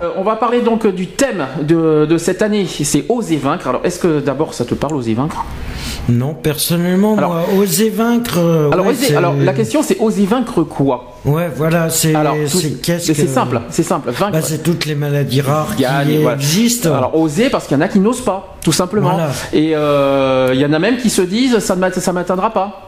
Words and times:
Euh, 0.00 0.10
on 0.16 0.22
va 0.22 0.36
parler 0.36 0.60
donc 0.60 0.86
du 0.86 1.08
thème 1.08 1.46
de, 1.60 2.06
de 2.06 2.18
cette 2.18 2.40
année, 2.42 2.66
c'est 2.66 3.04
oser 3.08 3.36
vaincre. 3.36 3.66
Alors 3.66 3.80
est-ce 3.84 3.98
que 3.98 4.20
d'abord 4.20 4.54
ça 4.54 4.64
te 4.64 4.74
parle 4.74 4.94
oser 4.94 5.14
vaincre? 5.14 5.44
Non, 6.08 6.34
personnellement, 6.34 7.16
Alors- 7.18 7.30
moi, 7.34 7.42
oser 7.58 7.90
vaincre. 7.90 8.38
euh, 8.38 8.70
alors, 8.70 8.86
ouais, 8.86 8.92
oser- 8.92 9.06
c'est- 9.08 9.16
alors 9.16 9.34
la 9.34 9.52
question 9.52 9.82
c'est 9.82 9.98
oser 10.00 10.24
vaincre 10.24 10.62
quoi? 10.62 11.16
Ouais, 11.24 11.48
voilà, 11.54 11.90
c'est 11.90 12.12
c'est 12.46 12.98
c'est 13.00 13.12
que- 13.14 13.26
simple, 13.28 13.60
c'est 13.70 13.82
simple. 13.82 14.10
Vaincre. 14.12 14.32
Bah, 14.32 14.40
c'est 14.42 14.62
toutes 14.62 14.86
les 14.86 14.94
maladies 14.94 15.40
rares 15.40 15.74
qui 15.76 15.84
voilà. 15.84 16.36
existent. 16.36 16.94
Alors 16.94 17.18
oser 17.18 17.50
parce 17.50 17.66
qu'il 17.66 17.76
y 17.76 17.80
en 17.80 17.82
a 17.84 17.88
qui 17.88 17.98
n'osent 17.98 18.24
pas, 18.24 18.56
tout 18.64 18.72
simplement. 18.72 19.10
Voilà. 19.14 19.30
Et 19.52 19.72
euh, 19.74 20.52
il 20.54 20.60
y 20.60 20.64
en 20.64 20.72
a 20.72 20.78
même 20.78 20.96
qui 20.98 21.10
se 21.10 21.22
disent 21.22 21.58
ça 21.58 21.74
ne 21.74 21.80
m'atteindra 22.12 22.50
pas. 22.50 22.87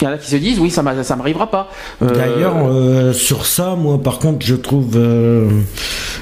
Il 0.00 0.04
y 0.04 0.06
en 0.08 0.10
a 0.12 0.18
qui 0.18 0.28
se 0.28 0.36
disent 0.36 0.58
oui 0.58 0.70
ça 0.70 0.82
m'a- 0.82 1.02
ça 1.04 1.14
m'arrivera 1.16 1.50
pas. 1.50 1.70
Euh, 2.02 2.14
D'ailleurs, 2.14 2.56
euh, 2.66 3.12
sur 3.12 3.46
ça, 3.46 3.76
moi, 3.76 4.02
par 4.02 4.18
contre, 4.18 4.44
je 4.44 4.54
trouve, 4.56 4.92
euh, 4.96 5.48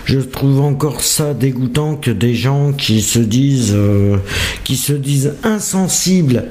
je 0.05 0.21
trouve 0.21 0.61
encore 0.61 1.01
ça 1.01 1.33
dégoûtant 1.35 1.97
que 1.97 2.11
des 2.11 2.35
gens 2.35 2.73
qui 2.73 3.01
se 3.01 3.19
disent, 3.19 3.75
qui 4.65 4.77
se 4.77 4.93
disent 4.93 5.35
insensibles 5.43 6.45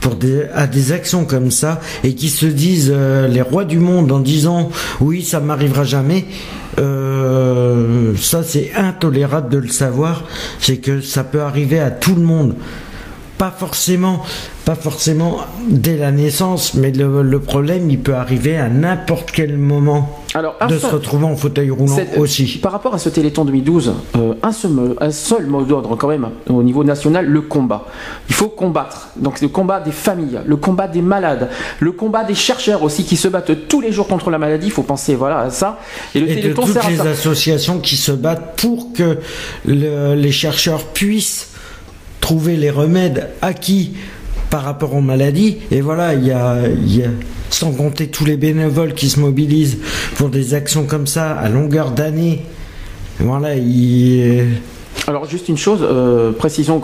pour 0.00 0.14
des, 0.14 0.44
à 0.54 0.66
des 0.66 0.92
actions 0.92 1.24
comme 1.24 1.50
ça 1.50 1.80
et 2.04 2.14
qui 2.14 2.28
se 2.28 2.46
disent 2.46 2.92
les 3.28 3.42
rois 3.42 3.64
du 3.64 3.78
monde 3.78 4.12
en 4.12 4.20
disant 4.20 4.70
oui, 5.00 5.24
ça 5.24 5.40
m'arrivera 5.40 5.84
jamais. 5.84 6.26
Ça, 6.76 8.42
c'est 8.42 8.72
intolérable 8.76 9.50
de 9.50 9.58
le 9.58 9.68
savoir. 9.68 10.24
C'est 10.58 10.76
que 10.78 11.00
ça 11.00 11.24
peut 11.24 11.40
arriver 11.42 11.80
à 11.80 11.90
tout 11.90 12.14
le 12.14 12.22
monde 12.22 12.54
pas 13.40 13.50
forcément, 13.50 14.20
pas 14.66 14.74
forcément 14.74 15.38
dès 15.66 15.96
la 15.96 16.12
naissance, 16.12 16.74
mais 16.74 16.90
le, 16.92 17.22
le 17.22 17.40
problème, 17.40 17.90
il 17.90 17.98
peut 17.98 18.14
arriver 18.14 18.58
à 18.58 18.68
n'importe 18.68 19.30
quel 19.30 19.56
moment 19.56 20.20
Alors, 20.34 20.56
de 20.68 20.76
se 20.76 20.84
retrouver 20.84 21.24
en 21.24 21.36
fauteuil 21.36 21.70
roulant 21.70 21.96
C'est- 21.96 22.18
aussi. 22.18 22.58
Par 22.62 22.70
rapport 22.70 22.92
à 22.94 22.98
ce 22.98 23.08
Téléthon 23.08 23.46
2012, 23.46 23.94
euh, 24.16 24.34
un, 24.42 24.52
seul, 24.52 24.72
mot- 24.72 24.94
un 25.00 25.10
seul 25.10 25.46
mot 25.46 25.62
d'ordre 25.62 25.96
quand 25.96 26.08
même 26.08 26.28
au 26.50 26.62
niveau 26.62 26.84
national, 26.84 27.24
le 27.24 27.40
combat. 27.40 27.86
Il 28.28 28.34
faut 28.34 28.48
combattre. 28.50 29.08
Donc 29.16 29.40
le 29.40 29.48
combat 29.48 29.80
des 29.80 29.90
familles, 29.90 30.40
le 30.44 30.56
combat 30.56 30.86
des 30.86 31.00
malades, 31.00 31.48
le 31.78 31.92
combat 31.92 32.24
des 32.24 32.34
chercheurs 32.34 32.82
aussi 32.82 33.04
qui 33.04 33.16
se 33.16 33.26
battent 33.28 33.68
tous 33.68 33.80
les 33.80 33.90
jours 33.90 34.06
contre 34.06 34.28
la 34.28 34.36
maladie. 34.36 34.66
Il 34.66 34.72
faut 34.72 34.82
penser 34.82 35.14
voilà 35.14 35.38
à 35.38 35.50
ça. 35.50 35.78
Et 36.14 36.20
le 36.20 36.28
Et 36.28 36.36
de 36.42 36.52
toutes 36.52 36.74
sert 36.74 36.84
à 36.84 36.90
les 36.90 36.96
ça. 36.96 37.04
associations 37.04 37.78
qui 37.78 37.96
se 37.96 38.12
battent 38.12 38.60
pour 38.60 38.92
que 38.92 39.16
le- 39.64 40.14
les 40.14 40.30
chercheurs 40.32 40.84
puissent 40.84 41.46
trouver 42.20 42.56
les 42.56 42.70
remèdes 42.70 43.28
acquis 43.42 43.92
par 44.50 44.62
rapport 44.62 44.94
aux 44.94 45.00
maladies. 45.00 45.58
Et 45.70 45.80
voilà, 45.80 46.14
il 46.14 46.26
y 46.26 46.32
a, 46.32 46.56
sans 47.50 47.72
compter 47.72 48.08
tous 48.08 48.24
les 48.24 48.36
bénévoles 48.36 48.94
qui 48.94 49.08
se 49.08 49.20
mobilisent 49.20 49.78
pour 50.16 50.28
des 50.28 50.54
actions 50.54 50.84
comme 50.84 51.06
ça 51.06 51.32
à 51.32 51.48
longueur 51.48 51.92
d'année. 51.92 52.42
Voilà, 53.18 53.54
il... 53.54 54.44
Alors 55.06 55.28
juste 55.28 55.48
une 55.48 55.58
chose, 55.58 55.80
euh, 55.82 56.32
précision. 56.32 56.82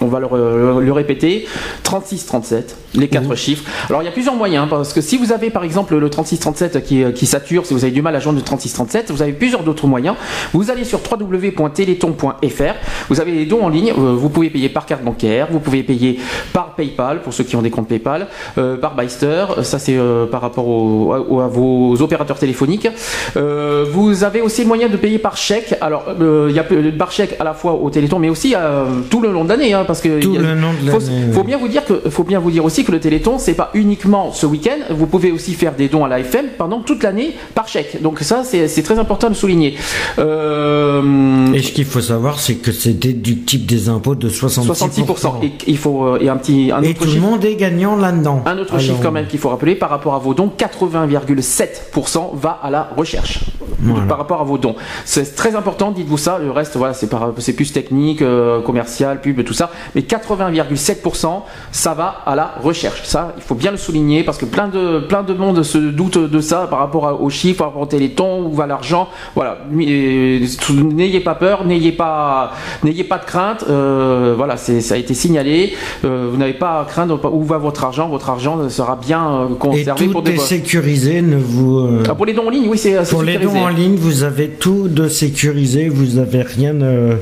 On 0.00 0.06
va 0.06 0.20
le, 0.20 0.80
le 0.80 0.92
répéter. 0.92 1.46
36-37, 1.84 2.62
les 2.94 3.08
quatre 3.08 3.34
chiffres. 3.34 3.64
Alors 3.88 4.02
il 4.02 4.04
y 4.04 4.08
a 4.08 4.12
plusieurs 4.12 4.34
moyens, 4.34 4.66
parce 4.68 4.92
que 4.92 5.00
si 5.00 5.16
vous 5.16 5.32
avez 5.32 5.50
par 5.50 5.64
exemple 5.64 5.96
le 5.96 6.08
36-37 6.08 6.82
qui, 6.82 7.04
qui 7.14 7.26
sature, 7.26 7.64
si 7.66 7.74
vous 7.74 7.84
avez 7.84 7.92
du 7.92 8.02
mal 8.02 8.14
à 8.16 8.20
joindre 8.20 8.38
le 8.38 8.44
36-37, 8.44 9.04
vous 9.10 9.22
avez 9.22 9.32
plusieurs 9.32 9.62
d'autres 9.62 9.86
moyens. 9.86 10.16
Vous 10.52 10.70
allez 10.70 10.84
sur 10.84 11.00
www.téléthon.fr, 11.10 12.74
vous 13.08 13.20
avez 13.20 13.32
les 13.32 13.46
dons 13.46 13.62
en 13.62 13.68
ligne, 13.68 13.90
euh, 13.96 14.14
vous 14.16 14.28
pouvez 14.28 14.50
payer 14.50 14.68
par 14.68 14.86
carte 14.86 15.02
bancaire, 15.02 15.48
vous 15.50 15.60
pouvez 15.60 15.82
payer 15.82 16.18
par 16.52 16.74
PayPal, 16.74 17.22
pour 17.22 17.32
ceux 17.32 17.44
qui 17.44 17.56
ont 17.56 17.62
des 17.62 17.70
comptes 17.70 17.88
PayPal, 17.88 18.26
euh, 18.58 18.76
par 18.76 18.94
Byster, 18.96 19.46
ça 19.62 19.78
c'est 19.78 19.96
euh, 19.96 20.26
par 20.26 20.40
rapport 20.40 20.66
au- 20.68 21.12
à, 21.12 21.44
à 21.44 21.48
vos 21.48 22.00
opérateurs 22.02 22.38
téléphoniques. 22.38 22.88
Euh, 23.36 23.84
vous 23.90 24.24
avez 24.24 24.40
aussi 24.40 24.62
le 24.62 24.68
moyen 24.68 24.88
de 24.88 24.96
payer 24.96 25.18
par 25.18 25.36
chèque. 25.36 25.74
Alors 25.80 26.04
euh, 26.20 26.46
il 26.50 26.56
y 26.56 26.58
a 26.58 26.64
par 26.98 27.10
chèque 27.12 27.36
à 27.38 27.44
la 27.44 27.54
fois 27.54 27.72
au 27.74 27.90
Téléthon, 27.90 28.18
mais 28.18 28.28
aussi 28.28 28.54
euh, 28.56 28.84
tout 29.10 29.20
le 29.20 29.30
long 29.30 29.44
de 29.44 29.48
l'année, 29.48 29.72
hein, 29.72 29.84
parce 29.86 30.00
que 30.00 30.20
Tout 30.20 30.34
il 30.34 30.34
y 30.34 30.38
a- 30.38 30.54
le 30.54 30.60
long 30.60 30.72
de 30.72 31.32
faut, 31.32 31.44
bien 31.44 31.56
vous 31.58 31.68
dire 31.68 31.84
que 31.84 32.10
faut 32.10 32.24
bien 32.24 32.38
vous 32.38 32.50
dire 32.50 32.64
aussi 32.64 32.84
que 32.84 32.92
le 32.92 33.00
Téléthon 33.00 33.38
c'est 33.38 33.54
pas 33.54 33.70
uniquement 33.74 34.32
ce 34.32 34.46
week-end. 34.46 34.78
Vous 34.90 35.06
pouvez 35.06 35.32
aussi 35.32 35.54
faire 35.54 35.74
des 35.74 35.88
dons 35.88 36.04
à 36.04 36.08
la 36.08 36.20
FM 36.20 36.46
pendant 36.58 36.80
toute 36.80 37.02
l'année 37.02 37.34
par 37.54 37.68
chèque. 37.68 38.02
Donc 38.02 38.20
ça 38.20 38.42
c'est 38.44 38.82
très 38.82 38.98
important 38.98 39.28
de 39.30 39.34
souligner. 39.34 39.76
Euh, 40.18 41.52
Et 41.52 41.62
ce 41.62 41.72
qu'il 41.72 41.84
faut 41.84 42.00
savoir, 42.00 42.38
c'est 42.40 42.56
que 42.56 42.72
c'est 42.72 42.92
déductible 42.98 43.66
des 43.66 43.88
impôts 43.88 44.14
de 44.14 44.28
66%. 44.28 44.66
66%. 44.74 45.42
Et 45.42 45.52
il 45.66 45.78
faut 45.78 46.04
euh, 46.06 46.18
et 46.20 46.28
un 46.28 46.36
petit 46.36 46.70
un 46.72 46.82
Et 46.82 46.90
autre 46.90 47.00
tout 47.06 47.10
le 47.14 47.20
monde 47.20 47.44
est 47.44 47.56
gagnant 47.56 47.96
là-dedans. 47.96 48.42
Un 48.46 48.58
autre 48.58 48.74
Alors, 48.74 48.80
chiffre 48.84 49.00
quand 49.02 49.12
même 49.12 49.26
qu'il 49.26 49.38
faut 49.38 49.48
rappeler 49.48 49.74
par 49.74 49.90
rapport 49.90 50.14
à 50.14 50.18
vos 50.18 50.34
dons, 50.34 50.50
80,7% 50.56 52.30
va 52.34 52.58
à 52.62 52.70
la 52.70 52.88
recherche 52.96 53.40
Voilà. 53.80 54.06
par 54.06 54.18
rapport 54.18 54.40
à 54.40 54.44
vos 54.44 54.58
dons. 54.58 54.74
C'est 55.04 55.34
très 55.34 55.54
important, 55.54 55.90
dites-vous 55.92 56.18
ça. 56.18 56.38
Le 56.38 56.50
reste, 56.50 56.76
voilà, 56.76 56.94
c'est 56.94 57.08
par- 57.08 57.32
c'est 57.38 57.52
plus 57.52 57.72
technique, 57.72 58.22
euh, 58.22 58.60
commercial, 58.60 59.20
pub, 59.20 59.42
tout 59.44 59.52
ça. 59.54 59.70
Mais 59.94 60.02
80,7%, 60.02 61.42
ça 61.72 61.94
va 61.94 62.22
à 62.26 62.34
la 62.34 62.54
recherche. 62.62 63.02
Ça, 63.04 63.34
il 63.36 63.42
faut 63.42 63.54
bien 63.54 63.70
le 63.70 63.76
souligner 63.76 64.22
parce 64.24 64.38
que 64.38 64.44
plein 64.44 64.68
de 64.68 65.00
plein 65.00 65.22
de 65.22 65.34
monde 65.34 65.62
se 65.62 65.78
doute 65.78 66.18
de 66.18 66.40
ça 66.40 66.66
par 66.68 66.78
rapport 66.80 67.06
à- 67.06 67.14
aux 67.14 67.30
chiffres, 67.30 67.58
par 67.58 67.68
rapport 67.68 67.82
au 67.82 67.86
Téléthon, 67.86 68.44
où 68.46 68.54
va 68.54 68.66
l'argent. 68.66 69.08
Voilà, 69.34 69.58
Et 69.80 70.40
n'ayez 70.72 71.20
pas 71.20 71.34
peur, 71.34 71.64
n'ayez 71.64 71.92
pas 71.92 72.52
n'ayez 72.82 73.04
pas 73.04 73.18
de 73.18 73.24
crainte. 73.24 73.64
Euh, 73.68 74.34
voilà, 74.36 74.56
ça 74.56 74.94
a 74.94 74.98
été 74.98 75.14
signalé. 75.14 75.74
Euh, 76.04 76.28
vous 76.30 76.36
n'avez 76.36 76.54
pas 76.54 76.80
à 76.80 76.84
craindre 76.84 77.18
où 77.32 77.42
va 77.44 77.58
votre 77.58 77.84
argent. 77.84 78.08
Votre 78.08 78.30
argent 78.30 78.68
sera 78.68 78.96
bien 78.96 79.26
euh, 79.28 79.48
Et 79.50 79.58
conservé 79.58 80.06
pour 80.08 80.22
tout 80.22 80.30
des 80.30 80.36
est 80.36 80.38
sécurisé, 80.38 81.22
ne 81.22 81.36
vous... 81.36 81.78
euh, 81.78 82.02
ah, 82.08 82.14
pour 82.14 82.26
les 82.26 82.32
dons 82.32 82.46
en 82.46 82.50
ligne, 82.50 82.68
oui, 82.68 82.78
c'est 82.78 83.08
Pour 83.10 83.22
les 83.22 83.38
dons 83.38 83.56
en 83.56 83.68
ligne, 83.68 83.96
vous 83.96 84.22
avez 84.22 84.48
tout 84.48 84.88
de 84.88 85.08
sécurisé, 85.08 85.88
vous 85.88 86.18
avez 86.18 86.42
rien 86.42 86.74
euh, 86.82 87.16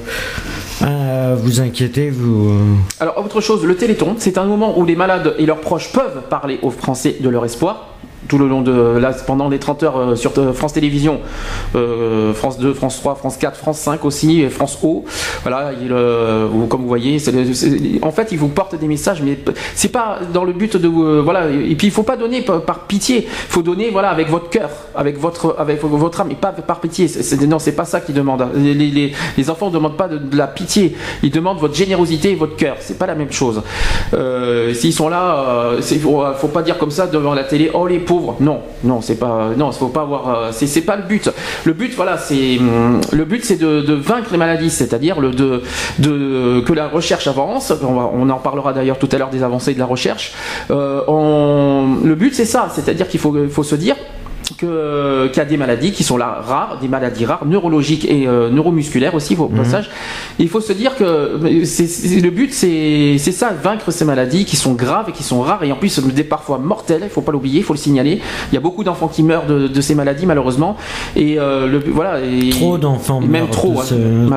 à 0.83 1.35
vous 1.35 1.61
inquiéter. 1.61 2.11
Vous, 2.11 2.49
euh, 2.51 2.75
Alors, 3.01 3.19
autre 3.19 3.41
chose, 3.41 3.65
le 3.65 3.77
Téléthon, 3.77 4.17
c'est 4.19 4.39
un 4.39 4.45
moment 4.45 4.79
où 4.79 4.85
les 4.85 4.97
malades 4.97 5.35
et 5.39 5.47
leurs 5.47 5.61
proches 5.61 5.93
peuvent 5.93 6.23
parler 6.29 6.59
aux 6.63 6.71
Français 6.71 7.17
de 7.21 7.29
leur 7.29 7.45
espoir. 7.45 7.94
Tout 8.29 8.39
le 8.39 8.49
long 8.49 8.63
de 8.63 8.97
là, 8.99 9.13
pendant 9.27 9.49
les 9.51 9.59
30 9.59 9.83
heures 9.83 9.97
euh, 9.99 10.17
sur 10.17 10.33
euh, 10.39 10.53
France 10.55 10.73
Télévisions, 10.73 11.21
euh, 11.77 12.33
France 12.33 12.59
2, 12.59 12.73
France 12.73 12.97
3, 13.01 13.17
France 13.17 13.37
4, 13.37 13.57
France 13.57 13.79
5 13.81 14.03
aussi, 14.07 14.49
France 14.49 14.79
O. 14.83 15.05
Voilà, 15.43 15.73
il, 15.83 15.93
euh, 15.93 16.49
comme 16.71 16.81
vous 16.83 16.89
voyez, 16.89 17.19
c'est- 17.19 17.35
en 18.03 18.11
fait, 18.13 18.29
ils 18.33 18.39
vous 18.39 18.49
portent 18.49 18.77
des 18.79 18.87
messages, 18.87 19.21
mais 19.23 19.39
c'est 19.75 19.91
pas 19.93 20.21
dans 20.33 20.45
le 20.45 20.53
but 20.55 20.77
de 20.79 20.89
voilà. 20.89 21.51
Et 21.51 21.75
puis, 21.75 21.89
il 21.89 21.91
faut 21.91 22.03
pas 22.03 22.17
donner 22.17 22.41
par, 22.43 22.81
pitié. 22.89 23.25
Il 23.27 23.53
faut 23.53 23.63
donner 23.63 23.91
voilà 23.91 24.09
avec 24.09 24.31
votre 24.31 24.49
cœur, 24.49 24.71
avec 24.95 25.19
votre 25.19 25.57
avec 25.59 25.83
votre 25.83 26.21
âme, 26.23 26.31
et 26.31 26.35
pas 26.35 26.53
par 26.53 26.81
pitié. 26.81 27.09
C'est- 27.09 27.23
c'est- 27.23 27.47
non, 27.47 27.59
c'est 27.59 27.73
pas 27.77 27.85
ça 27.85 28.01
qu'ils 28.01 28.15
demandent. 28.15 28.47
Les, 28.57 29.51
enfants 29.51 29.69
demandent 29.69 29.99
pas 29.99 30.09
de, 30.09 30.19
la 30.37 30.47
pitié. 30.47 30.97
Ils 31.23 31.31
demandent 31.31 31.59
votre 31.59 31.75
générosité 31.75 32.31
et 32.31 32.37
votre 32.37 32.57
cœur. 32.57 32.77
C'est 32.81 32.99
pas 32.99 33.07
la 33.07 33.15
même 33.15 33.33
chose. 33.33 33.61
S'ils 34.73 34.95
sont 34.95 35.11
là, 35.11 35.73
c'est- 35.81 35.99
faut, 35.99 36.23
faut 36.39 36.49
pas 36.49 36.63
dire 36.63 36.79
comme 36.79 36.91
ça 36.91 37.07
devant 37.07 37.35
la 37.35 37.45
télé. 37.45 37.71
Oh 37.75 37.87
les 37.87 37.99
pauvres. 37.99 38.14
Non, 38.41 38.61
non, 38.83 39.01
c'est 39.01 39.17
pas. 39.17 39.51
Non, 39.57 39.73
faut 39.73 39.89
pas 39.89 40.03
avoir. 40.03 40.29
euh, 40.29 40.51
C'est 40.53 40.81
pas 40.83 40.97
le 40.97 41.03
but. 41.03 41.31
Le 41.65 41.73
but, 41.73 41.93
voilà, 41.95 42.19
c'est 42.19 42.59
hum, 42.59 43.01
le 43.13 43.25
but, 43.25 43.45
c'est 43.45 43.57
de, 43.57 43.95
vaincre 43.95 44.29
les 44.33 44.39
maladies, 44.39 44.71
c'est-à-dire 44.71 45.21
le 45.21 45.31
de, 45.31 46.61
que 46.61 46.73
la 46.73 46.89
recherche 46.89 47.27
avance. 47.27 47.73
On, 47.83 48.29
en 48.31 48.39
parlera 48.39 48.73
d'ailleurs 48.73 48.99
tout 48.99 49.09
à 49.13 49.19
l'heure 49.19 49.31
des 49.31 49.43
avancées 49.43 49.75
de 49.75 49.79
la 49.79 49.87
recherche. 49.87 50.33
Euh, 50.71 51.01
le 52.03 52.15
but, 52.15 52.35
c'est 52.35 52.45
ça, 52.45 52.69
c'est-à-dire 52.75 53.09
qu'il 53.09 53.21
faut, 53.21 53.35
faut 53.51 53.63
se 53.63 53.75
dire 53.75 53.97
que- 54.57 55.27
qu'il 55.29 55.39
y 55.39 55.41
a 55.41 55.45
des 55.45 55.57
maladies 55.57 55.93
qui 55.93 56.03
sont 56.05 56.17
là 56.17 56.41
rares, 56.47 56.79
des 56.81 56.89
maladies 56.89 57.25
rares, 57.27 57.45
neurologiques 57.47 58.05
et 58.09 58.27
euh, 58.27 58.51
neuromusculaires 58.51 59.15
aussi 59.15 59.37
au 59.37 59.47
passage. 59.49 59.91
Il 60.39 60.49
faut 60.49 60.61
se 60.61 60.73
dire 60.73 60.97
que 60.97 61.39
c'est, 61.65 61.87
c'est- 61.87 62.21
le 62.21 62.31
but 62.31 62.53
c'est, 62.53 63.17
c'est 63.19 63.33
ça, 63.33 63.53
vaincre 63.53 63.91
ces 63.91 64.05
maladies 64.05 64.45
qui 64.45 64.57
sont 64.57 64.73
graves 64.75 65.09
et 65.09 65.13
qui 65.13 65.23
sont 65.23 65.41
rares 65.41 65.63
et 65.65 65.73
en 65.73 65.77
plus 65.77 65.99
des 66.01 66.25
parfois 66.25 66.59
mortelles, 66.59 67.03
il 67.05 67.09
faut 67.11 67.21
pas 67.23 67.33
l'oublier, 67.33 67.59
il 67.59 67.65
faut 67.65 67.75
le 67.75 67.79
signaler. 67.79 68.21
Il 68.51 68.55
y 68.55 68.59
a 68.59 68.61
beaucoup 68.61 68.85
d'enfants 68.85 69.09
qui 69.09 69.23
meurent 69.23 69.47
de, 69.47 69.69
de 69.69 69.81
ces 69.81 69.95
maladies 69.95 70.27
malheureusement 70.27 70.77
et 71.17 71.39
euh, 71.39 71.67
le, 71.67 71.79
voilà. 71.93 72.21
Et, 72.21 72.51
trop 72.51 72.79
d'enfants 72.79 73.21
et 73.23 73.27
même 73.27 73.43
meurent 73.43 73.51
trop, 73.51 73.73
de 73.75 73.79
hein, 73.79 73.83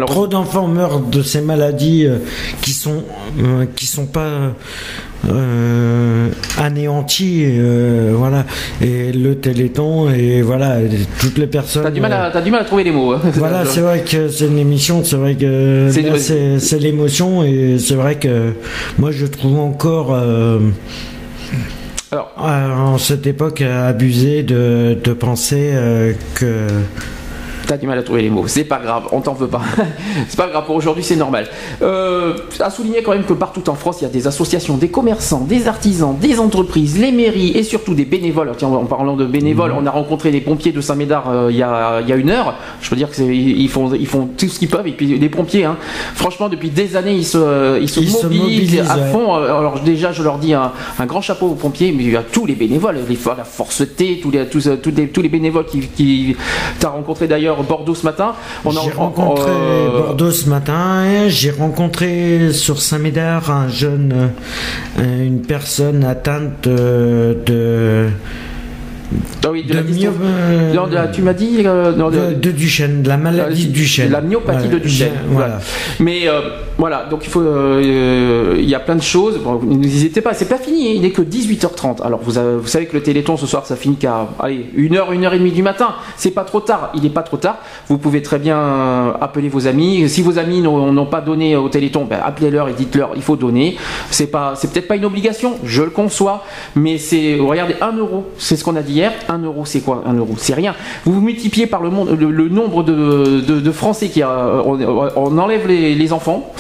ce- 0.02 0.06
trop 0.06 0.28
d'enfants 0.28 0.68
meurent 0.68 1.00
de 1.00 1.22
ces 1.22 1.42
maladies 1.42 2.06
euh, 2.06 2.18
qui 2.62 2.72
sont 2.72 3.04
euh, 3.44 3.66
qui 3.76 3.86
sont 3.86 4.06
pas 4.08 4.54
euh, 5.30 6.30
anéanti, 6.58 7.44
euh, 7.46 8.14
voilà, 8.16 8.46
et 8.82 9.12
le 9.12 9.36
Téléthon, 9.36 10.07
et 10.10 10.42
voilà, 10.42 10.78
toutes 11.20 11.38
les 11.38 11.48
personnes. 11.48 11.84
T'as 11.84 11.92
du, 11.92 12.02
mal 12.02 12.14
à- 12.14 12.26
euh, 12.26 12.30
t'as 12.34 12.42
du 12.42 12.52
mal 12.52 12.62
à 12.62 12.66
trouver 12.66 12.84
les 12.84 12.92
mots. 12.92 13.14
hein. 13.14 13.22
voilà, 13.36 13.66
c'est 13.66 13.82
vrai 13.82 14.02
que 14.02 14.30
c'est 14.30 14.48
une 14.48 14.58
émission, 14.60 15.04
c'est 15.04 15.16
vrai 15.18 15.36
que 15.36 15.90
C'est- 16.60 16.80
l'émotion, 16.80 17.44
et 17.44 17.78
c'est 17.80 17.96
vrai 17.96 18.16
que 18.16 18.54
moi 18.98 19.12
je 19.12 19.26
trouve 19.26 19.60
encore. 19.60 20.14
euh, 20.14 20.60
Alors, 22.12 22.32
euh, 22.42 22.74
en 22.74 22.98
cette 22.98 23.28
époque, 23.28 23.62
abusé 23.62 24.44
de, 24.44 24.98
de 25.04 25.14
penser 25.14 25.72
euh, 25.74 26.14
que. 26.36 26.68
T'as 27.68 27.76
du 27.76 27.86
mal 27.86 28.00
à 28.00 28.04
trouver 28.04 28.22
les 28.22 28.30
mots, 28.30 28.48
c'est 28.48 28.64
pas 28.64 28.80
grave, 28.80 29.10
on 29.12 29.20
t'en 29.20 29.34
veut 29.34 29.48
pas. 29.48 29.62
c'est 30.30 30.38
pas 30.38 30.48
grave, 30.48 30.66
pour 30.66 30.76
aujourd'hui 30.76 31.04
c'est 31.04 31.18
normal. 31.18 31.50
Euh, 31.82 32.34
à 32.62 32.70
souligner 32.70 33.04
quand 33.04 33.12
même 33.12 33.26
que 33.26 33.34
partout 33.34 33.70
en 33.70 33.76
France, 33.76 33.98
il 34.00 34.06
y 34.06 34.08
a 34.08 34.10
des 34.10 34.26
associations, 34.26 34.78
des 34.78 34.88
commerçants, 34.88 35.42
des 35.42 35.68
artisans, 35.68 36.16
des 36.18 36.40
entreprises, 36.40 36.98
les 36.98 37.12
mairies 37.12 37.52
et 37.58 37.64
surtout 37.64 37.94
des 37.94 38.06
bénévoles. 38.06 38.54
Tiens, 38.58 38.70
en 38.70 38.86
parlant 38.86 39.18
de 39.18 39.26
bénévoles, 39.26 39.74
on 39.78 39.86
a 39.86 39.92
rencontré 39.92 40.32
les 40.32 40.40
pompiers 40.40 40.72
de 40.72 40.80
Saint-Médard 40.80 41.30
euh, 41.30 41.48
il, 41.52 41.58
y 41.58 41.64
a, 41.64 42.00
il 42.00 42.08
y 42.08 42.14
a 42.14 42.16
une 42.16 42.30
heure. 42.30 42.56
Je 42.82 42.90
peux 42.90 42.96
dire 42.96 43.12
qu'ils 43.12 43.34
ils 43.34 43.70
font, 43.70 43.94
ils 43.94 44.08
font 44.08 44.30
tout 44.38 44.48
ce 44.48 44.60
qu'ils 44.60 44.70
peuvent. 44.70 44.88
Et 44.88 44.94
puis 44.94 45.18
les 45.18 45.30
pompiers, 45.30 45.66
hein, 45.66 45.76
franchement, 46.16 46.48
depuis 46.48 46.70
des 46.70 46.96
années, 46.96 47.16
ils 47.16 47.26
se, 47.26 47.82
ils 47.82 47.90
se 47.90 48.00
Ils 48.00 48.12
se 48.12 48.28
mobilisent 48.28 48.80
à 48.80 48.98
fond. 49.12 49.36
Euh, 49.36 49.58
Alors 49.58 49.82
déjà, 49.82 50.14
je 50.14 50.24
leur 50.24 50.38
dis 50.38 50.54
un, 50.54 50.72
un 50.98 51.06
grand 51.06 51.22
chapeau 51.22 51.48
aux 51.48 51.56
pompiers, 51.56 51.92
mais 51.92 52.16
à 52.16 52.24
tous 52.24 52.46
les 52.46 52.56
bénévoles, 52.56 53.00
les, 53.10 53.18
la 53.38 53.44
Force 53.44 53.84
T, 53.98 54.20
tous 54.22 54.32
les, 54.32 54.46
tous, 54.46 54.70
tous 54.82 54.92
les, 54.96 55.10
tous 55.10 55.22
les 55.22 55.30
bénévoles 55.30 55.66
qui, 55.66 55.82
qui 55.82 56.38
t'as 56.80 56.90
rencontré 56.90 57.28
d'ailleurs 57.28 57.57
Bordeaux 57.64 57.96
ce 57.96 58.04
matin. 58.06 58.34
On 58.66 58.72
J'ai 58.72 58.78
on- 58.98 59.00
rencontré 59.00 59.50
euh, 59.50 59.90
Bordeaux 60.00 60.32
ce 60.32 60.50
matin. 60.50 61.28
J'ai 61.28 61.52
rencontré 61.52 62.52
sur 62.54 62.82
Saint-Médard 62.82 63.52
un 63.52 63.68
jeune, 63.70 64.32
euh, 65.00 65.26
une 65.26 65.42
personne 65.42 66.04
atteinte 66.04 66.64
de, 66.68 67.38
de, 67.46 68.08
ah 69.46 69.52
oui, 69.52 69.64
de, 69.64 69.70
de 69.70 69.74
la 69.76 69.82
dystro- 69.84 70.10
myo- 70.12 70.14
euh, 70.24 70.74
Non, 70.74 70.88
de 70.88 70.94
la- 70.96 71.08
tu 71.08 71.22
m'as 71.22 71.34
dit 71.34 71.62
euh, 71.66 71.94
non, 71.96 72.10
de- 72.10 72.18
de, 72.18 72.34
de 72.34 72.52
Duchenne, 72.52 73.04
de 73.04 73.08
la 73.10 73.18
maladie 73.18 73.64
Euh, 73.66 73.68
de 73.68 73.72
Duchenne. 73.74 74.12
la 74.12 74.22
myopathie 74.22 74.68
Voilà, 74.68 74.74
de 74.80 74.80
Duchenne, 74.84 75.12
Voilà. 75.30 75.60
Mais 76.00 76.28
euh, 76.28 76.42
voilà, 76.78 77.06
donc 77.10 77.26
il 77.26 77.30
faut, 77.30 77.42
euh, 77.42 77.82
euh, 77.84 78.56
il 78.60 78.70
y 78.70 78.76
a 78.76 78.80
plein 78.80 78.96
de 78.96 79.02
choses. 79.02 79.40
Bon, 79.40 79.60
N'hésitez 79.64 80.22
pas, 80.22 80.34
c'est 80.36 80.48
pas 80.48 80.58
fini. 80.58 80.88
hein, 80.90 80.94
Il 80.96 81.06
est 81.06 81.10
que 81.12 81.24
18h30. 81.24 82.02
Alors 82.04 82.20
vous, 82.22 82.38
avez- 82.38 82.58
vous 82.58 82.68
savez 82.68 82.86
que 82.86 82.94
le 82.96 83.02
Téléthon 83.02 83.36
ce 83.36 83.48
soir, 83.48 83.66
ça 83.66 83.76
finit 83.76 83.96
qu'à 83.96 84.28
allez 84.40 84.70
une 84.76 84.96
heure, 84.96 85.12
une 85.12 85.26
heure 85.26 85.34
et 85.34 85.40
demie 85.40 85.52
du 85.52 85.64
matin. 85.64 85.96
C'est 86.18 86.30
pas 86.32 86.44
trop 86.44 86.60
tard. 86.60 86.92
Il 86.94 87.04
est 87.06 87.10
pas 87.10 87.24
trop 87.24 87.38
tard. 87.38 87.58
Vous 87.90 87.98
pouvez 87.98 88.22
très 88.22 88.38
bien 88.38 88.58
euh, 88.58 89.12
appeler 89.20 89.50
vos 89.50 89.66
amis. 89.68 90.08
Si 90.08 90.22
vos 90.22 90.38
amis 90.38 90.62
n'ont 90.62 91.06
pas 91.08 91.22
donné 91.22 91.56
au 91.56 91.68
Téléthon, 91.68 92.06
ben, 92.06 92.20
appelez-leur 92.24 92.70
et 92.70 92.74
dites-leur 92.74 93.12
il 93.16 93.24
faut 93.24 93.36
donner. 93.36 93.76
C'est 94.12 94.28
pas, 94.28 94.54
c'est 94.56 94.72
peut-être 94.72 94.88
pas 94.88 94.98
une 94.98 95.06
obligation. 95.06 95.56
Je 95.64 95.82
le 95.82 95.90
conçois, 95.90 96.44
mais 96.76 97.00
c'est 97.00 97.38
regardez 97.40 97.76
1 97.82 97.94
euro. 97.98 98.26
C'est 98.38 98.56
ce 98.56 98.64
qu'on 98.64 98.76
a 98.76 98.82
dit 98.84 98.94
hier. 98.94 99.14
1 99.30 99.40
euro, 99.40 99.66
c'est 99.66 99.82
quoi? 99.82 100.04
1 100.06 100.14
euro 100.14 100.36
C'est 100.38 100.54
rien. 100.54 100.76
Vous 101.06 101.22
multipliez 101.22 101.66
par 101.66 101.82
le, 101.82 101.90
monde, 101.90 102.10
le, 102.20 102.50
nombre 102.50 102.84
de, 102.84 103.42
de- 103.42 103.60
de 103.60 103.72
Français 103.72 104.10
qui 104.10 104.22
a, 104.22 104.62
on, 104.64 104.78
on 105.16 105.38
enlève 105.40 105.68
les 105.68 106.14
enfants. 106.14 106.54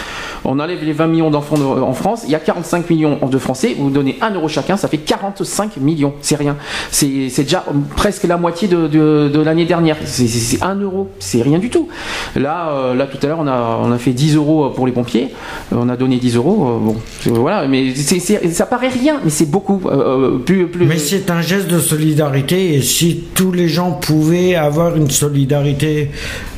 On 0.49 0.59
enlève 0.59 0.81
les 0.81 0.93
20 0.93 1.07
millions 1.07 1.29
d'enfants 1.29 1.57
de- 1.57 1.63
en 1.81 1.91
France, 1.91 2.21
il 2.25 2.31
y 2.31 2.35
a 2.35 2.39
45 2.39 2.89
millions 2.89 3.19
de 3.29 3.37
Français, 3.37 3.75
vous 3.77 3.89
donnez 3.89 4.17
1 4.21 4.31
euro 4.33 4.47
chacun, 4.47 4.77
ça 4.77 4.87
fait 4.87 4.97
45 4.97 5.75
millions, 5.77 6.13
c'est 6.21 6.37
rien. 6.37 6.55
C'est 6.89 7.29
déjà 7.43 7.65
presque 7.97 8.23
la 8.23 8.37
moitié 8.37 8.69
de, 8.69 9.41
l'année 9.43 9.65
dernière. 9.65 9.97
C'est- 10.05 10.27
C'est 10.27 10.39
c'est 10.57 10.63
1 10.63 10.75
euro, 10.75 11.09
c'est 11.19 11.41
rien 11.41 11.59
du 11.59 11.69
tout. 11.69 11.89
Là, 12.35 12.69
euh, 12.71 13.05
tout 13.11 13.17
à 13.23 13.27
l'heure, 13.27 13.39
on 13.41 13.91
a, 13.91 13.97
fait 13.97 14.11
10 14.11 14.35
euros 14.35 14.69
pour 14.69 14.85
les 14.87 14.93
pompiers, 14.93 15.27
Euh, 15.73 15.77
on 15.81 15.89
a 15.89 15.97
donné 15.97 16.15
10 16.17 16.35
euros, 16.37 16.67
euh, 16.69 16.79
bon, 16.79 16.95
voilà, 17.41 17.67
mais 17.67 17.93
ça 17.95 18.65
paraît 18.65 18.87
rien, 18.87 19.19
mais 19.23 19.29
c'est 19.29 19.49
beaucoup. 19.51 19.81
euh, 19.85 20.35
euh, 20.35 20.37
plus, 20.37 20.67
Mais 20.85 20.97
c'est 20.97 21.29
un 21.29 21.41
geste 21.41 21.67
de 21.67 21.79
solidarité 21.79 22.75
et 22.75 22.81
si 22.81 23.25
tous 23.33 23.51
les 23.51 23.67
gens 23.67 23.91
pouvaient 23.91 24.55
avoir 24.55 24.95
une 24.95 25.09
solidarité 25.09 26.09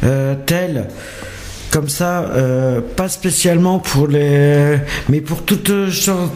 euh, 0.03 0.35
telle, 0.45 0.87
comme 1.71 1.89
ça, 1.89 2.21
euh, 2.31 2.81
pas 2.95 3.09
spécialement 3.09 3.79
pour 3.79 4.07
les, 4.07 4.77
mais 5.07 5.21
pour 5.21 5.43
toutes 5.43 5.91
sortes, 5.91 6.31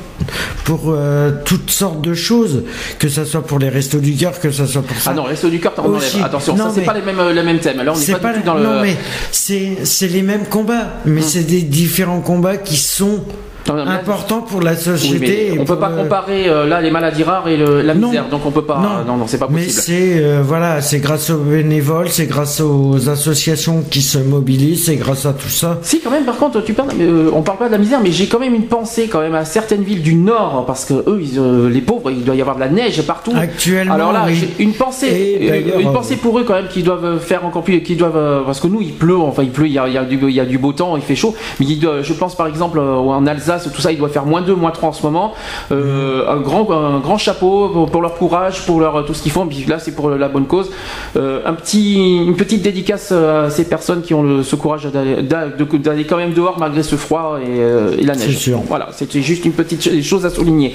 pour 0.63 0.81
euh, 0.87 1.31
toutes 1.45 1.71
sortes 1.71 2.01
de 2.01 2.13
choses, 2.13 2.63
que 2.99 3.09
ça 3.09 3.25
soit 3.25 3.45
pour 3.45 3.59
les 3.59 3.69
restos 3.69 3.99
du 3.99 4.13
cœur, 4.15 4.39
que 4.39 4.51
ça 4.51 4.65
soit 4.67 4.81
pour 4.83 4.97
ça. 4.97 5.11
Ah 5.11 5.13
non, 5.15 5.23
resto 5.23 5.49
du 5.49 5.59
cœur, 5.59 5.73
enlève. 5.77 6.03
Attention, 6.23 6.55
Non, 6.55 6.65
ça 6.65 6.71
c'est 6.75 6.79
mais- 6.81 6.85
pas 6.85 6.93
les 6.93 7.01
mêmes, 7.01 7.29
les 7.33 7.43
mêmes 7.43 7.59
thèmes. 7.59 7.81
Là, 7.83 7.93
on 7.95 7.99
n'est 7.99 8.19
pas, 8.19 8.33
du 8.33 8.39
tout 8.41 8.45
dans 8.45 8.55
non, 8.59 8.75
le. 8.75 8.81
mais 8.81 8.95
c'est 9.31 9.79
c'est 9.85 10.07
les 10.07 10.21
mêmes 10.21 10.45
combats, 10.45 10.99
mais 11.05 11.21
Hum. 11.21 11.27
c'est 11.27 11.43
des 11.43 11.61
différents 11.63 12.21
combats 12.21 12.57
qui 12.57 12.77
sont 12.77 13.23
Non, 13.67 13.75
mais 13.75 13.91
importants 13.91 14.41
pour 14.41 14.61
la 14.61 14.75
société. 14.75 15.51
mais 15.53 15.59
on 15.59 15.63
peut 15.65 15.73
pour, 15.75 15.79
pas 15.79 15.89
euh, 15.91 16.03
comparer 16.03 16.49
euh, 16.49 16.67
là 16.67 16.81
les 16.81 16.91
maladies 16.91 17.23
rares 17.23 17.47
et 17.47 17.55
le- 17.55 17.81
la 17.81 17.93
Non. 17.93 18.07
misère, 18.07 18.25
donc 18.29 18.45
on 18.45 18.51
peut 18.51 18.63
pas. 18.65 18.77
Non, 19.07 19.15
non, 19.17 19.23
c'est 19.25 19.37
pas 19.37 19.47
Mais 19.49 19.63
possible. 19.63 19.81
c'est 19.81 20.23
euh, 20.23 20.41
voilà, 20.43 20.81
c'est 20.81 20.99
grâce 20.99 21.29
aux 21.29 21.37
bénévoles, 21.37 22.09
c'est 22.09 22.25
grâce 22.25 22.59
aux 22.59 23.07
associations 23.09 23.83
qui 23.89 24.01
se 24.01 24.17
mobilisent, 24.17 24.85
c'est 24.85 24.97
grâce 24.97 25.25
à 25.25 25.31
tout 25.33 25.47
ça. 25.49 25.79
Si 25.81 26.01
quand 26.01 26.11
même, 26.11 26.25
par 26.25 26.35
contre, 26.37 26.61
tu 26.61 26.73
parles, 26.73 26.89
mais, 26.97 27.05
euh, 27.05 27.29
on 27.33 27.41
parle 27.41 27.57
pas 27.57 27.67
de 27.67 27.71
la 27.71 27.77
misère, 27.77 27.99
mais 28.03 28.11
j'ai 28.11 28.27
quand 28.27 28.39
même 28.39 28.53
une 28.53 28.65
pensée 28.67 29.07
quand 29.09 29.21
même 29.21 29.35
à 29.35 29.45
certaines 29.45 29.83
villes 29.83 30.01
du 30.01 30.15
Nord, 30.15 30.65
parce 30.67 30.83
que 30.83 30.93
eux, 30.95 31.21
ils, 31.21 31.39
euh, 31.39 31.69
les 31.69 31.81
pauvres, 31.81 32.11
il 32.11 32.23
doit 32.25 32.35
y 32.35 32.41
avoir 32.41 32.55
de 32.57 32.61
la 32.61 32.69
neige 32.69 33.01
partout. 33.03 33.31
Actuellement, 33.33 33.93
Alors 33.93 34.11
là, 34.11 34.23
oui. 34.27 34.45
une 34.59 34.73
pensée, 34.73 35.39
euh, 35.41 35.79
une 35.79 35.87
euh, 35.87 35.91
pensée 35.91 36.17
pour 36.17 36.37
eux 36.37 36.43
quand 36.43 36.53
même, 36.55 36.67
qui 36.67 36.83
doivent 36.83 37.17
faire 37.19 37.45
encore 37.45 37.63
plus, 37.63 37.81
qui 37.81 37.95
doivent, 37.95 38.17
euh, 38.17 38.41
parce 38.45 38.59
que 38.59 38.67
nous, 38.67 38.81
il 38.81 38.91
pleut, 38.93 39.17
enfin 39.17 39.43
il 39.43 39.51
pleut, 39.51 39.67
il 39.67 39.73
y 39.73 39.79
a, 39.79 39.87
il 39.87 39.93
y 39.93 39.97
a 39.97 40.03
du, 40.03 40.19
il 40.21 40.35
y 40.35 40.39
a 40.41 40.45
du 40.45 40.57
beau 40.57 40.73
temps, 40.73 40.97
il 40.97 41.01
fait 41.03 41.15
chaud, 41.15 41.33
mais 41.61 41.65
je 42.01 42.13
pense 42.13 42.35
par 42.35 42.47
exemple 42.47 42.77
euh, 42.79 42.95
en 42.97 43.25
Alsace, 43.25 43.52
tout 43.59 43.81
ça, 43.81 43.91
il 43.91 43.97
doit 43.97 44.09
faire 44.09 44.25
moins 44.25 44.41
2, 44.41 44.53
moins 44.55 44.71
3 44.71 44.89
en 44.89 44.93
ce 44.93 45.03
moment. 45.03 45.33
Euh, 45.71 46.27
un 46.29 46.37
grand, 46.37 46.69
un 46.71 46.99
grand 46.99 47.17
chapeau 47.17 47.69
pour, 47.69 47.89
pour 47.91 48.01
leur 48.01 48.15
courage, 48.15 48.65
pour 48.65 48.79
leur 48.79 49.05
tout 49.05 49.13
ce 49.13 49.21
qu'ils 49.21 49.31
font. 49.31 49.45
Puis 49.47 49.65
là, 49.67 49.79
c'est 49.79 49.91
pour 49.95 50.09
la 50.09 50.27
bonne 50.29 50.45
cause. 50.47 50.69
Euh, 51.15 51.41
un 51.45 51.53
petit, 51.53 51.95
une 52.25 52.35
petite 52.35 52.61
dédicace 52.61 53.11
à 53.11 53.49
ces 53.49 53.65
personnes 53.65 54.01
qui 54.01 54.13
ont 54.13 54.23
le, 54.23 54.43
ce 54.43 54.55
courage 54.55 54.85
d'aller, 54.85 56.05
quand 56.05 56.17
même 56.17 56.33
dehors 56.33 56.57
malgré 56.59 56.83
ce 56.83 56.95
froid 56.95 57.39
et, 57.41 57.45
euh, 57.59 57.95
et 57.97 58.03
la 58.03 58.15
neige. 58.15 58.27
C'est 58.27 58.31
sûr. 58.33 58.59
Voilà, 58.67 58.89
c'était 58.91 59.21
juste 59.21 59.45
une 59.45 59.53
petite 59.53 59.81
ch- 59.81 60.03
chose 60.03 60.25
à 60.25 60.29
souligner. 60.29 60.73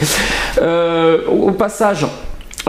Au 0.60 1.50
passage. 1.52 2.04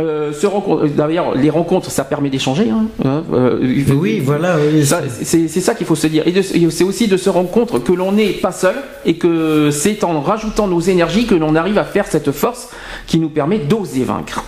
Euh, 0.02 0.34
se 0.34 0.48
rencontre- 0.48 0.88
D'ailleurs, 0.88 1.36
les 1.36 1.50
rencontres, 1.50 1.92
ça 1.92 2.04
permet 2.04 2.30
d'échanger. 2.30 2.70
hein, 2.70 2.86
hein, 3.06 3.24
euh, 3.34 3.60
Oui, 3.96 4.20
voilà. 4.24 4.56
oui, 4.74 4.84
c'est 5.24 5.48
ça 5.48 5.76
qu'il 5.76 5.86
faut 5.86 5.96
se 5.96 6.08
dire. 6.08 6.24
Et 6.28 6.42
c'est 6.42 6.84
aussi 6.84 7.08
de 7.08 7.18
se 7.18 7.30
rendre 7.30 7.50
compte 7.50 7.84
que 7.84 7.94
l'on 7.94 8.12
n'est 8.12 8.30
pas 8.34 8.52
seul 8.52 8.76
et 9.06 9.16
que 9.16 9.70
c'est 9.72 10.04
en 10.04 10.22
rajoutant 10.22 10.68
nos 10.68 10.80
énergies 10.82 11.26
que 11.26 11.36
l'on 11.36 11.56
arrive 11.56 11.78
à 11.78 11.84
faire 11.84 12.06
cette 12.08 12.32
force 12.32 12.70
qui 13.08 13.20
nous 13.20 13.30
permet 13.30 13.60
d'oser 13.60 14.04
vaincre. 14.04 14.44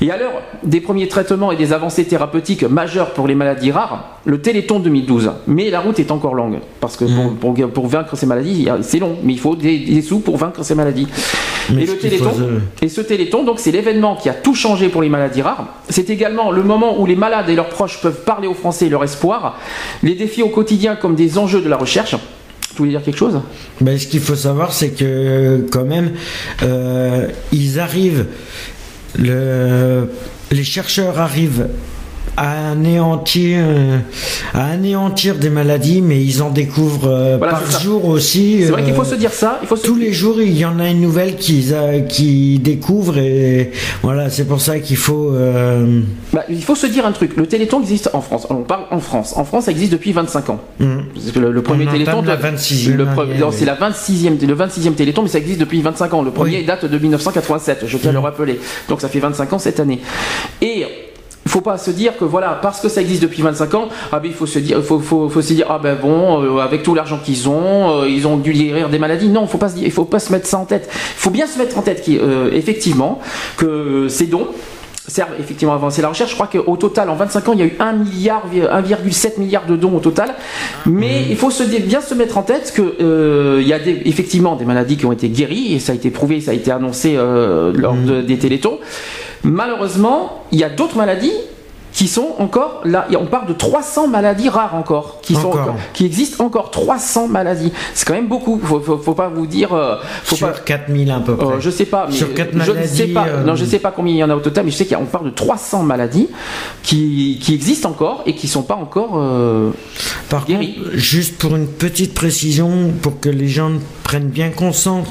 Et 0.00 0.10
à 0.10 0.16
l'heure 0.16 0.42
des 0.62 0.80
premiers 0.80 1.08
traitements 1.08 1.50
et 1.50 1.56
des 1.56 1.72
avancées 1.72 2.04
thérapeutiques 2.04 2.62
majeures 2.64 3.10
pour 3.10 3.26
les 3.26 3.34
maladies 3.34 3.72
rares, 3.72 4.18
le 4.24 4.40
Téléthon 4.40 4.78
2012. 4.78 5.30
Mais 5.46 5.70
la 5.70 5.80
route 5.80 5.98
est 5.98 6.10
encore 6.10 6.34
longue. 6.34 6.58
Parce 6.80 6.96
que 6.96 7.04
Mm. 7.04 7.36
pour, 7.40 7.54
pour- 7.54 7.70
pour 7.70 7.86
vaincre 7.88 8.16
ces 8.16 8.26
maladies, 8.26 8.68
c'est 8.82 8.98
long. 8.98 9.16
Mais 9.24 9.32
il 9.32 9.38
faut 9.40 9.56
des, 9.56 9.78
des 9.78 10.02
sous 10.02 10.20
pour 10.20 10.36
vaincre 10.36 10.62
ces 10.62 10.74
maladies. 10.74 11.08
Mais 11.74 11.82
et 11.82 11.86
le 11.86 11.98
Téléthon, 11.98 12.32
euh, 12.40 12.58
et 12.80 12.88
ce 12.88 13.00
Téléthon, 13.00 13.44
donc, 13.44 13.58
c'est 13.58 13.70
l'événement 13.72 14.16
qui 14.16 14.28
a 14.28 14.34
tout 14.34 14.54
changé 14.54 14.87
pour 14.88 15.02
les 15.02 15.08
maladies 15.08 15.42
rares. 15.42 15.66
C'est 15.88 16.10
également 16.10 16.50
le 16.50 16.62
moment 16.62 17.00
où 17.00 17.06
les 17.06 17.16
malades 17.16 17.48
et 17.48 17.54
leurs 17.54 17.68
proches 17.68 18.00
peuvent 18.00 18.24
parler 18.24 18.48
aux 18.48 18.54
Français 18.54 18.88
leur 18.88 19.04
espoir, 19.04 19.58
les 20.02 20.14
défis 20.14 20.42
au 20.42 20.48
quotidien 20.48 20.96
comme 20.96 21.14
des 21.14 21.38
enjeux 21.38 21.60
de 21.60 21.68
la 21.68 21.76
recherche. 21.76 22.16
Tu 22.70 22.76
voulais 22.76 22.90
dire 22.90 23.02
quelque 23.02 23.18
chose? 23.18 23.40
Ben, 23.80 23.98
ce 23.98 24.06
qu'il 24.06 24.20
faut 24.20 24.36
savoir, 24.36 24.72
c'est 24.72 24.90
que 24.90 25.66
quand 25.70 25.84
même, 25.84 26.12
euh, 26.62 27.26
ils 27.50 27.80
arrivent, 27.80 28.26
le, 29.18 30.10
les 30.50 30.64
chercheurs 30.64 31.18
arrivent 31.18 31.68
à 32.40 32.70
anéantir, 32.70 33.58
euh, 33.60 33.98
à 34.54 34.66
anéantir 34.70 35.34
des 35.34 35.50
maladies, 35.50 36.00
mais 36.00 36.22
ils 36.22 36.40
en 36.40 36.50
découvrent 36.50 37.08
euh, 37.10 37.36
Voilà, 37.36 37.54
par 37.54 37.66
ça. 37.72 37.80
jour 37.80 38.04
aussi. 38.06 38.60
C'est 38.62 38.70
vrai 38.70 38.84
qu'il 38.84 38.94
faut 38.94 39.02
euh, 39.02 39.04
se 39.04 39.14
dire 39.16 39.32
ça. 39.32 39.58
Il 39.62 39.66
faut 39.66 39.74
se... 39.74 39.84
Tous 39.84 39.96
les 39.96 40.12
jours, 40.12 40.40
il 40.40 40.56
y 40.56 40.64
en 40.64 40.78
a 40.78 40.88
une 40.88 41.00
nouvelle 41.00 41.34
qu'ils 41.36 41.74
qu'ils 42.08 42.62
découvrent 42.62 43.18
et 43.18 43.72
voilà, 44.02 44.30
c'est 44.30 44.44
pour 44.46 44.60
ça 44.60 44.78
qu'il 44.78 44.96
faut. 44.96 45.32
euh, 45.34 46.00
Bah, 46.32 46.44
il 46.48 46.62
faut 46.62 46.76
se 46.76 46.86
dire 46.86 47.04
un 47.06 47.12
truc. 47.12 47.36
Le 47.36 47.46
Téléthon 47.46 47.80
existe 47.80 48.10
en 48.12 48.20
France. 48.20 48.46
On 48.50 48.62
parle 48.62 48.84
en 48.92 49.00
France. 49.00 49.34
En 49.36 49.44
France, 49.44 49.64
ça 49.64 49.72
existe 49.72 49.90
depuis 49.92 50.12
25 50.12 50.50
ans. 50.50 50.60
que 50.78 51.38
Le, 51.40 51.50
le 51.50 51.62
premier 51.62 51.88
On 51.88 51.90
Téléthon, 51.90 52.12
entame 52.18 52.26
la 52.26 52.36
de- 52.36 52.56
26e 52.56 52.94
le 52.94 53.04
pre- 53.04 53.22
année, 53.24 53.38
non, 53.38 53.48
oui. 53.48 53.54
c'est 53.58 53.64
la 53.64 53.74
26e, 53.74 54.46
le 54.46 54.54
26e 54.54 54.94
Téléthon, 54.94 55.22
mais 55.22 55.28
ça 55.28 55.38
existe 55.38 55.58
depuis 55.58 55.82
25 55.82 56.14
ans. 56.14 56.22
Le 56.22 56.30
premier 56.30 56.58
Oui. 56.58 56.64
date 56.64 56.84
de 56.84 56.98
1987. 56.98 57.84
Je 57.86 57.98
tiens 57.98 58.10
à 58.10 58.12
le 58.12 58.18
rappeler. 58.20 58.60
Donc 58.88 59.00
ça 59.00 59.08
fait 59.08 59.18
25 59.18 59.52
ans 59.54 59.58
cette 59.58 59.80
année. 59.80 59.98
Et 60.62 60.84
il 61.48 61.50
faut 61.50 61.62
pas 61.62 61.78
se 61.78 61.90
dire 61.90 62.14
que 62.18 62.26
voilà 62.26 62.58
parce 62.60 62.78
que 62.78 62.90
ça 62.90 63.00
existe 63.00 63.22
depuis 63.22 63.40
25 63.40 63.74
ans 63.74 63.88
ah 64.12 64.20
ben 64.20 64.28
il 64.28 64.34
faut 64.34 64.44
se 64.44 64.58
dire 64.58 64.82
faut, 64.82 65.00
faut, 65.00 65.30
faut 65.30 65.40
se 65.40 65.54
dire 65.54 65.66
ah 65.70 65.80
ben 65.82 65.96
bon 65.96 66.42
euh, 66.42 66.58
avec 66.58 66.82
tout 66.82 66.94
l'argent 66.94 67.18
qu'ils 67.24 67.48
ont 67.48 68.02
euh, 68.02 68.08
ils 68.08 68.26
ont 68.26 68.36
dû 68.36 68.52
guérir 68.52 68.90
des 68.90 68.98
maladies 68.98 69.30
non 69.30 69.46
faut 69.46 69.56
pas 69.56 69.70
se 69.70 69.76
dire 69.76 69.86
il 69.86 69.90
faut 69.90 70.04
pas 70.04 70.18
se 70.18 70.30
mettre 70.30 70.46
ça 70.46 70.58
en 70.58 70.66
tête 70.66 70.90
il 70.92 71.20
faut 71.20 71.30
bien 71.30 71.46
se 71.46 71.58
mettre 71.58 71.78
en 71.78 71.82
tête 71.82 72.04
qu'effectivement 72.04 73.18
que 73.56 74.08
ces 74.10 74.26
dons 74.26 74.48
servent 75.06 75.40
effectivement 75.40 75.72
à 75.72 75.76
avancer 75.76 76.02
la 76.02 76.10
recherche. 76.10 76.30
Je 76.30 76.34
crois 76.34 76.48
qu'au 76.48 76.76
total, 76.76 77.08
en 77.08 77.14
25 77.14 77.48
ans, 77.48 77.52
il 77.54 77.60
y 77.60 77.62
a 77.62 77.66
eu 77.66 77.76
1 77.78 77.92
milliard, 77.94 78.42
1,7 78.52 79.40
milliard 79.40 79.64
de 79.64 79.74
dons 79.74 79.96
au 79.96 80.00
total. 80.00 80.34
Mais 80.84 81.24
il 81.30 81.36
faut 81.36 81.50
se, 81.50 81.62
bien 81.62 82.02
se 82.02 82.14
mettre 82.14 82.36
en 82.36 82.42
tête 82.42 82.72
qu'il 82.74 82.84
euh, 83.00 83.62
y 83.64 83.72
a 83.72 83.78
des, 83.78 84.02
effectivement 84.04 84.54
des 84.54 84.66
maladies 84.66 84.98
qui 84.98 85.06
ont 85.06 85.12
été 85.12 85.30
guéries, 85.30 85.74
et 85.74 85.78
ça 85.78 85.92
a 85.92 85.94
été 85.94 86.10
prouvé, 86.10 86.42
ça 86.42 86.50
a 86.50 86.54
été 86.54 86.70
annoncé 86.70 87.14
euh, 87.16 87.72
lors 87.74 87.94
des 87.94 88.36
télétons. 88.36 88.78
Malheureusement, 89.44 90.44
il 90.52 90.58
y 90.58 90.64
a 90.64 90.70
d'autres 90.70 90.96
maladies 90.96 91.32
qui 91.90 92.06
sont 92.06 92.34
encore 92.38 92.82
là. 92.84 93.08
On 93.18 93.24
parle 93.26 93.48
de 93.48 93.54
300 93.54 94.06
maladies 94.08 94.48
rares 94.50 94.74
encore, 94.76 95.20
qui 95.22 95.34
sont 95.34 95.52
qui 95.94 96.04
existent 96.04 96.44
encore 96.44 96.70
300 96.70 97.26
maladies. 97.28 97.72
C'est 97.94 98.06
quand 98.06 98.14
même 98.14 98.28
beaucoup. 98.28 98.60
Faut, 98.62 98.78
faut, 98.98 99.14
pas 99.14 99.28
vous 99.28 99.46
dire. 99.46 99.72
Euh, 99.72 99.96
faut 100.22 100.36
Sur 100.36 100.52
pas, 100.52 100.58
4000 100.60 101.10
à 101.10 101.18
peu 101.20 101.34
près. 101.34 101.54
Euh, 101.56 101.60
je 101.60 101.70
sais 101.70 101.86
pas. 101.86 102.06
Mais 102.08 102.14
Sur 102.14 102.34
4 102.34 102.50
je 102.52 102.58
maladies. 102.58 102.96
sais 102.96 103.06
pas. 103.08 103.26
euh, 103.26 103.42
Non, 103.42 103.56
je 103.56 103.64
sais 103.64 103.78
pas 103.80 103.90
combien 103.90 104.12
il 104.12 104.18
y 104.18 104.22
en 104.22 104.30
a 104.30 104.36
au 104.36 104.40
total, 104.40 104.64
mais 104.66 104.70
je 104.70 104.76
sais 104.76 104.86
qu'on 104.86 105.06
parle 105.06 105.24
de 105.24 105.30
300 105.30 105.82
maladies 105.82 106.28
qui, 106.84 107.38
qui 107.42 107.54
existent 107.54 107.88
encore 107.90 108.22
et 108.26 108.34
qui 108.34 108.46
sont 108.48 108.62
pas 108.62 108.76
encore. 108.76 109.14
euh, 109.16 109.70
Par 110.28 110.44
guéri. 110.46 110.74
contre, 110.74 110.90
juste 110.96 111.38
pour 111.38 111.56
une 111.56 111.66
petite 111.66 112.14
précision, 112.14 112.92
pour 113.02 113.18
que 113.18 113.30
les 113.30 113.48
gens 113.48 113.72
prennent 114.04 114.28
bien 114.28 114.50
conscience, 114.50 115.08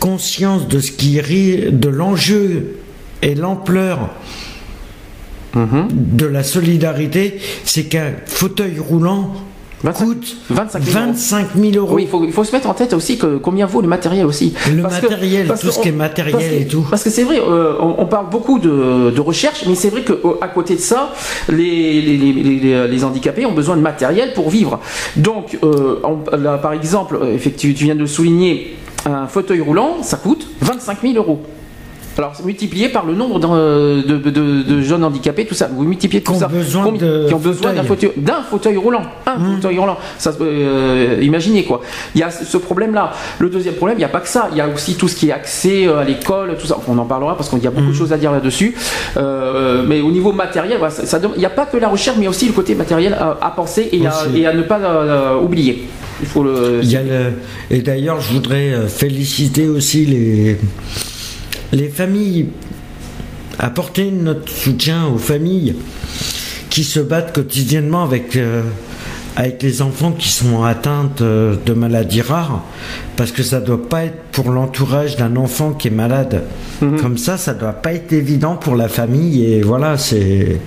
conscience 0.00 0.66
de 0.66 0.80
ce 0.80 0.90
qui 0.90 1.20
rit, 1.20 1.70
de 1.70 1.88
l'enjeu 1.90 2.78
et 3.24 3.34
l'ampleur 3.34 4.10
mhm. 5.56 5.88
de 5.90 6.26
la 6.26 6.42
solidarité, 6.44 7.40
c'est 7.64 7.84
qu'un 7.84 8.12
fauteuil 8.26 8.78
roulant 8.78 9.32
25 9.82 10.04
coûte 10.06 10.36
25 10.48 10.82
000 10.82 10.96
euros. 10.98 11.06
25 11.12 11.46
000 11.56 11.72
euros. 11.76 11.94
Oui, 11.96 12.02
il 12.04 12.08
faut, 12.08 12.24
il 12.24 12.32
faut 12.32 12.44
se 12.44 12.52
mettre 12.52 12.70
en 12.70 12.74
tête 12.74 12.94
aussi 12.94 13.18
que 13.18 13.36
combien 13.36 13.66
vaut 13.66 13.82
le 13.82 13.88
matériel 13.88 14.24
aussi. 14.24 14.54
Le 14.74 14.80
Parce 14.82 14.98
que- 14.98 15.08
matériel, 15.08 15.46
parce 15.46 15.60
tout 15.60 15.66
que 15.66 15.72
ce 15.74 15.80
qui 15.80 15.88
est 15.88 15.92
matériel 15.92 16.38
que- 16.38 16.62
et 16.62 16.66
tout. 16.66 16.86
Parce 16.88 17.02
que 17.02 17.10
c'est 17.10 17.22
vrai, 17.22 17.38
euh, 17.38 17.74
on, 17.80 17.96
on 17.98 18.06
parle 18.06 18.30
beaucoup 18.30 18.58
de, 18.58 19.10
de 19.10 19.20
recherche, 19.20 19.64
mais 19.66 19.74
c'est 19.74 19.90
vrai 19.90 20.02
qu'à 20.02 20.48
côté 20.48 20.76
de 20.76 20.80
ça, 20.80 21.12
les, 21.50 22.00
les, 22.00 22.16
les, 22.16 22.32
les- 22.32 22.88
les 22.88 23.04
handicapés 23.04 23.44
ont 23.44 23.52
besoin 23.52 23.76
de 23.76 23.82
matériel 23.82 24.32
pour 24.32 24.48
vivre. 24.48 24.80
Donc, 25.16 25.58
euh, 25.62 26.00
on- 26.02 26.34
là, 26.36 26.56
par 26.56 26.72
exemple, 26.72 27.18
euh, 27.20 27.34
effectivement, 27.34 27.76
tu 27.76 27.84
viens 27.84 27.94
de 27.96 28.06
souligner, 28.06 28.76
un 29.04 29.26
fauteuil 29.26 29.60
roulant, 29.60 30.02
ça 30.02 30.16
coûte 30.16 30.46
25 30.62 31.02
000 31.02 31.14
euros. 31.16 31.42
Alors, 32.16 32.32
multiplié 32.44 32.88
par 32.88 33.04
le 33.06 33.14
nombre 33.14 33.40
de, 33.40 34.02
de- 34.30 34.62
de 34.62 34.80
jeunes 34.82 35.02
handicapés, 35.04 35.44
tout 35.46 35.54
ça. 35.54 35.68
Vous 35.74 35.82
multipliez 35.82 36.22
tout 36.22 36.32
Qui 36.32 36.36
ont 36.36 36.40
ça. 36.40 36.46
besoin 36.48 36.84
Combien- 36.84 37.06
de 37.06 37.26
qui 37.28 37.34
ont 37.34 37.38
besoin 37.38 37.72
d'un 37.72 37.82
fauteuil, 38.42 38.76
roulant. 38.76 39.02
Un 39.26 39.36
Mmh. 39.38 39.54
fauteuil 39.56 39.78
roulant. 39.78 39.96
Ça, 40.18 40.32
euh, 40.40 41.18
imaginez 41.22 41.64
quoi. 41.64 41.80
Il 42.14 42.20
y 42.20 42.24
a 42.24 42.30
ce 42.30 42.56
problème-là. 42.56 43.12
Le 43.40 43.48
deuxième 43.50 43.74
problème, 43.74 43.96
il 43.98 44.00
n'y 44.00 44.04
a 44.04 44.08
pas 44.08 44.20
que 44.20 44.28
ça. 44.28 44.48
Il 44.52 44.56
y 44.58 44.60
a 44.60 44.68
aussi 44.68 44.94
tout 44.94 45.08
ce 45.08 45.16
qui 45.16 45.28
est 45.28 45.32
accès 45.32 45.86
euh, 45.88 45.98
à 45.98 46.04
l'école, 46.04 46.56
tout 46.60 46.66
ça. 46.66 46.78
On 46.86 46.96
en 46.98 47.04
parlera 47.04 47.36
parce 47.36 47.48
qu'il 47.48 47.62
y 47.62 47.66
a 47.66 47.70
Mmh. 47.70 47.74
beaucoup 47.74 47.88
de 47.90 47.96
choses 47.96 48.12
à 48.12 48.16
dire 48.16 48.30
là-dessus. 48.32 48.74
Euh, 49.16 49.82
mais 49.86 50.00
au 50.00 50.10
niveau 50.12 50.32
matériel, 50.32 50.78
voilà, 50.78 50.94
ça, 50.94 51.20
il 51.34 51.38
n'y 51.38 51.46
a 51.46 51.50
pas 51.50 51.66
que 51.66 51.76
la 51.76 51.88
recherche, 51.88 52.16
mais 52.18 52.28
aussi 52.28 52.46
le 52.46 52.52
côté 52.52 52.74
matériel 52.74 53.14
à, 53.14 53.36
à 53.40 53.50
penser 53.50 53.88
et 53.92 54.06
à, 54.06 54.10
Aussi. 54.10 54.38
et 54.40 54.46
à 54.46 54.52
ne 54.54 54.62
pas 54.62 54.78
euh, 54.78 55.36
oublier. 55.40 55.88
Il 56.20 56.26
faut 56.28 56.44
le. 56.44 56.78
Il 56.82 56.90
y 56.90 56.96
a 56.96 57.02
le- 57.02 57.32
Et 57.70 57.80
d'ailleurs, 57.80 58.20
je 58.20 58.32
voudrais 58.34 58.86
féliciter 58.88 59.68
aussi 59.68 60.06
les, 60.06 60.56
les 61.72 61.88
familles, 61.88 62.48
apporter 63.58 64.10
notre 64.10 64.50
soutien 64.50 65.06
aux 65.06 65.18
familles 65.18 65.76
qui 66.70 66.84
se 66.84 67.00
battent 67.00 67.32
quotidiennement 67.32 68.02
avec, 68.02 68.36
euh, 68.36 68.62
avec 69.36 69.62
les 69.62 69.80
enfants 69.80 70.12
qui 70.12 70.28
sont 70.28 70.64
atteints 70.64 71.10
euh, 71.20 71.56
de 71.64 71.72
maladies 71.72 72.22
rares, 72.22 72.64
parce 73.16 73.30
que 73.30 73.42
ça 73.42 73.60
doit 73.60 73.88
pas 73.88 74.04
être 74.04 74.18
pour 74.32 74.50
l'entourage 74.50 75.16
d'un 75.16 75.36
enfant 75.36 75.72
qui 75.72 75.88
est 75.88 75.92
malade. 75.92 76.42
Comme 77.00 77.16
ça, 77.16 77.38
ça 77.38 77.54
doit 77.54 77.72
pas 77.72 77.94
être 77.94 78.12
évident 78.12 78.56
pour 78.56 78.76
la 78.76 78.88
famille, 78.88 79.44
et 79.44 79.62
voilà, 79.62 79.96
c'est. 79.96 80.60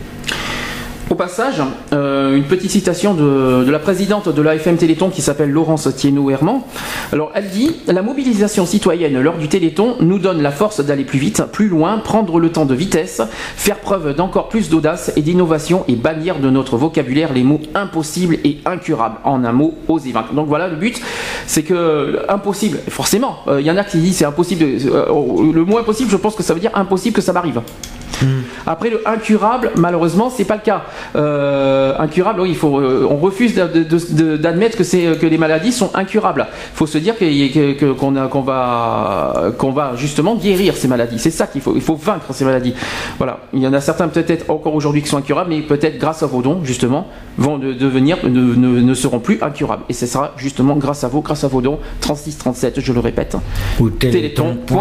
Au 1.09 1.15
passage, 1.15 1.61
euh, 1.93 2.35
une 2.35 2.43
petite 2.43 2.69
citation 2.69 3.13
de, 3.13 3.65
la 3.69 3.79
présidente 3.79 4.27
de 4.27 4.41
l'AFM 4.41 4.75
Téléthon 4.75 5.09
qui 5.09 5.21
s'appelle 5.21 5.49
Laurence 5.49 5.87
Thienot-Herman. 5.95 6.59
Alors, 7.13 7.31
elle 7.33 7.47
dit 7.47 7.77
La 7.87 8.01
mobilisation 8.01 8.65
citoyenne 8.65 9.17
lors 9.21 9.37
du 9.37 9.47
Téléthon 9.47 9.95
nous 10.01 10.19
donne 10.19 10.41
la 10.41 10.51
force 10.51 10.81
d'aller 10.81 11.05
plus 11.05 11.17
vite, 11.17 11.43
plus 11.53 11.69
loin, 11.69 11.99
prendre 11.99 12.41
le 12.41 12.51
temps 12.51 12.65
de 12.65 12.75
vitesse, 12.75 13.21
faire 13.55 13.77
preuve 13.77 14.15
d'encore 14.15 14.49
plus 14.49 14.69
d'audace 14.69 15.13
et 15.15 15.21
d'innovation 15.21 15.85
et 15.87 15.95
bannir 15.95 16.39
de 16.39 16.49
notre 16.49 16.75
vocabulaire 16.75 17.31
les 17.31 17.43
mots 17.43 17.61
impossibles 17.73 18.39
et 18.43 18.57
incurables. 18.65 19.19
En 19.23 19.45
un 19.45 19.53
mot, 19.53 19.75
oser 19.87 20.11
vaincre. 20.11 20.33
Donc 20.33 20.47
voilà, 20.47 20.67
le 20.67 20.75
but, 20.75 21.01
c'est 21.45 21.63
que 21.63 21.73
euh, 21.73 22.25
impossible, 22.27 22.79
forcément, 22.89 23.37
euh, 23.47 23.61
il 23.61 23.65
y 23.65 23.71
en 23.71 23.77
a 23.77 23.85
qui 23.85 23.99
disent 23.99 24.17
c'est 24.17 24.25
impossible. 24.25 24.65
le 24.65 25.63
mot 25.63 25.77
impossible, 25.77 26.11
je 26.11 26.17
pense 26.17 26.35
que 26.35 26.43
ça 26.43 26.53
veut 26.53 26.59
dire 26.59 26.71
impossible 26.73 27.15
que 27.15 27.21
ça 27.21 27.31
m'arrive. 27.31 27.61
Après 28.65 28.89
le 28.89 29.01
incurable, 29.07 29.71
malheureusement, 29.75 30.29
c'est 30.29 30.45
pas 30.45 30.55
le 30.55 30.61
cas. 30.61 30.83
Euh, 31.15 31.93
incurable, 31.99 32.41
oui, 32.41 32.49
il 32.49 32.55
faut, 32.55 32.79
euh, 32.79 33.07
on 33.09 33.17
refuse 33.17 33.55
d'admettre 33.55 34.77
que 34.77 34.83
c'est 34.83 35.17
que 35.19 35.25
les 35.25 35.37
maladies 35.37 35.71
sont 35.71 35.91
incurables. 35.95 36.47
Il 36.73 36.77
faut 36.77 36.87
se 36.87 36.97
dire 36.97 37.15
qu'on 37.17 38.41
va 38.41 39.51
qu'on 39.57 39.71
va 39.71 39.93
justement 39.95 40.35
guérir 40.35 40.75
ces 40.75 40.87
maladies. 40.87 41.19
C'est 41.19 41.31
ça 41.31 41.47
qu'il 41.47 41.61
faut. 41.61 41.73
Il 41.75 41.81
faut 41.81 41.95
vaincre 41.95 42.25
ces 42.33 42.45
maladies. 42.45 42.73
Voilà. 43.17 43.39
Il 43.53 43.61
y 43.61 43.67
en 43.67 43.73
a 43.73 43.81
certains 43.81 44.07
peut-être 44.07 44.49
encore 44.49 44.75
aujourd'hui 44.75 45.01
qui 45.01 45.09
sont 45.09 45.17
incurables, 45.17 45.49
mais 45.49 45.61
peut-être 45.61 45.97
grâce 45.97 46.23
à 46.23 46.25
vos 46.27 46.41
dons, 46.41 46.59
justement, 46.63 47.07
vont 47.37 47.57
de- 47.57 47.73
devenir 47.73 48.17
ne, 48.23 48.29
ne- 48.29 48.81
ne 48.81 48.93
seront 48.93 49.19
plus 49.19 49.37
incurables. 49.41 49.83
Et 49.89 49.93
ce 49.93 50.05
sera 50.05 50.33
justement 50.37 50.75
grâce 50.75 51.03
à 51.03 51.07
vous, 51.07 51.21
grâce 51.21 51.43
à 51.43 51.47
vos 51.47 51.61
dons. 51.61 51.79
36 52.01 52.37
37, 52.37 52.79
je 52.79 52.93
le 52.93 52.99
répète 52.99 53.35
Ou 53.79 53.89
téléthon.fr. 53.89 54.77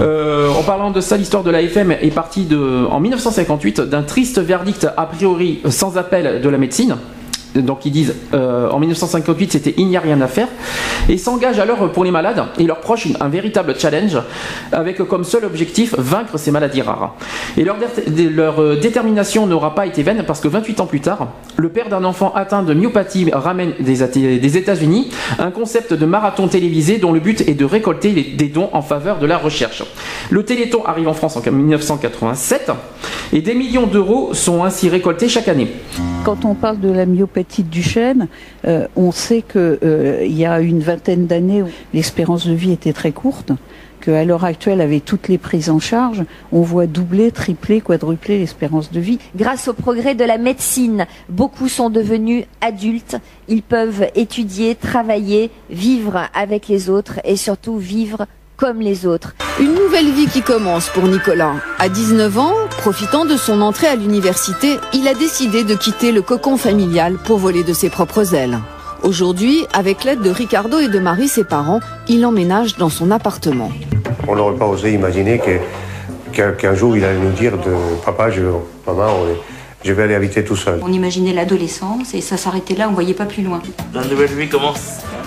Euh, 0.00 0.50
en 0.50 0.62
parlant 0.62 0.90
de 0.90 1.00
ça, 1.00 1.16
l'histoire 1.16 1.42
de 1.42 1.50
l'AFM 1.50 1.94
est 2.04 2.10
partie 2.10 2.44
de, 2.44 2.86
en 2.90 3.00
1958 3.00 3.80
d'un 3.80 4.02
triste 4.02 4.38
verdict 4.38 4.86
a 4.96 5.06
priori 5.06 5.60
sans 5.68 5.96
appel 5.96 6.40
de 6.40 6.48
la 6.48 6.58
médecine. 6.58 6.96
Donc 7.54 7.86
ils 7.86 7.92
disent 7.92 8.14
euh, 8.32 8.68
en 8.70 8.78
1958 8.80 9.52
c'était 9.52 9.74
il 9.76 9.86
n'y 9.86 9.96
a 9.96 10.00
rien 10.00 10.20
à 10.20 10.26
faire 10.26 10.48
et 11.08 11.18
s'engagent 11.18 11.58
alors 11.58 11.92
pour 11.92 12.04
les 12.04 12.10
malades 12.10 12.44
et 12.58 12.64
leurs 12.64 12.80
proches 12.80 13.08
un 13.20 13.28
véritable 13.28 13.74
challenge 13.78 14.18
avec 14.72 14.98
comme 15.04 15.24
seul 15.24 15.44
objectif 15.44 15.94
vaincre 15.98 16.38
ces 16.38 16.50
maladies 16.50 16.82
rares. 16.82 17.14
Et 17.56 17.64
leur, 17.64 18.60
euh, 18.60 18.76
détermination 18.76 19.46
n'aura 19.46 19.74
pas 19.74 19.86
été 19.86 20.02
vaine 20.02 20.24
parce 20.26 20.40
que 20.40 20.48
28 20.48 20.80
ans 20.80 20.86
plus 20.86 21.00
tard, 21.00 21.28
le 21.56 21.68
père 21.68 21.88
d'un 21.88 22.04
enfant 22.04 22.32
atteint 22.34 22.62
de 22.62 22.74
myopathie 22.74 23.30
ramène 23.32 23.72
des, 23.80 24.56
États-Unis 24.56 25.10
un 25.38 25.50
concept 25.50 25.92
de 25.92 26.06
marathon 26.06 26.48
télévisé 26.48 26.98
dont 26.98 27.12
le 27.12 27.20
but 27.20 27.42
est 27.42 27.54
de 27.54 27.64
récolter 27.64 28.12
des 28.36 28.48
dons 28.48 28.70
en 28.72 28.82
faveur 28.82 29.18
de 29.18 29.26
la 29.26 29.38
recherche. 29.38 29.84
Le 30.30 30.44
Téléthon 30.44 30.84
arrive 30.84 31.08
en 31.08 31.14
France 31.14 31.36
en 31.36 31.50
1987 31.50 32.70
et 33.32 33.40
des 33.40 33.54
millions 33.54 33.86
d'euros 33.86 34.34
sont 34.34 34.64
ainsi 34.64 34.88
récoltés 34.88 35.28
chaque 35.28 35.48
année. 35.48 35.68
Quand 36.24 36.44
on 36.44 36.54
parle 36.54 36.80
de 36.80 36.90
la 36.90 37.06
myopathie 37.06 37.43
de 37.58 37.68
Duchenne, 37.68 38.28
euh, 38.66 38.86
on 38.96 39.12
sait 39.12 39.42
que 39.42 39.78
euh, 39.82 40.24
il 40.24 40.36
y 40.36 40.46
a 40.46 40.60
une 40.60 40.80
vingtaine 40.80 41.26
d'années, 41.26 41.64
l'espérance 41.92 42.46
de 42.46 42.52
vie 42.52 42.72
était 42.72 42.92
très 42.92 43.12
courte, 43.12 43.52
qu'à 44.00 44.24
l'heure 44.24 44.44
actuelle, 44.44 44.80
avec 44.80 45.04
toutes 45.04 45.28
les 45.28 45.38
prises 45.38 45.70
en 45.70 45.78
charge, 45.78 46.24
on 46.52 46.60
voit 46.60 46.86
doubler, 46.86 47.30
tripler, 47.30 47.80
quadrupler 47.80 48.38
l'espérance 48.38 48.90
de 48.92 49.00
vie. 49.00 49.18
Grâce 49.34 49.68
au 49.68 49.72
progrès 49.72 50.14
de 50.14 50.24
la 50.24 50.36
médecine, 50.36 51.06
beaucoup 51.28 51.68
sont 51.68 51.90
devenus 51.90 52.44
adultes. 52.60 53.16
Ils 53.48 53.62
peuvent 53.62 54.06
étudier, 54.14 54.74
travailler, 54.74 55.50
vivre 55.70 56.28
avec 56.34 56.68
les 56.68 56.90
autres 56.90 57.20
et 57.24 57.36
surtout 57.36 57.78
vivre 57.78 58.26
comme 58.56 58.80
les 58.80 59.06
autres. 59.06 59.34
Une 59.60 59.74
nouvelle 59.74 60.10
vie 60.10 60.26
qui 60.26 60.42
commence 60.42 60.88
pour 60.88 61.04
Nicolas. 61.04 61.54
À 61.78 61.88
19 61.88 62.38
ans, 62.38 62.54
profitant 62.78 63.24
de 63.24 63.36
son 63.36 63.60
entrée 63.60 63.86
à 63.86 63.96
l'université, 63.96 64.78
il 64.92 65.06
a 65.08 65.14
décidé 65.14 65.64
de 65.64 65.74
quitter 65.74 66.12
le 66.12 66.22
cocon 66.22 66.56
familial 66.56 67.16
pour 67.24 67.38
voler 67.38 67.62
de 67.64 67.72
ses 67.72 67.90
propres 67.90 68.34
ailes. 68.34 68.58
Aujourd'hui, 69.02 69.66
avec 69.74 70.04
l'aide 70.04 70.22
de 70.22 70.30
Ricardo 70.30 70.78
et 70.78 70.88
de 70.88 70.98
Marie, 70.98 71.28
ses 71.28 71.44
parents, 71.44 71.80
il 72.08 72.24
emménage 72.24 72.76
dans 72.76 72.88
son 72.88 73.10
appartement. 73.10 73.70
On 74.26 74.36
n'aurait 74.36 74.56
pas 74.56 74.66
osé 74.66 74.92
imaginer 74.94 75.40
qu'un 76.32 76.74
jour 76.74 76.96
il 76.96 77.04
allait 77.04 77.18
nous 77.18 77.32
dire 77.32 77.52
de 77.58 77.74
papa, 78.04 78.30
je, 78.30 78.42
maman, 78.86 79.06
on 79.22 79.28
est- 79.28 79.40
je 79.84 79.92
vais 79.92 80.02
aller 80.04 80.14
habiter 80.14 80.42
tout 80.44 80.56
seul. 80.56 80.80
On 80.82 80.92
imaginait 80.92 81.32
l'adolescence 81.32 82.14
et 82.14 82.20
ça 82.20 82.36
s'arrêtait 82.36 82.74
là, 82.74 82.88
on 82.90 82.94
voyait 82.94 83.14
pas 83.14 83.26
plus 83.26 83.42
loin. 83.42 83.60
La 83.94 84.04
nouvelle 84.04 84.30
vie 84.30 84.48
commence. 84.48 84.80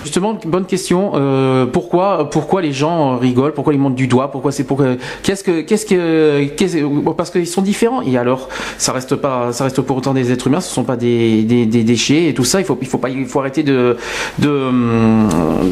Justement, 0.04 0.38
bonne 0.46 0.64
question. 0.64 1.12
Euh, 1.16 1.66
pourquoi, 1.66 2.30
pourquoi 2.30 2.62
les 2.62 2.72
gens 2.72 3.18
rigolent 3.18 3.52
Pourquoi 3.52 3.74
ils 3.74 3.80
montent 3.80 3.96
du 3.96 4.06
doigt 4.06 4.30
Pourquoi 4.30 4.52
c'est 4.52 4.62
pour 4.64 4.80
Qu'est-ce 5.22 5.42
que, 5.42 5.60
qu'est-ce 5.62 5.84
que, 5.86 6.44
qu'est-ce- 6.56 6.78
parce 7.16 7.30
qu'ils 7.30 7.46
sont 7.48 7.62
différents. 7.62 8.00
Et 8.02 8.16
alors, 8.16 8.48
ça 8.78 8.92
reste 8.92 9.16
pas, 9.16 9.52
ça 9.52 9.64
reste 9.64 9.80
pour 9.80 9.96
autant 9.96 10.14
des 10.14 10.30
êtres 10.32 10.46
humains. 10.46 10.60
Ce 10.60 10.72
sont 10.72 10.84
pas 10.84 10.96
des, 10.96 11.42
des, 11.42 11.66
des 11.66 11.82
déchets 11.82 12.28
et 12.28 12.34
tout 12.34 12.44
ça. 12.44 12.60
Il 12.60 12.64
faut, 12.64 12.78
il 12.80 12.86
faut 12.86 12.98
pas, 12.98 13.10
il 13.10 13.26
faut 13.26 13.40
arrêter 13.40 13.64
de, 13.64 13.96
de, 14.38 14.70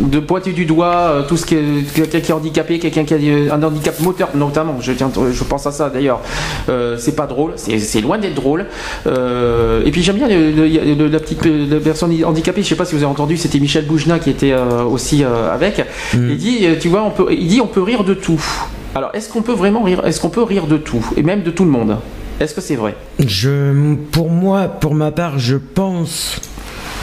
de 0.09 0.19
pointer 0.19 0.53
du 0.53 0.65
doigt 0.67 0.87
euh, 0.87 1.23
tout 1.23 1.37
ce 1.37 1.47
qui 1.47 1.55
est, 1.55 1.93
quelqu'un 1.95 2.21
qui 2.21 2.31
est 2.31 2.35
handicapé, 2.35 2.79
quelqu'un 2.81 3.05
qui 3.05 3.15
a 3.15 3.55
un 3.55 3.63
handicap 3.63 3.99
moteur 4.01 4.31
notamment. 4.35 4.77
Je 4.81 4.93
tiens, 4.93 5.11
je 5.31 5.45
pense 5.45 5.67
à 5.67 5.73
ça 5.73 5.89
d'ailleurs. 5.89 6.21
Euh, 6.69 6.97
c'est 6.99 7.15
pas 7.17 7.27
drôle. 7.27 7.53
C'est, 7.57 7.79
c'est 7.79 8.01
loin 8.01 8.19
d'être 8.19 8.35
drôle. 8.35 8.67
Euh, 9.07 9.83
et 9.85 9.91
puis 9.91 10.03
j'aime 10.03 10.17
bien 10.17 10.29
le- 10.29 10.51
le- 10.53 10.95
le- 10.95 11.09
la 11.09 11.19
petite 11.21 11.45
la 11.45 11.79
personne 11.81 12.13
handicapée. 12.25 12.63
Je 12.63 12.69
sais 12.69 12.75
pas 12.77 12.85
si 12.85 12.95
vous 12.95 13.03
avez 13.03 13.11
entendu. 13.11 13.37
C'était 13.37 13.59
Michel 13.61 13.85
Boujna 13.87 14.19
qui 14.19 14.31
était 14.31 14.53
euh, 14.53 14.83
aussi 14.83 15.25
euh, 15.25 15.53
avec. 15.53 15.83
Il 16.15 16.37
dit, 16.37 16.59
euh, 16.63 16.75
tu 16.81 16.89
vois, 16.89 17.03
on 17.05 17.11
peut, 17.11 17.27
il 17.31 17.47
dit, 17.47 17.61
on 17.61 17.67
peut 17.67 17.83
rire 17.83 18.05
de 18.05 18.15
tout. 18.15 18.43
Alors, 18.95 19.11
est-ce 19.15 19.29
qu'on 19.29 19.43
peut 19.43 19.53
vraiment 19.53 19.83
rire 19.83 20.03
Est-ce 20.07 20.21
qu'on 20.21 20.31
peut 20.31 20.43
rire 20.43 20.67
de 20.67 20.77
tout? 20.79 21.05
Et 21.17 21.23
même 21.23 21.43
de 21.43 21.51
tout 21.51 21.65
le 21.65 21.71
monde? 21.71 21.97
Est-ce 22.41 22.55
que 22.55 22.61
c'est 22.61 22.77
vrai? 22.77 22.95
Je, 23.19 23.95
pour 24.13 24.31
moi, 24.31 24.69
pour 24.69 24.95
ma 24.95 25.11
part, 25.11 25.39
je 25.39 25.57
pense 25.57 26.41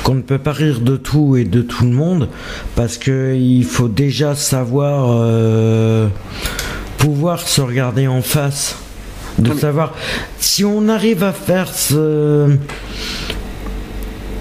qu'on 0.03 0.15
ne 0.15 0.22
peut 0.22 0.38
pas 0.38 0.51
rire 0.51 0.80
de 0.82 0.96
tout 0.98 1.38
et 1.38 1.44
de 1.46 1.62
tout 1.62 1.86
le 1.86 1.92
monde 1.92 2.27
parce 2.75 2.98
que 2.98 3.36
il 3.36 3.63
faut 3.63 3.88
déjà 3.88 4.36
savoir 4.36 5.08
euh, 5.12 6.08
pouvoir 6.98 7.39
se 7.48 7.62
regarder 7.62 8.08
en 8.08 8.22
face, 8.22 8.77
de 9.39 9.53
savoir 9.53 9.93
si 10.39 10.63
on 10.65 10.87
arrive 10.89 11.23
à 11.23 11.31
faire 11.33 11.67
ce 11.73 12.57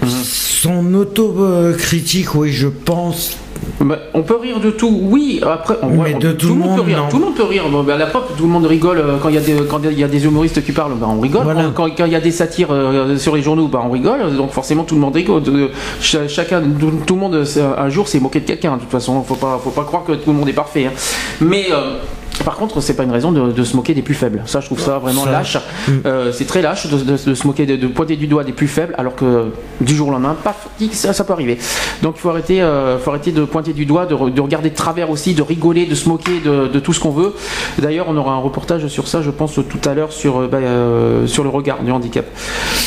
son 0.05 0.93
auto-critique, 0.93 2.35
oui, 2.35 2.51
je 2.51 2.67
pense. 2.67 3.37
Bah, 3.79 3.97
on 4.13 4.23
peut 4.23 4.35
rire 4.37 4.59
de 4.59 4.71
tout, 4.71 4.97
oui. 5.03 5.41
Après, 5.45 5.75
on, 5.81 5.89
Mais 5.89 6.15
on- 6.15 6.19
de 6.19 6.31
tout 6.33 6.49
le 6.49 6.53
peut 6.55 6.59
monde, 6.59 6.79
rire. 6.81 6.97
non. 6.97 7.09
Tout 7.09 7.17
le 7.19 7.25
monde 7.25 7.35
peut 7.35 7.43
rire. 7.43 7.63
Bon, 7.69 7.83
bah, 7.83 7.95
à 7.95 7.97
la 7.97 8.05
preuve, 8.07 8.23
tout 8.37 8.43
le 8.43 8.49
monde 8.49 8.65
rigole 8.65 8.97
euh, 8.99 9.17
quand 9.21 9.29
il 9.29 9.35
y 9.35 9.37
a 9.37 9.41
des 9.41 9.55
quand 9.69 9.79
il 9.83 9.97
y 9.97 10.03
a 10.03 10.07
des 10.07 10.25
humoristes 10.25 10.63
qui 10.63 10.71
parlent, 10.73 10.93
bah, 10.95 11.07
on 11.09 11.19
rigole. 11.21 11.43
Voilà. 11.43 11.71
Quand 11.73 11.87
il 11.87 12.07
y 12.11 12.15
a 12.15 12.19
des 12.19 12.31
satires 12.31 12.67
euh, 12.71 13.17
sur 13.17 13.35
les 13.35 13.41
journaux, 13.41 13.67
bah, 13.67 13.81
on 13.85 13.89
rigole. 13.91 14.35
Donc 14.35 14.51
forcément, 14.51 14.83
tout 14.83 14.95
le 14.95 15.01
monde 15.01 15.15
rigole. 15.15 15.43
Euh, 15.47 15.67
ch- 16.01 16.27
chacun, 16.29 16.61
tout, 16.61 16.91
tout 17.05 17.13
le 17.15 17.19
monde, 17.21 17.43
c'est- 17.45 17.61
un 17.61 17.89
jour, 17.89 18.07
s'est 18.09 18.19
moqué 18.19 18.41
de 18.41 18.45
quelqu'un. 18.45 18.75
De 18.75 18.81
toute 18.81 18.91
façon, 18.91 19.21
faut 19.23 19.35
pas 19.35 19.59
faut 19.63 19.71
pas 19.71 19.83
croire 19.83 20.03
que 20.03 20.13
tout 20.13 20.31
le 20.31 20.37
monde 20.37 20.49
est 20.49 20.53
parfait. 20.53 20.85
hein. 20.85 20.91
Mais 21.39 21.67
euh, 21.71 21.97
par 22.43 22.55
contre, 22.55 22.81
c'est 22.81 22.95
pas 22.95 23.03
une 23.03 23.11
raison 23.11 23.31
de, 23.31 23.51
de 23.51 23.63
se 23.63 23.75
moquer 23.75 23.93
des 23.93 24.01
plus 24.01 24.15
faibles. 24.15 24.41
Ça, 24.45 24.59
je 24.59 24.65
trouve 24.65 24.79
ça 24.79 24.97
vraiment 24.97 25.25
lâche. 25.25 25.57
mm. 25.87 25.91
Euh, 26.05 26.31
c'est 26.31 26.45
très 26.45 26.61
lâche 26.61 26.87
de, 26.87 26.97
de- 26.97 27.29
de 27.29 27.35
se 27.35 27.47
moquer, 27.47 27.65
de, 27.65 27.87
pointer 27.87 28.15
du 28.15 28.27
doigt 28.27 28.43
des 28.43 28.53
plus 28.53 28.67
faibles, 28.67 28.95
alors 28.97 29.15
que 29.15 29.45
du 29.81 29.95
jour 29.95 30.07
au 30.07 30.11
lendemain, 30.11 30.35
paf, 30.43 30.67
ça, 30.91 31.13
ça 31.13 31.23
peut 31.23 31.33
arriver. 31.33 31.57
Donc 32.01 32.15
il 32.17 32.21
faut 32.21 32.29
arrêter, 32.29 32.61
euh, 32.61 32.97
faut 32.97 33.11
arrêter 33.11 33.31
de 33.31 33.43
pointer 33.45 33.73
du 33.73 33.85
doigt, 33.85 34.05
de, 34.05 34.15
re- 34.15 34.33
de 34.33 34.41
regarder 34.41 34.69
de 34.69 34.75
travers 34.75 35.09
aussi, 35.09 35.33
de 35.35 35.41
rigoler, 35.41 35.85
de 35.85 35.95
se 35.95 36.09
moquer 36.09 36.39
de, 36.43 36.79
tout 36.79 36.93
ce 36.93 36.99
qu'on 36.99 37.11
veut. 37.11 37.33
D'ailleurs, 37.79 38.07
on 38.09 38.17
aura 38.17 38.33
un 38.33 38.39
reportage 38.39 38.87
sur 38.87 39.07
ça, 39.07 39.21
je 39.21 39.29
pense, 39.29 39.53
tout 39.53 39.89
à 39.89 39.93
l'heure 39.93 40.11
sur, 40.11 40.39
euh, 40.41 40.47
bah, 40.47 40.57
euh, 40.57 41.27
sur 41.27 41.43
le 41.43 41.49
regard 41.49 41.83
du 41.83 41.91
handicap. 41.91 42.25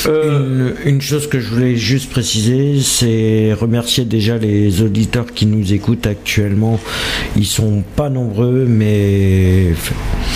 Une, 0.07 0.75
une 0.85 1.01
chose 1.01 1.29
que 1.29 1.39
je 1.41 1.49
voulais 1.55 1.77
juste 1.77 2.11
préciser, 2.11 2.81
c'est 2.83 3.53
remercier 3.59 4.05
déjà 4.05 4.37
les 4.39 4.83
auditeurs 4.83 5.27
qui 5.35 5.47
nous 5.47 5.73
écoutent 5.73 6.07
actuellement. 6.07 6.79
Ils 7.37 7.47
sont 7.47 7.83
pas 7.97 8.09
nombreux, 8.11 8.65
mais 8.69 9.46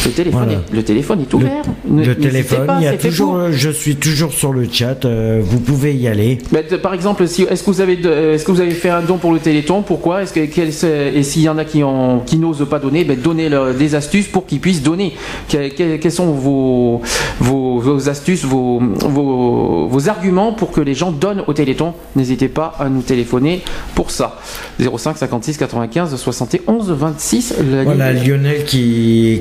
le, 0.06 0.10
téléphone 0.12 0.42
Voilà. 0.44 0.52
est, 0.60 0.74
le 0.74 0.82
téléphone 0.82 1.20
est 1.20 1.34
ouvert. 1.34 1.62
le 1.90 2.14
téléphone, 2.14 2.66
pas, 2.66 2.78
il 2.80 2.84
y 2.84 2.86
a 2.88 2.96
toujours, 2.96 3.32
pour. 3.34 3.52
je 3.52 3.70
suis 3.70 3.96
toujours 3.96 4.32
sur 4.32 4.52
le 4.52 4.66
chat. 4.70 5.04
euh, 5.04 5.40
vous 5.42 5.60
pouvez 5.60 5.94
y 5.94 6.08
aller. 6.08 6.38
Mais 6.52 6.62
par 6.62 6.94
exemple, 6.94 7.26
si, 7.28 7.42
est-ce 7.42 7.62
que 7.62 7.70
vous 7.70 7.80
avez, 7.80 7.94
est-ce 7.94 8.44
que 8.44 8.52
vous 8.52 8.60
avez 8.60 8.70
fait 8.72 8.90
un 8.90 9.02
don 9.02 9.18
pour 9.18 9.32
le 9.32 9.38
Téléthon? 9.40 9.82
Pourquoi? 9.82 10.22
Est-ce 10.22 10.32
que 10.32 10.44
quel- 10.46 10.72
c'est- 10.72 11.12
et 11.14 11.22
s'il 11.22 11.42
y 11.42 11.48
en 11.48 11.58
a 11.58 11.64
qui 11.64 11.82
en, 11.82 12.20
qui 12.20 12.36
n'osent 12.38 12.66
pas 12.68 12.78
donner, 12.78 13.04
ben 13.04 13.18
donnez 13.22 13.48
leur- 13.48 13.74
des 13.74 13.94
astuces 13.94 14.28
pour 14.28 14.46
qu'ils 14.46 14.60
puissent 14.60 14.82
donner. 14.82 15.14
Que- 15.48 15.68
que- 15.68 15.96
quelles 15.96 16.12
sont 16.12 16.32
vos, 16.32 17.00
vos, 17.40 17.78
vos 17.78 18.08
astuces, 18.08 18.44
vos, 18.44 18.80
vos, 18.80 19.86
vos 19.88 20.08
arguments 20.08 20.52
pour 20.52 20.70
que 20.70 20.80
les 20.80 20.94
gens 20.94 21.10
donnent 21.12 21.42
au 21.46 21.52
Téléthon? 21.52 21.94
N'hésitez 22.16 22.48
pas 22.48 22.74
à 22.78 22.88
nous 22.88 23.02
téléphoner 23.02 23.62
pour 23.94 24.10
ça. 24.10 24.38
05 24.78 25.16
56 25.18 25.56
95 25.58 26.16
71 26.16 26.90
26. 26.90 27.54
La 27.70 27.84
Voilà 27.84 28.12
Lionel 28.12 28.64
qui, 28.64 28.89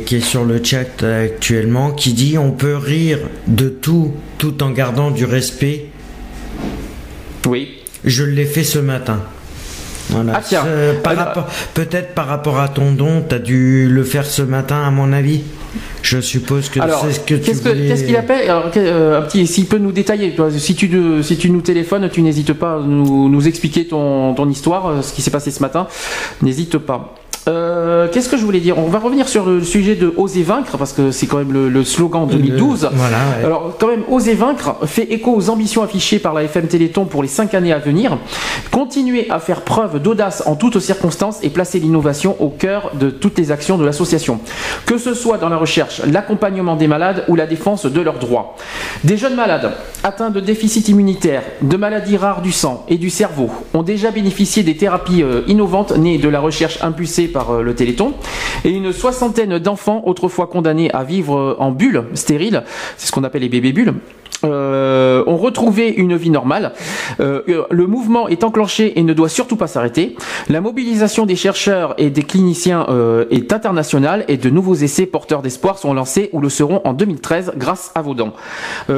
qui 0.06 0.16
est 0.16 0.20
sur 0.22 0.44
le 0.46 0.60
chat 0.64 1.04
actuellement, 1.04 1.92
qui 1.92 2.14
dit 2.14 2.38
on 2.38 2.52
peut 2.52 2.76
rire 2.76 3.20
de 3.48 3.70
tout 3.70 4.12
tout 4.38 4.62
en 4.64 4.72
gardant 4.72 5.12
du 5.12 5.26
respect. 5.26 5.86
Oui. 7.46 7.70
Je 8.06 8.24
l'ai 8.24 8.46
fait 8.46 8.64
ce 8.64 8.80
matin. 8.80 9.20
Voilà. 10.10 10.34
Ah, 10.36 10.42
tiens. 10.44 10.64
Euh, 10.66 10.94
Peut-être 11.74 12.14
par 12.16 12.28
rapport 12.28 12.60
à 12.60 12.68
ton 12.70 12.92
don, 12.94 13.24
tu 13.28 13.36
as 13.36 13.40
dû 13.40 13.88
le 13.88 14.04
faire 14.04 14.26
ce 14.26 14.42
matin, 14.42 14.84
à 14.84 14.90
mon 14.90 15.14
avis. 15.14 15.42
Je 16.02 16.20
suppose 16.20 16.70
que 16.70 16.80
Alors, 16.80 17.06
c'est 17.06 17.14
ce 17.14 17.20
que 17.20 17.36
tu 17.36 17.42
qu'est-ce 17.42 17.62
voulais- 17.62 17.94
qu'il 18.06 18.16
appelle 18.16 18.50
Alors, 18.50 18.72
euh, 18.76 19.20
un 19.20 19.22
petit, 19.22 19.46
s'il 19.46 19.66
peut 19.68 19.78
nous 19.78 19.92
détailler, 19.92 20.34
toi, 20.34 20.50
si 20.50 20.74
tu, 20.74 20.90
si 21.22 21.38
tu 21.38 21.52
nous 21.52 21.62
téléphones, 21.62 22.10
tu 22.12 22.24
n'hésites 22.24 22.54
pas 22.54 22.76
à 22.78 22.80
nous, 22.80 23.30
nous 23.30 23.48
expliquer 23.48 23.86
ton, 23.86 24.34
ton 24.34 24.50
histoire, 24.50 24.88
euh, 24.88 25.02
ce 25.04 25.14
qui 25.14 25.22
s'est 25.22 25.30
passé 25.30 25.52
ce 25.52 25.60
matin. 25.62 25.88
N'hésite 26.42 26.80
pas. 26.80 27.14
Euh, 27.50 28.08
Qu'est-ce 28.12 28.30
que 28.30 28.38
je 28.38 28.46
voulais 28.46 28.60
dire? 28.60 28.78
On 28.78 28.88
va 28.88 29.00
revenir 29.00 29.28
sur 29.28 29.46
le 29.46 29.64
sujet 29.64 29.96
de 29.96 30.14
oser 30.16 30.44
vaincre 30.44 30.78
parce 30.78 30.94
que 30.94 31.12
c'est 31.12 31.26
quand 31.28 31.38
même 31.38 31.52
le, 31.52 31.68
le 31.70 31.84
slogan 31.84 32.28
2012. 32.28 32.84
Le- 32.84 32.90
voilà, 32.98 33.18
ouais. 33.40 33.46
Alors 33.46 33.76
quand 33.80 33.88
même, 33.88 34.04
oser 34.10 34.36
vaincre 34.36 34.76
fait 34.86 35.04
écho 35.12 35.34
aux 35.36 35.50
ambitions 35.50 35.82
affichées 35.84 36.20
par 36.20 36.34
la 36.34 36.44
FM 36.44 36.68
Téléthon 36.68 37.06
pour 37.06 37.22
les 37.24 37.28
cinq 37.28 37.54
années 37.54 37.74
à 37.74 37.80
venir. 37.80 38.18
Continuer 38.72 39.28
à 39.30 39.40
faire 39.40 39.62
preuve 39.62 40.00
d'audace 40.02 40.44
en 40.46 40.56
toutes 40.56 40.80
circonstances 40.80 41.40
et 41.44 41.50
placer 41.50 41.80
l'innovation 41.80 42.36
au 42.40 42.50
cœur 42.50 42.92
de 43.00 43.10
toutes 43.10 43.38
les 43.40 43.52
actions 43.52 43.78
de 43.78 43.86
l'association. 43.86 44.40
Que 44.86 44.98
ce 44.98 45.14
soit 45.14 45.38
dans 45.38 45.50
la 45.50 45.58
recherche, 45.58 46.02
l'accompagnement 46.06 46.76
des 46.76 46.88
malades 46.88 47.26
ou 47.28 47.36
la 47.36 47.48
défense 47.48 47.86
de 47.86 48.02
leurs 48.02 48.20
droits. 48.20 48.56
Des 49.04 49.18
jeunes 49.18 49.36
malades 49.36 49.72
atteints 50.04 50.30
de 50.30 50.40
déficit 50.40 50.88
immunitaire, 50.90 51.42
de 51.62 51.78
maladies 51.78 52.18
rares 52.18 52.42
du 52.42 52.52
sang 52.52 52.86
et 52.90 52.98
du 52.98 53.10
cerveau 53.10 53.50
ont 53.74 53.84
déjà 53.84 54.12
bénéficié 54.12 54.64
des 54.64 54.78
thérapies 54.78 55.24
euh, 55.24 55.42
innovantes 55.48 55.96
nées 55.98 56.18
de 56.18 56.30
la 56.30 56.40
recherche 56.40 56.80
impulsée 56.84 57.28
par 57.28 57.39
euh, 57.52 57.62
le 57.62 57.76
Téléthon. 57.76 58.14
Et 58.66 58.72
une 58.72 58.92
soixantaine 58.92 59.60
d'enfants 59.60 60.04
autrefois 60.06 60.48
condamnés 60.48 60.92
à 60.92 61.04
vivre 61.04 61.56
en 61.60 61.72
bulle 61.72 62.06
stérile, 62.14 62.64
c'est 62.98 63.08
ce 63.08 63.12
qu'on 63.12 63.24
appelle 63.24 63.42
les 63.42 63.50
bébés 63.50 63.72
bulles, 63.72 63.94
euh, 64.44 65.24
ont 65.28 65.38
retrouvé 65.38 65.90
une 65.90 66.16
vie 66.16 66.30
normale. 66.30 66.74
Euh, 67.20 67.42
euh, 67.50 67.66
le 67.70 67.88
mouvement 67.88 68.28
est 68.28 68.44
enclenché 68.44 69.00
et 69.00 69.04
ne 69.04 69.14
doit 69.14 69.30
surtout 69.30 69.56
pas 69.56 69.68
s'arrêter. 69.68 70.16
La 70.50 70.62
mobilisation 70.62 71.26
des 71.26 71.36
chercheurs 71.36 71.96
et 71.98 72.10
des 72.10 72.24
cliniciens 72.24 72.86
euh, 72.90 73.26
est 73.32 73.54
internationale 73.54 74.26
et 74.28 74.38
de 74.38 74.50
nouveaux 74.50 74.76
essais 74.76 75.06
porteurs 75.06 75.42
d'espoir 75.42 75.78
sont 75.78 75.94
lancés 75.94 76.30
ou 76.34 76.42
le 76.42 76.50
seront 76.50 76.82
en 76.86 76.94
2013 76.94 77.54
grâce 77.58 77.92
à 77.96 78.02
vos 78.02 78.14
dons. 78.14 78.34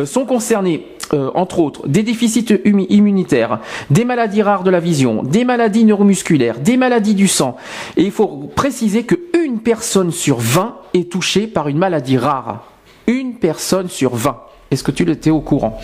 Sont 0.05 0.25
concernés 0.25 0.87
entre 1.35 1.59
autres 1.59 1.87
des 1.87 2.03
déficits 2.03 2.61
immunitaires, 2.65 3.59
des 3.89 4.05
maladies 4.05 4.41
rares 4.41 4.63
de 4.63 4.69
la 4.69 4.79
vision, 4.79 5.23
des 5.23 5.43
maladies 5.43 5.83
neuromusculaires, 5.83 6.59
des 6.59 6.77
maladies 6.77 7.15
du 7.15 7.27
sang. 7.27 7.57
Et 7.97 8.03
il 8.03 8.11
faut 8.11 8.27
préciser 8.55 9.03
que 9.03 9.15
une 9.43 9.59
personne 9.59 10.11
sur 10.11 10.37
20 10.39 10.75
est 10.93 11.11
touchée 11.11 11.47
par 11.47 11.67
une 11.67 11.77
maladie 11.77 12.17
rare. 12.17 12.65
Une 13.07 13.35
personne 13.35 13.89
sur 13.89 14.15
20. 14.15 14.37
Est-ce 14.71 14.83
que 14.83 14.91
tu 14.91 15.03
l'étais 15.03 15.29
au 15.29 15.41
courant? 15.41 15.77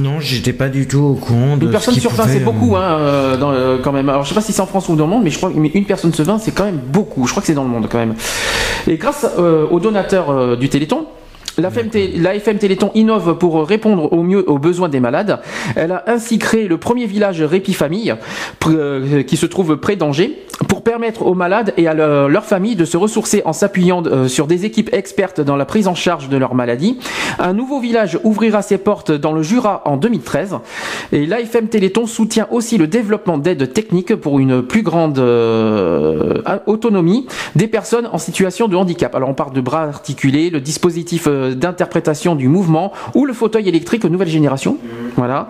Non, 0.00 0.18
j'étais 0.18 0.52
pas 0.52 0.68
du 0.68 0.88
tout 0.88 0.98
au 0.98 1.14
courant 1.14 1.56
de 1.56 1.66
Une 1.66 1.70
personne 1.70 1.94
sur 1.94 2.10
20, 2.10 2.22
pouvait, 2.24 2.34
c'est 2.34 2.44
beaucoup, 2.44 2.74
euh, 2.74 2.80
hein, 2.80 2.98
euh, 2.98 3.36
dans, 3.36 3.52
euh, 3.52 3.78
quand 3.80 3.92
même. 3.92 4.08
Alors, 4.08 4.24
je 4.24 4.30
sais 4.30 4.34
pas 4.34 4.40
si 4.40 4.52
c'est 4.52 4.60
en 4.60 4.66
France 4.66 4.88
ou 4.88 4.96
dans 4.96 5.04
le 5.04 5.10
monde, 5.10 5.22
mais 5.22 5.30
je 5.30 5.36
crois 5.36 5.52
mais 5.54 5.70
une 5.72 5.84
personne 5.84 6.12
sur 6.12 6.24
20, 6.24 6.40
c'est 6.40 6.50
quand 6.50 6.64
même 6.64 6.80
beaucoup. 6.84 7.26
Je 7.26 7.30
crois 7.30 7.40
que 7.40 7.46
c'est 7.46 7.54
dans 7.54 7.62
le 7.62 7.70
monde, 7.70 7.86
quand 7.88 7.98
même. 7.98 8.14
Et 8.88 8.96
grâce 8.96 9.24
euh, 9.38 9.68
aux 9.68 9.78
donateurs 9.78 10.56
du 10.56 10.68
Téléthon, 10.68 11.06
la 11.58 12.34
FM, 12.34 12.58
Téléthon 12.58 12.90
innove 12.94 13.38
pour 13.38 13.66
répondre 13.66 14.12
au 14.12 14.22
mieux 14.22 14.48
aux 14.48 14.58
besoins 14.58 14.88
des 14.88 15.00
malades. 15.00 15.40
Elle 15.76 15.92
a 15.92 16.04
ainsi 16.06 16.38
créé 16.38 16.66
le 16.66 16.78
premier 16.78 17.06
village 17.06 17.42
Répit 17.42 17.74
Famille, 17.74 18.14
euh, 18.66 19.22
qui 19.22 19.36
se 19.36 19.46
trouve 19.46 19.76
près 19.76 19.96
d'Angers, 19.96 20.44
pour 20.68 20.82
permettre 20.82 21.26
aux 21.26 21.34
malades 21.34 21.72
et 21.76 21.86
à 21.86 21.94
leur, 21.94 22.28
leur 22.28 22.44
famille 22.44 22.76
de 22.76 22.84
se 22.84 22.96
ressourcer 22.96 23.42
en 23.44 23.52
s'appuyant 23.52 24.02
euh, 24.06 24.28
sur 24.28 24.46
des 24.46 24.64
équipes 24.64 24.90
expertes 24.92 25.40
dans 25.40 25.56
la 25.56 25.64
prise 25.64 25.88
en 25.88 25.94
charge 25.94 26.28
de 26.28 26.36
leur 26.36 26.54
maladie. 26.54 26.98
Un 27.38 27.52
nouveau 27.52 27.80
village 27.80 28.18
ouvrira 28.24 28.62
ses 28.62 28.78
portes 28.78 29.12
dans 29.12 29.32
le 29.32 29.42
Jura 29.42 29.82
en 29.84 29.96
2013. 29.96 30.56
Et 31.12 31.26
l'AFM 31.26 31.68
Téléthon 31.68 32.06
soutient 32.06 32.48
aussi 32.50 32.78
le 32.78 32.86
développement 32.86 33.38
d'aides 33.38 33.72
techniques 33.72 34.16
pour 34.16 34.38
une 34.38 34.62
plus 34.62 34.82
grande 34.82 35.18
euh, 35.18 36.42
autonomie 36.66 37.26
des 37.54 37.68
personnes 37.68 38.08
en 38.12 38.18
situation 38.18 38.68
de 38.68 38.76
handicap. 38.76 39.14
Alors 39.14 39.28
on 39.28 39.34
parle 39.34 39.52
de 39.52 39.60
bras 39.60 39.84
articulés, 39.84 40.50
le 40.50 40.60
dispositif 40.60 41.28
d'interprétation 41.50 42.34
du 42.34 42.48
mouvement 42.48 42.92
ou 43.14 43.24
le 43.26 43.32
fauteuil 43.32 43.68
électrique 43.68 44.04
nouvelle 44.04 44.28
génération. 44.28 44.78
Voilà. 45.16 45.48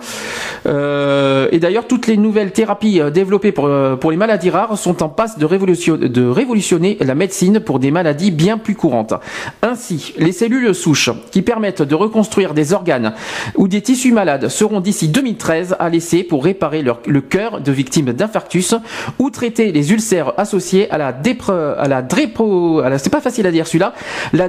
Euh, 0.67 1.49
et 1.53 1.59
d'ailleurs 1.59 1.87
toutes 1.87 2.07
les 2.07 2.17
nouvelles 2.17 2.53
thérapies 2.53 3.01
euh, 3.01 3.11
développées 3.11 3.53
pour, 3.53 3.67
euh, 3.67 3.97
pour 3.97 4.11
les 4.11 4.17
maladies 4.17 4.51
rares 4.51 4.77
sont 4.79 5.03
en 5.03 5.09
passe 5.09 5.39
de, 5.39 5.45
révolution- 5.45 5.97
de 5.97 6.27
révolutionner 6.27 6.97
la 7.01 7.15
médecine 7.15 7.61
pour 7.61 7.79
des 7.79 7.91
maladies 7.91 8.31
bien 8.31 8.59
plus 8.59 8.75
courantes. 8.75 9.15
Ainsi, 9.63 10.15
les 10.19 10.33
cellules 10.33 10.75
souches 10.75 11.11
qui 11.31 11.43
permettent 11.43 11.83
de 11.83 11.95
reconstruire 11.95 12.55
des 12.55 12.73
organes 12.73 13.13
ou 13.57 13.69
des 13.69 13.83
tissus 13.83 14.13
malades 14.13 14.49
seront 14.49 14.81
d'ici 14.81 15.09
2013 15.09 15.77
à 15.79 15.89
l'essai 15.89 16.23
pour 16.23 16.45
réparer 16.45 16.83
leur- 16.83 17.01
le 17.07 17.21
cœur 17.21 17.61
de 17.61 17.73
victimes 17.73 18.13
d'infarctus 18.13 18.75
ou 19.19 19.31
traiter 19.31 19.73
les 19.73 19.93
ulcères 19.93 20.33
associés 20.39 20.91
à 20.91 20.99
la 20.99 21.13
dépre, 21.13 21.51
à 21.79 21.89
la 21.89 22.03
drépo, 22.03 22.81
à 22.81 22.89
la- 22.89 22.99
c'est 22.99 23.11
pas 23.11 23.21
facile 23.21 23.47
à 23.47 23.51
dire 23.51 23.67
celui-là, 23.67 23.93
la 24.33 24.49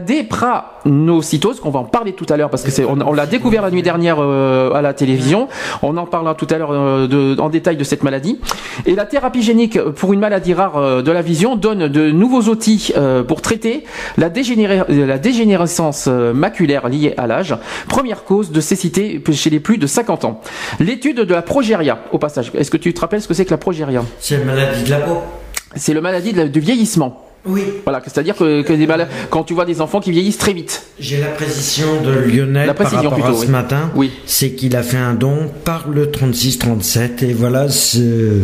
dépranocytose 1.38 1.60
qu'on 1.60 1.69
va 1.69 1.80
en 1.80 1.84
parler 1.86 2.13
tout 2.13 2.26
à 2.30 2.38
l'heure 2.38 2.50
parce 2.50 2.63
que 2.63 2.71
c'est, 2.71 2.86
on, 2.86 3.00
on 3.02 3.13
l'a 3.13 3.26
découvert 3.26 3.62
la 3.62 3.71
nuit 3.71 3.82
dernière 3.84 4.17
euh, 4.19 4.71
à 4.74 4.82
la 4.82 4.93
télévision. 4.93 5.48
On 5.82 5.98
en 5.98 6.06
parlera 6.06 6.36
tout 6.36 6.48
à 6.50 6.58
l'heure 6.58 6.69
euh, 6.71 7.36
en 7.38 7.50
détail 7.50 7.78
de 7.78 7.84
cette 7.84 8.04
maladie. 8.04 8.39
Et 8.86 8.95
la 8.95 9.06
thérapie 9.06 9.41
génique 9.41 9.80
pour 9.80 10.13
une 10.13 10.19
maladie 10.19 10.54
rare 10.54 10.78
euh, 10.78 11.02
de 11.02 11.12
la 11.12 11.21
vision 11.21 11.56
donne 11.56 11.88
de 11.88 12.12
nouveaux 12.12 12.43
outils 12.43 12.91
euh, 12.98 13.24
pour 13.24 13.41
traiter 13.41 13.84
la, 14.17 14.28
euh, 14.28 15.06
la 15.06 15.17
dégénérescence 15.17 16.08
maculaire 16.08 16.89
liée 16.89 17.13
à 17.17 17.28
l'âge, 17.28 17.56
première 17.88 18.24
cause 18.24 18.52
de 18.52 18.62
cécité 18.62 19.21
chez 19.34 19.50
les 19.50 19.60
plus 19.60 19.78
de 19.78 19.88
50 19.88 20.26
ans. 20.26 20.41
L'étude 20.80 21.17
de 21.21 21.34
la 21.34 21.41
progéria, 21.41 22.00
au 22.12 22.17
passage. 22.19 22.52
Est-ce 22.56 22.71
que 22.71 22.78
tu 22.78 22.93
te 22.93 23.02
rappelles 23.02 23.21
ce 23.21 23.28
que 23.28 23.34
c'est 23.34 23.45
que 23.45 23.52
la 23.52 23.58
progéria? 23.58 24.04
C'est 24.19 24.38
la 24.38 24.45
maladie 24.45 24.84
de 24.84 24.89
la 24.89 25.00
peau. 25.00 25.17
C'est 25.76 25.93
le 25.93 26.02
maladie 26.02 26.32
de 26.34 26.38
la- 26.38 26.48
du 26.48 26.60
vieillissement. 26.60 27.24
Oui. 27.45 27.63
Voilà, 27.84 28.01
c'est-à-dire 28.03 28.36
que, 28.36 28.62
que 28.62 28.73
des 28.73 28.88
malades, 28.88 29.08
quand 29.29 29.43
tu 29.43 29.53
vois 29.53 29.65
des 29.65 29.81
enfants 29.81 29.99
qui 29.99 30.12
vieillissent 30.12 30.38
très 30.38 30.53
vite. 30.53 30.84
J'ai 30.99 31.17
la 31.19 31.27
précision 31.27 32.01
de 32.03 32.12
Lionel 32.12 32.67
La 32.67 32.73
précision 32.73 33.10
par 33.10 33.12
rapport 33.12 33.25
plutôt, 33.25 33.38
à 33.38 33.41
ce 33.41 33.45
oui. 33.45 33.51
matin. 33.51 33.91
Oui. 33.95 34.12
C'est 34.25 34.51
qu'il 34.51 34.75
a 34.75 34.84
fait 34.84 34.97
un 34.97 35.13
don 35.13 35.49
par 35.63 35.88
le 35.89 36.10
3637 36.12 37.23
et 37.23 37.34
voilà 37.34 37.69
ce... 37.69 38.41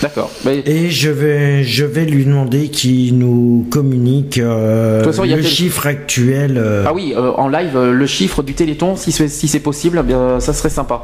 D'accord. 0.00 0.30
Mais- 0.44 0.62
Et 0.64 0.90
je 0.90 1.10
vais, 1.10 1.64
je 1.64 1.84
vais 1.84 2.04
lui 2.04 2.24
demander 2.24 2.68
qu'il 2.68 3.18
nous 3.18 3.66
communique 3.68 4.38
euh, 4.38 5.02
façon, 5.02 5.22
le 5.24 5.28
quel- 5.30 5.44
chiffre 5.44 5.88
actuel. 5.88 6.56
euh, 6.56 6.84
Ah 6.86 6.94
oui, 6.94 7.14
euh, 7.16 7.32
en 7.32 7.48
live, 7.48 7.76
le 7.76 8.06
chiffre 8.06 8.44
du 8.44 8.54
Téléthon, 8.54 8.94
si 8.94 9.10
c'est 9.10 9.26
si 9.26 9.48
c'est 9.48 9.58
possible, 9.58 9.98
eh 10.00 10.06
bien, 10.06 10.38
ça 10.38 10.52
serait 10.52 10.70
sympa. 10.70 11.02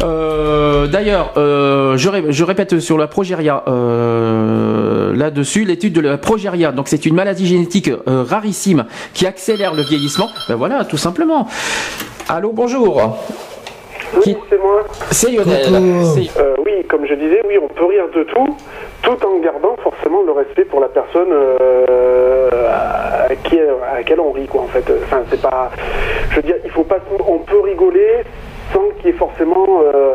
D'ailleurs, 0.00 1.32
je, 1.36 2.08
ré- 2.08 2.24
je 2.30 2.44
répète 2.44 2.80
sur 2.80 2.96
la 2.96 3.06
progéria 3.06 3.62
euh, 3.68 4.91
là-dessus, 5.12 5.64
l'étude 5.64 5.92
de 5.92 6.00
la 6.00 6.18
progéria. 6.18 6.72
Donc 6.72 6.88
c'est 6.88 7.06
une 7.06 7.14
maladie 7.14 7.46
génétique 7.46 7.88
euh, 7.90 8.24
rarissime 8.28 8.84
qui 9.14 9.26
accélère 9.26 9.74
le 9.74 9.82
vieillissement. 9.82 10.28
Ben 10.48 10.56
voilà, 10.56 10.84
tout 10.84 10.96
simplement. 10.96 11.46
Allô, 12.28 12.52
bonjour. 12.52 13.18
Qui- 14.22 14.36
C'est 14.50 14.58
moi. 14.58 14.84
C'est 15.10 15.30
Lionel. 15.30 15.64
Euh, 15.74 16.54
oui, 16.64 16.84
comme 16.88 17.06
je 17.06 17.14
disais, 17.14 17.40
oui, 17.48 17.54
on 17.62 17.68
peut 17.68 17.86
rire 17.86 18.04
de 18.14 18.24
tout, 18.24 18.56
tout 19.02 19.26
en 19.26 19.38
gardant 19.40 19.74
forcément 19.82 20.22
le 20.22 20.32
respect 20.32 20.66
pour 20.66 20.80
la 20.80 20.88
personne 20.88 21.28
euh, 21.32 22.50
à, 22.70 23.34
qui, 23.36 23.58
à 23.58 23.94
laquelle 23.96 24.20
on 24.20 24.32
rit, 24.32 24.46
quoi, 24.46 24.62
en 24.62 24.66
fait. 24.66 24.84
Enfin, 25.04 25.22
c'est 25.30 25.40
pas. 25.40 25.70
Je 26.30 26.36
veux 26.36 26.42
dire, 26.42 26.56
il 26.64 26.70
faut 26.70 26.84
pas. 26.84 26.98
On 27.26 27.38
peut 27.38 27.60
rigoler 27.60 28.24
sans 28.72 28.88
qu'il 28.98 29.06
y 29.06 29.08
ait 29.10 29.18
forcément 29.18 29.66
euh, 29.82 30.14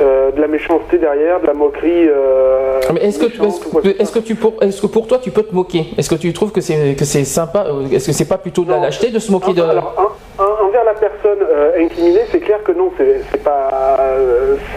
euh, 0.00 0.30
de 0.32 0.40
la 0.40 0.48
méchanceté 0.48 0.98
derrière, 0.98 1.40
de 1.40 1.46
la 1.46 1.54
moquerie. 1.54 2.08
euh, 2.08 2.80
Ah, 2.88 2.92
est-ce 3.00 3.18
que, 3.18 3.26
tu 3.26 4.34
pour, 4.34 4.54
est-ce 4.62 4.80
que 4.82 4.86
pour 4.88 5.06
toi 5.06 5.18
tu 5.22 5.30
peux 5.30 5.42
te 5.42 5.54
moquer? 5.54 5.86
Est-ce 5.96 6.10
que 6.10 6.14
tu 6.16 6.32
trouves 6.32 6.52
que 6.52 6.60
c'est 6.60 6.94
que 6.96 7.04
c'est 7.04 7.24
sympa 7.24 7.66
Est-ce 7.92 8.06
que 8.06 8.12
c'est 8.12 8.28
pas 8.28 8.38
plutôt 8.38 8.64
de 8.64 8.70
la 8.70 8.80
lâcheté 8.80 9.10
de 9.10 9.18
se 9.18 9.30
moquer 9.30 9.52
de 9.52 9.62
Alors, 9.62 9.94
en- 9.96 10.42
en- 10.42 10.66
envers 10.66 10.84
la 10.84 10.94
personne 10.94 11.38
euh, 11.42 11.78
incriminée, 11.84 12.22
c'est 12.30 12.40
clair 12.40 12.62
que 12.64 12.72
non, 12.72 12.90
c'est 12.98 13.42
pas, 13.42 13.68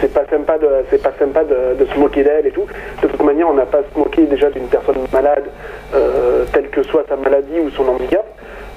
c'est 0.00 0.12
pas 0.12 0.24
sympa 0.30 0.56
de, 0.58 0.68
c'est 0.90 1.02
pas 1.02 1.12
sympa 1.18 1.42
de, 1.44 1.74
de 1.78 1.84
se 1.92 1.98
moquer 1.98 2.22
d'elle 2.22 2.46
et 2.46 2.52
tout. 2.52 2.66
De 3.02 3.08
toute 3.08 3.22
manière, 3.22 3.48
on 3.50 3.54
n'a 3.54 3.66
pas 3.66 3.78
à 3.78 3.82
se 3.92 3.98
moquer 3.98 4.22
déjà 4.22 4.50
d'une 4.50 4.68
personne 4.68 4.96
malade, 5.12 5.44
telle 6.52 6.68
que 6.70 6.82
soit 6.84 7.04
sa 7.08 7.16
maladie 7.16 7.58
ou 7.60 7.70
son 7.70 7.88
handicap. 7.88 8.24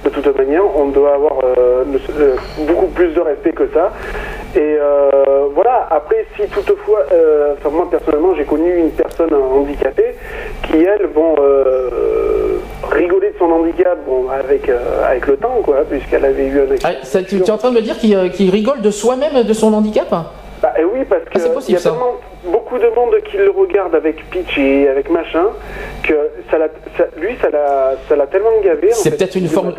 De 0.04 0.10
toute 0.10 0.36
manière, 0.36 0.62
on 0.76 0.86
doit 0.88 1.14
avoir 1.14 1.38
euh, 1.44 1.84
le- 1.84 2.22
euh, 2.22 2.34
beaucoup 2.66 2.86
plus 2.88 3.10
de 3.12 3.20
respect 3.20 3.52
que 3.52 3.68
ça. 3.72 3.92
Et 4.56 4.58
euh, 4.80 5.10
voilà. 5.54 5.86
Après, 5.90 6.26
si 6.36 6.42
toutefois, 6.48 7.00
euh, 7.12 7.54
enfin 7.56 7.70
moi 7.70 7.88
personnellement, 7.90 8.34
j'ai 8.34 8.44
connu 8.44 8.76
une 8.78 8.90
personne 8.90 9.32
handicapée 9.32 10.16
qui 10.64 10.78
elle, 10.82 11.06
bon, 11.14 11.36
rigolait 12.90 13.30
de 13.30 13.38
son 13.38 13.50
handicap, 13.50 13.98
bon, 14.06 14.28
avec 14.28 14.70
avec 15.08 15.26
le 15.26 15.36
temps, 15.36 15.60
quoi, 15.62 15.84
puisqu'elle 15.88 16.24
avait 16.24 16.46
eu 16.46 16.60
un 16.60 16.64
Ah, 16.84 16.88
accident. 16.88 16.98
ça, 17.04 17.22
tu, 17.22 17.36
es 17.38 17.50
en 17.50 17.58
train 17.58 17.70
de 17.70 17.76
me 17.76 17.80
dire 17.82 17.96
qu'il 17.98 18.50
rigole 18.50 18.80
de 18.82 18.90
soi-même, 18.90 19.44
de 19.44 19.52
son 19.52 19.72
handicap? 19.72 20.08
Bah, 20.10 20.72
eh 20.78 20.84
oui, 20.84 21.04
parce 21.08 21.22
que 21.24 21.30
Ah, 21.36 21.38
c'est 21.38 21.52
possible, 21.54 21.70
il 21.70 21.74
y 21.74 21.76
a 21.76 21.80
ça. 21.80 21.90
tellement 21.90 22.14
beaucoup 22.44 22.78
de 22.78 22.88
monde 22.94 23.14
qui 23.30 23.36
le 23.36 23.50
regarde 23.50 23.94
avec 23.94 24.28
pitch 24.30 24.58
et 24.58 24.88
avec 24.88 25.10
machin 25.10 25.46
que 26.02 26.14
ça 26.50 26.58
l'a, 26.58 26.68
ça- 26.98 27.06
lui, 27.20 27.30
ça 27.40 27.50
l'a, 27.50 27.94
ça 28.08 28.16
l'a 28.16 28.26
tellement 28.26 28.50
gavé. 28.64 28.88
en 28.92 28.94
C'est 28.96 29.10
fait. 29.10 29.16
peut-être 29.16 29.36
une 29.36 29.48
forme- 29.48 29.72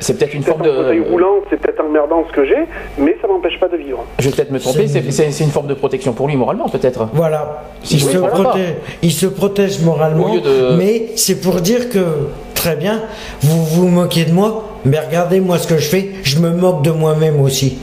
C'est 0.00 0.18
peut-être 0.18 0.34
une 0.34 0.42
peut-être 0.42 0.58
forme 0.58 0.94
de. 0.94 1.10
roulant, 1.10 1.36
c'est 1.48 1.56
peut-être 1.58 1.80
emmerdant 1.82 2.24
ce 2.28 2.32
que 2.34 2.44
j'ai, 2.44 2.58
mais 2.98 3.16
ça 3.22 3.28
m'empêche 3.28 3.58
pas 3.58 3.68
de 3.68 3.76
vivre. 3.76 4.04
Je 4.18 4.28
vais 4.28 4.36
peut-être 4.36 4.50
me 4.50 4.58
tromper. 4.58 4.86
C'est- 4.86 5.02
C'est 5.02 5.10
c'est- 5.10 5.30
c'est 5.30 5.44
une 5.44 5.50
forme 5.50 5.66
de 5.68 5.74
protection 5.74 6.12
pour 6.12 6.28
lui 6.28 6.36
moralement, 6.36 6.68
peut-être. 6.68 7.08
Voilà. 7.14 7.62
Si 7.82 7.94
il, 7.94 8.00
se 8.00 8.18
protège, 8.18 8.74
il 9.02 9.12
se 9.12 9.26
protège 9.26 9.80
moralement, 9.80 10.34
de- 10.36 10.76
mais 10.76 11.06
c'est 11.16 11.40
pour 11.40 11.54
dire 11.60 11.88
que 11.88 12.00
très 12.60 12.76
bien, 12.76 13.00
vous 13.40 13.64
vous 13.64 13.88
moquez 13.88 14.26
de 14.26 14.32
moi, 14.32 14.64
mais 14.84 14.98
regardez 15.00 15.40
moi 15.40 15.56
ce 15.58 15.66
que 15.66 15.78
je 15.78 15.88
fais, 15.88 16.10
je 16.22 16.38
me 16.40 16.50
moque 16.50 16.82
de 16.82 16.90
moi-même 16.90 17.40
aussi. 17.40 17.78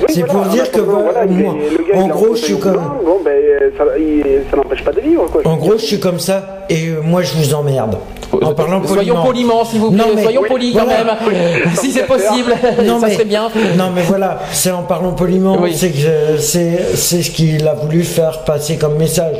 Oui, 0.00 0.06
c'est 0.10 0.20
voilà, 0.20 0.32
pour 0.34 0.42
en 0.42 0.48
dire 0.52 0.70
que 0.70 0.80
voilà, 0.80 1.24
moi, 1.26 1.54
gars, 1.90 1.98
en 1.98 2.08
gros, 2.08 2.34
je 2.34 2.42
suis 2.42 2.58
comme, 2.58 2.74
Bon, 3.04 3.20
ben, 3.24 3.32
ça, 3.78 3.84
il- 3.98 4.42
ça 4.50 4.56
n'empêche 4.58 4.84
pas 4.84 4.92
de 4.92 5.00
vivre, 5.00 5.24
quoi. 5.30 5.40
en 5.46 5.56
gros, 5.56 5.72
je 5.78 5.84
suis 5.84 5.98
comme 5.98 6.18
ça, 6.18 6.58
et 6.68 6.88
euh, 6.88 7.00
moi, 7.02 7.22
je 7.22 7.32
vous 7.38 7.54
emmerde. 7.54 7.96
En 8.42 8.52
parlant 8.52 8.82
Soyons 8.84 9.14
poliment. 9.14 9.24
poliment, 9.24 9.64
s'il 9.64 9.80
vous 9.80 9.90
plaît. 9.90 9.96
Non, 10.06 10.12
mais- 10.14 10.22
Soyons 10.22 10.42
oui, 10.42 10.48
polis 10.50 10.74
quand 10.76 10.84
voilà. 10.84 11.04
même. 11.26 11.74
si 11.80 11.90
c'est 11.90 12.06
possible, 12.06 12.52
Non, 12.84 13.00
ça 13.00 13.06
mais- 13.06 13.14
serait 13.14 13.24
bien. 13.24 13.48
Non 13.78 13.90
mais 13.94 14.02
voilà, 14.02 14.40
c'est 14.52 14.70
en 14.70 14.82
parlant 14.82 15.12
poliment, 15.12 15.56
Oui. 15.58 15.74
c'est 15.74 15.88
ce 15.90 17.30
qu'il 17.30 17.66
a 17.66 17.72
voulu 17.72 18.02
faire 18.02 18.44
passer 18.44 18.76
comme 18.76 18.96
message. 18.98 19.36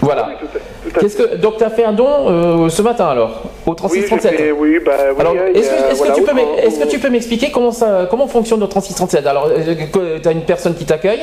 Voilà. 0.00 0.28
Qu'est-ce 1.00 1.16
que 1.16 1.36
donc 1.36 1.56
tu 1.58 1.64
as 1.64 1.70
fait 1.70 1.84
un 1.84 1.92
don 1.92 2.06
euh, 2.28 2.68
ce 2.68 2.82
matin 2.82 3.06
alors 3.06 3.42
au 3.66 3.70
Oui, 3.70 3.76
36 3.76 4.00
j'ai 4.02 4.06
37. 4.06 4.34
fait- 4.36 4.52
oui, 4.52 4.78
bah, 4.84 4.92
oui, 5.10 5.16
Alors, 5.20 5.34
est-ce 5.54 6.02
que, 6.02 6.14
tu 6.14 6.22
peux 6.22 6.32
est-ce 6.62 6.80
que 6.80 6.88
tu 6.88 6.98
peux 6.98 7.10
m'expliquer 7.10 7.50
comment 7.50 7.72
ça 7.72 8.06
comment 8.10 8.26
fonctionne 8.26 8.60
le 8.60 8.66
3637 8.68 9.26
Alors, 9.26 9.48
tu 9.52 10.28
as 10.28 10.32
une 10.32 10.42
personne 10.42 10.74
qui 10.74 10.84
t'accueille. 10.84 11.22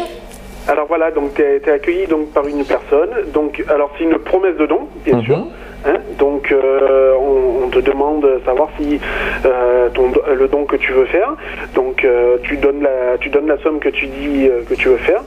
Alors 0.67 0.85
voilà, 0.87 1.11
donc 1.11 1.33
tu 1.35 1.41
es, 1.41 1.69
accueilli 1.71 2.07
donc 2.07 2.29
par 2.31 2.47
une 2.47 2.63
personne. 2.63 3.09
Donc 3.33 3.63
alors 3.69 3.89
c'est 3.97 4.03
une 4.05 4.17
promesse 4.19 4.55
de 4.57 4.65
don, 4.65 4.79
bien 5.05 5.17
Mhm. 5.17 5.23
sûr. 5.25 5.47
Hein. 5.85 5.97
donc 6.17 6.51
euh, 6.51 7.13
on, 7.19 7.65
on 7.65 7.69
te 7.69 7.79
demande 7.79 8.21
de 8.21 8.41
savoir 8.45 8.69
si 8.79 8.99
euh, 9.45 9.89
ton, 9.93 10.11
le 10.33 10.47
don 10.47 10.65
que 10.65 10.75
tu 10.75 10.91
veux 10.91 11.05
faire. 11.05 11.35
Donc 11.75 12.03
euh, 12.03 12.37
tu 12.43 12.57
donnes 12.57 12.81
la 12.81 13.17
tu 13.19 13.29
donnes 13.29 13.47
la 13.47 13.57
somme 13.59 13.79
que 13.79 13.89
tu 13.89 14.07
dis 14.07 14.49
que 14.69 14.73
tu 14.75 14.89
veux 14.89 14.97
faire. 14.97 15.21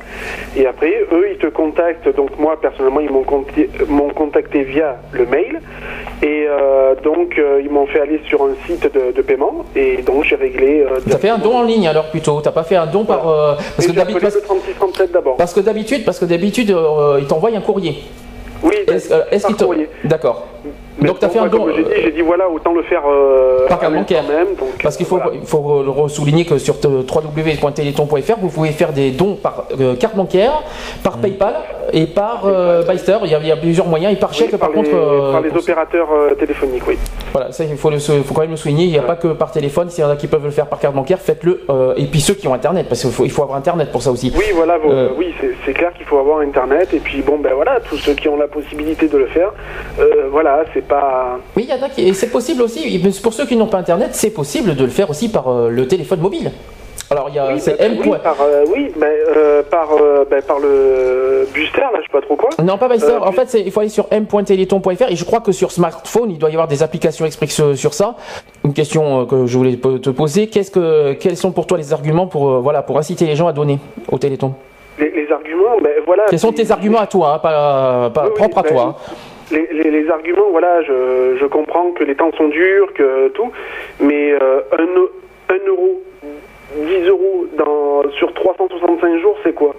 Et 0.57 0.67
après 0.67 0.93
eux 1.13 1.29
ils 1.33 1.39
te 1.39 1.47
contactent. 1.49 2.15
Donc 2.17 2.39
moi 2.39 2.59
personnellement 2.61 3.01
ils 3.01 3.11
m'ont 3.11 3.23
contacté, 3.25 3.69
contacté 4.15 4.63
via 4.63 4.97
le 5.13 5.27
mail. 5.27 5.61
Et 6.23 6.47
donc 7.03 7.39
ils 7.63 7.71
m'ont 7.71 7.87
fait 7.87 8.01
aller 8.01 8.21
sur 8.29 8.43
un 8.43 8.55
site 8.67 8.93
de, 8.93 9.13
de 9.13 9.23
paiement. 9.23 9.65
Et 9.75 9.99
donc 10.03 10.25
j'ai 10.25 10.37
réglé. 10.37 10.83
Euh, 10.83 10.99
T'as 11.09 11.19
fait 11.19 11.29
un 11.29 11.39
don 11.39 11.57
en 11.57 11.63
ligne 11.63 11.89
alors 11.89 12.11
plutôt. 12.11 12.41
T'as 12.41 12.53
pas 12.53 12.65
fait 12.65 12.77
un 12.77 12.87
don 12.87 13.05
par 13.05 13.23
parce 13.77 13.87
que 13.87 13.93
j'ai 13.93 14.01
appelé 14.01 14.15
d'habitude 14.15 14.41
le 14.43 14.47
3637 14.47 15.13
d'abord. 15.13 15.37
parce 15.37 15.53
que 15.53 15.61
d'habitude 15.61 16.05
parce 16.05 16.19
que 16.19 16.25
d'habitude 16.25 16.71
euh, 16.71 17.19
ils 17.21 17.27
t'envoient 17.27 17.51
un 17.55 17.61
courrier. 17.61 17.99
Oui, 18.63 18.75
Est-ce 18.87 19.13
euh, 19.13 19.23
est-ce 19.31 19.47
par 19.47 19.57
qu'ils 19.57 19.67
te-. 19.67 20.07
D'accord. 20.09 20.47
Mais 20.99 21.09
Donc 21.09 21.19
t'as 21.19 21.27
bon, 21.27 21.33
fait 21.35 21.39
un 21.41 21.43
moi, 21.43 21.51
don. 21.51 21.67
J'ai 21.75 21.83
euh, 21.83 21.85
dit, 21.85 22.03
j'ai 22.05 22.13
dit 22.13 22.21
voilà, 22.23 22.49
autant 22.49 22.73
le 22.73 22.83
faire 22.83 23.03
euh, 23.07 23.67
Par 23.69 23.79
carte 23.79 23.93
bancaire. 23.95 24.23
même. 24.25 24.55
Donc, 24.59 24.69
Parce 24.83 24.97
qu'il 24.97 25.07
faut, 25.07 25.17
voilà. 25.19 25.33
faut 25.45 25.83
le 26.03 26.09
souligner 26.09 26.45
que 26.47 26.59
sur 26.59 26.77
www.téléthon.fr, 26.83 28.35
vous 28.41 28.49
pouvez 28.49 28.71
faire 28.73 28.93
des 28.93 29.11
dons 29.11 29.35
par 29.35 29.65
euh, 29.81 29.95
carte 29.97 30.17
bancaire, 30.17 30.63
par 31.03 31.19
PayPal 31.19 31.55
et 31.93 32.07
par 32.07 32.43
euh, 32.47 32.83
Byster. 32.83 33.19
Il 33.25 33.31
y, 33.31 33.35
a, 33.35 33.39
il 33.39 33.47
y 33.47 33.53
a 33.53 33.57
plusieurs 33.57 33.87
moyens 33.87 34.13
et 34.13 34.17
par 34.17 34.31
Oui, 34.31 34.37
chèque. 34.37 34.51
par, 34.53 34.61
par, 34.61 34.73
contre, 34.73 34.91
les, 34.91 34.97
euh, 34.97 35.33
par 35.33 35.41
les 35.43 35.51
opérateurs 35.57 36.09
euh, 36.13 36.35
téléphoniques, 36.35 36.83
oui. 36.89 36.99
voilà, 37.33 37.53
ça 37.53 37.65
il 37.65 37.77
faut, 37.77 37.91
le, 37.91 37.99
faut 37.99 38.35
quand 38.35 38.41
même 38.43 38.51
le 38.51 38.57
souligner. 38.57 38.85
Il 38.85 38.91
n'y 38.91 38.99
a 38.99 39.03
pas 39.03 39.17
que 39.17 39.29
par 39.29 39.51
téléphone. 39.53 39.91
S'il 39.91 40.03
y 40.03 40.07
en 40.07 40.11
a 40.11 40.17
qui 40.17 40.27
peuvent 40.27 40.45
le 40.45 40.51
faire 40.51 40.67
par 40.67 40.79
carte 40.79 40.95
bancaire, 40.95 41.19
faites-le. 41.21 41.63
euh, 41.71 41.95
et 41.97 42.05
puis 42.07 42.21
ceux 42.21 42.35
qui 42.35 42.49
ont 42.49 42.55
Internet, 42.55 42.87
parce 42.89 43.03
qu'il 43.03 43.11
faut, 43.11 43.25
il 43.25 43.31
faut 43.31 43.43
avoir 43.43 43.59
Internet 43.59 43.91
pour 43.93 44.03
ça 44.03 44.11
aussi. 44.11 44.33
Oui, 44.37 44.45
voilà, 44.55 44.79
Euh, 44.89 45.09
oui, 45.17 45.35
c'est- 45.41 45.55
c'est 45.65 45.73
clair 45.73 45.93
qu'il 45.95 46.07
faut 46.07 46.19
avoir 46.19 46.39
Internet. 46.41 46.93
Et 46.95 46.99
puis 47.01 47.23
bon, 47.23 47.39
ben 47.39 47.53
voilà, 47.55 47.81
tous 47.81 47.97
ceux 47.97 48.15
qui 48.15 48.29
ont 48.29 48.37
la 48.37 48.47
possibilité 48.49 49.09
de 49.09 49.19
le 49.19 49.27
faire, 49.27 49.53
euh, 49.99 50.29
voilà, 50.31 50.65
c'est 50.75 50.86
pas. 50.87 51.39
Oui, 51.57 51.67
il 51.69 51.75
y 51.75 51.79
en 51.79 51.85
a 51.85 51.89
qui, 51.89 52.07
et 52.07 52.15
c'est 52.15 52.31
possible 52.31 52.63
aussi. 52.63 53.01
mais 53.03 53.11
Pour 53.23 53.33
ceux 53.33 53.47
qui 53.47 53.57
n'ont 53.57 53.67
pas 53.67 53.79
Internet, 53.79 54.11
c'est 54.13 54.31
possible 54.31 54.75
de 54.75 54.85
le 54.85 54.91
faire 54.91 55.11
aussi 55.11 55.29
par 55.29 55.49
euh, 55.49 55.69
le 55.69 55.87
téléphone 55.87 56.21
mobile. 56.21 56.51
Alors 57.09 57.29
il 57.29 57.37
y 57.37 57.39
a, 57.39 57.53
Oui, 57.53 57.61
c'est 57.61 57.79
ben, 57.79 57.93
M. 57.93 57.99
oui, 58.05 58.11
par, 58.23 58.37
euh, 58.41 58.65
oui, 58.75 58.93
ben, 58.97 59.07
euh, 59.07 59.63
par, 59.63 59.91
euh, 59.93 60.25
ben, 60.29 60.43
par 60.43 60.59
le 60.59 61.47
booster, 61.55 61.81
là, 61.81 61.93
je 61.99 62.03
sais 62.03 62.13
pas 62.13 62.21
trop 62.21 62.35
quoi. 62.35 62.51
Non, 62.65 62.79
pas 62.79 62.89
Byster. 62.89 63.13
Euh, 63.13 63.21
en 63.21 63.31
fait, 63.31 63.55
il 63.65 63.71
faut 63.71 63.79
aller 63.81 63.89
sur 63.89 64.07
m.téléthon.fr 64.11 65.11
et 65.11 65.15
je 65.15 65.25
crois 65.25 65.39
que 65.41 65.53
sur 65.53 65.71
smartphone, 65.71 66.33
il 66.33 66.39
doit 66.39 66.51
y 66.51 66.55
avoir 66.55 66.67
des 66.67 66.83
applications 66.83 67.25
exprès 67.25 67.47
sur, 67.47 67.95
ça. 67.95 68.17
Une 68.65 68.73
question 68.73 69.25
que 69.27 69.47
je 69.47 69.57
voulais 69.57 69.77
te 69.77 70.11
poser 70.11 70.49
qu'est-ce 70.49 70.73
que, 70.73 71.13
quels 71.13 71.37
sont 71.37 71.53
pour 71.53 71.69
toi 71.69 71.79
les 71.79 71.93
arguments 71.93 72.27
pour, 72.27 72.61
voilà, 72.61 72.83
pour 72.83 72.99
inciter 72.99 73.27
les 73.27 73.37
gens 73.37 73.47
à 73.47 73.53
donner 73.53 73.79
au 74.11 74.19
Téléthon? 74.19 74.55
Les, 74.99 75.11
les 75.11 75.31
arguments, 75.31 75.77
ben 75.81 75.93
voilà. 76.05 76.25
Quels 76.29 76.39
sont 76.41 76.53
tes 76.53 76.71
arguments 76.73 77.01
à 77.01 77.07
toi, 77.07 77.35
hein, 77.35 77.39
pas, 77.39 78.11
pas 78.11 78.25
Oui, 78.25 78.35
propres 78.35 78.59
à 78.59 78.63
ben, 78.63 78.69
toi 78.71 78.97
hein. 78.99 79.15
Les, 79.53 79.69
les- 79.73 79.91
les 79.91 80.11
arguments, 80.11 80.51
voilà, 80.51 80.83
je, 80.83 81.37
je 81.41 81.47
comprends 81.47 81.93
que 81.93 82.03
les 82.05 82.15
temps 82.17 82.33
sont 82.33 82.49
durs, 82.49 82.93
que 82.95 83.29
tout, 83.29 83.53
mais 84.01 84.33
euh, 84.33 84.61
un, 84.77 85.55
un 85.55 85.59
euro, 85.67 86.03
10 86.77 87.07
euros 87.09 87.47
dans, 87.57 88.11
sur 88.19 88.33
365 88.35 89.19
jours, 89.21 89.37
c'est 89.45 89.55
quoi? 89.55 89.75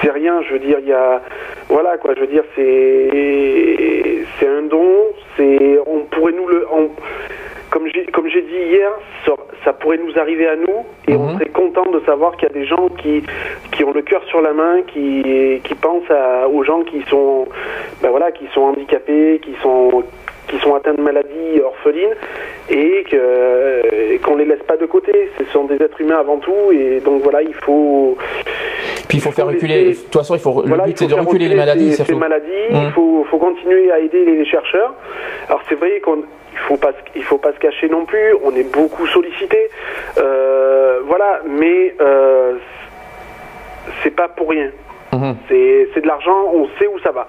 C'est 0.00 0.10
rien, 0.10 0.42
je 0.42 0.52
veux 0.54 0.58
dire, 0.60 0.78
il 0.80 0.88
y 0.88 0.92
a. 0.92 1.22
Voilà, 1.68 1.96
quoi, 1.98 2.14
je 2.14 2.20
veux 2.20 2.26
dire, 2.26 2.44
c'est. 2.54 4.24
C'est 4.38 4.46
un 4.48 4.62
don, 4.62 4.88
c'est. 5.36 5.78
On 5.86 6.00
pourrait 6.00 6.32
nous 6.32 6.46
le. 6.48 6.66
on- 6.72 6.90
comme 7.74 7.88
j'ai 7.92 8.04
comme 8.06 8.28
j'ai 8.28 8.42
dit 8.42 8.62
hier, 8.72 8.88
ça, 9.26 9.32
ça 9.64 9.72
pourrait 9.72 9.98
nous 9.98 10.16
arriver 10.18 10.46
à 10.46 10.54
nous 10.54 10.78
et 11.08 11.14
on 11.16 11.24
Mhm. 11.26 11.34
serait 11.34 11.50
content 11.62 11.90
de 11.90 12.00
savoir 12.06 12.36
qu'il 12.36 12.48
y 12.48 12.52
a 12.52 12.54
des 12.54 12.66
gens 12.66 12.88
qui, 13.00 13.22
qui 13.72 13.82
ont 13.82 13.92
le 13.92 14.02
cœur 14.02 14.22
sur 14.30 14.40
la 14.40 14.52
main, 14.52 14.82
qui, 14.86 15.60
qui 15.64 15.74
pensent 15.74 16.10
à- 16.10 16.48
aux 16.48 16.62
gens 16.62 16.82
qui 16.84 17.02
sont, 17.10 17.46
ben 18.00 18.10
voilà, 18.10 18.30
qui 18.30 18.46
sont 18.54 18.60
handicapés, 18.70 19.40
qui 19.42 19.54
sont 19.62 20.04
qui 20.46 20.58
sont 20.60 20.74
atteints 20.74 20.92
de 20.94 21.00
maladies 21.00 21.54
orphelines 21.64 22.14
et 22.70 23.02
que- 23.10 24.18
qu'on 24.22 24.36
les 24.36 24.44
laisse 24.44 24.62
pas 24.68 24.76
de 24.76 24.86
côté. 24.86 25.30
Ce 25.38 25.44
sont 25.46 25.64
des 25.64 25.76
êtres 25.76 26.00
humains 26.00 26.18
avant 26.20 26.36
tout 26.36 26.70
et 26.70 27.00
donc 27.00 27.22
voilà, 27.22 27.42
il 27.42 27.54
faut 27.54 28.16
Puis 29.08 29.18
il 29.18 29.20
faut 29.20 29.32
faire 29.32 29.46
reculer. 29.48 29.90
De 29.90 29.94
toute 29.94 30.12
façon, 30.14 30.34
il 30.34 30.40
faut. 30.40 30.52
Voilà, 30.52 30.84
le 30.84 30.90
but 30.90 30.98
c'est 30.98 31.06
de 31.08 31.14
reculer 31.14 31.48
les 31.48 31.56
maladies. 31.56 31.92
Ces, 31.94 32.04
ces 32.04 32.14
maladies, 32.14 32.68
Hum. 32.70 32.82
il 32.86 32.92
faut, 32.92 33.26
faut 33.30 33.38
continuer 33.38 33.90
à 33.90 33.98
aider 34.00 34.22
les 34.24 34.44
chercheurs. 34.44 34.92
Alors 35.48 35.62
c'est 35.68 35.74
vrai 35.76 36.00
qu'on 36.04 36.22
il 36.54 36.58
faut 36.68 36.76
pas 36.76 36.92
il 37.16 37.24
faut 37.24 37.38
pas 37.38 37.52
se 37.52 37.58
cacher 37.58 37.88
non 37.88 38.04
plus. 38.06 38.34
On 38.44 38.54
est 38.54 38.70
beaucoup 38.72 39.06
sollicité, 39.08 39.68
Euh, 40.18 41.00
voilà. 41.04 41.40
Mais 41.46 41.94
euh, 42.00 42.54
c'est 44.02 44.10
pas 44.14 44.28
pour 44.28 44.48
rien. 44.50 44.70
Mhm. 45.12 45.36
C'est 45.48 46.00
de 46.00 46.06
l'argent. 46.06 46.50
On 46.52 46.68
sait 46.78 46.86
où 46.86 46.98
ça 47.00 47.10
va. 47.12 47.28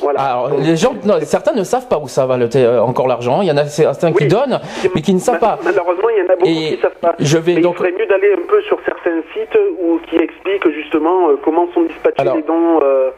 Voilà. 0.00 0.20
Alors, 0.20 0.50
les 0.58 0.76
gens, 0.76 0.94
non, 1.04 1.14
certains 1.22 1.52
ne 1.52 1.64
savent 1.64 1.88
pas 1.88 1.98
où 1.98 2.08
ça 2.08 2.24
va 2.26 2.36
le 2.36 2.48
euh, 2.56 2.80
encore 2.80 3.08
l'argent. 3.08 3.40
Il 3.42 3.48
y 3.48 3.50
en 3.50 3.56
a 3.56 3.66
certains 3.66 4.12
qui 4.12 4.26
donnent, 4.26 4.60
mais 4.94 5.02
qui 5.02 5.12
ne 5.14 5.18
savent 5.18 5.38
pas. 5.38 5.58
Malheureusement, 5.64 6.08
il 6.16 6.24
y 6.24 6.28
en 6.28 6.32
a 6.32 6.36
beaucoup 6.36 6.50
Et 6.50 6.76
qui 6.76 6.80
savent 6.80 6.92
pas. 7.00 7.14
je 7.18 7.38
vais 7.38 7.56
donc- 7.60 7.74
Il 7.74 7.78
ferait 7.78 7.92
mieux 7.92 8.06
d'aller 8.06 8.32
un 8.32 8.46
peu 8.48 8.60
sur 8.62 8.78
certains 8.84 9.20
sites 9.34 9.58
où 9.82 9.98
qui 10.08 10.16
expliquent 10.16 10.68
justement 10.72 11.28
euh, 11.30 11.36
comment 11.44 11.66
sont 11.74 11.82
dispatchés 11.82 12.14
Alors, 12.18 12.36
les 12.36 12.42
dons. 12.42 12.80
euh, 12.82 13.10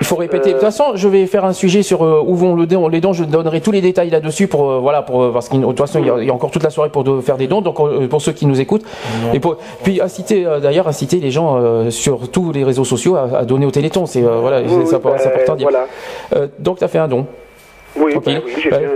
Il 0.00 0.06
faut 0.06 0.16
répéter. 0.16 0.50
Euh, 0.50 0.52
De 0.54 0.58
toute 0.58 0.64
façon, 0.64 0.92
je 0.94 1.08
vais 1.08 1.26
faire 1.26 1.44
un 1.44 1.52
sujet 1.52 1.82
sur 1.82 2.02
euh, 2.04 2.22
où 2.24 2.34
vont 2.34 2.54
le 2.54 2.66
don, 2.66 2.88
les 2.88 3.00
dons. 3.00 3.12
Je 3.12 3.24
donnerai 3.24 3.60
tous 3.60 3.70
les 3.72 3.80
détails 3.80 4.10
là-dessus 4.10 4.46
pour 4.48 4.70
euh, 4.70 4.78
voilà 4.78 5.02
pour 5.02 5.22
euh, 5.22 5.32
parce 5.32 5.50
de 5.50 5.60
toute 5.60 5.78
façon 5.78 5.98
il 6.00 6.06
y, 6.06 6.10
a, 6.10 6.16
il 6.18 6.26
y 6.26 6.30
a 6.30 6.34
encore 6.34 6.50
toute 6.50 6.62
la 6.62 6.70
soirée 6.70 6.90
pour 6.90 7.04
de- 7.04 7.20
faire 7.20 7.36
des 7.36 7.46
dons. 7.46 7.60
Donc 7.60 7.78
euh, 7.80 8.08
pour 8.08 8.20
ceux 8.22 8.32
qui 8.32 8.46
nous 8.46 8.60
écoutent 8.60 8.84
et 9.34 9.40
pour, 9.40 9.56
puis 9.84 10.00
inciter 10.00 10.46
euh, 10.46 10.60
d'ailleurs 10.60 10.88
inciter 10.88 11.16
les 11.18 11.30
gens 11.30 11.56
euh, 11.60 11.90
sur 11.90 12.30
tous 12.30 12.52
les 12.52 12.64
réseaux 12.64 12.84
sociaux 12.84 13.16
à, 13.16 13.38
à 13.38 13.44
donner 13.44 13.66
au 13.66 13.70
Téléthon. 13.70 14.06
C'est 14.06 14.22
euh, 14.22 14.38
voilà 14.40 14.60
oui, 14.60 14.66
c'est 14.86 14.94
oui, 14.96 15.00
bah, 15.02 15.14
c'est 15.18 15.26
important 15.28 15.52
de 15.54 15.58
dire. 15.58 15.68
Voilà. 15.70 15.86
Euh, 16.34 16.48
donc 16.58 16.78
tu 16.78 16.84
as 16.84 16.88
fait 16.88 16.98
un 16.98 17.08
don. 17.08 17.26
Oui, 17.96 18.14
bah 18.14 18.20
oui, 18.44 18.52
j'ai 18.56 18.70
fait. 18.70 18.88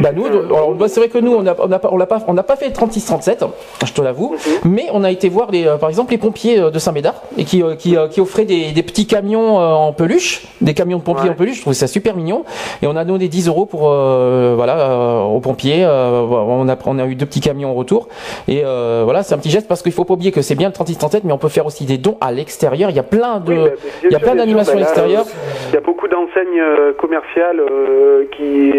Bah 0.00 0.10
nous, 0.14 0.26
un- 0.26 0.30
alors, 0.46 0.74
bah, 0.74 0.88
c'est 0.88 1.00
vrai 1.00 1.08
que 1.08 1.18
nous, 1.18 1.34
on 1.34 1.42
n'a 1.42 1.54
on 1.58 1.68
pas, 1.68 1.88
on 1.92 1.96
l'a 1.96 2.06
pas, 2.06 2.18
on 2.26 2.32
n'a 2.34 2.42
pas 2.42 2.56
fait 2.56 2.66
le 2.66 2.72
36-37, 2.72 3.44
je 3.86 3.92
te 3.92 4.00
l'avoue, 4.00 4.34
Mhm. 4.64 4.72
mais 4.72 4.86
on 4.92 5.04
a 5.04 5.10
été 5.10 5.28
voir 5.28 5.50
les, 5.50 5.66
euh, 5.66 5.76
par 5.76 5.88
exemple 5.88 6.12
les 6.12 6.18
pompiers 6.18 6.58
euh, 6.58 6.70
de 6.70 6.78
Saint-Médard 6.78 7.14
et 7.36 7.44
qui, 7.44 7.62
euh, 7.62 7.74
qui, 7.76 7.96
euh, 7.96 8.08
qui 8.08 8.20
offraient 8.20 8.44
des, 8.44 8.72
des 8.72 8.82
petits 8.82 9.06
camions 9.06 9.60
euh, 9.60 9.72
en 9.72 9.92
peluche, 9.92 10.46
des 10.60 10.74
camions 10.74 10.98
de 10.98 11.02
pompiers 11.02 11.24
Ouais. 11.24 11.30
en 11.30 11.34
peluche. 11.34 11.56
Je 11.56 11.60
trouvais 11.60 11.74
ça 11.74 11.86
super 11.86 12.16
mignon 12.16 12.44
et 12.82 12.86
on 12.86 12.96
a 12.96 13.04
donné 13.04 13.28
10 13.28 13.48
euros 13.48 13.66
pour 13.66 13.90
euh, 13.90 14.54
voilà 14.56 14.78
euh, 14.78 15.22
aux 15.22 15.40
pompiers. 15.40 15.84
euh, 15.84 16.22
on 16.22 16.68
a 16.68 16.76
on 16.86 16.98
a 16.98 17.06
eu 17.06 17.14
deux 17.14 17.26
petits 17.26 17.40
camions 17.40 17.70
en 17.70 17.74
retour 17.74 18.08
et 18.48 18.62
euh, 18.64 19.02
voilà 19.04 19.22
c'est 19.22 19.34
un 19.34 19.38
petit 19.38 19.50
geste 19.50 19.68
parce 19.68 19.82
qu'il 19.82 19.92
faut 19.92 20.04
pas 20.04 20.14
oublier 20.14 20.32
que 20.32 20.40
c'est 20.42 20.54
bien 20.54 20.68
le 20.68 20.74
36-37, 20.74 21.20
mais 21.24 21.32
on 21.32 21.38
peut 21.38 21.48
faire 21.48 21.66
aussi 21.66 21.84
des 21.84 21.98
dons 21.98 22.16
à 22.20 22.32
l'extérieur. 22.32 22.90
Il 22.90 22.96
y 22.96 23.00
a 23.00 23.02
plein 23.02 23.38
de, 23.40 23.52
Oui, 23.52 23.58
bah, 23.58 23.70
il 24.04 24.12
y 24.12 24.14
a 24.14 24.18
sûr, 24.18 24.20
plein 24.20 24.34
d'animations 24.34 24.72
à 24.72 24.76
bah, 24.76 24.80
là, 24.80 24.86
l'extérieur. 24.86 25.24
euh, 25.26 25.68
Il 25.70 25.74
y 25.74 25.76
a 25.76 25.80
beaucoup 25.80 26.08
d'enseignes 26.08 26.58
euh, 26.60 26.92
commerciales 26.98 27.60
euh, 27.60 28.24
qui, 28.36 28.72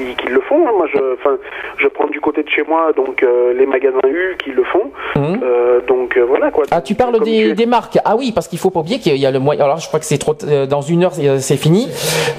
qui, 0.00 0.14
qui 0.24 0.32
le 0.32 0.40
font. 0.40 0.66
hein. 0.66 0.72
Moi, 0.76 0.86
je, 0.92 0.98
je 1.78 1.88
prends 1.88 2.06
du 2.06 2.20
côté 2.20 2.42
de 2.42 2.48
chez 2.48 2.62
moi, 2.68 2.92
donc 2.96 3.22
euh, 3.22 3.52
les 3.54 3.66
magasins 3.66 3.98
U 4.08 4.36
qui 4.42 4.50
le 4.50 4.64
font. 4.64 4.90
Mhm. 5.16 5.40
Euh, 5.42 5.80
donc 5.86 6.16
euh, 6.16 6.24
voilà 6.26 6.50
quoi. 6.50 6.64
Ah, 6.70 6.80
tu 6.80 6.94
parles 6.94 7.18
des, 7.20 7.48
tu- 7.50 7.54
des 7.54 7.66
marques. 7.66 7.98
Ah 8.04 8.16
oui, 8.16 8.32
parce 8.34 8.48
qu'il 8.48 8.58
faut 8.58 8.70
pas 8.70 8.80
oublier 8.80 8.98
qu'il 8.98 9.16
y 9.16 9.26
a 9.26 9.30
le 9.30 9.38
moyen. 9.38 9.64
Alors, 9.64 9.78
je 9.78 9.88
crois 9.88 10.00
que 10.00 10.06
c'est 10.06 10.18
trop. 10.18 10.34
euh, 10.44 10.66
Dans 10.66 10.80
une 10.82 11.04
heure, 11.04 11.12
c'est 11.12 11.38
c'est 11.40 11.56
fini. 11.56 11.88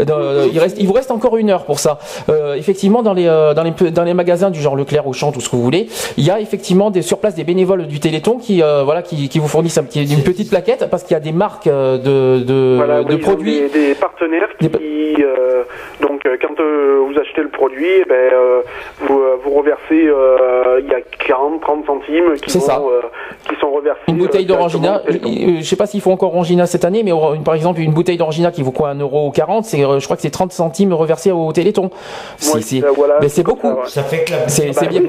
Dans- 0.05 0.49
il, 0.51 0.59
reste, 0.59 0.77
il 0.79 0.87
vous 0.87 0.93
reste 0.93 1.11
encore 1.11 1.37
une 1.37 1.49
heure 1.49 1.65
pour 1.65 1.79
ça. 1.79 1.99
Euh, 2.29 2.55
effectivement, 2.55 3.03
dans 3.03 3.13
les, 3.13 3.27
euh, 3.27 3.53
dans, 3.53 3.63
les, 3.63 3.91
dans 3.91 4.03
les 4.03 4.13
magasins 4.13 4.49
du 4.49 4.59
genre 4.59 4.75
Leclerc, 4.75 5.05
Auchan, 5.07 5.31
tout 5.31 5.41
ce 5.41 5.49
que 5.49 5.55
vous 5.55 5.63
voulez, 5.63 5.87
il 6.17 6.23
y 6.25 6.31
a 6.31 6.39
effectivement 6.39 6.89
des, 6.91 7.01
sur 7.01 7.19
place 7.19 7.35
des 7.35 7.43
bénévoles 7.43 7.87
du 7.87 7.99
Téléthon 7.99 8.37
qui, 8.37 8.61
euh, 8.63 8.83
voilà, 8.83 9.01
qui, 9.01 9.29
qui 9.29 9.39
vous 9.39 9.47
fournissent 9.47 9.77
un 9.77 9.85
une 9.95 10.23
petite 10.23 10.49
plaquette 10.49 10.87
parce 10.89 11.03
qu'il 11.03 11.13
y 11.13 11.17
a 11.17 11.19
des 11.19 11.31
marques 11.33 11.67
euh, 11.67 11.97
de, 11.97 12.43
de, 12.43 12.75
Voilà, 12.77 13.03
de 13.03 13.15
oui, 13.15 13.19
produits. 13.19 13.61
Des, 13.73 13.89
des 13.89 13.95
partenaires 13.95 14.49
qui, 14.59 14.69
Des 14.69 15.17
euh, 15.21 15.63
donc, 16.01 16.25
euh, 16.25 16.37
quand 16.41 16.59
euh, 16.59 16.99
vous 17.07 17.19
achetez 17.19 17.41
le 17.41 17.49
produit, 17.51 17.85
eh 18.01 18.05
ben, 18.05 18.15
euh, 18.15 18.61
vous, 19.01 19.19
euh, 19.19 19.37
vous 19.43 19.51
reversez, 19.51 20.07
euh, 20.07 20.79
il 20.83 20.89
y 20.89 20.93
a 20.95 21.01
40, 21.27 21.61
30 21.61 21.85
centimes 21.85 22.33
qui, 22.41 22.57
vont, 22.57 22.65
ça. 22.65 22.77
euh, 22.79 23.01
qui 23.49 23.55
sont 23.59 23.71
reversés. 23.71 24.01
Une 24.07 24.17
bouteille 24.17 24.45
euh, 24.45 24.47
d'orangina, 24.47 25.01
je, 25.07 25.17
je 25.59 25.63
sais 25.63 25.75
pas 25.75 25.85
s'il 25.85 26.01
faut 26.01 26.11
encore 26.11 26.33
orangina 26.33 26.65
cette 26.65 26.85
année, 26.85 27.03
mais 27.03 27.11
par 27.43 27.55
exemple 27.55 27.79
une 27.81 27.91
bouteille 27.93 28.17
d'orangina 28.17 28.51
qui 28.51 28.61
vaut 28.63 28.71
quoi 28.71 28.93
1,40€, 28.93 29.63
c'est, 29.63 29.77
je 29.79 30.03
crois 30.05 30.15
que 30.15 30.21
c'est 30.21 30.29
30 30.31 30.51
centimes 30.51 30.93
reversés 30.93 31.31
au 31.31 31.51
Téléthon. 31.51 31.89
C'est, 32.37 32.83
euh, 32.83 32.91
voilà, 32.95 33.17
c'est 33.27 33.43
comme 33.43 33.55
beaucoup. 33.55 33.67
ça, 33.67 33.75
ouais. 33.75 33.87
Ça 33.87 34.03
fait 34.03 34.23
que 34.25 34.31
la 34.31 34.47
C'est, 34.47 34.67
Bah 34.67 34.73
c'est 34.75 34.87
bien. 34.87 35.01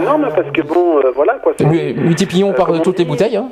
énorme 0.00 0.28
parce 0.34 0.50
que 0.52 0.62
bon, 0.62 0.98
euh, 0.98 1.12
voilà 1.14 1.34
quoi. 1.34 1.52
Multiplions 1.60 2.50
Euh, 2.50 2.52
par 2.54 2.68
toutes 2.82 2.98
les 2.98 3.04
bouteilles. 3.04 3.36
hein. 3.36 3.48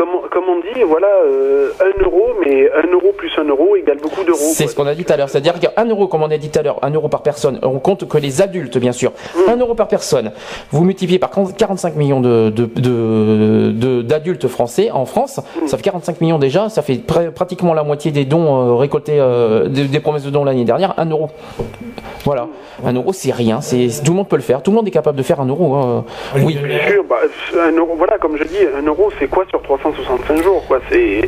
Comme, 0.00 0.08
on- 0.14 0.28
comme 0.30 0.44
on 0.48 0.60
dit, 0.60 0.82
voilà, 0.88 1.08
euh, 1.26 1.72
1 1.78 2.02
euro, 2.04 2.28
mais 2.42 2.70
1 2.72 2.90
euro 2.90 3.12
plus 3.14 3.30
1 3.36 3.44
euro 3.44 3.76
égale 3.76 3.98
beaucoup 3.98 4.24
d'euros. 4.24 4.38
C'est 4.40 4.66
ce 4.66 4.74
qu'on 4.74 4.86
a 4.86 4.94
dit 4.94 5.04
tout 5.04 5.12
à 5.12 5.18
l'heure. 5.18 5.28
C'est-à-dire 5.28 5.60
qu'un 5.60 5.84
euro, 5.84 6.08
comme 6.08 6.22
on 6.22 6.30
a 6.30 6.38
dit 6.38 6.48
tout 6.48 6.58
à 6.58 6.62
l'heure, 6.62 6.78
un 6.80 6.90
euro 6.90 7.08
par 7.08 7.22
personne, 7.22 7.58
on 7.62 7.78
compte 7.80 8.08
que 8.08 8.16
les 8.16 8.40
adultes, 8.40 8.78
bien 8.78 8.92
sûr. 8.92 9.12
Mm. 9.36 9.50
Un 9.50 9.56
euro 9.58 9.74
par 9.74 9.88
personne. 9.88 10.32
Vous 10.70 10.84
multipliez 10.84 11.18
par 11.18 11.28
45 11.30 11.96
millions 11.96 12.22
de, 12.22 12.48
de- 12.48 12.64
de- 12.64 13.72
de- 13.72 14.00
d'adultes 14.00 14.48
français 14.48 14.90
en 14.90 15.04
France. 15.04 15.38
Mm. 15.62 15.66
Ça 15.68 15.76
fait 15.76 15.82
45 15.82 16.22
millions 16.22 16.38
déjà. 16.38 16.70
Ça 16.70 16.80
fait 16.80 16.94
pr- 16.94 17.30
pratiquement 17.32 17.74
la 17.74 17.82
moitié 17.82 18.10
des 18.10 18.24
dons 18.24 18.70
euh, 18.70 18.74
récoltés, 18.76 19.20
euh, 19.20 19.68
des, 19.68 19.84
des 19.84 20.00
promesses 20.00 20.24
de 20.24 20.30
dons 20.30 20.44
l'année 20.44 20.64
dernière. 20.64 20.94
Un 20.96 21.10
euro. 21.10 21.28
Voilà. 22.24 22.48
Un 22.84 22.92
euro, 22.92 23.12
c'est 23.12 23.32
rien. 23.32 23.60
C'est, 23.60 23.88
tout 24.04 24.12
le 24.12 24.16
monde 24.18 24.28
peut 24.28 24.36
le 24.36 24.42
faire. 24.42 24.62
Tout 24.62 24.70
le 24.70 24.76
monde 24.76 24.86
est 24.88 24.90
capable 24.90 25.16
de 25.16 25.22
faire 25.22 25.40
un 25.40 25.46
euro. 25.46 25.74
hein. 25.74 26.04
Oui. 26.36 26.56
Bien 26.62 26.78
sûr, 26.88 27.04
bah, 27.08 27.16
un 27.58 27.72
euro, 27.72 27.94
voilà, 27.96 28.18
comme 28.18 28.36
je 28.36 28.44
dis, 28.44 28.58
un 28.78 28.82
euro, 28.86 29.10
c'est 29.18 29.28
quoi 29.28 29.44
sur 29.48 29.62
365 29.62 30.42
jours, 30.42 30.64
quoi? 30.66 30.80
C'est, 30.90 31.22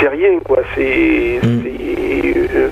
c'est 0.00 0.08
rien, 0.08 0.38
quoi. 0.44 0.58
C'est, 0.74 1.40
c'est, 1.42 2.36
euh, 2.54 2.68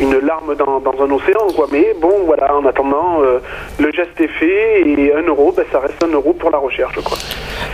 une 0.00 0.18
larme 0.18 0.54
dans, 0.56 0.80
dans 0.80 1.02
un 1.04 1.10
océan, 1.10 1.46
quoi. 1.54 1.66
Mais 1.72 1.94
bon, 2.00 2.12
voilà, 2.26 2.54
en 2.56 2.64
attendant, 2.66 3.20
euh, 3.22 3.38
le 3.78 3.90
geste 3.92 4.20
est 4.20 4.28
fait 4.28 4.82
et 4.88 5.12
un 5.14 5.22
euro, 5.22 5.52
ben, 5.56 5.64
ça 5.72 5.80
reste 5.80 6.02
un 6.02 6.12
euro 6.12 6.32
pour 6.32 6.50
la 6.50 6.58
recherche, 6.58 6.98
quoi. 7.02 7.16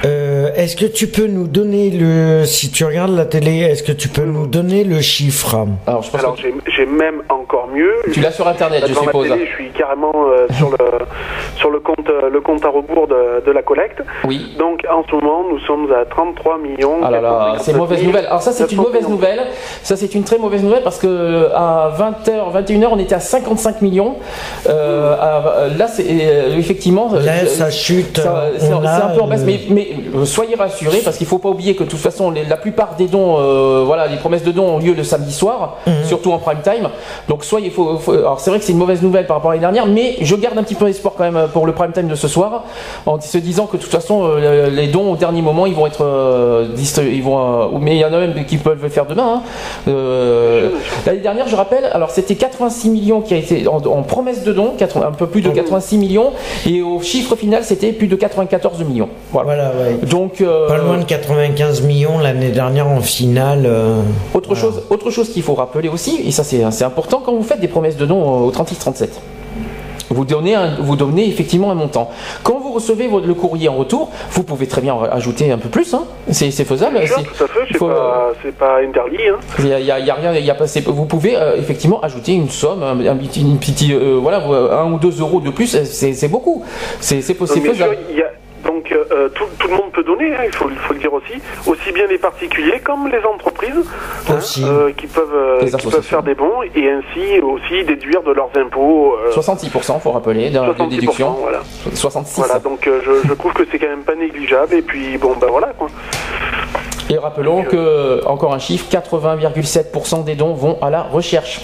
Euh, 0.05 0.51
est-ce 0.57 0.77
que 0.77 0.87
tu 0.87 1.07
peux 1.09 1.27
nous 1.27 1.47
donner 1.47 1.91
le, 1.91 2.45
si 2.45 2.71
tu 2.71 2.85
regardes 2.85 3.15
la 3.17 3.25
télé, 3.27 3.61
est-ce 3.61 3.83
que 3.83 3.93
tu 3.93 4.09
peux 4.09 4.25
nous 4.25 4.47
donner 4.47 4.85
le 4.85 5.01
chiffre? 5.01 5.57
Alors, 5.87 6.03
je 6.03 6.11
pense 6.11 6.21
Alors, 6.21 6.37
que 6.37 6.43
j'ai, 6.43 6.55
j'ai 6.77 6.87
même 6.87 7.23
encore 7.29 7.69
mieux. 7.73 7.95
tu 8.13 8.21
l'as 8.21 8.33
sur 8.33 8.47
Internet, 8.47 8.85
je 8.87 8.95
suppose. 8.95 9.29
télé, 9.29 9.47
je 9.47 9.53
suis 9.55 9.71
carrément 9.71 10.13
euh, 10.29 10.47
sur 10.59 10.71
le 10.71 10.77
sur 11.57 11.71
le 11.71 11.81
compte 11.81 12.09
euh, 12.11 12.29
le 12.31 12.41
compte 12.41 12.65
à 12.65 12.69
rebours 12.69 13.07
de, 13.07 13.43
de 13.47 13.51
la 13.53 13.63
collecte. 13.63 14.03
Oui. 14.25 14.55
Donc 14.59 14.83
en 14.91 15.03
ce 15.09 15.15
moment, 15.15 15.45
nous 15.51 15.59
sommes 15.61 15.91
à 15.93 16.05
33 16.05 16.59
millions. 16.59 16.99
Ah 17.03 17.11
là 17.11 17.21
là, 17.21 17.55
c'est 17.61 17.73
mauvaise 17.75 18.03
nouvelle. 18.05 18.27
Alors 18.27 18.43
ça 18.43 18.53
c'est 18.53 18.71
une 18.71 18.79
mauvaise 18.79 19.09
950 19.09 19.11
nouvelle. 19.11 19.41
Ça 19.83 19.97
c'est 19.97 20.15
une 20.15 20.25
très 20.25 20.39
mauvaise 20.39 20.63
nouvelle 20.63 20.83
parce 20.83 20.99
que 20.99 21.49
à 21.55 21.91
20h, 22.25 22.65
21h 22.65 22.89
on 22.91 22.99
était 22.99 23.15
à 23.15 23.21
55 23.21 23.83
millions. 23.83 24.15
Euh, 24.69 25.15
à- 25.21 25.69
là 25.77 25.87
c'est 25.89 26.05
euh, 26.09 26.57
effectivement. 26.59 27.11
Là, 27.13 27.33
euh, 27.45 27.47
ça 27.47 27.71
chute. 27.71 28.21
C'est 28.59 28.71
un 28.73 29.09
peu 29.15 29.21
en 29.21 29.27
baisse, 29.27 29.43
mais, 29.45 29.61
mais 29.71 29.89
euh, 30.17 30.25
soyez 30.25 30.55
rassurés 30.55 31.01
parce 31.05 31.17
qu'il 31.17 31.27
faut 31.27 31.39
pas 31.39 31.49
oublier 31.51 31.75
que 31.75 31.85
de 31.85 31.89
toute 31.89 31.99
façon 32.01 32.31
les- 32.31 32.45
la 32.45 32.57
plupart 32.57 32.95
des 32.97 33.07
dons, 33.07 33.37
euh, 33.39 33.83
voilà, 33.85 34.07
les 34.07 34.17
promesses 34.17 34.43
de 34.45 34.53
dons 34.53 34.67
ont 34.77 34.79
lieu 34.79 34.95
le 34.95 35.05
samedi 35.05 35.33
soir, 35.33 35.77
Mhm. 35.87 36.05
surtout 36.07 36.33
en 36.33 36.39
prime 36.39 36.61
time. 36.63 36.89
Donc 37.29 37.45
soyez, 37.45 37.71
faut, 37.71 37.99
faut- 37.99 38.13
alors 38.13 38.41
c'est 38.41 38.51
vrai 38.51 38.59
que 38.59 38.65
c'est 38.65 38.73
une 38.73 38.79
mauvaise 38.79 39.03
nouvelle 39.03 39.27
par 39.27 39.37
rapport 39.37 39.51
à 39.51 39.55
l'année 39.55 39.63
dernière, 39.63 39.87
mais 39.87 40.17
je 40.21 40.35
garde 40.37 40.57
un 40.59 40.63
petit 40.63 40.75
peu 40.75 40.87
d'espoir 40.87 41.15
quand 41.17 41.31
même 41.31 41.49
pour 41.53 41.67
le 41.67 41.73
prime 41.73 41.93
time 41.93 42.09
de 42.09 42.15
ce 42.15 42.29
soir, 42.29 42.65
en 43.07 43.21
se 43.21 43.39
disant 43.39 43.67
que 43.67 43.77
de 43.77 43.83
toute 43.83 43.91
façon 43.93 44.23
euh, 44.25 44.69
les 44.71 44.87
dons 44.89 45.13
au 45.13 45.17
dernier 45.17 45.43
moment 45.43 45.67
ils 45.67 45.75
vont 45.75 45.87
être 45.87 46.05
euh, 46.05 46.67
distri- 46.75 47.11
ils 47.13 47.23
vont, 47.23 47.39
euh, 47.39 47.67
mais 47.81 47.97
il 47.97 47.99
y 48.01 48.05
en 48.05 48.13
a 48.13 48.19
même 48.19 48.45
qui 48.45 48.57
peuvent 48.57 48.83
le 48.83 48.89
faire 48.89 49.07
demain. 49.07 49.37
hein. 49.37 49.43
Euh, 49.89 50.71
L'année 51.07 51.21
dernière, 51.21 51.49
je 51.49 51.57
rappelle, 51.57 51.85
alors 51.93 52.04
c'était 52.11 52.35
86 52.35 52.89
millions 52.91 53.21
qui 53.21 53.35
a 53.35 53.37
été 53.37 53.67
en, 53.69 53.77
en 53.79 54.03
promesse 54.03 54.45
de 54.45 54.53
dons, 54.53 54.73
80 54.79 55.07
un 55.07 55.13
peu 55.13 55.27
plus 55.27 55.41
de 55.43 55.51
86 55.51 55.99
millions, 55.99 56.33
et 56.67 56.83
au 56.83 57.01
chiffre 57.01 57.37
final 57.37 57.65
c'était 57.65 57.93
plus 57.93 58.07
de 58.07 58.17
94 58.17 58.83
millions. 58.85 59.09
Voilà. 59.33 59.55
Voilà, 59.55 59.69
ouais. 59.71 60.07
Donc 60.07 60.41
euh, 60.41 60.69
Pas 60.69 60.79
loin 60.79 60.99
de 60.99 61.05
95 61.05 61.83
millions 61.83 62.19
l'année 62.19 62.51
dernière 62.51 62.89
en 62.89 63.01
finale. 63.01 63.65
euh, 63.67 64.01
autre 64.35 64.55
chose, 64.55 64.83
autre 64.91 65.11
chose 65.11 65.29
qu'il 65.31 65.43
faut 65.43 65.55
rappeler 65.55 65.89
aussi, 65.89 66.21
et 66.27 66.31
ça 66.31 66.45
c'est 66.45 66.63
c'est 66.71 66.85
important 66.85 67.23
quand 67.25 67.35
vous 67.35 67.43
faites 67.43 67.61
des 67.61 67.69
promesses 67.69 67.97
de 67.97 68.07
dons 68.07 68.23
au 68.47 68.51
36-37. 68.51 69.09
Vous 70.11 70.25
donnez, 70.25 70.55
un- 70.55 70.77
vous 70.81 70.97
donnez 70.97 71.27
effectivement 71.29 71.71
un 71.71 71.75
montant. 71.75 72.11
Quand 72.43 72.59
vous 72.59 72.73
recevez 72.73 73.09
votre- 73.09 73.27
le 73.27 73.35
courrier 73.35 73.69
en 73.69 73.75
retour, 73.75 74.11
vous 74.31 74.43
pouvez 74.43 74.67
très 74.67 74.81
bien 74.81 74.97
ajouter 75.11 75.51
un 75.51 75.59
peu 75.59 75.69
plus. 75.69 75.95
hein. 75.95 76.05
C'est 76.31 76.51
faisable. 76.65 76.99
Bien 76.99 77.07
c'est- 77.07 77.23
tout 77.23 77.45
à 77.45 77.47
fait, 77.49 77.61
c'est 77.71 77.79
faut- 77.79 77.89
pas, 77.89 78.33
c'est 78.43 78.55
pas 78.55 78.79
interdit. 78.81 79.17
Hein. 79.29 79.39
Y 79.65 79.73
a, 79.73 79.81
y 79.81 79.91
a- 79.91 79.99
il 79.99 80.07
y 80.07 80.11
a 80.11 80.15
rien, 80.15 80.35
il 80.35 80.45
y 80.45 80.51
a 80.51 80.55
pas- 80.55 80.67
c'est- 80.67 80.87
vous 80.87 81.07
pouvez 81.07 81.37
euh, 81.37 81.57
effectivement 81.57 82.01
ajouter 82.03 82.33
une 82.33 82.49
somme, 82.51 82.83
un, 82.83 82.99
un 83.07 83.17
petit, 83.17 83.41
une 83.43 83.59
petite, 83.59 83.91
euh, 83.93 84.19
voilà, 84.21 84.39
un 84.39 84.93
ou 84.93 84.99
deux 84.99 85.21
euros 85.21 85.41
de 85.41 85.51
plus, 85.51 85.83
c'est 85.85 86.29
beaucoup. 86.29 86.63
C'est 87.01 87.23
possible. 87.35 87.71
il 88.11 88.17
y 88.19 88.23
a- 88.23 88.27
donc 88.65 88.93
euh, 88.93 89.29
tout, 89.29 89.45
tout 89.59 89.69
le 89.69 89.77
monde 89.77 89.93
peut 89.93 90.03
donner, 90.03 90.35
hein, 90.35 90.43
il, 90.45 90.53
faut, 90.53 90.69
le 90.69 90.99
dire 90.99 91.13
aussi, 91.13 91.35
aussi 91.67 91.93
bien 91.93 92.07
les 92.07 92.19
particuliers 92.19 92.81
comme 92.81 93.09
les 93.09 93.23
entreprises 93.25 93.85
hein, 94.29 94.39
euh, 94.63 94.93
qui, 94.93 95.07
peuvent, 95.07 95.35
euh, 95.35 95.61
Les 95.63 95.71
qui 95.71 95.87
peuvent 95.89 96.03
faire 96.03 96.23
des 96.23 96.35
bons 96.35 96.63
et 96.75 96.91
ainsi 96.91 97.41
aussi 97.41 97.85
déduire 97.85 98.23
de 98.23 98.33
leurs 98.33 98.51
impôts. 98.57 99.17
euh, 99.27 99.33
66%, 99.33 100.01
faut 100.01 100.11
rappeler, 100.11 100.51
de 100.51 100.59
66%, 100.59 100.89
déduction. 100.89 101.31
Voilà. 101.41 101.61
66. 101.95 102.39
Voilà, 102.41 102.59
donc 102.59 102.87
euh, 102.87 103.01
je, 103.05 103.29
je 103.29 103.35
trouve 103.35 103.53
que 103.53 103.63
c'est 103.71 103.79
quand 103.79 103.89
même 103.89 104.05
pas 104.05 104.15
négligeable 104.15 104.75
et 104.75 104.83
puis 104.83 105.19
bon 105.19 105.35
ben 105.41 105.49
voilà 105.49 105.69
quoi. 105.79 105.89
Et 107.11 107.19
rappelons 107.19 107.65
que, 107.65 108.25
encore 108.27 108.55
un 108.55 108.59
chiffre, 108.59 108.87
80,7% 108.91 110.25
des 110.25 110.37
dons 110.37 110.55
vont 110.55 110.79
à 110.81 110.89
la 110.89 111.03
recherche. 111.03 111.61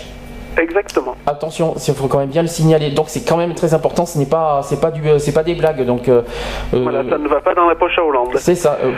Exactement. 0.58 1.14
Attention, 1.26 1.74
il 1.86 1.94
faut 1.94 2.06
quand 2.08 2.18
même 2.18 2.28
bien 2.28 2.42
le 2.42 2.48
signaler. 2.48 2.90
Donc 2.90 3.06
c'est 3.08 3.20
quand 3.20 3.36
même 3.36 3.54
très 3.54 3.72
important. 3.74 4.06
Ce 4.06 4.18
n'est 4.18 4.26
pas, 4.26 4.60
c'est 4.64 4.80
pas 4.80 4.90
du, 4.90 5.02
c'est 5.18 5.32
pas 5.32 5.42
des 5.42 5.54
blagues. 5.54 5.84
Donc 5.86 6.08
euh, 6.08 6.22
euh, 6.74 6.80
Voilà, 6.82 7.02
ça 7.08 7.18
ne 7.18 7.28
va 7.28 7.40
pas 7.40 7.54
dans 7.54 7.66
la 7.68 7.74
poche 7.76 7.98
à 7.98 8.04
Hollande. 8.04 8.30
c'est 8.36 8.54
ça. 8.54 8.78
Euh, 8.82 8.90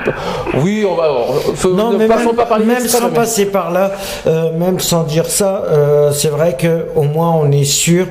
oui, 0.63 0.87
on 0.89 0.95
va. 0.95 1.13
on- 1.13 1.55
faut- 1.55 1.71
Non, 1.75 1.91
ne 1.93 1.99
mais 1.99 2.09
même, 2.09 2.35
pas 2.35 2.47
par 2.47 2.59
les 2.59 2.65
même 2.65 2.81
sans 2.81 3.11
passer 3.11 3.47
par 3.47 3.71
là, 3.71 3.93
euh, 4.27 4.57
même 4.59 4.81
sans 4.81 5.05
dire 5.05 5.27
ça, 5.27 5.63
euh, 5.71 6.11
c'est 6.13 6.29
vrai 6.29 6.57
que 6.59 6.87
au 6.97 7.03
moins 7.03 7.31
on 7.33 7.51
est 7.53 7.65
sûr. 7.65 8.07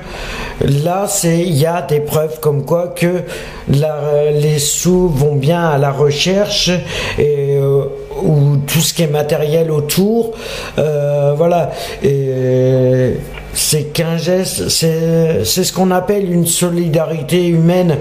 Là, 0.62 1.06
c'est 1.08 1.40
il 1.40 1.58
y 1.58 1.66
a 1.66 1.82
des 1.82 2.00
preuves 2.00 2.40
comme 2.40 2.66
quoi 2.66 2.88
que 2.90 3.22
la- 3.68 4.32
les 4.32 4.60
sous 4.60 5.08
vont 5.10 5.36
bien 5.36 5.68
à 5.68 5.78
la 5.78 5.92
recherche 5.92 6.70
et 7.18 7.58
euh, 7.58 7.86
ou 8.24 8.58
tout 8.67 8.80
ce 8.80 8.93
qui 8.93 9.04
est 9.04 9.08
matériel 9.08 9.71
autour. 9.71 10.32
Euh, 10.78 11.34
voilà. 11.36 11.71
Et 12.04 13.17
c'est 13.54 13.86
qu'un 13.93 14.17
geste, 14.17 14.69
c'est 14.69 15.43
ce 15.43 15.74
qu'on 15.74 15.91
appelle 15.91 16.32
une 16.32 16.47
solidarité 16.47 17.47
humaine. 17.47 17.97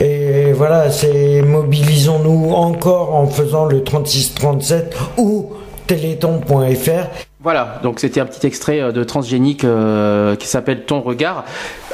Et 0.00 0.52
voilà, 0.52 0.90
c'est 0.90 1.42
mobilisons-nous 1.42 2.52
encore 2.52 3.14
en 3.14 3.26
faisant 3.26 3.66
le 3.66 3.82
3637 3.84 4.96
ou 5.18 5.50
téléthon.fr. 5.86 7.29
Voilà, 7.42 7.80
donc 7.82 8.00
c'était 8.00 8.20
un 8.20 8.26
petit 8.26 8.46
extrait 8.46 8.82
euh, 8.82 8.92
de 8.92 9.02
Transgénique 9.02 9.64
euh, 9.64 10.36
qui 10.36 10.46
s'appelle 10.46 10.84
Ton 10.84 11.00
regard. 11.00 11.46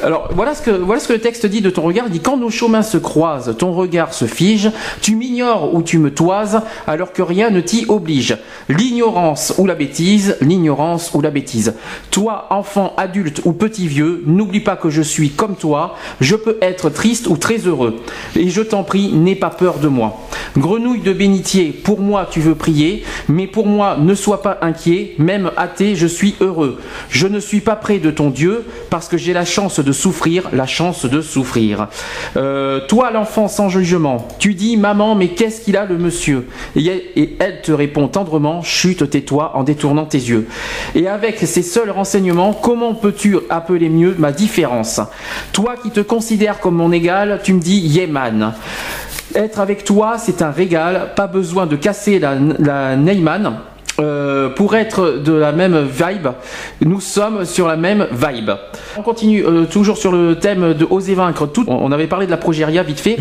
Alors 0.02 0.28
voilà 0.34 0.54
ce 0.54 0.60
que 0.60 0.72
voilà 0.72 1.00
ce 1.00 1.06
que 1.06 1.12
le 1.12 1.20
texte 1.20 1.46
dit 1.46 1.60
de 1.60 1.70
ton 1.70 1.82
regard. 1.82 2.06
Il 2.08 2.12
dit 2.12 2.20
quand 2.20 2.36
nos 2.36 2.50
chemins 2.50 2.82
se 2.82 2.98
croisent, 2.98 3.54
ton 3.54 3.72
regard 3.72 4.12
se 4.12 4.24
fige, 4.24 4.72
tu 5.00 5.14
m'ignores 5.14 5.72
ou 5.72 5.82
tu 5.82 5.98
me 5.98 6.12
toises, 6.12 6.60
alors 6.88 7.12
que 7.12 7.22
rien 7.22 7.50
ne 7.50 7.60
t'y 7.60 7.86
oblige. 7.88 8.36
L'ignorance 8.68 9.54
ou 9.56 9.66
la 9.66 9.76
bêtise, 9.76 10.36
l'ignorance 10.40 11.12
ou 11.14 11.20
la 11.20 11.30
bêtise. 11.30 11.74
Toi, 12.10 12.46
enfant, 12.50 12.92
adulte 12.96 13.42
ou 13.44 13.52
petit 13.52 13.86
vieux, 13.86 14.24
n'oublie 14.26 14.60
pas 14.60 14.76
que 14.76 14.90
je 14.90 15.00
suis 15.00 15.30
comme 15.30 15.54
toi. 15.54 15.94
Je 16.20 16.34
peux 16.34 16.58
être 16.60 16.90
triste 16.90 17.28
ou 17.28 17.36
très 17.36 17.58
heureux. 17.58 18.00
Et 18.34 18.50
je 18.50 18.62
t'en 18.62 18.82
prie, 18.82 19.12
n'aie 19.12 19.36
pas 19.36 19.50
peur 19.50 19.78
de 19.78 19.88
moi. 19.88 20.18
Grenouille 20.58 21.02
de 21.02 21.12
bénitier, 21.12 21.70
pour 21.70 22.00
moi 22.00 22.26
tu 22.30 22.40
veux 22.40 22.54
prier, 22.54 23.04
mais 23.28 23.46
pour 23.46 23.66
moi 23.66 23.96
ne 23.98 24.14
sois 24.14 24.42
pas 24.42 24.58
inquiet, 24.60 25.14
même 25.18 25.35
athée, 25.56 25.94
je 25.94 26.06
suis 26.06 26.34
heureux. 26.40 26.78
Je 27.10 27.26
ne 27.26 27.40
suis 27.40 27.60
pas 27.60 27.76
près 27.76 27.98
de 27.98 28.10
ton 28.10 28.30
Dieu 28.30 28.64
parce 28.90 29.08
que 29.08 29.16
j'ai 29.16 29.32
la 29.32 29.44
chance 29.44 29.80
de 29.80 29.92
souffrir, 29.92 30.48
la 30.52 30.66
chance 30.66 31.04
de 31.04 31.20
souffrir. 31.20 31.88
Euh, 32.36 32.80
toi 32.86 33.10
l'enfant 33.10 33.48
sans 33.48 33.68
jugement, 33.68 34.28
tu 34.38 34.54
dis 34.54 34.76
maman 34.76 35.14
mais 35.14 35.28
qu'est-ce 35.28 35.60
qu'il 35.60 35.76
a 35.76 35.84
le 35.84 35.98
monsieur? 35.98 36.46
Et 36.74 37.36
elle, 37.38 37.62
te 37.62 37.72
répond 37.72 38.08
tendrement, 38.08 38.62
chute 38.62 39.08
tais-toi 39.10 39.52
en 39.54 39.62
détournant 39.62 40.04
tes 40.04 40.18
yeux. 40.18 40.46
Et 40.94 41.08
avec 41.08 41.38
ces 41.38 41.62
seuls 41.62 41.90
renseignements, 41.90 42.52
comment 42.52 42.94
peux-tu 42.94 43.36
appeler 43.50 43.88
mieux 43.88 44.14
ma 44.18 44.32
différence? 44.32 45.00
Toi 45.52 45.74
qui 45.82 45.90
te 45.90 46.00
considères 46.00 46.60
comme 46.60 46.76
mon 46.76 46.92
égal, 46.92 47.40
tu 47.42 47.52
me 47.52 47.60
dis 47.60 47.78
Yeman. 47.78 48.54
Être 49.34 49.60
avec 49.60 49.84
toi, 49.84 50.16
c'est 50.18 50.40
un 50.40 50.50
régal. 50.50 51.12
Pas 51.14 51.26
besoin 51.26 51.66
de 51.66 51.76
casser 51.76 52.18
la, 52.18 52.36
la 52.58 52.96
Neyman. 52.96 53.58
Euh, 53.98 54.50
pour 54.50 54.74
être 54.76 55.22
de 55.24 55.32
la 55.32 55.52
même 55.52 55.86
vibe, 55.86 56.28
nous 56.84 57.00
sommes 57.00 57.44
sur 57.44 57.66
la 57.66 57.76
même 57.76 58.06
vibe. 58.12 58.50
On 58.98 59.02
continue 59.02 59.44
euh, 59.44 59.64
toujours 59.64 59.96
sur 59.96 60.12
le 60.12 60.38
thème 60.38 60.74
de 60.74 60.86
oser 60.88 61.14
vaincre 61.14 61.46
tout. 61.46 61.64
On 61.66 61.90
avait 61.92 62.06
parlé 62.06 62.26
de 62.26 62.30
la 62.30 62.36
progéria 62.36 62.82
vite 62.82 63.00
fait. 63.00 63.16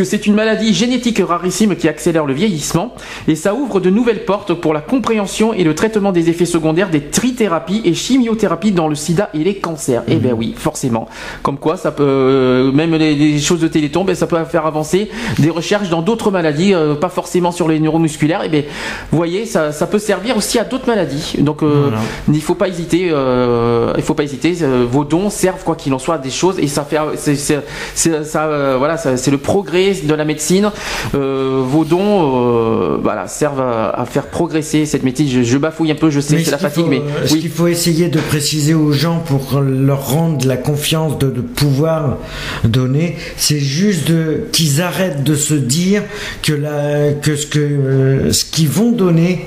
Que 0.00 0.04
c'est 0.06 0.26
une 0.26 0.34
maladie 0.34 0.72
génétique 0.72 1.20
rarissime 1.22 1.76
qui 1.76 1.86
accélère 1.86 2.24
le 2.24 2.32
vieillissement 2.32 2.94
et 3.28 3.34
ça 3.34 3.52
ouvre 3.52 3.80
de 3.80 3.90
nouvelles 3.90 4.24
portes 4.24 4.54
pour 4.54 4.72
la 4.72 4.80
compréhension 4.80 5.52
et 5.52 5.62
le 5.62 5.74
traitement 5.74 6.10
des 6.10 6.30
effets 6.30 6.46
secondaires 6.46 6.88
des 6.88 7.02
trithérapies 7.02 7.82
et 7.84 7.92
chimiothérapies 7.92 8.72
dans 8.72 8.88
le 8.88 8.94
sida 8.94 9.28
et 9.34 9.44
les 9.44 9.56
cancers. 9.56 10.02
Eh 10.08 10.14
ben 10.16 10.32
oui, 10.32 10.54
forcément. 10.56 11.06
Comme 11.42 11.58
quoi, 11.58 11.76
ça 11.76 11.90
peut, 11.92 12.02
euh, 12.06 12.72
même 12.72 12.94
les, 12.94 13.14
les 13.14 13.38
choses 13.40 13.60
de 13.60 13.68
Téléthon, 13.68 14.04
ben, 14.04 14.14
ça 14.14 14.26
peut 14.26 14.42
faire 14.44 14.64
avancer 14.64 15.10
des 15.38 15.50
recherches 15.50 15.90
dans 15.90 16.00
d'autres 16.00 16.30
maladies, 16.30 16.72
euh, 16.72 16.94
pas 16.94 17.10
forcément 17.10 17.52
sur 17.52 17.68
les 17.68 17.78
neuromusculaires. 17.78 18.42
Et 18.42 18.48
ben, 18.48 18.64
vous 19.10 19.18
voyez, 19.18 19.44
ça, 19.44 19.70
ça 19.70 19.86
peut 19.86 19.98
servir 19.98 20.34
aussi 20.34 20.58
à 20.58 20.64
d'autres 20.64 20.86
maladies. 20.86 21.34
Donc, 21.40 21.62
euh, 21.62 21.90
il 22.32 22.40
faut 22.40 22.54
pas 22.54 22.68
hésiter. 22.68 23.10
euh, 23.12 23.92
il 23.98 24.02
faut 24.02 24.14
pas 24.14 24.24
hésiter. 24.24 24.54
vos 24.90 25.04
dons 25.04 25.28
servent 25.28 25.62
quoi 25.62 25.76
qu'il 25.76 25.92
en 25.92 25.98
soit 25.98 26.14
à 26.14 26.18
des 26.18 26.30
choses 26.30 26.58
et 26.58 26.68
ça 26.68 26.84
fait, 26.84 26.96
c'est, 27.16 28.24
ça, 28.24 28.76
voilà, 28.78 28.96
c'est 28.96 29.30
le 29.30 29.36
progrès 29.36 29.89
de 30.04 30.14
la 30.14 30.24
médecine. 30.24 30.70
Euh, 31.14 31.62
vos 31.64 31.84
dons, 31.84 32.00
euh, 32.02 32.98
voilà, 33.02 33.26
servent 33.28 33.60
à, 33.60 33.90
à 33.90 34.04
faire 34.04 34.26
progresser 34.26 34.86
cette 34.86 35.02
médecine. 35.02 35.28
Je, 35.28 35.42
je 35.42 35.58
bafouille 35.58 35.90
un 35.92 35.94
peu, 35.96 36.10
je 36.10 36.20
sais, 36.20 36.38
c'est 36.42 36.50
la 36.50 36.58
ce 36.58 36.62
fatigue, 36.62 36.84
faut- 36.84 36.90
mais 36.90 37.00
ce 37.26 37.34
oui. 37.34 37.40
qu'il 37.40 37.50
faut 37.50 37.66
essayer 37.68 38.08
de 38.08 38.20
préciser 38.20 38.74
aux 38.74 38.92
gens 38.92 39.18
pour 39.26 39.60
leur 39.60 40.08
rendre 40.10 40.46
la 40.46 40.56
confiance 40.56 41.18
de, 41.18 41.30
de 41.30 41.40
pouvoir 41.40 42.16
donner, 42.64 43.16
c'est 43.36 43.58
juste 43.60 44.10
qu'ils 44.52 44.80
arrêtent 44.82 45.22
de 45.24 45.34
se 45.34 45.54
dire 45.54 46.02
que, 46.42 46.52
la, 46.52 47.12
que 47.12 47.36
ce 47.36 47.46
que 47.46 47.58
euh, 47.58 48.32
ce 48.32 48.44
qu'ils 48.44 48.68
vont 48.68 48.92
donner 48.92 49.46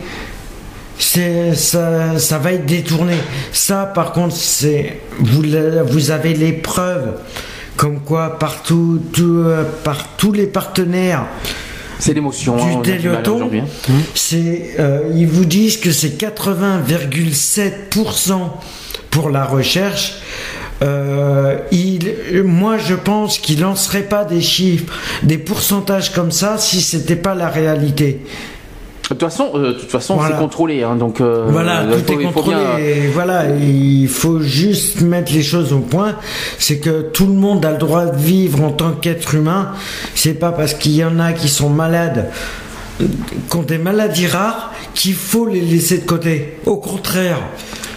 ça, 0.97 2.17
ça 2.17 2.37
va 2.37 2.53
être 2.53 2.65
détourné. 2.65 3.15
Ça, 3.51 3.91
par 3.93 4.13
contre, 4.13 4.35
c'est 4.35 4.99
vous 5.19 6.11
avez 6.11 6.33
les 6.33 6.53
preuves, 6.53 7.13
comme 7.77 7.99
quoi 8.01 8.37
partout, 8.39 8.99
tout, 9.11 9.43
euh, 9.45 9.63
par 9.83 10.07
tous 10.17 10.31
les 10.31 10.47
partenaires. 10.47 11.25
C'est 11.99 12.13
l'émotion. 12.13 12.57
hein, 12.57 12.71
on 12.75 12.81
Du 12.81 12.97
Téléthon, 12.97 13.35
aujourd'hui, 13.35 13.61
hein. 13.61 13.93
c'est, 14.13 14.75
euh, 14.79 15.11
ils 15.15 15.27
vous 15.27 15.45
disent 15.45 15.77
que 15.77 15.91
c'est 15.91 16.17
80,7% 16.17 18.49
pour 19.09 19.29
la 19.29 19.45
recherche. 19.45 20.15
Euh, 20.81 21.57
il, 21.71 22.13
moi, 22.43 22.77
je 22.77 22.95
pense 22.95 23.37
qu'il 23.37 23.61
lancerait 23.61 24.01
pas 24.03 24.25
des 24.25 24.41
chiffres, 24.41 24.93
des 25.23 25.37
pourcentages 25.37 26.11
comme 26.11 26.31
ça 26.31 26.57
si 26.57 26.81
c'était 26.81 27.15
pas 27.15 27.35
la 27.35 27.47
réalité. 27.47 28.19
De 29.03 29.07
toute 29.09 29.19
façon, 29.19 29.51
euh, 29.55 29.73
toute 29.73 29.91
façon, 29.91 30.15
Voilà. 30.15 30.35
c'est 30.35 30.41
contrôlé, 30.41 30.81
hein, 30.83 30.95
donc. 30.95 31.19
euh, 31.21 31.45
Voilà, 31.49 31.83
il 31.83 32.03
tout 32.03 32.13
faut- 32.13 32.19
est 32.19 32.23
contrôlé. 32.23 32.55
bien- 32.55 32.77
et 32.77 33.07
voilà, 33.13 33.45
il 33.49 34.07
faut 34.07 34.39
juste 34.39 35.01
mettre 35.01 35.33
les 35.33 35.43
choses 35.43 35.73
au 35.73 35.79
point. 35.79 36.15
C'est 36.57 36.79
que 36.79 37.01
tout 37.01 37.27
le 37.27 37.33
monde 37.33 37.63
a 37.65 37.71
le 37.71 37.77
droit 37.77 38.05
de 38.05 38.17
vivre 38.17 38.63
en 38.63 38.71
tant 38.71 38.91
qu'être 38.93 39.35
humain. 39.35 39.71
C'est 40.15 40.33
pas 40.35 40.51
parce 40.53 40.73
qu'il 40.73 40.93
y 40.95 41.03
en 41.03 41.19
a 41.19 41.33
qui 41.33 41.49
sont 41.49 41.69
malades, 41.69 42.29
qui 42.99 43.55
ont 43.57 43.63
des 43.63 43.77
maladies 43.77 44.27
rares, 44.27 44.71
qu'il 44.95 45.15
faut 45.15 45.47
les 45.47 45.61
laisser 45.61 45.97
de 45.99 46.05
côté. 46.05 46.57
Au 46.65 46.77
contraire, 46.77 47.39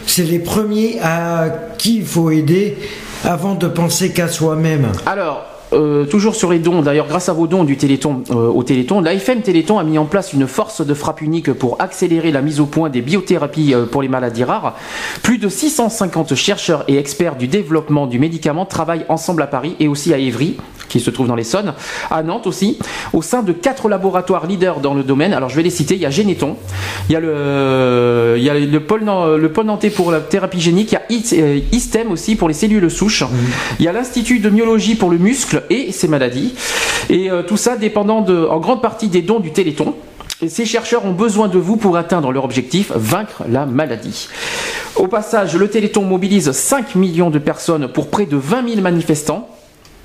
c'est 0.06 0.24
les 0.24 0.40
premiers 0.40 0.98
à 1.02 1.46
qui 1.78 1.98
il 1.98 2.04
faut 2.04 2.30
aider 2.30 2.76
avant 3.24 3.54
de 3.54 3.68
penser 3.68 4.10
qu'à 4.10 4.28
soi-même. 4.28 4.88
Alors, 5.06 5.44
euh, 5.76 6.04
toujours 6.06 6.34
sur 6.34 6.50
les 6.50 6.58
dons, 6.58 6.82
d'ailleurs, 6.82 7.06
grâce 7.06 7.28
à 7.28 7.32
vos 7.32 7.46
dons 7.46 7.64
du 7.64 7.76
Téléthon 7.76 8.22
euh, 8.30 8.48
au 8.48 8.62
Téléthon, 8.62 9.00
l'AFM 9.00 9.42
Téléthon 9.42 9.78
a 9.78 9.84
mis 9.84 9.98
en 9.98 10.06
place 10.06 10.32
une 10.32 10.46
force 10.46 10.84
de 10.84 10.94
frappe 10.94 11.20
unique 11.20 11.52
pour 11.52 11.80
accélérer 11.80 12.32
la 12.32 12.42
mise 12.42 12.60
au 12.60 12.66
point 12.66 12.88
des 12.88 13.02
biothérapies 13.02 13.74
euh, 13.74 13.84
pour 13.84 14.02
les 14.02 14.08
maladies 14.08 14.44
rares. 14.44 14.74
Plus 15.22 15.38
de 15.38 15.48
650 15.48 16.34
chercheurs 16.34 16.84
et 16.88 16.96
experts 16.96 17.36
du 17.36 17.46
développement 17.46 18.06
du 18.06 18.18
médicament 18.18 18.64
travaillent 18.64 19.06
ensemble 19.08 19.42
à 19.42 19.46
Paris 19.46 19.76
et 19.78 19.88
aussi 19.88 20.14
à 20.14 20.18
Évry, 20.18 20.56
qui 20.88 21.00
se 21.00 21.10
trouve 21.10 21.26
dans 21.28 21.34
l'Essonne, 21.34 21.74
à 22.10 22.22
Nantes 22.22 22.46
aussi, 22.46 22.78
au 23.12 23.22
sein 23.22 23.42
de 23.42 23.52
quatre 23.52 23.88
laboratoires 23.88 24.46
leaders 24.46 24.80
dans 24.80 24.94
le 24.94 25.02
domaine. 25.02 25.32
Alors, 25.32 25.48
je 25.48 25.56
vais 25.56 25.62
les 25.62 25.70
citer. 25.70 25.94
Il 25.94 26.00
y 26.00 26.06
a 26.06 26.10
Généton, 26.10 26.56
il 27.08 27.12
y 27.12 27.16
a 27.16 27.20
le, 27.20 28.34
il 28.36 28.42
y 28.42 28.50
a 28.50 28.54
le 28.54 28.80
pôle, 28.80 29.04
Nan- 29.04 29.36
le 29.36 29.52
pôle 29.52 29.66
nantais 29.66 29.90
pour 29.90 30.10
la 30.12 30.20
thérapie 30.20 30.60
génique, 30.60 30.92
il 31.10 31.38
y 31.38 31.40
a 31.40 31.44
euh, 31.44 31.60
ISTEM 31.72 32.10
aussi 32.12 32.36
pour 32.36 32.48
les 32.48 32.54
cellules 32.54 32.90
souches, 32.90 33.24
il 33.78 33.84
y 33.84 33.88
a 33.88 33.92
l'Institut 33.92 34.38
de 34.38 34.50
myologie 34.50 34.94
pour 34.94 35.10
le 35.10 35.18
muscle 35.18 35.62
et 35.70 35.92
ses 35.92 36.08
maladies. 36.08 36.54
Et 37.10 37.30
euh, 37.30 37.42
tout 37.42 37.56
ça 37.56 37.76
dépendant 37.76 38.20
de, 38.20 38.46
en 38.46 38.58
grande 38.58 38.82
partie 38.82 39.08
des 39.08 39.22
dons 39.22 39.40
du 39.40 39.52
Téléthon. 39.52 39.94
Et 40.42 40.48
ces 40.50 40.66
chercheurs 40.66 41.06
ont 41.06 41.12
besoin 41.12 41.48
de 41.48 41.56
vous 41.58 41.76
pour 41.76 41.96
atteindre 41.96 42.30
leur 42.30 42.44
objectif, 42.44 42.92
vaincre 42.94 43.44
la 43.48 43.64
maladie. 43.64 44.28
Au 44.96 45.06
passage, 45.08 45.56
le 45.56 45.68
Téléthon 45.68 46.02
mobilise 46.02 46.52
5 46.52 46.94
millions 46.94 47.30
de 47.30 47.38
personnes 47.38 47.88
pour 47.88 48.08
près 48.08 48.26
de 48.26 48.36
20 48.36 48.68
000 48.68 48.80
manifestants. 48.82 49.48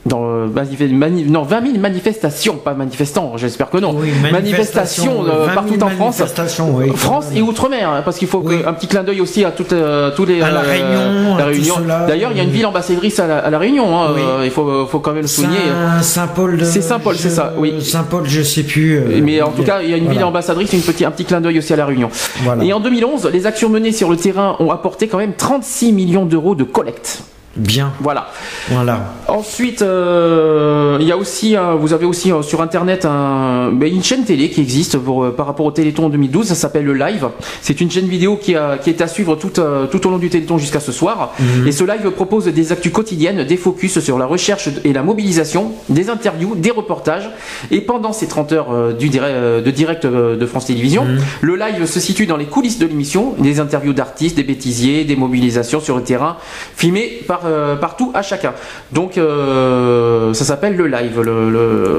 Dans, 0.04 0.24
euh, 0.24 0.48
mani- 0.92 1.26
non, 1.26 1.44
20 1.44 1.62
000 1.64 1.78
manifestations, 1.78 2.56
pas 2.56 2.74
manifestants, 2.74 3.34
j'espère 3.38 3.70
que 3.70 3.78
non. 3.78 3.96
manifestations 4.32 5.24
euh, 5.28 5.46
20 5.46 5.54
000 5.54 5.54
partout 5.54 5.74
en 5.84 5.90
France. 5.90 6.20
manifestations, 6.20 6.76
oui. 6.76 6.90
France 6.96 7.26
et 7.36 7.42
Outre-mer, 7.42 7.88
hein, 7.90 8.02
parce 8.04 8.18
qu'il 8.18 8.28
faut 8.28 8.40
que- 8.42 8.68
un 8.68 8.74
petit 8.74 8.88
clin 8.88 9.04
d'œil 9.04 9.22
aussi 9.22 9.46
à 9.46 9.52
toutes, 9.52 9.74
euh, 9.74 10.10
tous 10.16 10.26
les. 10.26 10.42
À 10.42 10.50
La 10.50 10.62
euh, 10.62 10.64
Réunion. 10.72 11.78
D'ailleurs, 12.08 12.32
il 12.32 12.38
y 12.38 12.40
a 12.40 12.44
une 12.44 12.50
ville 12.50 12.66
ambassadrice 12.66 13.20
à 13.20 13.28
la, 13.28 13.38
à 13.40 13.50
la 13.52 13.60
Réunion. 13.60 13.96
hein, 13.96 14.08
Oui. 14.16 14.22
euh, 14.24 14.42
il 14.46 14.50
faut, 14.52 14.86
faut 14.88 15.00
quand 15.00 15.12
même 15.14 15.22
le 15.22 15.28
souligner. 15.28 15.58
Saint- 16.00 16.22
Saint-Paul 16.22 16.58
de. 16.58 16.66
C'est 16.66 16.82
Saint-Paul, 16.82 17.16
c'est 17.16 17.30
ça, 17.30 17.54
oui. 17.58 17.76
Saint-Paul, 17.84 18.24
je 18.26 18.42
sais 18.42 18.64
plus. 18.64 18.98
euh, 18.98 19.20
Mais 19.22 19.40
en 19.42 19.52
tout 19.52 19.64
cas, 19.64 19.82
il 19.84 19.90
y 19.92 19.94
a 19.94 19.98
une 19.98 20.10
ville 20.10 20.24
ambassadrice, 20.24 20.74
une 20.74 20.82
petit, 20.82 21.06
un 21.06 21.12
petit 21.12 21.26
clin 21.26 21.42
d'œil 21.42 21.60
aussi 21.60 21.74
à 21.74 21.76
la 21.76 21.86
Réunion. 21.86 22.10
Voilà. 22.44 22.64
Et 22.64 22.74
en 22.74 22.80
2011, 22.80 23.30
les 23.32 23.46
actions 23.46 23.70
menées 23.70 23.92
sur 23.92 24.10
le 24.10 24.18
terrain 24.18 24.56
ont 24.60 24.72
apporté 24.72 25.08
quand 25.08 25.18
même 25.20 25.34
36 25.38 25.92
millions 25.94 26.26
d'euros 26.26 26.56
de 26.56 26.64
collecte. 26.64 27.22
Bien. 27.58 27.92
Voilà. 28.00 28.30
Voilà. 28.70 29.14
Ensuite, 29.28 29.82
euh, 29.82 30.98
il 31.02 31.08
y 31.08 31.12
a 31.12 31.18
aussi, 31.18 31.58
euh, 31.58 31.74
vous 31.76 31.92
avez 31.92 32.06
aussi 32.06 32.32
euh, 32.32 32.42
sur 32.42 32.62
internet 32.62 33.06
un, 33.06 33.72
ben, 33.74 33.94
une 33.94 34.04
chaîne 34.04 34.24
télé 34.24 34.50
qui 34.50 34.62
existe 34.62 34.98
pour, 34.98 35.34
par 35.36 35.48
rapport 35.48 35.66
au 35.66 35.72
Téléthon 35.72 36.08
2012. 36.08 36.48
Ça 36.48 36.56
s'appelle 36.56 36.86
le 36.86 36.94
Live. 36.94 37.28
C'est 37.62 37.82
une 37.82 37.92
chaîne 37.92 38.08
vidéo 38.08 38.38
qui, 38.38 38.56
a- 38.56 38.78
qui 38.78 38.90
est 38.90 39.02
à 39.02 39.08
suivre 39.08 39.36
tout, 39.36 39.50
tout 39.50 40.08
au 40.08 40.10
long 40.10 40.18
du 40.18 40.30
Téléthon 40.30 40.58
jusqu'à 40.58 40.80
ce 40.80 40.94
soir. 40.94 41.34
Mhm. 41.40 41.68
Et 41.68 41.72
ce 41.74 41.84
live 41.84 42.10
propose 42.12 42.46
des 42.46 42.72
actus 42.72 42.92
quotidiennes, 42.94 43.44
des 43.44 43.58
focus 43.58 44.00
sur 44.00 44.18
la 44.18 44.26
recherche 44.26 44.70
et 44.86 44.94
la 44.94 45.04
mobilisation, 45.04 45.74
des 45.90 46.10
interviews, 46.10 46.56
des 46.56 46.72
reportages. 46.72 47.30
Et 47.70 47.82
pendant 47.82 48.14
ces 48.14 48.28
30 48.28 48.54
heures 48.54 48.94
du 48.94 49.10
direct, 49.10 49.36
de 49.66 49.72
direct 49.72 50.06
de 50.06 50.46
France 50.46 50.68
Télévisions, 50.68 51.04
Mhm. 51.06 51.20
le 51.42 51.56
live 51.58 51.86
se 51.86 52.00
situe 52.00 52.28
dans 52.28 52.38
les 52.38 52.46
coulisses 52.46 52.80
de 52.80 52.86
l'émission, 52.86 53.34
des 53.40 53.60
interviews 53.60 53.94
d'artistes, 53.94 54.38
des 54.38 54.44
bêtisiers, 54.44 55.04
des 55.04 55.16
mobilisations 55.18 55.82
sur 55.82 55.98
le 55.98 56.04
terrain, 56.04 56.38
filmées 56.78 57.20
par, 57.28 57.41
euh, 57.46 57.76
partout 57.76 58.12
à 58.14 58.22
chacun. 58.22 58.54
Donc 58.92 59.18
euh, 59.18 60.34
ça 60.34 60.46
s'appelle 60.46 60.76
le 60.76 60.88
live 60.88 61.22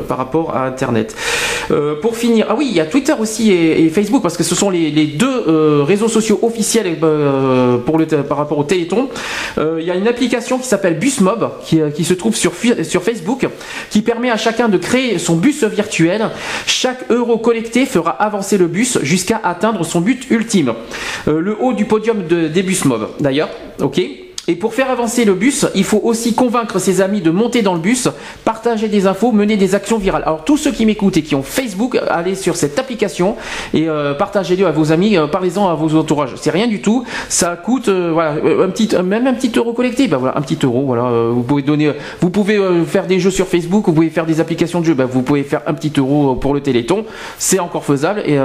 par 0.09 0.18
rapport 0.18 0.57
à 0.57 0.66
Internet. 0.66 1.14
Euh, 1.70 1.95
pour 2.01 2.16
finir, 2.16 2.47
ah 2.49 2.55
oui, 2.57 2.66
il 2.70 2.76
y 2.76 2.80
a 2.80 2.86
Twitter 2.86 3.14
aussi 3.18 3.53
et, 3.53 3.88
Facebook 3.90 4.22
parce 4.22 4.36
que 4.36 4.43
ce 4.43 4.55
sont 4.55 4.70
les, 4.70 4.90
deux 5.07 5.82
réseaux 5.82 6.09
sociaux 6.09 6.38
officiels 6.43 6.97
pour 6.99 7.99
le, 7.99 8.07
par 8.07 8.38
rapport 8.38 8.59
au 8.59 8.64
Téléthon. 8.64 9.09
Il 9.59 9.84
y 9.84 9.90
a 9.90 9.95
une 9.95 10.09
application 10.09 10.59
qui 10.59 10.66
s'appelle 10.66 10.99
Busmob 10.99 11.51
qui, 11.64 12.05
se 12.05 12.14
trouve 12.14 12.34
sur, 12.36 12.53
Facebook 12.53 13.47
qui 13.90 14.03
permet 14.03 14.30
à 14.30 14.36
chacun 14.36 14.68
de 14.68 14.78
créer 14.78 15.18
son 15.18 15.36
bus 15.36 15.64
virtuel. 15.64 16.30
Chaque 16.66 17.11
euro 17.11 17.38
collecté 17.38 17.86
fera 17.86 18.11
avancer 18.11 18.57
le 18.57 18.66
bus 18.66 18.99
jusqu'à 19.03 19.40
atteindre 19.43 19.84
son 19.84 20.01
but 20.01 20.30
ultime. 20.30 20.74
Le 21.26 21.57
haut 21.61 21.72
du 21.72 21.84
podium 21.84 22.26
de, 22.26 22.49
des 22.49 22.62
Busmob 22.62 23.09
d'ailleurs, 23.20 23.51
ok 23.80 24.01
et 24.49 24.57
pour 24.57 24.74
faire 24.74 24.90
avancer 24.90 25.24
le 25.24 25.34
bus, 25.34 25.66
il 25.76 25.84
faut 25.84 26.01
aussi 26.03 26.34
convaincre 26.34 26.80
ses 26.80 27.01
amis 27.01 27.20
de 27.20 27.30
monter 27.30 27.62
dans 27.62 27.74
le 27.74 27.80
bus, 27.80 28.09
partager 28.45 28.88
des 28.88 29.07
infos, 29.07 29.30
mener 29.30 29.57
des 29.57 29.76
actions 29.76 29.99
virales. 29.99 30.24
Alors 30.26 30.45
tous 30.45 30.57
ceux 30.57 30.72
qui 30.72 30.84
m'écoutent 30.84 31.16
et 31.16 31.22
qui 31.22 31.36
ont 31.36 31.45
Facebook, 31.45 31.97
allez 32.11 32.34
sur 32.34 32.57
cette 32.57 32.76
application 32.76 33.36
et 33.72 33.88
euh, 33.88 34.14
partagez-le 34.14 34.66
à 34.66 34.72
vos 34.72 34.90
amis, 34.90 35.16
euh, 35.16 35.28
parlez-en 35.28 35.68
à 35.68 35.74
vos 35.74 35.95
entourages. 35.97 36.34
C'est 36.40 36.51
rien 36.51 36.66
du 36.66 36.82
tout, 36.82 37.05
ça 37.28 37.55
coûte 37.55 37.86
euh, 37.86 38.11
voilà 38.12 38.34
même 39.05 39.28
un 39.28 39.34
petit 39.34 39.53
euro 39.57 39.74
collecté. 39.74 40.09
Ben 40.09 40.16
voilà 40.16 40.36
un 40.36 40.40
petit 40.40 40.59
euro. 40.64 40.86
Voilà, 40.86 41.28
vous 41.30 41.45
pouvez 41.45 41.62
donner, 41.62 41.93
vous 42.20 42.30
pouvez 42.30 42.59
faire 42.84 43.07
des 43.07 43.20
jeux 43.20 43.30
sur 43.30 43.47
Facebook, 43.47 43.86
vous 43.86 43.93
pouvez 43.93 44.11
faire 44.11 44.26
des 44.26 44.40
applications 44.40 44.80
de 44.80 44.86
jeux. 44.86 44.95
Ben, 44.95 45.07
vous 45.07 45.22
pouvez 45.22 45.45
faire 45.45 45.62
un 45.68 45.74
petit 45.74 45.93
euro 45.97 46.34
pour 46.34 46.53
le 46.53 46.61
Téléthon, 46.61 47.05
c'est 47.38 47.61
encore 47.61 47.84
faisable 47.84 48.24
et 48.26 48.38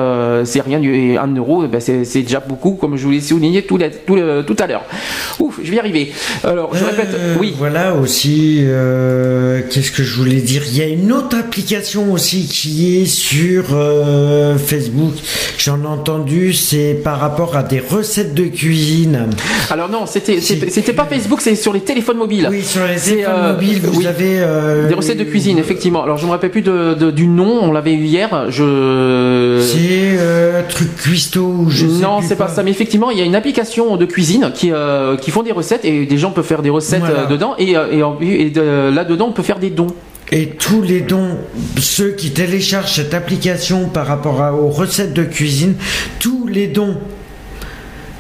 c'est 0.46 0.62
rien 0.62 0.80
du 0.80 0.94
et 0.94 1.18
un 1.18 1.34
euro, 1.34 1.64
ben, 1.68 1.82
c'est 1.82 2.22
déjà 2.22 2.40
beaucoup 2.40 2.74
comme 2.74 2.98
je 2.98 3.06
vous 3.06 3.12
l'ai 3.12 3.22
souligné 3.22 3.64
tout 3.64 3.80
à 3.80 4.68
l'heure. 4.68 4.84
Ouf, 5.40 5.60
je 5.64 5.72
vais 5.72 5.78
y 5.78 5.80
arriver. 5.88 6.12
Alors 6.44 6.76
je 6.76 6.84
répète, 6.84 7.10
Euh, 7.14 7.36
oui. 7.40 7.54
Voilà 7.58 7.94
aussi, 7.96 8.60
euh, 8.62 9.62
qu'est-ce 9.70 9.92
que 9.92 10.04
je 10.04 10.16
voulais 10.16 10.42
dire? 10.42 10.64
Il 10.72 10.78
y 10.78 10.82
a 10.82 10.88
une 10.88 11.12
autre 11.12 11.36
application 11.38 12.12
aussi 12.12 12.46
qui 12.48 12.98
est 13.02 13.06
sur 13.06 13.66
euh, 13.74 14.58
Facebook. 14.58 15.14
J'en 15.58 15.82
ai 15.84 15.88
entendu, 15.88 16.54
c'est 16.54 16.94
par 17.04 17.20
rapport 17.20 17.56
à 17.56 17.64
des 17.64 17.80
recettes 17.80 18.34
de 18.34 18.44
cuisine. 18.44 19.28
Alors 19.70 19.90
non, 19.90 20.06
c'était 20.06 20.94
pas 20.94 21.06
Facebook, 21.06 21.42
c'est 21.42 21.56
sur 21.56 21.74
les 21.74 21.82
téléphones 21.82 22.18
mobiles. 22.18 22.48
Oui, 22.50 22.64
sur 22.64 22.82
les 22.86 23.00
téléphones 23.00 23.54
mobiles, 23.54 23.80
vous 23.84 24.00
oui. 24.00 24.08
avez 24.08 24.40
Des 24.88 24.94
recettes 24.94 25.18
de 25.18 25.24
cuisine, 25.24 25.58
effectivement. 25.58 26.04
Alors 26.04 26.18
je 26.18 26.26
me 26.26 26.32
rappelle 26.32 26.52
plus 26.52 26.62
de, 26.62 26.94
de- 26.94 27.12
du 27.12 27.28
nom, 27.28 27.60
on 27.64 27.72
l'avait 27.72 27.94
eu 27.94 28.04
hier. 28.06 28.46
Je. 28.50 29.62
C'est 29.62 30.18
truc 30.70 30.96
cuistot. 30.98 31.42
ou 31.66 31.70
Je 31.70 31.88
sais 31.88 32.02
non, 32.04 32.20
c'est 32.22 32.36
pas 32.36 32.48
ça. 32.48 32.64
Mais 32.64 32.72
effectivement, 32.72 33.10
il 33.12 33.18
y 33.18 33.22
a 33.22 33.26
une 33.26 33.36
application 33.36 33.96
de 33.98 34.06
cuisine 34.06 34.52
qui, 34.54 34.72
qui 35.22 35.32
font 35.32 35.44
des 35.44 35.52
recettes 35.52 35.77
et 35.84 36.06
des 36.06 36.18
gens 36.18 36.32
peuvent 36.32 36.46
faire 36.46 36.62
des 36.62 36.70
recettes 36.70 37.00
Voilà. 37.00 37.22
euh, 37.22 37.28
dedans 37.28 37.56
et, 37.58 37.78
euh, 37.78 37.92
et, 37.92 38.04
en- 38.04 38.18
et 38.22 38.50
de- 38.50 38.92
là-dedans 38.94 39.28
on 39.30 39.34
peut 39.34 39.44
faire 39.44 39.60
des 39.60 39.70
dons. 39.70 39.88
Et 40.32 40.48
tous 40.48 40.82
les 40.82 41.00
dons, 41.02 41.38
ceux 41.80 42.10
qui 42.12 42.32
téléchargent 42.32 42.94
cette 42.94 43.14
application 43.14 43.88
par 43.88 44.06
rapport 44.08 44.42
à- 44.42 44.54
aux 44.54 44.68
recettes 44.70 45.14
de 45.14 45.24
cuisine, 45.24 45.76
tous 46.20 46.48
les 46.48 46.68
dons, 46.68 46.98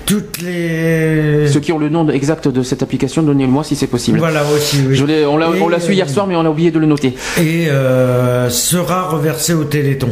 toutes 0.05 0.41
les... 0.41 1.47
Ceux 1.49 1.60
qui 1.60 1.74
ont 1.74 1.78
le 1.80 1.89
nom 1.89 2.08
exact 2.10 2.47
de 2.47 2.64
cette 2.64 2.82
application, 2.82 3.24
donnez-le-moi 3.24 3.66
si 3.66 3.76
c'est 3.76 3.88
possible. 3.88 4.20
Voilà 4.20 4.43
aussi, 4.55 4.78
oui. 4.88 4.95
Je 4.95 5.26
on 5.26 5.68
l'a 5.68 5.80
su 5.82 5.93
hier 5.93 6.10
soir, 6.10 6.28
mais 6.28 6.36
on 6.38 6.45
a 6.45 6.49
oublié 6.49 6.72
de 6.72 6.80
le 6.80 6.86
noter. 6.86 7.14
Et 7.39 7.68
euh, 7.70 8.49
sera 8.49 9.10
reversé 9.10 9.53
au 9.53 9.66
Téléthon. 9.66 10.10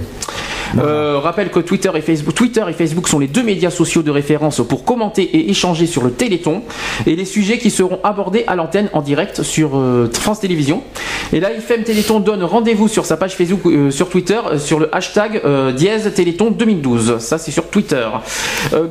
Euh, 0.78 1.20
rappelle 1.20 1.50
que 1.50 1.60
Twitter 1.60 1.92
et 1.96 2.02
Facebook, 2.02 2.34
Twitter 2.34 2.64
et 2.68 2.74
Facebook 2.74 3.08
sont 3.08 3.20
les 3.20 3.28
deux 3.28 3.44
médias 3.44 3.70
sociaux 3.70 4.02
de 4.02 4.12
référence 4.12 4.62
pour 4.68 4.86
commenter 4.86 5.24
et 5.24 5.50
échanger 5.50 5.86
sur 5.86 6.04
le 6.04 6.12
Téléthon 6.12 6.64
et 7.06 7.16
les 7.16 7.26
sujets 7.26 7.58
qui 7.58 7.70
seront 7.70 8.00
abordés 8.04 8.44
à 8.48 8.56
l'antenne 8.56 8.90
en 8.94 9.02
direct 9.02 9.44
sur 9.44 9.78
euh, 9.78 10.10
France 10.14 10.40
Télévisions. 10.40 10.84
Et 11.34 11.40
là, 11.40 11.52
IFM 11.54 11.84
Téléthon 11.84 12.20
donne 12.20 12.44
rendez-vous 12.44 12.88
sur 12.88 13.06
sa 13.06 13.18
page 13.18 13.36
Facebook, 13.36 13.62
euh, 13.66 13.92
sur 13.92 14.10
Twitter, 14.10 14.40
sur 14.58 14.80
le 14.80 14.94
hashtag 14.96 15.42
dièse 15.76 16.12
Téléthon 16.14 16.52
2012. 16.52 17.18
Ça, 17.20 17.38
c'est 17.38 17.52
sur 17.52 17.70
Twitter. 17.70 18.08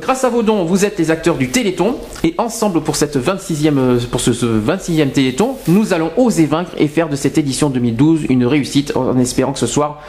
Grâce 0.01 0.23
à 0.23 0.29
vos 0.29 0.43
dons, 0.43 0.65
vous 0.65 0.85
êtes 0.85 0.97
les 0.97 1.11
acteurs 1.11 1.35
du 1.35 1.49
Téléthon 1.49 1.95
et 2.23 2.33
ensemble 2.37 2.81
pour 2.81 2.95
cette 2.95 3.17
26e, 3.17 3.77
euh, 3.77 3.99
pour 4.11 4.21
ce, 4.21 4.33
ce 4.33 4.45
26e 4.45 5.09
Téléthon, 5.09 5.55
nous 5.67 5.93
allons 5.93 6.11
oser 6.17 6.45
vaincre 6.45 6.71
et 6.77 6.87
faire 6.87 7.09
de 7.09 7.15
cette 7.15 7.37
édition 7.37 7.69
2012 7.69 8.25
une 8.29 8.45
réussite 8.45 8.95
en 8.95 9.17
espérant 9.17 9.53
que 9.53 9.59
ce 9.59 9.67
soir 9.67 10.01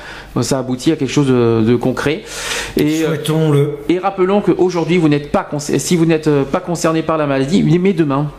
ça 0.43 0.59
aboutit 0.59 0.93
à 0.93 0.97
quelque 0.97 1.11
chose 1.11 1.29
de, 1.29 1.56
de 1.63 1.77
concret. 1.77 2.23
Et, 2.77 3.03
euh, 3.03 3.09
Souhaitons-le. 3.09 3.79
et 3.89 3.99
rappelons 3.99 4.41
qu'aujourd'hui, 4.41 4.99
vous 4.99 5.09
n'êtes 5.09 5.31
pas 5.33 5.49
si 5.59 5.97
vous 5.97 6.07
n'êtes 6.07 6.27
euh, 6.29 6.45
pas 6.45 6.61
concerné 6.61 7.03
par 7.03 7.17
la 7.17 7.27
maladie, 7.27 7.63
mais 7.63 7.93
demain. 7.93 8.31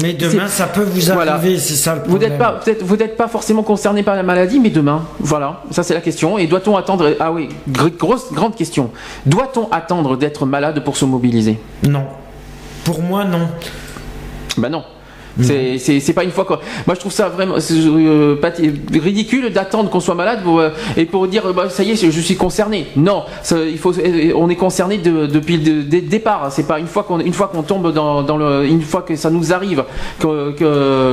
Mais 0.00 0.14
demain, 0.14 0.46
ça 0.48 0.66
peut 0.68 0.84
vous 0.84 1.00
Voilà. 1.12 1.34
arriver, 1.34 1.58
c'est 1.58 1.74
ça 1.74 1.96
le 1.96 2.00
Vous 2.06 2.16
n'êtes 2.16 2.38
pas, 2.38 2.60
vous 2.80 2.96
n'êtes 2.96 3.16
pas 3.16 3.28
forcément 3.28 3.62
concerné 3.62 4.02
par 4.02 4.14
la 4.16 4.22
maladie, 4.22 4.58
mais 4.58 4.70
demain, 4.70 5.02
voilà, 5.20 5.62
ça 5.70 5.82
c'est 5.82 5.92
la 5.92 6.00
question. 6.00 6.38
Et 6.38 6.46
doit-on 6.46 6.76
attendre 6.76 7.14
Ah 7.20 7.30
oui, 7.30 7.48
gr- 7.70 7.94
grosse, 7.96 8.32
grande 8.32 8.54
question. 8.54 8.90
Doit-on 9.26 9.68
attendre 9.70 10.16
d'être 10.16 10.46
malade 10.46 10.82
pour 10.84 10.96
se 10.96 11.04
mobiliser? 11.04 11.58
Non. 11.86 12.04
Pour 12.84 13.02
moi, 13.02 13.24
non. 13.24 13.48
Bah 14.56 14.68
non. 14.70 14.82
C'est, 15.40 15.78
c'est, 15.78 16.12
pas 16.12 16.24
une 16.24 16.30
fois. 16.30 16.46
Moi 16.86 16.94
je 16.94 17.00
trouve 17.00 17.12
ça 17.12 17.28
vraiment 17.28 17.54
euh, 17.70 18.36
ridicule 18.92 19.50
d'attendre 19.52 19.90
qu'on 19.90 20.00
soit 20.00 20.14
malade 20.14 20.40
euh, 20.46 20.70
et 20.96 21.04
pour 21.06 21.26
dire 21.26 21.52
bah, 21.54 21.68
ça 21.70 21.82
y 21.82 21.92
est 21.92 21.96
je 21.96 22.20
suis 22.20 22.36
concerné. 22.36 22.86
Non, 22.96 23.24
il 23.50 23.78
faut, 23.78 23.92
on 24.36 24.48
est 24.50 24.56
concerné 24.56 24.98
de- 24.98 25.26
depuis 25.26 25.56
le 25.56 25.82
dé- 25.84 26.00
départ. 26.00 26.48
C'est 26.50 26.66
pas 26.66 26.78
une 26.78 26.86
fois 26.86 27.04
qu'on 27.04 27.20
une 27.20 27.32
fois 27.32 27.48
qu'on 27.48 27.62
tombe 27.62 27.92
dans, 27.92 28.36
le 28.36 28.66
une 28.66 28.82
fois 28.82 29.02
que 29.02 29.16
ça 29.16 29.30
nous 29.30 29.52
arrive 29.52 29.84
que 30.18 30.52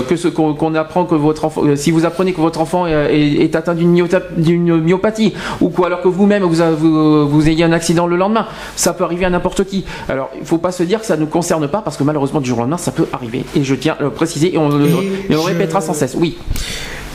que, 0.08 0.16
ce 0.16 0.28
qu'on, 0.28 0.76
apprend 0.76 1.06
que 1.06 1.16
votre 1.16 1.46
enfant 1.46 1.64
euh, 1.66 1.76
si 1.76 1.92
vous 1.92 2.06
apprenez 2.06 2.34
que 2.34 2.42
votre 2.42 2.60
enfant 2.60 2.86
est, 2.88 3.56
atteint 3.56 3.76
d'une, 3.76 4.82
myopathie 4.82 5.34
ou 5.62 5.70
quoi 5.70 5.88
alors 5.88 6.02
que 6.02 6.08
vous-même 6.08 6.44
vous, 6.44 7.28
vous 7.28 7.50
ayez 7.50 7.64
un 7.64 7.72
accident 7.72 8.08
le 8.08 8.18
lendemain, 8.18 8.48
ça 8.76 8.94
peut 8.94 9.04
arriver 9.04 9.26
à 9.26 9.30
n'importe 9.30 9.64
qui. 9.66 9.86
Alors 10.08 10.30
il 10.40 10.46
faut 10.46 10.58
pas 10.58 10.72
se 10.72 10.84
dire 10.84 11.00
que 11.00 11.06
ça 11.06 11.16
ne 11.16 11.22
nous 11.22 11.28
concerne 11.28 11.68
pas 11.68 11.82
parce 11.82 11.98
que 11.98 12.04
malheureusement 12.04 12.42
du 12.42 12.50
jour 12.50 12.60
au 12.60 12.62
lendemain 12.62 12.78
ça 12.78 12.92
peut 12.92 13.08
arriver 13.14 13.44
et 13.56 13.64
je 13.64 13.76
tiens 13.76 13.96
le 14.10 14.16
préciser 14.16 14.54
et 14.54 14.58
on, 14.58 14.70
le- 14.70 14.86
Et 14.86 15.34
et 15.34 15.36
on 15.36 15.42
je- 15.44 15.48
répétera 15.48 15.82
sans 15.82 15.94
cesse. 15.94 16.16
Oui. 16.18 16.38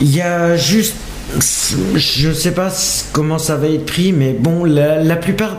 Il 0.00 0.14
y 0.14 0.20
a 0.20 0.56
juste. 0.56 0.94
Je 1.96 2.32
sais 2.32 2.52
pas 2.52 2.68
comment 3.12 3.38
ça 3.38 3.56
va 3.56 3.68
être 3.68 3.86
pris, 3.86 4.12
mais 4.12 4.32
bon, 4.38 4.64
la, 4.64 5.02
la 5.02 5.16
plupart. 5.16 5.56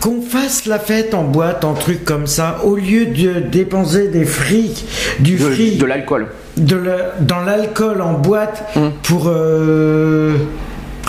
Qu'on 0.00 0.22
fasse 0.22 0.66
la 0.66 0.78
fête 0.78 1.12
en 1.12 1.24
boîte, 1.24 1.64
en 1.64 1.74
truc 1.74 2.04
comme 2.04 2.26
ça, 2.26 2.60
au 2.64 2.76
lieu 2.76 3.06
de 3.06 3.40
dépenser 3.40 4.08
des 4.08 4.24
frics, 4.24 4.84
du 5.18 5.34
De, 5.36 5.44
fric, 5.50 5.78
de 5.78 5.84
l'alcool. 5.86 6.28
de 6.56 6.76
la- 6.76 7.14
dans 7.20 7.40
l'alcool 7.40 8.00
en 8.00 8.12
boîte 8.14 8.64
Hum. 8.76 8.92
pour. 9.02 9.24
euh, 9.26 10.36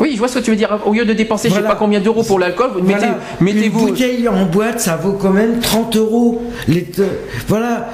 Oui, 0.02 0.12
je 0.14 0.18
vois 0.20 0.28
ce 0.30 0.40
que 0.40 0.44
tu 0.44 0.52
veux 0.52 0.58
dire. 0.58 0.80
Au 0.86 0.94
lieu 0.94 1.04
de 1.06 1.14
dépenser 1.14 1.50
je 1.50 1.54
sais 1.54 1.60
Voilà. 1.60 1.76
pas 1.76 1.80
combien 1.80 2.00
d'euros 2.00 2.24
pour 2.24 2.40
l'alcool, 2.40 2.70
vous 2.74 2.82
mettez, 2.82 3.00
Voilà. 3.00 3.18
mettez-vous. 3.42 3.80
Une 3.80 3.86
bouteille 3.94 4.28
en 4.30 4.46
boîte, 4.46 4.80
ça 4.80 4.96
vaut 4.96 5.14
quand 5.14 5.32
même 5.32 5.60
30 5.60 5.96
euros. 5.98 6.42
Les 6.68 6.84
te- 6.84 7.02
Voilà. 7.48 7.90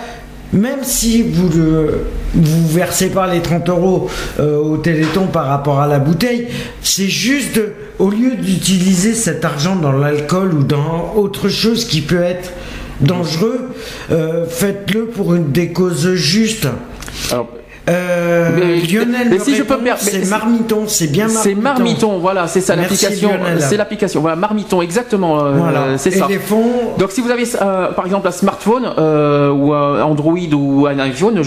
Même 0.56 0.84
si 0.84 1.22
vous 1.22 1.50
le 1.50 2.06
vous 2.34 2.68
versez 2.68 3.10
pas 3.10 3.32
les 3.32 3.42
30 3.42 3.70
euros 3.70 4.10
euh, 4.40 4.58
au 4.58 4.78
Téléthon 4.78 5.28
par 5.28 5.48
rapport 5.48 5.80
à 5.80 5.88
la 5.88 6.00
bouteille, 6.00 6.48
c'est 6.82 7.08
juste 7.08 7.60
au 8.00 8.10
lieu 8.10 8.36
d'utiliser 8.36 9.14
cet 9.14 9.44
argent 9.46 9.76
dans 9.76 9.92
l'alcool 9.92 10.54
ou 10.54 10.64
dans 10.64 11.14
autre 11.16 11.50
chose 11.50 11.86
qui 11.86 12.02
peut 12.02 12.22
être 12.22 12.52
dangereux, 13.02 13.70
euh, 14.12 14.46
faites-le 14.48 15.08
pour 15.08 15.36
une 15.36 15.52
des 15.52 15.74
causes 15.74 16.14
justes. 16.14 16.68
Euh, 17.88 18.50
Mais- 18.56 18.78
Lionel, 18.88 19.28
mais 19.30 19.40
si 19.40 19.56
je 19.56 19.64
peux 19.64 19.78
me 19.78 19.90
c'est 19.98 20.28
Marmiton, 20.28 20.84
c'est 20.88 21.08
bien 21.08 21.26
Marmiton. 21.28 21.44
C'est 21.44 21.56
Marmiton, 21.56 22.18
voilà, 22.20 22.48
c'est 22.48 22.62
ça 22.62 22.76
l'application. 22.76 23.30
C'est 23.60 23.78
l'application, 23.78 24.22
voilà, 24.22 24.36
Marmiton, 24.36 24.82
exactement. 24.82 25.40
euh, 25.44 25.52
Voilà. 25.56 25.98
c'est 25.98 26.12
ça. 26.12 26.26
les 26.28 26.40
fonds, 26.40 26.64
Donc 26.98 27.12
si 27.12 27.22
vous 27.22 27.30
avez 27.30 27.44
euh, 27.62 27.92
par 27.92 28.06
exemple 28.06 28.28
un 28.28 28.32
smartphone 28.32 28.90
euh, 28.98 29.52
ou 29.52 29.74
un 29.74 30.02
Android 30.02 30.36
ou 30.54 30.88
un 30.88 30.98
iPhone, 31.00 31.42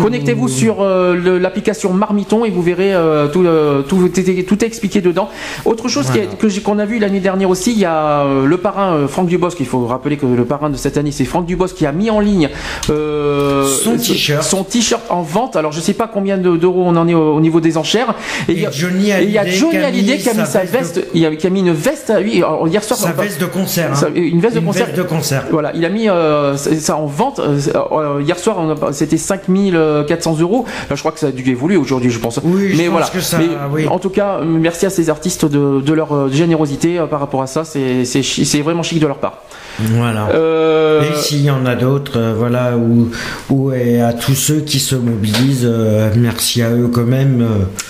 connectez-vous 0.00 0.44
ou- 0.44 0.48
sur 0.48 0.84
l'application 0.84 1.92
Marmiton 1.92 2.44
et 2.44 2.50
vous 2.50 2.62
verrez 2.62 2.92
tout, 3.32 3.44
tout, 3.88 4.08
tout 4.08 4.64
est, 4.64 4.66
expliqué 4.66 5.00
dedans. 5.00 5.28
Autre 5.64 5.88
chose 5.88 6.06
Voilà. 6.06 6.26
qu'on 6.64 6.78
a 6.78 6.84
vu 6.84 6.98
l'année 6.98 7.20
dernière 7.20 7.50
aussi, 7.50 7.72
il 7.72 7.78
y 7.78 7.84
a 7.84 8.24
le 8.44 8.56
parrain 8.58 9.06
Franck 9.08 9.26
Dubosc. 9.26 9.58
Il 9.60 9.66
faut 9.66 9.86
rappeler 9.86 10.16
que 10.16 10.26
le 10.26 10.44
parrain 10.44 10.70
de 10.70 10.76
cette 10.76 10.96
année 10.96 11.10
c'est 11.10 11.24
Franck 11.24 11.46
Dubosc 11.46 11.74
qui 11.74 11.86
a 11.86 11.92
mis 11.92 12.10
en 12.10 12.20
ligne 12.20 12.48
euh, 12.90 13.66
Son 13.66 13.96
t-shirt. 13.96 14.42
son 14.42 14.62
t-shirt 14.64 15.02
en 15.16 15.22
vente. 15.22 15.56
Alors 15.56 15.72
je 15.72 15.80
sais 15.80 15.94
pas 15.94 16.08
combien 16.12 16.36
de- 16.38 16.56
d'euros 16.56 16.82
on 16.86 16.96
en 16.96 17.08
est 17.08 17.14
au, 17.14 17.34
au 17.34 17.40
niveau 17.40 17.60
des 17.60 17.76
enchères. 17.76 18.14
Et 18.48 18.52
il 18.52 18.60
y 18.60 18.66
a- 18.66 18.70
Johnny 18.70 19.10
et 19.10 19.22
il 19.24 19.30
y 19.30 19.38
a 19.38 19.42
Hallyday 19.42 19.56
Johnny 19.58 19.70
qui 19.72 19.76
a 19.78 19.86
Hallyday 19.86 20.12
mis 20.16 20.18
qui 20.22 20.28
a 20.30 20.34
mis 20.34 20.46
sa 20.46 20.64
veste 20.64 20.96
de- 20.96 21.04
il 21.14 21.26
a, 21.26 21.34
qui 21.36 21.46
a 21.46 21.50
mis 21.50 21.60
une 21.60 21.72
veste 21.72 22.10
à 22.10 22.20
lui. 22.20 22.36
Alors, 22.38 22.66
hier 22.68 22.82
soir, 22.84 22.98
sa 22.98 23.08
enfin, 23.10 23.22
veste 23.22 23.40
de 23.40 23.46
concert. 23.46 23.90
hein. 23.92 24.08
une 24.14 24.40
veste 24.40 24.54
de 24.56 24.60
concert. 24.60 24.86
veste 24.86 24.98
de 24.98 25.02
concert. 25.02 25.44
Voilà, 25.50 25.72
il 25.74 25.84
a 25.84 25.88
mis 25.88 26.08
euh, 26.08 26.56
ça 26.56 26.96
en 26.96 27.06
vente. 27.06 27.38
euh, 27.40 27.58
euh, 27.92 28.22
hier 28.22 28.38
soir, 28.38 28.56
on 28.58 28.70
a- 28.70 28.92
c'était 28.92 29.16
5400 29.16 30.36
euros. 30.40 30.64
Là, 30.90 30.96
je 30.96 31.00
crois 31.00 31.12
que 31.12 31.18
ça 31.20 31.28
a 31.28 31.30
dû 31.32 31.48
évoluer 31.50 31.76
aujourd'hui, 31.76 32.10
je 32.10 32.18
pense. 32.18 32.40
Oui, 32.44 32.70
je 32.72 32.76
mais 32.76 32.84
pense 32.84 32.92
voilà. 32.92 33.06
que 33.08 33.20
ça- 33.20 33.38
Mais, 33.38 33.46
oui. 33.72 33.86
En 33.88 33.98
tout 33.98 34.10
cas, 34.10 34.40
merci 34.44 34.86
à 34.86 34.90
ces 34.90 35.10
artistes 35.10 35.44
de, 35.44 35.80
de 35.80 35.92
leur 35.92 36.30
générosité 36.32 37.00
par 37.10 37.20
rapport 37.20 37.42
à 37.42 37.46
ça. 37.46 37.64
C'est 37.64 38.60
vraiment 38.62 38.82
chic 38.82 38.98
de 39.00 39.06
leur 39.06 39.18
part. 39.18 39.38
Voilà. 39.78 40.28
Euh, 40.34 41.02
Et 41.02 41.14
s'il 41.16 41.42
y 41.42 41.50
en 41.50 41.66
a 41.66 41.74
d'autres, 41.74 42.18
voilà, 42.36 42.76
ou, 42.76 43.10
ou 43.50 43.70
à 43.70 44.12
tous 44.14 44.34
ceux 44.34 44.60
qui 44.60 44.78
se 44.80 44.94
mobilisent, 45.06 45.64
euh, 45.64 46.10
merci 46.16 46.62
à 46.62 46.70
eux 46.70 46.88
quand 46.92 47.04
même. 47.04 47.46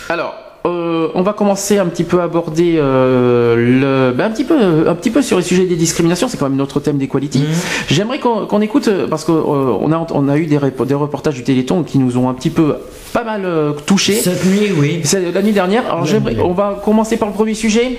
Alors, 0.09 0.35
euh, 0.67 1.09
on 1.15 1.23
va 1.23 1.33
commencer 1.33 1.79
un 1.79 1.87
petit 1.87 2.05
peu 2.05 2.21
à 2.21 2.25
aborder 2.25 2.77
euh, 2.79 3.57
le, 3.57 4.17
ben, 4.17 4.27
un 4.27 4.31
petit 4.31 4.45
peu, 4.45 4.89
un 4.89 4.95
petit 4.95 5.11
peu 5.11 5.23
sur 5.23 5.37
les 5.37 5.43
sujets 5.43 5.65
des 5.65 5.77
discriminations. 5.77 6.29
C'est 6.29 6.37
quand 6.37 6.49
même 6.49 6.59
notre 6.59 6.81
thème 6.81 6.99
d'equality. 6.99 7.45
J'aimerais 7.89 8.19
qu'on 8.19 8.61
écoute 8.61 8.91
parce 9.09 9.25
qu'on 9.25 9.93
a 9.93 10.07
on 10.13 10.29
a 10.29 10.37
eu 10.37 10.47
des, 10.47 10.59
des 10.59 10.95
reportages 10.95 11.35
du 11.35 11.45
Téléthon 11.45 11.83
qui 11.83 11.99
nous 11.99 12.17
ont 12.19 12.29
un 12.29 12.35
petit 12.35 12.51
peu 12.51 12.77
pas 13.13 13.25
mal 13.25 13.47
touchés. 13.87 14.15
Cette 14.15 14.45
nuit, 14.45 14.73
oui. 14.77 15.01
C'est 15.05 15.33
la 15.33 15.43
nuit 15.43 15.53
dernière. 15.53 15.85
Alors 15.87 16.07
on 16.45 16.53
va 16.53 16.81
commencer 16.85 17.17
par 17.17 17.29
le 17.29 17.35
premier 17.35 17.55
sujet. 17.55 17.99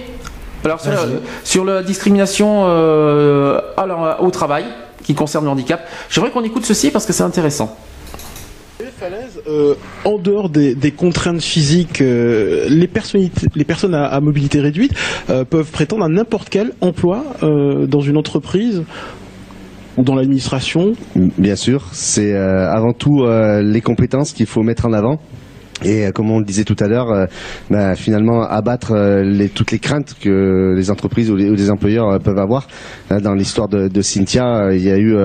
Alors 0.65 0.81
sur 0.81 0.91
la, 0.91 0.99
sur 1.43 1.63
la 1.63 1.83
discrimination 1.83 2.65
alors, 3.77 4.17
au 4.19 4.29
travail 4.31 4.65
qui 5.03 5.15
concerne 5.15 5.45
le 5.45 5.51
handicap. 5.51 5.87
J'aimerais 6.09 6.31
qu'on 6.31 6.43
écoute 6.43 6.65
ceci 6.65 6.91
parce 6.91 7.05
que 7.05 7.13
c'est 7.13 7.23
intéressant. 7.23 7.77
Euh, 9.47 9.73
en 10.05 10.17
dehors 10.19 10.49
des, 10.49 10.75
contraintes 10.95 11.41
physiques, 11.41 12.01
euh, 12.01 12.67
les, 12.69 12.87
personnes 12.87 13.95
à, 13.95 14.19
mobilité 14.21 14.59
réduite 14.59 14.91
euh, 15.29 15.43
peuvent 15.43 15.71
prétendre 15.71 16.05
à 16.05 16.09
n'importe 16.09 16.49
quel 16.49 16.73
emploi 16.81 17.23
dans 17.41 18.01
une 18.01 18.17
entreprise 18.17 18.83
ou 19.97 20.03
dans 20.03 20.15
l'administration. 20.15 20.93
Bien 21.15 21.55
sûr, 21.55 21.85
c'est 21.93 22.35
avant 22.35 22.93
tout 22.93 23.25
les 23.25 23.81
compétences 23.81 24.33
qu'il 24.33 24.45
faut 24.45 24.63
mettre 24.63 24.85
en 24.85 24.93
avant. 24.93 25.19
Et 25.83 26.05
euh, 26.05 26.11
comme 26.11 26.31
on 26.31 26.39
le 26.39 26.45
disait 26.45 26.63
tout 26.63 26.75
à 26.79 26.87
l'heure, 26.87 27.11
euh, 27.11 27.25
bah, 27.69 27.95
finalement 27.95 28.43
abattre 28.43 28.93
euh, 28.93 29.23
les, 29.23 29.49
toutes 29.49 29.71
les 29.71 29.79
craintes 29.79 30.15
que 30.19 30.73
les 30.75 30.89
entreprises 30.89 31.29
ou 31.29 31.35
les, 31.35 31.69
employeurs 31.69 32.09
euh, 32.09 32.19
peuvent 32.19 32.39
avoir. 32.39 32.67
Là, 33.09 33.19
dans 33.19 33.33
l'histoire 33.33 33.67
de, 33.67 33.87
de 33.87 34.01
Cynthia, 34.01 34.69
il 34.73 34.83
y 34.83 34.91
a 34.91 34.97
eu 34.97 35.15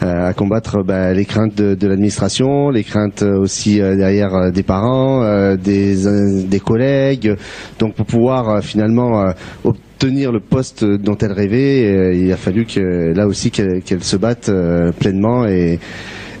à 0.00 0.32
combattre 0.34 0.82
bah, 0.82 1.12
les 1.12 1.24
craintes 1.24 1.54
de, 1.54 1.74
de 1.74 1.88
l'administration, 1.88 2.70
les 2.70 2.84
craintes 2.84 3.22
aussi 3.22 3.78
derrière 3.78 4.52
des 4.52 4.62
parents, 4.62 5.54
des, 5.56 5.96
des 6.46 6.60
collègues. 6.60 7.34
Donc 7.78 7.94
pour 7.94 8.06
pouvoir 8.06 8.62
finalement 8.62 9.32
obtenir 9.64 10.32
le 10.32 10.40
poste 10.40 10.84
dont 10.84 11.16
elle 11.16 11.32
rêvait, 11.32 12.16
il 12.16 12.30
a 12.32 12.36
fallu 12.36 12.66
que 12.66 13.12
là 13.14 13.26
aussi 13.26 13.50
qu'elle 13.50 13.82
qu'elle 13.82 14.04
se 14.04 14.16
batte 14.16 14.50
pleinement 14.98 15.46
et 15.46 15.78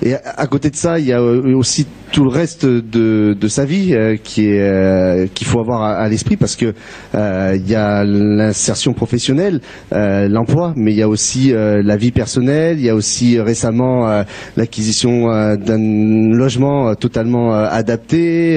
et 0.02 0.14
à 0.14 0.46
côté 0.46 0.70
de 0.70 0.76
ça, 0.76 0.98
il 0.98 1.06
y 1.06 1.12
a 1.12 1.20
euh, 1.20 1.54
aussi 1.54 1.86
tout 2.12 2.24
le 2.24 2.30
reste 2.30 2.64
de, 2.66 3.36
de 3.38 3.48
sa 3.48 3.64
vie 3.64 3.94
euh, 3.94 4.16
qui 4.22 4.48
est 4.48 4.60
euh, 4.60 5.26
qu'il 5.32 5.46
faut 5.46 5.60
avoir 5.60 5.82
à, 5.82 5.96
à 5.96 6.08
l'esprit 6.08 6.36
parce 6.36 6.56
que 6.56 6.74
euh, 7.14 7.52
il 7.56 7.70
y 7.70 7.74
a 7.74 8.02
l'insertion 8.04 8.94
professionnelle, 8.94 9.60
euh, 9.92 10.26
l'emploi, 10.28 10.72
mais 10.76 10.92
il 10.92 10.96
y 10.96 11.02
a 11.02 11.08
aussi 11.08 11.52
euh, 11.52 11.82
la 11.84 11.96
vie 11.96 12.12
personnelle. 12.12 12.78
Il 12.78 12.84
y 12.84 12.88
a 12.88 12.94
aussi 12.94 13.38
récemment 13.40 14.24
l'acquisition 14.56 15.26
d'un 15.56 16.30
logement 16.34 16.94
totalement 16.94 17.52
adapté. 17.52 18.56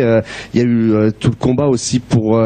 Il 0.53 0.59
y 0.59 0.63
a 0.63 0.65
eu 0.65 1.11
tout 1.19 1.29
le 1.29 1.35
combat 1.35 1.67
aussi 1.67 1.99
pour 1.99 2.41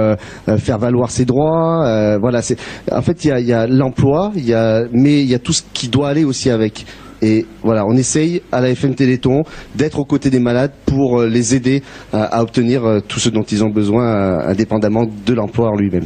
faire 0.58 0.78
valoir 0.78 1.12
ses 1.12 1.26
droits. 1.26 2.18
Voilà, 2.20 2.42
c'est 2.42 2.58
en 2.92 3.02
fait 3.02 3.24
il 3.26 3.28
y 3.28 3.32
a, 3.32 3.40
il 3.40 3.46
y 3.46 3.54
a 3.54 3.68
l'emploi, 3.68 4.32
il 4.36 4.46
y 4.46 4.54
a 4.54 4.86
mais 4.92 5.22
il 5.22 5.28
y 5.28 5.36
a 5.36 5.40
tout 5.40 5.54
ce 5.54 5.64
qui 5.74 5.88
doit 5.88 6.10
aller 6.10 6.24
aussi 6.24 6.50
avec. 6.50 6.86
Et 7.22 7.46
voilà, 7.64 7.86
on 7.86 7.96
essaye 7.96 8.42
à 8.52 8.62
la 8.62 8.70
FM 8.70 8.96
Téléthon 8.96 9.44
d'être 9.76 10.00
aux 10.00 10.06
côtés 10.06 10.30
des 10.30 10.40
malades 10.40 10.72
pour 10.86 11.22
euh, 11.22 11.28
les 11.28 11.56
aider 11.56 11.82
à, 12.14 12.42
obtenir 12.42 12.86
euh, 12.86 13.00
tout 13.00 13.20
ce 13.20 13.30
dont 13.30 13.44
ils 13.44 13.64
ont 13.64 13.70
besoin, 13.70 14.06
euh, 14.06 14.50
indépendamment 14.50 15.06
de 15.26 15.34
l'emploi 15.34 15.72
lui-même. 15.78 16.06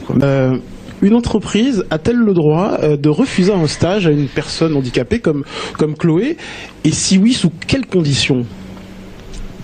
une 1.01 1.15
entreprise 1.15 1.83
a-t-elle 1.89 2.17
le 2.17 2.33
droit 2.33 2.77
de 2.77 3.09
refuser 3.09 3.51
un 3.51 3.67
stage 3.67 4.07
à 4.07 4.11
une 4.11 4.27
personne 4.27 4.75
handicapée 4.75 5.19
comme, 5.19 5.43
comme 5.77 5.95
Chloé? 5.95 6.37
Et 6.83 6.91
si 6.91 7.17
oui, 7.17 7.33
sous 7.33 7.51
quelles 7.67 7.87
conditions? 7.87 8.45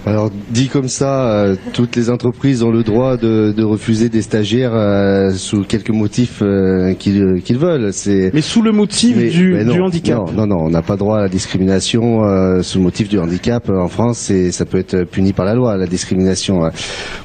Alors 0.07 0.31
dit 0.51 0.69
comme 0.69 0.87
ça, 0.87 1.29
euh, 1.29 1.55
toutes 1.73 1.97
les 1.97 2.09
entreprises 2.09 2.63
ont 2.63 2.71
le 2.71 2.81
droit 2.83 3.17
de, 3.17 3.51
de 3.51 3.63
refuser 3.63 4.07
des 4.07 4.21
stagiaires 4.21 4.71
euh, 4.73 5.31
sous 5.33 5.63
quelques 5.63 5.89
motifs 5.89 6.39
euh, 6.41 6.93
qu'ils 6.93 7.57
veulent. 7.57 7.91
C'est 7.91 8.31
Mais 8.33 8.39
sous 8.41 8.61
le 8.61 8.71
motif 8.71 9.17
Mais- 9.17 9.29
du, 9.29 9.53
mais 9.53 9.65
non, 9.65 9.73
du 9.73 9.81
handicap. 9.81 10.19
Non, 10.33 10.45
non, 10.45 10.47
non, 10.47 10.65
on 10.65 10.69
n'a 10.69 10.81
pas 10.81 10.95
droit 10.95 11.17
à 11.17 11.21
la 11.23 11.27
discrimination 11.27 12.23
euh, 12.23 12.61
sous 12.61 12.77
le 12.77 12.85
motif 12.85 13.09
du 13.09 13.19
handicap 13.19 13.69
en 13.69 13.89
France 13.89 14.29
et 14.29 14.53
ça 14.53 14.63
peut 14.63 14.77
être 14.77 15.03
puni 15.03 15.33
par 15.33 15.45
la 15.45 15.53
loi, 15.55 15.75
la 15.75 15.87
discrimination. 15.87 16.61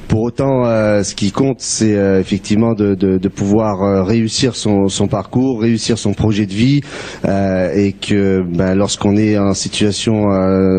Pour 0.09 0.21
autant, 0.21 0.65
ce 1.03 1.15
qui 1.15 1.31
compte, 1.31 1.59
c'est 1.59 1.95
effectivement 2.19 2.73
de, 2.73 2.93
de, 2.93 3.17
de 3.17 3.27
pouvoir 3.29 4.05
réussir 4.05 4.55
son, 4.55 4.87
son 4.87 5.07
parcours, 5.07 5.61
réussir 5.61 5.97
son 5.97 6.13
projet 6.13 6.45
de 6.45 6.51
vie 6.53 6.81
et 7.25 7.93
que 7.99 8.41
ben, 8.43 8.75
lorsqu'on 8.75 9.15
est 9.15 9.37
en 9.39 9.53
situation, 9.53 10.25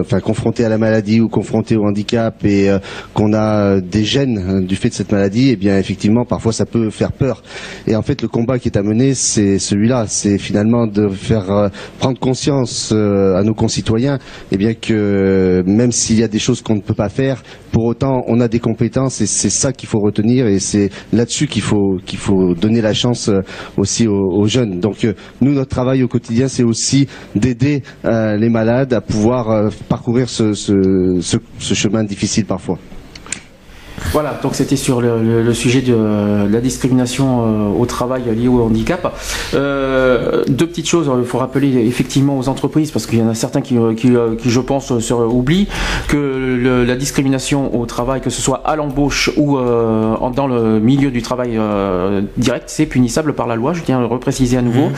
enfin 0.01 0.21
confronté 0.21 0.65
à 0.65 0.69
la 0.69 0.79
maladie 0.79 1.21
ou 1.21 1.29
confronté 1.29 1.75
au 1.77 1.83
handicap 1.85 1.94
et 2.45 2.71
euh, 2.71 2.79
qu'on 3.13 3.33
a 3.33 3.77
euh, 3.77 3.81
des 3.81 4.05
gènes 4.05 4.39
euh, 4.39 4.61
du 4.61 4.77
fait 4.77 4.89
de 4.89 4.95
cette 4.95 5.13
maladie, 5.13 5.51
eh 5.51 5.57
bien 5.57 5.79
effectivement 5.79 6.25
parfois 6.25 6.53
ça 6.53 6.67
peut 6.67 6.91
faire 6.91 7.13
peur. 7.13 7.43
Et 7.87 7.97
en 7.97 8.03
fait 8.03 8.23
le 8.23 8.29
combat 8.29 8.59
qui 8.59 8.69
est 8.69 8.77
à 8.77 8.83
mener, 8.83 9.15
c'est 9.15 9.59
celui-là, 9.59 10.07
c'est 10.09 10.39
finalement 10.39 10.87
de 10.87 11.09
faire 11.09 11.71
prendre 11.99 12.19
conscience 12.19 12.93
à 12.93 13.43
nos 13.43 13.55
concitoyens, 13.55 14.19
eh 14.53 14.57
bien 14.57 14.75
que 14.75 15.63
même 15.67 15.93
s'il 15.93 16.19
y 16.19 16.23
a 16.23 16.29
des 16.29 16.39
choses 16.39 16.63
qu'on 16.63 16.77
ne 16.77 16.81
peut 16.81 16.95
pas 16.95 17.09
faire, 17.09 17.43
pour 17.73 17.85
autant 17.85 18.25
on 18.29 18.41
a 18.41 18.49
des 18.49 18.61
compétences 18.61 19.21
et 19.21 19.27
c'est 19.27 19.51
ça 19.51 19.73
qu'il 19.73 19.89
faut 19.89 20.01
retenir 20.01 20.47
et 20.47 20.59
c'est 20.59 20.91
là-dessus 21.13 21.47
qu'il 21.47 21.63
faut 21.63 21.99
qu'il 22.05 22.19
faut 22.19 22.55
donner 22.55 22.81
la 22.81 22.95
chance 22.95 23.31
aussi 23.77 24.07
aux, 24.07 24.47
jeunes. 24.47 24.81
Donc 24.81 25.07
nous 25.41 25.53
notre 25.53 25.71
travail 25.71 26.03
au 26.03 26.09
quotidien 26.09 26.49
c'est 26.49 26.63
aussi 26.63 27.09
d'aider 27.35 27.83
les 28.05 28.49
malades 28.49 28.93
à 28.93 29.01
pouvoir 29.01 29.71
parcourir 29.89 30.29
ce, 30.29 30.53
ce, 30.55 31.19
ce, 31.21 31.39
ce 31.59 31.75
chemin 31.85 32.05
difficile 32.05 32.45
parfois. 32.47 32.79
Voilà, 34.13 34.39
donc 34.43 34.55
c'était 34.55 34.77
sur 34.77 35.01
le, 35.01 35.23
le- 35.23 35.43
le 35.43 35.55
sujet 35.55 35.81
de 35.81 35.95
euh, 35.97 36.49
la 36.49 36.61
discrimination 36.61 37.71
euh, 37.75 37.81
au 37.81 37.87
travail 37.87 38.23
liée 38.37 38.49
au 38.49 38.63
handicap. 38.63 39.15
Euh, 39.55 40.45
deux 40.49 40.67
petites 40.67 40.89
choses, 40.89 41.11
il 41.19 41.25
faut 41.27 41.39
rappeler 41.39 41.87
effectivement 41.87 42.39
aux 42.39 42.49
entreprises, 42.49 42.91
parce 42.91 43.07
qu'il 43.07 43.19
y 43.19 43.23
en 43.23 43.29
a 43.29 43.35
certains 43.35 43.61
qui, 43.61 43.77
qui, 43.97 44.13
qui, 44.39 44.51
je 44.51 44.61
pense, 44.61 44.99
se 44.99 45.15
oublient 45.15 45.69
que 46.09 46.17
le- 46.17 46.85
la 46.85 46.97
discrimination 46.97 47.79
au 47.79 47.87
travail, 47.87 48.21
que 48.21 48.31
ce 48.31 48.41
soit 48.43 48.63
à 48.65 48.77
l'embauche 48.77 49.31
ou 49.37 49.59
euh, 49.59 50.15
en- 50.21 50.31
dans 50.31 50.47
le 50.47 50.79
milieu 50.81 51.11
du 51.11 51.23
travail 51.23 51.57
euh, 51.57 52.21
direct, 52.37 52.65
c'est 52.69 52.87
punissable 52.87 53.33
par 53.35 53.47
la 53.47 53.57
loi, 53.57 53.73
je 53.73 53.83
tiens 53.83 53.99
à 53.99 54.01
le 54.01 54.07
repréciser 54.07 54.57
à 54.57 54.63
nouveau. 54.63 54.91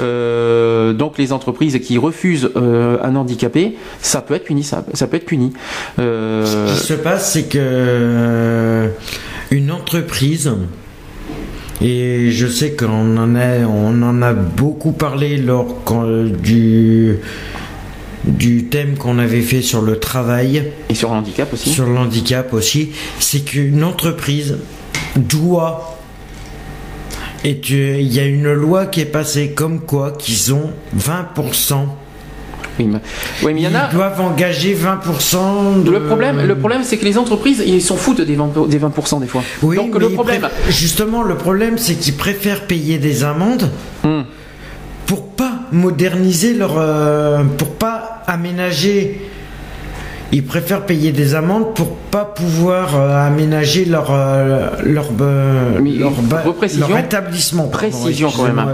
Euh, 0.00 0.92
donc 0.92 1.18
les 1.18 1.32
entreprises 1.32 1.78
qui 1.80 1.98
refusent 1.98 2.50
euh, 2.56 2.98
un 3.02 3.16
handicapé, 3.16 3.76
ça 4.00 4.20
peut 4.20 4.34
être 4.34 4.44
punissable, 4.44 4.86
ça 4.94 5.06
peut 5.06 5.16
être 5.16 5.26
puni. 5.26 5.52
Euh, 5.98 6.44
Ce 6.46 6.80
qui 6.80 6.86
se 6.86 6.94
passe, 6.94 7.32
c'est 7.32 7.44
que 7.44 7.58
euh, 8.48 8.88
une 9.50 9.70
entreprise, 9.70 10.52
et 11.80 12.30
je 12.30 12.46
sais 12.46 12.72
qu'on 12.72 13.16
en 13.16 13.36
a, 13.36 13.58
on 13.60 14.02
en 14.02 14.22
a 14.22 14.32
beaucoup 14.32 14.92
parlé 14.92 15.36
lors 15.36 15.76
du 16.42 17.18
du 18.24 18.64
thème 18.64 18.96
qu'on 18.96 19.18
avait 19.18 19.40
fait 19.40 19.62
sur 19.62 19.80
le 19.80 19.98
travail. 19.98 20.64
Et 20.90 20.94
sur 20.94 21.10
le 21.10 21.16
handicap 21.16 21.52
aussi. 21.52 21.70
Sur 21.70 21.86
le 21.86 21.96
handicap 21.96 22.52
aussi, 22.52 22.90
c'est 23.20 23.40
qu'une 23.40 23.84
entreprise 23.84 24.58
doit 25.16 25.98
et 27.44 27.60
il 27.70 28.12
y 28.12 28.18
a 28.18 28.24
une 28.24 28.52
loi 28.52 28.86
qui 28.86 29.00
est 29.00 29.04
passée 29.04 29.50
comme 29.50 29.80
quoi 29.80 30.10
qu'ils 30.10 30.52
ont 30.52 30.70
20% 30.98 31.86
Oui, 32.78 32.86
mais, 32.86 32.98
oui, 33.42 33.54
mais 33.54 33.60
il 33.60 33.64
y 33.64 33.66
en 33.68 33.74
a. 33.74 33.88
Ils 33.90 33.94
doivent 33.96 34.20
engager 34.20 34.74
20% 34.76 35.82
de... 35.82 35.90
Le 35.90 36.04
problème, 36.04 36.40
le 36.44 36.56
problème, 36.58 36.82
c'est 36.84 36.96
que 36.96 37.04
les 37.04 37.18
entreprises, 37.18 37.62
ils 37.66 37.82
s'en 37.82 37.96
foutent 37.96 38.20
des 38.20 38.36
20%, 38.36 38.68
des 38.68 38.78
20% 38.78 39.20
des 39.20 39.26
fois. 39.26 39.42
Oui, 39.62 39.76
Donc 39.76 39.94
mais 39.94 40.00
le 40.00 40.10
problème, 40.10 40.48
Justement, 40.68 41.22
le 41.22 41.36
problème, 41.36 41.78
c'est 41.78 41.94
qu'ils 41.94 42.14
préfèrent 42.16 42.66
payer 42.66 42.98
des 42.98 43.24
amendes 43.24 43.70
Hmm. 44.04 44.22
pour 45.06 45.26
pas 45.30 45.52
moderniser 45.72 46.54
leur... 46.54 46.74
euh, 46.78 47.42
pour 47.56 47.70
pas 47.74 48.22
aménager... 48.26 49.27
Ils 50.32 50.44
préfèrent 50.44 50.84
payer 50.84 51.10
des 51.12 51.34
amendes 51.34 51.74
pour 51.74 51.88
pas 52.10 52.24
pouvoir 52.24 52.96
euh, 52.96 53.26
aménager 53.26 53.84
leur 53.86 54.08
euh, 54.10 54.68
leur, 54.84 55.06
euh, 55.20 55.78
leur, 55.98 56.12
leur 56.88 56.98
établissement. 56.98 57.64
précision 57.68 58.28
quand 58.30 58.42
même 58.44 58.58
excusez-moi, 58.58 58.72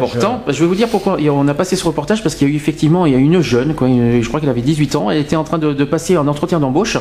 je- 0.49 0.61
vais 0.61 0.67
vous 0.67 0.75
dire 0.75 0.89
pourquoi 0.89 1.17
on 1.33 1.47
a 1.49 1.55
passé 1.55 1.77
ce 1.77 1.85
reportage 1.85 2.23
parce 2.23 2.35
qu'il 2.35 2.49
y 2.49 2.51
a 2.51 2.55
eu 2.55 2.57
effectivement 2.57 3.07
il 3.07 3.13
y 3.13 3.17
a 3.17 3.19
une 3.19 3.41
jeune, 3.41 3.75
quoi, 3.75 3.89
une- 3.89 4.21
je 4.23 4.29
crois 4.29 4.41
qu'elle 4.41 4.49
avait 4.51 4.63
18 4.63 4.97
ans, 4.97 5.11
elle 5.11 5.19
était 5.19 5.37
en 5.37 5.45
train 5.45 5.59
de, 5.59 5.73
de 5.73 5.85
passer 5.85 6.17
un 6.17 6.27
entretien 6.27 6.59
d'embauche 6.61 6.97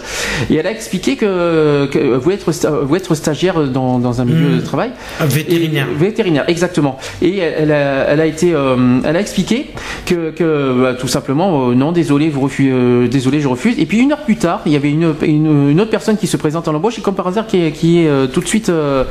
et 0.49 0.55
elle 0.55 0.67
a 0.67 0.71
expliqué 0.71 1.15
que, 1.15 1.87
que 1.91 2.15
vous 2.17 2.31
êtes 2.31 2.47
sta- 2.49 2.83
vous 2.83 2.95
êtes 2.95 3.11
stagiaire 3.13 3.61
dans, 3.67 3.99
dans 3.99 4.21
un 4.21 4.25
milieu 4.25 4.49
Hmm. 4.49 4.57
de 4.57 4.61
travail. 4.61 4.91
Vétérinaire. 5.21 5.87
Et- 5.91 5.95
vétérinaire, 6.03 6.45
exactement. 6.47 6.97
Et 7.21 7.37
elle, 7.37 7.53
elle 7.59 7.71
a, 7.71 8.05
elle 8.09 8.21
a 8.21 8.25
été, 8.25 8.53
euh, 8.53 8.99
elle 9.05 9.15
a 9.15 9.19
expliqué 9.19 9.67
que, 10.05 10.31
que 10.31 10.81
bah, 10.81 10.93
tout 10.95 11.07
simplement, 11.07 11.69
euh, 11.69 11.75
non, 11.75 11.91
désolé, 11.91 12.29
vous 12.29 12.41
refusez, 12.41 12.71
euh, 12.71 13.07
désolé, 13.07 13.39
je 13.39 13.47
refuse. 13.47 13.75
Et 13.79 13.85
puis 13.85 13.99
une 13.99 14.11
heure 14.11 14.23
plus 14.23 14.35
tard, 14.35 14.42
il 14.65 14.71
y 14.71 14.75
avait 14.75 14.91
une, 14.91 15.79
autre 15.79 15.89
personne 15.89 16.17
qui 16.17 16.27
se 16.27 16.37
présente 16.37 16.67
en 16.67 16.75
embauche 16.75 16.99
et 16.99 17.01
comme 17.01 17.15
par 17.15 17.27
hasard 17.27 17.47
qui 17.47 17.57
est, 17.57 18.07
euh, 18.07 18.27
tout 18.27 18.41
de 18.41 18.47
suite, 18.47 18.69
euh, 18.69 19.03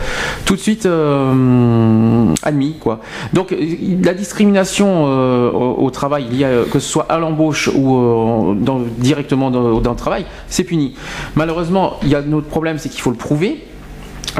euh, 0.87 2.35
admis. 2.43 2.76
Donc 3.33 3.55
la 4.03 4.14
discrimination 4.14 5.05
au, 5.05 5.91
travail, 5.91 6.45
que 6.70 6.78
ce 6.78 6.89
soit 6.89 7.07
à 7.09 7.18
l'embauche 7.18 7.68
ou 7.74 8.55
directement 8.99 9.51
dans, 9.51 9.80
dans 9.80 9.91
le 9.91 9.97
travail, 9.97 10.26
c'est 10.49 10.64
puni. 10.64 10.95
Malheureusement, 11.37 11.99
il 12.03 12.09
y 12.09 12.14
a 12.14 12.18
un 12.18 12.33
autre 12.33 12.49
problème, 12.49 12.78
c'est 12.78 12.89
qu'il 12.89 13.01
faut 13.01 13.11
le 13.11 13.16
prouver. 13.16 13.64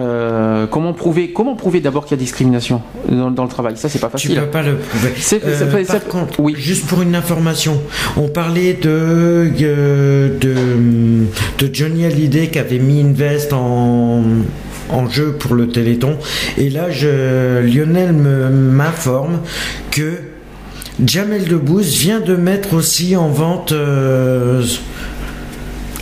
Euh, 0.01 0.67
comment 0.67 0.93
prouver 0.95 1.33
Comment 1.33 1.55
prouver 1.55 1.81
d'abord 1.81 2.05
qu'il 2.07 2.17
y 2.17 2.21
a 2.21 2.23
discrimination 2.23 2.81
dans, 3.11 3.31
dans 3.31 3.43
le 3.43 3.49
travail? 3.49 3.77
Ça, 3.77 3.89
c'est 3.89 3.99
pas 3.99 4.07
Tu 4.09 4.29
facile. 4.29 4.41
peux 4.41 4.47
pas 4.47 4.63
le 4.63 4.77
prouver. 4.77 5.13
C'est- 5.19 5.43
Euh, 5.45 5.85
par 5.85 6.05
contre, 6.07 6.41
juste 6.57 6.87
pour 6.87 7.03
une 7.03 7.15
information, 7.15 7.81
on 8.17 8.29
parlait 8.29 8.75
de, 8.75 9.51
de, 9.59 11.27
de, 11.59 11.75
Johnny 11.75 12.05
Hallyday 12.07 12.49
qui 12.49 12.59
avait 12.59 12.79
mis 12.79 13.01
une 13.01 13.13
veste 13.15 13.53
en, 13.53 14.23
en 14.91 15.09
jeu 15.11 15.33
pour 15.39 15.55
le 15.55 15.69
Téléthon. 15.69 16.17
Et 16.59 16.71
là, 16.71 16.91
je, 16.91 17.61
Lionel 17.61 18.13
me- 18.13 18.49
m'informe 18.51 19.41
que 19.91 20.13
Jamel 21.05 21.45
Debbouze 21.49 21.97
vient 21.97 22.21
de 22.21 22.37
mettre 22.37 22.75
aussi 22.75 23.17
en 23.17 23.29
vente. 23.29 23.73
euh, 23.73 24.63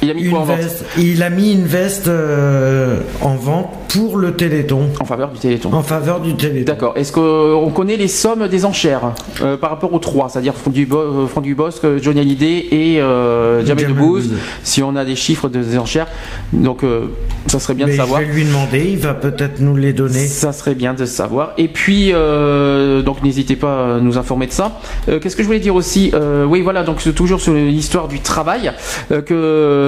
il 0.03 0.11
a 0.11 0.15
mis 0.15 0.23
une 0.23 0.31
quoi 0.31 0.41
en 0.41 0.45
vente 0.45 0.57
veste. 0.59 0.85
Il 0.99 1.23
a 1.23 1.31
mis 1.31 1.53
une 1.53 1.65
veste 1.67 2.09
euh, 2.09 3.01
en 3.21 3.35
vente 3.35 3.69
pour 3.93 4.17
le 4.17 4.33
Téléthon. 4.33 4.89
En 5.01 5.05
faveur 5.05 5.31
du 5.31 5.39
Téléthon. 5.39 5.73
En 5.73 5.83
faveur 5.83 6.21
du 6.21 6.35
Téléthon. 6.35 6.65
D'accord. 6.65 6.93
Est-ce 6.97 7.13
qu'on 7.13 7.71
connaît 7.71 7.97
les 7.97 8.09
sommes 8.09 8.47
des 8.49 8.65
enchères 8.65 9.13
euh, 9.43 9.57
par 9.57 9.71
rapport 9.71 9.93
aux 9.93 9.99
trois, 9.99 10.29
c'est-à-dire 10.29 10.55
Franck 10.55 10.75
Dubo- 10.75 10.97
euh, 10.97 11.27
Franck 11.27 11.45
Dubosc, 11.45 11.85
euh, 11.85 11.99
Johnny 12.01 12.21
Hallyday 12.21 12.67
et 12.71 13.01
euh, 13.01 13.65
Jamel 13.67 13.89
Debbouze. 13.89 14.31
Si 14.63 14.83
on 14.83 14.95
a 14.97 15.05
des 15.05 15.17
chiffres 15.17 15.49
des 15.49 15.77
enchères, 15.77 16.07
donc 16.53 16.85
euh, 16.85 17.07
ça 17.49 17.59
serait 17.59 17.75
bien 17.75 17.87
Mais 17.87 17.93
de 17.93 17.97
savoir. 17.97 18.21
Je 18.21 18.27
vais 18.27 18.33
lui 18.33 18.45
demander, 18.45 18.91
il 18.93 18.99
va 18.99 19.15
peut-être 19.15 19.61
nous 19.61 19.77
les 19.77 19.93
donner. 19.93 20.27
Ça 20.27 20.53
serait 20.53 20.75
bien 20.77 20.95
de 20.95 21.05
savoir. 21.05 21.53
Et 21.59 21.69
puis, 21.69 22.11
euh, 22.13 23.03
donc 23.03 23.23
n'hésitez 23.25 23.57
pas 23.57 23.97
à 23.97 24.01
nous 24.01 24.19
informer 24.19 24.47
de 24.47 24.53
ça. 24.53 24.79
Euh, 25.09 25.19
Qu'est-ce 25.19 25.35
que 25.37 25.43
je 25.43 25.47
voulais 25.49 25.59
dire 25.61 25.75
aussi? 25.75 26.11
Euh, 26.15 26.45
Oui, 26.45 26.61
voilà, 26.63 26.85
donc 26.85 27.01
c'est 27.01 27.13
toujours 27.15 27.41
sur 27.41 27.53
l'histoire 27.55 28.07
du 28.09 28.21
travail, 28.21 28.71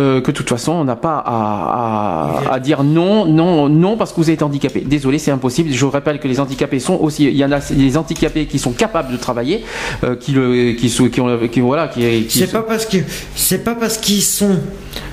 euh, 0.03 0.21
que, 0.21 0.31
de 0.33 0.37
toute 0.37 0.49
façon, 0.49 0.73
on 0.73 0.85
n'a 0.85 0.97
pas 0.97 1.17
à, 1.25 2.43
à, 2.51 2.55
à 2.55 2.61
dire 2.61 2.83
non, 2.83 3.27
non, 3.27 3.69
non, 3.69 3.97
parce 3.97 4.13
que 4.13 4.17
vous 4.17 4.31
êtes 4.31 4.43
handicapé. 4.43 4.81
Désolé, 4.81 5.19
c'est 5.19 5.31
impossible. 5.31 5.71
Je 5.73 5.85
rappelle 5.87 6.19
que 6.19 6.29
les 6.29 6.41
handicapés 6.41 6.81
sont 6.81 6.97
aussi, 7.01 7.25
il 7.25 7.37
y 7.37 7.45
en 7.45 7.53
a 7.53 7.61
des 7.61 7.97
handicapés 7.97 8.47
qui 8.47 8.59
sont 8.59 8.73
capables 8.73 9.13
de 9.13 9.17
travailler, 9.17 9.65
euh, 10.05 10.17
qui 10.17 10.33
le, 10.33 10.73
qui, 10.73 10.89
sont- 10.91 11.09
qui 11.09 11.21
ont, 11.21 11.39
qui, 11.51 11.61
voilà, 11.61 11.89
qui, 11.89 12.01
qui 12.25 12.39
C'est 12.41 12.53
pas 12.53 12.63
parce 12.63 12.87
que 12.87 12.99
c'est 13.35 13.63
pas 13.65 13.75
parce 13.75 13.97
qu'ils 13.99 14.23
sont 14.23 14.59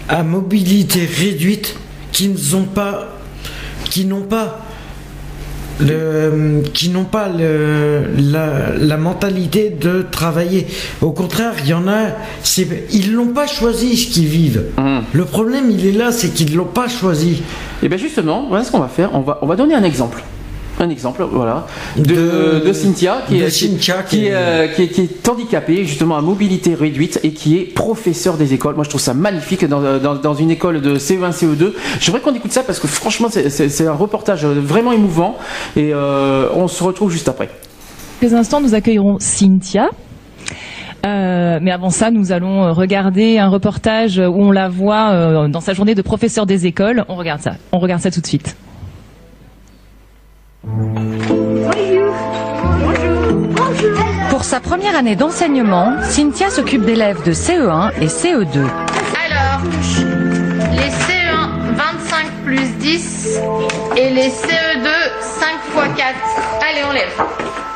à 0.07 0.23
mobilité 0.23 1.01
réduite 1.05 1.75
qu'ils 2.11 2.35
n'ont 2.51 2.63
pas 2.65 3.07
qui 3.85 4.05
n'ont 4.05 4.21
pas 4.23 4.59
le 5.79 6.61
qui 6.73 6.89
n'ont 6.89 7.05
pas 7.05 7.29
le, 7.29 8.05
la, 8.17 8.75
la 8.77 8.97
mentalité 8.97 9.69
de 9.69 10.05
travailler. 10.09 10.67
Au 11.01 11.11
contraire, 11.11 11.53
il 11.63 11.69
y 11.69 11.73
en 11.73 11.87
a, 11.87 12.09
ils 12.91 13.13
l'ont 13.13 13.33
pas 13.33 13.47
choisi 13.47 13.97
ce 13.97 14.11
qu'ils 14.11 14.27
vivent. 14.27 14.65
Le 15.13 15.25
problème, 15.25 15.71
il 15.71 15.85
est 15.85 15.91
là, 15.91 16.11
c'est 16.11 16.29
qu'ils 16.29 16.55
l'ont 16.55 16.65
pas 16.65 16.87
choisi. 16.87 17.41
Et 17.81 17.89
bien 17.89 17.97
justement, 17.97 18.47
voilà 18.49 18.63
ce 18.63 18.71
qu'on 18.71 18.79
va 18.79 18.87
faire. 18.87 19.11
On 19.13 19.21
va, 19.21 19.39
on 19.41 19.47
va 19.47 19.55
donner 19.55 19.75
un 19.75 19.83
exemple. 19.83 20.23
Un 20.81 20.89
exemple, 20.89 21.25
voilà, 21.29 21.67
de, 21.97 22.03
De- 22.03 22.63
de 22.65 22.71
Cynthia, 22.73 23.21
qui, 23.27 23.37
de 23.39 23.43
est, 23.43 23.49
Cynthia, 23.49 24.01
qui, 24.03 24.17
qui 24.17 24.25
est, 24.25 24.29
est- 24.29 24.33
euh, 24.33 24.67
qui 24.67 24.83
est- 24.83 24.87
qui 24.87 25.01
est 25.01 25.27
handicapée, 25.29 25.83
justement 25.83 26.15
à 26.17 26.21
mobilité 26.21 26.73
réduite, 26.73 27.19
et 27.23 27.31
qui 27.33 27.57
est 27.57 27.63
professeur 27.65 28.37
des 28.37 28.53
écoles. 28.53 28.75
Moi, 28.75 28.85
je 28.85 28.89
trouve 28.89 29.01
ça 29.01 29.13
magnifique 29.13 29.65
dans, 29.67 29.81
dans- 29.99 30.15
dans 30.15 30.33
une 30.33 30.51
école 30.51 30.79
de 30.81 30.97
CE1, 30.97 31.31
CE2. 31.33 31.73
J'aimerais 31.99 32.21
qu'on 32.21 32.33
écoute 32.33 32.53
ça 32.53 32.63
parce 32.63 32.79
que 32.79 32.87
franchement, 32.87 33.27
c'est- 33.29 33.87
un 33.87 33.93
reportage 33.93 34.45
vraiment 34.45 34.93
émouvant, 34.93 35.37
et 35.75 35.91
euh, 35.93 36.47
on 36.55 36.67
se 36.69 36.81
retrouve 36.83 37.11
juste 37.11 37.27
après. 37.27 37.49
quelques 38.21 38.33
instants, 38.33 38.61
nous 38.61 38.73
accueillerons 38.73 39.17
Cynthia. 39.19 39.89
Euh, 41.05 41.59
mais 41.61 41.71
avant 41.71 41.89
ça, 41.89 42.11
nous 42.11 42.31
allons 42.31 42.63
euh, 42.65 42.71
regarder 42.71 43.37
un 43.37 43.47
reportage 43.47 44.17
où 44.19 44.35
on 44.43 44.51
la 44.51 44.67
voit 44.69 45.09
euh, 45.11 45.47
dans 45.47 45.61
sa 45.61 45.73
journée 45.73 45.95
de 45.95 46.01
professeur 46.01 46.45
des 46.45 46.65
écoles. 46.65 47.05
On 47.07 47.15
regarde 47.15 47.41
ça. 47.41 47.53
On 47.71 47.79
regarde 47.79 48.01
ça 48.01 48.11
tout 48.11 48.19
de 48.21 48.27
suite. 48.27 48.55
Pour 54.29 54.43
sa 54.43 54.59
première 54.59 54.95
année 54.95 55.15
d'enseignement, 55.15 55.93
Cynthia 56.03 56.49
s'occupe 56.49 56.83
d'élèves 56.83 57.23
de 57.23 57.33
CE1 57.33 57.91
et 58.01 58.05
E 58.05 58.07
CE2. 58.07 58.59
Alors, 59.25 59.61
les 60.71 60.89
CE1, 60.89 61.75
25 61.75 62.27
plus 62.45 62.69
10, 62.79 63.39
et 63.97 64.09
les 64.11 64.29
CE2, 64.29 64.87
5 65.21 65.47
x 65.75 65.97
4. 65.97 66.15
Allez, 66.61 66.83
on 66.87 66.93
lève. 66.93 67.68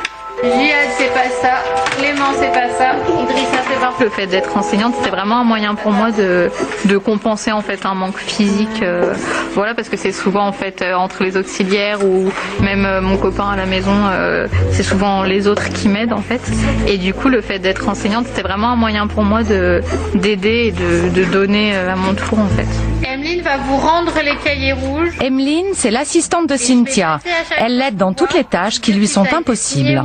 Jihad, 0.44 0.88
c'est 0.98 1.12
pas 1.12 1.30
ça. 1.40 1.54
Clément, 1.96 2.32
c'est 2.38 2.52
pas 2.52 2.68
ça. 2.76 2.92
Idrissa, 3.22 3.58
c'est 3.68 3.80
pas 3.80 3.92
Le 4.00 4.10
fait 4.10 4.26
d'être 4.26 4.56
enseignante, 4.56 4.94
c'était 4.98 5.10
vraiment 5.10 5.36
un 5.40 5.44
moyen 5.44 5.74
pour 5.74 5.92
moi 5.92 6.10
de, 6.10 6.50
de 6.84 6.98
compenser 6.98 7.52
en 7.52 7.62
fait 7.62 7.86
un 7.86 7.94
manque 7.94 8.18
physique. 8.18 8.82
euh, 8.82 9.14
voilà, 9.54 9.74
parce 9.74 9.88
que 9.88 9.96
c'est 9.96 10.12
souvent 10.12 10.46
en 10.46 10.52
fait 10.52 10.82
euh, 10.82 10.94
entre 10.94 11.22
les 11.22 11.36
auxiliaires 11.36 12.04
ou 12.04 12.30
même 12.60 12.84
euh, 12.84 13.00
mon 13.00 13.16
copain 13.16 13.48
à 13.50 13.56
la 13.56 13.66
maison, 13.66 13.92
euh, 14.10 14.48
c'est 14.72 14.82
souvent 14.82 15.22
les 15.22 15.46
autres 15.46 15.68
qui 15.70 15.88
m'aident 15.88 16.12
en 16.12 16.20
fait. 16.22 16.40
Et 16.88 16.98
du 16.98 17.14
coup, 17.14 17.28
le 17.28 17.40
fait 17.40 17.58
d'être 17.60 17.88
enseignante, 17.88 18.26
c'était 18.26 18.42
vraiment 18.42 18.68
un 18.70 18.76
moyen 18.76 19.06
pour 19.06 19.22
moi 19.22 19.42
de 19.42 19.80
d'aider 20.14 20.66
et 20.66 20.72
de, 20.72 21.08
de 21.10 21.24
donner 21.24 21.72
euh, 21.74 21.92
à 21.92 21.96
mon 21.96 22.14
tour 22.14 22.38
en 22.40 22.48
fait. 22.48 22.66
Emeline 23.08 23.42
va 23.42 23.56
vous 23.58 23.76
rendre 23.76 24.12
les 24.24 24.36
cahiers 24.36 24.72
rouges. 24.72 25.12
Emeline, 25.20 25.66
c'est 25.74 25.90
l'assistante 25.90 26.48
de 26.48 26.56
Cynthia. 26.56 27.20
Elle 27.58 27.78
l'aide 27.78 27.96
dans 27.96 28.12
toutes 28.12 28.34
les 28.34 28.44
tâches 28.44 28.80
qui 28.80 28.92
lui 28.92 29.06
sont 29.06 29.26
impossibles. 29.32 30.04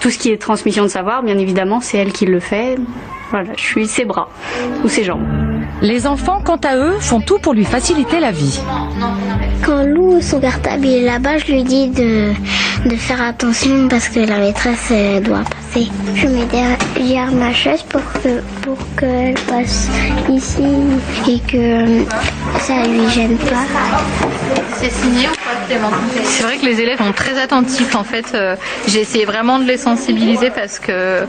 Tout 0.00 0.10
ce 0.10 0.18
qui 0.18 0.30
est 0.30 0.36
transmission 0.40 0.82
de 0.82 0.88
savoir, 0.88 1.22
bien 1.22 1.38
évidemment, 1.38 1.80
c'est 1.80 1.98
elle 1.98 2.12
qui 2.12 2.26
le 2.26 2.40
fait. 2.40 2.76
Voilà, 3.30 3.50
je 3.56 3.62
suis 3.62 3.86
ses 3.86 4.04
bras 4.04 4.28
ou 4.84 4.88
ses 4.88 5.04
jambes. 5.04 5.45
Les 5.82 6.06
enfants, 6.06 6.40
quant 6.42 6.56
à 6.64 6.76
eux, 6.76 6.96
font 7.00 7.20
tout 7.20 7.38
pour 7.38 7.52
lui 7.54 7.64
faciliter 7.64 8.18
la 8.18 8.30
vie. 8.32 8.60
Quand 9.64 9.82
Lou, 9.84 10.20
son 10.22 10.40
cartable 10.40 10.86
est 10.86 11.02
là-bas, 11.02 11.38
je 11.38 11.52
lui 11.52 11.64
dis 11.64 11.88
de, 11.88 12.32
de 12.86 12.96
faire 12.96 13.20
attention 13.22 13.88
parce 13.88 14.08
que 14.08 14.20
la 14.20 14.38
maîtresse 14.38 14.92
doit 15.22 15.42
passer. 15.44 15.88
Je 16.14 16.28
mets 16.28 16.46
derrière 16.46 17.30
ma 17.32 17.52
chaise 17.52 17.82
pour 17.82 18.00
que 18.22 18.40
pour 18.62 18.78
qu'elle 18.98 19.34
passe 19.48 19.88
ici 20.30 20.62
et 21.28 21.40
que 21.40 22.04
ça 22.60 22.86
lui 22.86 23.08
gêne 23.10 23.36
pas. 23.36 23.64
C'est 24.76 24.90
signé 24.90 25.26
ou 25.28 25.32
pas 25.32 25.76
C'est 26.24 26.42
vrai 26.42 26.56
que 26.58 26.64
les 26.66 26.80
élèves 26.80 26.98
sont 26.98 27.12
très 27.12 27.38
attentifs 27.40 27.94
en 27.96 28.04
fait. 28.04 28.26
euh, 28.34 28.56
J'ai 28.88 29.00
essayé 29.00 29.24
vraiment 29.24 29.58
de 29.58 29.64
les 29.64 29.78
sensibiliser 29.78 30.50
parce 30.50 30.78
que 30.78 31.24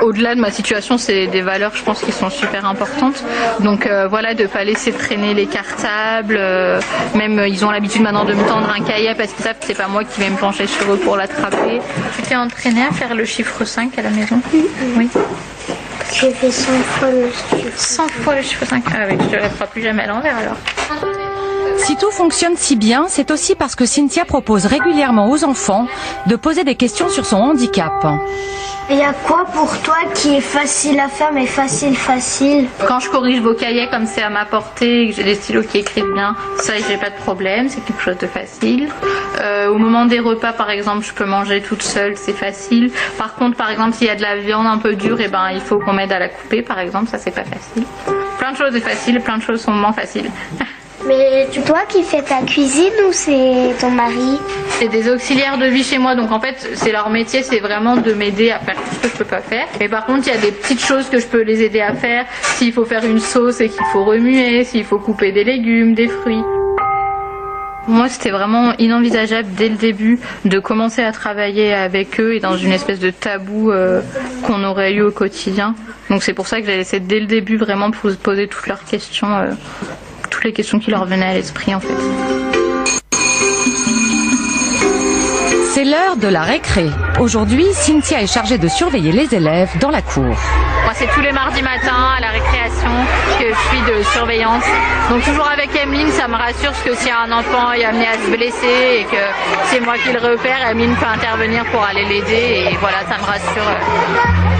au-delà 0.00 0.34
de 0.34 0.40
ma 0.40 0.50
situation, 0.50 0.98
c'est 0.98 1.26
des 1.28 1.40
valeurs 1.42 1.72
je 1.74 1.82
pense 1.82 2.00
qui 2.02 2.12
sont 2.12 2.30
super 2.30 2.66
importantes. 2.66 3.22
Donc 3.60 3.86
euh, 3.86 4.06
voilà, 4.08 4.34
de 4.34 4.46
pas 4.46 4.64
laisser 4.64 4.92
traîner 4.92 5.34
les 5.34 5.46
cartables. 5.46 6.36
euh, 6.38 6.80
même 7.14 7.38
euh, 7.38 7.48
ils 7.48 7.64
ont 7.64 7.70
l'habitude 7.70 8.02
maintenant 8.02 8.24
de 8.24 8.34
me 8.34 8.42
tendre 8.48 8.68
un 8.70 8.82
cahier 8.82 9.14
parce 9.14 9.32
qu'ils 9.32 9.44
savent 9.44 9.58
que 9.58 9.66
c'est 9.66 9.74
pas 9.76 9.88
moi 9.88 10.04
qui 10.04 10.20
vais 10.20 10.30
me 10.30 10.36
pencher 10.36 10.66
sur 10.66 10.92
eux 10.92 10.96
pour 10.98 11.16
l'attraper. 11.16 11.80
Tu 12.16 12.22
t'es 12.22 12.36
entraîné 12.36 12.82
à 12.82 12.92
faire 12.92 13.14
le 13.14 13.24
chiffre 13.24 13.64
5 13.64 13.98
à 13.98 14.02
la 14.02 14.10
maison? 14.10 14.40
Oui. 14.96 15.08
J'ai 16.12 16.30
fait 16.32 16.50
100 16.50 16.72
fois 16.82 17.10
le 17.10 17.28
chiffre. 17.30 17.78
100 17.78 18.08
fois 18.08 18.34
le 18.36 18.42
chiffre 18.42 18.64
5. 18.66 18.84
Ah 18.88 18.98
oui, 19.08 19.16
je 19.30 19.36
ne 19.36 19.42
le 19.42 19.48
ferai 19.48 19.66
plus 19.68 19.82
jamais 19.82 20.02
à 20.02 20.06
l'envers 20.08 20.36
alors. 20.36 20.56
Si 21.84 21.96
tout 21.96 22.10
fonctionne 22.10 22.56
si 22.56 22.76
bien, 22.76 23.04
c'est 23.08 23.30
aussi 23.30 23.54
parce 23.54 23.76
que 23.76 23.84
Cynthia 23.84 24.24
propose 24.24 24.64
régulièrement 24.64 25.30
aux 25.30 25.44
enfants 25.44 25.86
de 26.26 26.34
poser 26.34 26.64
des 26.64 26.76
questions 26.76 27.10
sur 27.10 27.26
son 27.26 27.36
handicap. 27.36 27.92
Il 28.88 28.96
y 28.96 29.02
a 29.02 29.12
quoi 29.12 29.44
pour 29.52 29.78
toi 29.82 29.96
qui 30.14 30.34
est 30.34 30.40
facile 30.40 30.98
à 30.98 31.08
faire 31.08 31.30
mais 31.32 31.44
facile 31.44 31.94
facile 31.94 32.68
Quand 32.88 33.00
je 33.00 33.10
corrige 33.10 33.40
vos 33.40 33.52
cahiers 33.52 33.88
comme 33.90 34.06
c'est 34.06 34.22
à 34.22 34.30
ma 34.30 34.46
portée 34.46 35.02
et 35.02 35.10
que 35.10 35.16
j'ai 35.16 35.24
des 35.24 35.34
stylos 35.34 35.62
qui 35.62 35.78
écrivent 35.78 36.10
bien, 36.14 36.34
ça 36.56 36.72
j'ai 36.88 36.96
pas 36.96 37.10
de 37.10 37.16
problème, 37.16 37.68
c'est 37.68 37.84
quelque 37.84 38.00
chose 38.00 38.16
de 38.16 38.26
facile. 38.26 38.88
Euh, 39.42 39.68
au 39.68 39.76
moment 39.76 40.06
des 40.06 40.20
repas 40.20 40.54
par 40.54 40.70
exemple, 40.70 41.04
je 41.04 41.12
peux 41.12 41.26
manger 41.26 41.60
toute 41.60 41.82
seule, 41.82 42.16
c'est 42.16 42.32
facile. 42.32 42.92
Par 43.18 43.34
contre, 43.34 43.58
par 43.58 43.70
exemple, 43.70 43.92
s'il 43.92 44.06
y 44.06 44.10
a 44.10 44.16
de 44.16 44.22
la 44.22 44.36
viande 44.36 44.66
un 44.66 44.78
peu 44.78 44.96
dure, 44.96 45.20
et 45.20 45.28
ben 45.28 45.50
il 45.52 45.60
faut 45.60 45.78
qu'on 45.78 45.92
m'aide 45.92 46.12
à 46.12 46.18
la 46.18 46.30
couper 46.30 46.62
par 46.62 46.78
exemple, 46.78 47.10
ça 47.10 47.18
c'est 47.18 47.30
pas 47.30 47.44
facile. 47.44 47.84
Plein 48.38 48.52
de 48.52 48.56
choses 48.56 48.74
est 48.74 48.80
facile, 48.80 49.20
plein 49.20 49.36
de 49.36 49.42
choses 49.42 49.60
sont 49.60 49.72
moins 49.72 49.92
faciles. 49.92 50.30
Mais 51.06 51.46
tu 51.52 51.60
toi 51.60 51.80
qui 51.88 52.02
fais 52.02 52.22
ta 52.22 52.40
cuisine 52.42 52.92
ou 53.06 53.12
c'est 53.12 53.74
ton 53.78 53.90
mari 53.90 54.38
C'est 54.78 54.88
des 54.88 55.10
auxiliaires 55.10 55.58
de 55.58 55.66
vie 55.66 55.84
chez 55.84 55.98
moi, 55.98 56.14
donc 56.14 56.32
en 56.32 56.40
fait, 56.40 56.70
c'est 56.74 56.92
leur 56.92 57.10
métier, 57.10 57.42
c'est 57.42 57.58
vraiment 57.60 57.96
de 57.96 58.12
m'aider 58.12 58.50
à 58.50 58.58
faire 58.58 58.76
tout 58.76 58.94
ce 58.94 59.00
que 59.00 59.08
je 59.08 59.16
peux 59.18 59.24
pas 59.24 59.40
faire. 59.40 59.66
Mais 59.80 59.88
par 59.88 60.06
contre, 60.06 60.28
il 60.28 60.34
y 60.34 60.36
a 60.36 60.40
des 60.40 60.52
petites 60.52 60.80
choses 60.80 61.08
que 61.10 61.18
je 61.18 61.26
peux 61.26 61.42
les 61.42 61.62
aider 61.62 61.80
à 61.80 61.94
faire. 61.94 62.24
S'il 62.56 62.72
faut 62.72 62.86
faire 62.86 63.04
une 63.04 63.20
sauce 63.20 63.60
et 63.60 63.68
qu'il 63.68 63.84
faut 63.92 64.04
remuer, 64.04 64.64
s'il 64.64 64.84
faut 64.84 64.98
couper 64.98 65.30
des 65.32 65.44
légumes, 65.44 65.94
des 65.94 66.08
fruits. 66.08 66.42
Moi, 67.86 68.08
c'était 68.08 68.30
vraiment 68.30 68.72
inenvisageable 68.78 69.48
dès 69.58 69.68
le 69.68 69.76
début 69.76 70.18
de 70.46 70.58
commencer 70.58 71.02
à 71.02 71.12
travailler 71.12 71.74
avec 71.74 72.18
eux 72.18 72.34
et 72.34 72.40
dans 72.40 72.56
une 72.56 72.72
espèce 72.72 72.98
de 72.98 73.10
tabou 73.10 73.70
euh, 73.70 74.00
qu'on 74.46 74.64
aurait 74.64 74.94
eu 74.94 75.02
au 75.02 75.10
quotidien. 75.10 75.74
Donc 76.08 76.22
c'est 76.22 76.32
pour 76.32 76.46
ça 76.46 76.60
que 76.60 76.66
j'ai 76.66 76.78
laissé 76.78 76.98
dès 76.98 77.20
le 77.20 77.26
début 77.26 77.58
vraiment 77.58 77.90
pour 77.90 78.10
se 78.10 78.16
poser 78.16 78.48
toutes 78.48 78.66
leurs 78.68 78.84
questions, 78.84 79.30
euh, 79.36 79.52
toutes 80.44 80.50
les 80.50 80.56
questions 80.56 80.78
qui 80.78 80.90
leur 80.90 81.06
venaient 81.06 81.24
à 81.24 81.32
l'esprit 81.32 81.74
en 81.74 81.80
fait. 81.80 81.94
C'est 85.72 85.84
l'heure 85.84 86.16
de 86.20 86.28
la 86.28 86.42
récré. 86.42 86.84
Aujourd'hui, 87.18 87.64
Cynthia 87.72 88.20
est 88.20 88.26
chargée 88.26 88.58
de 88.58 88.68
surveiller 88.68 89.10
les 89.10 89.34
élèves 89.34 89.70
dans 89.80 89.88
la 89.88 90.02
cour. 90.02 90.22
Moi, 90.24 90.92
c'est 90.92 91.06
tous 91.14 91.22
les 91.22 91.32
mardis 91.32 91.62
matins 91.62 92.12
à 92.18 92.20
la 92.20 92.28
récréation 92.28 92.90
que 93.38 93.46
je 93.48 93.68
suis 93.68 93.80
de 93.90 94.02
surveillance. 94.12 94.64
Donc 95.08 95.24
toujours 95.24 95.48
avec 95.48 95.74
Emeline, 95.74 96.10
ça 96.10 96.28
me 96.28 96.36
rassure 96.36 96.72
parce 96.72 96.82
que 96.82 96.94
si 96.94 97.10
un 97.10 97.32
enfant 97.32 97.72
est 97.72 97.84
amené 97.86 98.06
à 98.06 98.14
se 98.14 98.30
blesser 98.30 99.00
et 99.00 99.04
que 99.04 99.24
c'est 99.70 99.80
moi 99.80 99.94
qui 99.96 100.12
le 100.12 100.18
repère, 100.18 100.68
Emeline 100.70 100.94
peut 100.96 101.06
intervenir 101.06 101.64
pour 101.72 101.82
aller 101.82 102.04
l'aider 102.04 102.68
et 102.70 102.76
voilà, 102.80 102.98
ça 103.08 103.16
me 103.16 103.24
rassure. 103.24 104.53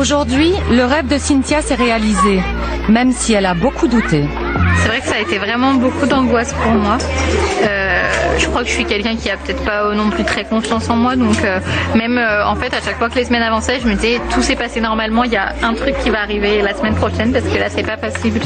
Aujourd'hui, 0.00 0.54
le 0.70 0.86
rêve 0.86 1.08
de 1.08 1.18
Cynthia 1.18 1.60
s'est 1.60 1.74
réalisé, 1.74 2.40
même 2.88 3.12
si 3.12 3.34
elle 3.34 3.44
a 3.44 3.52
beaucoup 3.52 3.86
douté. 3.86 4.24
C'est 4.78 4.88
vrai 4.88 5.00
que 5.00 5.06
ça 5.06 5.16
a 5.16 5.20
été 5.20 5.36
vraiment 5.36 5.74
beaucoup 5.74 6.06
d'angoisse 6.06 6.54
pour 6.54 6.72
moi. 6.72 6.96
Euh, 7.62 7.89
je 8.40 8.46
crois 8.48 8.62
que 8.62 8.68
je 8.68 8.72
suis 8.72 8.84
quelqu'un 8.84 9.16
qui 9.16 9.30
a 9.30 9.36
peut-être 9.36 9.62
pas 9.64 9.94
non 9.94 10.10
plus 10.10 10.24
très 10.24 10.44
confiance 10.44 10.88
en 10.88 10.96
moi, 10.96 11.16
donc 11.16 11.44
euh, 11.44 11.60
même 11.94 12.18
euh, 12.18 12.46
en 12.46 12.56
fait 12.56 12.72
à 12.74 12.80
chaque 12.80 12.96
fois 12.96 13.08
que 13.08 13.16
les 13.16 13.24
semaines 13.24 13.42
avançaient, 13.42 13.80
je 13.80 13.86
me 13.86 13.94
disais 13.94 14.20
tout 14.32 14.42
s'est 14.42 14.56
passé 14.56 14.80
normalement, 14.80 15.24
il 15.24 15.32
y 15.32 15.36
a 15.36 15.54
un 15.62 15.74
truc 15.74 15.96
qui 15.98 16.10
va 16.10 16.20
arriver 16.20 16.62
la 16.62 16.74
semaine 16.74 16.94
prochaine 16.94 17.32
parce 17.32 17.44
que 17.44 17.58
là 17.58 17.68
c'est 17.68 17.82
pas 17.82 17.96
possible, 17.96 18.40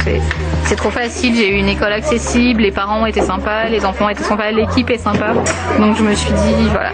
c'est, 0.64 0.76
trop 0.76 0.90
facile. 0.90 1.36
J'ai 1.36 1.50
eu 1.50 1.58
une 1.58 1.68
école 1.68 1.92
accessible, 1.92 2.62
les 2.62 2.72
parents 2.72 3.06
été 3.06 3.22
sympas, 3.22 3.66
les 3.66 3.84
enfants 3.84 4.08
étaient 4.08 4.24
sympas, 4.24 4.50
l'équipe 4.50 4.90
est 4.90 4.98
sympa, 4.98 5.32
donc 5.78 5.96
je 5.96 6.02
me 6.02 6.14
suis 6.14 6.32
dit 6.32 6.68
voilà. 6.70 6.90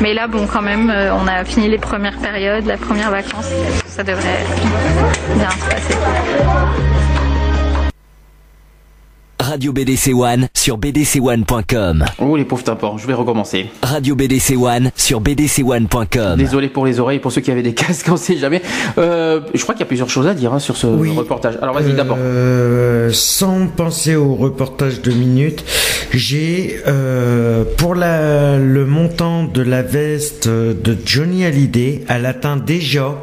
Mais 0.00 0.14
là 0.14 0.28
bon 0.28 0.46
quand 0.46 0.62
même, 0.62 0.90
euh, 0.90 1.12
on 1.14 1.26
a 1.26 1.44
fini 1.44 1.68
les 1.68 1.78
premières 1.78 2.18
périodes, 2.18 2.66
la 2.66 2.76
première 2.76 3.10
vacances, 3.10 3.50
ça 3.88 4.04
devrait 4.04 4.44
bien 5.36 5.50
se 5.50 5.68
passer. 5.68 6.93
Radio 9.54 9.72
BDC 9.72 10.12
One 10.14 10.48
sur 10.52 10.78
bdc1.com. 10.78 12.04
Oh 12.18 12.36
les 12.36 12.44
pauvres 12.44 12.64
tympans, 12.64 12.98
je 12.98 13.06
vais 13.06 13.14
recommencer. 13.14 13.66
Radio 13.84 14.16
BDC 14.16 14.56
One 14.60 14.90
sur 14.96 15.20
bdc1.com. 15.20 16.36
Désolé 16.36 16.66
pour 16.68 16.84
les 16.86 16.98
oreilles, 16.98 17.20
pour 17.20 17.30
ceux 17.30 17.40
qui 17.40 17.52
avaient 17.52 17.62
des 17.62 17.72
casques, 17.74 18.08
on 18.10 18.16
sait 18.16 18.36
jamais. 18.36 18.62
Euh, 18.98 19.42
je 19.54 19.62
crois 19.62 19.76
qu'il 19.76 19.82
y 19.82 19.84
a 19.84 19.86
plusieurs 19.86 20.10
choses 20.10 20.26
à 20.26 20.34
dire 20.34 20.52
hein, 20.52 20.58
sur 20.58 20.76
ce 20.76 20.88
reportage. 20.88 21.56
Alors 21.62 21.72
vas-y 21.72 21.92
d'abord. 21.92 22.16
Euh, 22.18 23.10
sans 23.12 23.68
penser 23.68 24.16
au 24.16 24.34
reportage 24.34 25.02
de 25.02 25.12
minutes, 25.12 25.64
j'ai 26.12 26.80
euh, 26.88 27.62
pour 27.78 27.94
la, 27.94 28.58
le 28.58 28.84
montant 28.86 29.44
de 29.44 29.62
la 29.62 29.82
veste 29.82 30.48
de 30.48 30.98
Johnny 31.06 31.44
Hallyday, 31.44 32.02
elle 32.08 32.26
atteint 32.26 32.56
déjà 32.56 33.14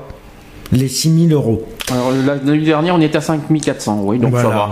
les 0.71 0.87
6000 0.87 1.33
euros. 1.33 1.67
Alors 1.91 2.13
la- 2.25 2.35
l'année 2.35 2.59
dernière, 2.63 2.95
on 2.95 3.01
était 3.01 3.17
à 3.17 3.21
5400, 3.21 3.99
oui, 4.05 4.17
donc 4.17 4.33
ça 4.37 4.47
va. 4.47 4.69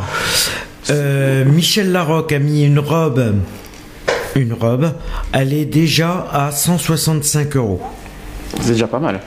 Euh, 0.90 1.46
Michel 1.46 1.92
Larocque 1.92 2.32
a 2.32 2.40
mis 2.40 2.64
une 2.66 2.80
robe, 2.80 3.36
une 4.36 4.54
robe, 4.54 4.92
elle 5.34 5.54
est 5.54 5.66
déjà 5.66 6.28
à 6.32 6.52
165 6.52 7.56
euros. 7.56 7.82
C'est 8.62 8.72
déjà 8.74 8.88
pas 8.88 9.00
mal. 9.00 9.20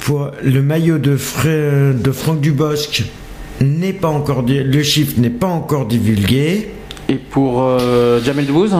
Pour 0.00 0.30
le 0.42 0.62
maillot 0.62 0.98
de, 0.98 1.16
Fra- 1.16 1.92
de 1.92 2.12
Franck 2.12 2.40
Dubosc 2.40 3.02
n'est 3.60 3.92
pas 3.92 4.08
encore, 4.08 4.44
le 4.46 4.82
chiffre 4.82 5.14
n'est 5.18 5.30
pas 5.30 5.48
encore 5.48 5.86
divulgué. 5.86 6.70
Et 7.08 7.16
pour 7.16 7.62
euh, 7.62 8.20
Jamel 8.22 8.46
Debbouze? 8.46 8.76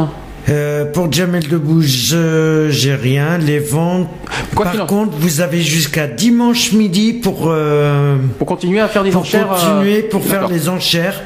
Euh, 0.49 0.85
pour 0.87 1.13
Jamel 1.13 1.47
Debbouze, 1.47 2.11
euh, 2.15 2.71
j'ai 2.71 2.95
rien. 2.95 3.39
Les 3.39 3.59
ventes. 3.59 4.09
Par 4.57 4.87
contre, 4.87 5.13
vous 5.19 5.41
avez 5.41 5.61
jusqu'à 5.63 6.07
dimanche 6.07 6.73
midi 6.73 7.13
pour. 7.13 7.45
euh, 7.49 8.17
pour 8.39 8.47
continuer 8.47 8.81
à 8.81 8.89
faire 8.89 9.05
des 9.05 9.11
pour 9.11 9.21
enchères, 9.21 9.53
euh, 9.53 9.55
Continuer 9.55 10.03
pour 10.03 10.25
faire 10.25 10.49
les 10.49 10.69
enchères. 10.69 11.21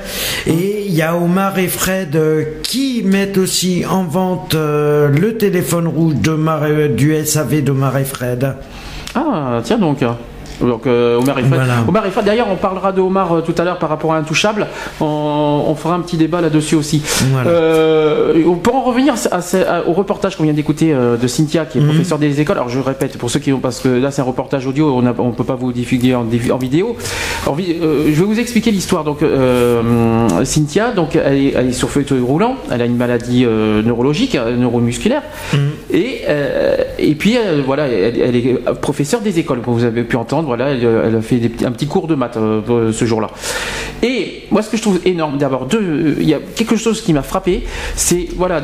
Et 0.46 0.84
il 0.88 0.94
y 0.94 1.02
a 1.02 1.16
Omar 1.16 1.58
et 1.58 1.68
Fred 1.68 2.18
qui 2.62 3.02
mettent 3.04 3.38
aussi 3.38 3.84
en 3.88 4.04
vente 4.04 4.54
le 4.54 5.36
téléphone 5.38 5.86
rouge 5.86 6.14
et- 6.24 6.88
du 6.88 7.14
SAV 7.24 7.62
d'Omar 7.62 7.96
et 7.98 8.04
Fred. 8.04 8.54
Ah, 9.14 9.60
tiens 9.64 9.78
donc. 9.78 10.00
Donc 10.60 10.86
euh, 10.86 11.18
Omar. 11.18 11.36
Voilà. 11.42 11.74
Omar 11.88 12.04
d'ailleurs 12.24 12.46
on 12.50 12.56
parlera 12.56 12.92
de 12.92 13.00
Omar 13.00 13.32
euh, 13.32 13.40
tout 13.40 13.54
à 13.58 13.64
l'heure 13.64 13.78
par 13.78 13.88
rapport 13.88 14.12
à 14.12 14.18
Intouchable. 14.18 14.66
On, 15.00 15.64
on 15.66 15.74
fera 15.74 15.94
un 15.94 16.00
petit 16.00 16.16
débat 16.16 16.40
là-dessus 16.40 16.74
aussi. 16.76 17.02
Voilà. 17.32 17.50
Euh, 17.50 18.42
pour 18.62 18.76
en 18.76 18.82
revenir 18.82 19.14
à 19.30 19.40
ce- 19.42 19.56
à- 19.58 19.86
au 19.86 19.92
reportage 19.92 20.36
qu'on 20.36 20.44
vient 20.44 20.52
d'écouter 20.52 20.94
de 20.94 21.26
Cynthia, 21.26 21.64
qui 21.66 21.78
est 21.78 21.80
Mhm. 21.80 21.88
professeur 21.88 22.18
des 22.18 22.40
écoles. 22.40 22.56
Alors 22.56 22.68
je 22.68 22.78
répète 22.80 23.18
pour 23.18 23.30
ceux 23.30 23.40
qui 23.40 23.52
ont 23.52 23.58
parce 23.60 23.80
que 23.80 23.88
là 23.88 24.10
c'est 24.10 24.22
un 24.22 24.24
reportage 24.26 24.66
audio, 24.66 24.92
on 24.94 25.02
ne 25.02 25.32
peut 25.32 25.44
pas 25.44 25.54
vous 25.56 25.72
diffuser 25.72 26.14
en, 26.14 26.20
en 26.22 26.56
vidéo. 26.56 26.96
Je 27.46 28.10
vais 28.20 28.24
vous 28.24 28.38
expliquer 28.40 28.70
l'histoire. 28.70 29.04
Donc 29.04 29.18
Cynthia, 30.44 30.90
donc 30.92 31.16
elle 31.16 31.38
est, 31.38 31.52
elle 31.56 31.68
est 31.68 31.72
sur 31.72 31.90
fauteuil 31.90 32.20
roulant. 32.20 32.56
Elle 32.70 32.82
a 32.82 32.84
une 32.86 32.96
maladie 32.96 33.44
neurologique, 33.44 34.36
neuromusculaire. 34.58 35.22
Et, 35.92 36.20
euh, 36.28 36.76
et 36.98 37.14
puis 37.14 37.36
voilà, 37.66 37.86
elle, 37.88 38.20
elle 38.20 38.36
est 38.36 38.54
professeure 38.80 39.20
des 39.20 39.38
écoles, 39.38 39.60
comme 39.60 39.74
vous 39.74 39.84
avez 39.84 40.02
pu 40.02 40.16
entendre. 40.16 40.43
Voilà, 40.44 40.70
elle, 40.70 40.84
elle 41.06 41.16
a 41.16 41.20
fait 41.22 41.36
des 41.36 41.64
un 41.66 41.72
petit 41.72 41.86
cours 41.86 42.06
de 42.06 42.14
maths 42.14 42.36
euh, 42.36 42.60
euh, 42.68 42.92
ce 42.92 43.04
jour-là. 43.04 43.28
Et 44.02 44.42
moi, 44.50 44.62
ce 44.62 44.68
que 44.70 44.76
je 44.76 44.82
trouve 44.82 45.00
énorme, 45.04 45.38
d'abord, 45.38 45.66
deux, 45.66 45.80
euh, 45.80 46.14
il 46.20 46.28
y 46.28 46.34
a 46.34 46.38
quelque 46.54 46.76
chose 46.76 47.00
qui 47.00 47.12
m'a 47.12 47.22
frappé, 47.22 47.64
c'est 47.96 48.28
voilà 48.36 48.62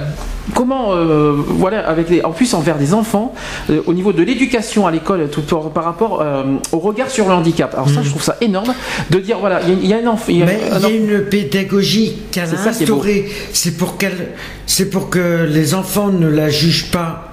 comment, 0.55 0.93
euh, 0.95 1.33
voilà, 1.37 1.81
avec 1.89 2.11
les, 2.11 2.23
en 2.23 2.33
plus 2.33 2.53
envers 2.55 2.77
des 2.77 2.93
enfants, 2.93 3.35
euh, 3.71 3.81
au 3.87 3.95
niveau 3.95 4.13
de 4.13 4.23
l'éducation 4.23 4.87
à 4.87 4.91
l'école, 4.91 5.29
tout 5.31 5.43
par, 5.43 5.71
par 5.71 5.85
rapport 5.85 6.21
euh, 6.21 6.43
au 6.73 6.79
regard 6.79 7.09
sur 7.11 7.27
le 7.27 7.33
handicap. 7.33 7.73
Alors 7.75 7.89
ça, 7.89 8.03
je 8.03 8.11
trouve 8.11 8.23
ça 8.23 8.37
énorme 8.41 8.75
de 9.11 9.19
dire 9.19 9.39
voilà, 9.39 9.61
il 9.63 9.69
y 9.71 9.73
a- 9.73 9.79
il 9.83 9.89
y, 9.89 9.95
a 9.95 9.97
un 9.99 10.07
enfant, 10.13 10.27
il 10.29 10.39
y 10.39 10.43
a 10.43 10.47
Mais 10.47 10.61
un 10.71 10.77
il 10.79 10.83
y 10.83 10.87
a 10.87 10.91
une 10.97 11.21
pédagogie 11.25 12.17
qu'elle 12.33 12.45
a 12.55 12.69
instaurée. 12.69 13.27
C'est 13.53 13.77
pour 13.77 13.97
qu'elle, 13.97 14.29
c'est 14.67 14.91
pour 14.91 15.09
que 15.11 15.47
les 15.51 15.75
enfants 15.75 16.09
ne 16.09 16.29
la 16.29 16.49
jugent 16.51 16.91
pas. 16.91 17.30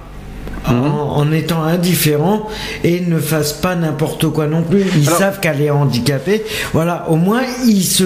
En, 0.66 0.72
en 0.72 1.32
étant 1.32 1.62
indifférents 1.62 2.48
et 2.84 3.00
ne 3.00 3.18
fassent 3.18 3.52
pas 3.54 3.74
n'importe 3.74 4.28
quoi 4.28 4.46
non 4.46 4.62
plus. 4.62 4.84
Ils 4.96 5.06
Alors- 5.08 5.18
savent 5.18 5.40
qu'elle 5.40 5.60
est 5.62 5.70
handicapée. 5.70 6.44
Voilà, 6.72 7.06
au 7.08 7.16
moins 7.16 7.42
ils 7.66 7.84
se, 7.84 8.04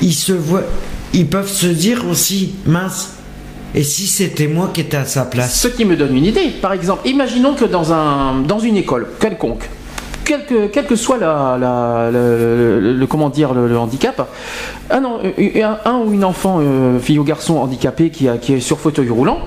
ils 0.00 0.14
se 0.14 0.32
voient, 0.32 0.62
ils 1.12 1.26
peuvent 1.26 1.50
se 1.50 1.66
dire 1.66 2.04
aussi 2.10 2.54
mince. 2.66 3.14
Et 3.74 3.82
si 3.82 4.06
c'était 4.06 4.46
moi 4.46 4.70
qui 4.72 4.80
étais 4.80 4.96
à 4.96 5.04
sa 5.04 5.24
place? 5.24 5.54
Ce 5.60 5.68
qui 5.68 5.84
me 5.84 5.94
donne 5.96 6.16
une 6.16 6.24
idée. 6.24 6.48
Par 6.62 6.72
exemple, 6.72 7.06
imaginons 7.06 7.54
que 7.54 7.66
dans, 7.66 7.92
un, 7.92 8.40
dans 8.46 8.58
une 8.58 8.76
école 8.78 9.08
quelconque, 9.20 9.68
quel 10.24 10.46
que, 10.46 10.66
quel 10.68 10.86
que 10.86 10.96
soit 10.96 11.18
la, 11.18 11.58
la- 11.60 12.10
le, 12.10 12.80
le- 12.80 12.92
le- 12.94 13.06
comment 13.06 13.28
dire, 13.28 13.52
le, 13.52 13.68
le 13.68 13.78
handicap, 13.78 14.26
un, 14.90 15.04
en- 15.04 15.18
un- 15.22 15.78
un 15.84 15.98
ou 15.98 16.12
une 16.12 16.24
enfant, 16.24 16.60
euh, 16.62 16.98
fille 16.98 17.18
ou 17.18 17.24
garçon 17.24 17.58
handicapé 17.58 18.08
qui, 18.10 18.26
a- 18.28 18.38
qui 18.38 18.54
est 18.54 18.60
sur 18.60 18.78
fauteuil 18.78 19.10
roulant, 19.10 19.40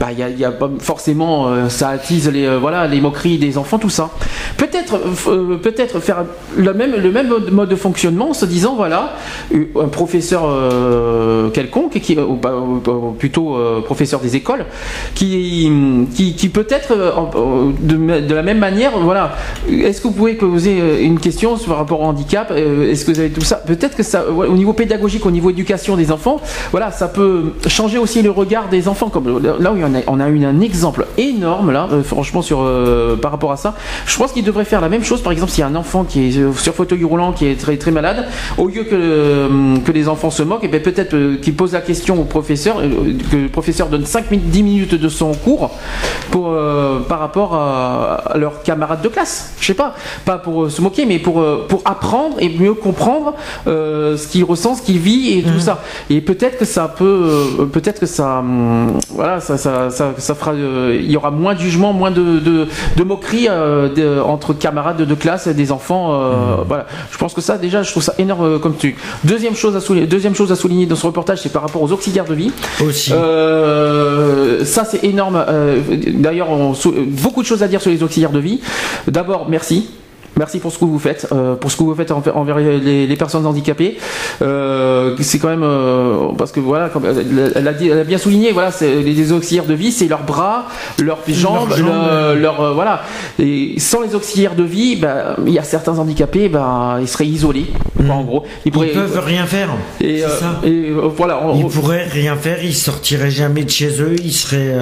bah 0.00 0.08
il 0.12 0.18
y 0.18 0.22
a, 0.22 0.30
il 0.30 0.38
y 0.38 0.46
a 0.46 0.52
forcément 0.78 1.48
euh, 1.48 1.68
ça 1.68 1.90
attise 1.90 2.30
les 2.30 2.46
euh, 2.46 2.58
voilà 2.58 2.86
les 2.86 3.02
moqueries 3.02 3.36
des 3.36 3.58
enfants 3.58 3.78
tout 3.78 3.90
ça. 3.90 4.08
Peut-être 4.56 4.98
euh, 5.28 5.58
peut-être 5.58 6.00
faire 6.00 6.24
le 6.56 6.72
même 6.72 6.92
le 6.96 7.10
même 7.12 7.28
mode, 7.52 7.68
de 7.68 7.76
fonctionnement 7.76 8.30
en 8.30 8.32
se 8.34 8.46
disant 8.46 8.74
voilà 8.76 9.14
un 9.54 9.88
professeur 9.88 10.42
quelconque 11.52 12.00
qui 12.00 12.18
ou, 12.18 12.38
plutôt 13.18 13.58
professeur 13.84 14.20
des 14.20 14.36
écoles 14.36 14.64
qui 15.14 15.70
qui, 16.14 16.48
peut-être 16.48 16.92
en- 17.16 17.72
de, 17.78 18.34
la 18.34 18.42
même 18.42 18.58
manière 18.58 18.92
voilà 18.98 19.32
est-ce 19.68 20.00
que 20.00 20.08
vous 20.08 20.14
pouvez 20.14 20.34
poser 20.34 21.04
une 21.04 21.20
question 21.20 21.58
sur 21.58 21.76
rapport 21.76 22.00
au 22.00 22.04
handicap 22.04 22.50
est-ce 22.50 23.04
que 23.04 23.10
vous 23.12 23.20
avez 23.20 23.30
tout 23.30 23.42
ça? 23.42 23.56
Peut-être 23.56 23.96
que 23.96 24.02
ça 24.02 24.24
au 24.30 24.56
niveau 24.56 24.72
pédagogique 24.72 25.26
au 25.26 25.30
niveau 25.30 25.50
éducation 25.50 25.96
des 25.96 26.10
enfants 26.10 26.40
voilà 26.70 26.90
ça 26.90 27.08
peut 27.08 27.52
changer 27.66 27.98
aussi 27.98 28.22
le 28.22 28.30
regard 28.30 28.68
des 28.70 28.88
enfants 28.88 29.10
comme 29.10 29.42
là 29.60 29.72
où 29.72 29.89
on 29.90 29.94
a, 29.94 30.00
on 30.06 30.20
a 30.20 30.28
eu 30.28 30.44
un 30.44 30.60
exemple 30.60 31.06
énorme 31.18 31.70
là 31.70 31.88
euh, 31.92 32.02
franchement 32.02 32.42
sur 32.42 32.60
euh, 32.62 33.16
par 33.16 33.30
rapport 33.30 33.52
à 33.52 33.56
ça. 33.56 33.74
Je 34.06 34.16
pense 34.16 34.32
qu'il 34.32 34.44
devrait 34.44 34.64
faire 34.64 34.80
la 34.80 34.88
même 34.88 35.04
chose 35.04 35.22
par 35.22 35.32
exemple 35.32 35.52
s'il 35.52 35.60
y 35.60 35.64
a 35.64 35.66
un 35.66 35.74
enfant 35.74 36.04
qui 36.04 36.28
est 36.28 36.38
euh, 36.38 36.52
sur 36.52 36.74
fauteuil 36.74 37.04
roulant 37.04 37.32
qui 37.32 37.46
est 37.46 37.60
très 37.60 37.76
très 37.76 37.90
malade 37.90 38.26
au 38.58 38.68
lieu 38.68 38.84
que 38.84 39.78
que 39.84 39.92
les 39.92 40.08
enfants 40.08 40.30
se 40.30 40.42
moquent 40.42 40.64
et 40.64 40.68
ben 40.68 40.82
peut-être 40.82 41.40
qu'il 41.40 41.54
pose 41.54 41.72
la 41.72 41.80
question 41.80 42.20
au 42.20 42.24
professeur 42.24 42.76
que 43.30 43.36
le 43.36 43.48
professeur 43.48 43.88
donne 43.88 44.06
5 44.06 44.30
minutes 44.30 44.50
10 44.50 44.62
minutes 44.62 44.94
de 44.94 45.08
son 45.08 45.32
cours 45.32 45.70
pour 46.30 46.56
par 47.08 47.18
rapport 47.18 47.54
à, 47.54 48.22
à 48.32 48.38
leurs 48.38 48.62
camarades 48.62 49.02
de 49.02 49.08
classe. 49.08 49.52
Je 49.60 49.66
sais 49.66 49.74
pas. 49.74 49.94
Pas 50.24 50.38
pour 50.38 50.70
se 50.70 50.80
moquer 50.80 51.06
mais 51.06 51.18
pour 51.18 51.44
pour 51.68 51.82
apprendre 51.84 52.36
et 52.40 52.48
mieux 52.48 52.74
comprendre 52.74 53.34
ce 53.66 54.26
qu'il 54.28 54.44
ressent 54.44 54.74
ce 54.74 54.82
qu'il 54.82 54.98
vit 54.98 55.38
et 55.38 55.42
tout 55.42 55.60
ça. 55.60 55.82
Et 56.08 56.20
peut-être 56.20 56.58
que 56.58 56.64
ça 56.64 56.88
peut 56.88 57.68
peut-être 57.72 58.00
que 58.00 58.06
ça 58.06 58.38
hum, 58.38 58.98
voilà 59.10 59.40
ça 59.40 59.56
ça, 59.56 59.79
ça, 59.88 60.12
ça 60.18 60.34
fera 60.34 60.52
euh, 60.52 60.98
il 61.00 61.10
y 61.10 61.16
aura 61.16 61.30
moins 61.30 61.54
de 61.54 61.60
jugement 61.60 61.92
moins 61.94 62.10
de, 62.10 62.38
de, 62.40 62.66
de 62.96 63.02
moqueries 63.04 63.46
euh, 63.48 63.88
de- 63.88 64.20
entre 64.20 64.52
camarades 64.52 65.00
de 65.00 65.14
classe 65.14 65.46
et 65.46 65.54
des 65.54 65.72
enfants 65.72 66.12
euh, 66.12 66.56
voilà 66.66 66.86
je 67.10 67.16
pense 67.16 67.32
que 67.32 67.40
ça 67.40 67.56
déjà 67.56 67.82
je 67.82 67.90
trouve 67.90 68.02
ça 68.02 68.14
énorme 68.18 68.58
comme 68.58 68.74
truc 68.76 68.96
deuxième 69.24 69.54
chose 69.54 69.74
à 69.76 69.80
souligner 69.80 70.06
deuxième 70.06 70.34
chose 70.34 70.52
à 70.52 70.56
souligner 70.56 70.86
dans 70.86 70.96
ce 70.96 71.06
reportage 71.06 71.40
c'est 71.40 71.52
par 71.52 71.62
rapport 71.62 71.80
aux 71.82 71.92
auxiliaires 71.92 72.26
de 72.26 72.34
vie 72.34 72.52
aussi 72.84 73.12
ça 74.64 74.84
c'est 74.84 75.04
énorme. 75.04 75.44
D'ailleurs, 76.14 76.48
beaucoup 77.06 77.42
de 77.42 77.46
choses 77.46 77.62
à 77.62 77.68
dire 77.68 77.80
sur 77.80 77.90
les 77.90 78.02
auxiliaires 78.02 78.30
de 78.32 78.38
vie. 78.38 78.60
D'abord, 79.06 79.46
merci. 79.48 79.88
Merci 80.40 80.58
pour 80.58 80.72
ce 80.72 80.78
que 80.78 80.86
vous 80.86 80.98
faites, 80.98 81.26
euh, 81.32 81.54
pour 81.54 81.70
ce 81.70 81.76
que 81.76 81.82
vous 81.82 81.94
faites 81.94 82.10
envers 82.12 82.34
envers 82.34 82.56
les, 82.58 83.06
les 83.06 83.16
personnes 83.16 83.44
handicapées. 83.44 83.98
Euh, 84.40 85.14
c'est 85.20 85.38
quand 85.38 85.48
même 85.50 85.62
euh, 85.62 86.28
parce 86.38 86.50
que 86.50 86.60
voilà, 86.60 86.88
comme 86.88 87.04
elle, 87.04 87.68
a, 87.68 87.72
dit- 87.74 87.88
elle 87.90 87.98
a 87.98 88.04
bien 88.04 88.16
souligné, 88.16 88.50
voilà, 88.52 88.70
les, 88.80 89.02
les 89.02 89.32
auxiliaires 89.32 89.66
de 89.66 89.74
vie, 89.74 89.92
c'est 89.92 90.08
leurs 90.08 90.22
bras, 90.22 90.64
leurs 90.98 91.18
jambes, 91.28 91.68
jambes, 91.76 91.86
le- 92.34 92.40
leur 92.40 92.72
voilà. 92.74 93.02
Et 93.38 93.74
sans 93.78 94.00
les 94.00 94.14
auxiliaires 94.14 94.54
de 94.54 94.62
vie, 94.62 94.96
ben, 94.96 95.36
il 95.46 95.52
y 95.52 95.58
a 95.58 95.62
certains 95.62 95.98
handicapés, 95.98 96.48
ben, 96.48 96.96
ils 97.02 97.08
seraient 97.08 97.26
isolés, 97.26 97.66
quoi, 98.06 98.14
en 98.14 98.24
gros. 98.24 98.44
Ils, 98.64 98.72
pourraient- 98.72 98.92
peuvent 98.94 99.22
rien 99.22 99.44
faire. 99.44 99.68
Et, 100.00 100.20
c'est 100.20 100.28
ça. 100.40 100.60
et, 100.64 100.90
voilà. 101.16 101.40
on- 101.44 101.54
Ils 101.58 101.66
pourraient 101.66 102.06
rien 102.10 102.34
faire, 102.36 102.64
ils 102.64 102.74
sortiraient 102.74 103.30
jamais 103.30 103.64
de 103.64 103.70
chez 103.70 104.00
eux, 104.00 104.16
ils 104.24 104.32
seraient, 104.32 104.74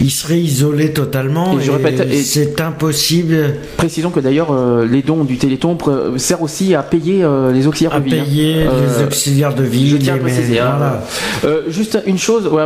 ils 0.00 0.12
seraient 0.12 0.38
isolés 0.38 0.92
totalement. 0.92 1.58
Et 1.58 1.64
je 1.64 1.72
répète, 1.72 2.06
c'est 2.22 2.60
impossible. 2.60 3.56
Précisons 3.76 4.10
que 4.10 4.20
d'ailleurs 4.20 4.52
euh, 4.76 4.86
les 4.86 5.02
dons 5.02 5.24
du 5.24 5.36
Téléthon 5.38 5.74
pr- 5.76 6.18
servent 6.18 6.42
aussi 6.42 6.74
à 6.74 6.82
payer 6.82 7.22
euh, 7.24 7.52
les 7.52 7.66
auxiliaires 7.66 7.94
À 7.94 8.00
de 8.00 8.04
vie. 8.04 8.18
hein. 8.18 8.24
payer 8.24 8.54
les 8.64 9.04
auxiliaires 9.04 9.54
de 9.54 9.62
vie, 9.62 9.88
Je 9.90 9.96
tiens 9.96 10.14
à 10.14 10.18
préciser. 10.18 10.60
hein. 10.60 10.74
voilà. 10.76 11.02
Euh, 11.44 11.62
juste 11.68 11.98
une 12.06 12.18
chose, 12.18 12.46
ouais, 12.46 12.64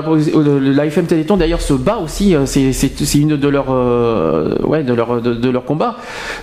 l'AFM 0.60 1.06
Téléthon 1.06 1.36
d'ailleurs 1.36 1.60
se 1.60 1.72
bat 1.74 1.98
aussi. 1.98 2.34
euh, 2.34 2.44
C'est 2.46 3.18
une 3.18 3.36
de 3.36 3.48
leurs 3.48 3.66
euh, 3.70 4.54
ouais 4.64 4.82
de 4.82 4.92
leur 4.94 5.20
de, 5.22 5.34
de 5.34 5.48
leur 5.50 5.64
combat, 5.64 5.96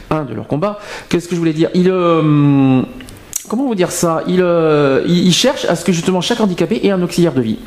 un 0.10 0.24
de 0.24 0.34
leurs 0.34 0.48
combats. 0.48 0.80
Qu'est-ce 1.10 1.28
que 1.28 1.36
je 1.36 1.40
voulais 1.40 1.54
dire? 1.54 1.70
Il 1.74 1.90
euh, 1.90 2.82
comment 3.48 3.66
vous 3.68 3.76
dire 3.76 3.92
ça? 3.92 4.24
Il 4.28 4.42
euh, 4.42 5.02
il 5.08 5.28
il 5.28 5.34
cherche 5.34 5.66
à 5.66 5.76
ce 5.76 5.84
que 5.86 5.92
justement 5.92 6.22
chaque 6.22 6.40
handicapé 6.42 6.80
ait 6.86 6.92
un 6.92 7.02
auxiliaire 7.02 7.34
de 7.34 7.42
vie. 7.42 7.60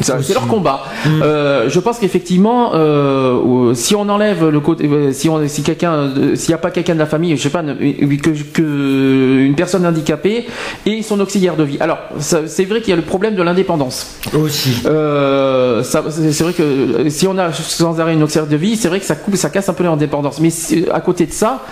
C'est 0.00 0.32
leur 0.34 0.46
combat. 0.46 0.84
Euh, 1.06 1.68
je 1.68 1.78
pense 1.80 1.98
qu'effectivement, 1.98 2.72
euh, 2.74 3.74
si 3.74 3.94
on 3.94 4.08
enlève 4.08 4.48
le 4.48 4.60
côté, 4.60 4.88
euh, 4.88 5.12
si 5.12 5.28
on, 5.28 5.46
si 5.48 5.62
quelqu'un, 5.62 6.10
s'il 6.34 6.48
n'y 6.48 6.54
a 6.54 6.58
pas 6.58 6.70
quelqu'un 6.70 6.94
de 6.94 6.98
la 6.98 7.06
famille, 7.06 7.36
je 7.36 7.42
sais 7.42 7.50
pas, 7.50 7.62
ne- 7.62 7.74
que, 7.74 8.30
que 8.52 9.38
une 9.44 9.54
personne 9.54 9.84
handicapée 9.84 10.46
et 10.86 11.02
son 11.02 11.20
auxiliaire 11.20 11.56
de 11.56 11.64
vie. 11.64 11.76
Alors, 11.80 11.98
c'est 12.18 12.64
vrai 12.64 12.80
qu'il 12.80 12.90
y 12.90 12.92
a 12.92 12.96
le 12.96 13.02
problème 13.02 13.34
de 13.34 13.42
l'indépendance. 13.42 14.16
Aussi. 14.34 14.70
Euh, 14.86 15.82
c'est 15.82 16.42
vrai 16.42 16.52
que 16.54 17.08
si 17.10 17.26
on 17.26 17.36
a 17.38 17.52
sans 17.52 18.00
arrêt 18.00 18.14
une 18.14 18.22
auxiliaire 18.22 18.48
de 18.48 18.56
vie, 18.56 18.76
c'est 18.76 18.88
vrai 18.88 18.98
que 19.00 19.06
ça 19.06 19.14
coupe, 19.14 19.36
ça 19.36 19.50
casse 19.50 19.68
un 19.68 19.74
peu 19.74 19.84
l'indépendance. 19.84 20.40
Mais 20.40 20.50
si- 20.50 20.84
à 20.92 21.00
côté 21.00 21.26
de 21.26 21.32
ça, 21.32 21.62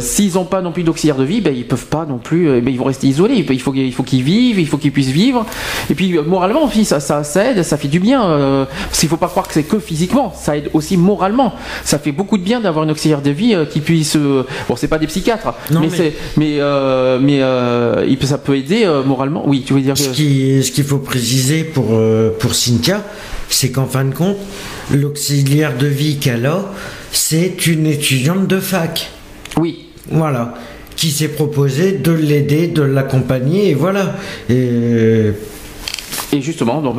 s'ils 0.00 0.34
n'ont 0.34 0.44
pas 0.44 0.60
non 0.62 0.72
plus 0.72 0.82
d'auxiliaire 0.82 1.16
de 1.16 1.24
vie, 1.24 1.40
ben 1.40 1.54
ils 1.56 1.66
peuvent 1.66 1.86
pas 1.86 2.06
non 2.08 2.18
plus, 2.18 2.60
ben, 2.60 2.70
ils 2.72 2.78
vont 2.78 2.84
rester 2.84 3.06
isolés. 3.06 3.44
Il 3.48 3.60
faut, 3.60 3.72
qu'il 3.72 3.92
faut 3.92 4.02
qu'ils 4.02 4.22
vivent, 4.22 4.58
il 4.58 4.66
faut 4.66 4.76
qu'ils 4.78 4.92
puissent 4.92 5.08
vivre. 5.10 5.44
Et 5.90 5.94
puis 5.94 6.18
moralement 6.26 6.64
ça, 6.84 7.00
ça, 7.00 7.24
ça 7.24 7.50
aide, 7.50 7.62
ça 7.62 7.76
fait 7.76 7.88
du 7.88 8.00
bien. 8.00 8.24
Euh, 8.24 8.64
parce 8.88 9.00
qu'il 9.00 9.08
faut 9.08 9.16
pas 9.16 9.28
croire 9.28 9.46
que 9.48 9.54
c'est 9.54 9.62
que 9.62 9.78
physiquement, 9.78 10.32
ça 10.38 10.56
aide 10.56 10.70
aussi 10.74 10.96
moralement. 10.96 11.54
Ça 11.84 11.98
fait 11.98 12.12
beaucoup 12.12 12.38
de 12.38 12.42
bien 12.42 12.60
d'avoir 12.60 12.84
une 12.84 12.90
auxiliaire 12.90 13.22
de 13.22 13.30
vie 13.30 13.54
euh, 13.54 13.64
qui 13.64 13.80
puisse. 13.80 14.16
euh, 14.16 14.44
bon, 14.68 14.76
c'est 14.76 14.88
pas 14.88 14.98
des 14.98 15.06
psychiatres, 15.06 15.54
Non, 15.70 15.80
mais, 15.80 15.88
mais- 15.90 15.96
c'est, 15.96 16.12
mais, 16.36 16.58
mais 17.20 17.40
il 18.08 18.16
peut- 18.18 18.26
ça 18.26 18.38
peut 18.38 18.56
aider 18.56 18.86
moralement. 19.06 19.42
Oui, 19.46 19.62
tu 19.66 19.72
veux 19.74 19.80
dire. 19.80 19.96
Ce 19.96 20.08
que- 20.10 20.62
ce 20.62 20.70
qu'il 20.72 20.84
faut 20.84 20.98
préciser 20.98 21.64
pour, 21.64 21.98
pour 22.38 22.54
Cynthia, 22.54 23.02
c'est 23.48 23.70
qu'en 23.70 23.86
fin 23.86 24.04
de 24.04 24.14
compte, 24.14 24.36
l'auxiliaire 24.92 25.76
de 25.76 25.86
vie 25.86 26.16
qu'elle 26.18 26.46
a, 26.46 26.64
c'est 27.12 27.66
une 27.66 27.86
étudiante 27.86 28.46
de 28.46 28.58
fac. 28.60 29.10
Oui. 29.58 29.86
Voilà. 30.10 30.54
Qui 30.96 31.10
s'est 31.10 31.28
proposé 31.28 31.92
de 31.92 32.12
l'aider, 32.12 32.68
de 32.68 32.82
l'accompagner, 32.82 33.70
et 33.70 33.74
voilà. 33.74 34.14
Et, 34.48 35.32
Et 36.32 36.40
justement, 36.40 36.80
donc, 36.80 36.96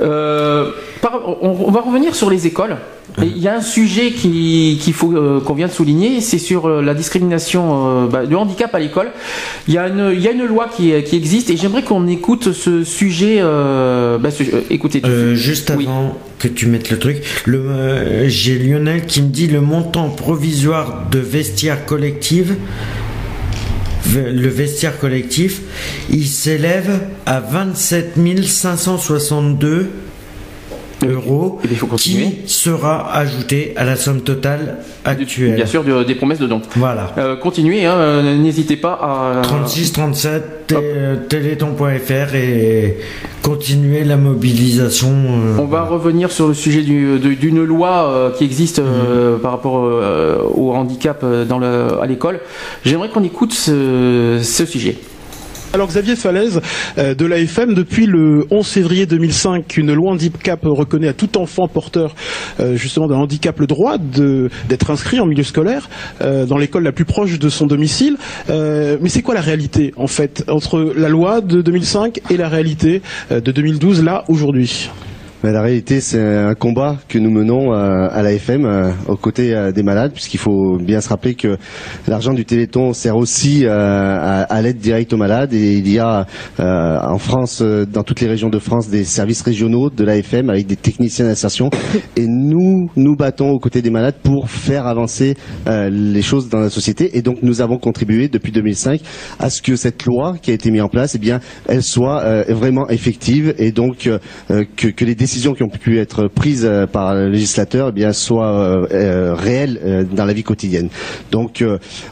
euh, 0.00 0.70
par- 1.00 1.20
on, 1.42 1.50
on 1.66 1.70
va 1.70 1.80
revenir 1.80 2.14
sur 2.14 2.30
les 2.30 2.46
écoles. 2.46 2.76
Il 3.22 3.38
y 3.38 3.46
a 3.48 3.54
un 3.56 3.60
sujet 3.60 4.10
qui- 4.10 4.78
qu'il 4.80 4.92
faut 4.92 5.12
euh, 5.12 5.40
qu'on 5.40 5.54
vient 5.54 5.68
de 5.68 5.72
souligner, 5.72 6.20
c'est 6.20 6.38
sur 6.38 6.66
euh, 6.66 6.82
la 6.82 6.94
discrimination 6.94 7.62
euh, 7.64 8.06
bah, 8.08 8.26
du 8.26 8.34
handicap 8.34 8.74
à 8.74 8.78
l'école. 8.80 9.08
Il 9.68 9.74
y 9.74 9.78
a 9.78 9.88
une, 9.88 10.20
y 10.20 10.26
a 10.26 10.32
une 10.32 10.44
loi 10.46 10.68
qui, 10.74 10.92
qui 11.04 11.16
existe 11.16 11.48
et 11.50 11.56
j'aimerais 11.56 11.82
qu'on 11.82 12.06
écoute 12.08 12.52
ce 12.52 12.82
sujet. 12.82 13.36
euh, 13.40 14.18
bah, 14.18 14.30
ce- 14.32 14.42
euh, 14.42 14.60
écoutez. 14.70 15.00
Euh, 15.04 15.34
juste 15.34 15.70
avant 15.70 16.16
que 16.40 16.48
tu 16.48 16.66
mettes 16.66 16.90
le 16.90 16.98
truc, 16.98 17.18
euh, 17.48 18.24
j'ai 18.26 18.58
Lionel 18.58 19.06
qui 19.06 19.22
me 19.22 19.28
dit 19.28 19.46
le 19.46 19.60
montant 19.60 20.08
provisoire 20.08 21.04
de 21.10 21.18
vestiaire 21.20 21.86
collective, 21.86 22.50
ve- 22.52 22.56
le 24.12 24.48
vestiaire 24.48 24.98
collectif, 24.98 25.60
il 26.10 26.26
s'élève 26.26 27.00
à 27.26 27.40
27 27.40 28.14
562 28.44 29.90
euros 31.12 31.58
qui 31.96 32.34
sera 32.46 33.12
ajouté 33.14 33.72
à 33.76 33.84
la 33.84 33.96
somme 33.96 34.20
totale 34.22 34.78
actuelle. 35.04 35.54
Bien 35.56 35.66
sûr, 35.66 35.84
de- 35.84 36.04
des 36.04 36.14
promesses 36.14 36.38
de 36.38 36.46
dons. 36.46 36.62
Voilà. 36.76 37.12
Euh, 37.18 37.36
continuez, 37.36 37.84
hein, 37.86 37.94
euh, 37.94 38.36
n'hésitez 38.36 38.76
pas 38.76 38.98
à. 39.00 39.42
36 39.42 39.92
37 39.92 40.66
té- 40.66 40.74
euh, 40.78 41.16
téléthon.fr 41.28 42.34
et 42.34 42.96
continuer 43.42 44.04
la 44.04 44.16
mobilisation. 44.16 45.08
euh, 45.10 45.56
On 45.58 45.66
va 45.66 45.82
revenir 45.82 46.30
sur 46.32 46.48
le 46.48 46.54
sujet 46.54 46.82
du- 46.82 47.18
d'une 47.18 47.62
loi 47.64 48.32
qui 48.38 48.44
existe 48.44 48.78
euh, 48.78 49.36
par 49.38 49.52
rapport 49.52 49.74
au 50.54 50.72
handicap 50.72 51.24
dans 51.48 51.58
le, 51.58 52.00
à 52.00 52.06
l'école. 52.06 52.40
J'aimerais 52.84 53.08
qu'on 53.10 53.22
écoute 53.24 53.52
ce, 53.52 54.40
ce 54.42 54.64
sujet. 54.66 54.96
Alors 55.74 55.88
Xavier 55.88 56.14
Falaise 56.14 56.60
euh, 56.98 57.16
de 57.16 57.26
l'AFM, 57.26 57.74
depuis 57.74 58.06
le 58.06 58.46
11 58.52 58.64
février 58.64 59.06
2005, 59.06 59.76
une 59.76 59.92
loi 59.92 60.12
handicap 60.12 60.60
reconnaît 60.62 61.08
à 61.08 61.14
tout 61.14 61.36
enfant 61.36 61.66
porteur 61.66 62.14
euh, 62.60 62.76
justement 62.76 63.08
d'un 63.08 63.16
handicap 63.16 63.58
le 63.58 63.66
droit 63.66 63.96
d'être 63.98 64.90
inscrit 64.92 65.18
en 65.18 65.26
milieu 65.26 65.42
scolaire 65.42 65.90
euh, 66.20 66.46
dans 66.46 66.58
l'école 66.58 66.84
la 66.84 66.92
plus 66.92 67.04
proche 67.04 67.40
de 67.40 67.48
son 67.48 67.66
domicile. 67.66 68.18
Mais 68.48 69.08
c'est 69.08 69.22
quoi 69.22 69.34
la 69.34 69.40
réalité 69.40 69.92
en 69.96 70.06
fait 70.06 70.44
entre 70.48 70.92
la 70.96 71.08
loi 71.08 71.40
de 71.40 71.60
2005 71.60 72.20
et 72.30 72.36
la 72.36 72.48
réalité 72.48 73.02
de 73.32 73.50
2012 73.50 74.04
là 74.04 74.24
aujourd'hui? 74.28 74.90
La 75.52 75.60
réalité, 75.60 76.00
c'est 76.00 76.18
un 76.18 76.54
combat 76.54 76.96
que 77.06 77.18
nous 77.18 77.30
menons 77.30 77.74
euh, 77.74 78.08
à 78.10 78.22
l'AFM 78.22 78.64
euh, 78.64 78.90
aux 79.08 79.16
côtés 79.16 79.54
euh, 79.54 79.72
des 79.72 79.82
malades, 79.82 80.12
puisqu'il 80.12 80.38
faut 80.38 80.78
bien 80.78 81.02
se 81.02 81.10
rappeler 81.10 81.34
que 81.34 81.58
l'argent 82.08 82.32
du 82.32 82.46
Téléthon 82.46 82.94
sert 82.94 83.14
aussi 83.14 83.66
à, 83.66 84.62
l'aide 84.62 84.78
directe 84.78 85.12
aux 85.12 85.18
malades. 85.18 85.52
Et 85.52 85.74
il 85.74 85.92
y 85.92 85.98
a 85.98 86.26
en 86.58 87.18
France, 87.18 87.60
dans 87.60 88.02
toutes 88.02 88.22
les 88.22 88.26
régions 88.26 88.48
de 88.48 88.58
France, 88.58 88.88
des 88.88 89.04
services 89.04 89.42
régionaux 89.42 89.90
de 89.90 90.02
l'AFM 90.02 90.48
avec 90.48 90.66
des 90.66 90.76
techniciens 90.76 91.26
d'insertion. 91.26 91.68
Et 92.16 92.26
nous, 92.26 92.88
nous 92.96 93.14
battons 93.14 93.50
aux 93.50 93.58
côtés 93.58 93.82
des 93.82 93.90
malades 93.90 94.16
pour 94.22 94.48
faire 94.48 94.86
avancer 94.86 95.36
les 95.66 96.22
choses 96.22 96.48
dans 96.48 96.60
la 96.60 96.70
société. 96.70 97.18
Et 97.18 97.22
donc, 97.22 97.38
nous 97.42 97.60
avons 97.60 97.76
contribué 97.76 98.28
depuis 98.28 98.52
2005 98.52 99.00
à 99.38 99.50
ce 99.50 99.60
que 99.60 99.76
cette 99.76 100.06
loi 100.06 100.36
qui 100.40 100.52
a 100.52 100.54
été 100.54 100.70
mise 100.70 100.82
en 100.82 100.88
place, 100.88 101.14
eh 101.14 101.18
bien, 101.18 101.40
elle 101.68 101.82
soit 101.82 102.44
vraiment 102.48 102.88
effective 102.88 103.54
et 103.58 103.72
donc 103.72 104.08
que 104.48 105.04
les 105.04 105.14
décisions 105.14 105.33
décisions 105.34 105.54
qui 105.54 105.64
ont 105.64 105.68
pu 105.68 105.98
être 105.98 106.28
prises 106.28 106.64
euh, 106.64 106.86
par 106.86 107.12
le 107.12 107.28
législateur 107.28 107.88
eh 107.88 107.92
bien 107.92 108.12
soient 108.12 108.56
euh, 108.56 108.86
euh, 108.92 109.34
réelles 109.34 110.06
dans 110.12 110.24
la 110.24 110.32
vie 110.32 110.44
quotidienne. 110.44 110.88
Donc 111.32 111.64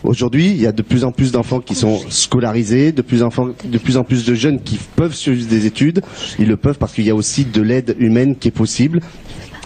aujourd'hui, 0.02 0.48
il 0.48 0.60
y 0.60 0.66
a 0.66 0.72
de 0.72 0.82
plus 0.82 1.04
en 1.04 1.12
plus 1.12 1.30
d'enfants 1.30 1.60
qui 1.60 1.76
sont 1.76 2.00
scolarisés, 2.08 2.90
de 2.90 3.02
plus, 3.02 3.22
enfants, 3.22 3.48
de 3.64 3.78
plus 3.78 3.96
en 3.96 4.02
plus 4.02 4.24
de 4.24 4.34
jeunes 4.34 4.60
qui 4.60 4.78
peuvent 4.96 5.14
suivre 5.14 5.46
des 5.48 5.66
études. 5.66 6.00
Ils 6.38 6.48
le 6.48 6.56
peuvent 6.56 6.78
parce 6.78 6.92
qu'il 6.94 7.06
y 7.06 7.10
a 7.10 7.14
aussi 7.14 7.44
de 7.44 7.62
l'aide 7.62 7.94
humaine 7.98 8.34
qui 8.36 8.48
est 8.48 8.56
possible. 8.56 9.00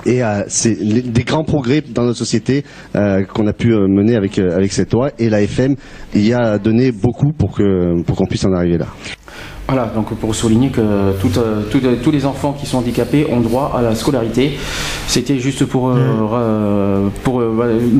Et 0.04 0.20
c'est 0.46 0.76
des 0.76 1.24
grands 1.24 1.42
progrès 1.42 1.82
dans 1.82 2.04
notre 2.04 2.18
société 2.18 2.64
qu'on 2.92 3.46
a 3.46 3.52
pu 3.52 3.70
mener 3.70 4.14
avec, 4.14 4.38
avec 4.38 4.72
cette 4.72 4.92
loi. 4.92 5.10
Et 5.18 5.28
la 5.28 5.42
FM 5.42 5.74
y 6.14 6.32
a 6.32 6.58
donné 6.58 6.92
beaucoup 6.92 7.32
pour 7.32 7.58
pour 8.06 8.16
qu'on 8.16 8.26
puisse 8.26 8.44
en 8.44 8.52
arriver 8.52 8.78
là. 8.78 8.86
Voilà, 9.68 9.86
donc 9.86 10.14
pour 10.14 10.32
souligner 10.34 10.68
que 10.70 10.80
tout, 11.20 11.30
euh, 11.38 11.62
tout, 11.70 11.80
euh, 11.84 11.96
tous 12.00 12.12
les 12.12 12.24
enfants 12.24 12.52
qui 12.52 12.66
sont 12.66 12.78
handicapés 12.78 13.26
ont 13.32 13.40
droit 13.40 13.74
à 13.76 13.82
la 13.82 13.96
scolarité. 13.96 14.56
C'était 15.08 15.40
juste 15.40 15.64
pour, 15.64 15.88
euh, 15.90 15.96
euh, 16.34 17.08
pour 17.24 17.42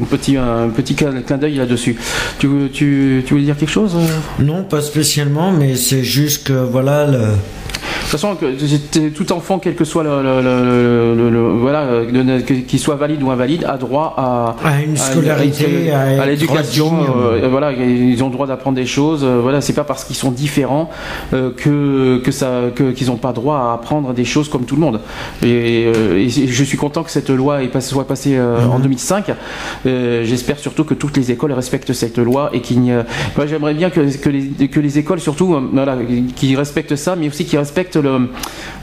petit, 0.08 0.36
un 0.36 0.68
petit 0.68 0.94
clin 0.94 1.38
d'œil 1.38 1.56
là-dessus. 1.56 1.96
Tu, 2.38 2.46
veux- 2.46 2.68
tu, 2.70 3.24
tu 3.26 3.34
voulais 3.34 3.46
dire 3.46 3.56
quelque 3.56 3.68
chose 3.72 3.96
Non, 4.38 4.62
pas 4.62 4.80
spécialement, 4.80 5.50
mais 5.50 5.74
c'est 5.74 6.04
juste 6.04 6.46
que 6.46 6.52
voilà. 6.52 7.06
Le... 7.06 7.18
De 8.06 8.10
toute 8.12 8.20
façon, 8.20 8.36
tout 9.16 9.32
enfant, 9.32 9.58
quel 9.58 9.74
que 9.74 9.84
soit 9.84 10.04
le, 10.04 10.22
le- 10.22 10.40
le- 10.40 11.14
le- 11.16 11.28
le- 11.30 11.48
voilà, 11.58 11.86
qu'il 12.68 12.78
soit 12.78 12.94
valide 12.94 13.20
ou 13.22 13.32
invalide, 13.32 13.64
a 13.64 13.76
droit 13.76 14.14
à, 14.16 14.54
À 14.64 14.80
une 14.80 14.96
scolarité, 14.96 15.90
à 15.92 16.12
être 16.12 16.26
l'éducation. 16.26 16.88
digne. 16.88 17.06
euh, 17.42 17.48
voilà, 17.50 17.72
ils 17.72 18.22
ont 18.22 18.28
le 18.28 18.32
droit 18.32 18.46
d'apprendre 18.46 18.76
des 18.76 18.86
choses. 18.86 19.22
euh, 19.24 19.40
voilà, 19.42 19.60
c'est 19.60 19.72
pas 19.72 19.82
parce 19.82 20.04
qu'ils 20.04 20.14
sont 20.14 20.30
différents 20.30 20.88
euh, 21.34 21.50
que 21.56 22.18
que 22.24 22.30
ça 22.30 22.60
qu'ils 22.94 23.08
n'ont 23.08 23.16
pas 23.16 23.32
droit 23.32 23.58
à 23.58 23.72
apprendre 23.74 24.14
des 24.14 24.24
choses 24.24 24.48
comme 24.48 24.66
tout 24.66 24.76
le 24.76 24.82
monde. 24.82 25.00
Et, 25.42 25.82
et 26.16 26.28
je 26.28 26.64
suis 26.64 26.78
content 26.78 27.02
que 27.02 27.10
cette 27.10 27.28
loi 27.30 27.58
soit 27.80 28.06
passée 28.06 28.36
euh, 28.36 28.60
Mhm. 28.66 28.70
en 28.70 28.78
2005. 28.78 29.32
Euh, 29.86 30.22
J'espère 30.24 30.60
surtout 30.60 30.84
que 30.84 30.94
toutes 30.94 31.16
les 31.16 31.32
écoles 31.32 31.52
respectent 31.52 31.92
cette 31.92 32.18
loi 32.18 32.50
et 32.52 32.60
qu'il 32.60 32.80
n'y 32.80 32.92
a- 32.92 33.04
moi, 33.36 33.46
j'aimerais 33.46 33.74
bien 33.74 33.90
que, 33.90 34.16
que, 34.16 34.28
les, 34.28 34.68
que 34.68 34.78
les 34.78 34.98
écoles 34.98 35.18
surtout 35.20 35.56
voilà, 35.72 35.96
qui 36.36 36.54
respectent 36.54 36.94
ça, 36.96 37.16
mais 37.16 37.26
aussi 37.28 37.44
qui 37.44 37.58
respectent 37.58 37.95
le 38.02 38.28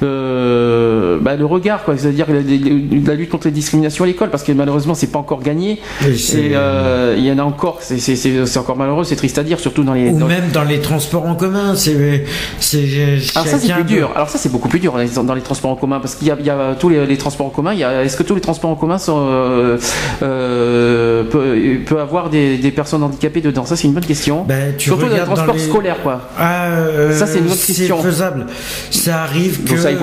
euh, 0.03 1.17
bah, 1.21 1.35
le 1.35 1.45
regard, 1.45 1.83
quoi, 1.83 1.97
c'est-à-dire 1.97 2.27
la, 2.29 3.13
lutte 3.15 3.29
contre 3.29 3.47
les 3.47 3.53
discriminations 3.53 4.03
à 4.03 4.07
l'école, 4.07 4.29
parce 4.29 4.43
que 4.43 4.51
malheureusement 4.51 4.95
c'est 4.95 5.11
pas 5.11 5.19
encore 5.19 5.41
gagné. 5.41 5.79
Et 6.05 6.51
euh, 6.53 7.15
il 7.17 7.25
y 7.25 7.31
en 7.31 7.39
a 7.39 7.43
encore, 7.43 7.77
c'est- 7.81 8.57
encore 8.57 8.75
malheureux, 8.77 9.03
c'est 9.03 9.15
triste 9.15 9.37
à 9.37 9.43
dire, 9.43 9.59
surtout 9.59 9.83
dans 9.83 9.93
les. 9.93 10.09
Ou 10.09 10.19
dans- 10.19 10.27
même 10.27 10.49
dans 10.53 10.63
les 10.63 10.79
transports 10.79 11.25
en 11.25 11.35
commun, 11.35 11.75
c'est. 11.75 12.25
alors 13.35 13.47
ça 13.47 13.59
c'est 13.59 13.73
plus 13.73 13.83
dur. 13.83 14.11
Alors 14.15 14.29
ça 14.29 14.37
c'est 14.37 14.51
beaucoup 14.51 14.67
plus 14.69 14.79
dur 14.79 14.93
dans 14.93 14.99
les, 14.99 15.07
dans 15.09 15.35
transports 15.43 15.71
en 15.71 15.75
commun 15.75 15.99
parce 15.99 16.15
qu'il 16.15 16.27
y 16.27 16.43
y 16.43 16.49
a 16.49 16.75
tous 16.79 16.89
les, 16.89 17.05
les 17.05 17.17
transports 17.17 17.47
en 17.47 17.49
commun. 17.49 17.71
Est-ce 17.73 18.17
que 18.17 18.23
tous 18.23 18.35
les 18.35 18.41
transports 18.41 18.69
en 18.71 18.75
commun 18.75 18.97
sont, 18.97 19.25
euh, 20.23 21.23
peut, 21.23 21.55
peut 21.85 21.99
avoir 21.99 22.29
des, 22.29 22.57
des 22.57 22.71
personnes 22.71 23.03
handicapées 23.03 23.41
dedans? 23.41 23.65
Ça 23.65 23.75
c'est 23.75 23.87
une 23.87 23.93
bonne 23.93 24.05
question. 24.05 24.43
Ben, 24.47 24.73
tu 24.77 24.89
Surtout 24.89 25.03
dans 25.07 25.13
les 25.13 25.19
dans 25.19 25.25
transports 25.25 25.55
les- 25.55 25.59
scolaires 25.61 26.01
quoi. 26.01 26.21
Ah, 26.39 26.67
Ça, 27.11 27.25
c'est 27.27 27.39
une 27.39 27.45
autre 27.45 27.65
question. 27.65 27.97
C'est 28.01 28.07
faisable. 28.07 28.45
Ça 29.03 29.23
arrive 29.23 29.63
que. 29.63 29.69
Donc 29.69 29.79
ça 29.79 29.89
hein, 29.89 29.93
que 29.93 29.99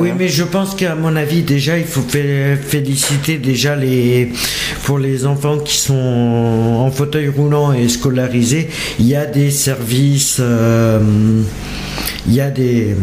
Oui, 0.00 0.10
mais 0.18 0.28
je 0.28 0.44
pense 0.44 0.74
qu'à 0.74 0.94
mon 0.94 1.16
avis, 1.16 1.42
déjà, 1.42 1.78
il 1.78 1.84
faut 1.84 2.02
fé- 2.06 2.56
féliciter 2.60 3.38
déjà 3.38 3.74
les 3.76 4.30
pour 4.84 4.98
les 4.98 5.24
enfants 5.26 5.58
qui 5.58 5.76
sont 5.76 5.94
en 6.86 6.90
fauteuil 6.90 7.28
roulant 7.28 7.72
et 7.72 7.88
scolarisés. 7.88 8.68
Il 8.98 9.06
y 9.06 9.16
a 9.16 9.24
des 9.24 9.50
services. 9.50 10.36
euh, 10.40 11.00
il 12.26 12.34
y 12.34 12.40
a 12.40 12.50
des. 12.50 12.94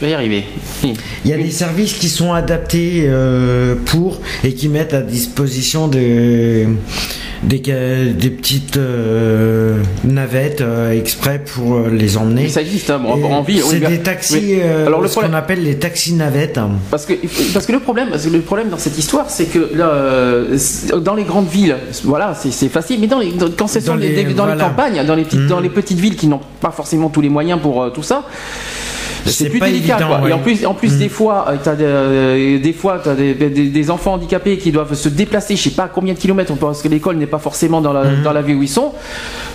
Tu 0.00 0.06
vas 0.06 0.12
y 0.12 0.14
arriver. 0.14 0.44
Il 0.82 1.30
y 1.30 1.34
a 1.34 1.36
des 1.36 1.50
services 1.50 1.92
qui 1.92 2.08
sont 2.08 2.32
adaptés 2.32 3.04
euh, 3.06 3.74
pour 3.84 4.18
et 4.42 4.54
qui 4.54 4.70
mettent 4.70 4.94
à 4.94 5.02
disposition 5.02 5.88
des, 5.88 6.66
des, 7.42 7.58
petites 8.30 8.78
euh, 8.78 9.82
navettes 10.02 10.62
euh, 10.62 10.98
exprès 10.98 11.38
pour 11.44 11.80
les 11.80 12.16
emmener. 12.16 12.48
Ça 12.48 12.62
existe, 12.62 12.88
hein, 12.88 12.98
bon, 12.98 13.22
en 13.30 13.42
ville. 13.42 13.60
C'est 13.62 13.80
des 13.80 13.98
taxis, 13.98 14.40
Mais- 14.56 14.62
alors 14.86 15.02
le 15.02 15.08
ce 15.08 15.16
qu'on 15.16 15.34
appelle 15.34 15.62
les 15.62 15.76
taxis 15.76 16.14
navettes. 16.14 16.56
hein. 16.56 16.70
Parce 16.90 17.04
que, 17.04 17.12
parce 17.52 17.66
que 17.66 17.72
le 17.72 17.80
problème, 17.80 18.08
le 18.32 18.40
problème 18.40 18.70
dans 18.70 18.78
cette 18.78 18.96
histoire, 18.96 19.28
c'est 19.28 19.52
que 19.52 19.70
là, 19.74 20.98
dans 20.98 21.14
les 21.14 21.24
grandes 21.24 21.48
villes, 21.50 21.76
voilà, 22.04 22.34
c'est 22.34 22.68
facile, 22.70 23.00
mais 23.02 23.06
dans 23.06 23.18
les, 23.18 23.32
dans- 23.32 23.50
quand 23.54 23.66
c'est 23.66 23.84
Dans 23.84 23.96
les, 23.96 24.14
les- 24.24 24.32
dans 24.32 24.46
les 24.46 24.56
campagnes, 24.58 25.04
dans 25.06 25.14
les 25.14 25.24
petites, 25.24 25.46
dans 25.46 25.60
les 25.60 25.68
petites 25.68 25.98
villes 26.00 26.16
qui 26.16 26.26
n'ont 26.26 26.40
pas 26.62 26.70
forcément 26.70 27.10
tous 27.10 27.20
les 27.20 27.28
moyens 27.28 27.60
pour 27.60 27.92
tout 27.92 28.02
ça. 28.02 28.24
C'est 29.26 29.48
plus 29.50 29.58
pas 29.58 29.66
délicat, 29.66 29.96
évident, 30.00 30.18
quoi. 30.18 30.28
Et 30.28 30.32
en 30.32 30.38
plus, 30.38 30.66
en 30.66 30.74
plus 30.74 30.96
des 30.98 31.08
fois, 31.08 31.46
euh, 31.48 31.56
t'as 31.62 31.74
des, 31.74 31.84
euh, 31.86 32.58
des 32.58 32.72
fois, 32.72 33.00
t'as 33.02 33.14
des, 33.14 33.34
des, 33.34 33.48
des 33.50 33.90
enfants 33.90 34.14
handicapés 34.14 34.56
qui 34.58 34.72
doivent 34.72 34.94
se 34.94 35.08
déplacer, 35.08 35.56
je 35.56 35.62
sais 35.62 35.70
pas 35.70 35.88
combien 35.92 36.14
de 36.14 36.18
kilomètres, 36.18 36.54
parce 36.56 36.82
que 36.82 36.88
l'école 36.88 37.16
n'est 37.16 37.26
pas 37.26 37.38
forcément 37.38 37.80
dans 37.80 37.92
la, 37.92 38.04
Mhm. 38.04 38.22
dans 38.22 38.32
la 38.32 38.42
ville 38.42 38.56
où 38.56 38.62
ils 38.62 38.68
sont. 38.68 38.92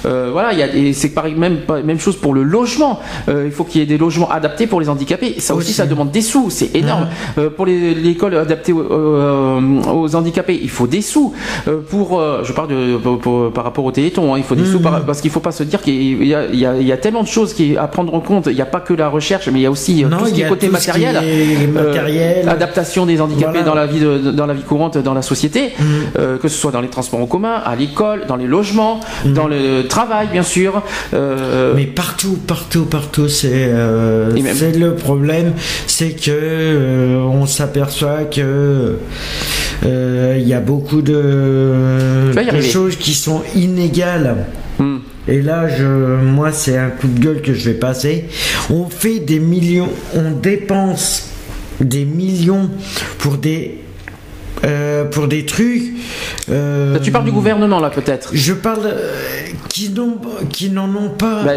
Euh, 0.06 0.30
voilà, 0.32 0.54
il 0.54 0.60
y 0.60 0.64
a, 0.64 0.74
et 0.76 0.94
c'est 0.94 1.10
pareil, 1.10 1.34
même, 1.36 1.60
même 1.84 2.00
chose 2.00 2.16
pour 2.16 2.34
le 2.34 2.44
logement. 2.44 3.00
Euh, 3.28 3.44
il 3.48 3.52
faut 3.52 3.64
qu'il 3.64 3.82
y 3.82 3.84
ait 3.84 3.88
des 3.88 3.98
logements 3.98 4.30
adaptés 4.30 4.68
pour 4.68 4.80
les 4.80 4.88
handicapés. 4.90 5.36
Ça 5.40 5.56
aussi, 5.56 5.66
Aussi. 5.68 5.74
ça 5.74 5.86
demande 5.88 6.12
des 6.12 6.22
sous, 6.22 6.50
c'est 6.50 6.76
énorme. 6.76 7.08
Euh, 7.38 7.50
pour 7.50 7.66
les- 7.66 7.96
l'école 7.96 8.36
adaptée 8.36 8.72
aux, 8.72 8.82
aux 8.84 10.16
handicapés, 10.16 10.60
il 10.62 10.70
faut 10.70 10.88
des 10.88 11.02
sous. 11.02 11.34
Pour, 11.90 12.22
je 12.44 12.52
parle 12.54 12.68
de, 12.70 12.98
pour- 12.98 13.20
pour- 13.20 13.52
par 13.52 13.64
rapport 13.64 13.86
au 13.86 13.92
Téléthon, 13.92 14.34
hein, 14.34 14.38
il 14.38 14.44
faut 14.44 14.56
des 14.56 14.66
sous 14.66 14.80
par- 14.80 15.04
parce 15.06 15.22
qu'il 15.22 15.32
faut 15.32 15.40
pas 15.40 15.52
se 15.52 15.64
dire 15.64 15.82
qu'il 15.82 16.24
y 16.24 16.28
y 16.30 16.92
a 16.92 16.98
tellement 16.98 17.24
de 17.24 17.28
choses 17.28 17.54
qui, 17.54 17.78
à 17.78 17.88
prendre 17.88 18.14
en 18.14 18.20
compte. 18.20 18.48
Il 18.48 18.56
n'y 18.56 18.62
a 18.62 18.66
pas 18.66 18.80
que 18.80 18.94
la 18.94 19.08
recherche, 19.10 19.48
mais 19.56 19.62
il 19.62 19.64
y 19.64 19.68
a 19.68 19.72
aussi 19.72 20.04
euh, 20.04 20.10
Non, 20.10 20.18
tout 20.18 20.26
ce 20.28 20.34
qui 20.34 20.42
est 20.42 20.50
côté 20.50 20.68
qui 20.68 20.74
matériel, 20.74 21.16
est 21.16 21.68
matériel. 21.68 22.46
Euh, 22.46 22.52
adaptation 22.52 23.06
des 23.06 23.22
handicapés 23.22 23.60
Voilà. 23.64 23.66
dans 23.66 23.74
la 23.76 23.86
vie 23.86 24.02
de- 24.02 24.32
dans 24.32 24.46
la 24.46 24.54
vie 24.54 24.64
courante, 24.64 24.98
dans 24.98 25.14
la 25.14 25.22
société, 25.22 25.72
Mhm. 25.80 25.86
euh, 26.20 26.38
que 26.38 26.50
ce 26.50 26.58
soit 26.58 26.72
dans 26.72 26.82
les 26.82 26.90
transports 26.90 27.22
en 27.22 27.26
commun, 27.26 27.54
à 27.66 27.74
l'école, 27.78 28.24
dans 28.28 28.36
les 28.36 28.48
logements, 28.48 29.00
Mhm. 29.24 29.34
dans 29.34 29.48
le 29.48 29.88
travail, 29.88 30.28
bien 30.30 30.44
sûr. 30.44 30.82
Euh, 31.14 31.74
Mais 31.76 31.86
partout, 31.86 32.38
partout, 32.46 32.84
partout, 32.86 33.30
c'est 33.30 33.50
euh, 33.54 34.30
c'est 34.54 34.78
le 34.78 34.94
problème, 34.96 35.54
c'est 35.88 36.12
que 36.12 36.32
euh, 36.32 37.18
on 37.42 37.46
s'aperçoit 37.46 38.26
que 38.26 38.98
euh, 39.86 40.38
il 40.38 40.48
y 40.48 40.54
a 40.54 40.60
beaucoup 40.60 41.02
de, 41.02 42.32
choses 42.62 42.98
qui 42.98 43.14
sont 43.14 43.42
inégales. 43.56 44.36
Hmm. 44.80 44.98
Et 45.28 45.42
là, 45.42 45.68
je, 45.68 45.86
moi, 45.86 46.52
c'est 46.52 46.78
un 46.78 46.90
coup 46.90 47.08
de 47.08 47.20
gueule 47.20 47.42
que 47.42 47.54
je 47.54 47.70
vais 47.70 47.78
passer. 47.78 48.26
On 48.70 48.90
fait 48.90 49.20
des 49.20 49.40
millions, 49.40 49.90
on 50.14 50.32
dépense 50.32 51.30
des 51.80 52.06
millions 52.06 52.70
pour 53.18 53.38
des 53.38 53.85
euh, 54.66 55.04
pour 55.06 55.28
des 55.28 55.46
trucs. 55.46 55.84
euh, 56.50 56.98
tu 57.00 57.12
parles 57.12 57.26
du 57.26 57.32
gouvernement 57.32 57.80
là 57.80 57.90
peut-être. 57.90 58.30
Je 58.34 58.54
parle 58.54 58.86
euh, 58.86 59.14
qui 59.70 59.90
n'ont 59.90 60.18
qui 60.50 60.70
n'en 60.70 60.90
ont 60.96 61.10
pas 61.10 61.44
Bah, 61.44 61.54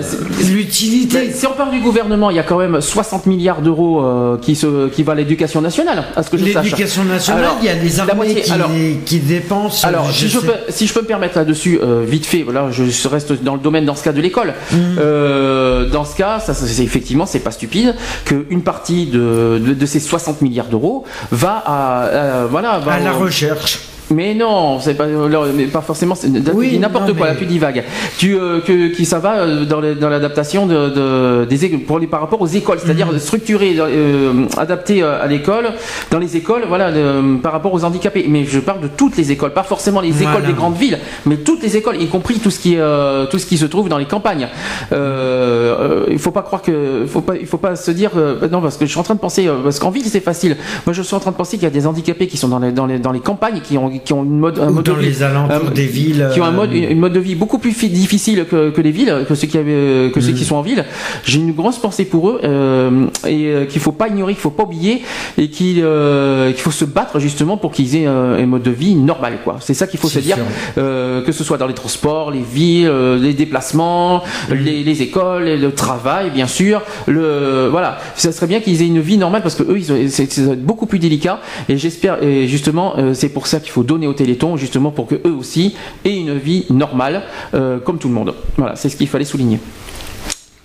l'utilité. 0.50 1.30
Si 1.32 1.46
on 1.46 1.52
parle 1.52 1.70
du 1.72 1.80
gouvernement, 1.80 2.30
il 2.30 2.36
y 2.36 2.40
a 2.40 2.42
quand 2.42 2.58
même 2.58 2.80
60 2.80 3.26
milliards 3.26 3.62
d'euros 3.62 4.04
qui, 4.42 4.54
se, 4.56 4.88
qui 4.88 5.02
va 5.02 5.12
à 5.12 5.14
l'éducation 5.14 5.60
nationale, 5.60 6.04
à 6.16 6.22
ce 6.22 6.30
que 6.30 6.36
je 6.36 6.46
sache. 6.52 6.64
L'éducation 6.64 7.04
nationale, 7.04 7.44
Alors, 7.44 7.58
il 7.60 7.66
y 7.66 7.68
a 7.68 7.74
les 7.74 7.88
la 7.90 8.02
armées 8.02 8.14
moitié. 8.14 8.42
qui, 8.42 8.50
Alors, 8.52 8.70
qui 9.04 9.18
dépensent. 9.20 9.86
Alors, 9.86 10.06
je 10.10 10.26
si, 10.26 10.28
je 10.28 10.38
peux, 10.40 10.52
si 10.68 10.86
je 10.86 10.94
peux 10.94 11.02
me 11.02 11.06
permettre 11.06 11.36
là-dessus, 11.38 11.78
vite 12.06 12.26
fait, 12.26 12.42
voilà, 12.42 12.68
je 12.70 13.08
reste 13.08 13.42
dans 13.42 13.54
le 13.54 13.60
domaine 13.60 13.84
dans 13.84 13.94
ce 13.94 14.04
cas 14.04 14.12
de 14.12 14.20
l'école. 14.20 14.54
Euh, 14.98 15.88
dans 15.88 16.04
ce 16.04 16.16
cas, 16.16 16.40
ça, 16.40 16.54
c'est 16.54 16.82
effectivement, 16.82 17.26
c'est 17.26 17.38
pas 17.40 17.50
stupide 17.50 17.94
qu'une 18.24 18.62
partie 18.62 19.06
de, 19.06 19.60
de, 19.64 19.74
de 19.74 19.86
ces 19.86 20.00
60 20.00 20.42
milliards 20.42 20.66
d'euros 20.66 21.04
va 21.30 21.62
à, 21.66 22.46
voilà, 22.50 22.78
va 22.78 22.92
à 22.94 22.97
la 22.98 23.12
recherche. 23.12 23.78
Mais 24.10 24.34
non, 24.34 24.80
c'est 24.80 24.94
pas, 24.94 25.04
alors, 25.04 25.46
mais 25.54 25.64
pas 25.66 25.80
forcément. 25.80 26.14
Oui, 26.54 26.66
tu 26.66 26.72
dis 26.74 26.78
n'importe 26.78 27.12
quoi. 27.14 27.28
mais- 27.30 27.36
tu 27.36 27.46
divagues. 27.46 27.84
Tu, 28.18 28.34
euh, 28.36 28.60
que, 28.60 28.88
qui 28.88 29.04
ça 29.04 29.18
va 29.18 29.36
euh, 29.38 29.64
dans, 29.64 29.80
les- 29.80 29.94
dans 29.94 30.08
l'adaptation 30.08 30.66
de, 30.66 30.88
de- 30.90 31.44
des 31.48 31.68
pour 31.78 31.98
les 31.98 32.06
par 32.06 32.20
rapport 32.20 32.40
aux 32.40 32.46
écoles, 32.46 32.78
c'est-à-dire 32.82 33.12
Mhm. 33.12 33.18
structuré, 33.18 33.74
euh, 33.78 34.46
adapté 34.56 35.02
euh, 35.02 35.22
à 35.22 35.26
l'école, 35.26 35.66
dans 36.10 36.18
les 36.18 36.36
écoles, 36.36 36.62
voilà, 36.68 36.90
de- 36.92 37.36
par 37.42 37.52
rapport 37.52 37.72
aux 37.74 37.84
handicapés. 37.84 38.24
Mais 38.28 38.44
je 38.44 38.60
parle 38.60 38.80
de 38.80 38.88
toutes 38.88 39.16
les 39.16 39.30
écoles, 39.32 39.52
pas 39.52 39.62
forcément 39.62 40.00
les 40.00 40.10
Voilà. 40.10 40.30
écoles 40.38 40.46
des 40.46 40.52
grandes 40.54 40.76
villes, 40.76 40.98
mais 41.26 41.36
toutes 41.36 41.62
les 41.62 41.76
écoles, 41.76 42.00
y 42.00 42.06
compris 42.06 42.38
tout 42.38 42.50
ce 42.50 42.58
qui, 42.60 42.76
euh, 42.78 43.26
tout 43.26 43.38
ce 43.38 43.46
qui 43.46 43.58
se 43.58 43.66
trouve 43.66 43.88
dans 43.88 43.98
les 43.98 44.06
campagnes. 44.06 44.48
Euh, 44.92 46.04
euh, 46.06 46.06
il 46.10 46.18
faut 46.18 46.30
pas 46.30 46.42
croire 46.42 46.62
que, 46.62 47.04
faut 47.06 47.20
pas, 47.20 47.36
il 47.36 47.46
faut 47.46 47.58
pas 47.58 47.76
se 47.76 47.90
dire, 47.90 48.10
euh, 48.16 48.48
non, 48.50 48.60
parce 48.60 48.76
que 48.76 48.86
je 48.86 48.90
suis 48.90 49.00
en 49.00 49.02
train 49.02 49.14
de 49.14 49.20
penser, 49.20 49.46
euh, 49.48 49.56
parce 49.62 49.78
qu'en 49.78 49.90
ville 49.90 50.04
c'est 50.06 50.20
facile. 50.20 50.56
Moi, 50.86 50.92
je 50.92 51.02
suis 51.02 51.14
en 51.14 51.20
train 51.20 51.30
de 51.30 51.36
penser 51.36 51.56
qu'il 51.56 51.64
y 51.64 51.66
a 51.66 51.70
des 51.70 51.86
handicapés 51.86 52.26
qui 52.26 52.36
sont 52.36 52.48
dans 52.48 52.58
les, 52.58 52.72
dans 52.72 52.86
les, 52.86 52.98
dans 52.98 53.12
les 53.12 53.20
campagnes, 53.20 53.60
qui 53.60 53.76
ont, 53.78 53.90
qui 54.04 54.12
ont 54.12 54.24
une 54.24 54.38
mode, 54.38 54.58
un 54.58 54.68
Ou 54.68 54.72
mode 54.74 54.84
de 54.84 54.90
dans 54.92 54.96
vie- 54.98 55.06
les 55.06 55.22
alentours 55.22 55.70
des 55.70 55.86
villes. 55.86 56.28
qui 56.32 56.40
ont 56.40 56.44
un 56.44 56.50
mode, 56.50 56.70
euh, 56.72 56.90
une 56.90 56.98
mode 56.98 57.12
de 57.12 57.20
vie 57.20 57.34
beaucoup 57.34 57.58
plus 57.58 57.72
fi- 57.72 57.88
difficile 57.88 58.44
que, 58.50 58.70
que 58.70 58.80
les 58.80 58.90
villes, 58.90 59.24
que 59.28 59.34
ceux 59.34 59.46
qui 59.46 59.58
avaient, 59.58 60.10
que 60.12 60.20
ceux 60.20 60.32
Mm. 60.32 60.34
qui 60.34 60.44
sont 60.44 60.56
en 60.56 60.62
ville. 60.62 60.84
J'ai 61.24 61.38
une 61.38 61.52
grosse 61.52 61.78
pensée 61.78 62.04
pour 62.04 62.28
eux 62.30 62.40
euh, 62.44 63.06
et 63.26 63.46
euh, 63.46 63.64
qu'il 63.66 63.80
faut 63.80 63.92
pas 63.92 64.08
ignorer, 64.08 64.32
qu'il 64.34 64.42
faut 64.42 64.50
pas 64.50 64.64
oublier 64.64 65.02
et 65.36 65.48
qu'il 65.48 65.82
euh, 65.82 66.52
faut 66.54 66.70
se 66.70 66.84
battre 66.84 67.18
justement 67.18 67.56
pour 67.56 67.72
qu'ils 67.72 67.96
aient 67.96 68.06
euh, 68.06 68.42
un 68.42 68.46
mode 68.46 68.62
de 68.62 68.70
vie 68.70 68.94
normal, 68.94 69.38
quoi. 69.44 69.56
C'est 69.60 69.74
ça 69.74 69.86
qu'il 69.86 69.98
faut 70.00 70.08
se 70.08 70.18
dire, 70.18 70.36
euh, 70.78 71.22
que 71.22 71.32
ce 71.32 71.44
soit 71.44 71.58
dans 71.58 71.66
les 71.66 71.74
transports, 71.74 72.30
les 72.30 72.42
villes, 72.42 72.88
euh, 72.88 73.18
les 73.18 73.34
déplacements, 73.34 74.22
Mm. 74.50 74.54
les, 74.54 74.82
les 74.82 75.02
écoles, 75.02 75.44
les, 75.44 75.56
le 75.56 75.72
travail, 75.72 76.30
bien 76.30 76.46
sûr. 76.46 76.82
Le 77.06 77.68
voilà, 77.70 77.98
ça 78.14 78.32
serait 78.32 78.46
bien 78.46 78.60
qu'ils 78.60 78.80
aient 78.82 78.86
une 78.86 79.00
vie 79.00 79.18
normale 79.18 79.42
parce 79.42 79.54
que 79.54 79.62
eux, 79.64 79.80
c'est 80.08 80.56
beaucoup 80.64 80.86
plus 80.86 80.98
délicat. 80.98 81.40
Et 81.68 81.76
j'espère, 81.76 82.22
et 82.22 82.46
justement, 82.48 82.94
euh, 82.98 83.14
c'est 83.14 83.28
pour 83.28 83.46
ça 83.46 83.60
qu'il 83.60 83.70
faut 83.70 83.82
donner 83.88 84.06
au 84.06 84.12
Téléthon, 84.12 84.56
justement 84.56 84.92
pour 84.92 85.06
que 85.08 85.16
eux 85.16 85.34
aussi 85.36 85.74
aient 86.04 86.16
une 86.16 86.36
vie 86.38 86.66
normale, 86.70 87.22
euh, 87.54 87.78
comme 87.78 87.98
tout 87.98 88.08
le 88.08 88.14
monde. 88.14 88.34
Voilà, 88.56 88.76
c'est 88.76 88.88
ce 88.88 88.96
qu'il 88.96 89.08
fallait 89.08 89.24
souligner. 89.24 89.58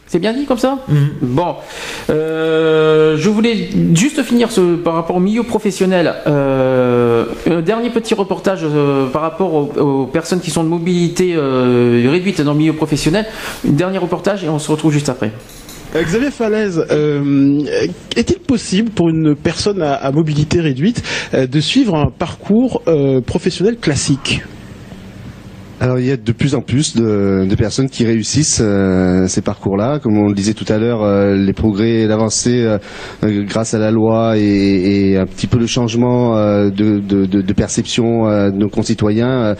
C'est 0.05 0.19
bien 0.19 0.33
dit 0.33 0.45
comme 0.45 0.59
ça 0.59 0.77
Bon, 1.21 1.55
Euh, 2.11 3.17
je 3.17 3.29
voulais 3.29 3.69
juste 3.95 4.21
finir 4.21 4.51
ce, 4.51 4.75
par 4.75 4.93
rapport 4.93 5.15
au 5.15 5.19
milieu 5.19 5.41
professionnel. 5.41 6.13
Euh, 6.27 7.25
un 7.49 7.61
dernier 7.61 7.89
petit 7.89 8.13
reportage 8.13 8.59
euh, 8.63 9.07
par 9.07 9.23
rapport 9.23 9.53
aux, 9.55 9.71
aux 9.79 10.05
personnes 10.05 10.39
qui 10.39 10.51
sont 10.51 10.63
de 10.63 10.69
mobilité 10.69 11.35
réduite 11.35 12.41
dans 12.41 12.53
le 12.53 12.59
milieu 12.59 12.73
professionnel. 12.73 13.25
Un 13.67 13.71
dernier 13.71 13.97
reportage 13.97 14.43
et 14.43 14.49
on 14.49 14.59
se 14.59 14.69
retrouve 14.71 14.91
juste 14.91 15.09
après. 15.09 15.31
Euh, 15.95 16.01
Xavier 16.03 16.31
Falaise, 16.31 16.85
euh, 16.91 17.63
est-il 18.15 18.39
possible 18.39 18.89
pour 18.89 19.09
une 19.09 19.35
personne 19.35 19.81
à, 19.81 20.11
mobilité 20.11 20.59
réduite 20.59 21.03
euh, 21.33 21.45
de 21.45 21.59
suivre 21.59 21.95
un 21.95 22.09
parcours 22.09 22.81
professionnel 23.25 23.77
classique? 23.77 24.41
Alors 25.81 25.99
il 25.99 26.05
y 26.05 26.11
a 26.11 26.17
de 26.17 26.31
plus 26.31 26.55
en 26.55 26.61
plus 26.61 26.95
de, 26.95 27.55
personnes 27.57 27.89
qui 27.89 28.05
réussissent 28.05 28.61
euh, 28.63 29.27
ces 29.27 29.41
parcours-là. 29.41 29.99
Comme 29.99 30.17
on 30.17 30.27
le 30.27 30.33
disait 30.33 30.53
tout 30.53 30.65
à 30.69 30.77
l'heure, 30.77 31.03
euh, 31.03 31.35
les 31.35 31.53
progrès, 31.53 32.05
l'avancée 32.05 32.63
euh, 32.63 32.77
grâce 33.45 33.73
à 33.73 33.79
la 33.79 33.89
loi 33.89 34.37
et, 34.37 35.17
un 35.17 35.25
petit 35.25 35.47
peu 35.47 35.57
le 35.57 35.67
changement 35.67 36.35
de, 36.69 37.53
perception 37.53 38.25
de 38.25 38.57
nos 38.57 38.69
concitoyens 38.69 39.55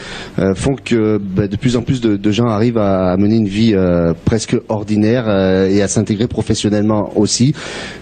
font 0.55 0.76
que 0.76 1.18
bah, 1.18 1.47
de 1.47 1.55
plus 1.55 1.76
en 1.76 1.82
plus 1.82 2.01
de, 2.01 2.32
gens 2.32 2.47
arrivent 2.47 2.78
à, 2.78 3.16
mener 3.18 3.38
une 3.38 3.47
vie 3.47 3.76
presque 4.26 4.55
ordinaire 4.70 5.30
et 5.68 5.82
à 5.82 5.88
s'intégrer 5.88 6.28
professionnellement 6.28 7.11
aussi. 7.16 7.53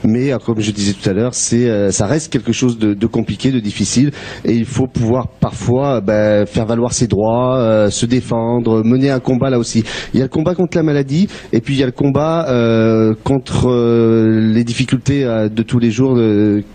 Mais 0.04 0.32
comme 0.46 0.60
je 0.60 0.72
disais 0.72 0.94
tout 0.94 1.10
à 1.10 1.14
l'heure, 1.14 1.34
ça 1.34 2.06
reste 2.06 2.32
quelque 2.32 2.52
chose 2.52 2.78
de, 2.78 3.08
compliqué, 3.08 3.52
de 3.52 3.60
difficile, 3.60 4.12
et 4.46 4.54
il 4.54 4.66
faut 4.66 4.88
pouvoir 4.88 5.28
parfois 5.28 6.02
bah, 6.02 6.46
faire 6.46 6.66
valoir 6.66 6.94
ses 6.94 7.08
droits, 7.08 7.90
se 7.90 8.06
défendre, 8.12 8.84
mener 8.84 9.10
un 9.10 9.20
combat 9.20 9.50
là 9.50 9.58
aussi. 9.58 9.84
Il 10.14 10.20
y 10.20 10.22
a 10.22 10.26
le 10.26 10.30
combat 10.30 10.54
contre 10.54 10.78
la 10.78 10.84
maladie, 10.84 11.28
et 11.52 11.62
puis 11.62 11.74
il 11.74 11.80
y 11.80 11.84
a 11.84 11.88
le 11.88 11.92
combat 11.92 12.48
euh, 12.50 13.16
contre 13.24 13.70
euh, 13.70 14.52
les 14.54 14.64
difficultés 14.64 15.24
euh, 15.24 15.50
de 15.50 15.64
tous 15.64 15.80
les 15.80 15.90
jours 15.90 16.20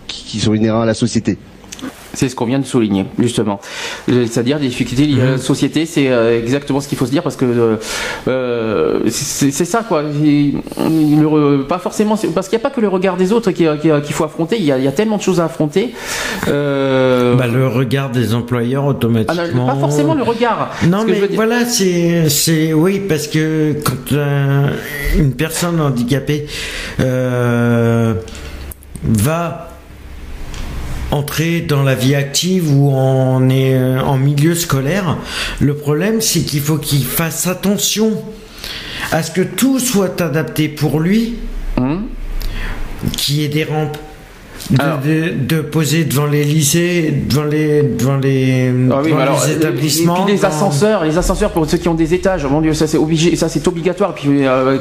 qui, 0.07 0.25
qui 0.25 0.39
sont 0.39 0.53
inhérents 0.53 0.81
à 0.81 0.85
la 0.85 0.93
société. 0.93 1.37
C'est 2.17 2.29
ce 2.29 2.35
qu'on 2.35 2.45
vient 2.45 2.57
de 2.57 2.65
souligner, 2.65 3.05
justement. 3.19 3.59
C'est-à-dire 4.07 4.59
des 4.59 4.69
difficultés 4.69 5.05
liées 5.05 5.21
à 5.21 5.31
la 5.33 5.37
société, 5.37 5.85
c'est 5.85 6.09
euh, 6.09 6.39
exactement 6.41 6.79
ce 6.81 6.87
qu'il 6.87 6.97
faut 6.97 7.05
se 7.05 7.11
dire 7.11 7.21
parce 7.21 7.35
que 7.35 7.45
euh, 7.45 7.75
euh, 8.27 8.99
c'est 9.07 9.51
ça, 9.65 9.83
quoi. 9.87 10.01
Le 10.01 11.61
pas 11.61 11.77
forcément, 11.77 12.17
parce 12.33 12.49
qu'il 12.49 12.57
n'y 12.57 12.63
a 12.63 12.67
pas 12.67 12.73
que 12.75 12.81
le 12.81 12.87
regard 12.87 13.17
des 13.17 13.31
autres 13.31 13.51
qui- 13.51 13.67
qui- 13.81 13.89
qu'il 14.03 14.13
faut 14.15 14.23
affronter. 14.23 14.55
Il 14.57 14.65
y, 14.65 14.71
a, 14.71 14.79
il 14.79 14.83
y 14.83 14.87
a 14.87 14.91
tellement 14.91 15.17
de 15.17 15.21
choses 15.21 15.39
à 15.39 15.45
affronter. 15.45 15.93
Euh, 16.47 17.35
Bah, 17.35 17.45
le 17.45 17.67
regard 17.67 18.09
des 18.09 18.33
employeurs 18.33 18.85
ah, 18.85 18.89
automatiquement. 18.89 19.67
pas 19.67 19.75
forcément 19.75 20.15
le 20.15 20.23
regard. 20.23 20.71
Non, 20.87 21.03
mais 21.05 21.21
voilà, 21.35 21.65
c'est, 21.65 22.29
c'est, 22.29 22.73
oui, 22.73 22.99
parce 23.07 23.27
que 23.27 23.75
quand 23.85 24.11
euh, 24.13 24.69
une 25.19 25.33
personne 25.33 25.79
handicapée 25.79 26.47
va 29.03 29.66
entrer 31.11 31.61
dans 31.61 31.83
la 31.83 31.95
vie 31.95 32.15
active 32.15 32.71
ou 32.71 32.91
en, 32.91 33.49
est, 33.49 33.73
euh, 33.75 33.99
en 34.01 34.17
milieu 34.17 34.55
scolaire, 34.55 35.17
le 35.59 35.75
problème 35.75 36.21
c'est 36.21 36.41
qu'il 36.41 36.61
faut 36.61 36.77
qu'il 36.77 37.05
fasse 37.05 37.47
attention 37.47 38.21
à 39.11 39.23
ce 39.23 39.31
que 39.31 39.41
tout 39.41 39.79
soit 39.79 40.19
adapté 40.21 40.67
pour 40.69 40.99
lui, 40.99 41.35
Hum. 41.77 42.07
qu'il 43.15 43.35
y 43.35 43.43
ait 43.43 43.49
des 43.49 43.63
rampes. 43.63 43.97
De, 44.69 44.75
de- 44.75 45.55
de 45.55 45.61
poser 45.61 46.03
devant 46.03 46.25
les 46.25 46.43
lycées, 46.43 47.13
devant 47.29 47.45
les, 47.45 47.83
devant 47.83 48.17
les, 48.17 48.69
Ah 48.91 48.99
oui, 49.01 49.07
devant 49.09 49.15
mais 49.17 49.21
alors, 49.23 49.45
les 49.45 49.53
euh, 49.53 49.57
établissements. 49.57 50.17
Et 50.17 50.25
puis 50.25 50.33
les 50.33 50.45
ascenseurs, 50.45 51.03
les 51.05 51.17
ascenseurs 51.17 51.51
pour 51.51 51.69
ceux 51.69 51.77
qui 51.77 51.87
ont 51.87 51.93
des 51.93 52.13
étages, 52.13 52.45
mon 52.45 52.59
Dieu, 52.61 52.73
ça 52.73 52.85
c'est 52.87 52.97
obligé, 52.97 53.35
ça 53.35 53.47
c'est 53.49 53.65
obligatoire. 53.67 54.13
Puis 54.13 54.45
euh, 54.45 54.77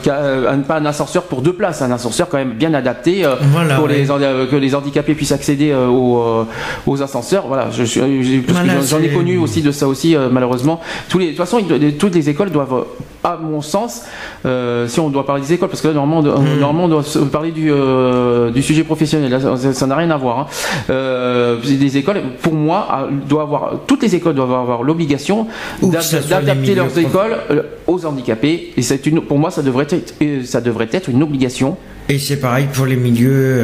un- 0.49 0.59
pas 0.61 0.79
un 0.79 0.87
ascenseur 0.87 1.25
pour 1.25 1.41
deux 1.43 1.53
places, 1.53 1.83
un 1.83 1.91
ascenseur 1.93 2.29
quand 2.29 2.39
même 2.39 2.55
bien 2.55 2.75
adapté 2.75 3.25
euh, 3.25 3.35
Voilà, 3.53 3.77
pour 3.77 3.87
ouais. 3.87 3.99
les, 3.99 4.11
euh, 4.11 4.47
que 4.47 4.57
les 4.57 4.75
handicapés 4.75 5.15
puissent 5.15 5.33
accéder 5.33 5.71
euh, 5.71 5.87
aux, 5.87 6.19
euh, 6.21 6.45
aux 6.87 7.03
ascenseurs. 7.03 7.47
Voilà, 7.47 7.69
je 7.71 7.85
suis, 7.85 8.01
j'en- 8.01 8.99
ai 9.01 9.09
connu 9.11 9.39
aussi 9.39 9.63
de 9.63 9.71
ça 9.71 9.87
aussi 9.87 10.17
euh, 10.17 10.29
malheureusement. 10.33 10.81
Tous 11.09 11.19
les, 11.19 11.27
de 11.27 11.31
toute 11.31 11.39
façon, 11.39 11.61
toutes 11.99 12.15
les 12.15 12.29
écoles 12.29 12.51
doivent, 12.51 12.87
à 13.27 13.39
mon 13.43 13.61
sens, 13.61 14.03
euh, 14.45 14.87
si 14.87 15.01
on 15.01 15.11
doit 15.11 15.27
parler 15.27 15.43
des 15.43 15.53
écoles, 15.53 15.69
parce 15.69 15.81
que 15.83 15.89
là 15.89 15.95
normalement, 15.95 16.21
on 16.21 16.23
doit- 16.23 16.39
Hmm. 16.39 16.61
normalement 16.61 16.85
on 16.85 16.89
doit 17.01 17.05
parler 17.33 17.51
du, 17.51 17.71
euh, 17.73 18.51
du 18.51 18.63
sujet 18.63 18.85
professionnel. 18.85 19.31
Là, 19.31 19.41
ça- 19.73 19.87
n'a 19.87 19.97
rien 19.97 20.11
à 20.11 20.17
voir. 20.17 20.39
hein. 20.39 20.47
Euh, 20.91 21.57
des 21.63 21.97
écoles, 21.97 22.21
pour 22.41 22.55
moi, 22.55 22.87
avoir, 23.31 23.73
toutes 23.89 24.03
les 24.03 24.15
écoles 24.15 24.35
doivent 24.37 24.53
avoir 24.53 24.83
l'obligation 24.85 25.47
d'adapter 25.83 26.75
leurs 26.75 26.97
écoles 26.99 27.65
aux 27.87 28.07
handicapés. 28.07 28.73
Et 28.77 28.83
c'est 28.83 29.05
une, 29.07 29.21
pour 29.21 29.39
moi, 29.39 29.51
ça 29.51 29.63
devrait 29.63 29.87
être, 29.91 30.15
ça 30.45 30.61
devrait 30.61 30.89
être 30.93 31.09
une 31.09 31.23
obligation. 31.23 31.77
Et 32.09 32.19
c'est 32.21 32.37
pareil 32.41 32.67
pour 32.73 32.87
les 32.87 32.97
milieux 32.97 33.63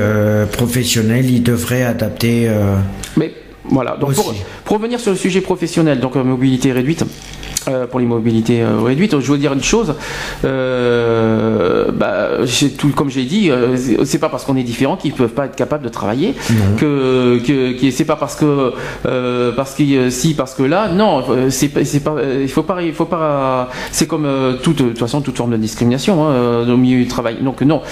professionnels, 0.53 1.31
ils 1.31 1.43
devraient 1.43 1.85
adapter. 1.85 2.51
Mais 3.17 3.33
voilà, 3.65 3.97
donc 3.97 4.15
pour, 4.15 4.35
pour 4.65 4.77
revenir 4.79 4.99
sur 4.99 5.13
le 5.13 5.17
sujet 5.17 5.41
professionnel, 5.41 6.01
donc 6.01 6.17
mobilité 6.17 6.73
réduite. 6.73 7.05
Euh, 7.69 7.87
pour 7.87 8.01
les 8.01 8.07
mobilités 8.07 8.63
euh, 8.63 8.81
réduites, 8.83 9.19
je 9.21 9.33
veux 9.33 9.39
dire 9.39 9.53
une 9.53 9.63
chose. 9.63 9.95
euh, 10.45 11.91
bah, 11.93 12.29
tout, 12.79 12.89
comme 12.91 13.11
j'ai 13.11 13.25
dit, 13.25 13.51
euh, 13.51 13.77
c'est- 14.05 14.19
pas 14.19 14.29
parce 14.29 14.45
qu'on 14.45 14.57
est 14.57 14.63
différent 14.63 14.97
qu'ils 14.97 15.13
peuvent 15.13 15.31
pas 15.31 15.47
être 15.47 15.57
capables 15.57 15.83
de 15.85 15.89
travailler. 15.89 16.35
Que, 16.79 17.39
que, 17.45 17.73
que 17.81 17.91
c'est 17.91 18.05
pas 18.05 18.15
parce 18.17 18.37
que 18.37 18.73
euh, 19.07 19.51
parce 19.57 19.75
que 19.75 20.11
si 20.11 20.35
parce 20.35 20.55
que 20.55 20.63
là, 20.63 20.89
non, 20.89 21.25
c'est 21.51 21.69
pas, 21.69 21.81
il 21.81 22.49
faut 22.49 22.63
pas, 22.63 22.83
il 22.83 22.93
faut 22.93 23.05
pas. 23.07 23.69
C'est 23.91 24.07
comme 24.07 24.29
toute, 24.63 24.79
de 24.79 24.89
toute 24.91 24.99
façon 24.99 25.21
toute 25.23 25.37
forme 25.37 25.51
de 25.53 25.57
discrimination 25.57 26.25
hein, 26.29 26.69
au 26.69 26.77
milieu 26.77 26.99
du 26.99 27.09
travail. 27.09 27.37
Donc 27.43 27.63
non. 27.63 27.83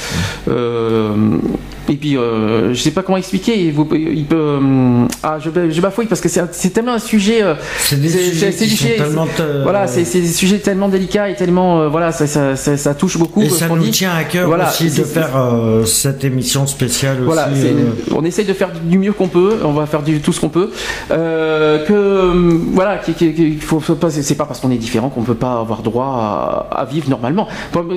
Et 1.89 1.95
puis, 1.97 2.13
je 2.15 2.75
sais 2.81 2.93
pas 2.93 3.03
comment 3.03 3.19
expliquer. 3.19 3.59
Il, 3.65 3.73
vous- 3.73 3.89
il 3.93 4.25
peut. 4.25 4.59
ah, 5.25 5.39
je, 5.41 5.51
je 5.71 5.81
bafouille 5.81 6.07
parce 6.07 6.21
que 6.21 6.29
c'est 6.29 6.71
tellement 6.71 6.93
un 6.95 6.99
sujet. 7.01 7.43
C'est 7.79 8.01
des 8.01 8.09
sujets 8.09 8.53
qui 8.53 8.77
sont 8.77 9.27
tellement, 9.37 9.60
Voilà, 9.63 9.87
c'est 9.87 10.03
des 10.21 10.27
sujets 10.27 10.59
tellement 10.59 10.89
délicats 10.89 11.29
et 11.29 11.35
tellement. 11.35 11.81
euh, 11.83 11.89
voilà, 11.89 12.13
ça, 12.13 12.27
ça, 12.27 12.57
ça, 12.57 12.77
ça 12.77 12.95
touche 12.95 13.19
beaucoup. 13.19 13.43
Et 13.43 13.49
ce 13.49 13.57
ça 13.59 13.69
nous 13.69 13.79
dit. 13.79 13.91
tient 13.91 14.13
à 14.15 14.25
cœur 14.25 14.47
Voilà, 14.49 14.69
aussi 14.69 14.91
de 14.91 15.05
faire 15.05 15.37
euh, 15.37 15.85
cette 15.85 16.25
émission 16.25 16.67
spéciale 16.67 17.19
voilà, 17.25 17.49
aussi. 17.51 17.67
euh, 17.67 18.15
on 18.17 18.25
essaye 18.25 18.45
de 18.45 18.53
faire 18.53 18.71
du 18.83 18.99
mieux 18.99 19.13
qu'on 19.13 19.29
peut. 19.29 19.59
On 19.65 19.73
va 19.73 19.87
faire 19.87 20.03
du, 20.03 20.21
tout 20.21 20.33
ce 20.33 20.41
qu'on 20.41 20.49
peut. 20.49 20.71
Euh, 21.11 21.85
que 21.87 21.93
euh, 21.93 22.59
voilà, 22.73 22.99
qu'il 22.99 23.15
qu'il 23.15 23.61
faut 23.61 23.81
pas. 23.95 24.11
C'est 24.11 24.35
pas 24.35 24.45
parce 24.47 24.61
qu'on 24.61 24.71
est 24.71 24.77
différent 24.79 25.09
qu'on 25.09 25.23
peut 25.23 25.35
pas 25.35 25.59
avoir 25.61 25.83
droit 25.83 26.69
à, 26.71 26.81
à 26.81 26.85
vivre 26.85 27.09
normalement. 27.09 27.49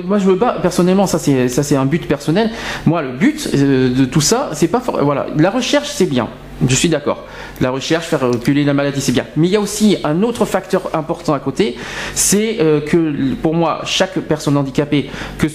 Moi, 0.06 0.18
je 0.18 0.24
veux 0.26 0.36
pas 0.36 0.56
personnellement. 0.60 1.06
Ça, 1.06 1.18
c'est 1.18 1.48
ça, 1.48 1.62
c'est 1.62 1.76
un 1.76 1.86
but 1.86 2.06
personnel. 2.06 2.50
Moi, 2.86 3.02
le 3.02 3.12
but 3.12 3.48
euh, 3.54 3.94
de 3.94 4.04
tout 4.04 4.20
ça, 4.20 4.50
c'est 4.52 4.68
pas 4.68 4.82
voilà. 5.02 5.26
La 5.36 5.50
recherche, 5.50 5.88
c'est 5.92 6.06
bien. 6.06 6.28
Je 6.68 6.74
suis 6.74 6.88
d'accord. 6.88 7.24
La 7.60 7.70
recherche, 7.70 8.06
faire 8.06 8.20
reculer 8.20 8.64
la 8.64 8.74
maladie, 8.74 9.00
c'est 9.00 9.12
bien. 9.12 9.26
Mais 9.36 9.48
il 9.48 9.50
y 9.50 9.56
a 9.56 9.60
aussi 9.60 9.96
un 10.04 10.22
autre 10.22 10.44
facteur 10.44 10.94
important 10.94 11.34
à 11.34 11.40
côté, 11.40 11.76
c'est 12.14 12.58
euh, 12.60 12.80
que 12.80 13.34
pour 13.34 13.54
moi, 13.54 13.82
chaque 13.84 14.18
personne 14.20 14.56
handicapée, 14.56 15.10
que 15.38 15.46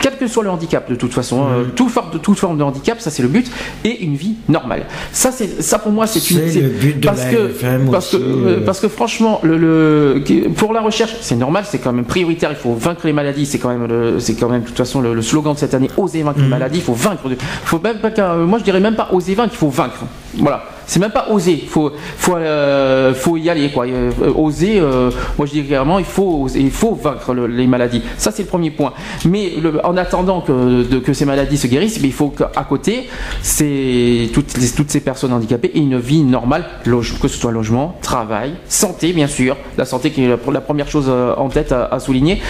quel 0.00 0.16
que 0.16 0.26
soit 0.26 0.42
le 0.44 0.50
handicap 0.50 0.88
de 0.88 0.94
toute 0.94 1.12
façon, 1.12 1.46
euh, 1.50 1.64
toute, 1.74 1.90
forme 1.90 2.10
de, 2.12 2.18
toute 2.18 2.38
forme 2.38 2.56
de 2.58 2.62
handicap, 2.62 3.00
ça 3.00 3.10
c'est 3.10 3.22
le 3.22 3.28
but, 3.28 3.50
et 3.84 4.02
une 4.04 4.14
vie 4.14 4.34
normale. 4.48 4.84
Ça, 5.12 5.30
c'est, 5.32 5.62
ça 5.62 5.78
pour 5.78 5.92
moi, 5.92 6.06
c'est 6.06 6.30
une. 6.30 6.48
C'est 6.48 6.60
le 6.60 6.68
but 6.68 7.00
de 7.00 7.06
parce 7.06 7.24
la 7.24 7.30
que, 7.32 7.50
FM 7.50 7.90
parce, 7.90 8.10
que, 8.10 8.16
aussi, 8.16 8.24
euh, 8.26 8.46
euh. 8.60 8.64
parce 8.64 8.80
que 8.80 8.88
franchement, 8.88 9.40
le, 9.42 9.56
le- 9.56 10.22
pour 10.56 10.72
la 10.72 10.80
recherche, 10.80 11.14
c'est 11.20 11.36
normal, 11.36 11.64
c'est 11.66 11.78
quand 11.78 11.92
même 11.92 12.04
prioritaire. 12.04 12.50
Il 12.50 12.56
faut 12.56 12.74
vaincre 12.74 13.06
les 13.06 13.12
maladies. 13.12 13.46
C'est 13.46 13.58
quand 13.58 13.70
même, 13.70 13.86
le- 13.86 14.20
c'est 14.20 14.34
quand 14.34 14.48
même 14.48 14.62
de 14.62 14.66
toute 14.66 14.76
façon 14.76 15.00
le, 15.00 15.14
le 15.14 15.22
slogan 15.22 15.54
de 15.54 15.58
cette 15.58 15.74
année. 15.74 15.90
Oser 15.96 16.22
vaincre 16.22 16.40
les 16.40 16.46
maladies. 16.48 16.78
Il 16.78 16.84
faut 16.84 16.94
vaincre. 16.94 17.22
Faut 17.64 17.80
même 17.80 17.98
pas. 17.98 18.10
qu'un- 18.10 18.36
moi, 18.36 18.58
je 18.58 18.64
dirais 18.64 18.80
même 18.80 18.96
pas 18.96 19.08
oser 19.12 19.34
vaincre. 19.34 19.52
Il 19.54 19.58
faut 19.58 19.68
vaincre. 19.70 20.04
Voilà. 20.36 20.64
C'est 20.88 21.00
même 21.00 21.10
pas 21.10 21.26
oser. 21.30 21.62
Faut, 21.68 21.92
faut, 22.16 22.36
euh, 22.36 23.12
faut 23.12 23.36
y 23.36 23.50
aller 23.50 23.68
quoi. 23.70 23.84
Euh, 23.86 24.10
oser. 24.34 24.80
euh, 24.80 25.10
moi, 25.36 25.46
je 25.46 25.52
dis 25.52 25.62
clairement, 25.62 25.98
il 25.98 26.04
faut, 26.06 26.44
oser, 26.44 26.60
il 26.60 26.70
faut 26.70 26.94
vaincre 26.94 27.34
le- 27.34 27.46
les 27.46 27.66
maladies. 27.66 28.00
Ça, 28.16 28.30
c'est 28.32 28.44
le 28.44 28.48
premier 28.48 28.70
point. 28.70 28.94
Mais 29.26 29.52
en 29.84 29.98
attendant 29.98 30.40
que, 30.40 30.84
que 31.00 31.12
ces 31.12 31.26
maladies 31.26 31.58
se 31.58 31.66
guérissent, 31.66 32.00
mais 32.00 32.08
il 32.08 32.14
faut 32.14 32.28
qu'à 32.30 32.64
côté, 32.66 33.06
c'est 33.42 34.30
toutes, 34.32 34.54
toutes 34.74 34.90
ces 34.90 35.00
personnes 35.00 35.34
handicapées 35.34 35.70
aient 35.74 35.78
une 35.78 35.98
vie 35.98 36.22
normale, 36.22 36.64
loge- 36.86 37.18
que 37.20 37.28
ce 37.28 37.38
soit 37.38 37.52
logement, 37.52 37.94
travail, 38.00 38.52
santé, 38.66 39.12
bien 39.12 39.26
sûr. 39.26 39.58
La 39.76 39.84
santé 39.84 40.10
qui 40.10 40.24
est 40.24 40.28
la, 40.28 40.60
première 40.62 40.88
chose 40.90 41.10
en 41.36 41.50
tête 41.50 41.72
à, 41.72 41.98
souligner. 42.00 42.40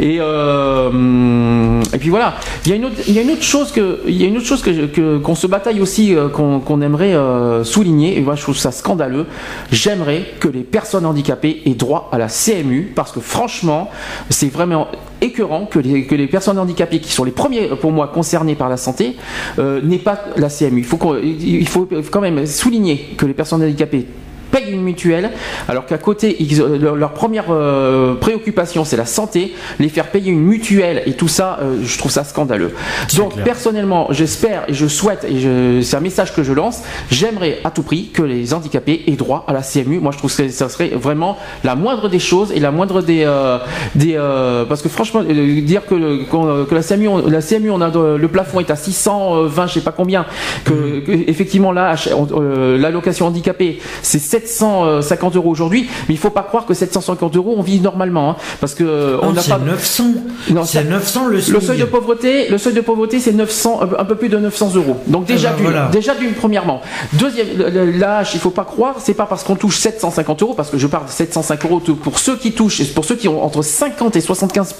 Et, 0.00 0.16
et 0.16 1.98
puis 1.98 2.08
voilà. 2.08 2.36
Il 2.64 2.70
y 2.70 2.72
a 2.72 2.76
une 2.76 2.86
autre, 2.86 2.96
il 3.06 3.12
y 3.12 3.18
a 3.18 3.22
une 3.22 3.32
autre 3.32 3.42
chose 3.42 3.70
que, 3.70 4.00
il 4.06 4.16
y 4.20 4.24
a 4.24 4.28
une 4.28 4.38
autre 4.38 4.46
chose 4.46 4.62
que, 4.62 5.18
qu'on 5.18 5.34
se 5.34 5.46
bataille 5.46 5.82
aussi, 5.82 6.14
qu'on, 6.32 6.58
qu'on 6.60 6.80
aimerait 6.80 7.14
souligner 7.64 7.81
et 7.82 8.20
moi 8.20 8.34
je 8.34 8.42
trouve 8.42 8.56
ça 8.56 8.72
scandaleux, 8.72 9.26
j'aimerais 9.70 10.24
que 10.40 10.48
les 10.48 10.62
personnes 10.62 11.06
handicapées 11.06 11.62
aient 11.66 11.74
droit 11.74 12.08
à 12.12 12.18
la 12.18 12.28
CMU, 12.28 12.92
parce 12.94 13.12
que 13.12 13.20
franchement, 13.20 13.90
c'est 14.30 14.48
vraiment 14.48 14.88
écœurant 15.20 15.66
que 15.66 15.78
les, 15.78 16.26
personnes 16.26 16.58
handicapées, 16.58 17.00
qui 17.00 17.12
sont 17.12 17.24
les 17.24 17.32
premiers 17.32 17.68
pour 17.80 17.92
moi 17.92 18.08
concernés 18.08 18.54
par 18.54 18.68
la 18.68 18.76
santé, 18.76 19.16
euh, 19.58 19.80
n'aient 19.82 19.98
pas 19.98 20.18
la 20.36 20.48
CMU. 20.48 20.80
Il 20.80 21.68
faut 21.68 21.88
quand 22.10 22.20
même 22.20 22.46
souligner 22.46 23.14
que 23.16 23.26
les 23.26 23.34
personnes 23.34 23.62
handicapées 23.62 24.06
payent 24.52 24.70
une 24.70 24.82
mutuelle, 24.82 25.30
alors 25.68 25.86
qu'à 25.86 25.98
côté, 25.98 26.36
ils- 26.40 26.62
leur, 26.80 26.94
leur 26.94 27.12
première 27.12 27.46
euh, 27.50 28.14
préoccupation, 28.14 28.84
c'est 28.84 28.96
la 28.96 29.06
santé, 29.06 29.54
les 29.80 29.88
faire 29.88 30.08
payer 30.12 30.30
une 30.30 30.42
mutuelle 30.42 31.02
et 31.06 31.14
tout 31.14 31.26
ça, 31.28 31.58
euh, 31.62 31.78
je 31.82 31.98
trouve 31.98 32.12
ça 32.12 32.22
scandaleux. 32.22 32.72
Donc 33.16 33.32
personnellement, 33.44 34.06
j'espère 34.10 34.64
et 34.68 34.74
je 34.74 34.86
souhaite, 34.86 35.24
et 35.24 35.82
c'est 35.82 35.96
un 35.96 36.00
message 36.00 36.34
que 36.34 36.42
je 36.44 36.52
lance, 36.52 36.82
j'aimerais 37.10 37.58
à 37.64 37.70
tout 37.70 37.82
prix 37.82 38.10
que 38.12 38.22
les 38.22 38.54
handicapés 38.54 39.02
aient 39.06 39.12
droit 39.16 39.44
à 39.48 39.52
la 39.52 39.62
CMU. 39.62 39.98
Moi, 39.98 40.12
je 40.12 40.18
trouve 40.18 40.34
que 40.34 40.48
ça 40.50 40.68
serait 40.68 40.90
vraiment 40.94 41.38
la 41.64 41.74
moindre 41.74 42.08
des 42.08 42.18
choses 42.20 42.52
et 42.54 42.60
la 42.60 42.70
moindre 42.70 43.00
des... 43.02 43.24
euh, 43.26 43.58
des 43.94 44.18
parce 44.68 44.82
que 44.82 44.88
franchement, 44.88 45.22
dire 45.22 45.86
que, 45.86 46.24
que 46.64 46.74
la 46.74 46.82
CMU, 46.82 47.08
on, 47.08 47.26
la 47.28 47.40
CMU, 47.40 47.70
on 47.70 47.80
a 47.80 47.88
le 48.18 48.28
plafond 48.28 48.60
est 48.60 48.70
à 48.70 48.76
620, 48.76 49.66
je 49.66 49.72
sais 49.74 49.80
pas 49.80 49.92
combien, 49.92 50.26
que, 50.64 51.00
que, 51.00 51.12
effectivement 51.30 51.72
là, 51.72 51.94
on- 52.14 52.40
l'allocation 52.76 53.26
handicapée, 53.26 53.78
c'est 54.02 54.18
750 54.46 55.36
euros 55.36 55.50
aujourd'hui, 55.50 55.88
mais 56.08 56.14
il 56.14 56.18
faut 56.18 56.30
pas 56.30 56.42
croire 56.42 56.66
que 56.66 56.74
750 56.74 57.36
euros, 57.36 57.54
on 57.56 57.62
vit 57.62 57.80
normalement, 57.80 58.30
hein, 58.30 58.36
parce 58.60 58.74
que 58.74 58.84
euh, 58.84 59.16
on 59.22 59.32
n'a 59.32 59.42
pas 59.42 59.58
900. 59.58 60.04
Non, 60.50 60.64
C'est 60.64 60.78
ça- 60.78 60.84
900 60.84 61.26
le 61.28 61.40
seuil 61.40 61.78
de 61.78 61.84
pauvreté, 61.84 62.48
le 62.48 62.58
seuil 62.58 62.72
de 62.74 62.80
pauvreté, 62.80 63.18
c'est 63.20 63.32
900, 63.32 63.80
un 63.98 64.04
peu- 64.04 64.16
plus 64.16 64.28
de 64.28 64.36
900 64.38 64.72
euros. 64.76 64.96
Donc 65.06 65.24
déjà 65.24 65.50
ben, 65.50 65.56
d'une, 65.56 65.64
voilà. 65.66 65.88
déjà 65.88 66.14
d'une 66.14 66.32
premièrement. 66.32 66.80
Deuxième, 67.14 67.46
l'âge, 67.98 68.30
il 68.34 68.40
faut 68.40 68.50
pas 68.50 68.64
croire, 68.64 68.96
c'est 68.98 69.14
pas 69.14 69.26
parce 69.26 69.42
qu'on 69.42 69.56
touche 69.56 69.78
750 69.78 70.42
euros, 70.42 70.54
parce 70.54 70.70
que 70.70 70.78
je 70.78 70.86
parle 70.86 71.06
de 71.06 71.10
705 71.10 71.64
euros 71.64 71.80
pour 71.80 72.18
ceux 72.18 72.36
qui 72.36 72.52
touchent, 72.52 72.92
pour 72.94 73.04
ceux 73.04 73.16
qui 73.16 73.28
ont 73.28 73.42
entre 73.42 73.62
50 73.62 74.16
et 74.16 74.20
75 74.20 74.74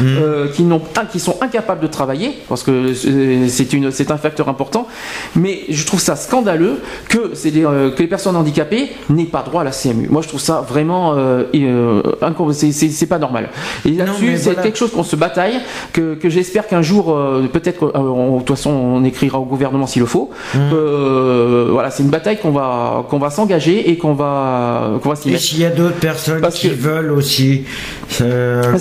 Hmm. 0.00 0.04
euh, 0.04 0.48
qui 0.52 0.62
n'ont, 0.62 0.80
un, 1.00 1.04
qui 1.06 1.18
sont 1.20 1.36
incapables 1.40 1.80
de 1.80 1.86
travailler, 1.86 2.38
parce 2.48 2.62
que 2.62 2.70
euh, 2.70 3.48
c'est 3.48 3.72
une, 3.72 3.90
c'est 3.90 4.10
un 4.10 4.16
facteur 4.18 4.48
important. 4.48 4.86
Mais 5.34 5.60
je 5.68 5.84
trouve 5.86 6.00
ça 6.00 6.14
scandaleux 6.16 6.80
que, 7.08 7.30
c'est 7.34 7.50
des, 7.50 7.64
euh, 7.64 7.90
que 7.90 8.00
les 8.02 8.08
personnes 8.08 8.36
handicapées 8.36 8.87
n'aient 9.10 9.24
pas 9.24 9.42
droit 9.42 9.62
à 9.62 9.64
la 9.64 9.70
CMU. 9.70 10.08
Moi, 10.10 10.22
je 10.22 10.28
trouve 10.28 10.40
ça 10.40 10.64
vraiment, 10.68 11.14
euh, 11.16 11.44
et, 11.52 11.64
euh, 11.64 12.02
c'est, 12.52 13.06
pas 13.06 13.18
normal. 13.18 13.48
Et 13.84 13.90
là-dessus, 13.92 14.36
c'est 14.36 14.44
voilà. 14.50 14.62
quelque 14.62 14.78
chose 14.78 14.90
qu'on 14.92 15.02
se 15.04 15.16
bataille, 15.16 15.60
que, 15.92 16.14
que 16.14 16.28
j'espère 16.28 16.66
qu'un 16.66 16.82
jour, 16.82 17.12
euh, 17.14 17.46
peut-être, 17.52 17.84
euh, 17.84 17.90
on- 17.98 18.34
de 18.34 18.38
toute 18.42 18.56
façon, 18.56 18.70
on 18.70 19.04
écrira 19.04 19.38
au 19.38 19.44
gouvernement 19.44 19.86
s'il 19.86 20.00
le 20.00 20.06
faut. 20.06 20.30
Mmh. 20.54 20.58
Euh, 20.72 21.68
voilà, 21.70 21.90
c'est 21.90 22.02
une 22.02 22.08
bataille 22.10 22.38
qu'on 22.38 22.50
va, 22.50 23.04
qu'on 23.08 23.18
va 23.18 23.30
s'engager 23.30 23.90
et 23.90 23.96
qu'on 23.98 24.14
va, 24.14 24.92
qu'on 25.02 25.08
va 25.10 25.16
s'y 25.16 25.28
Et 25.28 25.32
mettre. 25.32 25.44
s'il 25.44 25.60
y 25.60 25.64
a 25.64 25.70
d'autres 25.70 25.96
personnes 26.00 26.42
qui 26.50 26.68
veulent 26.70 27.12
aussi, 27.12 27.64
Parce 28.18 28.18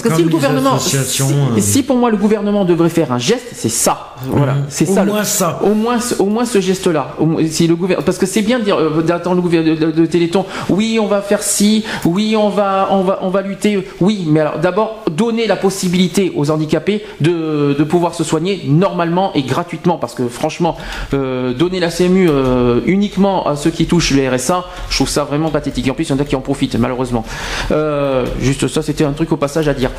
que 0.02 0.08
comme 0.08 0.18
si 0.18 0.24
le 0.24 0.30
gouvernement, 0.30 0.78
si, 0.80 1.84
pour 1.84 1.98
moi 1.98 2.10
le 2.12 2.18
gouvernement 2.18 2.66
devrait 2.66 2.90
faire 2.90 3.12
un 3.12 3.18
geste, 3.20 3.48
c'est 3.54 3.70
ça. 3.70 4.16
Voilà, 4.26 4.54
Mhm. 4.54 4.64
c'est 4.70 4.90
Au 4.90 4.94
ça. 4.94 5.04
le- 5.06 5.12
moins 5.12 5.24
ça. 5.24 5.60
Au 5.64 5.74
moins, 5.74 6.00
ce- 6.00 6.16
au 6.22 6.26
moins 6.26 6.46
ce 6.46 6.60
geste-là. 6.60 7.16
Au 7.20 7.28
Si 7.50 7.68
le 7.68 7.76
gouvernement, 7.76 8.04
parce 8.06 8.18
que 8.18 8.26
c'est 8.26 8.42
bien 8.42 8.60
de 8.60 8.64
dire 8.64 8.78
d'attendre 9.04 9.36
le 9.38 9.42
gouvernement 9.42 9.76
de, 9.98 10.06
Téléthon. 10.06 10.46
Oui, 10.70 11.00
on 11.02 11.08
va 11.08 11.22
faire 11.22 11.44
ci. 11.44 11.84
Oui, 12.06 12.36
on 12.38 12.50
va, 12.50 12.90
on 12.92 13.02
va, 13.02 13.20
on 13.22 13.30
va 13.30 13.42
lutter. 13.42 13.86
Oui, 14.00 14.26
mais 14.28 14.40
alors 14.42 14.60
d'abord 14.60 15.04
donner 15.12 15.48
la 15.48 15.56
possibilité 15.56 16.32
aux 16.36 16.52
handicapés 16.52 17.04
de, 17.22 17.74
pouvoir 17.88 18.14
se 18.14 18.24
soigner 18.24 18.64
normalement 18.68 19.34
et 19.34 19.44
gratuitement, 19.44 19.98
parce 19.98 20.14
que 20.14 20.28
franchement, 20.28 20.78
euh, 21.14 21.54
donner 21.54 21.80
la 21.80 21.90
CMU 21.90 22.28
euh, 22.30 22.82
uniquement 22.86 23.48
à 23.48 23.56
ceux 23.56 23.70
qui 23.70 23.86
touchent 23.86 24.12
le 24.12 24.28
RSA, 24.30 24.66
je 24.90 24.96
trouve 24.96 25.10
ça 25.10 25.24
vraiment 25.24 25.50
pathétique. 25.50 25.88
Et 25.88 25.92
en 25.92 25.94
plus, 25.94 26.10
il 26.10 26.12
y 26.12 26.14
en 26.14 26.20
a 26.20 26.26
qui 26.26 26.36
en 26.36 26.42
profitent 26.42 26.76
malheureusement. 26.76 27.24
Euh, 27.72 28.26
juste 28.42 28.68
ça, 28.68 28.82
c'était 28.82 29.06
un 29.06 29.14
truc 29.14 29.32
au 29.32 29.38
passage 29.38 29.68
à 29.68 29.74
dire. 29.74 29.92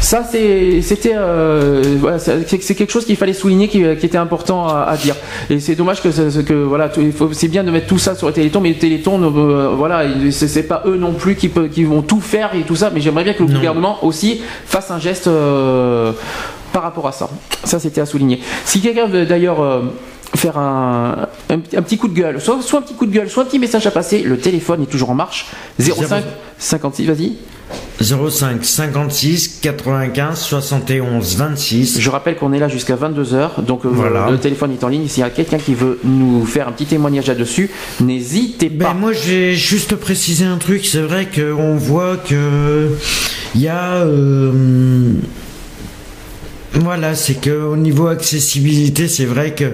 Ça, 0.00 0.22
c'était, 0.22 0.80
c'est 0.80 2.74
quelque 2.74 2.92
chose 2.92 3.04
qu'il 3.04 3.16
fallait 3.16 3.32
souligner, 3.32 3.66
qui, 3.68 3.82
était 3.82 4.16
important 4.16 4.68
à, 4.68 4.96
dire. 4.96 5.16
Et 5.50 5.58
c'est 5.58 5.74
dommage 5.74 6.00
que, 6.00 6.40
que 6.42 6.54
voilà, 6.54 6.90
c'est 7.32 7.48
bien 7.48 7.64
de 7.64 7.70
mettre 7.70 7.88
tout 7.88 7.98
ça 7.98 8.14
sur 8.14 8.28
le 8.28 8.32
Téléthon, 8.32 8.60
mais 8.60 8.68
le 8.70 8.76
Téléthon, 8.76 9.07
veut- 9.16 9.68
voilà, 9.74 10.04
il- 10.04 10.32
c'est 10.32 10.62
pas 10.64 10.82
eux 10.86 10.96
non 10.96 11.12
plus 11.12 11.34
qui, 11.36 11.48
peut- 11.48 11.68
qui 11.68 11.84
vont 11.84 12.02
tout 12.02 12.20
faire 12.20 12.54
et 12.54 12.62
tout 12.62 12.76
ça. 12.76 12.90
Mais 12.92 13.00
j'aimerais 13.00 13.24
bien 13.24 13.32
que 13.32 13.42
le 13.42 13.48
gouvernement 13.56 14.04
aussi 14.04 14.40
fasse 14.66 14.90
un 14.90 14.98
geste 14.98 15.26
euh, 15.28 16.12
par 16.72 16.82
rapport 16.82 17.06
à 17.08 17.12
ça. 17.12 17.28
Ça, 17.64 17.78
c'était 17.78 18.00
à 18.00 18.06
souligner. 18.06 18.40
Si 18.64 18.80
quelqu'un 18.80 19.06
veut 19.06 19.24
d'ailleurs 19.24 19.60
euh, 19.62 19.80
faire 20.34 20.58
un, 20.58 21.26
un, 21.50 21.54
un 21.54 21.82
petit 21.82 21.96
coup 21.96 22.08
de 22.08 22.14
gueule, 22.14 22.40
soit, 22.40 22.60
soit 22.60 22.80
un 22.80 22.82
petit 22.82 22.94
coup 22.94 23.06
de 23.06 23.12
gueule, 23.12 23.30
soit 23.30 23.44
un 23.44 23.46
petit 23.46 23.58
message 23.58 23.86
à 23.86 23.90
passer, 23.90 24.22
le 24.22 24.36
téléphone 24.38 24.82
est 24.82 24.86
toujours 24.86 25.10
en 25.10 25.14
marche. 25.14 25.46
05 26.08 26.24
56, 26.58 27.06
vas-y. 27.06 27.32
05 28.00 28.64
56 28.64 29.58
95 29.60 30.38
71 30.38 31.36
26. 31.36 32.00
Je 32.00 32.10
rappelle 32.10 32.36
qu'on 32.36 32.52
est 32.52 32.58
là 32.58 32.68
jusqu'à 32.68 32.94
22h, 32.96 33.62
donc 33.64 33.84
euh, 33.84 33.88
Voilà. 33.92 34.30
le 34.30 34.38
téléphone 34.38 34.72
est 34.72 34.84
en 34.84 34.88
ligne. 34.88 35.08
S'il 35.08 35.20
y 35.22 35.26
a 35.26 35.30
quelqu'un 35.30 35.58
qui 35.58 35.74
veut 35.74 35.98
nous 36.04 36.44
faire 36.46 36.68
un 36.68 36.72
petit 36.72 36.86
témoignage 36.86 37.26
là-dessus, 37.26 37.70
n'hésitez 38.00 38.70
pas. 38.70 38.92
Ben 38.92 38.94
moi 38.94 39.12
j'ai 39.12 39.54
juste 39.54 39.96
précisé 39.96 40.44
un 40.44 40.58
truc, 40.58 40.86
c'est 40.86 41.00
vrai 41.02 41.26
qu'on 41.34 41.74
voit 41.76 42.16
que 42.16 42.88
il 43.54 43.60
y 43.62 43.68
a 43.68 43.96
euh, 43.96 45.12
voilà, 46.74 47.14
c'est 47.14 47.40
que 47.40 47.50
au 47.50 47.76
niveau 47.76 48.06
accessibilité, 48.06 49.08
c'est 49.08 49.24
vrai 49.24 49.54
que 49.54 49.64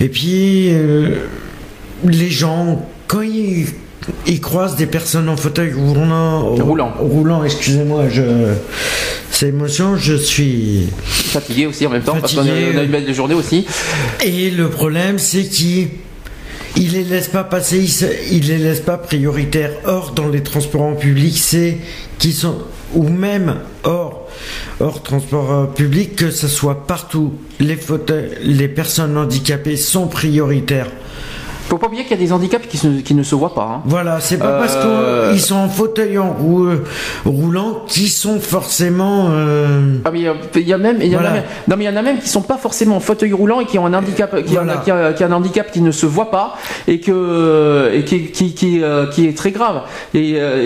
et 0.00 0.08
puis 0.08 0.68
euh, 0.70 1.16
les 2.04 2.30
gens 2.30 2.86
quand 3.06 3.22
ils 3.22 3.66
ils 4.26 4.40
croisent 4.40 4.76
des 4.76 4.86
personnes 4.86 5.28
en 5.28 5.36
fauteuil 5.36 5.72
roulant, 5.74 6.54
Roulant. 6.54 6.92
roulant, 6.98 7.44
excusez-moi, 7.44 8.08
je 8.10 8.22
c'est 9.30 9.48
émotion, 9.48 9.96
je 9.96 10.14
suis 10.14 10.88
Fatigué 11.04 11.66
aussi 11.66 11.86
en 11.86 11.90
même 11.90 12.02
temps, 12.02 12.16
parce 12.20 12.34
qu'on 12.34 12.42
Fatigué. 12.44 12.78
a 12.78 12.82
une 12.82 12.90
belle 12.90 13.14
journée 13.14 13.34
aussi. 13.34 13.66
Et 14.24 14.50
le 14.50 14.68
problème, 14.68 15.18
c'est 15.18 15.44
qu'il 15.44 15.88
il 16.76 16.92
les 16.92 17.04
laisse 17.04 17.28
pas 17.28 17.44
passer, 17.44 17.78
il, 17.78 17.88
se- 17.90 18.04
il 18.30 18.46
les 18.48 18.58
laisse 18.58 18.80
pas 18.80 18.98
prioritaires. 18.98 19.72
Or, 19.84 20.12
dans 20.12 20.28
les 20.28 20.42
transports 20.42 20.82
en 20.82 20.94
public, 20.94 21.36
c'est 21.38 21.78
qui 22.18 22.32
sont 22.32 22.58
ou 22.94 23.08
même 23.08 23.56
hors 23.84 24.28
hors 24.80 25.02
transport 25.02 25.52
euh, 25.52 25.64
public, 25.66 26.16
que 26.16 26.30
ce 26.30 26.48
soit 26.48 26.86
partout, 26.86 27.32
les 27.60 27.76
fauteuils, 27.76 28.30
les 28.42 28.68
personnes 28.68 29.16
handicapées 29.16 29.76
sont 29.76 30.08
prioritaires. 30.08 30.88
Faut 31.68 31.78
pas 31.78 31.86
oublier 31.86 32.02
qu'il 32.04 32.12
y 32.18 32.22
a 32.22 32.26
des 32.26 32.32
handicaps 32.32 32.66
qui, 32.66 32.76
se- 32.76 33.00
qui 33.00 33.14
ne 33.14 33.22
se 33.22 33.34
voient 33.34 33.54
pas. 33.54 33.68
hein. 33.76 33.82
Voilà, 33.86 34.20
c'est 34.20 34.36
pas 34.38 34.58
parce 34.58 34.76
Euh, 34.76 35.30
qu'ils 35.32 35.40
sont 35.40 35.56
en 35.56 35.68
fauteuil 35.68 36.18
en 36.18 36.36
euh, 36.40 36.84
roulant 37.24 37.82
qu'ils 37.86 38.08
sont 38.10 38.40
forcément. 38.40 39.28
euh, 39.30 39.96
Ah 40.04 40.10
mais 40.12 40.20
il 40.20 40.24
y 40.68 40.72
a- 40.72 40.74
a 40.74 40.78
même, 40.78 40.98
il 41.00 41.08
y 41.08 41.14
en 41.14 41.18
a 41.18 41.22
Voilà. 41.22 41.34
même- 41.36 41.44
non 41.68 41.76
mais 41.78 41.84
il 41.84 41.86
y 41.86 41.90
en 41.90 41.96
a 41.96 42.02
même 42.02 42.18
qui 42.18 42.28
sont 42.28 42.42
pas 42.42 42.56
forcément 42.58 42.96
en 42.96 43.00
fauteuil 43.00 43.32
roulant 43.32 43.60
et 43.60 43.66
qui 43.66 43.78
ont 43.78 43.86
un 43.86 43.94
handicap, 43.94 44.34
qui, 44.44 44.54
Voilà. 44.54 44.76
ont- 44.76 44.80
qui 44.84 44.90
a, 44.90 45.12
qui 45.12 45.24
a 45.24 45.26
un 45.28 45.32
handicap 45.32 45.70
qui 45.70 45.80
ne 45.80 45.90
se 45.92 46.04
voit 46.06 46.30
pas 46.30 46.56
et 46.88 47.00
que 47.00 47.90
et 47.94 48.04
qui 48.04 48.80
euh, 48.82 49.10
est 49.18 49.36
très 49.36 49.50
grave. 49.50 49.82
Et, 50.14 50.34
euh, 50.36 50.62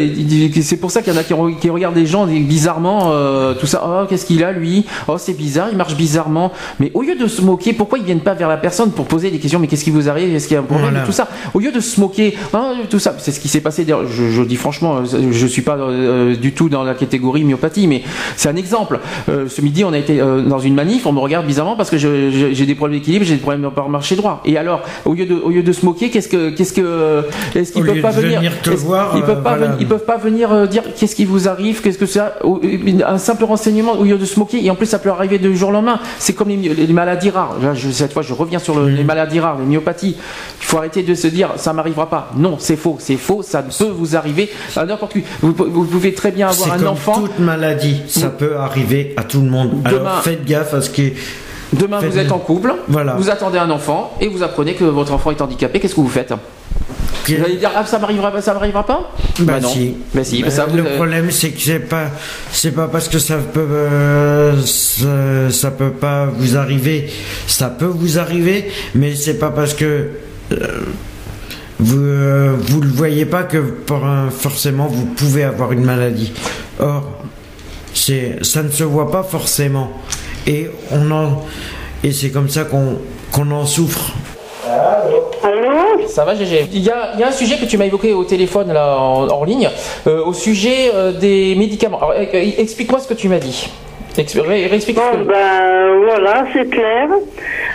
et 0.56 0.62
c'est 0.62 0.78
pour 0.78 0.90
ça 0.90 1.02
qu'il 1.02 1.12
y 1.12 1.16
en 1.16 1.20
a 1.20 1.24
qui, 1.24 1.34
re- 1.34 1.58
qui 1.58 1.70
regardent 1.70 1.96
les 1.96 2.06
gens 2.06 2.26
bizarrement, 2.26 3.10
euh, 3.12 3.54
tout 3.54 3.66
ça. 3.66 3.82
Oh 3.86 4.06
qu'est-ce 4.08 4.26
qu'il 4.26 4.42
a 4.42 4.52
lui? 4.52 4.84
Oh 5.08 5.16
c'est 5.18 5.36
bizarre, 5.36 5.68
il 5.70 5.76
marche 5.76 5.94
bizarrement. 5.96 6.52
Mais 6.80 6.90
au 6.94 7.02
lieu 7.02 7.14
de 7.16 7.26
se 7.26 7.42
moquer, 7.42 7.72
pourquoi 7.72 7.98
ils 7.98 8.04
viennent 8.04 8.20
pas 8.20 8.34
vers 8.34 8.48
la 8.48 8.56
personne 8.56 8.90
pour 8.90 9.06
poser 9.06 9.30
des 9.30 9.38
questions? 9.38 9.58
Mais 9.60 9.66
qu'est-ce 9.68 9.84
qui 9.84 9.90
vous 9.90 10.08
arrive? 10.08 10.34
Est-ce 10.34 10.48
qu'il 10.48 10.54
y 10.54 10.58
a 10.58 10.60
un 10.60 10.64
problème? 10.64 10.95
Voilà. 10.96 11.06
Tout 11.06 11.12
ça. 11.12 11.28
Au 11.54 11.60
lieu 11.60 11.72
de 11.72 11.80
se 11.80 12.00
moquer, 12.00 12.34
hein, 12.54 12.74
tout 12.90 12.98
ça. 12.98 13.14
C'est 13.18 13.32
ce 13.32 13.40
qui 13.40 13.48
s'est 13.48 13.60
passé. 13.60 13.86
Je, 13.86 14.30
je 14.30 14.42
dis 14.42 14.56
franchement, 14.56 14.98
euh, 14.98 15.30
je 15.30 15.46
suis 15.46 15.62
pas 15.62 15.76
euh, 15.76 16.34
du 16.36 16.52
tout 16.52 16.68
dans 16.68 16.82
la 16.84 16.94
catégorie 16.94 17.44
myopathie, 17.44 17.86
mais 17.86 18.02
c'est 18.36 18.48
un 18.48 18.56
exemple. 18.56 19.00
Euh, 19.28 19.48
ce 19.48 19.60
midi, 19.62 19.84
on 19.84 19.92
a 19.92 19.98
été 19.98 20.20
euh, 20.20 20.42
dans 20.42 20.58
une 20.58 20.74
manif, 20.74 21.06
on 21.06 21.12
me 21.12 21.20
regarde 21.20 21.46
bizarrement 21.46 21.76
parce 21.76 21.90
que 21.90 21.96
j'ai 21.98 22.66
des 22.66 22.74
problèmes 22.74 22.98
d'équilibre, 22.98 23.24
j'ai 23.24 23.34
des 23.34 23.40
problèmes 23.40 23.70
par 23.70 23.88
marcher 23.88 24.16
droit. 24.16 24.42
Et 24.44 24.56
alors, 24.58 24.82
au 25.04 25.14
lieu 25.14 25.26
de, 25.26 25.34
au 25.34 25.50
lieu 25.50 25.62
de 25.62 25.72
se 25.72 25.84
moquer, 25.84 26.10
qu'est-ce 26.10 26.28
que, 26.28 26.50
qu'est-ce 26.50 26.72
que, 26.72 27.24
est-ce 27.54 27.72
qu'ils 27.72 27.82
peuvent 27.84 28.00
pas 28.02 28.12
de 28.12 28.20
venir, 28.36 28.52
voir, 28.76 29.16
ils 29.16 29.22
peuvent 29.22 29.42
pas, 29.42 29.56
voilà. 29.56 29.76
ils 29.80 29.86
peuvent 29.86 30.04
pas 30.04 30.16
venir 30.16 30.68
dire 30.68 30.82
qu'est-ce 30.98 31.14
qui 31.16 31.24
vous 31.24 31.48
arrive, 31.48 31.80
qu'est-ce 31.82 31.98
que 31.98 32.06
ça, 32.06 32.34
Au- 32.44 32.60
un 33.06 33.18
simple 33.18 33.44
renseignement 33.44 33.92
au 33.98 34.04
lieu 34.04 34.18
de 34.18 34.24
se 34.24 34.38
moquer. 34.38 34.64
Et 34.64 34.70
en 34.70 34.74
plus, 34.74 34.86
ça 34.86 34.98
peut 34.98 35.10
arriver 35.10 35.38
du 35.38 35.56
jour 35.56 35.68
au 35.68 35.72
lendemain. 35.72 35.98
C'est 36.18 36.32
comme 36.34 36.48
les, 36.48 36.86
maladies 36.92 37.30
rares. 37.30 37.56
Là, 37.62 37.74
je- 37.74 37.90
cette 37.90 38.12
fois, 38.12 38.22
je 38.22 38.32
reviens 38.32 38.58
sur 38.58 38.78
le- 38.78 38.88
les 38.88 39.04
maladies 39.04 39.40
rares, 39.40 39.58
les 39.58 39.64
myopathies. 39.66 40.16
Il 40.60 40.64
faut 40.66 40.75
arrêter 40.78 41.02
de 41.02 41.14
se 41.14 41.26
dire 41.28 41.50
ça 41.56 41.72
m'arrivera 41.72 42.08
pas. 42.08 42.30
Non, 42.36 42.56
c'est 42.58 42.76
faux, 42.76 42.96
c'est 43.00 43.16
faux. 43.16 43.42
Ça 43.42 43.62
peut 43.62 43.84
vous 43.96 44.16
arriver 44.16 44.50
à 44.76 44.84
n'importe 44.84 45.12
qui. 45.12 45.24
Vous, 45.40 45.54
vous 45.56 45.84
pouvez 45.84 46.12
très 46.14 46.30
bien 46.32 46.48
avoir 46.48 46.72
un 46.72 46.78
comme 46.78 46.86
enfant. 46.88 47.20
toute 47.20 47.38
maladie, 47.38 48.02
ça 48.08 48.28
peut 48.28 48.56
arriver 48.56 49.14
à 49.16 49.24
tout 49.24 49.40
le 49.40 49.48
monde. 49.50 49.82
Demain- 49.82 50.00
Alors 50.00 50.22
faites 50.22 50.44
gaffe 50.44 50.74
à 50.74 50.80
ce 50.82 50.90
qui 50.90 51.02
est. 51.06 51.14
Demain, 51.72 51.98
Faites- 52.00 52.10
vous 52.12 52.18
êtes 52.18 52.30
en 52.32 52.38
couple, 52.38 52.72
Voilà. 52.88 53.14
vous 53.16 53.28
attendez 53.28 53.58
un 53.58 53.70
enfant 53.70 54.12
et 54.20 54.28
vous 54.28 54.42
apprenez 54.44 54.74
que 54.74 54.84
votre 54.84 55.12
enfant 55.12 55.32
est 55.32 55.40
handicapé. 55.40 55.80
Qu'est-ce 55.80 55.96
que 55.96 56.00
vous 56.00 56.08
faites? 56.08 56.32
Vous 57.28 57.34
allez 57.44 57.56
dire 57.56 57.72
ah 57.74 57.84
ça 57.84 57.98
m'arrivera 57.98 58.30
pas, 58.30 58.40
ça 58.40 58.54
m'arrivera 58.54 58.86
pas? 58.86 59.10
Bah, 59.40 59.58
non. 59.58 59.68
si. 59.68 59.96
Bah 60.14 60.22
si. 60.22 60.42
Bah, 60.44 60.50
ça, 60.50 60.66
vous- 60.66 60.76
le 60.76 60.84
problème 60.84 61.32
c'est 61.32 61.50
que 61.50 61.60
c'est 61.60 61.80
pas 61.80 62.04
c'est 62.52 62.70
pas 62.70 62.86
parce 62.86 63.08
que 63.08 63.18
ça 63.18 63.34
peut 63.38 63.66
euh, 63.68 64.52
ça, 64.64 65.50
ça 65.50 65.70
peut 65.72 65.90
pas 65.90 66.26
vous 66.26 66.56
arriver, 66.56 67.10
ça 67.48 67.68
peut 67.68 67.84
vous 67.86 68.20
arriver, 68.20 68.70
mais 68.94 69.16
c'est 69.16 69.40
pas 69.40 69.50
parce 69.50 69.74
que 69.74 70.10
vous 71.78 71.98
euh, 72.04 72.54
vous 72.58 72.80
le 72.80 72.88
voyez 72.88 73.26
pas 73.26 73.42
que 73.44 73.62
forcément 74.30 74.86
vous 74.86 75.06
pouvez 75.06 75.44
avoir 75.44 75.72
une 75.72 75.84
maladie. 75.84 76.32
Or, 76.80 77.04
c'est 77.94 78.38
ça 78.42 78.62
ne 78.62 78.70
se 78.70 78.84
voit 78.84 79.10
pas 79.10 79.22
forcément 79.22 79.90
et 80.46 80.68
on 80.90 81.10
en 81.10 81.42
et 82.04 82.12
c'est 82.12 82.30
comme 82.30 82.48
ça 82.48 82.64
qu'on 82.64 82.98
qu'on 83.32 83.50
en 83.50 83.66
souffre. 83.66 84.12
Allô 85.42 86.06
Ça 86.08 86.24
va, 86.24 86.34
GG 86.34 86.68
il 86.72 86.82
y, 86.82 86.90
a, 86.90 87.12
il 87.14 87.20
y 87.20 87.22
a 87.22 87.28
un 87.28 87.32
sujet 87.32 87.56
que 87.56 87.64
tu 87.66 87.76
m'as 87.78 87.84
évoqué 87.86 88.12
au 88.12 88.24
téléphone 88.24 88.72
là 88.72 88.98
en, 88.98 89.28
en 89.28 89.44
ligne, 89.44 89.68
euh, 90.06 90.24
au 90.24 90.32
sujet 90.32 90.90
euh, 90.94 91.12
des 91.12 91.54
médicaments. 91.56 91.98
Alors, 91.98 92.12
euh, 92.12 92.24
euh, 92.34 92.50
explique-moi 92.58 93.00
ce 93.00 93.06
que 93.08 93.14
tu 93.14 93.28
m'as 93.28 93.38
dit. 93.38 93.68
Expli- 94.18 94.40
ré- 94.40 94.66
réexplique 94.66 94.96
ce 94.98 95.18
que- 95.18 95.24
Ben 95.24 95.98
voilà, 96.04 96.46
c'est 96.52 96.68
clair. 96.70 97.08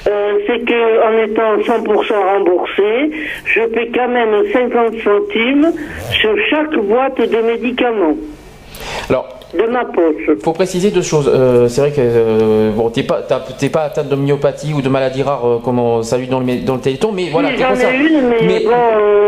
Euh, 0.07 0.40
c'est 0.48 0.65
que 0.65 1.03
en 1.07 1.23
étant 1.23 1.57
100% 1.57 2.14
remboursé, 2.36 3.11
je 3.45 3.61
paie 3.68 3.91
quand 3.94 4.07
même 4.10 4.34
50 4.52 4.95
centimes 5.03 5.72
sur 6.11 6.32
chaque 6.49 6.76
boîte 6.76 7.19
de 7.22 7.38
médicaments 7.45 8.15
Alors, 9.10 9.28
de 9.53 9.64
ma 9.72 9.86
poche. 9.86 10.38
faut 10.44 10.53
préciser 10.53 10.90
deux 10.90 11.03
choses. 11.03 11.30
Euh, 11.32 11.68
c'est 11.68 11.82
vrai 11.82 11.91
que 11.91 11.98
euh, 11.99 12.72
bon, 12.72 12.90
t'es 12.90 13.03
pas, 13.03 13.22
t'es 13.60 13.69
pas 13.69 13.82
atteinte 13.84 14.07
de 14.10 14.15
myopathie 14.15 14.73
ou 14.73 14.82
de 14.82 14.90
maladie 14.90 15.22
rare 15.22 15.45
euh, 15.48 15.57
comme 15.64 15.78
on 15.78 16.02
salue 16.02 16.28
dans 16.30 16.40
le, 16.40 16.65
dans 16.65 16.76
le 16.76 16.82
téléthon, 16.82 17.11
mais 17.11 17.30
voilà, 17.32 17.49
t'es 17.49 17.64
concerné. 17.64 17.98
une, 17.98 18.30
mais 18.48 18.64
bon, 18.64 18.72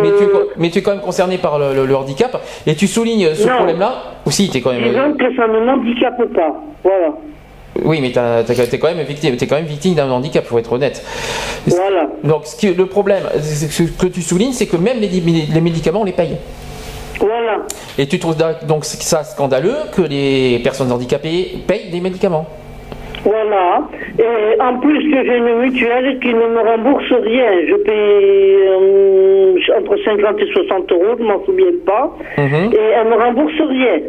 mais 0.01 0.09
tu, 0.17 0.23
es 0.23 0.27
co- 0.27 0.49
mais 0.57 0.69
tu 0.71 0.79
es 0.79 0.81
quand 0.81 0.91
même 0.91 1.01
concerné 1.01 1.37
par 1.37 1.59
le, 1.59 1.75
le- 1.75 1.85
le 1.85 1.95
handicap 1.95 2.41
et 2.65 2.73
tu 2.75 2.87
soulignes 2.87 3.35
ce 3.35 3.47
problème-là? 3.47 3.93
Ou 4.25 4.31
si, 4.31 4.49
t'es 4.49 4.61
quand 4.61 4.71
même. 4.71 4.81
Disons 4.83 5.13
que 5.13 5.35
ça 5.35 5.47
ne 5.47 5.59
m'handicape 5.65 6.33
pas. 6.33 6.55
Voilà. 6.83 7.09
Oui, 7.83 7.99
mais 8.01 8.11
t'es 8.11 8.77
quand 8.79 8.87
même 8.93 9.05
victime, 9.05 9.35
t'es 9.35 9.47
quand 9.47 9.55
même 9.55 9.65
victime 9.65 9.95
d'un 9.95 10.09
handicap, 10.11 10.45
faut 10.45 10.59
être 10.59 10.71
honnête. 10.73 11.03
Voilà. 11.67 12.07
Donc, 12.23 12.45
ce 12.45 12.55
qui- 12.55 12.73
le 12.73 12.85
problème, 12.85 13.23
ce 13.41 13.83
que 13.83 14.07
tu 14.07 14.21
soulignes, 14.21 14.53
c'est 14.53 14.67
que 14.67 14.77
même 14.77 14.99
les, 14.99 15.07
les 15.09 15.61
médicaments, 15.61 16.01
on 16.01 16.05
les 16.05 16.11
paye. 16.11 16.37
Voilà. 17.19 17.59
Et 17.97 18.07
tu 18.07 18.19
trouves 18.19 18.35
donc 18.67 18.85
ça 18.85 19.23
scandaleux 19.23 19.75
que 19.95 20.01
les 20.01 20.59
personnes 20.63 20.91
handicapées 20.91 21.57
payent 21.67 21.89
des 21.91 21.99
médicaments. 22.01 22.45
Voilà. 23.23 23.87
Et 24.19 24.61
en 24.61 24.79
plus 24.79 24.99
que 25.09 25.23
j'ai 25.25 25.37
une 25.37 25.59
mutuelle 25.61 26.19
qui 26.19 26.33
ne 26.33 26.45
me 26.47 26.59
rembourse 26.59 27.09
rien. 27.23 27.51
Je 27.69 27.75
paye 27.75 28.55
euh, 28.67 29.79
entre 29.79 29.95
50 30.03 30.39
et 30.41 30.51
60 30.51 30.91
euros, 30.91 31.15
je 31.17 31.23
m'en 31.23 31.43
souviens 31.45 31.71
pas. 31.85 32.11
Mhm. 32.37 32.73
Et 32.73 32.77
elle 32.97 33.07
me 33.07 33.15
rembourse 33.15 33.53
rien. 33.69 33.99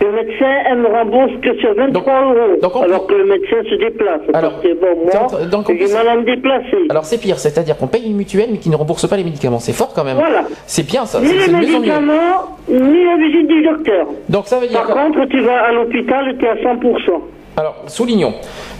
Le 0.00 0.12
médecin, 0.12 0.50
elle 0.70 0.78
me 0.78 0.88
rembourse 0.88 1.32
que 1.42 1.58
sur 1.60 1.74
23 1.74 2.12
euros. 2.34 2.82
alors 2.82 3.06
que 3.06 3.14
le 3.14 3.24
médecin 3.26 3.56
se 3.68 3.74
déplace. 3.76 4.20
parce 4.32 4.54
que 4.62 4.74
bon, 4.80 5.04
moi, 5.04 5.66
j'ai 5.68 5.92
mal 5.92 6.08
à 6.08 6.16
me 6.16 6.24
déplacer. 6.24 6.76
Alors 6.88 7.04
c'est 7.04 7.18
pire, 7.18 7.38
c'est-à-dire 7.38 7.76
qu'on 7.76 7.86
paye 7.86 8.06
une 8.06 8.16
mutuelle 8.16 8.48
mais 8.52 8.58
qui 8.58 8.70
ne 8.70 8.76
rembourse 8.76 9.06
pas 9.06 9.16
les 9.16 9.24
médicaments. 9.24 9.58
C'est 9.58 9.72
fort 9.72 9.92
quand 9.94 10.04
même. 10.04 10.16
Voilà. 10.16 10.44
C'est 10.66 10.86
bien 10.86 11.06
ça. 11.06 11.20
Ni 11.20 11.26
c'est- 11.28 11.34
les 11.34 11.40
c'est 11.44 11.52
médicaments, 11.52 12.56
ni 12.68 13.04
la 13.04 13.16
visite 13.16 13.46
du 13.48 13.62
docteur. 13.62 14.06
Donc 14.28 14.46
ça 14.46 14.58
veut 14.58 14.66
dire 14.66 14.82
Par 14.82 14.94
contre, 14.94 15.24
tu 15.26 15.40
vas 15.40 15.60
à 15.64 15.72
l'hôpital, 15.72 16.36
tu 16.38 16.44
es 16.44 16.48
à 16.48 16.56
100%. 16.56 17.20
Alors, 17.56 17.76
soulignons. 17.86 18.34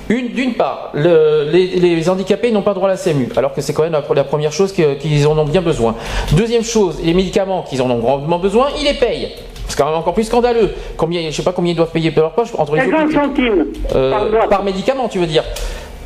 Une- 0.09 0.29
D'une 0.29 0.55
part, 0.55 0.91
le- 0.95 1.45
les, 1.53 1.67
les 1.67 2.09
handicapés 2.11 2.51
n'ont 2.51 2.63
pas 2.63 2.75
droit 2.75 2.89
à 2.89 2.93
la 2.93 2.97
CMU, 2.97 3.29
alors 3.37 3.53
que 3.55 3.61
c'est 3.61 3.73
quand 3.73 3.83
même 3.85 3.93
la, 3.93 4.03
la 4.15 4.25
première 4.25 4.51
chose 4.53 4.73
qu'ils 4.73 5.27
en 5.29 5.39
ont 5.39 5.45
bien 5.45 5.61
besoin. 5.63 5.95
Deuxième 6.37 6.65
chose, 6.65 7.01
les 7.05 7.15
médicaments 7.15 7.63
qu'ils 7.63 7.81
en 7.83 7.91
ont 7.91 7.99
grandement 7.99 8.39
besoin, 8.39 8.69
ils 8.81 8.85
les 8.87 8.95
payent. 8.99 9.29
C'est 9.71 9.79
quand 9.79 9.87
même 9.87 9.95
encore 9.99 10.15
plus 10.15 10.25
scandaleux. 10.25 10.71
Combien, 10.97 11.23
je 11.31 11.37
sais 11.37 11.43
pas 11.43 11.53
combien 11.53 11.73
ils 11.73 11.77
doivent 11.77 11.91
payer 11.93 12.11
par 12.11 12.25
leur 12.25 12.33
poche 12.33 12.49
entre 12.59 12.75
les 12.75 12.83
50 12.83 13.01
hôpitaux. 13.05 13.21
centimes 13.23 13.67
Euh, 13.95 14.11
par 14.11 14.29
boîte. 14.31 14.49
par 14.51 14.65
médicament, 14.65 15.09
tu 15.09 15.19
veux 15.19 15.27
dire 15.27 15.45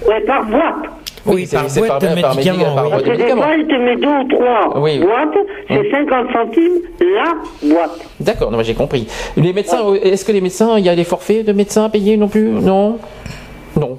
Ouais, 0.07 0.21
par 0.21 0.45
boîte. 0.45 0.63
Oui, 1.27 1.47
c'est- 1.47 1.57
par 1.57 1.65
boîte 1.65 2.03
de 2.03 2.21
par 2.21 2.35
médicaments, 2.35 2.59
médica- 2.59 2.75
par 2.75 2.85
oui. 2.85 2.91
boîte 2.91 3.05
de 3.07 3.95
des 3.95 3.97
deux 4.03 4.09
ou 4.09 4.29
trois 4.29 4.79
Oui. 4.83 4.99
boîtes, 4.99 5.47
c'est 5.69 5.91
50 5.91 6.27
centimes 6.33 6.81
la 7.01 7.69
boîte. 7.75 8.01
D'accord, 8.21 8.51
non, 8.51 8.59
mais 8.59 8.65
j'ai 8.65 8.75
compris. 8.75 9.07
Les 9.39 9.55
médecins, 9.55 9.81
euh, 9.87 9.99
est-ce 10.03 10.25
que 10.27 10.33
les 10.33 10.43
médecins, 10.43 10.77
il 10.77 10.85
y 10.85 10.89
a 10.91 10.95
des 10.95 11.05
forfaits 11.05 11.47
de 11.47 11.53
médecins 11.53 11.87
à 11.87 11.89
payer 11.89 12.19
non 12.19 12.29
plus? 12.29 12.49
Non? 12.51 12.99
Non. 13.81 13.97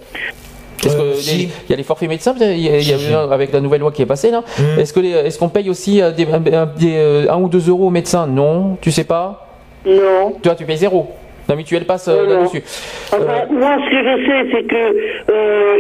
Est-ce 0.86 0.96
que 0.98 1.02
les- 1.02 1.44
il 1.46 1.72
y 1.72 1.74
a 1.74 1.78
les 1.78 1.84
forfaits 1.84 2.08
médecins 2.08 2.36
il 2.40 2.60
y 2.60 2.70
a- 2.70 2.78
il 2.78 2.88
y 2.88 2.94
a 2.94 2.98
eu 2.98 3.14
un 3.16 3.32
avec 3.32 3.52
la 3.52 3.60
nouvelle 3.60 3.82
loi 3.82 3.92
qui 3.92 4.04
est 4.04 4.06
passée 4.06 4.30
là. 4.30 4.44
Est-ce 4.78 4.94
que 4.94 5.00
les- 5.00 5.10
est-ce 5.10 5.40
qu'on 5.40 5.50
paye 5.50 5.68
aussi 5.72 6.00
euh, 6.00 6.12
des, 6.12 6.28
un, 6.28 6.36
un- 6.54 6.66
des, 6.68 6.94
euh, 6.96 7.26
un 7.32 7.38
ou 7.38 7.48
deux 7.50 7.68
euros 7.70 7.88
aux 7.88 7.92
médecins? 7.92 8.28
Non, 8.28 8.78
tu 8.82 8.92
sais 8.92 9.04
pas? 9.04 9.45
Non. 9.86 10.32
Toi, 10.42 10.56
tu 10.56 10.66
payes 10.66 10.78
zéro. 10.78 11.08
La 11.48 11.56
mutuelle 11.56 11.86
passe 11.86 12.08
euh, 12.08 12.26
là-dessus. 12.26 12.64
Enfin, 13.14 13.46
moi, 13.52 13.78
ce 13.86 13.90
que 13.92 14.02
je 14.04 14.26
sais, 14.26 14.50
c'est 14.52 14.64
que 14.68 15.32
euh, 15.32 15.78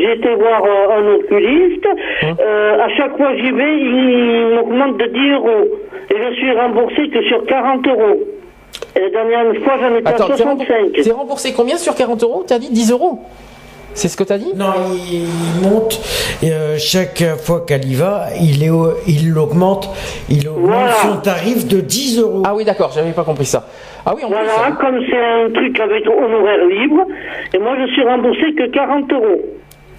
j'ai 0.00 0.12
été 0.14 0.34
voir 0.34 0.62
euh, 0.64 0.98
un 0.98 1.14
oculiste. 1.16 1.86
Euh, 2.40 2.78
à 2.82 2.88
chaque 2.96 3.16
fois 3.18 3.32
que 3.32 3.38
j'y 3.38 3.50
vais, 3.50 3.78
il 3.78 4.54
m'augmente 4.54 4.96
de 4.96 5.06
10 5.06 5.30
euros. 5.32 5.64
Et 6.10 6.14
je 6.16 6.34
suis 6.36 6.52
remboursé 6.52 7.08
que 7.10 7.22
sur 7.24 7.44
40 7.44 7.86
euros. 7.86 8.18
Et 8.94 9.00
la 9.00 9.10
dernière 9.10 9.62
fois, 9.62 9.74
j'en 9.78 9.94
étais 9.94 10.08
Attends, 10.08 10.24
à 10.24 10.36
c'est 10.36 10.42
65. 10.42 10.46
remboursé, 10.48 11.02
c'est 11.02 11.12
remboursé 11.12 11.52
combien 11.52 11.76
sur 11.76 11.94
40 11.94 12.22
euros? 12.22 12.44
T'as 12.46 12.58
dit 12.58 12.70
10 12.70 12.92
euros? 12.92 13.18
C'est 13.96 14.08
ce 14.08 14.16
que 14.16 14.24
t'as 14.24 14.36
dit? 14.38 14.52
Non, 14.54 14.66
il, 15.10 15.24
il 15.24 15.68
monte 15.68 16.00
et 16.42 16.52
euh, 16.52 16.76
chaque 16.78 17.24
fois 17.42 17.64
qu'elle 17.66 17.86
y 17.86 17.94
va, 17.94 18.26
il 18.40 18.62
est 18.62 18.68
au- 18.68 18.92
il 19.08 19.30
l'augmente, 19.32 19.88
il 20.28 20.46
augmente 20.48 20.90
son 21.02 21.16
tarif 21.16 21.66
de 21.66 21.80
10 21.80 22.20
euros. 22.20 22.42
Ah 22.44 22.54
oui, 22.54 22.64
d'accord, 22.64 22.92
j'avais 22.94 23.12
pas 23.12 23.24
compris 23.24 23.46
ça. 23.46 23.66
Ah 24.04 24.12
oui, 24.14 24.22
en 24.22 24.28
Voilà, 24.28 24.52
hein. 24.68 24.76
comme 24.78 25.00
c'est 25.10 25.16
un 25.18 25.50
truc 25.50 25.80
avec 25.80 26.04
honoraire 26.06 26.64
libre, 26.68 27.06
et 27.54 27.58
moi 27.58 27.74
je 27.80 27.92
suis 27.94 28.04
remboursé 28.04 28.54
que 28.56 28.70
40 28.70 29.12
euros. 29.12 29.40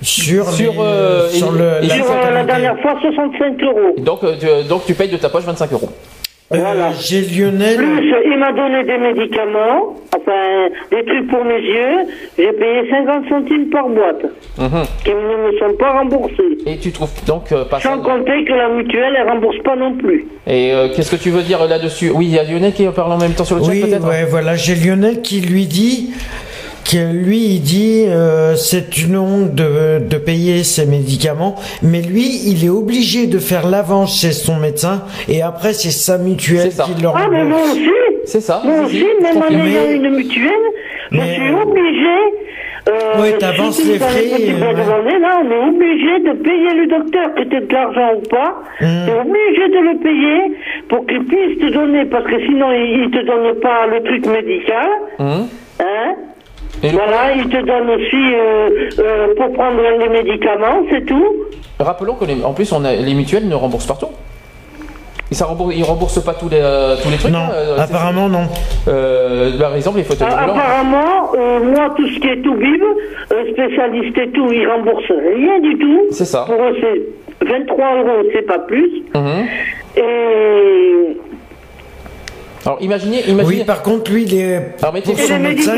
Sur, 0.03 0.47
Sur, 0.51 0.71
les- 0.73 0.79
euh, 0.79 1.27
sur 1.29 1.51
le, 1.51 1.79
la 1.81 1.89
Sur 1.89 2.05
euh, 2.05 2.31
la 2.31 2.43
dernière 2.43 2.79
fois, 2.81 2.93
65 3.01 3.63
euros. 3.63 3.95
Donc, 3.97 4.23
euh, 4.23 4.35
tu, 4.39 4.67
donc 4.69 4.85
tu 4.85 4.93
payes 4.93 5.09
de 5.09 5.17
ta 5.17 5.27
poche 5.29 5.43
25 5.43 5.73
euros. 5.73 5.89
Euh, 6.53 6.91
J'ai 7.01 7.21
Lionel. 7.23 7.75
Plus, 7.75 8.13
il 8.25 8.37
m'a 8.39 8.53
donné 8.53 8.81
des 8.85 8.97
médicaments, 8.97 9.95
enfin, 10.15 10.69
des 10.91 11.03
trucs 11.03 11.27
pour 11.29 11.43
mes 11.43 11.59
yeux. 11.59 12.07
J'ai 12.37 12.53
payé 12.53 12.89
50 12.89 13.27
centimes 13.27 13.69
par 13.69 13.89
boîte, 13.89 14.23
Mhm. 14.57 14.83
qui 15.03 15.09
ne 15.11 15.51
me 15.51 15.57
sont 15.59 15.75
pas 15.77 15.91
remboursés. 15.99 16.57
Et 16.65 16.77
tu 16.77 16.91
trouves 16.93 17.11
donc 17.25 17.51
euh, 17.51 17.65
pas 17.65 17.81
ça 17.81 17.89
Sans 17.89 18.01
compter 18.01 18.45
que 18.45 18.53
la 18.53 18.69
mutuelle, 18.69 19.13
elle 19.19 19.27
rembourse 19.29 19.57
pas 19.63 19.75
non 19.75 19.97
plus. 19.97 20.25
Et 20.47 20.71
euh, 20.71 20.87
qu'est-ce 20.95 21.11
que 21.13 21.21
tu 21.21 21.31
veux 21.31 21.41
dire 21.43 21.65
là-dessus? 21.67 22.11
Oui, 22.15 22.27
il 22.27 22.35
y 22.35 22.39
a 22.39 22.43
Lionel 22.43 22.71
qui 22.73 22.85
parle 22.95 23.11
en 23.11 23.17
même 23.17 23.33
temps 23.33 23.43
sur 23.43 23.57
le 23.57 23.63
chat 23.63 23.71
Oui, 23.71 23.81
peut-être? 23.81 24.07
ouais, 24.07 24.23
voilà, 24.23 24.55
j'ai 24.55 24.75
Lionel 24.75 25.21
qui 25.21 25.41
lui 25.41 25.65
dit 25.65 26.11
lui 26.93 27.55
il 27.55 27.61
dit 27.61 28.05
euh, 28.07 28.55
c'est 28.55 28.97
une 28.97 29.17
honte 29.17 29.53
de, 29.55 29.99
de 29.99 30.17
payer 30.17 30.63
ses 30.63 30.85
médicaments, 30.85 31.55
mais 31.81 32.01
lui 32.01 32.27
il 32.49 32.63
est 32.65 32.69
obligé 32.69 33.27
de 33.27 33.39
faire 33.39 33.67
l'avance 33.67 34.19
chez 34.21 34.31
son 34.31 34.55
médecin 34.57 35.03
et 35.27 35.41
après 35.41 35.73
c'est 35.73 35.91
sa 35.91 36.17
mutuelle 36.17 36.69
qui 36.69 37.01
le 37.01 37.09
Ah, 37.13 37.27
mais 37.31 37.43
moi 37.43 37.59
aussi 37.71 37.89
C'est 38.25 38.41
ça. 38.41 38.61
Moi 38.63 38.85
aussi, 38.85 39.05
même 39.21 39.37
en 39.37 39.49
ayant 39.49 39.89
une 39.91 40.09
mutuelle, 40.15 40.51
je 41.11 41.17
mais- 41.17 41.33
suis 41.33 41.53
obligé. 41.53 42.17
Euh, 42.89 43.21
Ouais, 43.21 43.37
t'avances 43.37 43.83
les 43.83 43.99
frais, 43.99 44.31
ouais. 44.31 44.55
journées, 44.85 45.19
là, 45.19 45.41
on 45.43 45.51
est 45.51 45.69
obligé 45.75 46.19
de 46.19 46.31
payer 46.41 46.73
le 46.73 46.87
docteur, 46.87 47.35
que 47.35 47.43
tu 47.43 47.57
aies 47.57 47.67
de 47.67 47.73
l'argent 47.73 48.11
ou 48.15 48.21
pas. 48.29 48.55
Mmh. 48.79 48.85
Tu 49.05 49.11
es 49.11 49.19
obligé 49.19 49.67
de 49.75 49.79
le 49.89 49.97
payer 49.99 50.57
pour 50.87 51.05
qu'il 51.05 51.25
puisse 51.25 51.59
te 51.59 51.69
donner, 51.73 52.05
parce 52.05 52.23
que 52.25 52.39
sinon, 52.45 52.71
il, 52.71 53.03
il 53.03 53.11
te 53.11 53.25
donne 53.25 53.59
pas 53.59 53.87
le 53.87 54.01
truc 54.03 54.25
médical. 54.27 54.87
Hum. 55.19 55.47
Hein? 55.81 56.15
Voilà, 56.83 57.33
il 57.35 57.49
te 57.49 57.57
donne 57.65 57.89
aussi 57.89 58.33
euh, 58.35 58.89
euh, 58.99 59.27
pour 59.35 59.51
prendre 59.53 59.81
les 59.99 60.09
médicaments, 60.09 60.83
c'est 60.89 61.05
tout. 61.05 61.35
Rappelons 61.79 62.15
que 62.15 62.25
les, 62.25 62.43
en 62.43 62.53
plus 62.53 62.71
on 62.71 62.83
a, 62.85 62.93
les 62.93 63.13
mutuelles 63.13 63.47
ne 63.47 63.55
remboursent 63.55 63.87
partout. 63.87 64.07
Et 65.29 65.35
ça 65.35 65.45
rembourse, 65.45 65.73
ils 65.75 65.83
remboursent 65.83 66.23
pas 66.23 66.33
tous 66.33 66.47
les, 66.47 66.59
euh, 66.61 66.95
tous 67.03 67.09
les 67.09 67.17
trucs. 67.17 67.33
Non, 67.33 67.39
hein, 67.39 67.75
apparemment 67.77 68.29
non. 68.29 68.47
Euh, 68.87 69.57
par 69.59 69.75
exemple, 69.75 69.97
les 69.97 70.05
fauteuils 70.05 70.27
Ah, 70.31 70.43
roulants. 70.45 70.53
apparemment, 70.55 71.31
euh, 71.37 71.59
moi, 71.65 71.93
tout 71.97 72.07
ce 72.07 72.19
qui 72.19 72.27
est 72.29 72.41
tout 72.41 72.55
bib, 72.55 72.81
euh, 73.33 73.51
spécialiste 73.51 74.17
et 74.17 74.29
tout, 74.29 74.49
ils 74.53 74.65
remboursent 74.65 75.11
rien 75.35 75.59
du 75.59 75.77
tout. 75.77 76.01
C'est 76.11 76.23
ça. 76.25 76.45
Pour 76.47 76.55
eux, 76.63 76.75
c'est 76.79 77.45
23 77.45 77.95
euros, 77.97 78.23
c'est 78.33 78.43
pas 78.43 78.59
plus. 78.59 79.03
Mhm. 79.13 79.45
Et 79.97 81.17
Alors 82.67 82.81
imaginez, 82.81 83.21
imaginez. 83.27 83.59
Oui, 83.59 83.63
par 83.63 83.81
contre 83.81 84.11
lui 84.11 84.23
il 84.23 84.33
est 84.35 84.75
Alors, 84.81 84.93
mettez- 84.93 85.13
pour 85.13 85.19
son 85.21 85.39
médecin, 85.39 85.73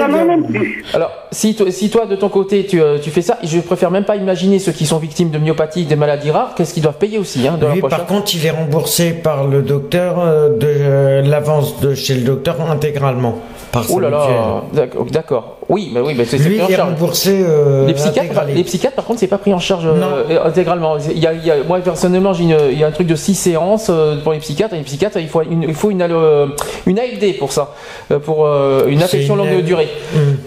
il 0.49 0.55
est- 0.55 0.95
Alors, 0.95 1.11
si, 1.31 1.53
toi- 1.55 1.69
si 1.71 1.89
toi, 1.91 2.05
de 2.07 2.15
ton 2.15 2.29
côté, 2.29 2.65
tu, 2.65 2.81
euh, 2.81 2.97
tu 2.97 3.11
fais 3.11 3.21
ça, 3.21 3.37
je 3.43 3.59
préfère 3.59 3.91
même 3.91 4.05
pas 4.05 4.15
imaginer 4.15 4.57
ceux 4.59 4.71
qui 4.71 4.85
sont 4.87 4.97
victimes 4.97 5.29
de 5.29 5.37
myopathie, 5.37 5.85
des 5.85 5.95
maladies 5.95 6.31
rares, 6.31 6.55
qu'est-ce 6.55 6.73
qu'ils 6.73 6.81
doivent 6.83 6.97
payer 6.97 7.19
aussi 7.19 7.47
hein, 7.47 7.57
de 7.61 7.79
poche, 7.79 7.89
par 7.91 8.05
contre, 8.07 8.33
il 8.35 8.43
est 8.45 8.49
remboursé 8.49 9.11
par 9.11 9.45
le 9.47 9.61
docteur 9.61 10.19
euh, 10.19 10.49
de 10.57 10.67
euh, 10.67 11.21
l'avance 11.21 11.79
de 11.79 11.93
chez 11.93 12.15
le 12.15 12.21
docteur 12.21 12.59
intégralement 12.69 13.35
par 13.71 13.85
Oh 13.91 13.99
là 13.99 14.09
là, 14.09 14.63
d'accord. 15.11 15.58
Oui, 15.69 15.91
mais 15.93 15.99
oui, 16.01 16.15
mais 16.17 16.25
c'est 16.25 16.37
pris 16.39 16.59
en 16.59 16.67
charge. 16.67 16.89
remboursé 16.93 17.43
euh, 17.45 17.85
les 17.85 17.93
psychiatres, 17.93 18.21
intégralement. 18.21 18.53
les 18.55 18.63
psychiatres, 18.63 18.95
par 18.95 19.05
contre, 19.05 19.19
c'est 19.19 19.27
pas 19.27 19.37
pris 19.37 19.53
en 19.53 19.59
charge 19.59 19.85
euh, 19.85 20.39
intégralement. 20.43 20.97
Il 20.97 21.19
y 21.19 21.27
a, 21.27 21.33
il 21.33 21.45
y 21.45 21.51
a- 21.51 21.57
moi, 21.67 21.77
personnellement, 21.79 22.33
j'ai 22.33 22.45
une- 22.45 22.57
il 22.71 22.79
y 22.79 22.83
a 22.83 22.87
un 22.87 22.91
truc 22.91 23.05
de 23.05 23.15
6 23.15 23.35
séances 23.35 23.87
euh, 23.91 24.15
pour 24.23 24.33
les 24.33 24.39
psychiatres. 24.39 24.73
Et 24.73 24.77
les 24.77 24.83
psychiatres, 24.83 25.17
il 25.19 25.27
faut 25.27 25.43
une, 25.43 25.61
il 25.63 25.75
faut 25.75 25.91
une, 25.91 26.01
euh, 26.01 26.47
une 26.87 26.97
ALD 26.97 27.37
pour 27.37 27.51
ça, 27.51 27.75
euh, 28.11 28.17
pour 28.17 28.47
euh, 28.47 28.87
une 28.87 29.03
affection 29.03 29.35
une 29.35 29.41
longue 29.51 29.63
durée. 29.63 29.89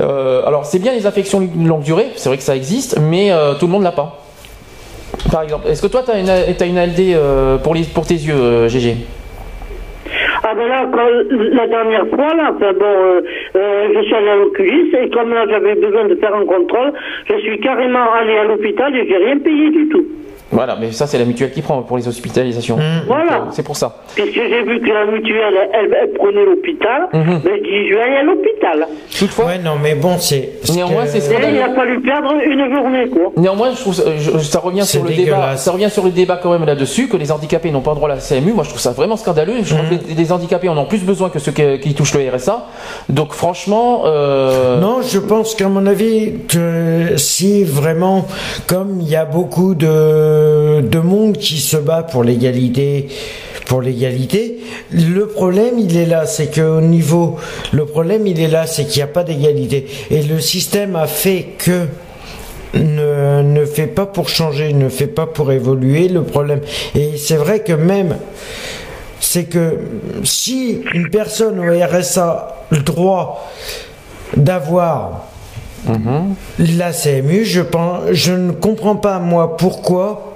Euh, 0.00 0.42
alors, 0.44 0.66
c'est 0.66 0.80
bien 0.80 0.92
les 0.92 1.06
affections 1.06 1.48
longue 1.56 1.82
durée, 1.82 2.08
c'est 2.16 2.28
vrai 2.28 2.36
que 2.36 2.42
ça 2.42 2.56
existe, 2.56 2.98
mais 3.00 3.30
euh, 3.30 3.54
tout 3.54 3.66
le 3.66 3.72
monde 3.72 3.84
l'a 3.84 3.92
pas. 3.92 4.18
Par 5.30 5.42
exemple, 5.42 5.68
est-ce 5.68 5.82
que 5.82 5.86
toi, 5.86 6.02
tu 6.04 6.10
as 6.10 6.18
une, 6.18 6.54
t'as 6.56 6.66
une 6.66 6.78
ALD 6.78 6.98
euh, 6.98 7.58
pour, 7.58 7.74
les, 7.74 7.82
pour 7.82 8.06
tes 8.06 8.14
yeux, 8.14 8.34
euh, 8.34 8.68
GG 8.68 8.96
Ah 10.52 10.54
ben 10.54 10.68
là, 10.68 10.86
quand- 10.92 11.54
la 11.54 11.66
dernière 11.66 12.06
fois, 12.08 12.34
là, 12.34 12.50
bon, 12.52 12.84
euh, 12.84 13.20
euh, 13.56 13.88
je 13.94 14.00
suis 14.02 14.14
allé 14.14 14.28
à 14.28 14.36
l'oculiste 14.36 14.94
et 15.02 15.08
comme 15.08 15.32
là 15.32 15.46
j'avais 15.48 15.76
besoin 15.76 16.04
de 16.04 16.14
faire 16.16 16.34
un 16.34 16.44
contrôle, 16.44 16.92
je 17.30 17.36
suis 17.38 17.58
carrément 17.60 18.12
allé 18.12 18.36
à 18.36 18.44
l'hôpital 18.44 18.94
et 18.94 19.06
j'ai 19.08 19.16
rien 19.16 19.38
payé 19.38 19.70
du 19.70 19.88
tout. 19.88 20.04
Voilà, 20.52 20.76
mais 20.80 20.92
ça, 20.92 21.06
c'est 21.06 21.18
la 21.18 21.24
mutuelle 21.24 21.50
qui 21.50 21.62
prend 21.62 21.82
pour 21.82 21.96
les 21.96 22.06
hospitalisations. 22.08 22.78
Voilà. 23.06 23.38
Donc, 23.40 23.48
C'est 23.52 23.62
pour 23.62 23.76
ça. 23.76 23.96
Puisque 24.14 24.34
j'ai 24.34 24.62
vu 24.62 24.80
que 24.80 24.90
la 24.92 25.06
mutuelle, 25.06 25.54
elle, 25.72 25.96
elle 26.02 26.12
prenait 26.12 26.44
l'hopital, 26.44 27.08
Mhm. 27.12 27.40
ben, 27.44 27.52
je 27.56 27.62
dis 27.62 27.88
je 27.90 27.94
vais 27.94 28.02
aller 28.02 28.16
à 28.16 28.22
l'hôpital. 28.22 28.86
Toutefois. 29.18 29.46
Ouais, 29.46 29.58
non, 29.58 29.72
mais 29.82 29.94
bon, 29.94 30.16
c'est. 30.18 30.50
Néanmoins, 30.74 31.06
c'est 31.06 31.18
Et 31.32 31.54
il 31.54 31.60
a 31.60 31.74
fallu 31.74 32.00
perdre 32.02 32.32
une 32.44 32.74
journée, 32.74 33.08
quoi. 33.08 33.32
Néanmoins, 33.36 33.70
je 33.74 33.80
trouve 33.80 33.94
ça, 33.94 34.02
je- 34.16 34.38
ça 34.38 34.58
revient 34.60 34.84
sur 34.84 35.02
le 35.04 35.10
débat. 35.10 35.56
Ça 35.56 35.72
revient 35.72 35.90
sur 35.90 36.04
le 36.04 36.10
débat 36.10 36.38
quand 36.42 36.50
même 36.52 36.64
là-dessus 36.66 37.08
que 37.08 37.16
les 37.16 37.32
handicapés 37.32 37.70
n'ont 37.70 37.80
pas 37.80 37.94
droit 37.94 38.08
à 38.10 38.14
la 38.14 38.20
CMU. 38.20 38.52
Moi, 38.52 38.64
je 38.64 38.68
trouve 38.70 38.80
ça 38.80 38.92
vraiment 38.92 39.16
scandaleux. 39.16 39.54
Je 39.62 39.74
trouve 39.74 39.88
que 39.88 39.94
les, 40.08 40.14
les 40.14 40.32
handicapés 40.32 40.68
en 40.68 40.76
ont 40.76 40.84
plus 40.84 41.02
besoin 41.04 41.30
que 41.30 41.38
ceux 41.38 41.52
qui, 41.52 41.62
qui 41.80 41.94
touchent 41.94 42.14
le 42.14 42.28
RSA. 42.28 42.66
Donc, 43.08 43.32
franchement, 43.32 44.02
euh, 44.06 44.80
Non, 44.80 45.00
je 45.02 45.18
pense 45.18 45.54
qu'à 45.54 45.68
mon 45.68 45.86
avis, 45.86 46.32
que 46.48 47.16
si 47.16 47.64
vraiment, 47.64 48.26
comme 48.66 48.98
il 49.00 49.08
y 49.08 49.16
a 49.16 49.24
beaucoup 49.24 49.74
de, 49.74 49.86
de 50.82 50.98
monde 50.98 51.36
qui 51.36 51.58
se 51.58 51.76
bat 51.76 52.02
pour 52.02 52.24
l'égalité, 52.24 53.08
pour 53.66 53.80
l'égalité, 53.80 54.58
le 54.90 55.26
problème 55.26 55.78
il 55.78 55.96
est 55.96 56.06
là, 56.06 56.26
c'est 56.26 56.54
qu'au 56.54 56.80
niveau, 56.80 57.36
le 57.72 57.86
problème 57.86 58.26
il 58.26 58.40
est 58.40 58.48
là, 58.48 58.66
c'est 58.66 58.84
qu'il 58.84 58.98
n'y 58.98 59.04
a 59.04 59.12
pas 59.12 59.24
d'égalité. 59.24 59.86
Et 60.10 60.22
le 60.22 60.40
système 60.40 60.96
a 60.96 61.06
fait 61.06 61.46
que 61.58 61.86
ne, 62.74 63.42
ne 63.42 63.64
fait 63.64 63.86
pas 63.86 64.06
pour 64.06 64.28
changer, 64.28 64.72
ne 64.72 64.88
fait 64.88 65.06
pas 65.06 65.26
pour 65.26 65.52
évoluer 65.52 66.08
le 66.08 66.22
problème. 66.22 66.60
Et 66.94 67.16
c'est 67.16 67.36
vrai 67.36 67.60
que 67.60 67.72
même, 67.72 68.16
c'est 69.20 69.44
que 69.44 69.78
si 70.24 70.80
une 70.94 71.08
personne 71.10 71.58
au 71.58 71.72
RSA 71.72 72.28
a 72.28 72.56
le 72.70 72.82
droit 72.82 73.50
d'avoir 74.36 75.26
la 76.58 76.92
CMU, 76.92 77.44
je, 77.44 77.60
pense, 77.60 78.04
je 78.12 78.32
ne 78.32 78.52
comprends 78.52 78.96
pas 78.96 79.18
moi 79.18 79.56
pourquoi, 79.56 80.31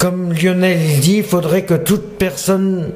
comme 0.00 0.32
Lionel 0.32 0.78
dit, 1.00 1.18
il 1.18 1.22
faudrait 1.22 1.62
que 1.62 1.74
toute 1.74 2.16
personne 2.18 2.92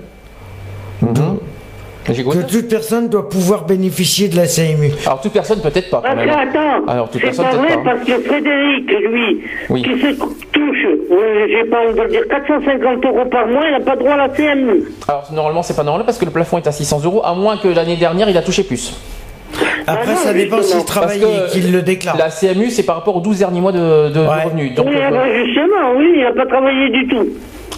que 2.06 2.42
toute 2.46 2.68
personne 2.68 3.08
doit 3.08 3.28
pouvoir 3.30 3.64
bénéficier 3.64 4.28
de 4.28 4.36
la 4.36 4.46
CMU. 4.46 4.90
alors 5.06 5.20
toute 5.22 5.32
personne 5.32 5.60
peut-être 5.62 5.88
pas. 5.88 6.02
Quand 6.04 6.14
Parce 6.14 6.16
même. 6.16 6.28
que, 6.28 6.58
attends, 6.58 6.86
Alors 6.86 7.08
toute 7.08 7.20
c'est 7.22 7.26
personne 7.28 7.46
pas 7.46 7.50
peut-être 7.52 7.64
vrai 7.64 7.82
pas. 7.84 7.90
hein. 7.92 7.94
parce 7.96 8.06
que 8.06 8.22
Frédéric, 8.28 8.90
lui, 8.90 9.40
Oui. 9.70 9.82
qui 9.82 9.88
se 10.00 10.14
touche, 10.52 10.84
euh, 11.10 11.46
j'ai 11.48 11.64
pas 11.70 11.78
envie 11.88 11.98
de 11.98 12.08
dire, 12.10 12.28
450 12.28 13.04
euros 13.06 13.24
par 13.30 13.46
mois, 13.46 13.62
il 13.66 13.72
n'a 13.72 13.80
pas 13.80 13.96
droit 13.96 14.12
à 14.12 14.16
la 14.18 14.28
CMU. 14.28 14.82
Alors 15.08 15.26
normalement, 15.32 15.62
c'est 15.62 15.76
pas 15.76 15.82
normal 15.82 16.04
parce 16.04 16.18
que 16.18 16.26
le 16.26 16.30
plafond 16.30 16.58
est 16.58 16.66
à 16.66 16.72
600 16.72 17.00
euros, 17.04 17.22
à 17.24 17.34
moins 17.34 17.56
que 17.56 17.68
l'année 17.68 17.96
dernière 17.96 18.28
il 18.28 18.36
a 18.36 18.42
touché 18.42 18.64
plus. 18.64 18.92
Après, 19.86 20.14
ça 20.16 20.32
dépend 20.32 20.62
s'il 20.62 20.84
travaille 20.84 21.22
et 21.22 21.50
qu'il 21.50 21.72
le 21.72 21.82
déclare. 21.82 22.16
La 22.16 22.30
CMU, 22.30 22.70
c'est 22.70 22.82
par 22.84 22.96
rapport 22.96 23.16
aux 23.16 23.20
12 23.20 23.38
derniers 23.38 23.60
mois 23.60 23.72
de, 23.72 24.10
de 24.10 24.20
revenus. 24.20 24.74
Donc, 24.74 24.86
oui, 24.88 24.96
euh, 24.96 25.00
ah 25.06 25.10
ben, 25.10 25.44
justement, 25.46 25.92
oui, 25.96 26.12
il 26.16 26.22
n'a 26.22 26.32
pas 26.32 26.46
travaillé 26.46 26.90
du 26.90 27.06
tout. 27.08 27.26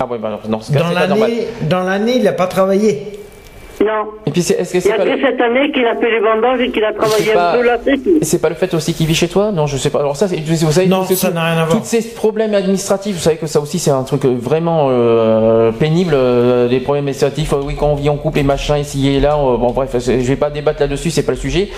ah 0.00 0.06
ouais, 0.06 0.18
bah 0.18 0.40
non, 0.48 0.60
l'année, 0.94 1.46
dans 1.62 1.82
l'année, 1.82 2.16
il 2.16 2.22
n'a 2.22 2.32
pas 2.32 2.46
travaillé. 2.46 3.15
Non. 3.84 4.08
Et 4.26 4.30
puis, 4.30 4.42
c'est- 4.42 4.54
est-ce 4.54 4.72
que 4.72 4.78
Il 4.78 4.80
c'est 4.80 4.88
y 4.88 4.92
a 4.92 4.96
pas, 4.96 5.04
que 5.04 5.08
le- 5.10 5.20
cette 5.20 5.40
année 5.40 5.70
qu'il 5.70 5.84
a 5.86 5.94
fait 5.96 6.10
les 6.10 6.20
bandages 6.20 6.60
et 6.60 6.70
qu'il 6.70 6.82
a 6.84 6.92
travaillé 6.94 7.24
c'est 7.24 7.32
un 7.32 7.34
pas- 7.34 7.52
peu 7.58 7.62
là, 7.62 7.76
c'est 7.84 7.98
tout. 8.02 8.18
c'est 8.22 8.40
pas 8.40 8.48
le 8.48 8.54
fait 8.54 8.72
aussi 8.72 8.94
qu'il 8.94 9.06
vit 9.06 9.14
chez 9.14 9.28
toi? 9.28 9.52
Non, 9.52 9.66
je 9.66 9.76
sais 9.76 9.90
pas. 9.90 9.98
Alors 10.00 10.16
ça, 10.16 10.28
c'est- 10.28 10.36
vous 10.36 10.70
savez, 10.72 10.86
Non, 10.86 11.04
c'est 11.06 11.14
ça 11.14 11.28
tout- 11.28 11.34
n'a 11.34 11.44
rien 11.44 11.58
à 11.62 11.64
voir. 11.66 11.78
Tous 11.78 11.84
ces 11.84 12.02
problèmes 12.14 12.54
administratifs, 12.54 13.14
vous 13.16 13.20
savez 13.22 13.36
que 13.36 13.46
ça 13.46 13.60
aussi, 13.60 13.78
c'est 13.78 13.90
un 13.90 14.02
truc 14.02 14.24
euh, 14.24 14.34
vraiment 14.38 14.88
euh, 14.90 15.72
pénible. 15.72 16.14
euh, 16.14 16.68
des 16.68 16.80
problèmes 16.80 17.04
administratifs, 17.04 17.52
euh, 17.52 17.56
oui, 17.64 17.74
quand 17.78 17.88
on 17.88 17.94
vit 17.96 18.08
en 18.08 18.16
couple, 18.16 18.38
les 18.38 18.42
machins 18.44 18.76
ici 18.76 19.08
et 19.14 19.20
là. 19.20 19.34
euh, 19.36 19.56
bon, 19.58 19.72
bref, 19.72 19.90
c'est- 19.98 20.20
je 20.20 20.26
vais 20.28 20.36
pas 20.36 20.50
débattre 20.50 20.80
là-dessus, 20.80 21.10
c'est 21.10 21.24
pas 21.24 21.32
le 21.32 21.38
sujet. 21.38 21.68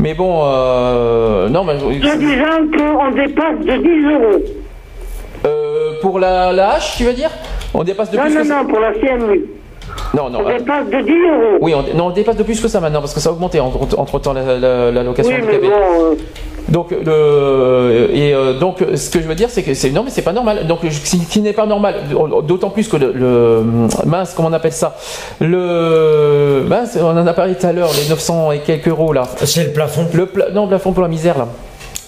Mais 0.00 0.14
bon, 0.14 0.40
euh, 0.44 1.48
non, 1.48 1.62
mais 1.64 1.78
Soit 1.78 2.16
disant 2.16 2.66
qu'on 2.76 3.10
dépasse 3.12 3.58
de 3.64 3.76
10 3.76 4.12
euros. 4.12 4.42
euh, 5.46 5.92
pour 6.00 6.18
la, 6.18 6.52
la 6.52 6.72
hache, 6.74 6.96
tu 6.96 7.04
veux 7.04 7.12
dire? 7.12 7.30
On 7.72 7.82
dépasse 7.84 8.10
de 8.10 8.16
Non, 8.16 8.24
plus 8.24 8.34
non, 8.34 8.44
ça 8.44 8.62
non, 8.62 8.68
pour 8.68 8.80
la 8.80 8.92
CMU. 8.94 9.44
Non, 10.14 10.30
non. 10.30 10.40
On 10.44 10.46
attends. 10.46 10.58
dépasse 10.58 10.86
de 10.90 11.00
10 11.06 11.10
euros. 11.12 11.58
Oui, 11.60 11.74
on, 11.74 11.96
non, 11.96 12.06
on 12.06 12.10
dépasse 12.10 12.36
de 12.36 12.42
plus 12.42 12.60
que 12.60 12.68
ça 12.68 12.80
maintenant 12.80 13.00
parce 13.00 13.14
que 13.14 13.20
ça 13.20 13.30
a 13.30 13.32
augmenté 13.32 13.58
entre, 13.60 13.98
entre 13.98 14.18
temps 14.20 14.32
la, 14.32 14.58
la, 14.58 14.90
la 14.90 15.02
location 15.02 15.32
Oui, 15.32 15.40
mais 15.44 15.54
handicapée. 15.56 15.68
bon, 15.68 15.74
euh, 15.74 16.14
Donc, 16.68 16.90
le, 16.92 18.08
et 18.14 18.32
euh, 18.34 18.58
donc, 18.58 18.78
ce 18.94 19.10
que 19.10 19.20
je 19.20 19.26
veux 19.26 19.34
dire, 19.34 19.50
c'est 19.50 19.62
que 19.62 19.74
c'est 19.74 19.90
non, 19.90 20.02
mais 20.04 20.10
c'est 20.10 20.22
pas 20.22 20.32
normal. 20.32 20.66
Donc, 20.66 20.80
ce 20.88 21.16
qui 21.16 21.40
n'est 21.40 21.52
pas 21.52 21.66
normal, 21.66 21.94
d'autant 22.46 22.70
plus 22.70 22.88
que 22.88 22.96
le, 22.96 23.12
le- 23.12 23.62
mince, 24.06 24.32
comment 24.34 24.48
on 24.48 24.52
appelle 24.52 24.72
ça, 24.72 24.96
le 25.40 26.64
mince, 26.68 26.96
on 27.00 27.06
en 27.16 27.26
a 27.26 27.32
parlé 27.32 27.54
tout 27.54 27.66
à 27.66 27.72
l'heure, 27.72 27.90
les 28.00 28.08
900 28.08 28.52
et 28.52 28.58
quelques 28.60 28.88
euros 28.88 29.12
là. 29.12 29.22
C'est 29.44 29.64
le 29.64 29.72
plafond. 29.72 30.06
Le 30.12 30.26
pla- 30.26 30.50
non, 30.52 30.62
le 30.62 30.68
plafond 30.68 30.92
pour 30.92 31.02
la 31.02 31.08
misère 31.08 31.38
là. 31.38 31.48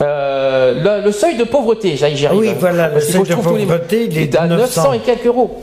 Euh, 0.03 1.01
le, 1.01 1.07
le 1.07 1.13
seuil 1.13 1.37
de 1.37 1.45
pauvreté, 1.45 1.97
j'y 1.97 2.17
j'y 2.17 2.27
arrive. 2.27 2.39
Oui, 2.41 2.51
voilà, 2.59 2.89
le 2.89 3.01
seuil 3.01 3.23
de 3.23 3.29
tous 3.35 3.55
les- 3.55 3.65
pauvreté, 3.65 4.05
il 4.11 4.19
est 4.19 4.37
à 4.37 4.47
de 4.47 4.57
900 4.57 4.93
et 4.95 4.99
quelques 4.99 5.27
euros. 5.27 5.59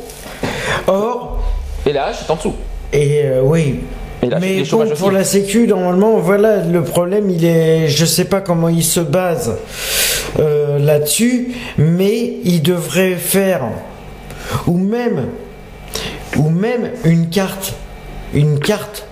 Or, 0.87 1.12
Et 1.85 1.93
là, 1.93 2.11
c'est 2.13 2.29
en 2.31 2.35
dessous. 2.35 2.55
Et 2.91 3.23
euh, 3.23 3.41
oui. 3.43 3.79
Et 4.21 4.29
Mais 4.39 4.63
bon, 4.63 4.89
pour 4.97 5.11
la 5.11 5.23
Sécu, 5.23 5.67
normalement, 5.67 6.17
voilà, 6.17 6.63
le 6.63 6.81
problème, 6.83 7.29
il 7.29 7.43
est, 7.43 7.89
je 7.89 8.05
sais 8.05 8.25
pas 8.25 8.39
comment 8.39 8.69
il 8.69 8.83
se 8.83 9.01
base 9.01 9.57
euh, 10.39 10.79
là-dessus, 10.79 11.49
mais 11.77 12.35
il 12.45 12.61
devrait 12.61 13.15
faire, 13.15 13.63
ou 14.65 14.77
même, 14.77 15.27
ou 16.37 16.49
même 16.49 16.91
une 17.03 17.27
carte, 17.29 17.73
une 18.33 18.59
carte. 18.59 19.07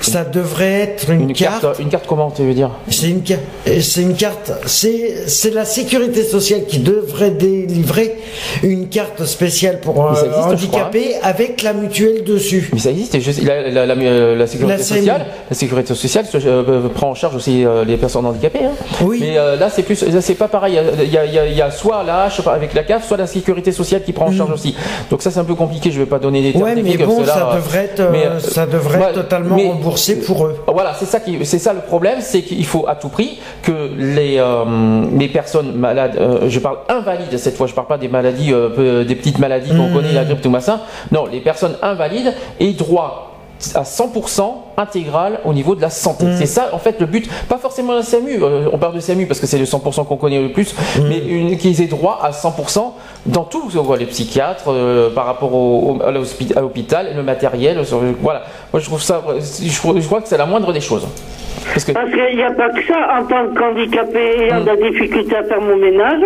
Ça 0.00 0.24
devrait 0.24 0.80
être 0.80 1.10
une, 1.10 1.22
Une 1.30 1.32
carte, 1.34 1.66
une 1.78 1.88
carte 1.88 2.06
comment 2.06 2.30
tu 2.30 2.42
veux 2.42 2.54
dire 2.54 2.70
C'est 2.88 3.08
une 3.08 3.22
carte. 3.22 3.40
C'est 3.80 4.02
une 4.02 4.14
carte. 4.14 4.50
C'est 4.66 5.50
la 5.52 5.64
sécurité 5.64 6.22
sociale 6.24 6.64
qui 6.66 6.78
devrait 6.78 7.30
délivrer 7.30 8.16
une 8.62 8.88
carte 8.88 9.24
spéciale 9.24 9.80
pour 9.80 9.94
Mais 10.10 10.18
euh, 10.18 10.24
existe, 10.26 10.38
handicapés 10.48 11.14
avec 11.22 11.62
la 11.62 11.72
mutuelle 11.72 12.24
dessus. 12.24 12.70
Mais 12.72 12.78
ça 12.78 12.90
existe. 12.90 13.14
et 13.14 13.20
je- 13.20 13.44
la, 13.44 13.68
la- 13.70 13.86
la- 13.86 13.94
euh, 13.94 14.36
la 14.36 14.46
sécurité 14.46 14.82
sociale, 14.82 15.26
la 15.50 15.56
sécurité 15.56 15.94
sociale 15.94 16.26
se- 16.26 16.38
euh, 16.46 16.88
prend 16.88 17.10
en 17.10 17.14
charge 17.14 17.34
aussi 17.36 17.64
euh, 17.64 17.84
les 17.84 17.96
personnes 17.96 18.24
handicapées. 18.26 18.64
hein. 18.64 18.72
Oui. 19.02 19.18
Mais 19.20 19.36
euh, 19.38 19.56
là, 19.56 19.68
c'est 19.70 19.82
plus, 19.82 20.02
c'est 20.20 20.34
pas 20.34 20.48
pareil. 20.48 20.78
Il 21.02 21.10
y 21.12 21.16
a, 21.18 21.24
il 21.26 21.32
y 21.34 21.38
a- 21.38 21.46
il 21.46 21.56
y 21.56 21.62
a 21.62 21.70
soit 21.70 22.02
la 22.04 22.24
hache 22.24 22.40
avec 22.46 22.74
la 22.74 22.82
CAF, 22.84 23.06
soit 23.06 23.16
la 23.16 23.26
sécurité 23.26 23.72
sociale 23.72 24.02
qui 24.02 24.12
prend 24.12 24.26
en 24.26 24.32
charge 24.32 24.52
aussi. 24.52 24.74
Donc 25.10 25.22
ça, 25.22 25.30
c'est 25.30 25.40
un 25.40 25.44
peu 25.44 25.54
compliqué. 25.54 25.90
Je 25.90 25.98
vais 25.98 26.06
pas 26.06 26.18
donner 26.18 26.40
des 26.42 26.52
termes 26.52 26.62
Mm. 26.64 26.66
Ouais, 26.66 26.74
mais 26.76 26.82
techniques. 26.90 27.06
bon, 27.06 27.20
que 27.22 27.26
là, 27.26 27.34
ça 27.34 27.50
euh, 27.52 27.56
devrait 27.56 27.84
être, 27.84 28.00
euh, 28.00 28.08
mais, 28.12 28.26
euh, 28.26 28.38
ça 28.40 28.66
devrait 28.66 29.00
être 29.00 29.14
totalement 29.14 29.56
mais- 29.56 29.70
remboursé 29.90 30.20
pour 30.20 30.46
eux. 30.46 30.56
Voilà, 30.66 30.94
c'est 30.98 31.04
ça 31.06 31.20
qui, 31.20 31.44
c'est 31.44 31.58
ça 31.58 31.72
le 31.72 31.80
problème, 31.80 32.18
c'est 32.20 32.42
qu'il 32.42 32.64
faut 32.66 32.86
à 32.88 32.94
tout 32.94 33.08
prix 33.08 33.38
que 33.62 33.90
les 33.96 34.36
euh, 34.38 35.04
les 35.18 35.28
personnes 35.28 35.72
malades, 35.72 36.16
euh, 36.18 36.48
je 36.48 36.58
parle 36.60 36.78
invalides 36.88 37.36
cette 37.38 37.56
fois, 37.56 37.66
je 37.66 37.74
parle 37.74 37.86
pas 37.88 37.98
des 37.98 38.08
maladies, 38.08 38.52
euh, 38.52 39.04
des 39.04 39.16
petites 39.16 39.38
maladies 39.38 39.70
qu'on 39.70 39.88
Mhm. 39.88 39.94
connaît, 39.94 40.12
la 40.12 40.24
grippe 40.24 40.40
tout 40.40 40.50
machin. 40.50 40.80
Non, 41.10 41.26
les 41.26 41.40
personnes 41.40 41.76
invalides 41.82 42.32
aient 42.60 42.72
droit 42.72 43.26
à 43.74 43.82
100% 43.84 44.69
intégral 44.80 45.40
au 45.44 45.52
niveau 45.52 45.74
de 45.74 45.80
la 45.80 45.90
santé. 45.90 46.24
Mhm. 46.24 46.36
C'est 46.36 46.46
ça 46.46 46.70
en 46.72 46.78
fait 46.78 46.98
le 47.00 47.06
but, 47.06 47.28
pas 47.48 47.58
forcément 47.58 47.94
la 47.94 48.02
SAMU, 48.02 48.38
euh, 48.42 48.66
on 48.72 48.78
parle 48.78 48.94
de 48.94 49.00
SAMU 49.00 49.26
parce 49.26 49.38
que 49.40 49.46
c'est 49.46 49.58
le 49.58 49.64
100% 49.66 50.04
qu'on 50.04 50.16
connaît 50.16 50.40
le 50.42 50.50
plus, 50.52 50.74
Mhm. 50.98 51.08
mais 51.08 51.18
une, 51.18 51.56
qu'ils 51.56 51.80
aient 51.82 51.86
droit 51.86 52.18
à 52.22 52.32
100% 52.32 52.96
dans 53.26 53.44
tout, 53.44 53.62
on 53.76 53.82
voit 53.82 53.96
les 53.98 54.06
psychiatres, 54.06 54.64
euh, 54.68 55.10
par 55.14 55.26
rapport 55.26 55.54
au, 55.54 55.98
au- 55.98 56.02
à 56.02 56.60
l'hôpital, 56.60 57.12
le 57.16 57.22
matériel, 57.22 57.84
sur- 57.84 58.00
voilà. 58.20 58.42
Moi 58.72 58.80
je 58.80 58.86
trouve 58.86 59.02
ça, 59.02 59.22
je, 59.38 59.68
je 59.68 60.06
crois 60.06 60.20
que 60.20 60.28
c'est 60.28 60.38
la 60.38 60.46
moindre 60.46 60.72
des 60.72 60.80
choses. 60.80 61.06
Parce 61.74 61.84
qu'il 61.84 61.94
n'y 62.36 62.42
a 62.42 62.52
pas 62.52 62.70
que 62.70 62.82
ça, 62.86 62.96
en 63.18 63.24
tant 63.24 63.52
qu'handicapé 63.54 64.18
Mm. 64.38 64.42
ayant 64.42 64.60
de 64.62 64.66
la 64.66 64.76
difficulté 64.76 65.36
à 65.36 65.44
faire 65.44 65.60
mon 65.60 65.76
ménage, 65.76 66.22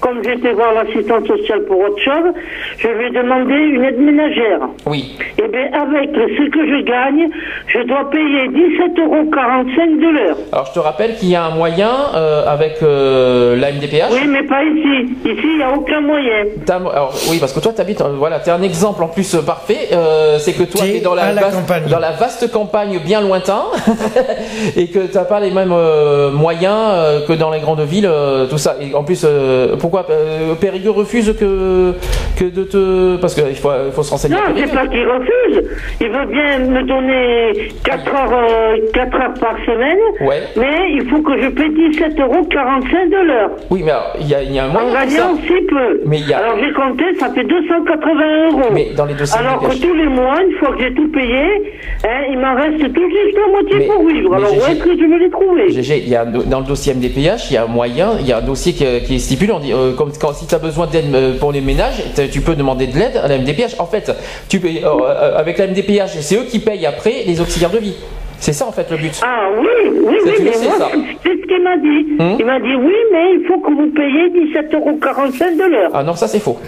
comme 0.00 0.22
j'étais 0.24 0.52
voir 0.52 0.72
l'assistante 0.74 1.26
sociale 1.26 1.62
pour 1.66 1.78
autre 1.78 1.98
chose, 2.02 2.32
je 2.78 2.88
lui 2.88 3.06
ai 3.06 3.10
demandé 3.10 3.54
une 3.54 3.84
aide 3.84 4.00
ménagère. 4.00 4.60
oui. 4.86 5.16
Eh 5.38 5.48
bien, 5.48 5.66
avec 5.72 6.10
ce 6.14 6.50
que 6.50 6.66
je 6.66 6.82
gagne, 6.84 7.28
je 7.68 7.78
dois 7.92 8.10
payer 8.10 8.48
17,45 8.48 9.00
euros 9.02 9.24
de 9.24 10.14
l'heure. 10.14 10.36
Alors 10.52 10.66
je 10.66 10.72
te 10.72 10.78
rappelle 10.78 11.16
qu'il 11.16 11.28
y 11.28 11.36
a 11.36 11.44
un 11.44 11.50
moyen 11.50 11.90
euh, 12.14 12.44
avec 12.46 12.76
euh, 12.82 13.56
la 13.56 13.70
MDPH. 13.72 14.10
Oui, 14.12 14.26
mais 14.28 14.42
pas 14.44 14.62
ici. 14.64 15.12
Ici, 15.24 15.40
il 15.44 15.56
n'y 15.58 15.62
a 15.62 15.72
aucun 15.72 16.00
moyen. 16.00 16.44
T'as- 16.66 16.76
alors, 16.76 17.12
oui, 17.30 17.38
parce 17.38 17.52
que 17.52 17.60
toi, 17.60 17.72
tu 17.74 17.80
habites, 17.80 18.02
voilà, 18.02 18.40
tu 18.40 18.48
es 18.48 18.52
un 18.52 18.62
exemple 18.62 19.02
en 19.02 19.08
plus 19.08 19.34
euh, 19.34 19.42
parfait. 19.42 19.88
euh, 19.92 20.38
c'est 20.38 20.52
que 20.54 20.62
toi, 20.64 20.82
tu 20.86 20.96
es 20.96 21.00
dans 21.00 21.14
la, 21.14 21.24
à 21.24 21.32
la 21.32 21.42
vaste, 21.42 21.56
campagne. 21.56 21.82
dans 21.90 21.98
la 21.98 22.12
vaste 22.12 22.50
campagne 22.52 22.98
bien 23.04 23.20
lointain. 23.20 23.62
et 24.76 24.88
que 24.88 25.00
t'as 25.00 25.24
pas 25.24 25.40
les 25.40 25.50
mêmes 25.50 25.72
euh, 25.72 26.30
moyens 26.30 26.74
euh, 26.92 27.26
que 27.26 27.32
dans 27.34 27.50
les 27.50 27.60
grandes 27.60 27.80
villes, 27.82 28.08
euh, 28.08 28.46
tout 28.46 28.58
ça. 28.58 28.76
Et 28.80 28.94
en 28.94 29.04
plus, 29.04 29.22
euh, 29.24 29.76
pourquoi 29.78 30.06
euh, 30.10 30.54
Périgueux 30.54 30.90
refuse 30.90 31.34
que 31.38 31.94
que 32.38 32.44
de 32.44 32.64
te 32.64 33.16
parce 33.16 33.34
qu'il 33.34 33.54
faut, 33.56 33.70
il 33.86 33.92
faut 33.92 34.02
se 34.02 34.10
renseigner. 34.10 34.36
à 34.36 34.38
Non, 34.38 34.46
Périgueux. 34.54 34.66
c'est 34.70 34.76
pas 34.76 34.86
qu'il 34.86 35.06
refuse. 35.06 35.62
Il 36.00 36.08
veut 36.10 36.26
bien 36.26 36.58
me 36.60 36.82
donner 36.86 37.68
4 37.84 38.14
heures, 38.14 38.32
euh, 38.32 38.76
4 38.94 39.14
heures 39.20 39.34
par 39.40 39.56
semaine, 39.66 39.98
Ouais. 40.20 40.42
mais 40.56 40.92
il 40.92 41.08
faut 41.08 41.20
que 41.20 41.40
je 41.42 41.48
paie 41.48 41.68
17,45 41.68 42.20
euros 42.22 42.42
de 42.46 43.26
l'heure. 43.26 43.50
Oui, 43.70 43.82
mais 43.84 43.90
alors, 43.90 44.12
il 44.20 44.28
y 44.28 44.34
a, 44.34 44.42
il 44.42 44.52
y 44.54 44.58
a 44.58 44.64
un 44.64 44.68
En 44.70 44.72
moyen 44.72 44.92
ça. 44.92 45.04
gagnant 45.06 45.36
si 45.46 45.66
peu. 45.66 46.00
Mais 46.06 46.18
il 46.20 46.28
y 46.28 46.32
a- 46.32 46.38
Alors 46.38 46.56
j'ai 46.62 46.72
compté, 46.72 47.04
ça 47.18 47.28
fait 47.30 47.42
280 47.44 48.50
euros. 48.50 48.70
Mais 48.72 48.90
dans 48.96 49.04
les 49.04 49.14
dossiers 49.14 49.38
Alors 49.40 49.60
que 49.60 49.74
tous 49.80 49.94
les 49.94 50.06
mois, 50.06 50.36
une 50.42 50.52
fois 50.58 50.72
que 50.76 50.82
j'ai 50.82 50.94
tout 50.94 51.08
payé, 51.10 51.42
hein, 52.04 52.08
il 52.30 52.38
m'en 52.38 52.54
reste 52.54 52.78
tout 52.92 53.08
juste 53.10 53.36
la 53.36 53.50
moitié 53.52 53.78
Mais- 53.78 53.86
pour 53.86 54.06
vivre. 54.06 54.34
Alors 54.34 54.52
où 54.52 54.56
est-ce 54.56 54.82
que 54.84 54.90
je 54.98 55.04
vais 55.10 55.18
les 55.18 55.30
trouver? 55.30 55.70
GG, 55.70 55.98
il 55.98 56.08
y 56.08 56.16
a 56.16 56.24
dans 56.24 56.60
le 56.60 56.66
dossier 56.66 56.94
MDPH, 56.94 57.50
il 57.50 57.54
y 57.54 57.56
a 57.56 57.64
un 57.64 57.66
moyen, 57.66 58.10
il 58.20 58.26
y 58.26 58.32
a 58.32 58.38
un 58.38 58.42
dossier 58.42 58.72
qui, 58.74 58.84
qui 59.04 59.16
est 59.16 59.18
stipulé, 59.18 59.52
on 59.52 59.58
dit, 59.58 59.72
euh, 59.72 59.92
comme 59.94 60.12
quand 60.20 60.32
si 60.34 60.46
tu 60.46 60.54
as 60.54 60.58
besoin 60.58 60.86
d'aide 60.86 61.12
euh, 61.14 61.38
pour 61.38 61.50
les 61.52 61.60
ménages, 61.60 62.02
tu 62.32 62.40
peux 62.42 62.54
demander 62.54 62.86
de 62.86 62.96
l'aide 62.96 63.16
à 63.22 63.26
la 63.28 63.38
MDPH. 63.38 63.74
En 63.80 63.86
fait, 63.86 64.12
tu 64.48 64.60
peux, 64.60 64.68
euh, 64.68 64.80
euh, 64.84 65.36
avec 65.38 65.58
la 65.58 65.66
MDPH, 65.66 66.20
c'est 66.20 66.36
eux 66.36 66.44
qui 66.48 66.58
payent 66.60 66.86
après 66.86 67.24
les 67.26 67.40
auxiliaires 67.40 67.61
de 67.70 67.78
vie. 67.78 67.94
C'est 68.38 68.52
ça 68.52 68.66
en 68.66 68.72
fait 68.72 68.90
le 68.90 68.96
but. 68.96 69.20
Ah 69.24 69.48
oui, 69.56 69.68
oui, 70.04 70.16
oui, 70.24 70.32
mais 70.40 70.50
moi, 70.66 70.76
ça. 70.78 70.88
c'est 70.92 70.98
c'est 71.22 71.40
ce 71.42 71.46
qu'il 71.46 71.62
m'a 71.62 71.76
dit. 71.76 72.16
Hum 72.18 72.36
Il 72.40 72.44
m'a 72.46 72.58
dit 72.58 72.74
oui, 72.74 72.94
mais 73.12 73.34
il 73.34 73.44
faut 73.46 73.60
que 73.60 73.70
vous 73.70 73.86
payiez 73.90 74.30
17,45 74.52 74.74
euros 74.74 74.90
de 74.98 75.70
l'heure. 75.70 75.90
Ah 75.94 76.02
non, 76.02 76.14
ça 76.14 76.26
c'est 76.26 76.40
faux. 76.40 76.58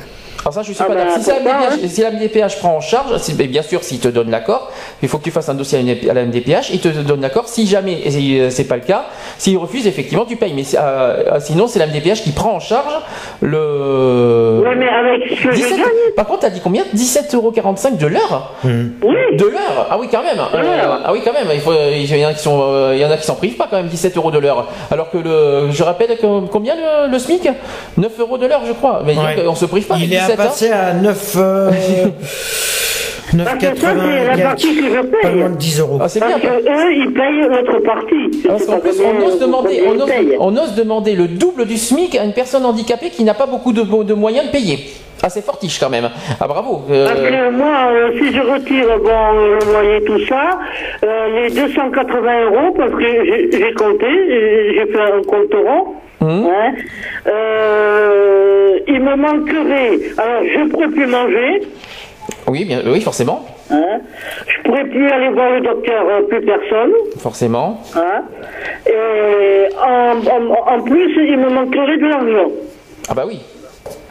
Alors 0.45 0.53
ça, 0.55 0.62
je 0.62 0.73
suis 0.73 0.77
Ah 0.79 0.85
pas 0.85 0.95
bah, 0.95 1.05
d'accord. 1.05 1.23
Si, 1.23 1.31
la 1.31 1.41
MDPH, 1.41 1.89
si 1.89 2.01
la 2.03 2.11
MDPH 2.11 2.59
prend 2.59 2.77
en 2.77 2.81
charge, 2.81 3.16
si- 3.19 3.35
mais 3.35 3.47
bien 3.47 3.62
sûr, 3.62 3.83
s'il 3.83 3.99
te 3.99 4.09
donne 4.09 4.31
l'accord, 4.31 4.71
il 5.03 5.09
faut 5.09 5.16
que 5.19 5.25
tu 5.25 5.31
fasses 5.31 5.49
un 5.49 5.55
dossier 5.55 5.79
à 6.11 6.12
la- 6.12 6.23
MDPH, 6.27 6.71
il 6.73 6.81
te 6.81 6.89
donne 6.89 7.23
l'accord. 7.23 7.49
Si 7.49 7.66
jamais 7.66 8.01
et, 8.05 8.41
euh, 8.41 8.51
c'est 8.51 8.65
pas 8.65 8.77
le 8.77 8.83
cas, 8.83 9.07
s'il 9.39 9.57
refuse, 9.57 9.87
effectivement, 9.87 10.27
tu 10.27 10.37
payes. 10.37 10.53
Mais 10.55 10.65
euh, 10.75 10.79
euh, 11.33 11.41
sinon, 11.41 11.66
c'est 11.66 11.79
la 11.79 11.87
MDPH 11.87 12.23
qui 12.23 12.33
prend 12.33 12.53
en 12.53 12.61
charge 12.61 12.93
le. 13.41 14.62
Mais 14.77 14.89
avec 14.89 15.31
ce 15.39 15.43
que 15.45 15.51
je 15.53 15.57
17 15.57 15.79
gagne. 15.79 15.87
Par 16.16 16.27
contre, 16.27 16.41
t'as 16.41 16.51
dit 16.51 16.61
combien? 16.62 16.83
17,45€ 16.95 17.97
de 17.99 18.07
l'heure? 18.07 18.53
Oui. 18.65 18.71
De 19.39 19.45
l'heure? 19.47 19.87
Ah 19.91 19.97
oui, 19.99 20.09
quand 20.11 20.23
même. 20.23 20.39
Euh, 20.39 20.97
ah 21.05 21.12
oui, 21.12 21.21
quand 21.25 21.33
même. 21.33 21.49
Il, 21.55 21.61
faut, 21.61 21.73
il 21.73 22.05
y 22.16 22.25
en 22.25 22.29
a 22.29 22.35
qui 22.35 22.43
sont, 22.43 22.93
il 22.93 22.99
y 22.99 23.05
en 23.05 23.11
a 23.11 23.16
qui 23.16 23.25
s'en 23.25 23.35
privent 23.35 23.57
pas 23.57 23.66
quand 23.71 23.77
même 23.77 23.89
17 23.89 24.16
euros 24.16 24.31
de 24.31 24.39
l'heure. 24.39 24.69
Alors 24.91 25.11
que 25.11 25.19
le, 25.19 25.71
je 25.71 25.83
rappelle 25.83 26.16
que- 26.19 26.47
combien 26.49 26.75
le, 26.75 27.11
le 27.11 27.19
SMIC? 27.19 27.49
9 27.97 28.12
euros 28.21 28.39
de 28.39 28.47
l'heure, 28.47 28.62
je 28.66 28.73
crois. 28.73 29.03
Mais 29.05 29.15
Ouais. 29.16 29.37
donc, 29.37 29.45
on 29.49 29.55
se 29.55 29.65
prive 29.66 29.87
pas. 29.87 29.97
Il 29.99 30.12
est 30.35 30.40
à 30.40 30.47
17, 30.47 30.48
passer 30.48 30.70
à 30.70 30.93
9. 30.94 31.36
Euh, 31.39 31.70
9,80. 33.35 33.44
Parce 33.44 33.59
que 33.59 33.66
ça, 33.66 33.74
c'est 33.81 33.89
la 33.89 34.35
il 34.35 34.39
y 34.39 34.43
a 34.43 34.47
partie 34.47 34.77
que 34.77 34.82
je 34.85 35.01
paye. 35.01 35.23
Pas 35.23 35.31
loin 35.31 35.51
de 35.51 35.56
10 35.56 35.81
euros. 35.81 35.98
Ah, 36.01 36.09
c'est 36.09 36.20
Parce 36.20 36.40
bien. 36.40 36.51
que 36.51 36.56
eux, 36.56 36.93
ils 36.94 37.12
payent 37.12 37.48
notre 37.51 37.78
partie. 37.81 38.43
Je 38.43 38.48
Parce 38.48 38.66
qu'en 38.66 38.78
plus, 38.78 39.01
on 39.01 39.27
ose, 39.27 39.39
demander, 39.40 39.82
on, 39.86 40.01
ose, 40.01 40.06
payent. 40.09 40.36
on 40.39 40.56
ose 40.56 40.74
demander 40.74 41.15
le 41.16 41.27
double 41.28 41.65
du 41.66 41.77
SMIC 41.77 42.16
à 42.16 42.24
une 42.24 42.32
personne 42.32 42.65
handicapée 42.65 43.11
qui 43.11 43.24
n'a 43.24 43.35
pas 43.35 43.47
beaucoup 43.47 43.73
de, 43.73 43.82
de 44.05 44.15
moyens 44.15 44.47
de 44.47 44.51
payer. 44.52 44.78
Ah, 45.23 45.31
c'est 45.31 45.44
fortiche 45.44 45.81
quand 45.81 45.89
même. 45.89 46.11
Ah, 46.39 46.47
bravo. 46.47 46.82
Euh, 46.90 47.06
Parce 47.06 47.20
que 47.20 47.51
moi, 47.51 47.89
euh, 47.90 48.11
si 48.19 48.32
je 48.32 48.40
retire 48.40 48.98
bon, 49.02 49.32
le 49.32 49.73
loyer, 49.73 50.05
tout 50.05 50.20
ça, 50.27 50.59
euh, 51.02 51.48
les 51.48 51.51
280 51.55 52.44
euros, 52.44 52.74
parce 52.77 52.90
que 52.93 53.01
j'ai 53.01 53.48
j'ai 53.51 53.73
compté, 53.73 54.06
j'ai 54.28 54.74
j'ai 54.74 54.93
fait 54.93 55.01
un 55.01 55.23
compte 55.23 55.55
rond, 55.55 55.94
Hum. 56.20 56.47
hein, 56.49 56.73
euh, 57.27 58.78
il 58.86 59.01
me 59.01 59.16
manquerait, 59.16 59.99
alors 60.19 60.43
je 60.45 60.69
pourrais 60.70 60.89
plus 60.89 61.07
manger, 61.07 61.62
oui, 62.47 62.65
bien, 62.65 62.81
oui, 62.86 63.01
forcément. 63.01 63.45
hein, 63.70 63.99
je 64.47 64.62
pourrais 64.62 64.85
plus 64.85 65.09
aller 65.11 65.31
voir 65.31 65.51
le 65.51 65.61
docteur, 65.61 66.05
euh, 66.09 66.23
plus 66.23 66.41
personne, 66.43 66.93
Forcément. 67.19 67.81
hein, 67.97 68.23
et 68.86 69.74
en, 69.77 70.19
en, 70.19 70.77
en 70.77 70.82
plus, 70.82 71.11
il 71.28 71.39
me 71.39 71.51
manquerait 71.51 71.97
de 71.99 72.07
l'argent. 72.07 72.51
Ah, 73.09 73.15
bah 73.15 73.24
oui. 73.27 73.41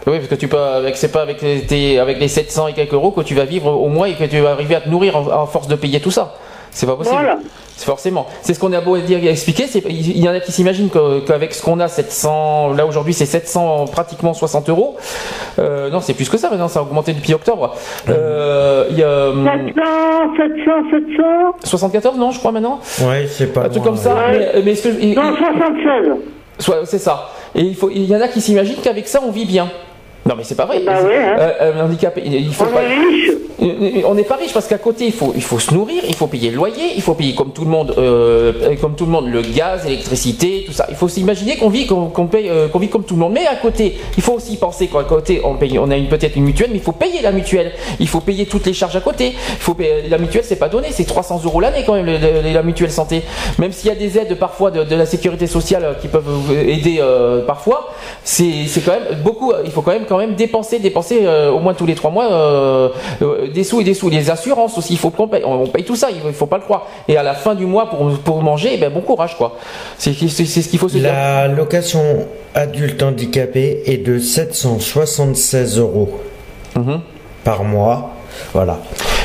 Oui, 0.05 0.17
parce 0.17 0.27
que 0.27 0.35
tu 0.35 0.47
peux, 0.49 0.57
avec, 0.57 0.97
c'est 0.97 1.11
pas 1.11 1.21
avec 1.21 1.41
les, 1.41 1.61
tes- 1.65 1.97
avec 1.99 2.19
les 2.19 2.27
700 2.27 2.67
et 2.67 2.73
quelques 2.73 2.93
euros 2.93 3.11
que 3.11 3.21
tu 3.21 3.35
vas 3.35 3.45
vivre 3.45 3.71
au 3.71 3.87
mois 3.87 4.09
et 4.09 4.13
que 4.13 4.25
tu 4.25 4.37
vas 4.39 4.51
arriver 4.51 4.75
à 4.75 4.81
te 4.81 4.89
nourrir 4.89 5.15
en, 5.15 5.27
en 5.43 5.45
force 5.45 5.67
de 5.69 5.75
payer 5.75 6.01
tout 6.01 6.11
ça. 6.11 6.33
C'est 6.73 6.85
pas 6.85 6.95
possible. 6.95 7.15
Voilà. 7.15 7.37
C'est 7.75 7.85
forcément. 7.85 8.27
C'est 8.41 8.53
ce 8.53 8.59
qu'on 8.59 8.71
a 8.73 8.81
beau 8.81 8.97
dire 8.97 9.23
et 9.23 9.29
expliquer. 9.29 9.65
Il 9.89 10.17
y 10.19 10.27
en 10.29 10.31
a 10.33 10.39
qui 10.39 10.51
s'imaginent 10.51 10.89
qu'avec 11.25 11.53
ce 11.53 11.61
qu'on 11.63 11.79
a, 11.79 11.87
700, 11.87 12.73
là 12.73 12.85
aujourd'hui 12.85 13.13
c'est 13.13 13.25
700, 13.25 13.85
pratiquement 13.91 14.33
60 14.33 14.69
euros. 14.69 14.95
Euh, 15.59 15.89
non, 15.89 15.99
c'est 16.01 16.13
plus 16.13 16.29
que 16.29 16.37
ça 16.37 16.49
maintenant, 16.49 16.67
ça 16.67 16.79
a 16.79 16.83
augmenté 16.83 17.13
depuis 17.13 17.33
octobre. 17.33 17.75
Euh, 18.09 18.85
y 18.91 19.03
a 19.03 19.29
hum, 19.29 19.45
700, 19.45 19.81
700, 20.37 20.71
700, 20.91 21.23
74, 21.63 22.17
non, 22.17 22.31
je 22.31 22.39
crois 22.39 22.51
maintenant 22.51 22.79
Ouais, 23.01 23.27
c'est 23.29 23.51
pas 23.53 23.61
Un 23.65 23.69
truc 23.69 23.83
comme 23.83 23.97
ça. 23.97 24.13
ouais. 24.15 24.51
Mais, 24.55 24.61
mais 24.65 24.75
ce 24.75 24.87
que- 24.87 25.01
il- 25.01 25.15
non, 25.15 25.35
76. 25.35 26.11
Soit- 26.59 26.85
c'est 26.85 26.99
ça. 26.99 27.29
Et 27.55 27.61
il, 27.61 27.75
faut, 27.75 27.89
il 27.89 28.05
y 28.05 28.15
en 28.15 28.21
a 28.21 28.27
qui 28.27 28.39
s'imaginent 28.41 28.77
qu'avec 28.83 29.07
ça 29.07 29.19
on 29.25 29.31
vit 29.31 29.45
bien. 29.45 29.67
Non 30.25 30.35
mais 30.37 30.43
c'est 30.43 30.55
pas 30.55 30.65
vrai. 30.65 30.79
Bah 30.85 30.93
hein. 30.95 31.05
Euh, 31.05 31.51
euh, 31.61 31.83
handicapé, 31.83 32.21
il 32.25 32.53
faut 32.53 32.63
On 32.65 32.67
pas- 32.73 32.81
est 32.83 32.87
riche. 32.87 33.31
On 34.05 34.15
n'est 34.15 34.23
pas 34.23 34.35
riche 34.35 34.51
parce 34.51 34.67
qu'à 34.67 34.77
côté 34.77 35.05
il 35.05 35.13
faut, 35.13 35.31
il 35.35 35.41
faut 35.43 35.59
se 35.59 35.73
nourrir, 35.73 36.01
il 36.07 36.15
faut 36.15 36.27
payer 36.27 36.49
le 36.49 36.57
loyer, 36.57 36.83
il 36.95 37.01
faut 37.01 37.13
payer 37.13 37.33
comme 37.33 37.51
tout 37.53 37.63
le 37.63 37.69
monde, 37.69 37.93
euh, 37.97 38.51
comme 38.81 38.95
tout 38.95 39.05
le 39.05 39.11
monde 39.11 39.27
le 39.29 39.41
gaz, 39.41 39.85
l'électricité, 39.85 40.63
tout 40.65 40.73
ça. 40.73 40.85
Il 40.89 40.95
faut 40.95 41.07
s'imaginer 41.07 41.55
qu'on 41.55 41.69
vit, 41.69 41.85
qu'on 41.87 42.27
paye, 42.27 42.49
qu'on 42.71 42.79
vit 42.79 42.89
comme 42.89 43.03
tout 43.03 43.13
le 43.13 43.21
monde. 43.21 43.33
Mais 43.33 43.45
à 43.45 43.55
côté, 43.55 43.95
il 44.17 44.23
faut 44.23 44.33
aussi 44.33 44.57
penser 44.57 44.87
qu'à 44.87 45.03
côté 45.03 45.39
on 45.45 45.55
paye, 45.55 45.77
on 45.79 45.89
a 45.91 45.95
une 45.95 46.07
peut-être 46.07 46.35
une 46.35 46.43
mutuelle, 46.43 46.69
mais 46.71 46.77
il 46.77 46.83
faut 46.83 46.91
payer 46.93 47.21
la 47.21 47.31
mutuelle. 47.31 47.71
Il 47.99 48.07
faut 48.07 48.19
payer 48.19 48.45
toutes 48.47 48.65
les 48.65 48.73
charges 48.73 48.95
à 48.97 49.01
côté. 49.01 49.27
Il 49.33 49.59
faut 49.59 49.75
payer, 49.75 50.09
la 50.09 50.17
mutuelle 50.17 50.43
c'est 50.45 50.57
pas 50.57 50.69
donné, 50.69 50.87
c'est 50.91 51.05
300 51.05 51.41
euros 51.45 51.61
l'année 51.61 51.83
quand 51.85 51.93
même 51.93 52.05
le- 52.05 52.17
le- 52.17 52.51
la 52.53 52.63
mutuelle 52.63 52.91
santé. 52.91 53.21
Même 53.59 53.71
s'il 53.71 53.87
y 53.87 53.91
a 53.91 53.95
des 53.95 54.17
aides 54.17 54.37
parfois 54.37 54.71
de, 54.71 54.83
de 54.83 54.95
la 54.95 55.05
sécurité 55.05 55.47
sociale 55.47 55.95
qui 56.01 56.07
peuvent 56.09 56.25
aider 56.67 56.99
parfois, 57.47 57.93
c'est 58.23 58.65
c'est 58.67 58.81
quand 58.81 58.93
même 58.93 59.19
beaucoup. 59.23 59.53
Il 59.63 59.71
faut 59.71 59.81
quand 59.81 59.93
même 59.93 60.05
quand 60.13 60.19
même 60.19 60.35
dépenser, 60.35 60.77
dépenser 60.77 61.21
euh, 61.23 61.49
au 61.49 61.59
moins 61.59 61.73
tous 61.73 61.87
les 61.87 61.95
trois 61.95 62.11
mois 62.11 62.31
euh, 62.31 62.89
euh, 63.23 63.47
des 63.51 63.63
sous 63.63 63.81
et 63.81 63.83
des 63.83 63.95
sous. 63.95 64.09
Les 64.09 64.29
assurances 64.29 64.77
aussi, 64.77 64.93
il 64.93 64.99
faut 64.99 65.09
qu'on 65.09 65.27
paye. 65.27 65.41
On, 65.43 65.65
paye 65.65 65.83
tout 65.83 65.95
ça, 65.95 66.09
il 66.11 66.33
faut, 66.33 66.45
pas 66.45 66.57
le 66.57 66.63
croire. 66.63 66.85
Et 67.07 67.17
à 67.17 67.23
la 67.23 67.33
fin 67.33 67.55
du 67.55 67.65
mois 67.65 67.89
pour 67.89 68.07
pour 68.19 68.43
manger, 68.43 68.71
eh 68.73 68.77
ben 68.77 68.93
bon 68.93 69.01
courage 69.01 69.35
quoi. 69.35 69.57
C'est 69.97 70.13
ce 70.13 70.69
qu'il 70.69 70.77
faut 70.77 70.87
se 70.87 70.97
dire. 70.97 71.11
La 71.11 71.47
location 71.47 72.27
adulte 72.53 73.01
handicapé 73.01 73.81
est 73.87 73.97
de 73.97 74.19
776 74.19 75.79
euros 75.79 76.09
Mhm. 76.75 77.01
par 77.43 77.63
mois. 77.63 78.11
Voilà. 78.53 78.79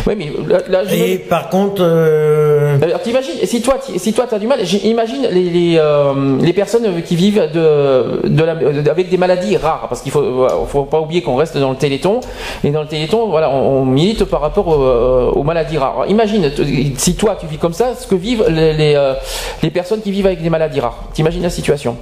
Oui, 0.06 0.14
mais 0.16 0.30
là, 0.48 0.58
là, 0.68 0.84
je 0.84 0.94
me- 0.94 1.28
par 1.28 1.48
contre, 1.50 1.82
euh, 1.84 2.78
Alors 2.82 3.00
t'imagines, 3.02 3.34
si 3.44 3.60
toi, 3.60 3.76
tu- 3.84 3.98
si 3.98 4.12
toi 4.12 4.26
t'as 4.28 4.38
du 4.38 4.46
mal, 4.46 4.60
imagine 4.84 5.26
les, 5.30 5.50
les, 5.50 5.76
euh, 5.78 6.38
les 6.40 6.52
personnes 6.52 7.02
qui 7.02 7.16
vivent 7.16 7.48
de, 7.52 8.26
de 8.28 8.42
la- 8.44 8.54
de- 8.54 8.88
avec 8.88 9.10
des 9.10 9.16
maladies 9.18 9.56
rares, 9.56 9.86
parce 9.88 10.00
qu'il 10.00 10.12
faut, 10.12 10.46
faut 10.68 10.84
pas 10.84 11.00
oublier 11.00 11.22
qu'on 11.22 11.36
reste 11.36 11.58
dans 11.58 11.70
le 11.70 11.76
Téléthon, 11.76 12.20
et 12.64 12.70
dans 12.70 12.82
le 12.82 12.88
Téléthon, 12.88 13.28
voilà, 13.28 13.50
on, 13.50 13.80
on 13.80 13.84
milite 13.84 14.24
par 14.24 14.40
rapport 14.40 14.72
euh, 14.72 15.30
aux 15.34 15.42
maladies 15.42 15.78
rares. 15.78 15.94
Alors, 16.00 16.06
imagine, 16.10 16.50
si 16.96 17.14
toi 17.16 17.36
tu 17.38 17.46
vis 17.46 17.58
comme 17.58 17.74
ça, 17.74 17.94
ce 17.98 18.06
que 18.06 18.14
vivent 18.14 18.44
les, 18.48 18.72
les, 18.72 18.94
euh, 18.94 19.14
les 19.62 19.70
personnes 19.70 20.00
qui 20.00 20.10
vivent 20.12 20.26
avec 20.26 20.42
des 20.42 20.50
maladies 20.50 20.80
rares. 20.80 21.04
T'imagines 21.12 21.42
la 21.42 21.50
situation? 21.50 21.96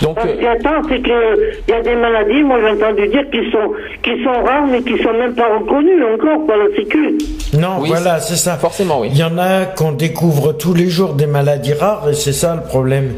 Donc, 0.00 0.16
Parce 0.16 0.26
euh, 0.28 0.34
que, 0.40 0.46
attends, 0.46 0.88
c'est 0.88 1.00
que 1.00 1.52
il 1.68 1.70
y 1.70 1.76
a 1.76 1.82
des 1.82 1.94
maladies, 1.94 2.42
moi 2.42 2.58
j'ai 2.60 2.70
entendu 2.70 3.06
dire 3.08 3.22
qui 3.30 3.50
sont 3.52 3.72
qui 4.02 4.22
sont 4.24 4.42
rares 4.44 4.66
mais 4.70 4.82
qui 4.82 5.00
sont 5.02 5.12
même 5.12 5.34
pas 5.34 5.56
reconnues 5.58 6.02
encore 6.14 6.46
par 6.46 6.56
la 6.56 6.66
Sécu. 6.76 7.16
non, 7.56 7.78
voilà, 7.84 8.18
c'est 8.18 8.36
ça. 8.36 8.56
Forcément, 8.56 9.00
oui. 9.00 9.08
Il 9.12 9.18
y 9.18 9.22
en 9.22 9.38
a 9.38 9.64
qu'on 9.66 9.92
découvre 9.92 10.52
tous 10.52 10.74
les 10.74 10.88
jours 10.88 11.14
des 11.14 11.26
maladies 11.26 11.74
rares 11.74 12.08
et 12.10 12.14
c'est 12.14 12.32
ça 12.32 12.54
le 12.56 12.62
problème. 12.62 13.12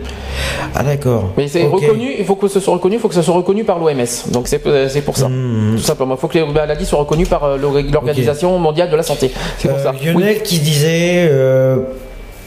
Ah 0.74 0.82
d'accord. 0.82 1.30
Mais 1.38 1.48
c'est 1.48 1.64
reconnu, 1.66 2.10
il 2.18 2.24
faut 2.26 2.36
que 2.36 2.48
ce 2.48 2.60
soit 2.60 2.74
reconnu, 2.74 2.96
il 2.96 3.00
faut 3.00 3.08
que 3.08 3.14
ce 3.14 3.22
soit 3.22 3.34
reconnu 3.34 3.64
par 3.64 3.78
l'OMS. 3.78 4.30
Donc 4.32 4.46
c'est 4.46 4.64
euh, 4.66 4.88
c'est 4.88 5.00
pour 5.02 5.16
ça. 5.16 5.28
Hmm. 5.28 5.76
Tout 5.76 5.82
simplement. 5.82 6.14
Il 6.14 6.20
faut 6.20 6.28
que 6.28 6.38
les 6.38 6.44
maladies 6.46 6.84
soient 6.84 6.98
reconnues 6.98 7.26
par 7.26 7.44
euh, 7.44 7.56
l'Or- 7.56 7.78
l'Organisation 7.90 8.58
mondiale 8.58 8.90
de 8.90 8.96
la 8.96 9.02
santé. 9.02 9.30
C'est 9.58 9.68
pour 9.68 9.78
Euh, 9.78 9.82
ça. 9.82 9.92
Lionel 10.04 10.42
qui 10.42 10.58
disait, 10.58 11.26
euh, 11.30 11.78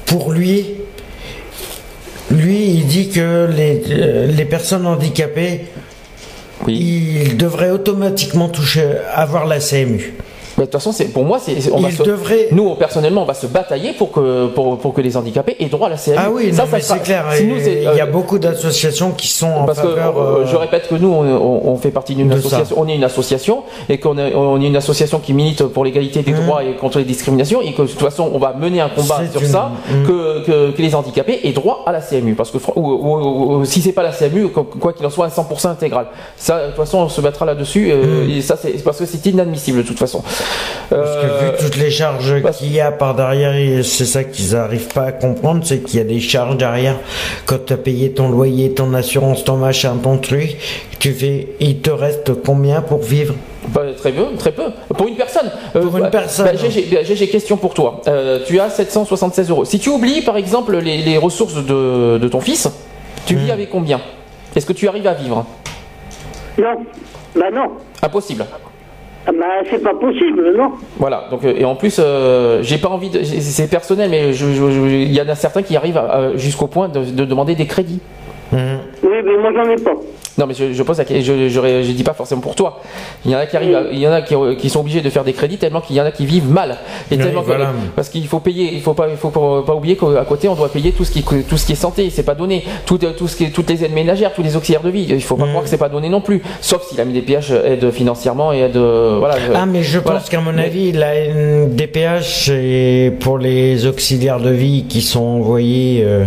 pour 0.05 0.31
lui, 0.31 0.65
lui, 2.31 2.65
il 2.65 2.85
dit 2.85 3.09
que 3.09 3.47
les, 3.51 3.81
euh, 3.89 4.27
les 4.27 4.45
personnes 4.45 4.85
handicapées, 4.85 5.61
ils 6.67 7.37
devraient 7.37 7.71
automatiquement 7.71 8.49
toucher, 8.49 8.91
avoir 9.13 9.45
la 9.45 9.59
CMU. 9.59 10.13
Mais 10.59 10.65
de 10.65 10.71
toute 10.71 10.73
façon, 10.73 10.91
c'est 10.91 11.05
pour 11.05 11.23
moi, 11.23 11.39
c'est 11.39 11.55
on 11.71 11.79
va 11.79 11.89
se- 11.89 12.03
devrait- 12.03 12.49
nous 12.51 12.75
personnellement, 12.75 13.21
on 13.23 13.25
va 13.25 13.33
se 13.33 13.47
batailler 13.47 13.93
pour 13.93 14.11
que 14.11 14.47
pour, 14.47 14.77
pour 14.77 14.93
que 14.93 14.99
les 14.99 15.15
handicapés 15.15 15.55
aient 15.59 15.67
droit 15.67 15.87
à 15.87 15.91
la 15.91 15.95
CMU. 15.97 16.15
Ah 16.17 16.29
oui, 16.31 16.53
ça, 16.53 16.65
ça 16.67 16.79
c'est 16.81 16.99
clair. 17.01 17.25
si 17.33 17.45
nous, 17.45 17.55
il 17.65 17.83
y 17.83 17.87
a 17.87 18.03
euh, 18.03 18.05
beaucoup 18.05 18.37
d'associations 18.39 19.11
qui 19.11 19.27
sont 19.29 19.47
en 19.47 19.63
parce 19.65 19.79
que 19.79 19.87
faveur. 19.87 20.17
euh, 20.17 20.41
euh, 20.41 20.45
je 20.45 20.55
répète 20.57 20.87
que 20.89 20.95
nous, 20.95 21.07
on, 21.07 21.23
on- 21.23 21.61
on 21.71 21.77
fait 21.77 21.91
partie 21.91 22.13
d'une 22.13 22.31
association. 22.33 22.75
ça. 22.75 22.81
On 22.81 22.87
est 22.89 22.95
une 22.95 23.03
association 23.05 23.63
et 23.87 23.97
qu'on 23.99 24.17
est, 24.17 24.35
on 24.35 24.61
est 24.61 24.67
une 24.67 24.75
association 24.75 25.19
qui 25.19 25.33
milite 25.33 25.63
pour 25.63 25.85
l'égalité 25.85 26.21
des 26.23 26.33
droits 26.33 26.61
et 26.63 26.73
contre 26.73 26.97
les 26.99 27.05
discriminations 27.05 27.61
et 27.61 27.71
que 27.73 27.83
de 27.83 27.87
toute 27.87 27.99
façon, 28.01 28.29
on 28.33 28.37
va 28.37 28.53
mener 28.53 28.81
un 28.81 28.89
combat 28.89 29.21
Mmh. 29.21 29.31
Sur 29.31 29.41
une- 29.41 29.47
ça 29.47 29.71
Mm. 29.89 30.07
que, 30.07 30.45
que, 30.45 30.71
que 30.71 30.81
les 30.81 30.93
handicapés 30.93 31.39
aient 31.47 31.51
droit 31.53 31.83
à 31.85 31.91
la 31.93 32.01
CMU 32.01 32.33
parce 32.35 32.51
que 32.51 32.57
ou, 32.75 32.81
ou- 32.81 33.53
ou- 33.61 33.65
si 33.65 33.81
c'est 33.81 33.91
pas 33.93 34.03
la 34.03 34.11
CMU, 34.11 34.49
quoi 34.49 34.93
qu'il 34.93 35.05
en 35.05 35.09
soit, 35.09 35.25
à 35.25 35.29
100% 35.29 35.69
intégral. 35.69 36.07
Ça, 36.37 36.59
de 36.61 36.67
toute 36.67 36.75
façon, 36.75 36.97
on 36.99 37.09
se 37.09 37.21
battra 37.21 37.45
là-dessus. 37.45 37.89
euh, 37.91 38.25
Mm. 38.25 38.29
et 38.31 38.41
ça, 38.41 38.55
c'est 38.61 38.71
parce 38.83 38.97
que 38.97 39.05
c'est 39.05 39.25
inadmissible 39.25 39.77
de 39.79 39.87
toute 39.87 39.99
façon. 39.99 40.21
Parce 40.89 41.15
que 41.17 41.25
vu 41.45 41.51
toutes 41.59 41.77
les 41.77 41.91
charges 41.91 42.33
qu'il 42.57 42.71
y 42.71 42.79
a 42.79 42.91
par 42.91 43.13
derrière, 43.15 43.83
c'est 43.85 44.05
ça 44.05 44.23
qu'ils 44.23 44.53
n'arrivent 44.53 44.87
pas 44.93 45.03
à 45.05 45.11
comprendre, 45.11 45.61
c'est 45.63 45.79
qu'il 45.83 45.99
y 45.99 46.01
a 46.01 46.05
des 46.05 46.19
charges 46.19 46.57
derrière. 46.57 46.95
Quand 47.45 47.65
tu 47.65 47.73
as 47.73 47.77
payé 47.77 48.11
ton 48.11 48.29
loyer, 48.29 48.73
ton 48.73 48.93
assurance, 48.93 49.43
ton 49.43 49.57
machin, 49.57 49.95
ton 50.01 50.17
truc, 50.17 50.57
tu 50.99 51.13
fais, 51.13 51.49
il 51.59 51.79
te 51.79 51.91
reste 51.91 52.31
combien 52.43 52.81
pour 52.81 52.99
vivre? 53.03 53.35
Bah, 53.67 53.81
très 53.95 54.11
peu, 54.11 54.23
très 54.37 54.51
peu. 54.51 54.63
Pour 54.97 55.07
une 55.07 55.15
personne. 55.15 55.51
Pour 55.73 55.97
une 55.97 56.09
personne. 56.09 56.45
Bah, 56.45 56.55
GG, 56.55 56.87
bah, 56.91 57.03
GG, 57.03 57.27
question 57.27 57.57
pour 57.57 57.73
toi. 57.75 58.01
Euh, 58.07 58.39
tu 58.47 58.59
as 58.59 58.69
776 58.71 59.49
euros. 59.51 59.65
Si 59.65 59.77
tu 59.79 59.89
oublies, 59.89 60.21
par 60.21 60.37
exemple, 60.37 60.75
les, 60.77 60.97
les 61.03 61.17
ressources 61.17 61.53
de, 61.55 62.17
de 62.17 62.27
ton 62.27 62.41
fils, 62.41 62.67
tu 63.27 63.35
Hmm. 63.35 63.39
vis 63.39 63.51
avec 63.51 63.69
combien? 63.69 64.01
Est-ce 64.55 64.65
que 64.65 64.73
tu 64.73 64.87
arrives 64.87 65.05
à 65.05 65.13
vivre? 65.13 65.45
Non. 66.57 66.77
Bah 67.35 67.45
non. 67.53 67.67
Impossible. 68.01 68.45
Ah 69.29 69.31
Bah 69.37 69.45
c'est 69.69 69.83
pas 69.83 69.93
possible, 69.93 70.55
non. 70.57 70.71
Voilà, 70.97 71.25
donc 71.29 71.45
euh, 71.45 71.53
et 71.55 71.63
en 71.63 71.75
plus, 71.75 71.97
euh, 71.99 72.63
j'ai 72.63 72.79
pas 72.79 72.89
envie 72.89 73.09
de. 73.11 73.21
c'est- 73.23 73.69
personnel, 73.69 74.09
mais 74.09 74.33
je- 74.33 74.47
je- 74.47 74.71
je- 74.71 74.81
il 74.87 75.13
y 75.13 75.21
en 75.21 75.29
a 75.29 75.35
certains 75.35 75.61
qui 75.61 75.75
arrivent 75.77 76.01
jusqu'au 76.35 76.65
point 76.67 76.87
de, 76.89 76.99
de 77.03 77.25
demander 77.25 77.53
des 77.53 77.67
crédits. 77.67 77.99
Oui, 78.51 78.57
mais 79.03 79.37
moi 79.37 79.51
j'en 79.53 79.69
ai 79.69 79.75
pas. 79.75 79.93
Non, 80.39 80.47
mais 80.47 80.53
je, 80.53 80.71
je 80.71 80.83
pose 80.83 80.97
la 80.97 81.03
je, 81.05 81.21
je, 81.21 81.49
je 81.49 81.91
dis 81.91 82.03
pas 82.03 82.13
forcément 82.13 82.39
pour 82.39 82.55
toi. 82.55 82.81
Il 83.25 83.31
y 83.31 83.35
en 83.35 83.39
a 83.39 83.45
qui 83.45 83.57
arrivent, 83.57 83.75
à- 83.75 83.83
il 83.91 83.99
y 83.99 84.07
en 84.07 84.11
a 84.13 84.21
qui, 84.21 84.35
qui 84.57 84.69
sont 84.69 84.79
obligés 84.79 85.01
de 85.01 85.09
faire 85.09 85.25
des 85.25 85.33
crédits 85.33 85.57
tellement 85.57 85.81
qu'il 85.81 85.97
y 85.97 86.01
en 86.01 86.05
a 86.05 86.11
qui 86.11 86.25
vivent 86.25 86.49
mal. 86.49 86.77
Et 87.11 87.17
Oui, 87.17 87.21
tellement 87.23 87.41
que- 87.41 87.47
voilà. 87.47 87.73
parce 87.95 88.07
qu'il 88.07 88.25
faut 88.25 88.39
payer, 88.39 88.73
il 88.73 88.81
faut 88.81 88.93
pas, 88.93 89.07
il 89.09 89.17
faut 89.17 89.29
pas, 89.29 89.73
oublier 89.75 89.97
qu'à 89.97 90.23
côté 90.25 90.47
on 90.47 90.55
doit 90.55 90.69
payer 90.69 90.93
tout 90.93 91.03
ce 91.03 91.11
qui, 91.11 91.23
tout 91.23 91.57
ce 91.57 91.65
qui 91.65 91.73
est 91.73 91.75
santé. 91.75 92.09
C'est 92.09 92.23
pas 92.23 92.35
donné. 92.35 92.63
Tout, 92.85 92.97
tout 92.97 93.27
ce 93.27 93.35
qui 93.35 93.43
est, 93.43 93.49
toutes 93.49 93.69
les 93.69 93.83
aides 93.83 93.91
ménagères, 93.93 94.33
tous 94.33 94.41
les 94.43 94.55
auxiliaires 94.55 94.81
de 94.81 94.89
vie. 94.89 95.05
Il 95.09 95.21
faut 95.21 95.35
pas 95.35 95.45
croire 95.45 95.63
que 95.63 95.69
c'est 95.69 95.77
pas 95.77 95.89
donné 95.89 96.07
non 96.07 96.21
plus. 96.21 96.41
Sauf 96.61 96.87
si 96.87 96.95
la 96.95 97.03
MDPH 97.03 97.51
aide 97.65 97.91
financièrement 97.91 98.53
et 98.53 98.59
aide, 98.59 98.77
euh, 98.77 99.17
voilà. 99.19 99.35
Ah, 99.53 99.65
mais 99.65 99.83
je 99.83 99.99
voilà. 99.99 100.19
pense 100.19 100.29
qu'à 100.29 100.39
mon 100.39 100.57
avis, 100.57 100.93
la 100.93 101.13
DPH, 101.67 102.45
c'est 102.45 103.13
pour 103.19 103.37
les 103.37 103.85
auxiliaires 103.85 104.39
de 104.39 104.51
vie 104.51 104.85
qui 104.87 105.01
sont 105.01 105.19
envoyés. 105.25 106.01
euh, 106.05 106.23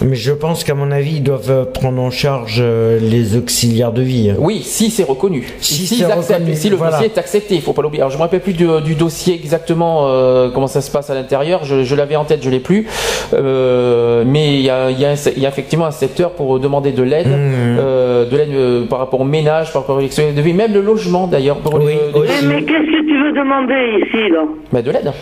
mais 0.00 0.14
je 0.16 0.32
pense 0.32 0.62
qu'à 0.64 0.74
mon 0.74 0.90
avis, 0.92 1.16
ils 1.16 1.22
doivent 1.22 1.50
euh, 1.50 1.64
prendre 1.64 2.00
en 2.00 2.10
charge 2.10 2.58
euh, 2.60 2.98
les 3.00 3.36
auxiliaires 3.36 3.92
de 3.92 4.02
vie. 4.02 4.32
Oui, 4.38 4.62
si 4.62 4.90
c'est 4.90 5.02
reconnu. 5.04 5.44
Si 5.60 6.02
acceptent, 6.04 6.30
reconnu, 6.32 6.54
si 6.54 6.68
le 6.70 6.76
voilà. 6.76 6.92
dossier 6.92 7.06
est 7.06 7.18
accepté, 7.18 7.54
il 7.56 7.62
faut 7.62 7.72
pas 7.72 7.82
l'oublier. 7.82 8.02
Alors 8.02 8.10
je 8.12 8.16
me 8.16 8.22
rappelle 8.22 8.40
plus 8.40 8.52
du, 8.52 8.66
du 8.84 8.94
dossier 8.94 9.34
exactement 9.34 10.06
euh, 10.08 10.50
comment 10.54 10.66
ça 10.68 10.80
se 10.80 10.90
passe 10.90 11.10
à 11.10 11.14
l'intérieur. 11.14 11.64
Je, 11.64 11.82
je 11.82 11.94
l'avais 11.96 12.16
en 12.16 12.24
tête, 12.24 12.42
je 12.42 12.50
l'ai 12.50 12.60
plus. 12.60 12.86
Euh, 13.34 14.22
mais 14.26 14.54
il 14.54 14.62
y 14.62 14.70
a, 14.70 14.90
il 14.90 15.00
y 15.00 15.04
a 15.04 15.10
un- 15.10 15.32
il 15.36 15.42
y 15.42 15.46
a 15.46 15.48
effectivement 15.48 15.86
un 15.86 15.90
secteur 15.90 16.30
pour 16.32 16.58
demander 16.60 16.92
de 16.92 17.02
l'aide, 17.02 17.26
Mmh. 17.28 17.76
euh, 17.80 18.24
de 18.24 18.36
l'aide 18.36 18.54
euh, 18.54 18.84
par 18.86 18.98
rapport 19.00 19.20
au 19.20 19.24
ménage, 19.24 19.72
par 19.72 19.82
rapport 19.82 19.96
aux 19.96 20.02
auxiliaires 20.04 20.34
de 20.34 20.40
vie, 20.40 20.52
même 20.52 20.72
le 20.72 20.80
logement 20.80 21.26
d'ailleurs. 21.26 21.56
Pour 21.58 21.78
Eh, 21.80 22.46
mais 22.46 22.62
qu'est-ce 22.62 22.86
que 22.86 23.06
tu 23.06 23.22
veux 23.24 23.32
demander 23.32 24.04
ici, 24.06 24.30
là? 24.32 24.44
Bah, 24.72 24.82
de 24.82 24.90
l'aide. 24.90 25.12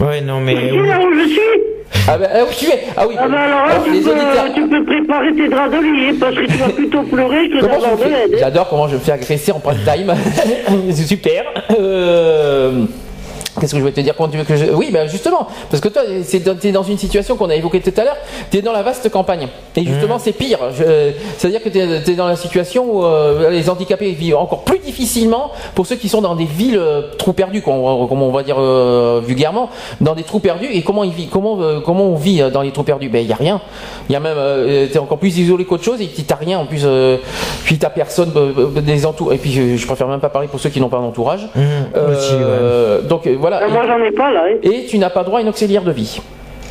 Ouais, 0.00 0.20
non, 0.20 0.40
mais. 0.40 0.54
Ici, 0.54 0.76
là 0.76 0.98
où 1.00 1.12
je 1.14 1.28
suis 1.28 1.40
Ah 2.08 2.18
bah 2.18 2.26
ah, 2.34 2.42
où 2.44 2.52
tu 2.56 2.66
es 2.66 2.84
Ah 2.96 3.06
oui. 3.06 3.14
Ah 3.18 3.28
bah 3.28 3.38
alors 3.40 3.66
là, 3.66 3.72
Alors, 3.74 3.84
tu, 3.84 3.92
les 3.92 4.00
peux, 4.00 4.10
auditeurs- 4.10 4.52
tu 4.54 4.66
peux 4.68 4.84
préparer 4.84 5.34
tes 5.34 5.48
draps 5.48 5.70
de 5.72 5.78
lit, 5.78 6.18
parce 6.18 6.34
que 6.34 6.46
tu 6.46 6.56
vas 6.58 6.68
plutôt 6.70 7.02
pleurer 7.02 7.48
que 7.48 7.60
Comment 7.60 7.80
je 7.80 8.02
fais- 8.02 8.14
hein. 8.34 8.36
J'adore 8.40 8.68
comment 8.68 8.88
je 8.88 8.94
me 8.94 9.00
fais 9.00 9.12
agresser 9.12 9.52
en 9.52 9.60
prime 9.60 9.78
time. 9.84 10.14
c'est 10.90 11.06
super. 11.06 11.44
Euh, 11.78 12.84
Qu'est-ce 13.60 13.74
que 13.74 13.80
je 13.80 13.84
vais 13.84 13.92
te 13.92 14.00
dire 14.00 14.14
Comment 14.16 14.28
tu 14.30 14.38
veux 14.38 14.44
que 14.44 14.56
je... 14.56 14.64
Oui, 14.72 14.88
ben 14.92 15.06
justement, 15.08 15.46
parce 15.70 15.80
que 15.82 15.88
toi, 15.88 16.02
tu 16.28 16.68
es 16.68 16.72
dans 16.72 16.82
une 16.82 16.96
situation 16.98 17.36
qu'on 17.36 17.50
a 17.50 17.54
évoquée 17.54 17.80
tout 17.80 17.92
à 18.00 18.04
l'heure, 18.04 18.16
tu 18.50 18.56
es 18.58 18.62
dans 18.62 18.72
la 18.72 18.82
vaste 18.82 19.10
campagne. 19.10 19.46
Et 19.76 19.84
justement, 19.84 20.18
c'est 20.18 20.32
pire. 20.32 20.58
Je- 20.76 21.12
C'est-à-dire 21.36 21.62
que 21.62 21.68
tu 21.68 21.78
es, 21.78 22.14
dans 22.14 22.28
la 22.28 22.36
situation 22.36 22.84
où 22.90 23.04
euh, 23.04 23.50
les 23.50 23.68
handicapés 23.68 24.12
vivent 24.12 24.36
encore 24.36 24.62
plus 24.64 24.78
difficilement 24.78 25.50
pour 25.74 25.86
ceux 25.86 25.96
qui 25.96 26.08
sont 26.08 26.22
dans 26.22 26.34
des 26.34 26.44
villes 26.46 26.78
euh, 26.78 27.02
trous 27.18 27.32
perdus, 27.34 27.60
comme 27.62 27.74
on, 27.74 28.06
comme 28.06 28.22
on 28.22 28.30
va 28.32 28.42
dire 28.42 28.56
euh, 28.58 29.20
vulgairement, 29.24 29.68
dans 30.00 30.14
des 30.14 30.22
trous 30.22 30.38
perdus. 30.40 30.68
Et 30.72 30.82
comment, 30.82 31.04
ils 31.04 31.12
vivent, 31.12 31.28
comment, 31.30 31.58
euh, 31.60 31.80
comment 31.84 32.04
on 32.04 32.16
vit 32.16 32.40
euh, 32.40 32.50
dans 32.50 32.62
les 32.62 32.70
trous 32.70 32.84
perdus? 32.84 33.08
Ben, 33.10 33.20
il 33.20 33.26
n'y 33.26 33.32
a 33.32 33.36
rien. 33.36 33.60
Il 34.08 34.12
y 34.12 34.16
a 34.16 34.20
même, 34.20 34.34
euh, 34.36 34.86
tu 34.90 34.94
es 34.94 34.98
encore 34.98 35.18
plus 35.18 35.36
isolé 35.38 35.64
qu'autre 35.66 35.84
chose 35.84 36.00
et 36.00 36.08
tu 36.08 36.22
n'as 36.28 36.36
rien 36.36 36.58
en 36.58 36.64
plus. 36.66 36.82
euh, 36.84 37.18
puis 37.64 37.78
tu 37.78 37.86
personne 37.94 38.32
euh, 38.36 38.52
euh, 38.76 38.80
des 38.80 39.04
entours. 39.04 39.32
Et 39.32 39.38
puis, 39.38 39.76
je, 39.76 39.86
préfère 39.86 40.08
même 40.08 40.20
pas 40.20 40.30
parler 40.30 40.48
pour 40.48 40.58
ceux 40.58 40.70
qui 40.70 40.80
n'ont 40.80 40.88
pas 40.88 40.98
d'entourage. 40.98 41.46
Euh, 41.96 43.02
Donc, 43.02 43.26
euh, 43.26 43.36
voilà. 43.42 43.60
Ah, 43.62 43.68
moi, 43.68 43.82
j'en 43.86 44.02
ai 44.02 44.10
pas, 44.12 44.30
là. 44.30 44.44
hein. 44.48 44.56
Et 44.62 44.86
tu 44.86 44.98
n'as 44.98 45.10
pas 45.10 45.22
droit 45.24 45.38
à 45.40 45.42
une 45.42 45.48
auxiliaire 45.48 45.82
de 45.82 45.92
vie. 45.92 46.20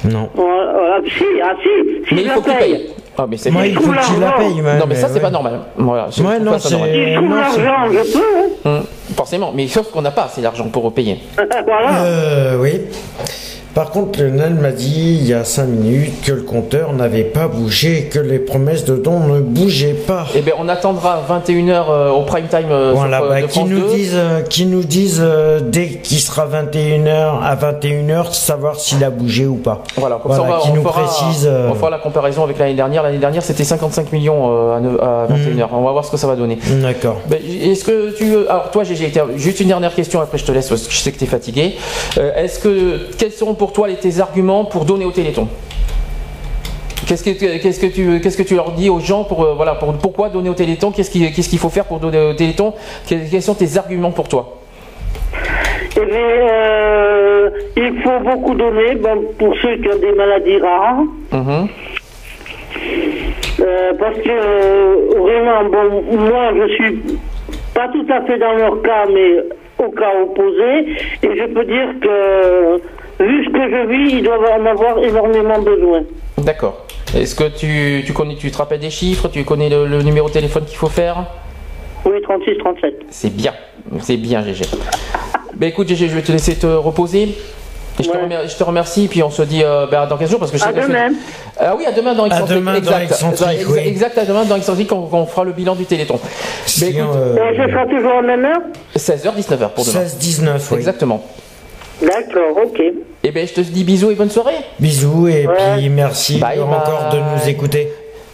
Non. 0.05 0.29
Voilà, 0.33 0.71
voilà. 0.73 0.97
Si, 1.05 1.23
ah 1.43 1.51
si, 1.61 2.07
si 2.07 2.15
Mais 2.15 2.21
il 2.21 2.27
la 2.27 2.33
faut 2.33 2.41
que 2.41 2.49
tu 2.49 2.55
paye. 2.57 2.73
payes. 2.73 2.89
Ah, 3.17 3.25
mais 3.29 3.37
c'est 3.37 3.51
Moi, 3.51 3.67
il 3.67 3.75
faut 3.75 3.81
que 3.91 4.13
tu 4.15 4.19
la 4.19 4.31
payes, 4.31 4.55
Non, 4.79 4.85
mais 4.87 4.95
ça, 4.95 5.07
c'est 5.09 5.15
ouais. 5.15 5.19
pas 5.19 5.29
normal. 5.29 5.59
Voilà, 5.77 6.07
je 6.09 6.23
Ouais, 6.23 6.39
non, 6.39 6.51
pas 6.53 6.59
ça 6.59 6.69
c'est- 6.69 6.75
normal. 6.75 6.89
Si 6.93 7.05
je 7.05 7.13
trouve 7.17 7.29
non, 7.29 7.35
c'est- 7.53 7.63
l'argent, 7.63 7.91
je 7.91 8.13
peux. 8.13 8.69
hein. 8.69 8.77
Hum, 8.77 8.83
Forcément, 9.15 9.51
mais 9.53 9.67
sauf 9.67 9.91
qu'on 9.91 10.01
n'a 10.01 10.09
pas 10.11 10.23
assez 10.23 10.41
d'argent 10.41 10.69
pour 10.69 10.91
payer. 10.93 11.19
voilà. 11.67 12.03
Euh, 12.05 12.57
oui. 12.61 12.81
Par 13.73 13.91
contre, 13.91 14.19
Lionel 14.21 14.55
m'a 14.55 14.71
dit 14.71 15.17
il 15.21 15.25
y 15.27 15.33
a 15.33 15.45
5 15.45 15.65
minutes 15.65 16.21
que 16.25 16.33
le 16.33 16.41
compteur 16.41 16.91
n'avait 16.93 17.23
pas 17.23 17.47
bougé, 17.47 18.09
que 18.11 18.19
les 18.19 18.39
promesses 18.39 18.83
de 18.83 18.97
dons 18.97 19.19
ne 19.21 19.39
bougeaient 19.39 19.93
pas. 19.93 20.25
Eh 20.35 20.41
bien, 20.41 20.53
on 20.59 20.67
attendra 20.67 21.21
21h 21.29 22.09
au 22.11 22.21
prime 22.23 22.47
time 22.49 22.67
euh, 22.69 22.91
Voilà, 22.93 23.17
sur, 23.19 23.25
euh, 23.25 23.29
bah, 23.29 23.41
de 23.41 23.45
qui 23.47 23.51
France 23.59 23.69
nous 23.69 23.79
2. 23.79 23.87
disent, 23.95 24.11
euh, 24.15 24.41
qui 24.41 24.65
nous 24.65 24.83
disent 24.83 25.21
euh, 25.23 25.61
dès 25.61 25.87
qu'il 25.87 26.19
sera 26.19 26.47
21h 26.47 27.41
à 27.41 27.55
21h 27.55 28.33
savoir 28.33 28.77
s'il 28.79 29.03
a 29.05 29.09
bougé 29.09 29.45
ou 29.45 29.55
pas. 29.55 29.83
Voilà, 29.95 30.19
comme 30.21 30.33
ça, 30.33 30.41
on, 30.43 30.47
va- 30.47 30.59
qui 30.59 30.69
on 30.71 30.75
nous 30.75 30.83
fera, 30.83 31.03
précise. 31.03 31.47
euh, 31.49 31.69
on 31.71 31.75
fera 31.75 31.89
la 31.89 31.99
comparaison 31.99 32.43
avec 32.43 32.59
l'année 32.59 32.73
dernière. 32.73 33.03
L'année 33.03 33.19
dernière, 33.19 33.41
c'était 33.43 33.63
55 33.63 34.11
millions 34.11 34.49
euh, 34.51 34.75
à, 34.75 34.79
neuf- 34.81 34.99
à 35.01 35.27
21h. 35.33 35.67
On 35.71 35.81
va 35.83 35.91
voir 35.91 36.03
ce 36.03 36.11
que 36.11 36.17
ça 36.17 36.27
va 36.27 36.35
donner. 36.35 36.59
D'accord. 36.81 37.21
Ben, 37.29 37.39
Est-ce 37.63 37.85
que 37.85 38.11
tu 38.17 38.25
veux. 38.25 38.51
Alors, 38.51 38.69
toi, 38.71 38.83
tiens, 38.85 39.27
juste 39.37 39.61
une 39.61 39.69
dernière 39.69 39.95
question, 39.95 40.19
après 40.19 40.37
je 40.37 40.43
te 40.45 40.51
laisse 40.51 40.67
parce 40.67 40.83
que 40.87 40.91
je 40.93 40.97
sais 40.97 41.11
que 41.13 41.17
tu 41.17 41.23
es 41.23 41.27
fatigué. 41.27 41.75
Euh, 42.17 42.33
Est-ce 42.35 42.59
que. 42.59 42.99
Quels 43.17 43.31
seront 43.31 43.53
pour 43.61 43.73
toi 43.73 43.87
les, 43.87 43.93
tes 43.95 44.19
arguments 44.19 44.65
pour 44.65 44.85
donner 44.85 45.05
au 45.05 45.11
Téléthon. 45.11 45.47
Qu'est-ce 47.07 47.23
que, 47.23 47.29
qu'est-ce, 47.61 47.79
que 47.79 47.85
tu, 47.85 48.19
qu'est-ce 48.19 48.35
que 48.35 48.41
tu 48.41 48.55
leur 48.55 48.71
dis 48.71 48.89
aux 48.89 48.99
gens 48.99 49.23
pour, 49.23 49.43
euh, 49.43 49.53
voilà, 49.55 49.75
pour, 49.75 49.93
pourquoi 49.99 50.29
donner 50.29 50.49
au 50.49 50.55
Téléthon? 50.55 50.89
Qu'est-ce, 50.89 51.11
qui- 51.11 51.31
qu'est-ce 51.31 51.47
qu'il 51.47 51.59
faut 51.59 51.69
faire 51.69 51.85
pour 51.85 51.99
donner 51.99 52.19
au 52.31 52.33
Téléthon? 52.33 52.73
Quels, 53.07 53.29
quels 53.29 53.43
sont 53.43 53.53
tes 53.53 53.77
arguments 53.77 54.09
pour 54.09 54.27
toi? 54.27 54.57
Eh 55.95 56.05
bien, 56.11 56.17
euh, 56.17 57.49
il 57.77 58.01
faut 58.01 58.19
beaucoup 58.31 58.55
donner 58.55 58.95
bon, 58.95 59.25
pour 59.37 59.53
ceux 59.61 59.75
qui 59.77 59.87
ont 59.89 59.99
des 59.99 60.13
maladies 60.13 60.57
rares. 60.57 61.03
Mhm. 61.31 61.67
Euh, 63.59 63.91
parce 63.99 64.17
que 64.17 64.37
vraiment, 65.19 65.69
bon, 65.69 66.17
moi 66.29 66.45
je 66.57 66.67
suis 66.73 66.99
pas 67.75 67.87
tout 67.89 68.07
à 68.11 68.21
fait 68.25 68.39
dans 68.39 68.53
leur 68.53 68.81
cas, 68.81 69.05
mais 69.13 69.85
au 69.85 69.91
cas 69.91 70.13
opposé, 70.23 70.71
et 71.21 71.31
je 71.39 71.45
peux 71.53 71.65
dire 71.65 71.89
que 72.01 72.81
vu 73.19 73.45
ce 73.45 73.49
que 73.49 73.69
je 73.69 73.87
vis, 73.89 74.17
ils 74.17 74.23
doivent 74.23 74.45
en 74.59 74.65
avoir 74.65 74.97
énormément 74.99 75.59
besoin. 75.59 76.01
D'accord. 76.37 76.85
Est-ce 77.15 77.35
que 77.35 77.43
tu, 77.49 78.03
tu, 78.05 78.13
connais, 78.13 78.35
tu 78.35 78.49
te 78.51 78.57
rappelles 78.57 78.79
des 78.79 78.89
chiffres 78.89 79.27
Tu 79.27 79.43
connais 79.43 79.69
le, 79.69 79.85
le 79.85 80.01
numéro 80.01 80.27
de 80.29 80.33
téléphone 80.33 80.63
qu'il 80.65 80.77
faut 80.77 80.87
faire? 80.87 81.25
Oui, 82.05 82.13
36, 82.23 82.57
37. 82.59 82.93
C'est 83.09 83.29
bien, 83.35 83.53
c'est 83.99 84.17
bien 84.17 84.43
GG. 84.43 84.65
Ben 85.55 85.67
écoute 85.69 85.87
GG, 85.87 86.07
je 86.07 86.15
vais 86.15 86.21
te 86.21 86.31
laisser 86.31 86.55
te 86.55 86.65
reposer. 86.67 87.35
Et 87.99 88.03
je, 88.03 88.09
te 88.09 88.17
remercie, 88.17 88.53
je 88.53 88.57
te 88.57 88.63
remercie, 88.63 89.07
puis 89.09 89.21
on 89.21 89.29
se 89.29 89.41
dit 89.43 89.61
euh, 89.63 89.85
ben, 89.91 90.07
dans 90.07 90.17
15 90.17 90.29
jours 90.31 90.39
parce 90.39 90.49
que 90.49 90.57
je 90.57 90.63
À 90.63 90.71
que- 90.71 90.79
demain. 90.87 91.09
Ah 91.59 91.75
oui, 91.77 91.85
à 91.85 91.91
demain 91.91 92.15
dans 92.15 92.23
À 92.23 92.27
Excentrique. 92.27 92.57
demain 92.57 92.71
dans 92.71 92.77
exact. 92.79 93.03
Excentrique, 93.03 93.59
Exa- 93.59 93.71
oui. 93.73 93.79
Exact, 93.85 94.17
à 94.17 94.25
demain 94.25 94.45
dans 94.45 94.55
Excentrique, 94.55 94.91
on, 94.93 95.09
on 95.11 95.25
fera 95.25 95.43
le 95.43 95.51
bilan 95.51 95.75
du 95.75 95.85
Téléthon. 95.85 96.17
Ben, 96.79 96.87
écoute, 96.87 97.05
Et 97.53 97.57
ce 97.57 97.69
sera 97.69 97.85
toujours 97.85 98.11
à 98.13 98.21
la 98.21 98.37
même 98.37 98.45
heure? 98.45 98.61
16h, 98.95 99.35
19h 99.37 99.69
pour 99.75 99.85
demain. 99.85 100.05
16-19, 100.05 100.61
oui. 100.71 100.77
Exactement. 100.77 101.21
D'accord, 102.01 102.57
ok. 102.65 102.81
Et 103.23 103.31
ben 103.31 103.47
je 103.47 103.53
te 103.53 103.61
dis 103.61 103.83
bisous 103.83 104.09
et 104.11 104.15
bonne 104.15 104.29
soirée. 104.29 104.55
Bisous 104.79 105.27
et 105.27 105.45
Ouais. 105.47 105.53
puis 105.77 105.89
merci 105.89 106.39
Bye, 106.39 106.59
encore 106.59 107.09
de 107.13 107.17
nous 107.17 107.49
écouter. 107.49 107.89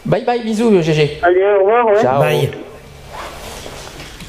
Bye 0.06 0.24
bye, 0.26 0.42
bisous 0.44 0.82
GG. 0.82 1.18
Allez, 1.22 1.44
au 1.44 1.66
revoir, 1.66 1.86
ouais. 1.88 2.02
Ciao. 2.02 2.20
Bye. 2.22 2.50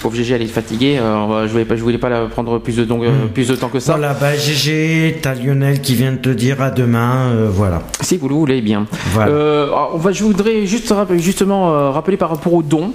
Pauvre 0.01 0.15
GG, 0.17 0.35
elle 0.35 0.43
est 0.43 0.47
fatiguée. 0.47 0.97
euh, 1.01 1.17
on 1.17 1.27
va- 1.27 1.47
je 1.47 1.53
voulais 1.53 1.65
pas, 1.65 1.75
je 1.77 1.83
voulais 1.83 1.99
pas 1.99 2.09
la 2.09 2.27
prendre 2.27 2.59
plus 2.59 2.77
de, 2.77 2.85
donc, 2.85 3.03
euh, 3.03 3.11
Hmm. 3.11 3.29
plus 3.31 3.49
de 3.49 3.57
temps 3.57 3.69
que 3.69 3.81
ça. 3.81 3.93
Voilà, 3.95 4.15
bah 4.15 4.35
GG, 4.37 5.17
t'as 5.23 5.35
Lionel 5.35 5.81
qui 5.81 5.95
vient 5.97 6.13
de 6.13 6.19
te 6.19 6.29
dire 6.29 6.63
à 6.63 6.71
demain, 6.71 7.31
euh, 7.33 7.49
voilà. 7.51 7.83
Si 8.01 8.17
vous 8.17 8.29
le 8.29 8.35
voulez 8.37 8.61
bien. 8.61 8.87
Voilà. 9.13 9.33
Euh, 9.33 9.67
alors, 9.67 9.93
on 9.95 9.99
va, 9.99 10.13
je 10.13 10.23
voudrais 10.23 10.67
juste 10.67 10.93
justement 11.17 11.73
euh, 11.75 11.91
rappeler 11.91 12.17
par 12.17 12.31
rapport 12.31 12.55
aux 12.55 12.63
dons. 12.63 12.93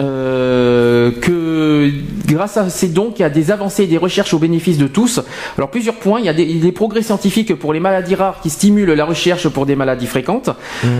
Euh, 0.00 1.12
que 1.20 1.90
grâce 2.26 2.56
à 2.56 2.68
ces 2.68 2.88
dons, 2.88 3.12
il 3.16 3.22
y 3.22 3.24
a 3.24 3.30
des 3.30 3.50
avancées 3.50 3.84
et 3.84 3.86
des 3.86 3.96
recherches 3.96 4.34
au 4.34 4.38
bénéfice 4.38 4.78
de 4.78 4.86
tous. 4.86 5.20
Alors 5.56 5.70
plusieurs 5.70 5.94
points, 5.96 6.18
il 6.18 6.26
y 6.26 6.28
a 6.28 6.32
des, 6.32 6.46
des 6.46 6.72
progrès 6.72 7.02
scientifiques 7.02 7.54
pour 7.54 7.72
les 7.72 7.80
maladies 7.80 8.14
rares 8.14 8.40
qui 8.40 8.50
stimulent 8.50 8.92
la 8.92 9.04
recherche 9.04 9.48
pour 9.48 9.66
des 9.66 9.76
maladies 9.76 10.06
fréquentes. 10.06 10.50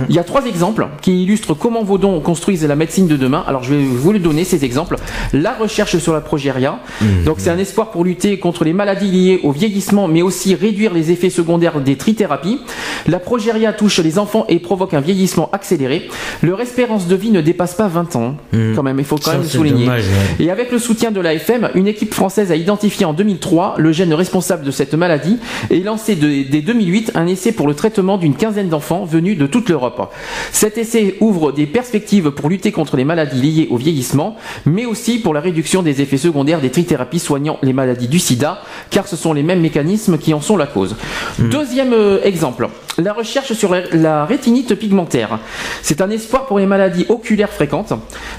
Il 0.08 0.14
y 0.14 0.18
a 0.18 0.24
trois 0.24 0.46
exemples 0.46 0.88
qui 1.00 1.24
illustrent 1.24 1.54
comment 1.54 1.82
vos 1.82 1.98
dons 1.98 2.20
construisent 2.20 2.64
la 2.64 2.76
médecine 2.76 3.08
de 3.08 3.16
demain. 3.16 3.42
Alors 3.46 3.64
je 3.64 3.74
vais 3.74 3.84
vous 3.84 4.12
le 4.12 4.18
donner 4.18 4.44
ces 4.44 4.64
exemples. 4.64 4.96
La 5.32 5.54
recherche 5.54 5.98
sur 5.98 6.12
la 6.12 6.20
progéria, 6.20 6.78
donc 7.24 7.36
c'est 7.38 7.50
un 7.50 7.58
espoir 7.58 7.90
pour 7.90 8.04
lutter 8.04 8.38
contre 8.38 8.64
les 8.64 8.72
maladies 8.72 9.10
liées 9.10 9.40
au 9.42 9.50
vieillissement, 9.50 10.06
mais 10.06 10.22
aussi 10.22 10.54
réduire 10.54 10.94
les 10.94 11.10
effets 11.10 11.30
secondaires 11.30 11.80
des 11.80 11.96
trithérapies. 11.96 12.60
La 13.06 13.18
progéria 13.18 13.72
touche 13.72 13.98
les 13.98 14.18
enfants 14.18 14.44
et 14.48 14.58
provoque 14.58 14.94
un 14.94 15.00
vieillissement 15.00 15.50
accéléré. 15.52 16.08
Leur 16.42 16.60
espérance 16.60 17.08
de 17.08 17.16
vie 17.16 17.30
ne 17.30 17.40
dépasse 17.40 17.74
pas 17.74 17.88
20 17.88 18.16
ans, 18.16 18.36
quand 18.52 18.83
même, 18.84 18.98
il 19.00 19.04
faut 19.04 19.16
quand 19.16 19.22
Ça, 19.24 19.32
même 19.32 19.42
le 19.42 19.48
souligner. 19.48 19.84
dommage, 19.86 20.04
ouais. 20.04 20.44
Et 20.44 20.50
avec 20.50 20.70
le 20.70 20.78
soutien 20.78 21.10
de 21.10 21.20
l'AFM, 21.20 21.70
une 21.74 21.88
équipe 21.88 22.14
française 22.14 22.52
a 22.52 22.56
identifié 22.56 23.04
en 23.04 23.12
2003 23.12 23.74
le 23.78 23.90
gène 23.92 24.14
responsable 24.14 24.64
de 24.64 24.70
cette 24.70 24.94
maladie 24.94 25.38
et 25.70 25.80
lancé 25.80 26.14
de- 26.14 26.48
dès 26.48 26.60
2008 26.60 27.10
un 27.16 27.26
essai 27.26 27.50
pour 27.52 27.66
le 27.66 27.74
traitement 27.74 28.18
d'une 28.18 28.34
quinzaine 28.36 28.68
d'enfants 28.68 29.04
venus 29.04 29.36
de 29.36 29.46
toute 29.46 29.68
l'Europe. 29.68 30.12
Cet 30.52 30.78
essai 30.78 31.16
ouvre 31.20 31.50
des 31.52 31.66
perspectives 31.66 32.30
pour 32.30 32.48
lutter 32.48 32.70
contre 32.70 32.96
les 32.96 33.04
maladies 33.04 33.40
liées 33.40 33.68
au 33.70 33.76
vieillissement, 33.76 34.36
mais 34.66 34.84
aussi 34.86 35.18
pour 35.18 35.34
la 35.34 35.40
réduction 35.40 35.82
des 35.82 36.00
effets 36.02 36.18
secondaires 36.18 36.60
des 36.60 36.70
trithérapies 36.70 37.18
soignant 37.18 37.58
les 37.62 37.72
maladies 37.72 38.08
du 38.08 38.18
sida, 38.18 38.60
car 38.90 39.08
ce 39.08 39.16
sont 39.16 39.32
les 39.32 39.42
mêmes 39.42 39.60
mécanismes 39.60 40.18
qui 40.18 40.34
en 40.34 40.40
sont 40.40 40.56
la 40.56 40.66
cause. 40.66 40.96
Deuxième 41.38 41.92
euh, 41.92 42.20
exemple, 42.24 42.68
la 42.98 43.12
recherche 43.12 43.52
sur 43.52 43.74
la, 43.92 44.24
rétinite 44.24 44.74
pigmentaire. 44.74 45.38
C'est 45.82 46.00
un 46.00 46.10
espoir 46.10 46.46
pour 46.46 46.58
les 46.58 46.66
maladies 46.66 47.06
oculaires 47.08 47.50
fréquentes. 47.50 47.92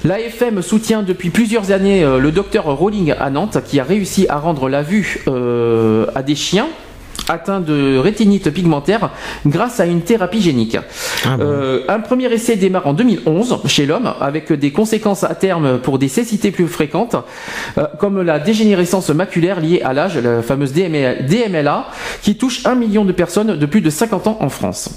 L'AFM 0.03 0.61
soutient 0.61 1.03
depuis 1.03 1.30
plusieurs 1.30 1.72
années 1.72 2.03
euh, 2.03 2.19
le 2.19 2.32
docteur 2.32 2.65
Rowling 2.65 3.14
à 3.19 3.30
Nantes, 3.30 3.57
qui 3.65 3.80
a 3.80 3.84
réussi 3.84 4.26
à 4.30 4.38
rendre 4.38 4.69
la 4.69 4.82
vue 4.82 5.23
euh, 5.27 6.06
à 6.15 6.23
des 6.23 6.36
chiens 6.36 6.68
atteints 7.30 7.61
de 7.61 7.97
rétinite 7.97 8.49
pigmentaire 8.52 9.11
grâce 9.45 9.80
à 9.80 9.85
une 9.85 10.02
thérapie 10.02 10.41
génique. 10.41 10.77
Euh, 11.26 11.84
un 11.88 11.99
premier 11.99 12.31
essai 12.31 12.56
démarre 12.56 12.88
en 12.88 12.93
2011 12.93 13.61
chez 13.68 13.85
l'homme 13.85 14.14
avec 14.19 14.52
des 14.52 14.72
conséquences 14.72 15.23
à 15.23 15.35
terme 15.35 15.80
pour 15.80 15.99
des 15.99 16.07
cécités 16.07 16.52
plus 16.52 16.68
fréquentes 16.68 17.15
euh, 17.77 17.85
comme 17.99 18.22
la 18.22 18.39
dégénérescence 18.39 19.10
maculaire 19.10 19.60
liée 19.60 19.81
à 19.84 19.93
l'âge, 19.93 20.18
la 20.18 20.41
fameuse 20.41 20.73
DML 20.73 21.26
DMLA 21.26 21.88
qui 22.22 22.35
touche 22.38 22.65
un 22.65 22.76
million 22.76 23.06
de 23.06 23.11
personnes 23.11 23.57
de 23.57 23.65
plus 23.65 23.81
de 23.81 23.89
50 23.89 24.27
ans 24.27 24.38
en 24.39 24.49
France. 24.49 24.89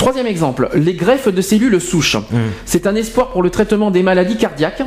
Troisième 0.00 0.26
exemple, 0.26 0.70
les 0.76 0.94
greffes 0.94 1.28
de 1.28 1.42
cellules 1.42 1.78
souches. 1.78 2.16
C'est 2.64 2.86
un 2.86 2.94
espoir 2.94 3.32
pour 3.32 3.42
le 3.42 3.50
traitement 3.50 3.90
des 3.90 4.02
maladies 4.02 4.38
cardiaques. 4.38 4.82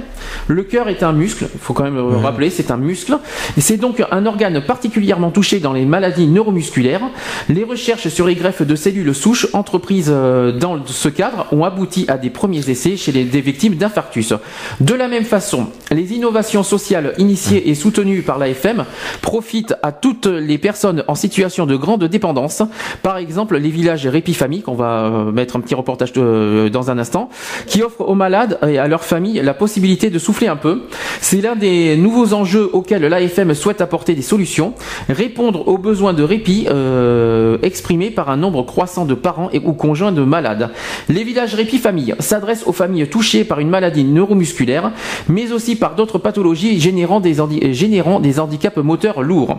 Le 0.47 0.63
cœur 0.63 0.89
est 0.89 1.03
un 1.03 1.13
muscle, 1.13 1.45
il 1.53 1.59
faut 1.59 1.73
quand 1.73 1.83
même 1.83 1.97
le 1.97 2.17
rappeler, 2.17 2.49
c'est 2.49 2.71
un 2.71 2.77
muscle. 2.77 3.19
Et 3.55 3.61
c'est 3.61 3.77
donc 3.77 4.03
un 4.09 4.25
organe 4.25 4.65
particulièrement 4.65 5.29
touché 5.29 5.59
dans 5.59 5.71
les 5.71 5.85
maladies 5.85 6.25
neuromusculaires. 6.25 7.03
Les 7.47 7.63
recherches 7.63 8.07
sur 8.07 8.25
les 8.25 8.33
greffes 8.33 8.63
de 8.63 8.75
cellules 8.75 9.13
souches 9.13 9.45
entreprises 9.53 10.09
euh, 10.11 10.51
dans 10.51 10.83
ce 10.83 11.09
cadre 11.09 11.45
ont 11.51 11.63
abouti 11.63 12.05
à 12.07 12.17
des 12.17 12.31
premiers 12.31 12.67
essais 12.67 12.97
chez 12.97 13.11
les, 13.11 13.23
des 13.23 13.41
victimes 13.41 13.75
d'infarctus. 13.75 14.33
De 14.81 14.95
la 14.95 15.07
même 15.07 15.25
façon, 15.25 15.67
les 15.91 16.13
innovations 16.13 16.63
sociales 16.63 17.13
initiées 17.19 17.69
et 17.69 17.75
soutenues 17.75 18.23
par 18.23 18.39
l'AFM 18.39 18.85
profitent 19.21 19.75
à 19.83 19.91
toutes 19.91 20.25
les 20.25 20.57
personnes 20.57 21.03
en 21.07 21.13
situation 21.13 21.67
de 21.67 21.75
grande 21.75 22.05
dépendance. 22.05 22.63
Par 23.03 23.17
exemple, 23.17 23.59
les 23.59 23.69
villages 23.69 24.07
Répit 24.07 24.33
Famille, 24.33 24.63
qu'on 24.63 24.73
va 24.73 25.02
euh, 25.03 25.31
mettre 25.31 25.55
un 25.55 25.59
petit 25.59 25.75
reportage 25.75 26.13
de- 26.13 26.69
dans 26.71 26.89
un 26.91 26.97
instant, 26.97 27.29
qui 27.67 27.81
offrent 27.83 28.01
aux 28.07 28.15
malades 28.15 28.59
et 28.67 28.77
à 28.77 28.87
leurs 28.87 29.03
familles 29.03 29.41
la 29.43 29.53
possibilité 29.53 30.09
de 30.09 30.19
souffler 30.19 30.47
un 30.47 30.55
peu. 30.55 30.83
C'est 31.21 31.41
l'un 31.41 31.55
des 31.55 31.95
nouveaux 31.97 32.33
enjeux 32.33 32.69
auxquels 32.73 33.05
l'AFM 33.05 33.53
souhaite 33.53 33.81
apporter 33.81 34.15
des 34.15 34.21
solutions, 34.21 34.73
répondre 35.09 35.67
aux 35.67 35.77
besoins 35.77 36.13
de 36.13 36.23
répit 36.23 36.67
euh, 36.69 37.57
exprimés 37.61 38.11
par 38.11 38.29
un 38.29 38.37
nombre 38.37 38.63
croissant 38.63 39.05
de 39.05 39.13
parents 39.13 39.49
et 39.51 39.61
ou 39.63 39.73
conjoints 39.73 40.11
de 40.11 40.23
malades. 40.23 40.69
Les 41.09 41.23
villages 41.23 41.55
Répit 41.55 41.77
Famille 41.77 42.15
s'adressent 42.19 42.65
aux 42.65 42.73
familles 42.73 43.07
touchées 43.07 43.43
par 43.43 43.59
une 43.59 43.69
maladie 43.69 44.03
neuromusculaire, 44.03 44.91
mais 45.27 45.51
aussi 45.51 45.75
par 45.75 45.95
d'autres 45.95 46.17
pathologies 46.17 46.79
générant 46.79 47.19
des 47.19 48.39
handicaps 48.39 48.77
moteurs 48.77 49.21
lourds. 49.21 49.57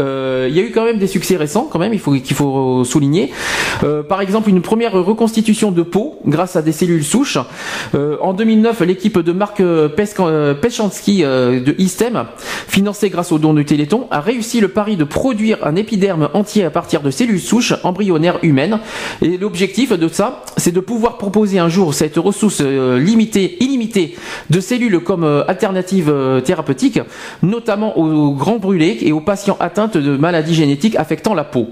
Euh, 0.00 0.46
Il 0.50 0.56
y 0.56 0.60
a 0.60 0.62
eu 0.62 0.70
quand 0.70 0.84
même 0.84 0.98
des 0.98 1.06
succès 1.06 1.36
récents, 1.36 1.68
quand 1.70 1.78
même, 1.78 1.92
il 1.92 2.00
faut 2.00 2.12
qu'il 2.12 2.36
faut 2.36 2.84
souligner. 2.84 3.30
Euh, 3.84 4.02
par 4.02 4.20
exemple, 4.20 4.48
une 4.48 4.62
première 4.62 4.92
reconstitution 4.92 5.70
de 5.70 5.82
peau 5.82 6.18
grâce 6.26 6.56
à 6.56 6.62
des 6.62 6.72
cellules 6.72 7.04
souches. 7.04 7.38
Euh, 7.94 8.16
en 8.20 8.32
2009, 8.32 8.80
l'équipe 8.80 9.18
de 9.18 9.32
Marc 9.32 9.62
Peschansky 9.96 11.22
de 11.22 11.74
ISTEM, 11.78 12.26
financée 12.68 13.10
grâce 13.10 13.32
au 13.32 13.38
don 13.38 13.54
du 13.54 13.64
Téléthon, 13.64 14.06
a 14.10 14.20
réussi 14.20 14.60
le 14.60 14.68
pari 14.68 14.96
de 14.96 15.04
produire 15.04 15.58
un 15.66 15.76
épiderme 15.76 16.30
entier 16.34 16.64
à 16.64 16.70
partir 16.70 17.02
de 17.02 17.10
cellules 17.10 17.40
souches 17.40 17.74
embryonnaires 17.82 18.38
humaines. 18.42 18.80
Et 19.22 19.36
l'objectif 19.36 19.92
de 19.92 20.08
ça, 20.08 20.42
c'est 20.56 20.72
de 20.72 20.80
pouvoir 20.80 21.18
proposer 21.18 21.58
un 21.58 21.68
jour 21.68 21.94
cette 21.94 22.16
ressource 22.16 22.60
limitée, 22.60 23.62
illimitée 23.62 24.16
de 24.48 24.60
cellules 24.60 25.00
comme 25.00 25.44
alternative 25.46 26.12
thérapeutique, 26.44 27.00
notamment 27.42 27.98
aux 27.98 28.32
grands 28.32 28.58
brûlés 28.58 28.98
et 29.02 29.12
aux 29.12 29.20
patients 29.20 29.56
atteints 29.60 29.89
de 29.96 30.16
maladies 30.16 30.54
génétiques 30.54 30.96
affectant 30.96 31.34
la 31.34 31.44
peau. 31.44 31.68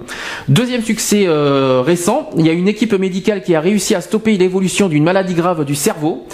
Deuxième 0.49 0.82
succès 0.82 1.24
euh, 1.27 1.82
récent, 1.85 2.31
il 2.36 2.47
y 2.47 2.49
a 2.49 2.53
une 2.53 2.69
équipe 2.69 2.93
médicale 2.95 3.43
qui 3.43 3.55
a 3.55 3.61
réussi 3.61 3.95
à 3.95 4.01
stopper 4.01 4.36
l'évolution 4.36 4.89
d'une 4.89 5.05
maladie 5.05 5.35
grave 5.35 5.65
du 5.65 5.74
cerveau. 5.74 6.27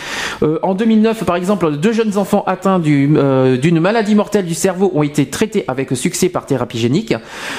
Euh, 0.42 0.58
en 0.62 0.74
2009, 0.74 1.24
par 1.24 1.36
exemple, 1.36 1.72
deux 1.76 1.92
jeunes 1.92 2.16
enfants 2.16 2.44
atteints 2.46 2.80
euh, 2.86 3.56
d'une 3.56 3.80
maladie 3.80 4.14
mortelle 4.14 4.46
du 4.46 4.54
cerveau 4.54 4.90
ont 4.94 5.02
été 5.02 5.26
traités 5.26 5.64
avec 5.68 5.90
succès 5.96 6.28
par 6.28 6.46
thérapie 6.46 6.78
génique. 6.78 7.14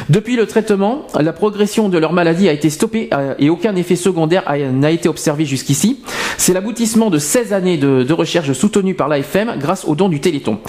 Depuis 0.09 0.35
le 0.35 0.45
traitement, 0.45 1.05
la 1.19 1.33
progression 1.33 1.89
de 1.89 1.97
leur 1.97 2.13
maladie 2.13 2.49
a 2.49 2.53
été 2.53 2.69
stoppée 2.69 3.09
et 3.39 3.49
aucun 3.49 3.75
effet 3.75 3.95
secondaire 3.95 4.43
n'a 4.73 4.91
été 4.91 5.09
observé 5.09 5.45
jusqu'ici. 5.45 6.01
C'est 6.37 6.53
l'aboutissement 6.53 7.09
de 7.09 7.17
16 7.17 7.53
années 7.53 7.77
de, 7.77 8.13
recherche 8.13 8.53
soutenues 8.53 8.93
par 8.93 9.09
l'AFM 9.09 9.55
grâce 9.59 9.85
au 9.85 9.95
don 9.95 10.09
du 10.09 10.19
Téléthon. 10.19 10.59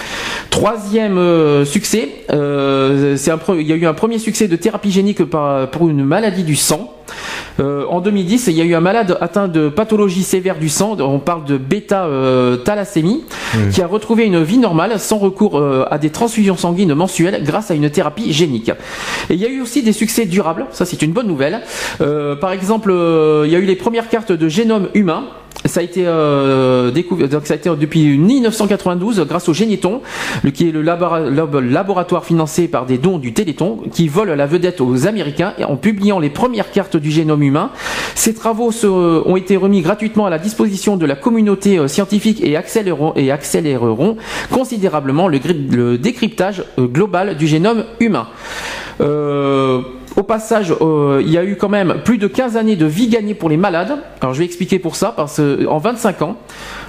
Troisième 0.50 1.64
succès, 1.64 2.24
c'est 2.28 3.30
un 3.30 3.38
il 3.54 3.66
y 3.66 3.72
a 3.72 3.76
eu 3.76 3.86
un 3.86 3.94
premier 3.94 4.18
succès 4.18 4.48
de 4.48 4.56
thérapie 4.56 4.90
génique 4.90 5.24
par- 5.24 5.68
pour 5.70 5.88
une 5.88 6.04
maladie 6.04 6.44
du 6.44 6.56
sang. 6.56 6.92
Euh, 7.60 7.84
en 7.88 8.00
2010, 8.00 8.48
il 8.48 8.54
y 8.54 8.60
a 8.60 8.64
eu 8.64 8.74
un 8.74 8.80
malade 8.80 9.16
atteint 9.20 9.48
de 9.48 9.68
pathologie 9.68 10.22
sévère 10.24 10.58
du 10.58 10.68
sang, 10.68 10.96
on 11.00 11.18
parle 11.20 11.44
de 11.44 11.56
bêta-thalassémie, 11.56 13.24
qui 13.72 13.80
a 13.82 13.86
retrouvé 13.86 14.24
une 14.24 14.42
vie 14.42 14.58
normale 14.58 14.98
sans 14.98 15.18
recours 15.18 15.56
euh, 15.58 15.84
à 15.90 15.98
des 15.98 16.10
transfusions 16.10 16.56
sanguines 16.56 16.94
mensuelles 16.94 17.42
grâce 17.44 17.70
à 17.70 17.74
une 17.74 17.88
thérapie 17.90 18.32
génique. 18.32 18.70
Et 19.30 19.34
il 19.34 19.40
y 19.40 19.46
a 19.46 19.48
eu 19.48 19.60
aussi 19.60 19.82
des 19.82 19.92
succès 19.92 20.26
durables, 20.26 20.66
ça 20.70 20.84
c'est 20.84 21.00
une 21.02 21.12
bonne 21.12 21.26
nouvelle. 21.28 21.60
Euh, 22.00 22.36
par 22.36 22.52
exemple, 22.52 22.90
euh, 22.90 23.44
il 23.46 23.52
y 23.52 23.56
a 23.56 23.58
eu 23.58 23.64
les 23.64 23.76
premières 23.76 24.08
cartes 24.08 24.32
de 24.32 24.48
génome 24.48 24.88
humain. 24.94 25.24
Ça 25.64 25.80
a 25.80 25.82
été 25.82 26.04
euh, 26.06 26.90
découvert, 26.92 27.28
donc 27.28 27.46
ça 27.46 27.54
a 27.54 27.56
été 27.56 27.68
depuis 27.74 28.16
1992 28.18 29.20
grâce 29.26 29.48
au 29.48 29.52
Généton, 29.54 30.00
qui 30.54 30.68
est 30.68 30.72
le 30.72 30.80
labora- 30.82 31.28
lab- 31.28 31.56
laboratoire 31.56 32.24
financé 32.24 32.68
par 32.68 32.86
des 32.86 32.98
dons 32.98 33.18
du 33.18 33.32
Téléthon, 33.32 33.78
qui 33.90 34.06
vole 34.06 34.30
la 34.30 34.46
vedette 34.46 34.80
aux 34.80 35.08
Américains 35.08 35.54
en 35.66 35.76
publiant 35.76 36.20
les 36.20 36.30
premières 36.30 36.70
cartes 36.70 36.96
du 36.96 37.10
génome 37.10 37.42
humain. 37.42 37.70
Ces 38.14 38.32
travaux 38.34 38.70
se- 38.70 38.86
ont 38.86 39.36
été 39.36 39.56
remis 39.56 39.80
gratuitement 39.80 40.26
à 40.26 40.30
la 40.30 40.38
disposition 40.38 40.96
de 40.96 41.06
la 41.06 41.16
communauté 41.16 41.78
euh, 41.78 41.88
scientifique 41.88 42.40
et 42.44 42.56
accéléreront, 42.56 44.16
considérablement 44.52 45.26
le, 45.26 45.40
le 45.72 45.98
décryptage 45.98 46.62
euh, 46.78 46.86
global 46.86 47.36
du 47.36 47.46
génome 47.48 47.84
humain. 47.98 48.28
Euh, 49.00 49.80
au 50.16 50.22
passage, 50.22 50.74
euh, 50.80 51.22
il 51.24 51.30
y 51.30 51.38
a 51.38 51.44
eu 51.44 51.56
quand 51.56 51.68
même 51.68 52.00
plus 52.04 52.18
de 52.18 52.26
15 52.26 52.56
années 52.56 52.76
de 52.76 52.86
vie 52.86 53.08
gagnée 53.08 53.34
pour 53.34 53.48
les 53.48 53.56
malades. 53.56 53.98
Alors 54.20 54.34
je 54.34 54.38
vais 54.40 54.44
expliquer 54.44 54.78
pour 54.78 54.96
ça, 54.96 55.12
parce 55.16 55.36
que 55.36 55.66
en 55.66 55.78
25 55.78 56.22
ans, 56.22 56.36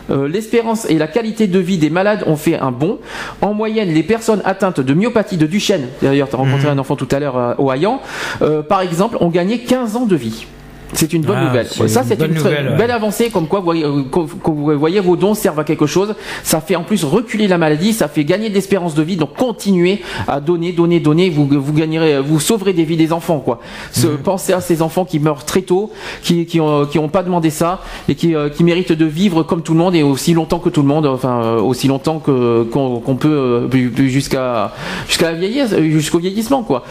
euh, 0.09 0.27
l'espérance 0.27 0.89
et 0.89 0.97
la 0.97 1.07
qualité 1.07 1.47
de 1.47 1.59
vie 1.59 1.77
des 1.77 1.89
malades 1.89 2.23
ont 2.27 2.37
fait 2.37 2.57
un 2.57 2.71
bond. 2.71 2.99
En 3.41 3.53
moyenne, 3.53 3.89
les 3.89 4.03
personnes 4.03 4.41
atteintes 4.45 4.79
de 4.79 4.93
myopathie 4.93 5.37
de 5.37 5.45
Duchenne, 5.45 5.87
d'ailleurs 6.01 6.29
tu 6.29 6.35
as 6.35 6.39
rencontré 6.39 6.67
un 6.69 6.77
enfant 6.77 6.95
tout 6.95 7.07
à 7.11 7.19
l'heure 7.19 7.37
euh, 7.37 7.53
au 7.57 7.71
Hayan, 7.71 8.01
euh, 8.41 8.63
par 8.63 8.81
exemple, 8.81 9.17
ont 9.19 9.29
gagné 9.29 9.59
15 9.59 9.95
ans 9.95 10.05
de 10.05 10.15
vie. 10.15 10.47
C'est 10.93 11.13
une 11.13 11.21
bonne 11.23 11.37
Ah, 11.39 11.45
nouvelle. 11.47 11.67
Ça, 11.67 11.83
une 12.01 12.07
c'est 12.07 12.21
une 12.25 12.37
ouais. 12.39 12.77
belle 12.77 12.91
avancée, 12.91 13.29
comme 13.29 13.47
quoi 13.47 13.63
euh, 13.67 14.03
que- 14.11 14.49
vous 14.49 14.77
voyez 14.79 14.99
vos 14.99 15.15
dons 15.15 15.33
servent 15.33 15.59
à 15.59 15.63
quelque 15.63 15.85
chose. 15.85 16.15
Ça 16.43 16.61
fait 16.61 16.75
en 16.75 16.83
plus 16.83 17.03
reculer 17.03 17.47
la 17.47 17.57
maladie, 17.57 17.93
ça 17.93 18.07
fait 18.07 18.23
gagner 18.23 18.49
de 18.49 18.53
l'espérance 18.55 18.95
de 18.95 19.03
vie. 19.03 19.17
Donc 19.17 19.35
continuez 19.35 20.01
à 20.27 20.39
donner, 20.39 20.71
donner, 20.71 20.99
donner. 20.99 21.29
Vous, 21.29 21.47
vous 21.51 21.73
gagnerez, 21.73 22.19
vous 22.21 22.39
sauverez 22.39 22.73
des 22.73 22.83
vies 22.85 22.97
des 22.97 23.11
enfants, 23.13 23.39
quoi. 23.39 23.59
Se- 23.91 24.07
Mhm. 24.07 24.17
Pensez 24.19 24.53
à 24.53 24.61
ces 24.61 24.81
enfants 24.81 25.05
qui 25.05 25.19
meurent 25.19 25.45
très 25.45 25.61
tôt, 25.61 25.91
qui 26.23 26.45
qui 26.45 26.59
ont, 26.59 26.85
qui 26.85 26.99
ont 26.99 27.09
pas 27.09 27.23
demandé 27.23 27.49
ça 27.49 27.81
et 28.09 28.15
qui, 28.15 28.33
euh, 28.35 28.49
qui 28.49 28.63
méritent 28.63 28.91
de 28.93 29.05
vivre 29.05 29.43
comme 29.43 29.61
tout 29.61 29.73
le 29.73 29.79
monde 29.79 29.95
et 29.95 30.03
aussi 30.03 30.33
longtemps 30.33 30.59
que 30.59 30.69
tout 30.69 30.81
le 30.81 30.87
monde. 30.87 31.05
Enfin, 31.05 31.41
euh, 31.43 31.59
aussi 31.61 31.87
longtemps 31.87 32.19
que 32.19 32.63
qu'on 32.63 33.15
peut 33.15 33.67
jusqu'à 34.07 34.73
jusqu'à 35.07 35.31
la 35.31 35.37
vieillesse, 35.37 35.75
jusqu'au 35.77 36.19
vieillissement, 36.19 36.63
quoi. 36.63 36.83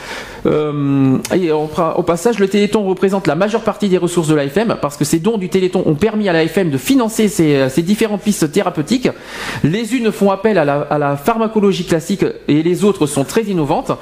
Euh, 0.47 1.19
et 1.35 1.51
on 1.53 1.69
au 1.97 2.03
passage, 2.03 2.39
le 2.39 2.49
Téléthon 2.49 2.85
représente 2.85 3.27
la 3.27 3.35
majeure 3.35 3.63
partie 3.63 3.86
des 3.89 3.99
ressources 3.99 4.29
de 4.29 4.35
l'AFM 4.35 4.77
parce 4.81 4.97
que 4.97 5.05
ces 5.05 5.19
dons 5.19 5.39
du 5.39 5.49
Téléthon 5.49 5.83
ont 5.87 5.95
permis 5.95 6.29
à 6.29 6.33
l'AFM 6.33 6.71
de 6.71 6.79
financer 6.79 7.29
ces, 7.29 7.69
ces 7.69 7.83
différentes 7.83 8.23
pistes 8.23 8.51
thérapeutiques. 8.51 9.09
Les 9.65 9.95
unes 9.95 10.13
font 10.13 10.31
appel 10.31 10.59
à 10.59 10.65
la, 10.65 11.17
pharmacologie 11.17 11.85
classique 11.85 12.25
et 12.49 12.63
les 12.63 12.85
autres 12.85 13.07
sont 13.07 13.25
très 13.25 13.45
innovantes. 13.45 13.93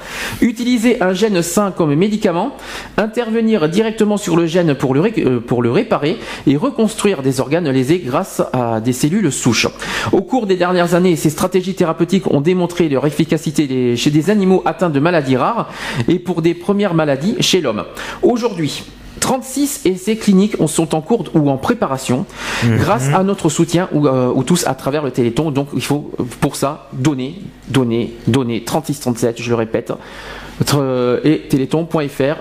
Utiliser 0.41 1.01
un 1.01 1.13
gène 1.13 1.41
sain 1.41 1.71
comme 1.71 1.93
médicament, 1.95 2.55
intervenir 2.97 3.69
directement 3.69 4.17
sur 4.17 4.35
le 4.35 4.45
gène 4.45 4.75
pour 4.75 4.93
le, 4.93 5.01
euh, 5.19 5.39
pour 5.39 5.61
le 5.61 5.71
réparer 5.71 6.17
et 6.47 6.57
reconstruire 6.57 7.21
des 7.21 7.39
organes 7.39 7.69
lésés 7.69 7.99
grâce 7.99 8.41
à 8.53 8.81
des 8.81 8.93
cellules 8.93 9.31
souches. 9.31 9.67
Au 10.11 10.21
cours 10.21 10.45
des 10.45 10.55
dernières 10.55 10.95
années, 10.95 11.15
ces 11.15 11.29
stratégies 11.29 11.75
thérapeutiques 11.75 12.31
ont 12.31 12.41
démontré 12.41 12.89
leur 12.89 13.05
efficacité 13.05 13.95
chez 13.95 14.09
des 14.11 14.29
animaux 14.29 14.61
atteints 14.65 14.89
de 14.89 14.99
maladies 14.99 15.37
rares 15.37 15.69
et 16.07 16.19
pour 16.19 16.41
des 16.41 16.53
premières 16.53 16.93
maladies 16.93 17.35
chez 17.39 17.61
l'homme. 17.61 17.83
Aujourd'hui, 18.21 18.83
36 19.25 19.81
essais 19.85 20.17
cliniques 20.17 20.55
sont 20.67 20.93
en 20.93 21.01
cours 21.01 21.23
ou 21.33 21.49
en 21.49 21.57
préparation 21.57 22.27
Mhm. 22.63 22.77
grâce 22.77 23.07
à 23.11 23.23
notre 23.23 23.49
soutien 23.49 23.89
ou, 23.91 24.05
euh, 24.07 24.31
ou 24.31 24.43
tous 24.43 24.67
à 24.67 24.75
travers 24.75 25.01
le 25.03 25.09
Téléthon. 25.09 25.49
Donc 25.49 25.69
il 25.73 25.81
faut 25.83 26.11
euh, 26.19 26.23
pour 26.41 26.55
ça 26.55 26.89
donner, 26.93 27.41
donner, 27.67 28.13
donner 28.27 28.63
36 28.63 28.99
37, 28.99 29.41
je 29.41 29.49
le 29.49 29.55
répète, 29.55 29.91
euh, 30.75 31.19
et 31.23 31.39
téléthon.fr 31.49 32.35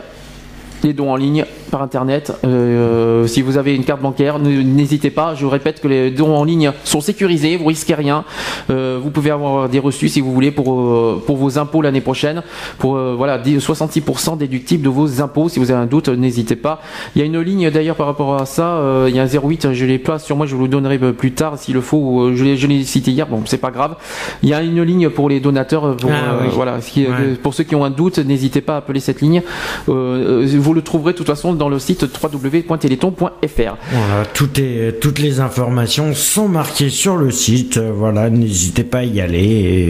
les 0.83 0.93
dons 0.93 1.11
en 1.11 1.17
ligne 1.17 1.47
par 1.75 1.83
internet. 1.83 2.31
Euh, 2.45 3.27
si 3.27 3.43
vous 3.43 3.59
avez 3.59 3.75
une 3.75 3.83
carte 3.83 4.01
bancaire, 4.01 4.39
n'hésitez 4.39 5.11
pas. 5.11 5.35
Je 5.35 5.45
vous 5.45 5.51
répète 5.51 5.81
que 5.81 5.89
les 5.89 6.13
dons 6.13 6.33
en 6.37 6.45
ligne 6.45 6.71
sont 6.85 7.01
sécurisés, 7.01 7.57
vous 7.57 7.65
risquez 7.65 7.95
rien. 7.95 8.23
Euh, 8.71 9.01
vous 9.03 9.11
pouvez 9.11 9.33
avoir 9.33 9.69
des 9.69 9.81
reçus 9.81 10.09
si 10.09 10.21
vous 10.21 10.33
voulez 10.33 10.53
pour 10.53 10.73
euh, 10.73 11.21
pour 11.27 11.37
vos 11.37 11.59
impôts 11.59 11.83
l'année 11.83 12.01
prochaine. 12.01 12.43
Pour 12.79 12.97
voilà 12.97 13.39
10 13.39 13.59
66% 13.59 14.39
déductibles 14.39 14.85
de 14.85 14.89
vos 14.89 15.21
impôts. 15.21 15.49
Si 15.49 15.59
vous 15.59 15.73
avez 15.73 15.81
un 15.81 15.87
doute, 15.87 16.09
n'hésitez 16.09 16.55
pas. 16.55 16.81
Il 17.17 17.19
y 17.21 17.23
a 17.23 17.25
une 17.25 17.41
ligne 17.41 17.69
d'ailleurs 17.73 17.97
par 17.97 18.07
rapport 18.07 18.41
à 18.41 18.47
ça. 18.47 18.81
il 19.09 19.17
y 19.17 19.19
a 19.19 19.25
un 19.25 19.27
08, 19.27 19.73
je 19.73 19.85
l'ai 19.85 19.99
pas 19.99 20.21
sur 20.21 20.37
moi. 20.37 20.47
Je 20.47 20.55
vous 20.55 20.63
le 20.63 20.69
donnerai 20.69 21.01
plus 21.13 21.33
tard 21.33 21.59
s'il 21.59 21.75
le 21.75 21.81
faut. 21.81 22.31
Je 22.37 22.45
l'ai 22.45 22.57
je 22.57 22.69
l'ai 22.69 22.85
cité 22.85 23.11
hier. 23.11 23.27
Bon, 23.27 23.43
c'est 23.47 23.59
pas 23.59 23.73
grave. 23.73 23.97
Il 24.45 24.49
y 24.49 24.55
a 24.55 24.63
une 24.63 24.81
ligne 24.83 25.09
pour 25.11 25.29
les 25.29 25.41
donateurs. 25.41 25.97
Pour, 25.97 26.13
Ah 26.13 26.39
oui. 26.41 26.51
Voilà. 26.53 26.79
Qui 26.79 27.05
Ouais. 27.05 27.35
pour 27.43 27.53
ceux 27.53 27.65
qui 27.65 27.75
ont 27.75 27.85
un 27.85 27.91
doute, 27.91 28.19
n'hésitez 28.19 28.61
pas 28.61 28.75
à 28.75 28.77
appeler 28.77 29.01
cette 29.01 29.21
ligne. 29.21 29.43
Vous 29.89 30.75
le 30.75 30.83
trouverez 30.83 31.15
de 31.15 31.19
toute 31.19 31.27
façon 31.27 31.53
dans 31.64 31.64
le 31.69 31.79
site 31.79 32.03
www.téléthon.fr. 32.23 33.77
Voilà, 33.93 34.27
tout 34.33 34.49
est, 34.61 35.01
toutes 35.01 35.19
les 35.19 35.41
informations 35.41 36.15
sont 36.15 36.49
marquées 36.49 36.91
sur 36.91 37.17
le 37.17 37.31
site. 37.31 37.79
Voilà, 37.79 38.31
n'hésitez 38.31 38.85
pas 38.85 38.99
à 38.99 39.05
y 39.05 39.21
aller. 39.21 39.39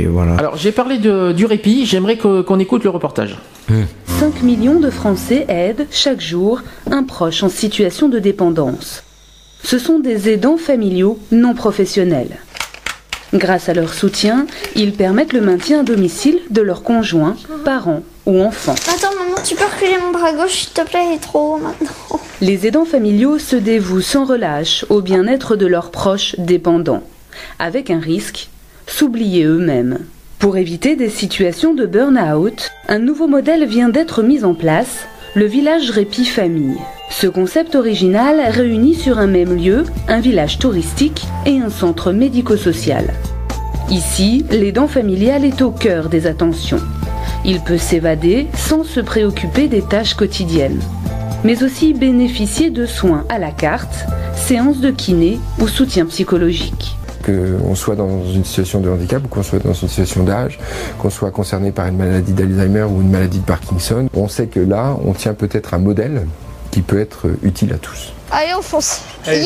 Et 0.03 0.07
voilà. 0.07 0.35
Alors 0.37 0.57
j'ai 0.57 0.73
parlé 0.73 0.99
de, 0.99 1.33
du 1.33 1.47
répit, 1.47 1.87
j'aimerais 1.87 2.17
que- 2.17 2.43
qu'on 2.43 2.59
écoute 2.59 2.85
le 2.85 2.91
reportage. 2.91 3.37
5 4.07 4.43
millions 4.43 4.79
de 4.79 4.91
Français 4.91 5.47
aident 5.49 5.87
chaque 5.91 6.21
jour 6.21 6.61
un 6.91 7.03
proche 7.03 7.43
en 7.43 7.49
situation 7.49 8.09
de 8.09 8.19
dépendance. 8.19 9.03
Ce 9.63 9.79
sont 9.79 9.99
des 9.99 10.29
aidants 10.29 10.59
familiaux 10.59 11.19
non 11.33 11.55
professionnels. 11.55 12.37
Grâce 13.35 13.69
à 13.69 13.75
leur 13.75 13.93
soutien, 13.93 14.47
ils 14.77 14.93
permettent 14.93 15.33
le 15.33 15.41
maintien 15.41 15.81
à 15.81 15.83
domicile 15.83 16.39
de 16.51 16.63
leurs 16.63 16.85
conjoints, 16.85 17.37
parents 17.65 18.05
ou 18.27 18.41
enfants. 18.41 18.77
Attends, 18.89 19.15
maman, 19.19 19.35
tu 19.45 19.57
peux 19.57 19.65
reculer 19.65 19.99
mon 20.05 20.13
bras 20.13 20.33
gauche, 20.33 20.53
s'il 20.53 20.73
te 20.73 20.83
plaît, 20.83 21.05
il 21.11 21.15
est 21.17 21.19
trop 21.19 21.55
haut 21.55 21.59
maintenant. 21.59 22.21
Les 22.41 22.67
aidants 22.69 22.85
familiaux 22.85 23.41
se 23.41 23.57
dévouent 23.57 24.01
sans 24.01 24.25
relâche 24.25 24.87
au 24.89 25.01
bien-être 25.01 25.57
de 25.57 25.67
leurs 25.67 25.91
proches 25.91 26.37
dépendants, 26.39 27.03
avec 27.59 27.91
un 27.91 27.99
risque, 27.99 28.51
s'oublier 28.87 29.45
eux-mêmes. 29.45 29.99
Pour 30.39 30.57
éviter 30.57 30.95
des 30.95 31.11
situations 31.11 31.75
de 31.75 31.87
burn-out, 31.87 32.71
un 32.87 32.99
nouveau 33.01 33.27
modèle 33.27 33.65
vient 33.67 33.89
d'être 33.89 34.23
mis 34.23 34.45
en 34.45 34.55
place, 34.55 35.07
le 35.37 35.47
village 35.47 35.91
Répit 35.91 36.27
Famille. 36.27 36.79
Ce 37.11 37.27
concept 37.27 37.75
original 37.75 38.41
réunit 38.51 38.95
sur 38.95 39.19
un 39.19 39.27
même 39.27 39.57
lieu 39.57 39.85
un 40.07 40.21
village 40.21 40.61
touristique 40.61 41.27
et 41.45 41.59
un 41.59 41.71
centre 41.71 42.13
médico-social. 42.13 43.13
Ici, 43.91 44.45
l'aidant 44.51 44.87
familial 44.87 45.45
est 45.45 45.61
au 45.61 45.73
cœur 45.73 46.09
des 46.09 46.29
attentions. 46.29 46.81
Il 47.45 47.61
peut 47.61 47.79
s'évader 47.79 48.47
sans 48.57 48.85
se 48.85 49.01
préoccuper 49.01 49.67
des 49.67 49.83
tâches 49.83 50.15
quotidiennes, 50.15 50.81
mais 51.43 51.65
aussi 51.65 51.95
bénéficier 51.95 52.71
de 52.71 52.87
soins 52.87 53.25
à 53.29 53.41
la 53.41 53.51
carte, 53.51 54.07
séances 54.37 54.79
de 54.79 54.93
kiné 54.93 55.41
ou 55.59 55.67
soutien 55.67 56.07
psychologique. 56.07 56.97
Qu'on 57.25 57.75
soit 57.75 57.97
dans 57.97 58.25
une 58.25 58.45
situation 58.45 58.81
de 58.81 58.89
handicap 58.89 59.25
ou 59.25 59.29
qu'on 59.29 59.43
soit 59.43 59.59
dans 59.59 59.73
une 59.73 59.89
situation 59.89 60.25
d'âge, 60.25 60.59
qu'on 60.99 61.11
soit 61.11 61.31
concerné 61.31 61.73
par 61.73 61.87
une 61.87 61.97
maladie 61.97 62.33
d'Alzheimer 62.33 62.85
ou 62.85 63.01
une 63.01 63.11
maladie 63.11 63.41
de 63.41 63.45
Parkinson, 63.45 64.09
on 64.15 64.29
sait 64.29 64.47
que 64.47 64.61
là, 64.61 64.97
on 65.05 65.13
tient 65.13 65.35
peut-être 65.35 65.75
un 65.75 65.79
modèle 65.79 66.27
qui 66.71 66.83
peut 66.83 66.99
être 66.99 67.29
utile 67.43 67.73
à 67.73 67.79
tous. 67.79 68.13
Allez, 68.31 68.53
on 68.59 68.63
fonce. 68.63 69.03
Yeah 69.27 69.45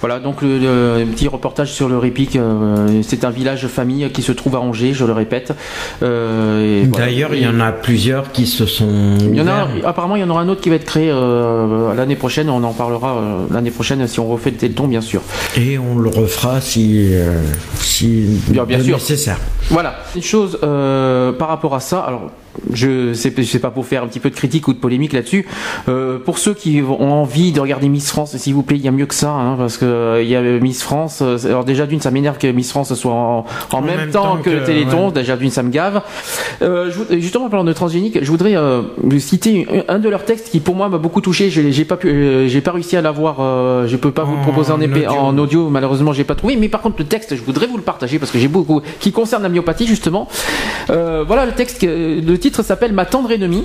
Voilà, 0.00 0.18
donc 0.18 0.42
le, 0.42 0.58
le 0.58 1.04
petit 1.06 1.28
reportage 1.28 1.72
sur 1.72 1.88
le 1.88 1.96
Répic, 1.98 2.36
euh, 2.36 3.00
c'est 3.02 3.24
un 3.24 3.30
village 3.30 3.66
famille 3.68 4.10
qui 4.12 4.22
se 4.22 4.32
trouve 4.32 4.56
à 4.56 4.60
Angers, 4.60 4.92
je 4.92 5.04
le 5.04 5.12
répète. 5.12 5.52
Euh, 6.02 6.84
voilà. 6.90 7.06
D'ailleurs, 7.06 7.34
il 7.34 7.42
y 7.42 7.46
en 7.46 7.60
a 7.60 7.72
plusieurs 7.72 8.32
qui 8.32 8.46
se 8.46 8.66
sont. 8.66 9.16
Il 9.20 9.34
y 9.36 9.40
en 9.40 9.46
a, 9.46 9.68
apparemment, 9.84 10.16
il 10.16 10.20
y 10.20 10.24
en 10.24 10.30
aura 10.30 10.40
un 10.42 10.48
autre 10.48 10.60
qui 10.60 10.68
va 10.70 10.76
être 10.76 10.84
créé 10.84 11.10
euh, 11.10 11.94
l'année 11.94 12.16
prochaine. 12.16 12.50
On 12.50 12.62
en 12.64 12.72
parlera 12.72 13.16
euh, 13.16 13.44
l'année 13.50 13.70
prochaine 13.70 14.06
si 14.06 14.20
on 14.20 14.26
refait 14.26 14.50
le 14.50 14.56
téléthon, 14.56 14.86
bien 14.88 15.00
sûr. 15.00 15.22
Et 15.56 15.78
on 15.78 15.96
le 15.98 16.08
refera 16.10 16.60
si, 16.60 17.10
euh, 17.14 17.40
si 17.80 18.40
Bien, 18.48 18.64
bien 18.64 18.82
sûr. 18.82 18.96
nécessaire. 18.96 19.38
Voilà. 19.70 19.96
Une 20.16 20.22
chose 20.22 20.58
euh, 20.62 21.32
par 21.32 21.48
rapport 21.48 21.74
à 21.74 21.80
ça, 21.80 22.00
alors 22.00 22.30
je 22.70 23.14
sais, 23.14 23.32
je 23.34 23.42
sais 23.44 23.58
pas 23.60 23.70
pour 23.70 23.86
faire 23.86 24.02
un 24.02 24.06
petit 24.08 24.20
peu 24.20 24.28
de 24.28 24.34
critique 24.34 24.68
ou 24.68 24.74
de 24.74 24.78
polémique 24.78 25.14
là-dessus. 25.14 25.46
Euh, 25.88 26.18
pour 26.18 26.36
ceux 26.36 26.52
qui 26.52 26.82
ont 27.02 27.10
envie 27.12 27.52
de 27.52 27.60
regarder 27.60 27.88
Miss 27.88 28.08
France, 28.10 28.36
s'il 28.36 28.54
vous 28.54 28.62
plaît, 28.62 28.76
il 28.76 28.84
y 28.84 28.88
a 28.88 28.92
mieux 28.92 29.06
que 29.06 29.14
ça, 29.14 29.30
hein, 29.30 29.56
parce 29.58 29.76
que 29.76 29.84
euh, 29.84 30.22
il 30.22 30.28
y 30.28 30.36
a 30.36 30.40
Miss 30.40 30.82
France. 30.82 31.18
euh, 31.20 31.36
Alors 31.46 31.64
déjà 31.64 31.86
d'une, 31.86 32.00
ça 32.00 32.10
m'énerve 32.10 32.38
que 32.38 32.46
Miss 32.46 32.70
France 32.70 32.94
soit 32.94 33.12
en, 33.12 33.44
en 33.72 33.80
même, 33.82 33.96
même 33.96 34.10
temps, 34.10 34.36
que, 34.42 34.50
le 34.50 34.62
Téléthon. 34.62 35.06
ouais. 35.08 35.12
Déjà 35.12 35.36
d'une, 35.36 35.50
ça 35.50 35.62
me 35.62 35.70
gave. 35.70 36.00
Euh, 36.62 36.90
je 36.90 37.18
justement, 37.18 37.46
en 37.46 37.48
parlant 37.48 37.64
de 37.64 37.72
transgénique, 37.72 38.18
je 38.22 38.30
voudrais 38.30 38.54
euh, 38.56 38.82
citer 39.18 39.66
un 39.88 39.98
de 39.98 40.08
leurs 40.08 40.24
textes 40.24 40.50
qui 40.50 40.60
pour 40.60 40.76
moi 40.76 40.88
m'a 40.88 40.98
beaucoup 40.98 41.20
touché. 41.20 41.50
J'ai 41.50 41.84
pas 41.84 41.96
pu, 41.96 42.08
euh, 42.08 42.46
j'ai 42.48 42.60
pas 42.60 42.72
réussi 42.72 42.96
à 42.96 43.02
l'avoir. 43.02 43.36
Euh, 43.40 43.88
je 43.88 43.96
peux 43.96 44.12
pas 44.12 44.22
vous 44.24 44.36
le 44.36 44.42
proposer 44.42 44.70
en, 44.72 44.80
épée- 44.80 45.06
audio. 45.08 45.10
en 45.10 45.38
audio. 45.38 45.68
Malheureusement, 45.70 46.12
j'ai 46.12 46.24
pas 46.24 46.34
trouvé. 46.36 46.54
Mais 46.56 46.68
par 46.68 46.80
contre, 46.82 46.96
le 47.00 47.04
texte, 47.06 47.34
je 47.34 47.42
voudrais 47.42 47.66
vous 47.66 47.76
le 47.78 47.82
partager 47.82 48.18
parce 48.20 48.30
que 48.30 48.38
j'ai 48.38 48.48
beaucoup 48.48 48.80
qui 49.00 49.10
concerne 49.10 49.42
la 49.42 49.48
myopathie 49.48 49.86
justement. 49.86 50.28
Euh, 50.90 51.24
voilà 51.26 51.46
le 51.46 51.52
texte. 51.52 51.82
le 51.82 52.36
titre 52.36 52.62
s'appelle 52.62 52.92
Ma 52.92 53.06
tendre 53.06 53.32
ennemie. 53.32 53.64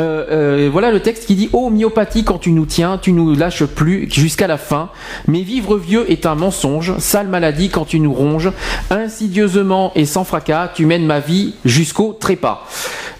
Euh, 0.00 0.24
euh, 0.30 0.68
voilà 0.72 0.90
le 0.90 1.00
texte 1.00 1.26
qui 1.26 1.34
dit 1.34 1.50
Oh 1.52 1.68
myopathie, 1.70 2.24
quand 2.24 2.38
tu 2.38 2.52
nous 2.52 2.64
tiens, 2.66 2.98
tu 3.00 3.12
nous 3.12 3.34
lâches 3.34 3.64
plus 3.64 4.08
jusqu'à 4.10 4.46
la 4.46 4.56
fin. 4.56 4.88
Mais 5.28 5.42
vivre 5.42 5.76
vieux 5.76 6.10
est 6.10 6.24
un 6.26 6.34
mensonge, 6.34 6.96
sale 6.98 7.28
maladie 7.28 7.68
quand 7.68 7.84
tu 7.84 8.00
nous 8.00 8.12
ronges. 8.12 8.50
Insidieusement 8.90 9.92
et 9.94 10.06
sans 10.06 10.24
fracas, 10.24 10.70
tu 10.74 10.86
mènes 10.86 11.04
ma 11.04 11.20
vie 11.20 11.54
jusqu'au 11.64 12.12
trépas. 12.18 12.66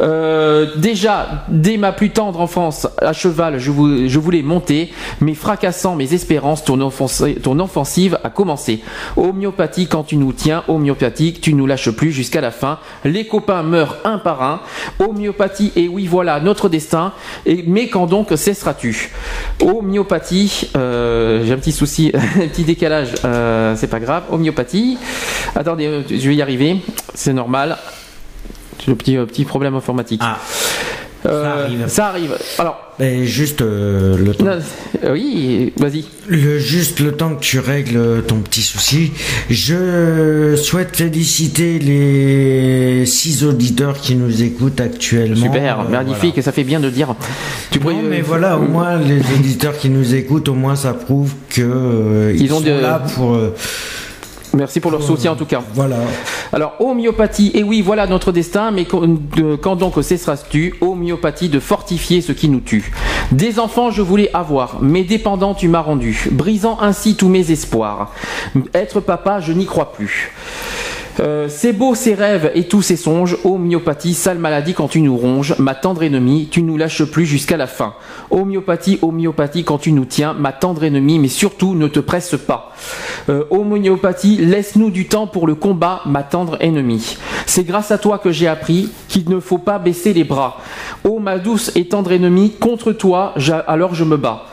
Euh, 0.00 0.68
déjà, 0.76 1.44
dès 1.48 1.76
ma 1.76 1.92
plus 1.92 2.08
tendre 2.10 2.40
enfance, 2.40 2.88
à 2.98 3.12
cheval, 3.12 3.58
je, 3.58 3.70
vou- 3.70 4.08
je 4.08 4.18
voulais 4.18 4.40
monter, 4.42 4.90
mais 5.20 5.34
fracassant 5.34 5.94
mes 5.94 6.14
espérances, 6.14 6.64
ton, 6.64 6.78
offensi- 6.80 7.38
ton 7.40 7.58
offensive 7.60 8.18
a 8.24 8.30
commencé. 8.30 8.80
Homéopathie, 9.18 9.86
quand 9.88 10.04
tu 10.04 10.16
nous 10.16 10.32
tiens, 10.32 10.62
homéopathie, 10.68 11.34
tu 11.34 11.52
nous 11.52 11.66
lâches 11.66 11.90
plus 11.90 12.12
jusqu'à 12.12 12.40
la 12.40 12.50
fin. 12.50 12.78
Les 13.04 13.26
copains 13.26 13.62
meurent 13.62 13.98
un 14.04 14.16
par 14.16 14.42
un. 14.42 14.60
Homéopathie, 15.00 15.72
et 15.76 15.86
oui, 15.88 16.06
voilà 16.06 16.40
notre 16.40 16.69
destin. 16.70 17.12
Et, 17.46 17.64
mais 17.66 17.88
quand 17.88 18.06
donc 18.06 18.28
cesseras-tu 18.34 19.10
Homéopathie, 19.60 20.70
euh, 20.76 21.44
j'ai 21.44 21.52
un 21.52 21.58
petit 21.58 21.72
souci, 21.72 22.12
un 22.14 22.48
petit 22.48 22.64
décalage, 22.64 23.10
euh, 23.24 23.74
c'est 23.76 23.88
pas 23.88 24.00
grave. 24.00 24.24
Homéopathie, 24.30 24.98
attendez, 25.54 25.86
euh, 25.86 26.02
je 26.08 26.28
vais 26.28 26.36
y 26.36 26.42
arriver, 26.42 26.78
c'est 27.14 27.32
normal. 27.32 27.76
J'ai 28.84 28.92
un 28.92 28.96
petit, 28.96 29.16
petit 29.16 29.44
problème 29.44 29.74
informatique. 29.74 30.22
Euh, 30.22 30.34
ça 31.22 31.52
arrive. 31.52 31.84
Ça 31.88 32.06
arrive. 32.08 32.34
Alors. 32.58 32.86
Et 33.02 33.24
juste 33.26 33.62
euh, 33.62 34.16
le 34.18 34.34
temps. 34.34 34.44
Non, 34.44 34.58
euh, 35.04 35.12
oui, 35.14 35.72
vas-y. 35.78 36.04
Le, 36.28 36.58
juste 36.58 37.00
le 37.00 37.12
temps 37.12 37.34
que 37.34 37.40
tu 37.40 37.58
règles 37.58 38.22
ton 38.28 38.36
petit 38.40 38.60
souci, 38.60 39.12
je 39.48 40.54
souhaite 40.62 40.96
féliciter 40.96 41.78
les 41.78 43.06
six 43.06 43.42
auditeurs 43.44 43.98
qui 43.98 44.16
nous 44.16 44.42
écoutent 44.42 44.80
actuellement. 44.80 45.46
Super, 45.46 45.80
Euh, 45.80 45.88
magnifique, 45.88 46.42
ça 46.42 46.52
fait 46.52 46.64
bien 46.64 46.78
de 46.80 46.90
dire. 46.90 47.14
Tu 47.70 47.78
Non, 47.78 47.82
pourrais- 47.84 48.02
mais 48.02 48.20
voilà, 48.20 48.58
au 48.58 48.62
moins 48.68 48.98
les 48.98 49.20
auditeurs 49.34 49.76
qui 49.78 49.88
nous 49.88 50.14
écoutent, 50.14 50.48
au 50.48 50.54
moins 50.54 50.76
ça 50.76 50.92
prouve 50.92 51.32
que 51.48 51.62
euh, 51.62 52.32
ils, 52.34 52.42
Ils 52.42 52.52
ont 52.52 52.58
sont 52.58 52.64
de- 52.64 52.70
là 52.80 53.02
pour. 53.14 53.38
Merci 54.52 54.80
pour 54.80 54.90
leur 54.90 55.02
soutien 55.02 55.32
en 55.32 55.36
tout 55.36 55.46
cas. 55.46 55.62
Voilà. 55.74 55.96
Alors, 56.52 56.74
homéopathie, 56.80 57.52
et 57.54 57.62
oui, 57.62 57.82
voilà 57.82 58.06
notre 58.06 58.32
destin, 58.32 58.70
mais 58.70 58.84
quand 58.84 59.76
donc 59.76 60.02
cesseras-tu 60.02 60.74
Homéopathie 60.80 61.48
de 61.48 61.60
fortifier 61.60 62.20
ce 62.20 62.32
qui 62.32 62.48
nous 62.48 62.60
tue? 62.60 62.92
Des 63.32 63.60
enfants 63.60 63.90
je 63.90 64.02
voulais 64.02 64.30
avoir, 64.34 64.78
mais 64.80 65.04
dépendant 65.04 65.54
tu 65.54 65.68
m'as 65.68 65.80
rendu, 65.80 66.28
brisant 66.32 66.78
ainsi 66.80 67.14
tous 67.14 67.28
mes 67.28 67.50
espoirs. 67.52 68.12
Être 68.74 69.00
papa, 69.00 69.40
je 69.40 69.52
n'y 69.52 69.66
crois 69.66 69.92
plus. 69.92 70.32
Euh, 71.18 71.48
c'est 71.48 71.72
beau 71.72 71.94
ces 71.94 72.14
rêves 72.14 72.52
et 72.54 72.64
tous 72.64 72.82
ces 72.82 72.96
songes, 72.96 73.36
homéopathie, 73.44 74.14
sale 74.14 74.38
maladie 74.38 74.74
quand 74.74 74.88
tu 74.88 75.00
nous 75.00 75.16
ronges, 75.16 75.56
ma 75.58 75.74
tendre 75.74 76.02
ennemie, 76.02 76.48
tu 76.50 76.62
nous 76.62 76.76
lâches 76.76 77.04
plus 77.04 77.26
jusqu'à 77.26 77.56
la 77.56 77.66
fin. 77.66 77.94
Homéopathie, 78.30 78.98
homéopathie 79.02 79.64
quand 79.64 79.78
tu 79.78 79.92
nous 79.92 80.04
tiens, 80.04 80.34
ma 80.34 80.52
tendre 80.52 80.84
ennemie, 80.84 81.18
mais 81.18 81.28
surtout 81.28 81.74
ne 81.74 81.88
te 81.88 82.00
presse 82.00 82.36
pas. 82.36 82.72
Euh, 83.28 83.44
homéopathie, 83.50 84.36
laisse-nous 84.36 84.90
du 84.90 85.08
temps 85.08 85.26
pour 85.26 85.46
le 85.46 85.54
combat, 85.54 86.02
ma 86.06 86.22
tendre 86.22 86.56
ennemie. 86.60 87.16
C'est 87.46 87.64
grâce 87.64 87.90
à 87.90 87.98
toi 87.98 88.18
que 88.18 88.30
j'ai 88.30 88.46
appris 88.46 88.90
qu'il 89.08 89.28
ne 89.28 89.40
faut 89.40 89.58
pas 89.58 89.78
baisser 89.78 90.12
les 90.12 90.24
bras. 90.24 90.58
Ô 91.04 91.18
ma 91.18 91.38
douce 91.38 91.72
et 91.74 91.86
tendre 91.88 92.12
ennemie, 92.12 92.52
contre 92.52 92.92
toi, 92.92 93.34
alors 93.66 93.94
je 93.94 94.04
me 94.04 94.16
bats. 94.16 94.44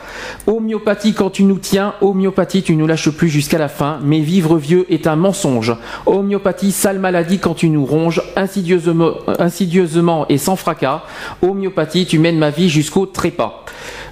Homéopathie 0.46 1.14
quand 1.14 1.30
tu 1.30 1.44
nous 1.44 1.58
tiens, 1.58 1.94
homéopathie 2.00 2.62
tu 2.62 2.76
nous 2.76 2.86
lâches 2.86 3.10
plus 3.10 3.28
jusqu'à 3.28 3.58
la 3.58 3.68
fin, 3.68 3.98
mais 4.02 4.20
vivre 4.20 4.56
vieux 4.56 4.86
est 4.92 5.06
un 5.06 5.16
mensonge. 5.16 5.74
Homéopathie, 6.06 6.72
sale 6.72 6.98
maladie 6.98 7.38
quand 7.38 7.54
tu 7.54 7.68
nous 7.68 7.84
ronges, 7.84 8.22
insidieusement, 8.36 9.12
insidieusement 9.38 10.26
et 10.28 10.38
sans 10.38 10.56
fracas. 10.56 11.02
Homéopathie, 11.42 12.06
tu 12.06 12.18
mènes 12.18 12.38
ma 12.38 12.50
vie 12.50 12.68
jusqu'au 12.68 13.06
trépas. 13.06 13.64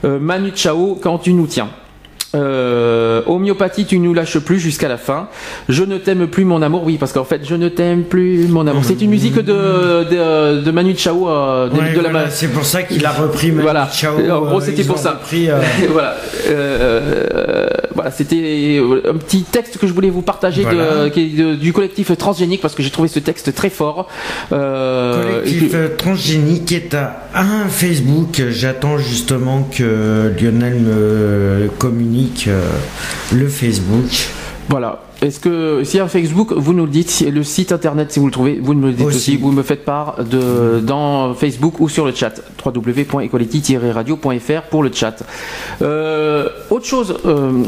Euh, 0.04 0.18
Manu 0.18 0.52
Chao 0.54 0.98
quand 1.00 1.18
tu 1.18 1.32
nous 1.32 1.46
tiens. 1.46 1.68
Euh, 2.34 3.22
homéopathie, 3.26 3.86
tu 3.86 3.98
nous 3.98 4.12
lâches 4.12 4.38
plus 4.38 4.58
jusqu'à 4.58 4.88
la 4.88 4.96
fin. 4.98 5.28
Je 5.68 5.84
ne 5.84 5.96
t'aime 5.96 6.26
plus, 6.26 6.44
mon 6.44 6.60
amour. 6.60 6.82
Oui, 6.84 6.96
parce 6.98 7.12
qu'en 7.12 7.24
fait, 7.24 7.40
je 7.44 7.54
ne 7.54 7.68
t'aime 7.68 8.02
plus, 8.04 8.46
mon 8.48 8.66
amour. 8.66 8.82
C'est 8.84 9.00
une 9.00 9.10
musique 9.10 9.36
de, 9.36 9.42
de, 9.42 10.60
de 10.60 10.70
Manu 10.70 10.94
Chao. 10.96 11.28
euh, 11.28 11.68
de, 11.68 11.74
Ouais, 11.78 11.92
de 11.94 12.00
la 12.00 12.10
voilà, 12.10 12.30
c'est 12.30 12.48
pour 12.48 12.64
ça 12.64 12.82
qu'il 12.82 13.04
a 13.06 13.10
repris 13.12 13.48
Manu 13.50 13.62
Voilà. 13.62 13.88
Chao, 13.92 14.18
En 14.18 14.40
gros, 14.42 14.58
euh, 14.58 14.64
c'était 14.64 14.84
pour 14.84 14.98
ça. 14.98 15.12
repris, 15.12 15.48
euh, 15.50 15.60
voilà. 15.90 16.16
Euh, 18.06 18.08
voilà, 18.08 18.10
c'était 18.10 18.80
un 19.08 19.14
petit 19.16 19.42
texte 19.42 19.78
que 19.78 19.86
je 19.86 19.92
voulais 19.92 20.10
vous 20.10 20.22
partager 20.22 20.62
Voilà. 20.62 21.08
de- 21.08 21.54
du 21.54 21.72
collectif 21.72 22.16
transgénique 22.16 22.60
parce 22.60 22.74
que 22.74 22.82
j'ai 22.82 22.90
trouvé 22.90 23.08
ce 23.08 23.18
texte 23.18 23.54
très 23.54 23.70
fort. 23.70 24.08
Euh, 24.52 25.40
collectif 25.40 25.70
que- 25.72 25.76
euh, 25.76 25.88
transgénique 25.96 26.72
est 26.72 26.94
à 26.94 27.24
un 27.34 27.68
Facebook. 27.68 28.42
J'attends 28.50 28.98
justement 28.98 29.68
que 29.70 30.32
Lionel 30.40 30.80
me 30.80 31.68
communique 31.78 32.46
euh, 32.48 32.62
le 33.32 33.48
Facebook. 33.48 34.28
Voilà. 34.68 35.02
Est-ce 35.22 35.40
que 35.40 35.82
si 35.84 35.98
un 35.98 36.08
Facebook, 36.08 36.52
vous 36.52 36.74
nous 36.74 36.84
le 36.84 36.90
dites, 36.90 37.24
le 37.32 37.42
site 37.42 37.72
internet, 37.72 38.12
si 38.12 38.18
vous 38.18 38.26
le 38.26 38.32
trouvez, 38.32 38.60
vous 38.62 38.74
me 38.74 38.88
le 38.88 38.92
dites 38.92 39.06
aussi, 39.06 39.16
Aussi. 39.16 39.36
vous 39.38 39.50
me 39.50 39.62
faites 39.62 39.84
part 39.84 40.16
de 40.24 40.80
dans 40.80 41.32
Facebook 41.34 41.80
ou 41.80 41.88
sur 41.88 42.04
le 42.04 42.12
chat 42.14 42.34
www.equality-radio.fr 42.64 44.62
pour 44.70 44.82
le 44.82 44.90
chat. 44.92 45.22
Euh, 45.82 46.48
autre 46.70 46.84
chose, 46.86 47.16
euh, 47.24 47.62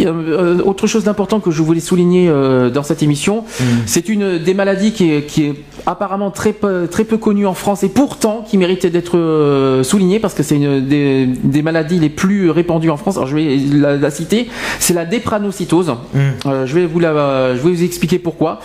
euh, 0.00 0.60
autre 0.64 0.86
chose 0.86 1.04
d'important 1.04 1.40
que 1.40 1.50
je 1.50 1.62
voulais 1.62 1.80
souligner 1.80 2.28
euh, 2.28 2.70
dans 2.70 2.82
cette 2.82 3.02
émission, 3.02 3.44
c'est 3.86 4.08
une 4.08 4.38
des 4.38 4.54
maladies 4.54 4.92
qui 4.92 5.12
est, 5.12 5.22
qui 5.22 5.44
est 5.44 5.54
apparemment 5.86 6.30
très 6.30 6.52
peu, 6.52 6.88
très 6.90 7.04
peu 7.04 7.16
connue 7.18 7.46
en 7.46 7.54
France 7.54 7.82
et 7.84 7.88
pourtant 7.88 8.44
qui 8.46 8.58
mérite 8.58 8.86
d'être 8.86 9.82
soulignée 9.84 10.18
parce 10.18 10.34
que 10.34 10.42
c'est 10.42 10.56
une 10.56 10.86
des, 10.86 11.26
des 11.26 11.62
maladies 11.62 11.98
les 11.98 12.10
plus 12.10 12.50
répandues 12.50 12.90
en 12.90 12.96
France. 12.96 13.16
Alors 13.16 13.28
je 13.28 13.36
vais 13.36 13.56
la, 13.56 13.96
la 13.96 14.10
citer, 14.10 14.48
c'est 14.78 14.94
la 14.94 15.04
dépranocytose. 15.04 15.94
Je 16.44 16.74
vais 16.74 16.79
vous 16.86 17.00
la, 17.00 17.54
je 17.54 17.60
vais 17.60 17.70
vous 17.70 17.84
expliquer 17.84 18.18
pourquoi. 18.18 18.60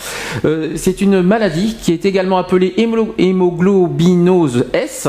Euh, 0.46 0.74
c'est 0.76 1.02
une 1.02 1.22
maladie 1.22 1.76
qui 1.82 1.92
est 1.92 2.06
également 2.06 2.38
appelée 2.38 2.74
hémo- 2.78 3.14
hémoglobinose 3.18 4.66
S. 4.74 5.08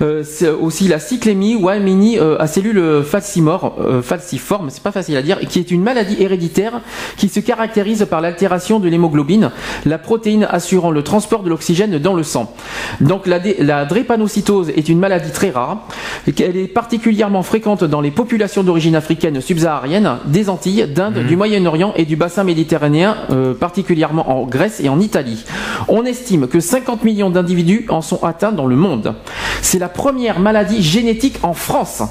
Euh, 0.00 0.22
c'est 0.24 0.50
aussi 0.50 0.88
la 0.88 0.98
cyclémie 0.98 1.56
ou 1.56 1.68
anémie 1.68 2.18
euh, 2.18 2.36
à 2.38 2.46
cellules 2.46 3.02
falciformes, 3.04 4.70
c'est 4.70 4.82
pas 4.82 4.92
facile 4.92 5.16
à 5.16 5.22
dire, 5.22 5.38
qui 5.40 5.58
est 5.58 5.70
une 5.70 5.82
maladie 5.82 6.16
héréditaire 6.20 6.80
qui 7.16 7.28
se 7.28 7.40
caractérise 7.40 8.06
par 8.08 8.20
l'altération 8.20 8.80
de 8.80 8.88
l'hémoglobine, 8.88 9.50
la 9.84 9.98
protéine 9.98 10.46
assurant 10.50 10.90
le 10.90 11.02
transport 11.02 11.42
de 11.42 11.48
l'oxygène 11.48 11.98
dans 11.98 12.14
le 12.14 12.22
sang. 12.22 12.54
Donc 13.00 13.26
la, 13.26 13.84
drépanocytose 13.84 14.70
est 14.70 14.88
une 14.88 14.98
maladie 14.98 15.30
très 15.30 15.50
rare, 15.50 15.86
et 16.26 16.32
qu'elle 16.32 16.56
est 16.56 16.68
particulièrement 16.68 17.42
fréquente 17.42 17.84
dans 17.84 18.00
les 18.00 18.10
populations 18.10 18.62
d'origine 18.62 18.94
africaine 18.94 19.40
subsaharienne, 19.40 20.18
des 20.26 20.48
Antilles, 20.48 20.86
d'Inde, 20.88 21.24
du 21.26 21.36
Moyen-Orient 21.36 21.92
et 21.96 22.04
du 22.04 22.16
bassin 22.16 22.37
méditerranéen, 22.44 23.16
euh, 23.30 23.54
particulièrement 23.54 24.30
en 24.30 24.46
Grèce 24.46 24.80
et 24.80 24.88
en 24.88 25.00
Italie. 25.00 25.44
On 25.88 26.04
estime 26.04 26.48
que 26.48 26.60
50 26.60 27.04
millions 27.04 27.30
d'individus 27.30 27.86
en 27.88 28.02
sont 28.02 28.22
atteints 28.24 28.52
dans 28.52 28.66
le 28.66 28.76
monde. 28.76 29.14
C'est 29.62 29.78
la 29.78 29.88
première 29.88 30.40
maladie 30.40 30.82
génétique 30.82 31.38
en 31.42 31.54
France. 31.54 32.02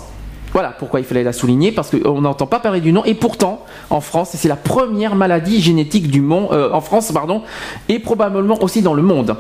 Voilà 0.58 0.72
pourquoi 0.72 1.00
il 1.00 1.06
fallait 1.06 1.22
la 1.22 1.34
souligner, 1.34 1.72
parce 1.72 1.92
qu'on 1.92 2.20
n'entend 2.22 2.48
pas 2.48 2.58
parler 2.58 2.82
du 2.82 2.92
nom, 2.92 3.06
et 3.06 3.14
pourtant, 3.14 3.64
en 3.92 4.02
France, 4.02 4.32
c'est 4.34 4.48
la 4.48 4.56
première 4.56 5.14
maladie 5.14 5.62
génétique 5.62 6.10
du 6.10 6.20
monde, 6.20 6.48
euh, 6.52 6.72
en 6.74 6.82
France, 6.82 7.12
pardon, 7.12 7.44
et 7.90 8.00
probablement 8.00 8.64
aussi 8.64 8.82
dans 8.82 8.96
le 8.96 9.04
monde. 9.04 9.36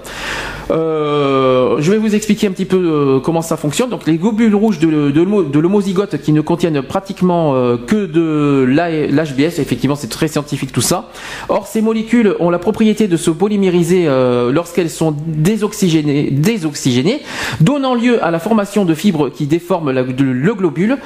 Euh, 0.69 1.77
je 1.79 1.91
vais 1.91 1.97
vous 1.97 2.13
expliquer 2.13 2.45
un 2.45 2.51
petit 2.51 2.65
peu 2.65 2.77
euh, 2.77 3.19
comment 3.19 3.41
ça 3.41 3.57
fonctionne. 3.57 3.89
Donc, 3.89 4.05
les 4.05 4.17
globules 4.17 4.53
rouges 4.53 4.77
de, 4.77 5.09
de 5.09 5.21
l'homo- 5.23 5.41
de 5.43 5.57
l'homozygote 5.59 6.21
qui 6.21 6.33
ne 6.33 6.41
contiennent 6.41 6.83
pratiquement 6.83 7.53
que 7.87 8.05
de 8.05 8.63
l'HBS, 8.67 9.57
effectivement, 9.57 9.95
c'est 9.95 10.09
très 10.09 10.27
scientifique 10.27 10.71
tout 10.71 10.81
ça. 10.81 11.09
Or, 11.49 11.65
ces 11.65 11.81
molécules 11.81 12.35
ont 12.39 12.51
la 12.51 12.59
propriété 12.59 13.07
de 13.07 13.17
se 13.17 13.31
polymériser 13.31 14.05
lorsqu'elles 14.51 14.91
sont 14.91 15.15
désoxygénées, 15.25 17.21
donnant 17.59 17.95
lieu 17.95 18.23
à 18.23 18.29
la 18.29 18.37
formation 18.37 18.85
de 18.85 18.93
fibres 18.93 19.29
qui 19.29 19.47
déforment 19.47 19.89
le 19.91 20.03
globule 20.53 20.97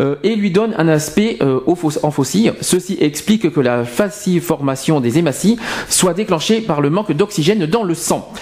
euh, 0.00 0.16
et 0.22 0.34
lui 0.36 0.50
donnent 0.50 0.74
un 0.78 0.88
aspect 0.88 1.38
euh, 1.42 1.60
en 2.02 2.10
faucille. 2.10 2.52
Ceci 2.60 2.96
explique 3.00 3.52
que 3.52 3.60
la 3.60 3.84
fasciformation 3.84 5.00
des 5.00 5.18
hématies 5.18 5.58
soit 5.88 6.14
déclenchée 6.14 6.60
par 6.60 6.80
le 6.80 6.90
manque 6.90 7.12
d'oxygène 7.12 7.66
dans 7.66 7.84
le 7.84 7.94
sang. 7.94 8.32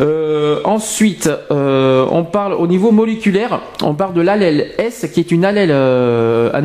Euh, 0.00 0.60
ensuite, 0.64 1.30
on 1.50 2.24
parle 2.24 2.54
au 2.54 2.66
niveau 2.66 2.90
moléculaire, 2.90 3.60
on 3.82 3.94
parle 3.94 4.14
de 4.14 4.20
l'allèle 4.20 4.72
S 4.78 5.06
qui 5.12 5.20
est 5.20 5.32
un 5.32 5.42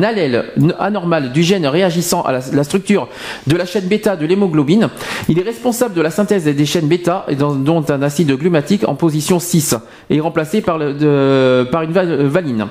allèle 0.02 0.44
anormal 0.78 1.32
du 1.32 1.42
gène 1.42 1.66
réagissant 1.66 2.22
à 2.22 2.32
la, 2.32 2.64
structure 2.64 3.08
de 3.46 3.56
la 3.56 3.64
chaîne 3.64 3.84
bêta 3.84 4.16
de 4.16 4.26
l'hémoglobine. 4.26 4.88
Il 5.28 5.38
est 5.38 5.42
responsable 5.42 5.94
de 5.94 6.02
la 6.02 6.10
synthèse 6.10 6.44
des 6.44 6.66
chaînes 6.66 6.88
bêta 6.88 7.24
et 7.28 7.36
dont 7.36 7.84
un 7.88 8.02
acide 8.02 8.32
glumatique 8.36 8.86
en 8.88 8.94
position 8.94 9.38
6 9.38 9.76
et 10.10 10.20
remplacé 10.20 10.60
par, 10.60 10.78
par 10.78 11.82
une 11.82 11.92
val- 11.92 12.26
valine. 12.26 12.66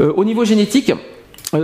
Au 0.00 0.24
niveau 0.24 0.44
génétique, 0.44 0.63
euh, 0.64 0.96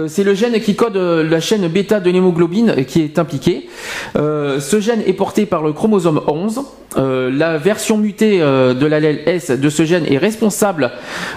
c'est 0.08 0.24
le 0.24 0.34
gène 0.34 0.58
qui 0.60 0.76
code 0.76 0.96
euh, 0.96 1.28
la 1.28 1.40
chaîne 1.40 1.66
bêta 1.68 2.00
de 2.00 2.10
l'hémoglobine 2.10 2.74
euh, 2.78 2.82
qui 2.82 3.02
est 3.02 3.18
impliqué. 3.18 3.68
Euh, 4.16 4.60
ce 4.60 4.80
gène 4.80 5.02
est 5.06 5.12
porté 5.12 5.46
par 5.46 5.62
le 5.62 5.72
chromosome 5.72 6.20
11. 6.26 6.62
Euh, 6.96 7.30
la 7.32 7.56
version 7.56 7.96
mutée 7.96 8.42
euh, 8.42 8.74
de 8.74 8.84
l'allèle 8.84 9.20
S 9.26 9.52
de 9.52 9.68
ce 9.68 9.84
gène 9.84 10.04
est 10.12 10.18
responsable 10.18 10.90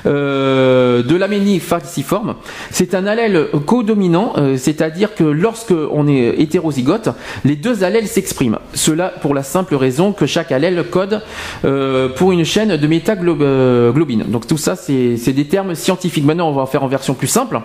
euh, 0.07 1.03
de 1.03 1.15
l'aménie 1.15 1.59
falciforme. 1.59 2.35
C'est 2.71 2.95
un 2.95 3.05
allèle 3.05 3.49
codominant, 3.67 4.33
euh, 4.37 4.57
c'est-à-dire 4.57 5.13
que 5.13 5.23
lorsque 5.23 5.73
on 5.91 6.07
est 6.07 6.39
hétérozygote, 6.39 7.09
les 7.45 7.55
deux 7.55 7.83
allèles 7.83 8.07
s'expriment. 8.07 8.57
Cela 8.73 9.09
pour 9.21 9.35
la 9.35 9.43
simple 9.43 9.75
raison 9.75 10.11
que 10.11 10.25
chaque 10.25 10.51
allèle 10.51 10.83
code 10.89 11.21
euh, 11.65 12.09
pour 12.09 12.31
une 12.31 12.45
chaîne 12.45 12.75
de 12.75 12.87
métaglobine. 12.87 14.23
Donc 14.27 14.47
tout 14.47 14.57
ça, 14.57 14.75
c'est 14.75 15.33
des 15.33 15.47
termes 15.47 15.75
scientifiques. 15.75 16.25
Maintenant, 16.25 16.49
on 16.49 16.53
va 16.53 16.63
en 16.63 16.67
faire 16.67 16.83
en 16.83 16.87
version 16.87 17.13
plus 17.13 17.27
simple. 17.27 17.59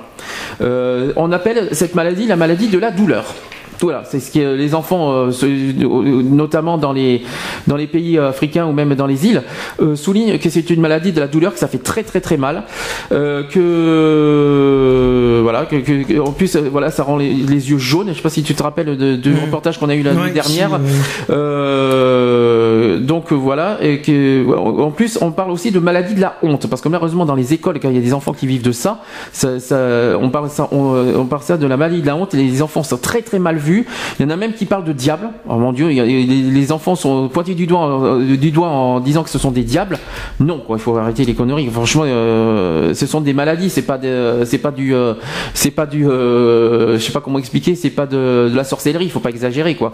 Euh, 0.61 0.78
on 1.17 1.33
appelle 1.33 1.69
cette 1.73 1.95
maladie 1.95 2.27
la 2.27 2.37
maladie 2.37 2.69
de 2.69 2.79
la 2.79 2.91
douleur. 2.91 3.35
Voilà, 3.81 4.03
c'est 4.05 4.21
ce 4.21 4.31
que 4.33 4.55
les 4.57 4.75
enfants, 4.75 5.13
euh, 5.13 5.31
se- 5.31 5.47
euh, 5.47 6.23
notamment 6.23 6.79
dans 6.79 6.93
les 6.93 7.23
dans 7.67 7.77
les 7.77 7.87
pays 7.87 8.19
africains 8.19 8.67
ou 8.67 8.73
même 8.73 8.95
dans 8.95 9.07
les 9.07 9.27
îles, 9.27 9.43
euh, 9.81 9.95
soulignent 9.97 10.39
que 10.39 10.51
c'est 10.51 10.69
une 10.71 10.81
maladie 10.81 11.13
de 11.13 11.21
la 11.21 11.29
douleur, 11.29 11.53
que 11.53 11.59
ça 11.59 11.69
fait 11.69 11.79
très 11.79 12.03
très 12.03 12.21
très 12.21 12.37
mal, 12.37 12.65
euh, 13.13 13.43
que 13.45 15.41
voilà, 15.43 15.67
que, 15.67 15.77
que- 15.77 16.03
que- 16.05 16.19
en 16.21 16.33
plus 16.33 16.57
euh, 16.57 16.69
voilà, 16.71 16.91
ça 16.91 17.03
rend 17.03 17.17
les, 17.17 17.33
les 17.33 17.71
yeux 17.71 17.79
jaunes. 17.79 18.09
Je 18.09 18.15
sais 18.15 18.23
pas 18.23 18.31
si 18.31 18.43
tu 18.43 18.55
te 18.55 18.63
rappelles 18.63 18.97
de- 18.97 19.17
du 19.17 19.35
reportage 19.35 19.79
qu'on 19.79 19.89
a 19.89 19.95
eu 19.95 20.03
la 20.03 20.13
nuit 20.15 20.33
dernière. 20.33 20.71
si. 20.85 21.33
Euh, 21.79 22.99
donc 22.99 23.33
euh, 23.33 23.35
voilà, 23.35 23.79
et 23.81 24.01
que 24.01 24.47
en 24.57 24.91
plus 24.91 25.19
on 25.21 25.31
parle 25.31 25.51
aussi 25.51 25.71
de 25.71 25.79
maladie 25.79 26.15
de 26.15 26.21
la 26.21 26.37
honte, 26.43 26.67
parce 26.69 26.83
que 26.83 26.89
malheureusement 26.89 27.25
dans 27.27 27.35
les 27.35 27.53
écoles, 27.55 27.79
quand 27.81 27.89
il 27.91 27.95
y 27.97 27.99
a 27.99 28.03
des 28.03 28.15
enfants 28.15 28.33
qui 28.33 28.47
vivent 28.47 28.63
de 28.63 28.73
ça, 28.73 28.99
ça, 29.33 29.61
ça- 29.61 30.19
on 30.21 30.31
parle 30.31 30.49
ça, 30.51 30.69
on, 30.73 30.95
euh, 30.95 31.13
on 31.17 31.25
parle 31.27 31.43
ça 31.43 31.57
de 31.57 31.67
la 31.67 31.77
maladie 31.77 32.01
de 32.03 32.07
la 32.07 32.17
honte. 32.17 32.35
Et 32.35 32.39
les 32.39 32.63
enfants 32.63 32.83
sont 32.83 32.97
très 32.99 33.23
très 33.23 33.39
mal 33.39 33.58
vus. 33.59 33.87
Il 34.19 34.23
y 34.23 34.27
en 34.27 34.31
a 34.31 34.37
même 34.37 34.53
qui 34.55 34.65
parlent 34.65 34.85
de 34.85 34.93
diable. 34.93 35.31
Oh 35.49 35.57
mon 35.57 35.73
Dieu, 35.73 35.89
les, 35.89 36.73
enfants 36.73 36.95
sont 36.97 37.29
pointés 37.29 37.55
du 37.55 37.67
doigt, 37.67 38.03
euh, 38.05 38.37
du 38.37 38.51
doigt 38.51 38.69
en 38.69 39.01
disant 39.01 39.23
que 39.23 39.31
ce 39.31 39.39
sont 39.39 39.51
des 39.51 39.63
diables. 39.63 39.99
Non, 40.41 40.59
quoi, 40.59 40.77
il 40.77 40.81
faut 40.83 40.97
arrêter 40.97 41.25
les 41.25 41.35
conneries. 41.35 41.69
Franchement, 41.71 42.03
euh, 42.07 42.95
ce 42.95 43.07
sont 43.07 43.21
des 43.21 43.33
maladies. 43.33 43.71
C'est 43.71 43.83
pas 43.83 43.99
des- 43.99 44.43
c'est 44.45 44.59
pas 44.59 44.71
du, 44.71 44.95
euh, 44.95 45.15
c'est 45.55 45.71
pas 45.71 45.87
du, 45.87 46.09
euh, 46.09 46.95
je 46.99 47.05
sais 47.05 47.13
pas 47.13 47.21
comment 47.21 47.39
expliquer. 47.39 47.75
C'est 47.75 47.91
pas 47.91 48.07
de, 48.07 48.49
de 48.51 48.57
la 48.57 48.65
sorcellerie. 48.65 49.05
Il 49.07 49.11
faut 49.11 49.21
pas 49.21 49.31
exagérer, 49.31 49.75
quoi. 49.75 49.93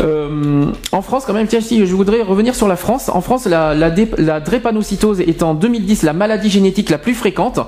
Euh, 0.00 0.66
en 0.92 1.02
France, 1.02 1.24
quand 1.26 1.32
même, 1.32 1.46
tiens, 1.48 1.60
si 1.60 1.84
je 1.84 1.94
voudrais 1.94 2.22
revenir 2.22 2.54
sur 2.54 2.68
la 2.68 2.76
France. 2.76 3.08
En 3.12 3.20
France, 3.20 3.46
la, 3.46 3.74
la, 3.74 3.90
dé- 3.90 4.08
la 4.18 4.40
drépanocytose 4.40 5.20
est 5.20 5.42
en 5.42 5.54
2010 5.54 6.02
la 6.02 6.12
maladie 6.12 6.50
génétique 6.50 6.90
la 6.90 6.98
plus 6.98 7.14
fréquente, 7.14 7.58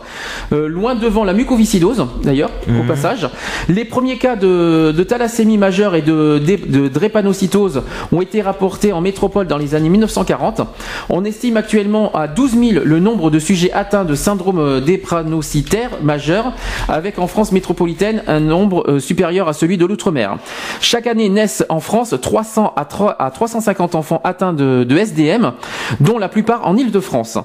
euh, 0.53 0.69
loin 0.69 0.95
devant 0.95 1.25
la 1.25 1.33
mucoviscidose, 1.33 2.07
d'ailleurs, 2.23 2.51
au 2.69 2.87
passage. 2.87 3.29
Les 3.69 3.85
premiers 3.85 4.19
cas 4.19 4.37
de, 4.37 4.93
de 4.97 5.03
thalassémie 5.11 5.59
majeure 5.59 5.97
et 5.97 6.03
de, 6.03 6.89
drépanocytose 6.89 7.83
ont 8.13 8.21
été 8.21 8.43
rapportés 8.43 8.93
en 8.93 9.01
métropole 9.01 9.49
dans 9.49 9.59
les 9.59 9.75
années 9.75 9.89
1940. 9.89 10.61
On 11.09 11.25
estime 11.25 11.57
actuellement 11.57 12.13
à 12.15 12.29
12 12.29 12.53
000 12.53 12.85
le 12.85 13.01
nombre 13.01 13.33
de 13.33 13.41
sujets 13.41 13.73
atteints 13.73 14.05
de 14.05 14.15
syndrome 14.15 14.61
euh, 14.61 14.81
drépanocytaire 14.81 15.91
majeur, 16.01 16.53
avec 16.89 17.19
en 17.19 17.27
France 17.27 17.51
métropolitaine 17.51 18.23
un 18.29 18.39
nombre 18.39 18.89
euh, 18.89 19.01
supérieur 19.01 19.49
à 19.49 19.53
celui 19.53 19.79
de 19.79 19.85
l'outre-mer. 19.85 20.37
Chaque 20.81 21.09
année 21.09 21.29
naissent 21.29 21.65
en 21.69 21.81
France 21.81 22.15
300 22.21 22.73
à, 22.77 22.85
3 22.85 23.17
à 23.19 23.33
350 23.33 23.97
enfants 23.97 24.21
atteints 24.23 24.53
de, 24.53 24.87
SDM, 24.97 25.53
dont 25.99 26.19
la 26.19 26.29
plupart 26.29 26.69
en 26.69 26.77
Île-de-France. 26.77 27.37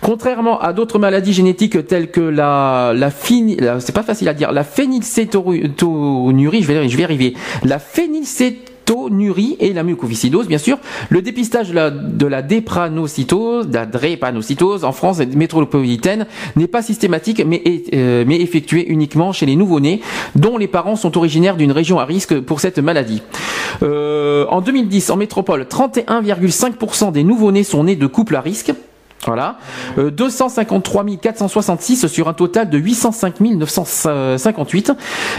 Contrairement 0.00 0.58
à 0.58 0.72
d'autres 0.72 0.98
maladies 0.98 1.32
génétiques 1.32 1.86
telles 1.86 2.10
que 2.10 2.20
la, 2.20 2.92
la, 2.92 3.10
c'est 3.78 3.94
pas 3.94 4.02
facile 4.02 4.28
à 4.28 4.34
dire, 4.34 4.50
la 4.50 4.64
phénylcétonurie, 4.64 6.62
je 6.62 6.66
vais, 6.66 6.88
je 6.88 7.03
la 7.62 7.78
phénylcétonurie 7.78 9.56
et 9.60 9.72
la 9.72 9.82
mucoviscidose, 9.82 10.46
bien 10.46 10.58
sûr. 10.58 10.78
Le 11.08 11.22
dépistage 11.22 11.70
de 11.70 12.26
la, 12.26 12.42
drépanocytose, 12.42 13.68
de 13.68 13.74
la 13.74 13.86
drépanocytose 13.86 14.84
en 14.84 14.92
France 14.92 15.18
métropolitaine 15.18 16.26
n'est 16.56 16.66
pas 16.66 16.82
systématique, 16.82 17.42
mais, 17.46 17.62
euh, 17.94 18.24
effectué 18.28 18.86
uniquement 18.88 19.32
chez 19.32 19.46
les 19.46 19.56
nouveau-nés, 19.56 20.00
dont 20.36 20.58
les 20.58 20.68
parents 20.68 20.96
sont 20.96 21.16
originaires 21.16 21.56
d'une 21.56 21.72
région 21.72 21.98
à 21.98 22.04
risque 22.04 22.40
pour 22.40 22.60
cette 22.60 22.78
maladie. 22.78 23.22
Euh, 23.82 24.46
en 24.48 24.60
2010, 24.60 25.10
en 25.10 25.16
métropole, 25.16 25.62
31,5% 25.62 27.12
des 27.12 27.24
nouveau-nés 27.24 27.64
sont 27.64 27.84
nés 27.84 27.96
de 27.96 28.06
couples 28.06 28.36
à 28.36 28.40
risque. 28.40 28.72
Voilà. 29.26 29.56
Euh, 29.98 30.10
253 30.10 31.04
466 31.20 32.06
sur 32.06 32.28
un 32.28 32.34
total 32.34 32.68
de 32.70 32.78
805 32.78 33.40
958 33.40 34.92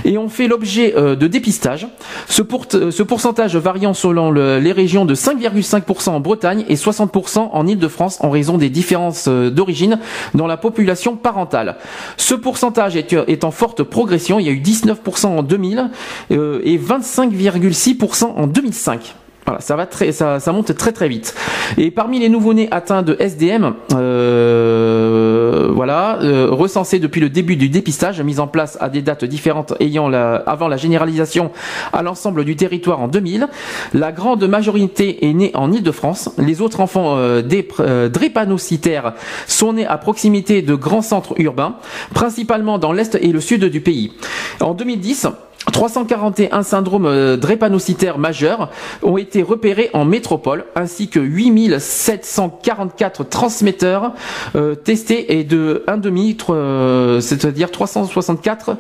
et 0.06 0.18
on 0.18 0.28
fait 0.30 0.48
l'objet 0.48 0.94
euh, 0.98 1.16
de 1.16 1.28
dépistage. 1.28 1.88
Ce, 2.28 2.42
pour- 2.42 2.66
euh, 2.74 2.92
ce 2.92 3.04
pourcentage 3.04 3.56
variant 3.56 3.94
selon 3.94 4.32
le- 4.32 4.60
les 4.60 4.72
régions 4.72 5.06
de 5.06 5.14
5,5% 5.16 6.10
en 6.10 6.20
Bretagne 6.20 6.66
et 6.68 6.76
60% 6.76 7.50
en 7.54 7.68
Île-de-France 7.68 8.18
en 8.22 8.30
raison 8.30 8.58
des 8.58 8.70
différences 8.70 9.26
euh, 9.28 9.50
d'origine 9.50 10.00
dans 10.34 10.48
la 10.48 10.58
population 10.58 11.16
parentale. 11.16 11.76
Ce 12.18 12.34
pourcentage 12.36 12.96
est, 12.96 13.14
est 13.28 13.44
en 13.44 13.52
forte 13.52 13.84
progression. 13.84 14.40
Il 14.40 14.46
y 14.46 14.50
a 14.50 14.52
eu 14.54 14.62
19% 14.62 15.26
en 15.28 15.44
2000 15.44 15.90
euh, 16.32 16.60
et 16.64 16.78
25,6% 16.78 18.24
en 18.26 18.48
2005. 18.48 19.16
Voilà, 19.46 19.62
ça 19.62 19.76
va 19.76 19.86
très, 19.86 20.12
ça, 20.12 20.40
ça 20.40 20.52
monte 20.52 20.76
très 20.76 20.92
très 20.92 21.08
vite. 21.08 21.36
Et 21.78 21.92
parmi 21.92 22.20
les 22.20 22.30
nouveau-nés 22.30 22.68
atteints 22.72 23.04
de 23.04 23.16
SDM, 23.20 23.74
euh, 23.94 25.70
voilà, 25.72 26.20
euh, 26.22 26.48
recensés 26.50 26.98
depuis 26.98 27.22
le 27.22 27.30
début 27.30 27.56
du 27.56 27.70
dépistage, 27.70 28.20
mis 28.22 28.40
en 28.40 28.48
place 28.48 28.76
à 28.82 28.90
des 28.90 29.04
dates 29.04 29.24
différentes 29.24 29.74
ayant 29.80 30.10
la, 30.10 30.36
avant 30.48 30.68
la 30.68 30.78
généralisation 30.78 31.52
à 31.94 32.02
l'ensemble 32.02 32.44
du 32.44 32.56
territoire 32.56 33.02
en 33.02 33.08
2000, 33.08 33.48
la 33.94 34.12
grande 34.12 34.44
majorité 34.48 35.30
est 35.30 35.34
née 35.34 35.52
en 35.54 35.72
Île-de-France. 35.72 36.30
Les 36.40 36.62
autres 36.62 36.80
enfants 36.80 37.18
euh, 37.18 37.44
euh, 37.80 38.10
drépanocytaires 38.10 39.14
sont 39.48 39.74
nés 39.74 39.86
à 39.86 39.98
proximité 39.98 40.64
de 40.64 40.74
grands 40.74 41.02
centres 41.04 41.36
urbains, 41.38 41.76
principalement 42.14 42.80
dans 42.80 42.94
l'est 42.94 43.16
et 43.16 43.32
le 43.32 43.42
sud 43.42 43.66
du 43.66 43.82
pays. 43.82 44.12
En 44.60 44.74
2010, 44.74 45.28
341 45.72 46.64
syndromes 46.64 47.06
euh, 47.06 47.38
drépanocytaires 47.38 48.18
majeurs 48.18 48.70
ont 49.04 49.18
été 49.18 49.35
repérés 49.44 49.90
en 49.94 50.06
métropole, 50.06 50.66
ainsi 50.76 51.08
que 51.10 51.20
8744 51.20 53.24
transmetteurs 53.24 54.14
euh, 54.56 54.76
testés 54.76 55.38
et 55.40 55.44
de 55.44 55.84
1,5, 55.88 56.38
euh, 56.50 57.20
c'est-à-dire 57.20 57.72
364 57.72 58.78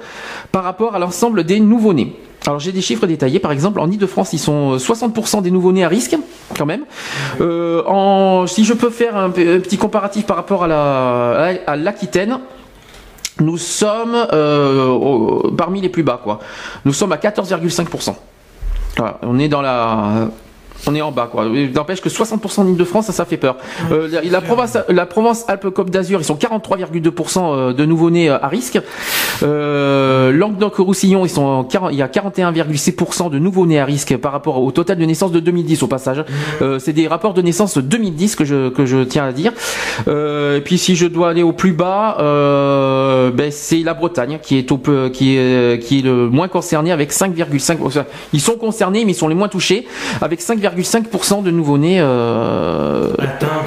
par 0.51 0.63
rapport 0.63 0.95
à 0.95 0.99
l'ensemble 0.99 1.43
des 1.43 1.59
nouveau-nés. 1.59 2.15
Alors 2.47 2.59
j'ai 2.59 2.71
des 2.71 2.81
chiffres 2.81 3.07
détaillés, 3.07 3.39
par 3.39 3.51
exemple 3.51 3.79
en 3.79 3.89
Ile-de-France 3.89 4.33
ils 4.33 4.39
sont 4.39 4.77
60% 4.77 5.41
des 5.41 5.49
nouveau-nés 5.49 5.83
à 5.83 5.87
risque 5.87 6.15
quand 6.55 6.67
même. 6.67 6.83
Euh, 7.41 7.81
en, 7.87 8.45
si 8.45 8.63
je 8.65 8.73
peux 8.73 8.91
faire 8.91 9.17
un, 9.17 9.31
pe- 9.31 9.57
un 9.57 9.59
petit 9.59 9.77
comparatif 9.77 10.27
par 10.27 10.37
rapport 10.37 10.63
à 10.63 10.67
la 10.67 11.53
à 11.65 11.75
l'Aquitaine, 11.75 12.37
nous 13.39 13.57
sommes 13.57 14.15
euh, 14.31 15.39
parmi 15.57 15.81
les 15.81 15.89
plus 15.89 16.03
bas 16.03 16.19
quoi. 16.23 16.37
Nous 16.85 16.93
sommes 16.93 17.13
à 17.13 17.17
14,5%. 17.17 18.13
Voilà, 18.97 19.17
on 19.23 19.39
est 19.39 19.49
dans 19.49 19.61
la 19.61 20.29
on 20.87 20.95
est 20.95 21.01
en 21.01 21.11
bas 21.11 21.29
quoi. 21.31 21.45
N'empêche 21.45 22.01
que 22.01 22.09
60% 22.09 22.61
en 22.61 22.67
Ile-de-France, 22.67 23.07
ça, 23.07 23.13
ça 23.13 23.25
fait 23.25 23.37
peur. 23.37 23.57
Euh, 23.91 24.07
la, 24.09 24.21
la 24.21 24.41
Provence, 24.41 24.77
la 24.89 25.05
Provence 25.05 25.45
Alpes-Côte 25.47 25.89
d'Azur, 25.89 26.19
ils 26.21 26.25
sont 26.25 26.35
43,2% 26.35 27.73
de 27.73 27.85
nouveau-nés 27.85 28.29
euh, 28.29 28.37
à 28.41 28.47
risque. 28.47 28.79
Euh, 29.43 30.31
Languedoc-Roussillon, 30.31 31.25
ils 31.25 31.29
sont 31.29 31.43
en 31.43 31.63
40 31.63 31.91
il 31.91 31.97
y 31.97 32.01
a 32.01 32.07
41,6% 32.07 33.29
de 33.29 33.39
nouveau-nés 33.39 33.79
à 33.79 33.85
risque 33.85 34.15
par 34.17 34.31
rapport 34.31 34.61
au 34.61 34.71
total 34.71 34.97
de 34.97 35.05
naissance 35.05 35.31
de 35.31 35.39
2010 35.39 35.83
au 35.83 35.87
passage. 35.87 36.23
Euh, 36.61 36.79
c'est 36.79 36.93
des 36.93 37.07
rapports 37.07 37.33
de 37.33 37.41
naissance 37.41 37.77
2010 37.77 38.35
que 38.35 38.45
je 38.45 38.69
que 38.69 38.85
je 38.85 39.03
tiens 39.03 39.25
à 39.25 39.31
dire. 39.31 39.53
Euh, 40.07 40.57
et 40.57 40.61
puis 40.61 40.77
si 40.77 40.95
je 40.95 41.05
dois 41.07 41.29
aller 41.29 41.43
au 41.43 41.53
plus 41.53 41.73
bas, 41.73 42.17
euh, 42.19 43.31
ben, 43.31 43.51
c'est 43.51 43.79
la 43.79 43.93
Bretagne 43.93 44.39
qui 44.41 44.57
est 44.57 44.71
au 44.71 44.77
peu, 44.77 45.09
qui 45.09 45.37
est 45.37 45.81
qui 45.81 45.99
est 45.99 46.01
le 46.01 46.29
moins 46.29 46.47
concerné 46.47 46.91
avec 46.91 47.11
5,5%. 47.11 48.03
Ils 48.33 48.41
sont 48.41 48.57
concernés 48.57 49.05
mais 49.05 49.11
ils 49.11 49.15
sont 49.15 49.27
les 49.27 49.35
moins 49.35 49.47
touchés 49.47 49.87
avec 50.21 50.41
5,5% 50.41 50.74
de 51.41 51.51
nouveau-nés 51.51 51.99
euh, 51.99 53.09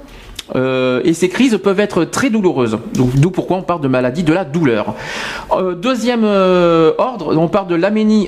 Euh, 0.56 1.02
et 1.04 1.14
ces 1.14 1.30
crises 1.30 1.58
peuvent 1.64 1.80
être 1.80 2.06
très 2.06 2.30
douloureuses. 2.30 2.78
D'où 2.96 3.32
pourquoi 3.32 3.58
on 3.58 3.62
parle 3.62 3.82
de 3.82 3.88
maladie 3.88 4.24
de 4.24 4.34
la 4.34 4.46
douleur. 4.46 4.94
Euh, 5.52 5.76
deuxième 5.76 6.24
euh, 6.24 6.92
ordre, 6.98 7.36
on 7.38 7.48
parle 7.48 7.68
de 7.68 7.76
l'aménie 7.76 8.28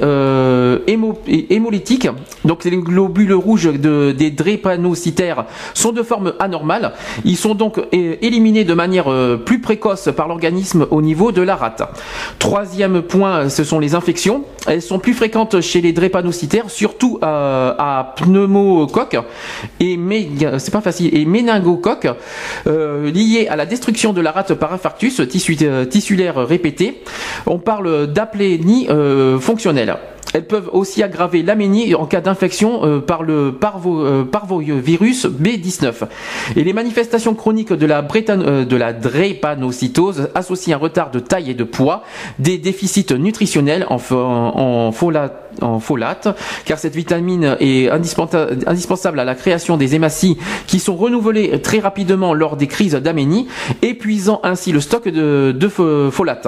hémo- 0.88 1.18
hé- 1.27 1.48
hémolytique. 1.53 2.07
Donc 2.45 2.64
les 2.64 2.77
globules 2.77 3.34
rouges 3.34 3.72
de- 3.72 4.11
des 4.11 4.31
drépanocytaires 4.31 5.45
sont 5.73 5.91
de 5.91 6.03
forme 6.03 6.34
anormale. 6.39 6.93
Ils 7.26 7.38
sont 7.38 7.56
donc 7.56 7.80
éliminés 7.91 8.64
de 8.64 8.73
manière 8.73 9.06
plus 9.45 9.60
précoce 9.60 10.10
par 10.15 10.27
l'organisme 10.27 10.88
au 10.91 11.02
niveau 11.02 11.31
de 11.31 11.41
la 11.41 11.56
rate. 11.56 11.81
Troisième 12.39 13.02
point, 13.02 13.49
ce 13.49 13.64
sont 13.64 13.80
les 13.80 13.95
infections. 13.95 14.43
Elles 14.68 14.81
sont 14.81 14.99
plus 14.99 15.14
fréquentes 15.14 15.60
chez 15.61 15.81
les 15.81 15.91
drépanocytaires, 15.93 16.69
surtout 16.69 17.19
à 17.22 18.14
pneumocoque 18.18 19.18
et 19.80 19.93
et 19.93 21.26
méningocoque 21.26 22.07
liées 22.65 23.47
à 23.49 23.55
la 23.55 23.65
destruction 23.65 24.13
de 24.13 24.21
la 24.21 24.31
rate 24.31 24.53
par 24.53 24.73
infarctus 24.73 25.19
euh, 25.19 25.85
tissulaire 25.85 26.35
répété. 26.35 27.01
On 27.45 27.59
parle 27.59 28.07
d'aplénie 28.07 28.88
euh, 28.89 29.39
fonctionnelle. 29.39 29.95
Elles 30.33 30.47
peuvent 30.47 30.69
aussi 30.73 31.03
aggraver 31.03 31.43
l'aménie 31.43 31.93
en 31.95 32.05
cas 32.05 32.21
d'infection 32.21 32.85
euh, 32.85 32.99
par 32.99 33.23
le 33.23 33.53
parvo, 33.53 34.05
euh, 34.05 34.23
parvovirus 34.23 35.25
B19. 35.25 35.93
Et 36.55 36.63
les 36.63 36.73
manifestations 36.73 37.33
chroniques 37.35 37.73
de 37.73 37.85
la, 37.85 38.01
euh, 38.29 38.65
drépanocytose 38.93 40.29
associent 40.35 40.77
un 40.77 40.79
retard 40.79 41.11
de 41.11 41.19
taille 41.19 41.51
et 41.51 41.53
de 41.53 41.63
poids, 41.63 42.03
des 42.39 42.57
déficits 42.57 43.13
nutritionnels 43.17 43.85
en, 43.89 43.97
fo- 43.97 44.15
en, 44.15 44.91
folate, 45.79 46.27
car 46.65 46.79
cette 46.79 46.95
vitamine 46.95 47.57
est 47.59 47.89
indispensa- 47.89 48.47
indispensable 48.67 49.19
à 49.19 49.25
la 49.25 49.35
création 49.35 49.77
des 49.77 49.95
hématies 49.95 50.37
qui 50.67 50.79
sont 50.79 50.95
renouvelées 50.95 51.61
très 51.61 51.79
rapidement 51.79 52.33
lors 52.33 52.55
des 52.57 52.67
crises 52.67 52.93
d'aménie, 52.95 53.47
épuisant 53.81 54.39
ainsi 54.43 54.71
le 54.71 54.79
stock 54.79 55.07
de, 55.07 55.51
de 55.51 55.67
fo- 55.67 56.09
folate. 56.11 56.47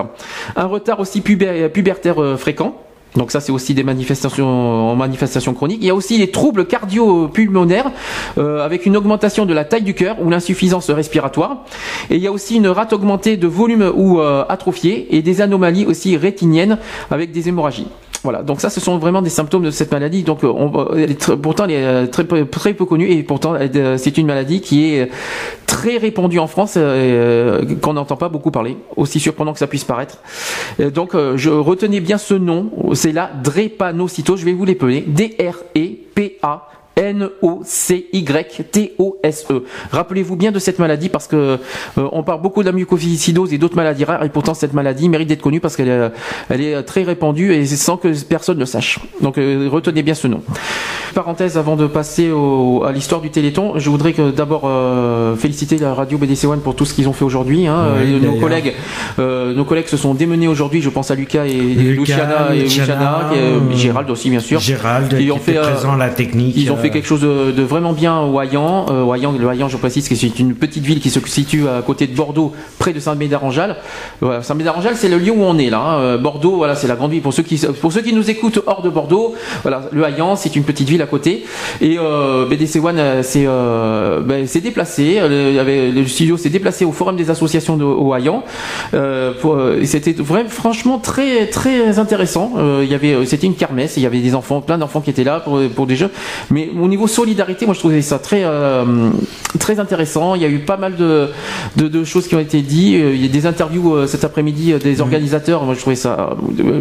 Un 0.55 0.65
retard 0.65 0.99
aussi 0.99 1.21
puber- 1.21 1.69
pubertaire 1.69 2.21
euh, 2.21 2.37
fréquent. 2.37 2.75
Donc 3.15 3.31
ça 3.31 3.39
c'est 3.39 3.51
aussi 3.51 3.73
des 3.73 3.83
manifestations 3.83 4.95
manifestations 4.95 5.53
chroniques. 5.53 5.79
Il 5.81 5.87
y 5.87 5.89
a 5.89 5.95
aussi 5.95 6.17
les 6.17 6.31
troubles 6.31 6.65
cardio-pulmonaires 6.65 7.91
euh, 8.37 8.63
avec 8.63 8.85
une 8.85 8.97
augmentation 8.97 9.45
de 9.45 9.53
la 9.53 9.65
taille 9.65 9.83
du 9.83 9.93
cœur 9.93 10.21
ou 10.21 10.29
l'insuffisance 10.29 10.89
respiratoire. 10.89 11.65
Et 12.09 12.15
il 12.15 12.21
y 12.21 12.27
a 12.27 12.31
aussi 12.31 12.55
une 12.55 12.67
rate 12.67 12.93
augmentée 12.93 13.37
de 13.37 13.47
volume 13.47 13.91
ou 13.95 14.19
euh, 14.19 14.45
atrophiée 14.49 15.15
et 15.15 15.21
des 15.21 15.41
anomalies 15.41 15.85
aussi 15.85 16.17
rétiniennes 16.17 16.77
avec 17.11 17.31
des 17.31 17.49
hémorragies. 17.49 17.87
Voilà, 18.23 18.41
donc 18.41 18.61
ça, 18.61 18.69
ce 18.69 18.79
sont 18.79 18.97
vraiment 18.99 19.21
des 19.21 19.29
symptômes 19.29 19.63
de 19.63 19.71
cette 19.71 19.91
maladie. 19.91 20.23
Donc, 20.23 20.43
euh, 20.43 20.47
on, 20.47 20.95
elle 20.95 21.11
est 21.11 21.21
tr- 21.21 21.35
pourtant, 21.35 21.65
elle 21.65 21.71
est 21.71 21.83
euh, 21.85 22.07
très 22.07 22.23
peu, 22.23 22.45
très 22.45 22.73
peu 22.73 22.85
connue 22.85 23.09
et 23.11 23.21
pourtant, 23.21 23.53
euh, 23.55 23.97
c'est 23.97 24.17
une 24.17 24.27
maladie 24.27 24.61
qui 24.61 24.85
est 24.85 25.09
très 25.67 25.97
répandue 25.97 26.39
en 26.39 26.47
France, 26.47 26.75
euh, 26.77 27.61
qu'on 27.81 27.93
n'entend 27.93 28.15
pas 28.15 28.29
beaucoup 28.29 28.49
parler, 28.51 28.77
aussi 28.95 29.19
surprenant 29.19 29.51
que 29.51 29.59
ça 29.59 29.67
puisse 29.67 29.83
paraître. 29.83 30.19
Donc, 30.79 31.15
euh, 31.15 31.35
je 31.35 31.49
retenez 31.49 31.99
bien 31.99 32.17
ce 32.17 32.33
nom, 32.33 32.71
c'est 32.93 33.11
la 33.11 33.29
drépanocytose. 33.43 34.39
Je 34.39 34.45
vais 34.45 34.53
vous 34.53 34.65
l'épeler. 34.65 35.01
D-R-E-P-A. 35.05 36.69
N-O-C-Y-T-O-S-E. 36.95 39.63
Rappelez-vous 39.91 40.35
bien 40.35 40.51
de 40.51 40.59
cette 40.59 40.79
maladie 40.79 41.09
parce 41.09 41.27
que 41.27 41.35
euh, 41.35 41.57
on 42.11 42.23
parle 42.23 42.41
beaucoup 42.41 42.61
de 42.61 42.65
la 42.67 42.71
mucoviscidose 42.71 43.53
et 43.53 43.57
d'autres 43.57 43.75
maladies 43.75 44.03
rares 44.05 44.23
et 44.23 44.29
pourtant 44.29 44.53
cette 44.53 44.73
maladie 44.73 45.09
mérite 45.09 45.27
d'être 45.29 45.41
connue 45.41 45.59
parce 45.59 45.75
qu'elle 45.75 45.89
est, 45.89 46.11
elle 46.49 46.61
est 46.61 46.83
très 46.83 47.03
répandue 47.03 47.53
et 47.53 47.65
sans 47.65 47.97
que 47.97 48.13
personne 48.23 48.57
ne 48.57 48.65
sache. 48.65 48.99
Donc 49.21 49.37
euh, 49.37 49.67
retenez 49.71 50.03
bien 50.03 50.13
ce 50.13 50.27
nom. 50.27 50.41
Parenthèse 51.15 51.57
avant 51.57 51.75
de 51.75 51.85
passer 51.87 52.31
au- 52.31 52.83
à 52.83 52.91
l'histoire 52.91 53.21
du 53.21 53.29
Téléthon, 53.29 53.73
je 53.77 53.89
voudrais 53.89 54.13
que 54.13 54.31
d'abord 54.31 54.63
euh, 54.65 55.35
féliciter 55.35 55.77
la 55.77 55.93
radio 55.93 56.17
BDC 56.17 56.45
One 56.45 56.61
pour 56.61 56.75
tout 56.75 56.85
ce 56.85 56.93
qu'ils 56.93 57.07
ont 57.07 57.13
fait 57.13 57.25
aujourd'hui. 57.25 57.67
hein. 57.67 57.85
Oui, 58.03 58.13
Euh, 58.13 58.19
nos 58.19 58.39
collègues, 58.39 58.73
euh, 59.19 59.53
nos 59.53 59.65
collègues 59.65 59.87
se 59.87 59.97
sont 59.97 60.13
démenés 60.15 60.47
aujourd'hui. 60.47 60.81
Je 60.81 60.89
pense 60.89 61.11
à 61.11 61.15
Lucas 61.15 61.45
et 61.45 61.53
Lucas, 61.53 62.01
Luciana 62.01 62.55
et 62.55 62.61
Luciana, 62.61 63.29
qui 63.31 63.37
euh, 63.39 63.59
Gérald 63.75 64.09
aussi 64.09 64.29
bien 64.31 64.39
sûr. 64.39 64.59
Gérald 64.59 65.13
Ils 65.19 65.25
qui 65.25 65.31
ont 65.31 65.37
fait, 65.37 65.57
euh, 65.57 65.61
présent 65.71 65.95
la 65.95 66.09
technique. 66.09 66.55
Ils 66.57 66.71
ont 66.71 66.75
euh, 66.75 66.81
fait 66.83 66.89
quelque 66.89 67.07
chose 67.07 67.21
de, 67.21 67.51
de 67.51 67.63
vraiment 67.63 67.93
bien 67.93 68.19
au 68.21 68.39
Hayan. 68.39 68.85
Euh, 68.89 69.03
au 69.03 69.13
Hayan, 69.13 69.33
le 69.37 69.47
Hayan, 69.49 69.69
je 69.69 69.77
précise 69.77 70.07
que 70.09 70.15
c'est 70.15 70.39
une 70.39 70.53
petite 70.53 70.83
ville 70.83 70.99
qui 70.99 71.09
se 71.09 71.19
situe 71.25 71.67
à 71.67 71.81
côté 71.81 72.07
de 72.07 72.15
Bordeaux, 72.15 72.51
près 72.79 72.93
de 72.93 72.99
Saint-Médard-en-Jalles. 72.99 73.77
Voilà, 74.21 74.43
Saint-Médard-en-Jalles, 74.43 74.97
c'est 74.97 75.09
le 75.09 75.17
lieu 75.17 75.31
où 75.31 75.43
on 75.43 75.57
est 75.57 75.69
là. 75.69 75.79
hein. 75.79 75.99
Euh, 75.99 76.17
Bordeaux, 76.17 76.55
voilà, 76.57 76.75
c'est 76.75 76.87
la 76.87 76.95
grande 76.95 77.11
ville. 77.11 77.21
Pour 77.21 77.33
ceux 77.33 77.43
qui 77.43 77.57
pour 77.81 77.91
ceux 77.91 78.01
qui 78.01 78.13
nous 78.13 78.29
écoutent 78.29 78.59
hors 78.65 78.81
de 78.81 78.89
Bordeaux, 78.89 79.33
voilà, 79.61 79.83
le 79.91 80.03
Hayan, 80.03 80.35
c'est 80.35 80.55
une 80.55 80.63
petite 80.63 80.89
ville 80.89 81.01
à 81.01 81.05
côté. 81.07 81.45
Et 81.81 81.97
euh, 81.97 82.45
BDC 82.45 82.83
One 82.83 82.99
euh, 82.99 83.23
s'est 83.23 83.45
euh, 83.47 84.19
ben, 84.21 84.45
s'est 84.47 84.61
déplacé. 84.61 85.17
euh, 85.19 85.91
le 85.93 86.05
studio 86.05 86.37
s'est 86.37 86.49
déplacé 86.49 86.85
au 86.85 86.91
Forum 86.91 87.15
des 87.15 87.29
associations 87.29 87.77
de, 87.77 87.83
au 87.83 88.13
Hayan. 88.13 88.43
Euh, 88.93 89.33
euh, 89.45 89.83
c'était 89.85 90.13
vraiment, 90.13 90.49
franchement, 90.49 90.99
très 90.99 91.47
très 91.47 91.99
intéressant. 91.99 92.53
Euh, 92.57 92.81
il 92.83 92.91
y 92.91 92.95
avait, 92.95 93.25
c'était 93.25 93.47
une 93.47 93.55
kermesse. 93.55 93.97
Il 93.97 94.03
y 94.03 94.05
avait 94.05 94.19
des 94.19 94.35
enfants, 94.35 94.61
plein 94.61 94.77
d'enfants 94.77 95.01
qui 95.01 95.09
étaient 95.09 95.23
là 95.23 95.39
pour 95.39 95.59
pour 95.75 95.87
des 95.87 95.95
jeux. 95.95 96.11
Mais 96.49 96.69
au 96.79 96.87
niveau 96.87 97.07
solidarité, 97.07 97.65
moi 97.65 97.73
je 97.73 97.79
trouvais 97.79 98.01
ça 98.01 98.19
très 98.19 98.41
euh, 98.43 98.83
très 99.59 99.79
intéressant. 99.79 100.35
Il 100.35 100.41
y 100.41 100.45
a 100.45 100.49
eu 100.49 100.59
pas 100.59 100.77
mal 100.77 100.95
de 100.95 101.27
de, 101.75 101.87
de 101.87 102.03
choses 102.03 102.27
qui 102.27 102.35
ont 102.35 102.39
été 102.39 102.61
dites. 102.61 103.01
Euh, 103.01 103.13
Il 103.15 103.21
y 103.21 103.25
a 103.25 103.29
des 103.31 103.45
interviews 103.45 103.95
euh, 103.95 104.07
cet 104.07 104.23
après-midi 104.23 104.73
des 104.83 105.01
organisateurs. 105.01 105.63
Moi 105.63 105.75
je 105.75 105.79
trouvais 105.79 105.95
ça, 105.95 106.35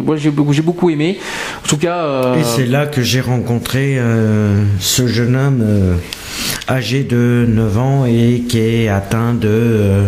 moi 0.05 0.15
j'ai 0.17 0.31
beaucoup 0.61 0.89
aimé. 0.89 1.17
En 1.63 1.67
tout 1.67 1.77
cas. 1.77 1.97
euh, 1.97 2.35
Et 2.39 2.43
c'est 2.43 2.65
là 2.65 2.85
que 2.85 3.01
j'ai 3.01 3.21
rencontré 3.21 3.95
euh, 3.97 4.63
ce 4.79 5.07
jeune 5.07 5.35
homme 5.35 5.63
âgé 6.69 7.03
de 7.03 7.45
9 7.47 7.77
ans 7.77 8.05
et 8.05 8.43
qui 8.47 8.57
est 8.59 8.87
atteint 8.87 9.33
de, 9.33 9.47
euh, 9.49 10.05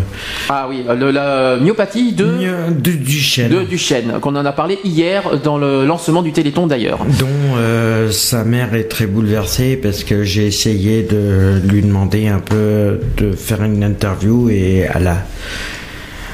Ah 0.49 0.67
oui, 0.69 0.83
le- 0.97 1.11
la 1.11 1.57
myopathie 1.57 2.13
de, 2.13 2.25
de 2.71 2.91
Duchenne. 2.91 3.49
de 3.51 4.19
qu'on 4.19 4.35
en 4.35 4.45
a 4.45 4.51
parlé 4.53 4.79
hier 4.85 5.23
dans 5.43 5.57
le 5.57 5.85
lancement 5.85 6.21
du 6.23 6.31
Téléthon 6.31 6.65
d'ailleurs. 6.65 6.99
dont 7.19 7.27
euh, 7.57 8.09
sa 8.09 8.43
mère 8.45 8.73
est 8.73 8.85
très 8.85 9.05
bouleversée 9.05 9.74
parce 9.75 10.03
que 10.03 10.23
j'ai 10.23 10.47
essayé 10.47 11.03
de 11.03 11.61
lui 11.67 11.81
demander 11.81 12.27
un 12.27 12.39
peu 12.39 12.99
de 13.17 13.31
faire 13.33 13.63
une 13.63 13.83
interview 13.83 14.49
et 14.49 14.87
elle 14.93 15.07
a, 15.07 15.25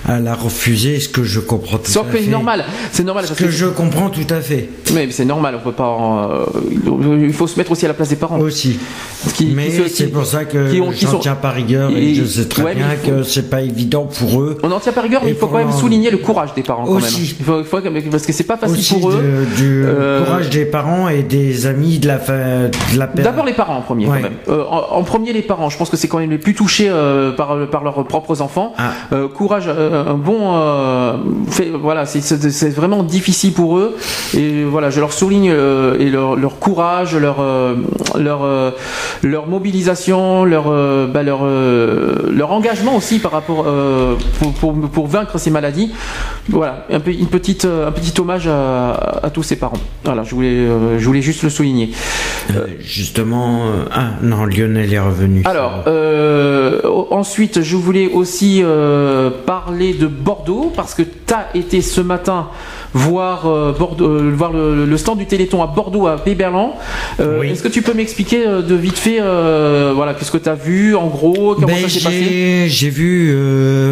elle 0.09 0.27
a 0.27 0.33
refusé, 0.35 0.99
ce 0.99 1.09
que 1.09 1.23
je 1.23 1.39
comprends 1.39 1.77
tout 1.77 1.91
à 1.99 2.03
fait. 2.03 2.21
c'est 2.23 2.29
normal, 2.29 2.65
c'est 2.91 3.03
normal 3.03 3.25
Ce 3.27 3.33
que 3.33 3.43
que 3.45 3.49
je 3.51 3.65
comprends 3.67 4.09
tout 4.09 4.27
à 4.29 4.41
fait. 4.41 4.69
Mais 4.93 5.09
c'est 5.11 5.25
normal, 5.25 5.55
on 5.59 5.63
peut 5.63 5.71
pas. 5.75 5.87
en- 5.87 6.29
euh, 6.31 6.45
il 7.21 7.33
faut 7.33 7.47
se 7.47 7.57
mettre 7.57 7.71
aussi 7.71 7.85
à 7.85 7.87
la 7.87 7.93
place 7.93 8.09
des 8.09 8.15
parents. 8.15 8.39
Aussi. 8.39 8.79
Qui- 9.35 9.53
Mais 9.55 9.69
c'est 9.87 10.07
pour 10.07 10.25
ça 10.25 10.45
que 10.45 10.71
qui 10.71 10.81
ont- 10.81 10.91
qui 10.91 11.05
sont- 11.05 11.19
tiens 11.19 11.35
pas 11.35 11.51
rigueur 11.51 11.91
et, 11.91 12.09
Et- 12.11 12.15
je 12.15 12.25
sais 12.25 12.45
très 12.45 12.63
ouais, 12.63 12.75
bien 12.75 12.87
faut- 13.03 13.11
que 13.11 13.23
c'est 13.23 13.49
pas 13.49 13.61
évident 13.61 14.05
pour 14.05 14.41
eux. 14.41 14.57
On 14.63 14.69
n'en 14.69 14.79
tient 14.79 14.91
pas 14.91 15.01
rigueur, 15.01 15.21
mais 15.23 15.31
il 15.31 15.35
faut 15.35 15.47
quand 15.47 15.57
même 15.59 15.71
souligner 15.71 16.09
le 16.09 16.17
courage 16.17 16.53
des 16.55 16.63
parents 16.63 16.85
quand 16.85 16.93
Aussi. 16.93 17.21
même. 17.21 17.29
Il 17.39 17.45
faut, 17.45 17.59
il 17.59 17.65
faut- 17.65 18.09
parce 18.11 18.25
que 18.25 18.33
c'est 18.33 18.43
pas 18.43 18.57
facile 18.57 18.77
Aussi 18.79 18.93
pour 18.95 19.11
eux. 19.11 19.23
du 19.55 19.83
Euh, 19.85 20.25
courage 20.25 20.49
des 20.49 20.65
parents 20.65 21.07
et 21.09 21.21
des 21.23 21.67
amis 21.67 21.99
de 21.99 22.07
la, 22.07 22.17
de 22.17 22.97
la 22.97 23.07
D'abord 23.07 23.45
les 23.45 23.53
parents 23.53 23.77
en 23.77 23.81
premier 23.81 24.07
Ouais. 24.07 24.17
quand 24.17 24.23
même. 24.23 24.33
Euh, 24.49 24.63
en, 24.69 24.97
en 24.97 25.03
premier 25.03 25.31
les 25.33 25.41
parents. 25.43 25.69
Je 25.69 25.77
pense 25.77 25.89
que 25.89 25.97
c'est 25.97 26.07
quand 26.07 26.19
même 26.19 26.31
les 26.31 26.37
plus 26.37 26.55
touchés 26.55 26.87
euh, 26.89 27.31
par, 27.31 27.55
par 27.69 27.83
leurs 27.83 28.03
propres 28.07 28.41
enfants. 28.41 28.73
Ah. 28.77 28.93
Courage, 29.35 29.65
un 29.91 30.13
bon. 30.15 30.55
euh, 30.55 31.13
fait- 31.49 31.69
voilà, 31.71 32.05
c'est- 32.05 32.69
vraiment 32.69 33.03
difficile 33.03 33.53
pour 33.53 33.77
eux. 33.77 33.95
Et 34.35 34.63
voilà, 34.63 34.89
je 34.89 34.99
leur 34.99 35.13
souligne 35.13 35.51
euh, 35.51 35.97
et 35.99 36.09
leur, 36.09 36.35
leur 36.35 36.59
courage, 36.59 37.15
leur 37.15 37.37
euh, 37.39 37.75
leur 38.17 38.43
euh, 38.43 38.71
leur 39.23 39.47
mobilisation, 39.47 40.45
leur 40.45 40.65
euh, 40.69 41.07
bah, 41.07 41.23
leur 41.23 41.39
euh, 41.43 42.15
leur 42.31 42.51
engagement 42.51 42.95
aussi 42.95 43.19
par 43.19 43.31
rapport 43.31 43.65
euh, 43.67 44.15
pour, 44.39 44.53
pour, 44.53 44.73
pour 44.89 45.07
vaincre 45.07 45.37
ces 45.37 45.49
maladies. 45.51 45.91
Voilà, 46.49 46.85
un, 46.91 46.99
peu, 46.99 47.11
une 47.11 47.27
petite, 47.27 47.65
euh, 47.65 47.87
un 47.87 47.91
petit 47.91 48.19
hommage 48.19 48.47
à, 48.47 48.91
à 49.23 49.29
tous 49.29 49.43
ces 49.43 49.55
parents. 49.55 49.77
Voilà, 50.03 50.23
je 50.23 50.33
voulais, 50.35 50.49
euh, 50.49 50.97
je 50.99 51.05
voulais 51.05 51.21
juste 51.21 51.43
le 51.43 51.49
souligner. 51.49 51.91
Euh, 52.55 52.65
justement, 52.79 53.65
euh, 53.67 53.85
ah 53.93 54.09
non, 54.21 54.45
Lionel 54.45 54.91
est 54.93 54.99
revenu. 54.99 55.43
Alors, 55.45 55.83
euh, 55.87 56.81
ensuite, 57.11 57.61
je 57.61 57.75
voulais 57.77 58.09
aussi 58.11 58.61
euh, 58.63 59.29
parler 59.81 59.93
de 59.93 60.07
Bordeaux 60.07 60.71
parce 60.75 60.93
que 60.93 61.01
tu 61.01 61.33
as 61.33 61.49
été 61.55 61.81
ce 61.81 62.01
matin 62.01 62.47
voir, 62.93 63.47
euh, 63.47 63.71
Bordeaux, 63.71 64.05
euh, 64.09 64.33
voir 64.35 64.51
le, 64.51 64.85
le 64.85 64.97
stand 64.97 65.17
du 65.17 65.25
Téléthon 65.25 65.63
à 65.63 65.67
Bordeaux, 65.67 66.07
à 66.07 66.17
Péberlan. 66.17 66.75
Euh, 67.19 67.41
Est-ce 67.41 67.63
que 67.63 67.67
tu 67.69 67.81
peux 67.81 67.93
m'expliquer 67.93 68.45
de 68.45 68.75
vite 68.75 68.97
fait, 68.97 69.19
voilà, 69.19 70.13
qu'est-ce 70.13 70.31
que 70.31 70.37
tu 70.37 70.49
as 70.49 70.55
vu 70.55 70.95
en 70.95 71.07
gros, 71.07 71.55
comment 71.55 71.67
Ben, 71.67 71.81
ça 71.81 71.89
s'est 71.89 72.03
passé? 72.03 72.65
j'ai, 72.67 72.89
vu 72.89 73.35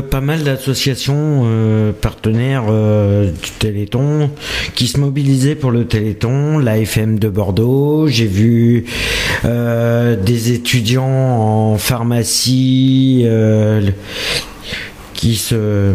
pas 0.10 0.22
mal 0.22 0.44
d'associations 0.44 1.46
partenaires 2.02 2.66
du 2.66 3.50
Téléthon 3.60 4.30
qui 4.76 4.88
se 4.88 5.00
mobilisaient 5.00 5.56
pour 5.56 5.72
le 5.72 5.86
Téléthon, 5.86 6.58
la 6.58 6.78
FM 6.80 7.20
de 7.20 7.30
Bordeaux, 7.30 8.08
j'ai 8.08 8.26
vu 8.26 8.86
des 9.44 10.52
étudiants 10.52 11.06
en 11.06 11.78
pharmacie 11.78 13.26
euh, 13.26 13.82
qui 15.20 15.36
se 15.36 15.92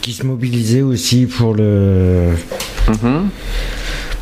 qui 0.00 0.14
se 0.14 0.24
mobilisaient 0.24 0.80
aussi 0.80 1.26
pour 1.26 1.52
le 1.54 2.28
Mhm. 2.88 3.28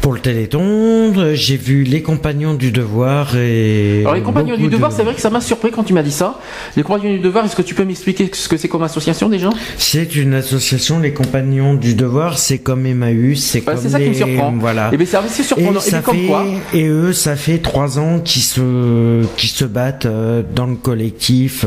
pour 0.00 0.12
le 0.12 0.18
Téléthon. 0.18 1.12
Euh, 1.16 1.34
J'ai 1.36 1.56
vu 1.56 1.84
les 1.84 2.02
compagnons 2.02 2.54
du 2.54 2.72
devoir 2.72 3.36
et 3.36 4.00
Alors 4.00 4.14
les 4.14 4.22
compagnons 4.22 4.56
du 4.56 4.66
devoir, 4.68 4.90
de- 4.90 4.96
c'est 4.96 5.04
vrai 5.04 5.14
que 5.14 5.20
ça 5.20 5.30
m'a 5.30 5.40
surpris 5.40 5.70
quand 5.70 5.84
tu 5.84 5.92
m'as 5.92 6.02
dit 6.02 6.10
ça. 6.10 6.40
Les 6.76 6.82
compagnons 6.82 7.12
du 7.14 7.20
devoir, 7.20 7.44
est-ce 7.44 7.54
que 7.54 7.62
tu 7.62 7.76
peux 7.76 7.84
m'expliquer 7.84 8.28
ce 8.32 8.48
que 8.48 8.56
c'est 8.56 8.66
comme 8.66 8.82
association 8.82 9.28
déjà? 9.28 9.50
C'est 9.76 10.16
une 10.16 10.34
association, 10.34 10.98
les 10.98 11.12
compagnons 11.12 11.74
du 11.74 11.94
devoir, 11.94 12.38
c'est 12.38 12.58
comme 12.58 12.86
Emmaüs, 12.86 13.38
c'est 13.40 13.60
Bah, 13.60 13.74
comme 13.74 13.82
c'est 13.82 13.90
ça 13.90 13.98
qui 14.00 14.06
me 14.06 14.10
les- 14.10 14.16
surprend. 14.16 14.52
Voilà. 14.58 14.90
Eh 14.92 14.96
ben, 14.96 15.06
c'est 15.28 15.42
surprenant. 15.44 15.80
Et, 15.80 15.86
Et 15.86 15.90
ça 15.90 16.00
comme 16.00 16.16
fait- 16.16 16.26
quoi 16.26 16.44
et 16.74 16.86
eux, 16.88 17.12
ça 17.12 17.36
fait 17.36 17.58
trois 17.58 18.00
ans 18.00 18.18
qu'ils 18.18 18.42
se, 18.42 19.24
qu'ils 19.36 19.50
se 19.50 19.64
battent 19.64 20.06
euh, 20.06 20.42
dans 20.56 20.66
le 20.66 20.74
collectif 20.76 21.64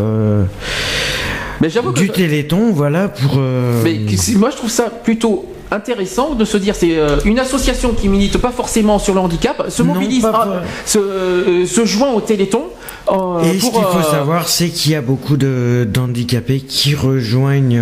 Mais 1.62 1.70
j'avoue 1.70 1.92
que 1.92 2.00
du 2.00 2.08
je- 2.08 2.12
Téléthon, 2.12 2.72
voilà, 2.74 3.08
pour... 3.08 3.36
euh, 3.38 3.82
Mais 3.84 4.00
moi 4.36 4.50
je 4.50 4.58
trouve 4.58 4.70
ça 4.72 4.90
plutôt 4.90 5.46
intéressant 5.74 6.34
de 6.36 6.44
se 6.44 6.58
dire 6.58 6.76
c'est 6.76 6.98
euh, 6.98 7.18
une 7.24 7.40
association 7.40 7.94
qui 7.94 8.10
milite 8.10 8.38
pas 8.40 8.52
forcément 8.52 9.00
sur 9.00 9.14
le 9.14 9.22
handicap 9.22 9.64
se 9.70 9.84
mobilise, 9.84 10.26
ah, 10.26 10.64
se, 10.86 10.98
euh, 11.00 11.66
se 11.66 11.86
joint 11.86 12.12
au 12.12 12.20
Téléthon. 12.20 12.64
euh, 13.12 13.40
Et 13.44 13.58
ce 13.60 13.70
qu'il 13.72 13.84
faut 13.84 14.02
savoir, 14.10 14.50
c'est 14.50 14.68
qu'il 14.70 14.92
y 14.92 14.96
a 14.96 15.02
beaucoup 15.02 15.38
de- 15.38 15.88
d'handicapés 15.90 16.60
qui 16.60 16.94
rejoignent 16.96 17.82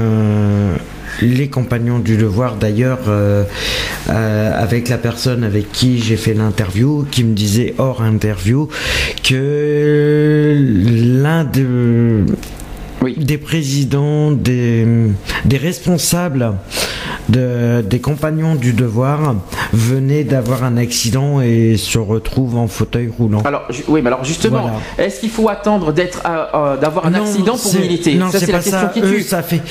les 1.22 1.48
compagnons 1.50 1.98
du 2.00 2.16
devoir. 2.18 2.56
D'ailleurs, 2.56 3.00
avec 4.08 4.88
la 4.90 4.98
personne 5.00 5.44
avec 5.44 5.72
qui 5.72 6.00
j'ai 6.00 6.16
fait 6.18 6.34
l'interview, 6.36 7.06
qui 7.10 7.24
me 7.24 7.34
disait 7.34 7.74
hors 7.80 8.02
interview 8.04 8.68
que 9.24 10.56
l'un 11.24 11.44
de 11.44 12.26
des 13.18 13.38
présidents, 13.38 14.32
des, 14.32 14.86
des 15.46 15.58
responsables 15.58 16.54
de- 17.30 17.82
des 17.82 18.00
compagnons 18.00 18.56
du 18.56 18.74
devoir 18.74 19.36
venait 19.72 20.24
d'avoir 20.24 20.64
un 20.64 20.78
accident 20.78 21.42
et 21.42 21.78
se 21.78 21.98
retrouve 21.98 22.58
en 22.58 22.68
fauteuil 22.68 23.08
roulant. 23.16 23.42
Alors, 23.46 23.68
oui, 23.88 24.02
mais 24.02 24.08
alors 24.08 24.24
justement, 24.26 24.62
Voilà. 24.62 24.78
est-ce 24.98 25.20
qu'il 25.22 25.30
faut 25.30 25.48
attendre 25.50 25.94
d'être, 25.94 26.22
euh, 26.28 26.46
euh, 26.54 26.78
d'avoir 26.78 27.06
un 27.06 27.12
Non, 27.12 27.22
accident 27.24 27.56
pour 27.58 27.74
militer? 27.76 28.16
Non, 28.16 28.32
Ça, 28.32 28.40
c'est 28.40 28.52
pas 28.52 28.62
ça. 28.62 28.92
qui 28.94 29.02
Eux, 29.02 29.22
ça 29.22 29.44
fait, 29.44 29.62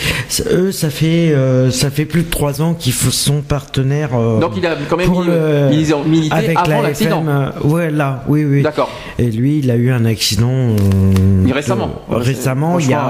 eux, 0.53 0.73
ça 0.73 0.89
fait, 0.91 1.33
euh, 1.33 1.71
ça 1.71 1.91
fait 1.91 2.05
plus 2.05 2.23
de 2.23 2.31
trois 2.31 2.63
ans 2.63 2.75
qu'ils 2.75 2.93
sont 2.93 3.43
partenaires. 3.43 4.11
euh, 4.15 4.39
Donc 4.41 4.53
il 4.57 4.65
a 4.67 4.77
quand 4.89 4.97
même 4.97 5.07
pour 5.07 5.23
mili- 5.23 5.29
le- 5.31 5.69
ils 5.73 5.95
ont 5.95 6.05
milité 6.05 6.35
avec 6.35 6.57
avant 6.59 6.81
la 6.83 6.89
l'accident. 6.89 7.25
Ouais, 7.65 7.91
là, 7.91 8.23
oui, 8.29 8.45
oui. 8.45 8.63
D'accord. 8.63 8.91
Et 9.19 9.31
lui, 9.31 9.59
il 9.59 9.71
a 9.71 9.77
eu 9.77 9.91
un 9.91 10.05
accident. 10.05 10.77
Récemment. 11.53 11.91
récemment, 12.11 12.79
il 12.79 12.87
y 12.87 12.89
crois. 12.91 13.03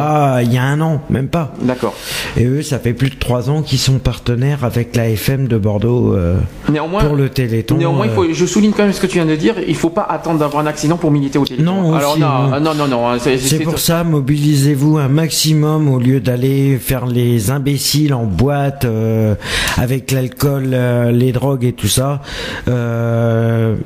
Il 0.43 0.52
y 0.52 0.59
a 0.59 0.62
un 0.64 0.80
an, 0.80 1.01
même 1.10 1.28
pas. 1.28 1.55
D'accord. 1.62 1.94
Et 2.36 2.44
eux, 2.44 2.62
ça 2.62 2.78
fait 2.78 2.93
plus 2.93 3.10
de 3.10 3.16
trois 3.16 3.51
ans 3.51 3.62
qu'ils 3.62 3.78
sont 3.78 3.98
partenaires 3.98 4.64
avec 4.64 4.94
la 4.97 5.09
FM 5.09 5.48
de 5.48 5.56
Bordeaux 5.56 6.14
euh, 6.14 6.36
Néanmoins, 6.68 7.05
pour 7.05 7.16
le 7.16 7.28
Téléthon. 7.28 7.76
Néanmoins, 7.76 8.06
il 8.06 8.10
euh, 8.10 8.14
faut, 8.14 8.26
je 8.32 8.47
souligne 8.47 8.72
quand 8.72 8.85
même 8.85 8.93
ce 8.93 9.01
que 9.01 9.06
tu 9.06 9.14
viens 9.14 9.26
de 9.26 9.36
dire. 9.36 9.55
Il 9.66 9.76
faut 9.76 9.90
pas 9.90 10.06
attendre 10.09 10.39
d'avoir 10.39 10.62
un 10.62 10.66
accident 10.66 10.97
pour 10.97 11.10
militer 11.10 11.39
au 11.39 11.44
Téléthon. 11.44 11.64
Non, 11.64 11.94
Alors 11.94 12.12
aussi, 12.12 12.20
non, 12.20 12.48
non. 12.48 12.60
non, 12.60 12.74
non, 12.74 12.89
non. 12.89 13.18
C'est 13.18 13.39
C'est 13.39 13.60
pour 13.60 13.78
ça, 13.78 14.05
mobilisez-vous 14.05 14.98
un 14.98 15.09
maximum 15.09 15.89
au 15.89 15.98
lieu 15.98 16.20
d'aller 16.20 16.78
faire 16.78 17.06
les 17.06 17.51
imbéciles 17.51 18.14
en 18.14 18.24
boîte 18.24 18.85
euh, 18.85 19.35
avec 19.76 20.10
l'alcool, 20.10 20.70
euh, 20.72 21.10
les 21.12 21.32
drogues 21.32 21.64
et 21.64 21.72
tout 21.72 21.89
ça. 21.89 22.22
Euh, 22.68 23.76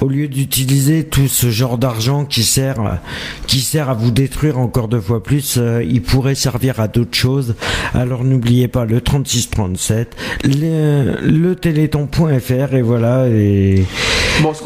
au 0.00 0.08
lieu 0.08 0.28
d'utiliser 0.28 1.04
tout 1.04 1.28
ce 1.28 1.50
genre 1.50 1.78
d'argent 1.78 2.24
qui 2.24 2.42
sert, 2.42 2.98
qui 3.46 3.60
sert 3.60 3.88
à 3.90 3.94
vous 3.94 4.10
détruire 4.10 4.58
encore 4.58 4.88
deux 4.88 5.00
fois 5.00 5.22
plus, 5.22 5.56
euh, 5.58 5.82
il 5.88 6.02
pourrait 6.02 6.34
servir 6.34 6.80
à 6.80 6.88
d'autres 6.88 7.16
choses. 7.16 7.54
Alors 7.94 8.24
n'oubliez 8.24 8.68
pas 8.68 8.84
le 8.84 9.00
3637, 9.00 10.16
le, 10.44 11.16
le 11.22 11.54
téléthon.fr 11.56 12.74
et 12.74 12.82
voilà. 12.82 13.26
Et 13.28 13.84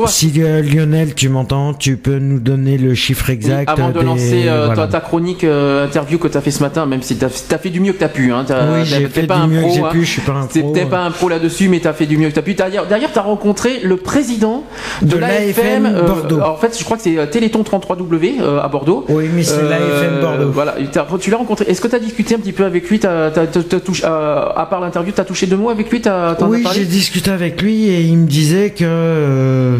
si 0.06 0.32
euh, 0.38 0.62
Lionel, 0.62 1.14
tu 1.14 1.28
m'entends, 1.28 1.74
tu 1.74 1.96
peux 1.96 2.18
nous 2.18 2.40
donner 2.40 2.78
le 2.78 2.94
chiffre 2.94 3.28
exact. 3.30 3.68
Avant 3.68 3.90
de 3.90 3.98
des- 3.98 4.04
lancer 4.04 4.42
euh, 4.48 4.66
voilà. 4.66 4.86
ta, 4.86 4.92
ta 4.92 5.00
chronique 5.00 5.44
euh, 5.44 5.84
interview 5.84 6.18
que 6.18 6.28
tu 6.28 6.36
as 6.38 6.40
fait 6.40 6.50
ce 6.50 6.62
matin, 6.62 6.86
même 6.86 7.02
si 7.02 7.16
tu 7.16 7.24
as, 7.24 7.28
fait 7.28 7.68
du 7.70 7.80
mieux 7.80 7.92
que 7.92 7.98
tu 7.98 8.04
as 8.04 8.08
pu. 8.08 8.32
Hein, 8.32 8.44
t'as- 8.46 8.72
Oui, 8.72 8.84
j'ai 8.86 9.06
fait 9.08 9.24
pas 9.24 9.40
du 9.46 9.52
mieux 9.52 9.62
que 9.62 9.70
j'ai 9.70 9.80
hein. 9.82 9.88
pu, 9.90 10.04
je 10.04 10.10
suis 10.10 10.20
pas 10.22 10.32
un 10.32 10.46
pro, 10.46 10.72
peut-être 10.72 10.84
ouais. 10.84 10.90
pas 10.90 11.02
un 11.04 11.10
pro 11.10 11.28
là-dessus, 11.28 11.68
mais 11.68 11.80
tu 11.80 11.88
as 11.88 11.92
fait 11.92 12.06
du 12.06 12.16
mieux 12.16 12.28
que 12.28 12.32
tu 12.34 12.38
as 12.38 12.42
pu. 12.42 12.54
D'ailleurs, 12.54 12.86
d'ailleurs, 12.86 13.12
tu 13.12 13.18
as 13.18 13.22
rencontré 13.22 13.80
le 13.82 13.96
président 13.98 14.64
de, 15.02 15.07
De 15.08 15.16
l'AFM 15.16 15.84
l'AFM 15.84 16.06
Bordeaux. 16.06 16.40
En 16.40 16.56
fait, 16.56 16.78
je 16.78 16.84
crois 16.84 16.96
que 16.96 17.02
c'est 17.02 17.18
euh, 17.18 17.26
Téléthon 17.26 17.62
33W 17.62 18.40
euh, 18.40 18.60
à 18.60 18.68
Bordeaux. 18.68 19.04
Oui, 19.08 19.28
mais 19.34 19.42
c'est 19.42 19.62
l'AFM 19.62 20.20
Bordeaux. 20.20 20.50
Voilà, 20.50 20.76
tu 21.20 21.30
l'as 21.30 21.36
rencontré. 21.36 21.64
Est-ce 21.68 21.80
que 21.80 21.88
tu 21.88 21.94
as 21.96 21.98
discuté 22.00 22.34
un 22.34 22.38
petit 22.38 22.52
peu 22.52 22.64
avec 22.64 22.88
lui? 22.88 22.98
T'as 23.00 23.30
touché- 23.30 24.04
euh, 24.04 24.44
À 24.54 24.66
part 24.66 24.80
l'interview, 24.80 25.12
tu 25.12 25.20
as 25.20 25.24
touché 25.24 25.46
deux 25.46 25.56
mots 25.56 25.70
avec 25.70 25.90
lui? 25.90 26.02
Oui, 26.40 26.64
j'ai 26.74 26.84
discuté 26.84 27.30
avec 27.30 27.60
lui 27.62 27.88
et 27.88 28.02
il 28.02 28.16
me 28.18 28.26
disait 28.26 28.70
que 28.70 28.84
euh, 28.84 29.76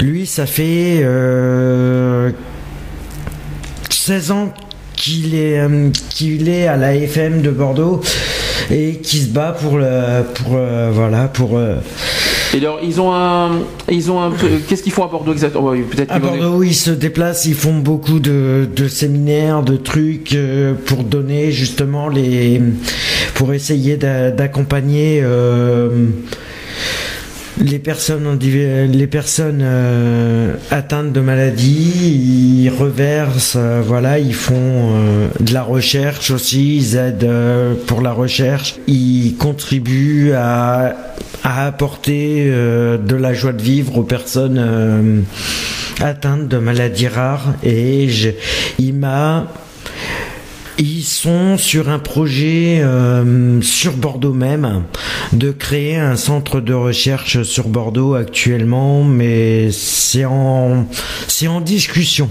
lui, 0.00 0.26
ça 0.26 0.46
fait 0.46 1.00
euh, 1.02 2.30
16 3.90 4.30
ans 4.32 4.48
qu'il 4.96 5.34
est, 5.34 5.58
euh, 5.60 5.90
qu'il 6.10 6.48
est 6.48 6.66
à 6.66 6.76
la 6.76 6.94
FM 6.94 7.42
de 7.42 7.50
Bordeaux 7.50 8.00
et 8.70 8.96
qui 8.96 9.18
se 9.18 9.28
bat 9.28 9.52
pour 9.58 9.78
le, 9.78 10.22
pour 10.34 10.54
euh, 10.56 10.90
voilà, 10.92 11.28
pour 11.28 11.56
euh, 11.58 11.76
Et 12.54 12.58
alors, 12.58 12.80
ils 12.82 12.98
ont 13.00 13.12
un, 13.12 13.50
ils 13.90 14.10
ont 14.10 14.22
un, 14.22 14.32
qu'est-ce 14.68 14.82
qu'ils 14.82 14.92
font 14.92 15.04
à 15.04 15.08
Bordeaux 15.08 15.32
exactement? 15.32 15.72
Peut-être 15.72 16.10
À 16.10 16.18
Bordeaux, 16.18 16.62
ils 16.62 16.74
se 16.74 16.90
déplacent, 16.90 17.44
ils 17.44 17.54
font 17.54 17.78
beaucoup 17.78 18.20
de, 18.20 18.66
de 18.74 18.88
séminaires, 18.88 19.62
de 19.62 19.76
trucs 19.76 20.34
euh, 20.34 20.72
pour 20.86 21.04
donner 21.04 21.52
justement 21.52 22.08
les, 22.08 22.60
pour 23.34 23.52
essayer 23.52 23.96
d'a- 23.98 24.30
d'accompagner 24.30 25.20
euh, 25.22 26.06
les 27.60 27.78
personnes, 27.78 29.60
euh, 29.62 30.54
atteintes 30.70 31.12
de 31.12 31.20
maladies. 31.20 32.62
Ils 32.64 32.70
reversent, 32.70 33.56
euh, 33.56 33.82
voilà, 33.84 34.18
ils 34.18 34.34
font 34.34 34.54
euh, 34.54 35.28
de 35.40 35.52
la 35.52 35.62
recherche 35.62 36.30
aussi, 36.30 36.76
ils 36.76 36.96
aident 36.96 37.28
pour 37.86 38.00
la 38.00 38.12
recherche, 38.12 38.76
ils 38.86 39.36
contribuent 39.36 40.32
à, 40.32 40.96
apporter 41.44 42.46
de 42.46 43.14
la 43.14 43.32
joie 43.32 43.52
de 43.52 43.62
vivre 43.62 43.96
aux 43.98 44.02
personnes 44.02 45.24
atteintes 46.00 46.48
de 46.48 46.58
maladies 46.58 47.08
rares. 47.08 47.54
Et 47.62 48.08
il 48.78 48.94
m'a 48.94 49.46
ils 50.78 51.02
sont 51.02 51.58
sur 51.58 51.88
un 51.88 51.98
projet 51.98 52.80
euh, 52.80 53.60
sur 53.62 53.92
Bordeaux 53.92 54.32
même 54.32 54.84
de 55.32 55.50
créer 55.50 55.96
un 55.96 56.16
centre 56.16 56.60
de 56.60 56.72
recherche 56.72 57.42
sur 57.42 57.68
Bordeaux 57.68 58.14
actuellement, 58.14 59.02
mais 59.02 59.70
c'est 59.72 60.24
en 60.24 60.86
c'est 61.26 61.48
en 61.48 61.60
discussion. 61.60 62.30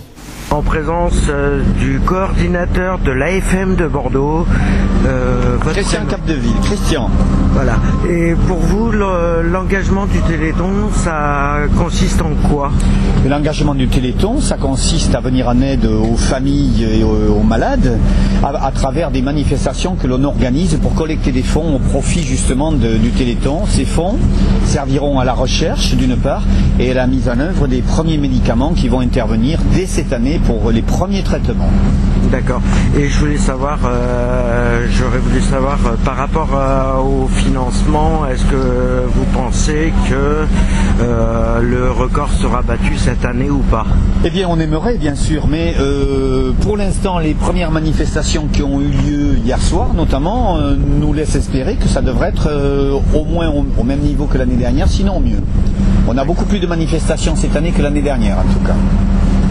En 0.49 0.61
présence 0.61 1.23
euh, 1.29 1.61
du 1.77 1.99
coordinateur 1.99 2.99
de 2.99 3.11
l'AFM 3.11 3.75
de 3.75 3.85
Bordeaux, 3.85 4.45
euh, 5.05 5.57
Christian. 5.73 5.99
Capdeville. 6.09 6.53
Christian. 6.63 7.09
Voilà. 7.53 7.73
Et 8.09 8.33
pour 8.47 8.57
vous, 8.57 8.91
le- 8.91 9.41
l'engagement 9.43 10.05
du 10.05 10.19
Téléthon, 10.21 10.69
ça 10.93 11.57
consiste 11.77 12.21
en 12.21 12.47
quoi? 12.47 12.71
L'engagement 13.27 13.75
du 13.75 13.87
Téléthon, 13.89 14.39
ça 14.39 14.55
consiste 14.55 15.13
à 15.15 15.19
venir 15.19 15.49
en 15.49 15.59
aide 15.61 15.85
aux 15.85 16.15
familles 16.15 16.87
et 16.99 17.03
aux, 17.03 17.39
aux 17.39 17.43
malades 17.43 17.97
à, 18.41 18.67
à 18.67 18.71
travers 18.71 19.11
des 19.11 19.21
manifestations 19.21 19.95
que 19.95 20.07
l'on 20.07 20.23
organise 20.23 20.75
pour 20.81 20.95
collecter 20.95 21.31
des 21.33 21.43
fonds 21.43 21.75
au 21.75 21.79
profit 21.79 22.23
justement 22.23 22.71
de- 22.71 22.95
du 22.97 23.09
Téléthon. 23.09 23.65
Ces 23.67 23.85
fonds 23.85 24.15
serviront 24.65 25.19
à 25.19 25.25
la 25.25 25.33
recherche 25.33 25.93
d'une 25.95 26.15
part 26.15 26.43
et 26.79 26.91
à 26.91 26.93
la 26.93 27.07
mise 27.07 27.27
en 27.27 27.37
œuvre 27.39 27.67
des 27.67 27.81
premiers 27.81 28.17
médicaments 28.17 28.71
qui 28.73 28.87
vont 28.87 29.01
intervenir 29.01 29.59
dès 29.75 29.85
cette 29.87 30.13
année 30.13 30.36
pour 30.39 30.71
les 30.71 30.81
premiers 30.81 31.23
traitements. 31.23 31.69
D'accord. 32.31 32.61
Et 32.97 33.07
je 33.07 33.19
voulais 33.19 33.37
savoir, 33.37 33.79
euh, 33.85 34.85
j'aurais 34.91 35.19
voulu 35.19 35.39
savoir 35.41 35.77
euh, 35.85 35.95
par 36.03 36.17
rapport 36.17 36.49
euh, 36.53 36.97
au 36.99 37.27
financement, 37.27 38.25
est-ce 38.25 38.43
que 38.45 39.03
vous 39.07 39.23
pensez 39.33 39.93
que 40.09 40.45
euh, 41.01 41.61
le 41.61 41.91
record 41.91 42.29
sera 42.31 42.61
battu 42.61 42.97
cette 42.97 43.23
année 43.23 43.49
ou 43.49 43.59
pas? 43.59 43.85
Eh 44.25 44.29
bien, 44.29 44.47
on 44.49 44.59
aimerait, 44.59 44.97
bien 44.97 45.15
sûr, 45.15 45.47
mais 45.47 45.75
pour 46.61 46.75
l'instant, 46.75 47.19
les 47.19 47.33
premières 47.33 47.71
manifestations 47.71 48.47
qui 48.51 48.63
ont 48.63 48.81
eu 48.81 48.89
lieu 48.89 49.37
hier 49.45 49.61
soir, 49.61 49.93
notamment, 49.93 50.57
nous 50.99 51.13
laissent 51.13 51.35
espérer 51.35 51.75
que 51.75 51.87
ça 51.87 52.01
devrait 52.01 52.29
être 52.29 52.49
au 53.13 53.23
moins 53.23 53.47
au, 53.47 53.65
au 53.77 53.83
même 53.83 53.99
niveau 53.99 54.25
que 54.25 54.37
l'année 54.37 54.55
dernière, 54.55 54.87
sinon 54.87 55.19
mieux. 55.19 55.41
On 56.07 56.17
a 56.17 56.25
beaucoup 56.25 56.45
plus 56.45 56.59
de 56.59 56.67
manifestations 56.67 57.35
cette 57.35 57.55
année 57.55 57.71
que 57.71 57.81
l'année 57.81 58.01
dernière, 58.01 58.37
en 58.39 58.53
tout 58.53 58.65
cas. 58.65 58.75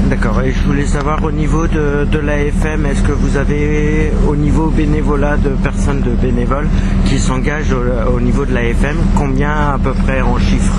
D'accord. 0.09 0.41
Et 0.43 0.53
je 0.53 0.63
voulais 0.63 0.87
savoir 0.87 1.23
au 1.25 1.33
niveau 1.33 1.67
de, 1.67 2.07
de 2.11 2.19
l'AFM, 2.19 2.87
est-ce 2.87 3.03
que 3.03 3.11
vous 3.13 3.37
avez 3.37 4.13
au 4.29 4.37
niveau 4.37 4.69
bénévolat 4.69 5.37
de 5.37 5.49
personnes 5.49 6.01
de 6.01 6.11
bénévoles 6.11 6.69
qui 7.07 7.19
s'engagent 7.19 7.73
au, 7.73 8.13
au 8.17 8.21
niveau 8.21 8.45
de 8.45 8.55
l'AFM, 8.55 8.97
combien 9.17 9.51
à 9.51 9.79
peu 9.83 9.93
près 9.93 10.21
en 10.23 10.39
chiffres? 10.39 10.77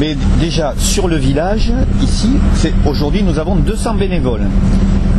Mais 0.00 0.16
déjà, 0.40 0.72
sur 0.78 1.08
le 1.08 1.16
village, 1.16 1.72
ici, 2.02 2.30
aujourd'hui, 2.86 3.22
nous 3.22 3.38
avons 3.38 3.56
200 3.56 3.94
bénévoles, 3.96 4.48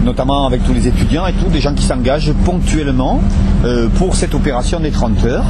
notamment 0.05 0.45
avec 0.45 0.63
tous 0.63 0.73
les 0.73 0.87
étudiants 0.87 1.25
et 1.27 1.33
tout, 1.33 1.47
des 1.49 1.59
gens 1.59 1.73
qui 1.73 1.83
s'engagent 1.83 2.31
ponctuellement 2.45 3.19
euh, 3.65 3.87
pour 3.97 4.15
cette 4.15 4.33
opération 4.35 4.79
des 4.79 4.91
30 4.91 5.25
heures. 5.25 5.43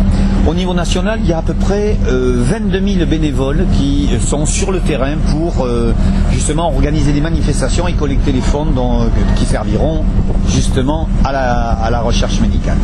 Au 0.48 0.54
niveau 0.54 0.74
national, 0.74 1.20
il 1.22 1.28
y 1.28 1.34
a 1.34 1.40
à 1.40 1.42
peu 1.42 1.54
près 1.54 1.98
euh, 2.08 2.36
22 2.38 2.82
000 3.00 3.06
bénévoles 3.06 3.66
qui 3.78 4.10
sont 4.26 4.46
sur 4.46 4.72
le 4.72 4.80
terrain 4.80 5.16
pour 5.32 5.66
euh, 5.66 5.94
justement 6.32 6.70
organiser 6.74 7.12
des 7.14 7.22
manifestations 7.22 7.88
et 7.88 7.94
collecter 7.94 8.32
les 8.32 8.42
fonds 8.42 8.66
dont- 8.66 9.08
qui 9.36 9.46
serviront 9.46 10.04
justement 10.48 11.10
à 11.24 11.32
la, 11.32 11.70
à 11.72 11.90
la 11.90 12.00
recherche 12.02 12.40
médicale. 12.40 12.78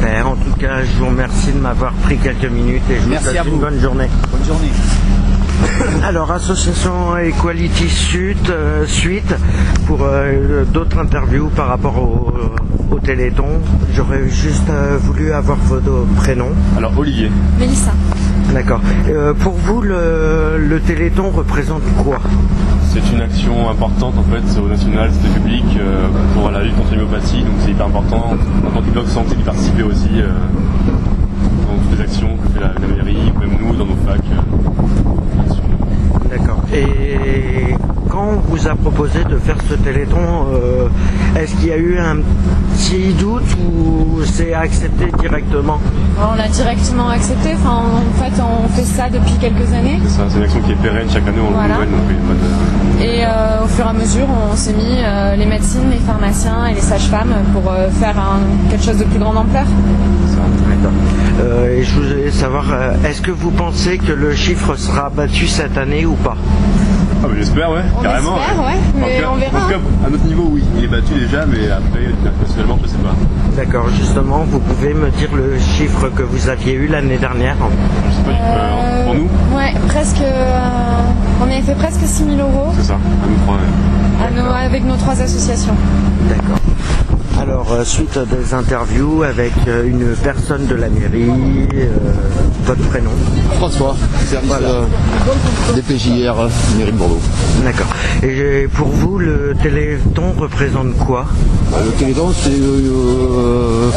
Père, 0.00 0.28
en 0.28 0.34
tout 0.36 0.56
cas, 0.58 0.82
je 0.82 0.98
vous 0.98 1.06
remercie 1.10 1.52
de 1.52 1.58
m'avoir 1.58 1.92
pris 1.92 2.16
quelques 2.16 2.50
minutes 2.50 2.82
et 2.90 2.96
je 3.02 3.08
Merci 3.08 3.26
vous 3.26 3.30
souhaite 3.32 3.40
à 3.42 3.44
une 3.48 3.54
vous. 3.54 3.60
bonne 3.60 3.78
journée. 3.80 4.08
Bonne 4.32 4.46
journée. 4.46 4.68
Alors, 6.04 6.30
association 6.32 7.16
Equality 7.18 7.88
Suite, 7.88 8.50
euh, 8.50 8.84
suite 8.86 9.34
pour 9.86 10.00
euh, 10.02 10.64
d'autres 10.64 10.98
interviews 10.98 11.48
par 11.54 11.68
rapport 11.68 11.98
au, 11.98 12.32
au 12.94 12.98
Téléthon. 12.98 13.60
J'aurais 13.94 14.28
juste 14.28 14.68
euh, 14.70 14.96
voulu 15.00 15.32
avoir 15.32 15.58
vos 15.58 15.78
prénoms. 16.16 16.52
Alors, 16.76 16.92
Olivier. 16.98 17.30
Mélissa. 17.58 17.92
D'accord. 18.54 18.80
Euh, 19.08 19.32
pour 19.34 19.52
vous, 19.52 19.82
le, 19.82 20.56
le 20.58 20.80
Téléthon 20.80 21.30
représente 21.30 21.82
quoi? 22.02 22.18
C'est 22.92 23.12
une 23.14 23.20
action 23.20 23.70
importante 23.70 24.14
en 24.18 24.24
fait 24.24 24.60
au 24.60 24.66
national, 24.68 25.10
c'était 25.12 25.32
public 25.38 25.64
euh, 25.78 26.08
pour 26.34 26.50
la 26.50 26.64
lutte 26.64 26.74
contre 26.74 26.90
l'homéopathie, 26.96 27.42
donc 27.42 27.52
c'est 27.60 27.70
hyper 27.70 27.86
important. 27.86 28.34
En 28.66 28.70
tant 28.70 28.80
que 28.82 28.90
bloc 28.90 29.06
santé, 29.06 29.36
d'y 29.36 29.44
participer 29.44 29.84
aussi 29.84 30.08
euh, 30.16 30.26
dans 31.68 31.78
toutes 31.88 31.96
les 31.98 32.02
actions 32.04 32.36
que 32.42 32.48
fait 32.52 32.58
la, 32.60 32.72
la 32.72 33.04
mairie, 33.04 33.32
ou 33.36 33.38
même 33.38 33.50
nous 33.60 33.76
dans 33.76 33.84
nos 33.86 33.94
facs. 34.04 34.18
euh. 34.32 35.49
D'accord. 36.30 36.60
Et 36.72 37.74
quand 38.08 38.24
on 38.36 38.40
vous 38.50 38.68
a 38.68 38.74
proposé 38.76 39.24
de 39.24 39.36
faire 39.36 39.56
ce 39.68 39.74
Téléthon, 39.74 40.46
euh, 40.52 40.88
est-ce 41.36 41.54
qu'il 41.56 41.68
y 41.68 41.72
a 41.72 41.76
eu 41.76 41.98
un 41.98 42.16
petit 42.76 43.12
doute 43.14 43.42
ou 43.60 44.20
c'est 44.24 44.54
accepté 44.54 45.06
directement 45.20 45.78
On 46.20 46.36
l'a 46.36 46.48
directement 46.48 47.08
accepté. 47.08 47.50
Enfin, 47.54 47.82
en 47.82 48.22
fait, 48.22 48.40
on 48.42 48.68
fait 48.68 48.84
ça 48.84 49.08
depuis 49.10 49.34
quelques 49.40 49.72
années. 49.72 49.98
C'est 50.04 50.10
ça, 50.10 50.22
c'est 50.28 50.38
une 50.38 50.44
action 50.44 50.60
qui 50.60 50.72
est 50.72 50.76
pérenne, 50.76 51.08
chaque 51.12 51.26
année 51.26 51.38
on 51.46 51.50
Voilà. 51.52 51.74
le 51.74 51.80
renouvelle, 51.80 51.90
donc 51.90 52.00
il 52.10 52.14
y 52.14 52.18
a 52.18 52.28
pas 52.28 52.34
de- 52.34 53.02
Et 53.02 53.24
euh, 53.24 53.64
au 53.64 53.68
fur 53.68 53.86
et 53.86 53.88
à 53.88 53.92
mesure, 53.92 54.26
on 54.52 54.54
s'est 54.56 54.72
mis 54.74 54.98
euh, 55.02 55.34
les 55.34 55.46
médecines, 55.46 55.90
les 55.90 55.96
pharmaciens 55.98 56.66
et 56.66 56.74
les 56.74 56.80
sages-femmes 56.80 57.34
pour 57.52 57.72
euh, 57.72 57.88
faire 57.90 58.16
un- 58.18 58.68
quelque 58.70 58.84
chose 58.84 58.98
de 58.98 59.04
plus 59.04 59.18
grande 59.18 59.36
ampleur. 59.38 59.64
D'accord. 59.64 60.69
Euh, 60.84 61.78
et 61.78 61.82
je 61.84 61.92
voulais 61.94 62.30
savoir, 62.30 62.66
euh, 62.72 62.92
est-ce 63.08 63.20
que 63.20 63.30
vous 63.30 63.50
pensez 63.50 63.98
que 63.98 64.12
le 64.12 64.34
chiffre 64.34 64.76
sera 64.76 65.10
battu 65.10 65.46
cette 65.46 65.76
année 65.78 66.06
ou 66.06 66.14
pas? 66.14 66.36
Ah 67.22 67.26
bah 67.26 67.34
j'espère 67.38 67.70
ouais, 67.70 67.82
On 67.98 68.02
carrément. 68.02 68.36
espère, 68.38 68.58
ouais, 68.64 68.72
En 68.72 68.98
mais 69.06 69.16
tout 69.16 69.22
cas- 69.22 69.28
on 69.32 69.36
verra, 69.36 69.58
En 69.58 69.60
tout 69.64 69.68
cas, 69.72 70.06
à 70.06 70.10
notre 70.10 70.24
niveau 70.24 70.48
oui, 70.52 70.62
il 70.78 70.84
est 70.84 70.88
battu 70.88 71.12
déjà, 71.20 71.44
mais 71.44 71.70
après 71.70 72.08
personnellement 72.40 72.78
je 72.82 72.88
sais 72.88 72.96
pas. 72.96 73.14
D'accord, 73.56 73.88
justement, 73.90 74.44
vous 74.48 74.58
pouvez 74.60 74.94
me 74.94 75.10
dire 75.10 75.28
le 75.34 75.58
chiffre 75.58 76.08
que 76.08 76.22
vous 76.22 76.48
aviez 76.48 76.72
eu 76.74 76.86
l'année 76.86 77.18
dernière? 77.18 77.56
Je 77.58 78.16
sais 78.16 78.22
pas 78.22 78.30
du 78.32 78.38
tout, 78.38 78.42
euh, 78.46 79.04
pour 79.04 79.14
nous, 79.16 79.28
Ouais, 79.56 79.74
presque. 79.88 80.20
euh, 80.22 80.58
on 81.42 81.44
avait 81.44 81.60
fait 81.60 81.74
presque 81.74 82.00
6 82.04 82.24
000 82.24 82.36
euros 82.38 82.72
c'est 82.78 82.84
ça, 82.86 82.94
à 82.94 83.28
nous 83.28 83.36
trois. 83.44 83.54
ouais. 83.56 84.26
à 84.26 84.30
nos- 84.42 84.54
avec 84.66 84.84
nos 84.86 84.96
trois 84.96 85.20
associations. 85.20 85.74
D'accord. 86.28 86.56
Alors, 87.40 87.72
euh, 87.72 87.84
suite 87.84 88.18
à 88.18 88.26
des 88.26 88.52
interviews 88.52 89.22
avec 89.22 89.54
euh, 89.66 89.88
une 89.88 90.14
personne 90.14 90.66
de 90.66 90.74
la 90.74 90.90
mairie, 90.90 91.30
euh, 91.74 91.88
votre 92.66 92.82
prénom 92.82 93.12
François, 93.56 93.96
service 94.26 94.52
DPJR, 95.74 96.34
mairie 96.76 96.92
de 96.92 96.98
Bordeaux. 96.98 97.18
D'accord. 97.64 97.86
Et 98.22 98.68
pour 98.68 98.88
vous, 98.88 99.18
le 99.18 99.54
Téléthon 99.62 100.34
représente 100.38 100.94
quoi? 100.98 101.24
Le 101.72 101.90
Téléthon, 101.92 102.32
c'est 102.32 102.50
euh, 102.50 103.90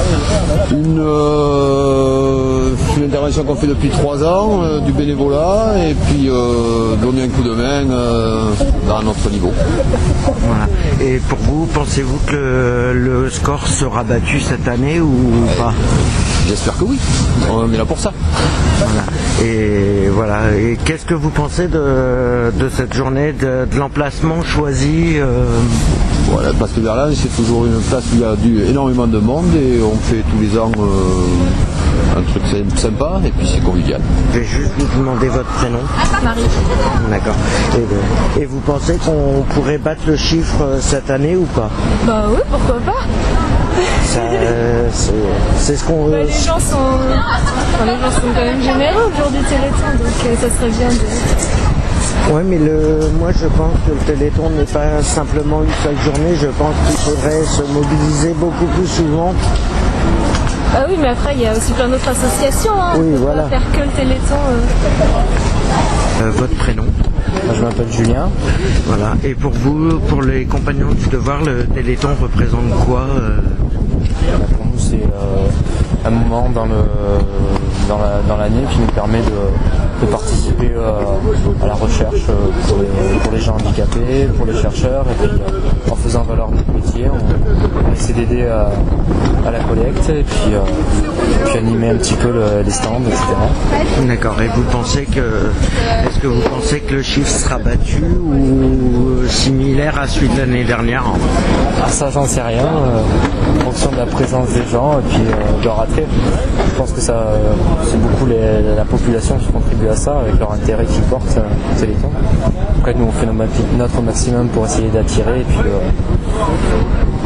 une, 0.72 1.00
euh, 1.00 2.70
une 2.98 3.04
intervention 3.06 3.44
qu'on 3.44 3.56
fait 3.56 3.68
depuis 3.68 3.90
trois 3.90 4.24
ans, 4.24 4.62
euh, 4.64 4.80
du 4.80 4.92
bénévolat, 4.92 5.74
et 5.90 5.94
puis 5.94 6.30
euh, 6.30 6.96
donner 7.02 7.24
un 7.24 7.30
coup 7.30 7.42
de 7.42 7.52
main 7.52 7.90
euh, 7.90 8.52
dans 8.88 9.02
notre 9.02 9.30
niveau. 9.30 9.52
Voilà. 10.48 10.68
Et 11.02 11.18
pour 11.18 11.40
vous, 11.40 11.66
pensez-vous 11.74 12.20
que 12.28 12.94
le 12.94 13.30
score 13.30 13.68
sera 13.68 14.04
battu 14.04 14.40
cette 14.40 14.68
année 14.68 15.02
ou 15.02 15.46
pas? 15.58 15.74
J'espère 16.48 16.78
que 16.78 16.84
oui. 16.84 17.00
On 17.52 17.72
est 17.74 17.78
là 17.78 17.86
pour 17.86 18.00
ça. 18.00 18.12
Voilà. 18.80 19.04
Et 19.44 20.10
voilà. 20.10 20.56
Et 20.56 20.78
qu'est-ce 20.86 21.06
que 21.06 21.14
vous 21.16 21.30
pensez 21.30 21.68
de, 21.68 22.52
de 22.58 22.70
cette 22.70 22.94
journée, 22.94 23.34
de, 23.34 23.66
de 23.66 23.80
l'emplacement 23.80 24.42
choisi 24.44 25.16
euh, 25.18 25.46
Voilà, 26.34 26.50
la 26.50 26.54
place 26.56 26.74
de 26.74 26.82
Berlin, 26.82 27.10
c'est 27.16 27.36
toujours 27.36 27.66
une 27.66 27.80
place 27.82 28.04
où 28.12 28.16
il 28.16 28.20
y 28.22 28.24
a 28.26 28.36
du, 28.36 28.64
énormément 28.64 29.06
de 29.08 29.20
monde 29.20 29.54
et 29.56 29.80
on 29.84 29.96
fait 29.98 30.24
tous 30.32 30.42
les 30.42 30.58
ans 30.58 30.72
euh, 30.80 32.18
un 32.20 32.22
truc 32.24 32.44
sy- 32.48 32.82
sympa 32.82 33.22
et 33.24 33.30
puis 33.30 33.48
c'est 33.48 33.64
convivial. 33.64 34.02
Je 34.34 34.40
vais 34.40 34.46
juste 34.46 34.72
vous 34.80 35.00
demander 35.00 35.28
votre 35.28 35.50
prénom. 35.50 35.78
Marie. 36.24 36.42
D'accord. 37.10 37.36
Et, 37.76 37.78
euh, 37.82 38.42
et 38.42 38.46
vous 38.46 38.60
pensez 38.62 38.96
qu'on 38.98 39.44
pourrait 39.54 39.78
battre 39.78 40.02
le 40.08 40.16
chiffre 40.16 40.62
euh, 40.62 40.78
cette 40.82 41.10
année 41.12 41.36
ou 41.36 41.44
pas? 41.46 41.70
Bah 42.08 42.24
oui, 42.30 42.40
pourquoi 42.50 42.78
pas 42.80 43.02
Ça, 44.06 44.20
euh, 44.22 44.88
c'est- 44.92 45.12
C'est 45.58 45.76
ce 45.78 45.84
qu'on 45.84 46.06
Bah, 46.10 46.18
veut. 46.18 46.24
les, 46.24 46.30
gens 46.32 46.60
sont... 46.60 46.78
enfin, 46.78 47.86
les 47.86 47.92
gens 48.02 48.12
sont 48.12 48.28
quand 48.34 48.42
même 48.44 48.62
généreux 48.62 49.12
au 49.14 49.18
jour 49.22 49.30
du 49.32 49.38
Téléthon, 49.46 49.92
donc 50.00 50.26
euh, 50.26 50.36
ça 50.42 50.56
serait 50.58 50.72
bien 50.72 50.88
de... 50.90 51.73
Ouais, 52.32 52.42
mais 52.44 52.58
le, 52.58 53.10
moi 53.20 53.32
je 53.32 53.46
pense 53.48 53.74
que 53.86 53.92
le 53.92 53.98
Téléthon 54.16 54.50
n'est 54.52 54.64
pas 54.64 55.02
simplement 55.04 55.62
une 55.62 55.70
seule 55.84 55.98
journée. 56.00 56.36
Je 56.40 56.48
pense 56.48 56.74
qu'il 56.88 56.98
faudrait 56.98 57.44
se 57.44 57.62
mobiliser 57.72 58.34
beaucoup 58.34 58.66
plus 58.78 58.88
souvent. 58.88 59.34
Ah 60.76 60.86
oui, 60.90 60.96
mais 61.00 61.10
après, 61.10 61.34
il 61.36 61.42
y 61.42 61.46
a 61.48 61.52
aussi 61.56 61.72
plein 61.74 61.88
d'autres 61.88 62.10
associations. 62.10 62.72
Hein. 62.82 62.94
Oui, 62.96 63.06
on 63.10 63.12
peut 63.12 63.18
voilà. 63.24 63.44
pas 63.44 63.50
faire 63.50 63.72
que 63.74 63.80
le 63.82 63.88
Téléthon. 63.96 64.36
euh. 64.50 66.24
Euh, 66.26 66.32
votre 66.32 66.56
prénom 66.56 66.86
Je 67.54 67.62
m'appelle 67.62 67.92
Julien. 67.92 68.30
Voilà. 68.88 69.14
Et 69.24 69.36
pour 69.36 69.52
vous, 69.52 70.00
pour 70.08 70.22
les 70.24 70.46
compagnons 70.46 70.92
du 70.94 71.08
devoir, 71.10 71.42
le 71.44 71.66
Téléthon 71.66 72.10
représente 72.20 72.70
quoi 72.88 73.02
euh 73.02 73.38
Pour 74.58 74.66
nous, 74.66 74.80
c'est 74.80 74.96
euh, 75.04 76.08
un 76.08 76.10
moment 76.10 76.50
dans 76.50 76.66
le 76.66 76.76
dans 77.88 77.98
la- 78.00 78.22
dans 78.28 78.38
l'année 78.38 78.64
qui 78.72 78.80
nous 78.80 78.88
permet 78.88 79.20
de, 79.20 79.32
de 80.02 80.06
participer 80.08 80.72
euh, 80.76 80.92
à 81.64 81.68
la 81.68 81.74
recherche 81.74 82.22
euh, 82.30 82.34
pour 82.68 82.78
les, 82.80 83.20
pour 83.20 83.32
les 83.32 83.40
gens 83.40 83.54
handicapés, 83.54 84.28
pour 84.36 84.46
les 84.46 84.56
chercheurs, 84.56 85.06
et 85.10 85.28
puis 85.28 85.30
euh, 85.40 85.92
en 85.92 85.96
faisant 85.96 86.24
valoir 86.24 86.50
notre 86.52 86.72
métier, 86.74 87.08
on, 87.10 87.90
on 87.90 87.94
essaie 87.94 88.14
d'aider 88.14 88.46
à, 88.48 88.70
à 89.48 89.52
la 89.52 89.60
collecte 89.60 90.10
et 90.10 90.24
puis, 90.24 90.54
puis 91.46 91.58
animer 91.58 91.90
un 91.92 91.96
petit 91.96 92.16
peu 92.16 92.30
le- 92.32 92.64
les 92.66 92.72
stands, 92.72 93.02
etc. 93.08 93.24
D'accord. 94.08 94.36
Et 94.42 94.48
vous 94.56 94.64
pensez 94.72 95.06
que, 95.06 95.20
est-ce 96.08 96.20
que 96.20 96.28
vous 96.28 96.42
pensez 96.50 96.80
que 96.82 96.96
le 96.96 97.02
chiffre 97.02 97.30
sera 97.30 97.58
battu 97.60 98.04
ou 98.04 99.28
similaire 99.30 100.00
à 100.00 100.08
celui 100.08 100.30
de 100.30 100.38
l'année 100.40 100.64
dernière? 100.64 101.04
Ah, 101.84 101.90
ça, 101.90 102.10
j'en 102.10 102.26
sais 102.26 102.42
rien, 102.42 102.66
euh, 102.66 103.60
en 103.62 103.64
fonction 103.72 103.92
de 103.92 103.98
la 103.98 104.06
présence 104.06 104.50
des 104.50 104.64
gens 104.72 105.00
et 105.00 105.04
puis 105.10 105.22
euh, 105.22 105.60
de 105.60 105.66
leur 105.66 105.82
attrait. 105.82 106.06
Je 106.70 106.78
pense 106.78 106.92
que 106.92 107.02
ça, 107.02 107.14
euh, 107.14 107.38
c'est 107.90 108.02
beaucoup 108.02 108.26
les- 108.26 108.76
la 108.76 108.86
population 108.86 109.38
qui 109.38 109.48
contribue 109.52 109.88
à 109.90 109.93
ça, 109.96 110.20
avec 110.20 110.40
leur 110.40 110.52
intérêt 110.52 110.86
qu'ils 110.86 111.04
portent 111.04 111.38
euh, 111.38 111.42
au 111.42 111.80
Téléthon. 111.80 112.10
Après, 112.78 112.94
nous, 112.94 113.06
on 113.06 113.12
fait 113.12 113.28
notre 113.78 114.02
maximum 114.02 114.48
pour 114.50 114.66
essayer 114.66 114.90
d'attirer 114.90 115.42
et 115.42 115.44
puis, 115.44 115.58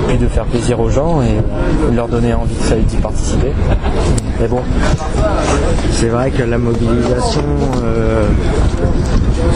puis 0.07 0.17
de 0.17 0.27
faire 0.27 0.45
plaisir 0.45 0.79
aux 0.79 0.89
gens 0.89 1.21
et 1.21 1.37
de 1.91 1.95
leur 1.95 2.07
donner 2.07 2.33
envie 2.33 2.55
d'y 2.87 2.97
participer. 2.97 3.51
Mais 4.39 4.47
bon, 4.47 4.61
C'est 5.91 6.07
vrai 6.09 6.31
que 6.31 6.43
la 6.43 6.57
mobilisation, 6.57 7.41
euh, 7.83 8.27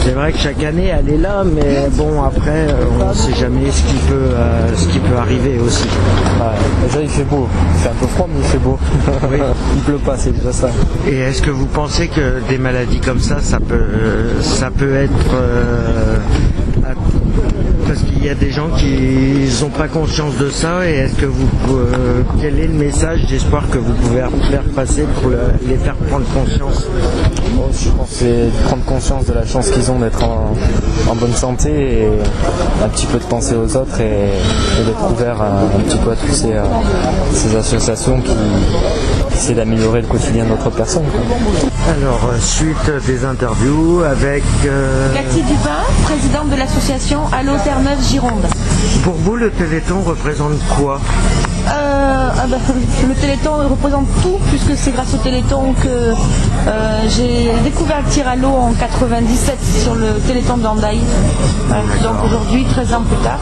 c'est 0.04 0.12
vrai 0.12 0.32
que 0.32 0.38
chaque 0.38 0.62
année 0.64 0.86
elle 0.86 1.08
est 1.08 1.18
là, 1.18 1.44
mais 1.44 1.88
bon 1.92 2.22
après 2.22 2.66
euh, 2.68 2.74
on 3.00 3.08
ne 3.08 3.14
sait 3.14 3.34
jamais 3.34 3.70
ce 3.70 3.82
qui 3.82 3.96
peut, 4.08 4.14
euh, 4.14 4.68
ce 4.74 4.88
qui 4.88 4.98
peut 4.98 5.16
arriver 5.16 5.58
aussi. 5.64 5.84
ouais, 5.86 6.88
déjà 6.88 7.02
il 7.02 7.08
fait 7.08 7.24
beau. 7.24 7.46
Fait 7.76 7.90
un 7.90 7.94
peu 7.94 8.06
froid, 8.08 8.26
mais 8.28 8.40
il 8.40 8.46
fait 8.46 8.58
beau. 8.58 8.78
il 9.76 9.82
pleut 9.82 9.98
pas, 9.98 10.16
c'est 10.16 10.32
déjà 10.32 10.52
ça. 10.52 10.70
Et 11.06 11.18
est-ce 11.18 11.42
que 11.42 11.50
vous 11.50 11.66
pensez 11.66 12.08
que 12.08 12.40
des 12.48 12.58
maladies 12.58 13.00
comme 13.00 13.20
ça, 13.20 13.40
ça 13.40 13.58
peut, 13.60 14.40
ça 14.40 14.70
peut 14.70 14.94
être 14.96 15.34
euh, 15.34 16.16
parce 17.92 18.04
qu'il 18.04 18.24
y 18.24 18.30
a 18.30 18.34
des 18.34 18.50
gens 18.50 18.68
qui 18.78 19.50
n'ont 19.60 19.68
pas 19.68 19.86
conscience 19.86 20.34
de 20.38 20.48
ça 20.48 20.88
et 20.88 20.92
est-ce 20.94 21.14
que 21.14 21.26
vous 21.26 21.46
euh, 21.76 22.22
quel 22.40 22.58
est 22.58 22.66
le 22.66 22.72
message 22.72 23.26
d'espoir 23.26 23.68
que 23.70 23.76
vous 23.76 23.92
pouvez 23.92 24.20
faire 24.50 24.62
passer 24.74 25.04
pour 25.20 25.28
le- 25.28 25.38
les 25.68 25.76
faire 25.76 25.94
prendre 25.96 26.24
conscience? 26.32 26.86
Je 27.74 27.88
pense 27.90 28.08
c'est 28.08 28.48
prendre 28.64 28.84
conscience 28.84 29.26
de 29.26 29.34
la 29.34 29.44
chance 29.44 29.68
qu'ils 29.70 29.90
ont 29.90 29.98
d'être 29.98 30.22
en, 30.24 31.14
bonne 31.16 31.34
santé 31.34 31.68
et 31.70 32.08
un 32.82 32.88
petit 32.88 33.04
peu 33.06 33.18
de 33.18 33.24
penser 33.24 33.54
aux 33.56 33.76
autres 33.76 34.00
et, 34.00 34.30
d'être 34.86 35.10
ouvert 35.12 35.42
un, 35.42 35.80
petit 35.80 35.98
peu 35.98 36.12
à 36.12 36.16
toutes 36.16 36.32
ces, 36.32 36.52
euh, 36.54 36.62
ces 37.34 37.54
associations 37.54 38.20
qui, 38.22 38.30
essaient 39.42 39.54
d'améliorer 39.54 40.02
le 40.02 40.06
quotidien 40.06 40.44
d'autres 40.44 40.70
personnes. 40.70 41.02
quoi. 41.10 41.20
Alors 41.92 42.30
euh, 42.32 42.38
suite 42.38 42.90
des 43.08 43.24
interviews 43.24 44.02
avec 44.04 44.44
euh, 44.66 45.12
Cathy 45.14 45.42
Dupin, 45.42 45.82
présidente 46.04 46.48
de 46.50 46.56
l'association 46.56 47.22
Allo 47.32 47.52
Terre-Neuve 47.64 47.98
Gironde. 48.08 48.44
pour 49.02 49.14
vous 49.14 49.34
le 49.34 49.50
Téléthon 49.50 50.00
représente 50.02 50.52
quoi? 50.76 51.00
Euh, 51.66 52.28
ah 52.36 52.46
bah, 52.48 52.56
le 53.08 53.14
Téléthon 53.14 53.68
représente 53.68 54.06
tout, 54.22 54.38
puisque 54.48 54.76
c'est 54.76 54.92
grâce 54.92 55.12
au 55.14 55.18
Téléthon 55.18 55.74
que 55.82 55.88
euh, 55.88 57.00
j'ai 57.08 57.50
découvert 57.64 58.00
le 58.04 58.10
tir 58.10 58.28
à 58.28 58.36
l'eau 58.36 58.48
en 58.48 58.72
97 58.74 59.56
sur 59.82 59.94
le 59.96 60.06
Téléthon 60.26 60.56
d'Andaï. 60.58 60.98
Donc 62.02 62.24
aujourd'hui, 62.24 62.64
13 62.64 62.94
ans 62.94 63.02
plus 63.02 63.16
tard, 63.24 63.40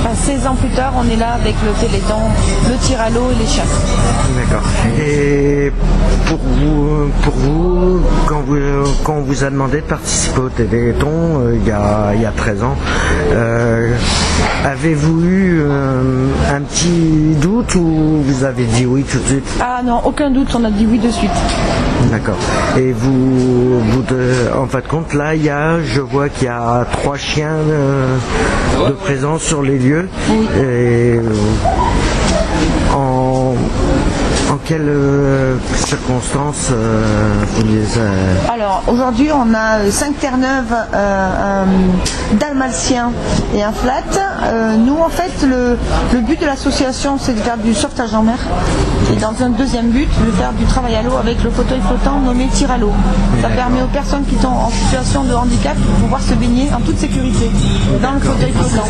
enfin 0.00 0.14
16 0.14 0.46
ans 0.46 0.54
plus 0.54 0.70
tard, 0.70 0.92
on 0.96 1.10
est 1.10 1.16
là 1.16 1.32
avec 1.34 1.54
le 1.64 1.72
Téléthon, 1.86 2.20
le 2.68 2.76
tir 2.86 3.00
à 3.00 3.10
l'eau 3.10 3.28
et 3.32 3.42
les 3.42 3.46
chasses. 3.46 3.80
D'accord. 4.36 4.62
Et 4.98 5.25
Et 5.28 5.72
pour 6.28 6.38
vous, 6.38 7.08
pour 7.22 7.34
vous, 7.34 8.00
quand 8.28 8.42
vous, 8.46 8.56
quand 9.02 9.14
on 9.16 9.20
vous 9.22 9.42
a 9.42 9.50
demandé 9.50 9.78
de 9.80 9.86
participer 9.86 10.40
au 10.40 10.48
Téléthon 10.48 11.40
euh, 11.40 11.56
il, 11.60 11.66
y 11.66 11.72
a, 11.72 12.12
il 12.14 12.22
y 12.22 12.26
a 12.26 12.30
13 12.30 12.62
ans, 12.62 12.76
euh, 13.32 13.90
avez-vous 14.64 15.24
eu 15.24 15.60
euh, 15.62 16.28
un 16.54 16.60
petit 16.60 17.34
doute 17.40 17.74
ou 17.74 18.22
vous 18.24 18.44
avez 18.44 18.64
dit 18.66 18.86
oui 18.86 19.02
tout 19.02 19.18
de 19.18 19.24
suite? 19.26 19.48
Ah 19.60 19.80
non, 19.84 20.00
aucun 20.04 20.30
doute, 20.30 20.54
on 20.56 20.62
a 20.64 20.70
dit 20.70 20.86
oui 20.88 20.98
de 21.00 21.10
suite. 21.10 21.30
D'accord. 22.12 22.38
Et 22.76 22.92
vous, 22.92 23.80
vous 23.80 24.02
de- 24.02 24.50
en 24.56 24.66
fin 24.66 24.78
de 24.80 24.86
compte, 24.86 25.12
là, 25.12 25.34
il 25.34 25.42
y 25.42 25.50
a, 25.50 25.80
je 25.82 26.00
vois 26.00 26.28
qu'il 26.28 26.46
y 26.46 26.50
a 26.50 26.86
trois 26.92 27.16
chiens 27.16 27.48
euh, 27.68 28.16
de 28.86 28.92
présence 28.92 29.42
sur 29.42 29.62
les 29.62 29.78
lieux. 29.78 30.08
Et 30.30 31.14
euh, 31.16 31.20
en 31.22 32.05
quelles 34.66 34.82
euh, 34.88 35.56
circonstances 35.76 36.70
euh, 36.72 37.04
vous 37.54 37.62
les 37.68 37.98
avez- 37.98 38.52
Alors 38.52 38.82
aujourd'hui 38.88 39.28
on 39.32 39.54
a 39.54 39.88
5 39.90 40.18
Terre-Neuve, 40.18 40.74
euh, 40.92 41.62
un 41.62 42.36
dalmatien 42.36 43.12
et 43.54 43.62
un 43.62 43.70
flat. 43.72 44.02
Nous 44.84 44.96
en 44.98 45.08
fait 45.08 45.46
le, 45.46 45.78
le 46.12 46.20
but 46.20 46.40
de 46.40 46.46
l'association 46.46 47.16
c'est 47.20 47.34
de 47.34 47.40
faire 47.40 47.58
du 47.58 47.74
sauvetage 47.74 48.12
en 48.14 48.22
mer. 48.24 48.38
Et 49.12 49.16
dans 49.20 49.34
un 49.40 49.50
deuxième 49.50 49.90
but, 49.90 50.08
de 50.26 50.32
faire 50.32 50.52
du 50.52 50.64
travail 50.64 50.96
à 50.96 51.02
l'eau 51.02 51.16
avec 51.16 51.42
le 51.44 51.50
fauteuil 51.50 51.80
flottant 51.86 52.18
nommé 52.20 52.48
tir 52.52 52.68
à 52.72 52.76
l'eau. 52.78 52.92
Ça 53.40 53.48
permet 53.48 53.82
aux 53.82 53.86
personnes 53.92 54.24
qui 54.24 54.36
sont 54.36 54.48
en 54.48 54.70
situation 54.70 55.22
de 55.22 55.32
handicap 55.34 55.76
de 55.76 56.02
pouvoir 56.02 56.20
se 56.20 56.34
baigner 56.34 56.68
en 56.76 56.80
toute 56.80 56.98
sécurité 56.98 57.50
dans 58.02 58.12
le 58.12 58.20
fauteuil 58.20 58.52
flottant. 58.52 58.86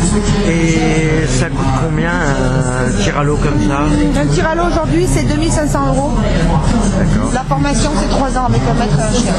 Et 0.49 1.27
ça 1.27 1.45
coûte 1.49 1.67
combien 1.87 2.09
un 2.09 3.03
tir 3.03 3.19
à 3.19 3.23
l'eau 3.23 3.37
comme 3.37 3.59
ça? 3.69 3.81
Un 4.21 4.25
tir 4.25 4.47
à 4.49 4.55
l'eau 4.55 4.63
aujourd'hui 4.71 5.05
c'est 5.07 5.23
2500 5.23 5.66
euros. 5.75 6.11
La 7.33 7.41
formation 7.43 7.89
c'est 7.99 8.09
3 8.09 8.37
ans 8.37 8.45
avec 8.47 8.61
un 8.69 8.73
maître 8.79 8.97
et 8.99 9.01
un 9.03 9.13
chien. 9.13 9.33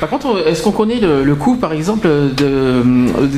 Par 0.00 0.08
contre, 0.10 0.44
est-ce 0.46 0.62
qu'on 0.62 0.70
connaît 0.70 1.00
le, 1.00 1.24
le 1.24 1.34
coût, 1.34 1.56
par 1.56 1.72
exemple, 1.72 2.06
de- 2.06 2.84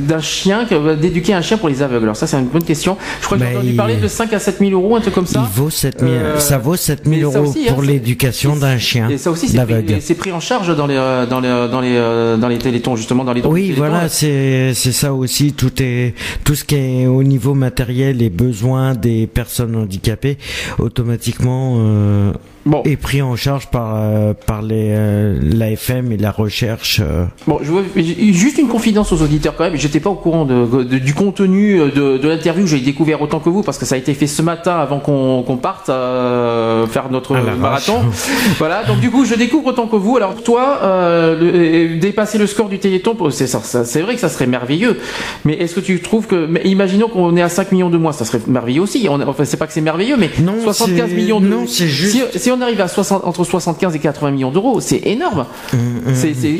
d'un 0.00 0.20
chien, 0.20 0.66
que- 0.66 0.94
d'éduquer 0.94 1.32
un 1.32 1.40
chien 1.40 1.56
pour 1.56 1.70
les 1.70 1.80
aveugles? 1.82 2.04
Alors 2.04 2.16
ça, 2.16 2.26
c'est 2.26 2.38
une 2.38 2.48
bonne 2.48 2.64
question. 2.64 2.98
Je 3.22 3.24
crois 3.24 3.38
que 3.38 3.44
j'ai 3.44 3.56
entendu 3.56 3.72
parler 3.72 3.96
de 3.96 4.06
5 4.06 4.30
à 4.34 4.38
7 4.38 4.58
000 4.58 4.72
euros, 4.72 4.94
un 4.94 5.00
truc 5.00 5.14
comme 5.14 5.26
ça. 5.26 5.42
Il 5.42 5.58
vaut 5.58 5.70
7000 5.70 6.12
Euh, 6.12 6.38
ça 6.38 6.58
vaut 6.58 6.76
7000 6.76 7.24
mais 7.24 7.32
ça 7.32 7.38
euros 7.38 7.48
aussi, 7.48 7.60
hein, 7.66 7.72
pour 7.72 7.80
l'éducation 7.82 8.56
d'un 8.56 8.76
chien 8.76 9.08
Et 9.08 9.16
ça 9.16 9.30
aussi, 9.30 9.48
c'est 9.48 9.64
pris, 9.64 10.14
pris 10.14 10.32
en 10.32 10.40
charge 10.40 10.76
dans 10.76 10.86
les, 10.86 10.96
euh, 10.98 11.24
dans 11.24 11.40
les, 11.40 11.48
euh, 11.48 11.66
dans 11.66 11.80
les, 11.80 11.94
euh, 11.96 12.36
dans 12.36 12.48
les 12.48 12.58
télétons, 12.58 12.94
justement, 12.94 13.24
dans 13.24 13.32
les 13.32 13.40
Oui, 13.40 13.62
du 13.62 13.74
téléthon. 13.76 13.88
voilà, 13.88 14.08
c'est 14.10 14.72
c'est 14.74 14.92
ça 14.92 15.14
aussi. 15.14 15.54
Tout 15.54 15.72
est 15.82 16.14
tout 16.44 16.54
ce 16.54 16.64
qui 16.64 16.74
est 16.74 17.06
au 17.06 17.22
niveau 17.22 17.54
matériel 17.54 18.20
et 18.20 18.28
besoins 18.28 18.94
des 18.94 19.26
personnes 19.26 19.74
handicapées 19.76 20.36
automatiquement 20.78 21.49
souvent 21.50 22.32
euh, 22.66 22.82
est 22.84 22.96
pris 22.96 23.22
en 23.22 23.36
charge 23.36 23.68
par 23.68 23.94
euh, 23.96 24.32
par 24.46 24.62
les 24.62 24.88
euh, 24.90 25.38
l'AFM 25.42 26.12
et 26.12 26.16
la 26.16 26.30
recherche. 26.30 27.00
euh. 27.02 27.24
Bon, 27.46 27.58
je 27.62 27.70
veux 27.72 27.84
j'ai- 27.96 28.32
juste 28.32 28.58
une 28.58 28.68
confidence 28.68 29.12
aux 29.12 29.22
auditeurs 29.22 29.54
quand 29.56 29.64
même. 29.64 29.76
J'étais 29.76 30.00
pas 30.00 30.10
au 30.10 30.14
courant 30.14 30.44
de, 30.44 30.84
de- 30.84 30.98
du 30.98 31.14
contenu 31.14 31.78
de, 31.78 32.18
de 32.18 32.28
l'interview. 32.28 32.66
J'ai 32.66 32.80
découvert 32.80 33.22
autant 33.22 33.40
que 33.40 33.48
vous 33.48 33.62
parce 33.62 33.78
que 33.78 33.84
ça 33.86 33.94
a 33.94 33.98
été 33.98 34.14
fait 34.14 34.26
ce 34.26 34.42
matin 34.42 34.76
avant 34.78 34.98
qu'on 35.00 35.42
qu'on 35.42 35.56
parte 35.56 35.88
euh, 35.88 36.86
faire 36.86 37.10
notre 37.10 37.34
marathon. 37.58 38.00
voilà. 38.58 38.84
Donc 38.84 39.00
du 39.00 39.10
coup, 39.10 39.24
je 39.24 39.34
découvre 39.34 39.66
autant 39.68 39.86
que 39.86 39.96
vous. 39.96 40.16
Alors 40.16 40.34
toi, 40.42 40.78
euh, 40.82 41.38
le- 41.38 41.94
euh, 41.96 41.98
dépasser 42.00 42.38
le 42.38 42.46
score 42.46 42.68
du 42.68 42.78
Téléthon, 42.78 43.16
c'est 43.30 43.46
ça- 43.46 43.60
ça- 43.60 43.84
c'est 43.84 44.02
vrai 44.02 44.14
que 44.14 44.20
ça 44.20 44.28
serait 44.28 44.46
merveilleux. 44.46 44.98
Mais 45.44 45.54
est-ce 45.54 45.74
que 45.74 45.80
tu 45.80 46.00
trouves 46.00 46.26
que, 46.26 46.46
mais 46.46 46.60
imaginons 46.64 47.08
qu'on 47.08 47.36
est 47.36 47.42
à 47.42 47.48
5 47.48 47.72
millions 47.72 47.90
de 47.90 47.96
mois, 47.98 48.12
ça 48.12 48.24
serait 48.24 48.40
merveilleux 48.46 48.82
aussi. 48.82 49.06
On, 49.10 49.20
enfin, 49.22 49.44
c'est 49.44 49.56
pas 49.56 49.66
que 49.66 49.72
c'est 49.72 49.80
merveilleux, 49.80 50.16
mais 50.18 50.30
75 50.62 51.08
c'est- 51.10 51.14
millions 51.16 51.40
de. 51.40 51.48
non, 51.48 51.66
c'est 51.66 51.88
juste- 51.88 52.30
Si, 52.32 52.38
si 52.38 52.49
on 52.52 52.60
arrive 52.60 52.80
à 52.80 52.88
60, 52.88 53.24
entre 53.24 53.44
75 53.44 53.94
et 53.94 53.98
80 53.98 54.30
millions 54.32 54.50
d'euros, 54.50 54.80
c'est 54.80 55.00
énorme. 55.06 55.46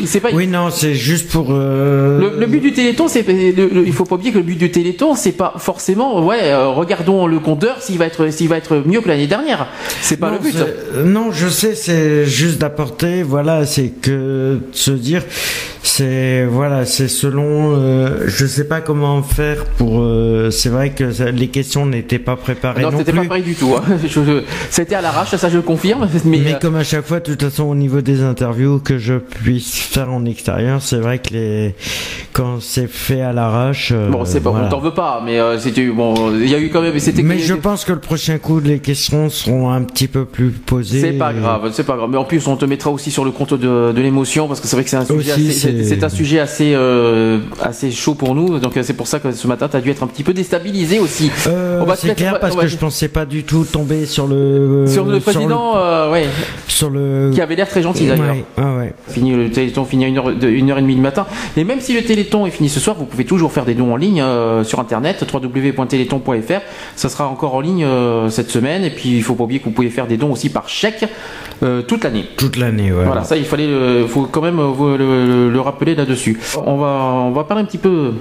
C'est 0.04 0.20
pas 0.20 0.28
Oui, 0.32 0.46
non, 0.46 0.70
c'est 0.70 0.94
juste 0.94 1.30
pour. 1.30 1.48
euh, 1.50 2.18
le, 2.18 2.40
le 2.40 2.46
but 2.46 2.60
du 2.60 2.72
Téléthon, 2.72 3.08
c'est 3.08 3.24
il 3.28 3.92
faut 3.92 4.04
pas 4.04 4.14
oublier 4.16 4.32
que 4.32 4.38
le 4.38 4.44
but 4.44 4.56
du 4.58 4.70
Téléthon, 4.70 5.14
c'est 5.14 5.32
pas 5.32 5.54
forcément 5.58 6.24
ouais, 6.24 6.38
euh, 6.44 6.68
regardons 6.68 7.26
le 7.26 7.38
compteur 7.38 7.80
s'il 7.80 7.98
va 7.98 8.06
être 8.06 8.30
s'il 8.30 8.48
va 8.48 8.56
être 8.56 8.82
mieux 8.86 9.00
que 9.00 9.08
l'année 9.08 9.26
dernière. 9.26 9.66
C'est 10.00 10.16
pas 10.16 10.28
non, 10.30 10.34
le 10.34 10.38
but. 10.40 10.56
euh, 10.56 11.04
Non, 11.04 11.32
je 11.32 11.48
sais, 11.48 11.74
c'est 11.74 12.24
juste 12.26 12.58
d'apporter, 12.60 13.22
voilà, 13.22 13.66
c'est 13.66 13.88
que 13.88 14.10
de 14.10 14.60
se 14.72 14.90
dire, 14.90 15.22
c'est 15.82 16.44
voilà, 16.46 16.84
c'est 16.84 17.08
selon, 17.08 17.74
euh, 17.76 18.24
je 18.26 18.46
sais 18.46 18.64
pas 18.64 18.80
comment 18.80 19.22
faire 19.22 19.64
pour. 19.64 20.00
euh, 20.00 20.50
c'est 20.50 20.68
vrai 20.68 20.90
que 20.90 21.12
ça- 21.12 21.30
les 21.30 21.48
questions 21.48 21.86
n'étaient 21.86 22.18
pas 22.18 22.36
préparées 22.36 22.82
Non, 22.82 22.90
non, 22.90 23.02
plus. 23.02 23.12
pas 23.12 23.24
pareil 23.24 23.42
du 23.42 23.54
tout. 23.54 23.74
hein. 23.76 23.82
C'était 24.70 24.94
à 24.94 25.00
l'arrache, 25.00 25.34
ça 25.36 25.48
je 25.48 25.56
le 25.56 25.62
confirme. 25.80 26.08
Mais, 26.24 26.38
Mais 26.38 26.54
euh, 26.54 26.58
comme 26.60 26.76
à 26.76 26.84
chaque 26.84 27.06
fois, 27.06 27.20
de 27.20 27.24
toute 27.24 27.42
façon, 27.42 27.64
au 27.64 27.74
niveau 27.74 28.00
des 28.00 28.22
interviews 28.22 28.78
que 28.78 28.98
je 28.98 29.14
puisse 29.14 29.78
faire 29.78 30.12
en 30.12 30.24
extérieur, 30.24 30.82
c'est 30.82 30.98
vrai 30.98 31.18
que 31.18 31.32
les 31.32 31.74
quand 32.32 32.60
c'est 32.62 32.88
fait 32.88 33.22
à 33.22 33.32
l'arrache. 33.32 33.92
euh, 33.94 34.08
bon, 34.08 34.24
c'est 34.24 34.40
pas, 34.40 34.50
voilà. 34.50 34.66
on 34.66 34.70
t'en 34.70 34.80
veut 34.80 34.94
pas, 34.94 35.22
mais 35.24 35.38
euh, 35.40 35.58
c'était 35.58 35.86
bon. 35.86 36.14
Il 36.34 36.48
y 36.48 36.54
a 36.54 36.60
eu 36.60 36.70
quand 36.70 36.80
même, 36.82 36.98
c'était. 36.98 37.22
Mais 37.22 37.38
je 37.38 37.54
pense 37.54 37.84
que 37.84 37.92
le 37.92 37.98
prochain 38.00 38.38
coup, 38.38 38.60
les 38.60 38.78
questions 38.78 39.28
seront 39.30 39.70
un 39.70 39.82
petit 39.82 40.08
peu 40.08 40.24
plus 40.24 40.50
posées. 40.50 41.00
C'est 41.00 41.12
pas 41.12 41.32
grave, 41.32 41.70
c'est 41.72 41.84
pas 41.84 41.96
grave. 41.96 42.08
Mais 42.10 42.16
en 42.18 42.24
plus, 42.24 42.46
on 42.46 42.56
te 42.56 42.64
mettra 42.64 42.90
aussi 42.90 43.10
sur 43.10 43.24
le 43.24 43.30
compte 43.30 43.54
de, 43.54 43.92
de 43.92 44.00
l'émotion 44.00 44.46
parce 44.48 44.60
que 44.60 44.66
c'est 44.68 44.76
vrai 44.76 44.84
que 44.84 44.90
c'est 44.90 44.96
un 44.96 45.04
sujet, 45.04 45.32
c'est- 45.52 46.04
un 46.04 46.40
assez, 46.40 46.72
euh, 46.74 47.38
assez 47.62 47.90
chaud 47.90 48.14
pour 48.14 48.34
nous. 48.34 48.58
Donc 48.58 48.72
c'est 48.82 48.92
pour 48.94 49.06
ça 49.06 49.18
que 49.18 49.32
ce 49.32 49.46
matin, 49.46 49.68
tu 49.68 49.76
as 49.76 49.80
dû 49.80 49.90
être 49.90 50.02
un 50.02 50.06
petit 50.06 50.22
peu 50.22 50.32
déstabilisé 50.32 50.98
aussi. 50.98 51.30
C'est 51.96 52.14
clair 52.14 52.38
parce 52.40 52.56
que 52.56 52.66
je 52.66 52.76
pensais 52.76 53.08
pas 53.08 53.26
du 53.26 53.44
tout 53.44 53.64
tomber 53.64 54.06
sur 54.06 54.26
le 54.26 54.84
sur 54.86 55.04
le 55.04 55.20
président, 55.20 55.69
euh, 55.76 56.10
ouais, 56.12 56.26
sur 56.68 56.90
le 56.90 57.30
qui 57.34 57.40
avait 57.40 57.54
l'air 57.56 57.68
très 57.68 57.82
gentil 57.82 58.06
d'ailleurs. 58.06 58.34
Ouais. 58.58 58.92
Fini 59.08 59.32
le 59.32 59.50
téléthon 59.50 59.84
finit 59.84 60.04
à 60.06 60.08
1h, 60.08 60.38
de, 60.38 60.48
1h30 60.48 60.86
du 60.86 61.00
matin. 61.00 61.26
Et 61.56 61.64
même 61.64 61.80
si 61.80 61.92
le 61.94 62.02
téléthon 62.02 62.46
est 62.46 62.50
fini 62.50 62.68
ce 62.68 62.80
soir, 62.80 62.96
vous 62.98 63.04
pouvez 63.06 63.24
toujours 63.24 63.52
faire 63.52 63.64
des 63.64 63.74
dons 63.74 63.92
en 63.92 63.96
ligne 63.96 64.20
euh, 64.22 64.64
sur 64.64 64.80
internet 64.80 65.24
www.téléthon.fr. 65.32 66.60
Ça 66.96 67.08
sera 67.08 67.28
encore 67.28 67.54
en 67.54 67.60
ligne 67.60 67.84
euh, 67.84 68.28
cette 68.30 68.50
semaine. 68.50 68.84
Et 68.84 68.90
puis 68.90 69.10
il 69.16 69.22
faut 69.22 69.34
pas 69.34 69.44
oublier 69.44 69.60
que 69.60 69.64
vous 69.66 69.70
pouvez 69.72 69.90
faire 69.90 70.06
des 70.06 70.16
dons 70.16 70.32
aussi 70.32 70.48
par 70.48 70.68
chèque 70.68 71.04
toute 71.86 72.04
l'année. 72.04 72.24
Toute 72.38 72.56
l'année, 72.56 72.90
ouais. 72.92 73.04
Voilà, 73.04 73.22
ça 73.24 73.36
il 73.36 73.44
fallait, 73.44 73.68
faut 74.08 74.22
quand 74.22 74.40
même 74.40 74.56
le- 74.56 75.50
le 75.50 75.60
rappeler 75.60 75.94
là-dessus. 75.94 76.40
On 76.64 76.76
va, 76.78 76.86
on 77.26 77.32
va 77.32 77.44
parler 77.44 77.62
un 77.62 77.66
petit 77.66 77.76
peu 77.78 78.12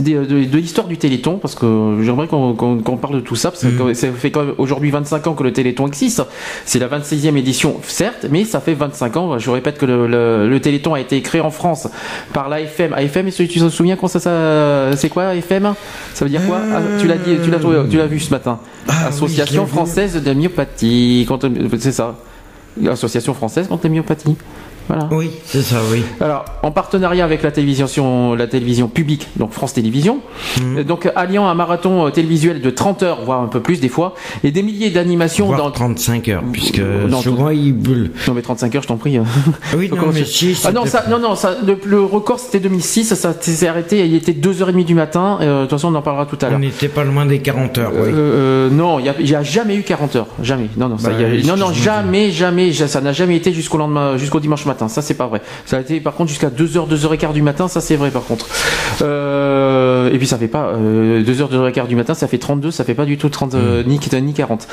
des- 0.00 0.14
de, 0.14 0.44
de 0.44 0.58
l'histoire 0.58 0.86
du 0.86 0.96
Téléthon 0.98 1.38
parce 1.38 1.54
que 1.54 1.98
j'aimerais 2.02 2.26
qu'on 2.26 2.54
qu'on 2.54 2.96
parle 2.96 3.14
de 3.16 3.20
tout 3.20 3.36
ça 3.36 3.50
parce 3.50 3.62
que 3.62 3.68
Mm. 3.90 3.94
ça 3.94 4.08
fait 4.12 4.30
quand 4.30 4.44
même 4.44 4.54
aujourd'hui 4.58 4.90
25 4.90 5.26
ans 5.26 5.34
que 5.34 5.42
le 5.42 5.52
Téléthon 5.52 5.86
existe. 5.86 6.22
C'est 6.64 6.78
la 6.78 6.88
26e 6.88 7.36
édition, 7.36 7.76
certes, 7.86 8.26
mais 8.30 8.44
ça 8.44 8.60
fait 8.60 8.74
25 8.74 9.16
ans. 9.16 9.38
Je 9.38 9.50
répète 9.50 9.78
que 9.78 9.86
le, 9.86 10.06
le- 10.06 10.48
le 10.48 10.60
Téléthon 10.60 10.94
a 10.94 11.00
été 11.00 11.20
créé 11.22 11.40
en 11.40 11.50
France 11.50 11.88
par 12.32 12.48
l'AFM. 12.48 12.92
AFM, 12.92 13.28
est-ce 13.28 13.42
que 13.42 13.48
tu 13.48 13.60
te 13.60 13.68
souviens 13.68 13.96
quand 13.96 14.08
ça, 14.08 14.20
ça 14.20 14.96
c'est 14.96 15.08
quoi 15.08 15.24
AFM 15.28 15.74
Ça 16.14 16.24
veut 16.24 16.30
dire 16.30 16.44
quoi? 16.46 16.58
Ah, 16.74 16.80
Tu 17.00 17.06
l'as 17.06 17.16
dit, 17.16 17.36
tu 17.44 17.50
l'as 17.50 17.58
trouvé- 17.58 17.80
tu 17.90 17.96
l'as 17.96 18.06
vu 18.06 18.20
ce 18.20 18.30
matin. 18.30 18.58
Association 19.06 19.46
je 19.54 19.60
l'ai 19.60 19.64
vu. 19.66 19.70
française 19.72 20.22
de 20.22 20.32
myopathie. 20.32 21.24
Contre- 21.28 21.50
C'est 21.78 21.92
ça. 21.92 22.16
L'association 22.80 23.34
française 23.34 23.66
contre 23.68 23.84
la 23.84 23.90
myopathie. 23.90 24.36
Voilà. 24.88 25.08
Oui, 25.12 25.30
c'est 25.44 25.62
ça, 25.62 25.76
oui. 25.92 26.02
Alors, 26.20 26.44
en 26.62 26.70
partenariat 26.72 27.24
avec 27.24 27.42
la 27.42 27.50
télévision, 27.50 28.34
la 28.34 28.46
télévision 28.46 28.88
publique, 28.88 29.28
donc 29.36 29.52
France 29.52 29.72
Télévisions, 29.74 30.18
Mhm. 30.60 30.78
euh, 30.78 30.84
donc 30.84 31.08
alliant 31.14 31.46
un 31.46 31.54
marathon 31.54 32.06
euh, 32.06 32.10
télévisuel 32.10 32.60
de 32.60 32.70
30 32.70 33.02
heures, 33.02 33.20
voire 33.24 33.40
un 33.40 33.46
peu 33.46 33.60
plus 33.60 33.80
des 33.80 33.88
fois, 33.88 34.14
et 34.42 34.50
des 34.50 34.62
milliers 34.62 34.90
d'animations 34.90 35.46
Voire 35.46 35.58
dans 35.58 35.70
35 35.70 36.28
heures, 36.28 36.42
puisque 36.52 36.80
non, 36.80 37.20
souvent 37.20 37.50
il 37.50 37.72
boule. 37.72 38.10
non 38.26 38.34
mais 38.34 38.42
35 38.42 38.74
heures, 38.74 38.82
je 38.82 38.88
t'en 38.88 38.96
prie. 38.96 39.18
Oui, 39.76 39.88
Donc, 39.88 39.98
non, 39.98 40.04
comment 40.04 40.12
mais 40.12 40.24
si, 40.24 40.56
ah 40.64 40.72
non, 40.72 40.84
ça, 40.86 41.04
non, 41.08 41.18
non, 41.18 41.34
ça, 41.36 41.56
le, 41.64 41.78
le 41.84 42.00
record 42.02 42.38
c'était 42.40 42.60
2006, 42.60 43.14
ça 43.14 43.32
s'est 43.40 43.68
arrêté, 43.68 44.04
il 44.06 44.14
était 44.14 44.32
2h30 44.32 44.84
du 44.84 44.94
matin, 44.94 45.38
euh, 45.40 45.58
de 45.58 45.66
toute 45.66 45.70
façon 45.78 45.92
on 45.92 45.96
en 45.96 46.02
parlera 46.02 46.26
tout 46.26 46.38
à 46.42 46.46
On 46.46 46.50
l'heure. 46.50 46.58
n'était 46.58 46.88
pas 46.88 47.04
loin 47.04 47.26
des 47.26 47.38
40 47.38 47.78
heures, 47.78 47.92
oui. 47.94 48.08
Euh, 48.12 48.68
euh, 48.68 48.70
non, 48.70 48.98
il 48.98 49.24
n'y 49.24 49.34
a, 49.34 49.42
jamais 49.42 49.76
eu 49.76 49.82
40 49.82 50.16
heures. 50.16 50.26
Jamais. 50.42 50.68
Non, 50.76 50.88
non, 50.88 50.98
ça, 50.98 51.10
Bah, 51.10 51.16
y 51.20 51.24
a- 51.24 51.46
non, 51.46 51.56
non, 51.56 51.72
jamais, 51.72 52.30
jamais. 52.30 52.72
ja- 52.72 52.88
Ça 52.88 53.00
n'a 53.00 53.12
jamais 53.12 53.36
été 53.36 53.52
jusqu'au 53.52 53.78
lendemain, 53.78 54.16
jusqu'au 54.16 54.40
dimanche 54.40 54.66
matin. 54.66 54.79
Ça, 54.88 55.02
c'est 55.02 55.14
pas 55.14 55.26
vrai. 55.26 55.42
Ça 55.66 55.78
a 55.78 55.80
été, 55.80 56.00
par 56.00 56.14
contre, 56.14 56.30
jusqu'à 56.30 56.48
2h, 56.48 56.88
2h15 56.88 57.32
du 57.32 57.42
matin. 57.42 57.68
Ça, 57.68 57.80
c'est 57.80 57.96
vrai, 57.96 58.10
par 58.10 58.24
contre. 58.24 58.46
Euh, 59.02 60.12
et 60.12 60.18
puis, 60.18 60.26
ça 60.26 60.38
fait 60.38 60.48
pas, 60.48 60.72
euh, 60.74 61.22
2h, 61.22 61.50
2h15 61.50 61.86
du 61.86 61.96
matin, 61.96 62.14
ça 62.14 62.28
fait 62.28 62.38
32, 62.38 62.70
ça 62.70 62.84
fait 62.84 62.94
pas 62.94 63.04
du 63.04 63.18
tout 63.18 63.28
30, 63.28 63.54
euh, 63.54 63.82
ni 63.84 63.98
40. 64.32 64.68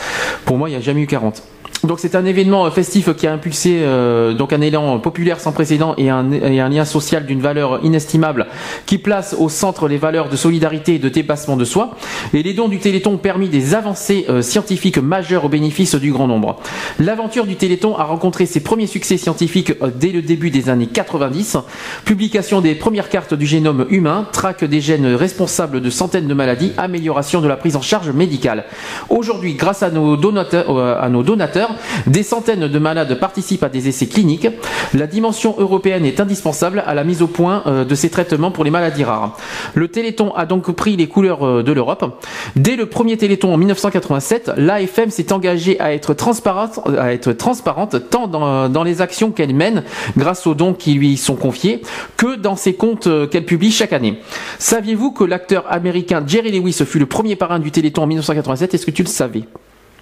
Pour 0.45 0.57
moi, 0.57 0.69
il 0.69 0.73
n'y 0.73 0.77
a 0.77 0.81
jamais 0.81 1.01
eu 1.01 1.07
40. 1.07 1.43
Donc 1.83 1.99
c'est 1.99 2.15
un 2.15 2.25
événement 2.25 2.65
euh, 2.65 2.71
festif 2.71 3.13
qui 3.15 3.27
a 3.27 3.33
impulsé 3.33 3.79
euh, 3.81 4.33
donc 4.33 4.51
un 4.51 4.61
élan 4.61 4.99
populaire 4.99 5.39
sans 5.39 5.51
précédent 5.51 5.93
et 5.97 6.09
un, 6.09 6.23
lien 6.23 6.85
social 6.85 7.25
d'une 7.25 7.41
valeur 7.41 7.83
inestimable 7.83 8.47
qui 8.85 8.97
place 8.97 9.35
au 9.37 9.49
centre 9.49 9.87
les 9.87 9.97
valeurs 9.97 10.29
de 10.29 10.35
solidarité 10.35 10.95
et 10.95 10.99
de 10.99 11.09
dépassement 11.09 11.55
de 11.55 11.65
soi. 11.65 11.95
Et 12.33 12.41
les 12.41 12.53
dons 12.53 12.67
du 12.67 12.79
Téléthon 12.79 13.13
ont 13.13 13.17
permis 13.17 13.49
des 13.49 13.75
avancées 13.75 14.25
euh, 14.29 14.41
scientifiques 14.41 14.97
majeures 14.97 15.45
au 15.45 15.49
bénéfice 15.49 15.95
du 15.95 16.11
grand 16.11 16.27
nombre. 16.27 16.59
L'aventure 16.99 17.45
du 17.45 17.55
Téléthon 17.55 17.95
a 17.95 18.03
rencontré 18.03 18.45
ses 18.45 18.59
premiers 18.59 18.87
succès 18.87 19.17
scientifiques 19.17 19.73
dès 19.95 20.09
le 20.09 20.21
début 20.21 20.49
des 20.49 20.69
années 20.69 20.87
90. 20.87 21.57
Publication 22.05 22.61
des 22.61 22.75
premières 22.75 23.09
cartes 23.09 23.33
du 23.33 23.45
génome 23.45 23.85
humain, 23.89 24.27
traque 24.31 24.63
des 24.63 24.81
gènes 24.81 25.13
responsables 25.13 25.81
de 25.81 25.89
centaines 25.89 26.27
de 26.27 26.33
maladies, 26.33 26.71
amélioration 26.77 27.41
de 27.41 27.47
la 27.47 27.55
prise 27.55 27.75
en 27.75 27.81
charge 27.81 28.09
médicale. 28.09 28.65
Aujourd'hui, 29.09 29.53
grâce 29.53 29.83
à 29.83 29.91
nos 29.91 30.17
donateurs, 30.17 30.77
à 30.79 31.09
nos 31.09 31.23
donateurs 31.23 31.66
Des 32.05 32.23
centaines 32.23 32.67
de 32.67 32.79
malades 32.79 33.19
participent 33.19 33.63
à 33.63 33.69
des 33.69 33.87
essais 33.87 34.07
cliniques. 34.07 34.47
La 34.93 35.07
dimension 35.07 35.55
européenne 35.57 36.05
est 36.05 36.19
indispensable 36.19 36.83
à 36.85 36.93
la 36.93 37.03
mise 37.03 37.21
au 37.21 37.27
point 37.27 37.63
euh, 37.65 37.85
de 37.85 37.95
ces 37.95 38.09
traitements 38.09 38.51
pour 38.51 38.63
les 38.63 38.71
maladies 38.71 39.03
rares. 39.03 39.37
Le 39.73 39.87
Téléthon 39.87 40.33
a 40.35 40.45
donc 40.45 40.71
pris 40.71 40.95
les 40.95 41.07
couleurs 41.07 41.45
euh, 41.45 41.63
de 41.63 41.71
l'Europe. 41.71 42.23
Dès 42.55 42.75
le 42.75 42.85
premier 42.85 43.17
Téléthon 43.17 43.53
en 43.53 43.57
1987, 43.57 44.51
l'AFM 44.57 45.09
s'est 45.09 45.33
engagée 45.33 45.79
à 45.79 45.93
être 45.93 46.13
transparente, 46.13 46.79
à 46.97 47.13
être 47.13 47.33
transparente 47.33 48.09
tant 48.09 48.27
dans, 48.27 48.69
dans 48.69 48.83
les 48.83 49.01
actions 49.01 49.31
qu'elle 49.31 49.53
mène 49.53 49.83
grâce 50.17 50.47
aux 50.47 50.55
dons 50.55 50.73
qui 50.73 50.93
lui 50.93 51.17
sont 51.17 51.35
confiés 51.35 51.81
que 52.15 52.35
dans 52.35 52.55
ses 52.55 52.73
comptes 52.73 53.07
euh, 53.07 53.27
qu'elle 53.27 53.45
publie 53.45 53.71
chaque 53.71 53.93
année. 53.93 54.19
Saviez-vous 54.59 55.11
que 55.11 55.23
l'acteur 55.23 55.65
américain 55.71 56.23
Jerry 56.25 56.51
Lewis 56.51 56.81
fut 56.85 56.99
le 56.99 57.05
premier 57.05 57.35
parrain 57.35 57.59
du 57.59 57.71
Téléthon 57.71 58.03
en 58.03 58.07
1987 58.07 58.73
Est-ce 58.73 58.85
que 58.85 58.91
tu 58.91 59.03
le 59.03 59.09
savais? 59.09 59.43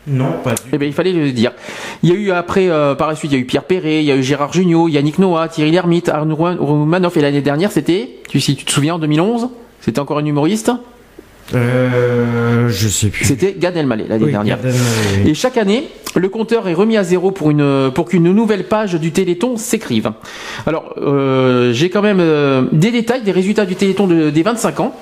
Non, 0.07 0.33
pas 0.43 0.51
du 0.53 0.61
eh 0.71 0.77
bien, 0.77 0.87
il 0.87 0.93
fallait 0.93 1.13
le 1.13 1.31
dire. 1.31 1.51
Il 2.03 2.09
y 2.09 2.11
a 2.11 2.15
eu 2.15 2.31
après, 2.31 2.69
euh, 2.69 2.93
par 2.95 3.07
la 3.07 3.15
suite, 3.15 3.31
il 3.31 3.35
y 3.35 3.37
a 3.37 3.41
eu 3.41 3.45
Pierre 3.45 3.63
Perret, 3.63 3.99
il 4.03 4.05
y 4.05 4.11
a 4.11 4.15
eu 4.15 4.21
Gérard 4.23 4.53
Jugnot, 4.53 4.87
Yannick 4.87 5.17
Noah, 5.19 5.47
Thierry 5.47 5.71
Lhermitte, 5.71 6.09
Arnaud 6.09 6.35
Romanoff, 6.35 7.17
et 7.17 7.21
l'année 7.21 7.41
dernière, 7.41 7.71
c'était, 7.71 8.09
tu, 8.29 8.39
si 8.39 8.55
tu 8.55 8.65
te 8.65 8.71
souviens, 8.71 8.95
en 8.95 8.99
2011, 8.99 9.49
c'était 9.81 9.99
encore 9.99 10.19
un 10.19 10.25
humoriste 10.25 10.71
Euh, 11.53 12.69
je 12.69 12.87
sais 12.87 13.09
plus. 13.09 13.25
C'était 13.25 13.55
Gad 13.57 13.77
Elmaleh 13.77 14.05
l'année 14.07 14.25
Oui, 14.25 14.31
dernière. 14.31 14.57
Elmaleh. 14.59 15.29
Et 15.29 15.33
chaque 15.33 15.57
année, 15.57 15.87
le 16.15 16.29
compteur 16.29 16.67
est 16.67 16.73
remis 16.73 16.97
à 16.97 17.03
zéro 17.03 17.31
pour 17.31 17.51
une 17.51 17.91
pour 17.93 18.05
qu'une 18.05 18.31
nouvelle 18.31 18.63
page 18.65 18.95
du 18.95 19.11
Téléthon 19.11 19.57
s'écrive. 19.57 20.11
Alors, 20.65 20.95
euh, 20.97 21.71
j'ai 21.73 21.89
quand 21.89 22.01
même 22.01 22.19
euh, 22.19 22.63
des 22.71 22.91
détails 22.91 23.21
des 23.21 23.31
résultats 23.31 23.65
du 23.65 23.75
Téléthon 23.75 24.07
de- 24.07 24.29
des 24.31 24.43
25 24.43 24.79
ans. 24.79 24.95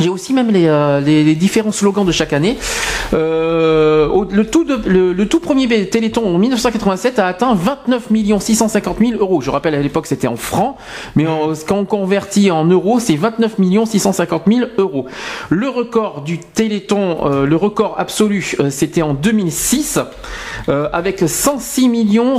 J'ai 0.00 0.08
aussi 0.08 0.32
même 0.32 0.50
les, 0.50 0.66
euh, 0.66 1.00
les- 1.00 1.24
les 1.24 1.34
différents 1.34 1.72
slogans 1.72 2.04
de 2.06 2.12
chaque 2.12 2.32
année. 2.32 2.56
Euh, 3.14 4.08
le, 4.30 4.46
tout 4.46 4.64
le, 4.86 5.24
tout 5.26 5.40
premier 5.40 5.66
Téléthon 5.88 6.34
en 6.34 6.38
1987 6.38 7.18
a 7.18 7.26
atteint 7.26 7.54
29 7.54 8.08
650 8.40 8.98
000 8.98 9.12
euros. 9.20 9.40
Je 9.40 9.50
rappelle 9.50 9.74
à 9.74 9.80
l'époque 9.80 10.06
c'était 10.06 10.28
en 10.28 10.36
francs, 10.36 10.76
mais 11.16 11.26
quand 11.66 11.76
on 11.78 11.84
convertit 11.84 12.50
en 12.50 12.64
euros, 12.64 13.00
c'est 13.00 13.16
29 13.16 13.56
650 13.86 14.42
000 14.46 14.60
euros. 14.78 15.06
Le 15.48 15.68
record 15.68 16.22
du 16.22 16.38
Téléthon, 16.38 17.18
euh, 17.26 17.46
le 17.46 17.56
record 17.56 17.94
absolu, 17.98 18.56
c'était 18.70 19.02
en 19.02 19.14
2006 19.14 19.98
euh, 20.68 20.88
avec 20.92 21.24
106 21.26 21.88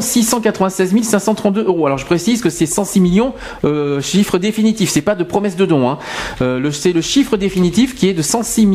696 0.02 1.02
532 1.04 1.64
euros. 1.66 1.86
Alors 1.88 1.98
je 1.98 2.06
précise 2.06 2.42
que 2.42 2.50
c'est 2.50 2.66
106 2.66 3.00
millions 3.02 3.34
chiffre 4.02 4.38
définitif, 4.38 4.90
c'est 4.90 5.02
pas 5.02 5.16
de 5.16 5.24
promesse 5.24 5.56
de 5.56 5.66
don. 5.66 5.90
Hein. 5.90 5.98
C'est 6.72 6.94
le 6.94 7.02
chiffre 7.02 7.19
définitif 7.38 7.96
qui 7.96 8.08
est 8.10 8.14
de 8.14 8.22
106 8.22 8.68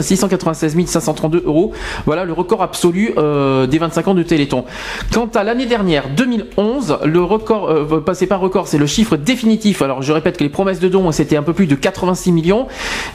696 0.00 0.76
532 0.86 1.42
euros. 1.46 1.72
Voilà 2.06 2.24
le 2.24 2.32
record 2.32 2.62
absolu 2.62 3.12
euh, 3.16 3.66
des 3.66 3.78
25 3.78 4.08
ans 4.08 4.14
de 4.14 4.22
Téléthon. 4.22 4.64
Quant 5.12 5.28
à 5.34 5.44
l'année 5.44 5.66
dernière, 5.66 6.04
2011, 6.14 6.98
le 7.04 7.22
record, 7.22 7.68
euh, 7.70 8.02
c'est 8.14 8.26
pas 8.26 8.36
record, 8.36 8.68
c'est 8.68 8.78
le 8.78 8.86
chiffre 8.86 9.16
définitif. 9.16 9.82
Alors 9.82 10.02
je 10.02 10.12
répète 10.12 10.36
que 10.36 10.44
les 10.44 10.50
promesses 10.50 10.80
de 10.80 10.88
dons 10.88 11.10
c'était 11.12 11.36
un 11.36 11.42
peu 11.42 11.52
plus 11.52 11.66
de 11.66 11.74
86 11.74 12.32
millions 12.32 12.66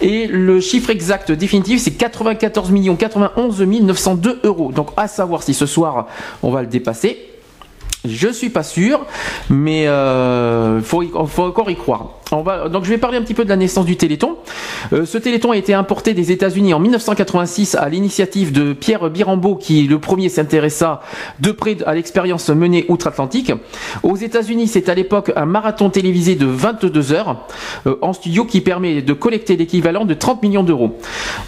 et 0.01 0.27
le 0.27 0.59
chiffre 0.59 0.89
exact 0.89 1.31
définitif 1.31 1.81
c'est 1.81 1.91
94 1.91 2.71
91 2.97 3.61
902 3.61 4.39
euros. 4.43 4.71
Donc 4.71 4.89
à 4.97 5.07
savoir 5.07 5.43
si 5.43 5.53
ce 5.53 5.65
soir 5.65 6.07
on 6.43 6.51
va 6.51 6.61
le 6.61 6.67
dépasser. 6.67 7.17
Je 8.05 8.29
suis 8.29 8.49
pas 8.49 8.63
sûr, 8.63 9.05
mais 9.49 9.87
euh, 9.87 10.81
faut, 10.81 11.01
y- 11.03 11.11
faut 11.27 11.43
encore 11.43 11.69
y 11.69 11.75
croire. 11.75 12.16
Donc 12.31 12.83
je 12.83 12.89
vais 12.89 12.97
parler 12.97 13.17
un 13.17 13.21
petit 13.21 13.33
peu 13.33 13.45
de 13.45 13.49
la 13.49 13.55
naissance 13.55 13.85
du 13.85 13.95
Téléthon. 13.95 14.35
Euh, 14.91 15.05
ce 15.05 15.17
Téléthon 15.17 15.51
a 15.51 15.57
été 15.57 15.73
importé 15.73 16.13
des 16.13 16.31
États-Unis 16.31 16.73
en 16.73 16.79
1986 16.79 17.75
à 17.75 17.87
l'initiative 17.87 18.51
de 18.51 18.73
Pierre 18.73 19.09
Birambeau, 19.09 19.55
qui 19.55 19.83
le 19.83 19.99
premier 19.99 20.27
s'intéressa 20.27 21.01
de 21.39 21.51
près 21.51 21.77
à 21.85 21.93
l'expérience 21.93 22.49
menée 22.49 22.85
outre-Atlantique. 22.89 23.53
Aux 24.03 24.15
États-Unis, 24.15 24.67
c'est 24.67 24.89
à 24.89 24.95
l'époque 24.95 25.31
un 25.35 25.45
marathon 25.45 25.89
télévisé 25.89 26.35
de 26.35 26.45
22 26.45 27.13
heures 27.13 27.45
euh, 27.85 27.95
en 28.01 28.13
studio 28.13 28.43
qui 28.45 28.61
permet 28.61 29.01
de 29.01 29.13
collecter 29.13 29.55
l'équivalent 29.55 30.05
de 30.05 30.13
30 30.13 30.43
millions 30.43 30.63
d'euros. 30.63 30.97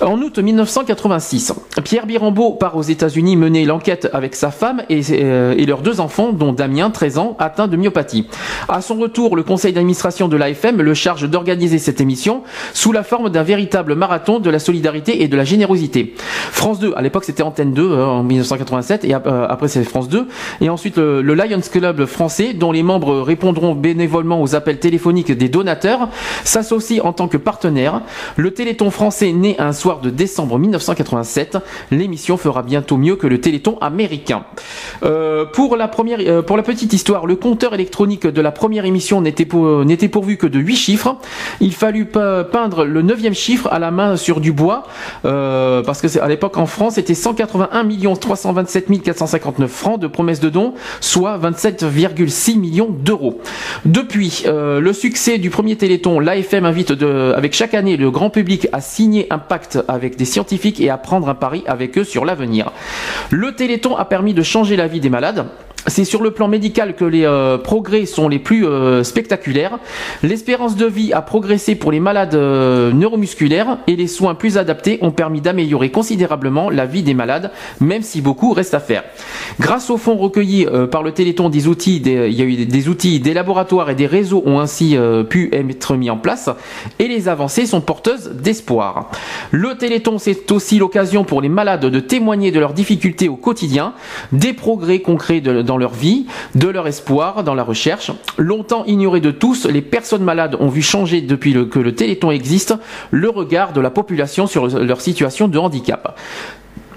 En 0.02 0.22
août 0.22 0.40
1986, 0.40 1.54
Pierre 1.84 2.06
Birambeau 2.06 2.54
part 2.54 2.78
aux 2.78 2.84
États-Unis 2.84 3.36
mener 3.36 3.66
l'enquête 3.66 4.10
avec 4.14 4.36
sa 4.36 4.52
femme 4.52 4.84
et, 4.90 5.02
euh, 5.12 5.56
et 5.58 5.66
leurs 5.66 5.82
deux 5.82 6.00
enfants, 6.00 6.32
dont 6.32 6.54
Damien, 6.54 6.90
13 6.90 7.18
ans, 7.18 7.36
atteint 7.40 7.68
de 7.68 7.76
myopathie. 7.76 8.28
À 8.68 8.82
son 8.82 8.96
retour, 8.96 9.36
le 9.36 9.44
conseil 9.44 9.74
d'administration 9.74 10.28
de 10.28 10.38
l'AFM 10.38 10.69
le 10.78 10.94
charge 10.94 11.30
d'organiser 11.30 11.80
cette 11.80 12.02
émission 12.02 12.44
sous 12.74 12.92
la 12.92 13.04
forme 13.04 13.30
d'un 13.30 13.44
véritable 13.44 13.96
marathon 13.96 14.40
de 14.40 14.50
la 14.50 14.60
solidarité 14.60 15.24
et 15.24 15.28
de 15.28 15.38
la 15.38 15.44
générosité. 15.44 16.14
France 16.52 16.80
2, 16.80 16.94
à 16.96 17.02
l'époque 17.02 17.24
c'était 17.24 17.44
Antenne 17.44 17.74
2 17.74 17.92
euh, 17.92 18.06
en 18.06 18.24
1987 18.24 19.06
et 19.06 19.14
euh, 19.14 19.48
après 19.48 19.68
c'est 19.68 19.84
France 19.84 20.10
2 20.10 20.28
et 20.62 20.70
ensuite 20.70 20.98
le, 20.98 21.22
Lions 21.22 21.62
Club 21.72 22.06
français 22.06 22.54
dont 22.54 22.72
les 22.72 22.84
membres 22.84 23.22
répondront 23.22 23.76
bénévolement 23.76 24.42
aux 24.42 24.56
appels 24.56 24.80
téléphoniques 24.80 25.32
des 25.32 25.50
donateurs 25.50 26.10
s'associe 26.44 27.02
en 27.04 27.14
tant 27.14 27.28
que 27.28 27.38
partenaire. 27.38 28.02
Le 28.36 28.52
Téléthon 28.52 28.92
français 28.92 29.32
né 29.32 29.56
un 29.60 29.74
soir 29.74 30.00
de 30.00 30.10
décembre 30.10 30.60
1987. 30.60 31.58
L'émission 31.92 32.38
fera 32.38 32.64
bientôt 32.64 32.98
mieux 32.98 33.16
que 33.16 33.28
le 33.28 33.42
Téléthon 33.42 33.78
américain. 33.82 34.44
Euh, 35.04 35.46
pour 35.46 35.78
la 35.78 35.88
première, 35.88 36.20
euh, 36.22 36.42
pour 36.42 36.58
la 36.58 36.64
petite 36.64 36.94
histoire, 36.94 37.26
le 37.26 37.36
compteur 37.36 37.74
électronique 37.74 38.28
de 38.28 38.42
la 38.42 38.52
première 38.52 38.86
émission 38.86 39.22
n'était 39.22 39.48
n'était 39.86 40.10
pourvu 40.10 40.38
que 40.38 40.48
de 40.48 40.59
8 40.60 40.76
chiffres. 40.76 41.16
Il 41.62 41.74
fallut 41.74 42.06
pe- 42.06 42.44
peindre 42.44 42.86
le 42.86 43.02
neuvième 43.02 43.34
chiffre 43.34 43.68
à 43.72 43.80
la 43.80 43.92
main 43.92 44.16
sur 44.18 44.40
du 44.40 44.52
bois, 44.52 44.84
euh, 45.26 45.82
parce 45.84 46.02
que 46.02 46.20
à 46.20 46.28
l'époque 46.28 46.58
en 46.58 46.66
France 46.66 46.96
c'était 46.96 47.14
181 47.14 48.16
327 48.16 49.02
459 49.04 49.70
francs 49.72 50.00
de 50.00 50.08
promesses 50.08 50.40
de 50.40 50.50
dons, 50.50 50.74
soit 51.02 51.38
27,6 51.38 52.58
millions 52.58 52.90
d'euros. 52.90 53.40
Depuis 53.86 54.44
euh, 54.46 54.80
le 54.80 54.94
succès 54.94 55.38
du 55.38 55.50
premier 55.50 55.76
Téléthon, 55.76 56.20
l'AFM 56.20 56.66
invite 56.66 56.94
avec 57.36 57.54
chaque 57.54 57.74
année 57.74 57.98
le 57.98 58.12
grand 58.12 58.30
public 58.30 58.68
à 58.72 58.82
signer 58.82 59.28
un 59.30 59.40
pacte 59.40 59.80
avec 59.88 60.16
des 60.16 60.26
scientifiques 60.26 60.80
et 60.82 60.90
à 60.90 60.98
prendre 60.98 61.30
un 61.30 61.36
pari 61.36 61.64
avec 61.68 61.98
eux 61.98 62.04
sur 62.04 62.26
l'avenir. 62.26 62.72
Le 63.30 63.54
Téléthon 63.56 63.96
a 63.96 64.06
permis 64.06 64.34
de 64.34 64.42
changer 64.44 64.76
la 64.76 64.88
vie 64.88 65.00
des 65.00 65.10
malades. 65.10 65.46
C'est 65.88 66.04
sur 66.06 66.22
le 66.22 66.32
plan 66.32 66.48
médical 66.48 66.94
que 66.96 67.06
les 67.06 67.24
euh, 67.26 67.58
progrès 67.58 68.06
sont 68.06 68.28
les 68.28 68.38
plus 68.38 68.66
euh, 68.68 69.04
spectaculaires. 69.04 69.80
L'espérance 70.24 70.76
de 70.76 70.86
vie 70.86 71.14
a 71.14 71.22
progressé 71.22 71.74
pour 71.76 71.92
les 71.92 72.00
malades 72.02 72.36
euh, 72.36 72.92
neuromusculaires 72.92 73.78
et 73.88 73.96
les 73.96 74.08
soins 74.08 74.36
plus 74.36 74.58
adaptés 74.58 75.00
ont 75.02 75.12
permis 75.12 75.42
d'améliorer 75.42 75.90
considérablement 75.90 76.70
la 76.70 76.86
vie 76.86 77.02
des 77.02 77.14
malades, 77.14 77.52
même 77.80 78.02
si 78.02 78.22
beaucoup 78.22 78.52
reste 78.52 78.74
à 78.74 78.80
faire. 78.80 79.04
Grâce 79.60 79.90
aux 79.90 79.98
fonds 79.98 80.18
recueillis 80.18 80.68
par 80.92 81.02
le 81.02 81.12
Téléthon, 81.12 81.50
des 81.50 81.68
outils, 81.68 82.00
des- 82.00 82.28
il 82.30 82.34
y 82.34 82.42
a 82.42 82.46
eu 82.46 82.66
des, 82.66 82.88
outils, 82.90 83.20
des 83.20 83.34
laboratoires 83.34 83.90
et 83.90 83.96
des 83.96 84.06
réseaux 84.06 84.44
ont 84.46 84.60
ainsi 84.60 84.98
pu 85.30 85.50
être 85.54 85.96
mis 85.96 86.10
en 86.10 86.18
place 86.18 86.50
et 87.00 87.08
les 87.08 87.28
avancées 87.30 87.66
sont 87.66 87.82
porteuses 87.82 88.32
d'espoir. 88.32 89.10
Le 89.52 89.76
Téléthon, 89.78 90.18
c'est 90.18 90.52
aussi 90.52 90.78
l'occasion 90.78 91.24
pour 91.24 91.42
les 91.42 91.50
malades 91.50 91.86
de 91.86 92.00
témoigner 92.00 92.52
de 92.52 92.60
leurs 92.60 92.74
difficultés 92.74 93.30
au 93.30 93.36
quotidien, 93.38 93.94
des 94.32 94.54
progrès 94.54 95.00
concrets 95.00 95.42
de- 95.42 95.62
dans 95.70 95.78
leur 95.78 95.94
vie, 95.94 96.26
de 96.56 96.68
leur 96.68 96.88
espoir 96.88 97.44
dans 97.44 97.54
la 97.54 97.64
recherche. 97.64 98.12
Longtemps 98.38 98.84
ignorés 98.86 99.22
de 99.22 99.30
tous, 99.30 99.68
les 99.68 99.84
personnes 99.84 100.24
malades 100.24 100.58
ont 100.60 100.68
vu 100.68 100.82
changer 100.82 101.22
depuis 101.22 101.54
que 101.70 101.78
le 101.80 101.94
Téléthon 101.94 102.32
existe 102.32 102.74
le 103.12 103.30
regard 103.30 103.72
de 103.72 103.80
la 103.80 103.92
population 103.92 104.48
sur 104.48 104.66
leur 104.68 105.00
situation 105.00 105.48
de 105.48 105.60
handicap. 105.60 106.18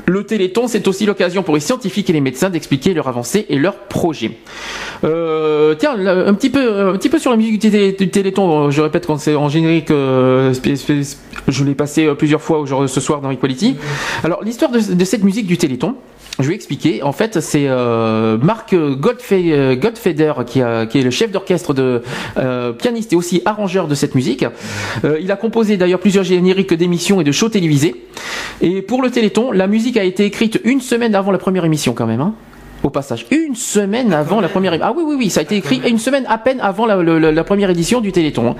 Le 0.06 0.24
Téléthon, 0.24 0.68
c'est 0.68 0.88
aussi 0.88 1.04
l'occasion 1.06 1.42
pour 1.42 1.54
les 1.54 1.60
scientifiques 1.60 2.08
et 2.08 2.14
les 2.14 2.22
médecins 2.22 2.50
d'expliquer 2.50 2.94
leurs 2.94 3.08
avancées 3.08 3.44
et 3.50 3.58
leurs 3.58 3.76
projets. 3.76 4.32
Euh, 5.04 5.74
tiens, 5.78 5.94
un 6.30 6.34
petit 6.34 6.50
peu, 6.50 6.88
un 6.88 6.96
petit 6.96 7.10
peu 7.10 7.18
sur 7.18 7.30
la 7.30 7.36
musique 7.36 7.58
du, 7.60 7.70
télé- 7.70 7.92
du 7.92 8.08
Téléthon. 8.08 8.70
Je 8.70 8.80
répète 8.80 9.06
quand 9.06 9.18
c'est 9.18 9.34
en 9.36 9.48
générique, 9.50 9.90
euh, 9.90 10.52
je 11.46 11.64
l'ai 11.64 11.74
passé 11.74 12.06
euh, 12.06 12.14
plusieurs 12.14 12.40
fois 12.40 12.64
ce 12.86 13.00
soir 13.00 13.20
dans 13.20 13.30
Equality. 13.30 13.76
Alors 14.24 14.42
l'histoire 14.42 14.72
de 14.72 15.04
cette 15.04 15.24
musique 15.24 15.46
du 15.46 15.58
Téléthon. 15.58 15.94
Je 16.40 16.48
vais 16.48 16.54
expliquer. 16.54 17.02
En 17.02 17.12
fait, 17.12 17.40
c'est 17.40 17.66
euh, 17.68 18.38
Marc 18.38 18.74
Godfe- 18.74 19.32
euh, 19.32 20.44
qui, 20.44 20.62
a- 20.62 20.86
qui 20.86 20.98
est 20.98 21.02
le 21.02 21.10
chef 21.10 21.30
d'orchestre 21.30 21.74
de 21.74 22.02
euh, 22.38 22.72
pianiste 22.72 23.12
et 23.12 23.16
aussi 23.16 23.42
arrangeur 23.44 23.86
de 23.86 23.94
cette 23.94 24.14
musique. 24.14 24.44
Euh, 25.04 25.18
il 25.20 25.30
a 25.30 25.36
composé 25.36 25.76
d'ailleurs 25.76 26.00
plusieurs 26.00 26.24
génériques 26.24 26.72
d'émissions 26.74 27.20
et 27.20 27.24
de 27.24 27.32
shows 27.32 27.50
télévisés. 27.50 27.94
Et 28.60 28.80
pour 28.82 29.02
le 29.02 29.10
Téléthon, 29.10 29.52
la 29.52 29.66
musique 29.66 29.96
a 29.96 30.04
été 30.04 30.24
écrite 30.24 30.60
une 30.64 30.80
semaine 30.80 31.14
avant 31.14 31.32
la 31.32 31.38
première 31.38 31.64
émission 31.64 31.92
quand 31.92 32.06
même. 32.06 32.20
hein. 32.20 32.34
Au 32.82 32.90
passage. 32.90 33.26
Une 33.30 33.54
semaine 33.54 34.12
avant 34.12 34.40
la 34.40 34.48
première. 34.48 34.76
Ah 34.82 34.92
oui, 34.96 35.02
oui, 35.06 35.14
oui, 35.18 35.30
ça 35.30 35.40
a 35.40 35.42
été 35.42 35.56
écrit 35.56 35.80
une 35.86 35.98
semaine 35.98 36.24
à 36.28 36.38
peine 36.38 36.60
avant 36.60 36.86
la, 36.86 37.44
première 37.44 37.70
édition 37.70 38.00
du 38.00 38.12
Téléthon. 38.12 38.50
hein. 38.50 38.54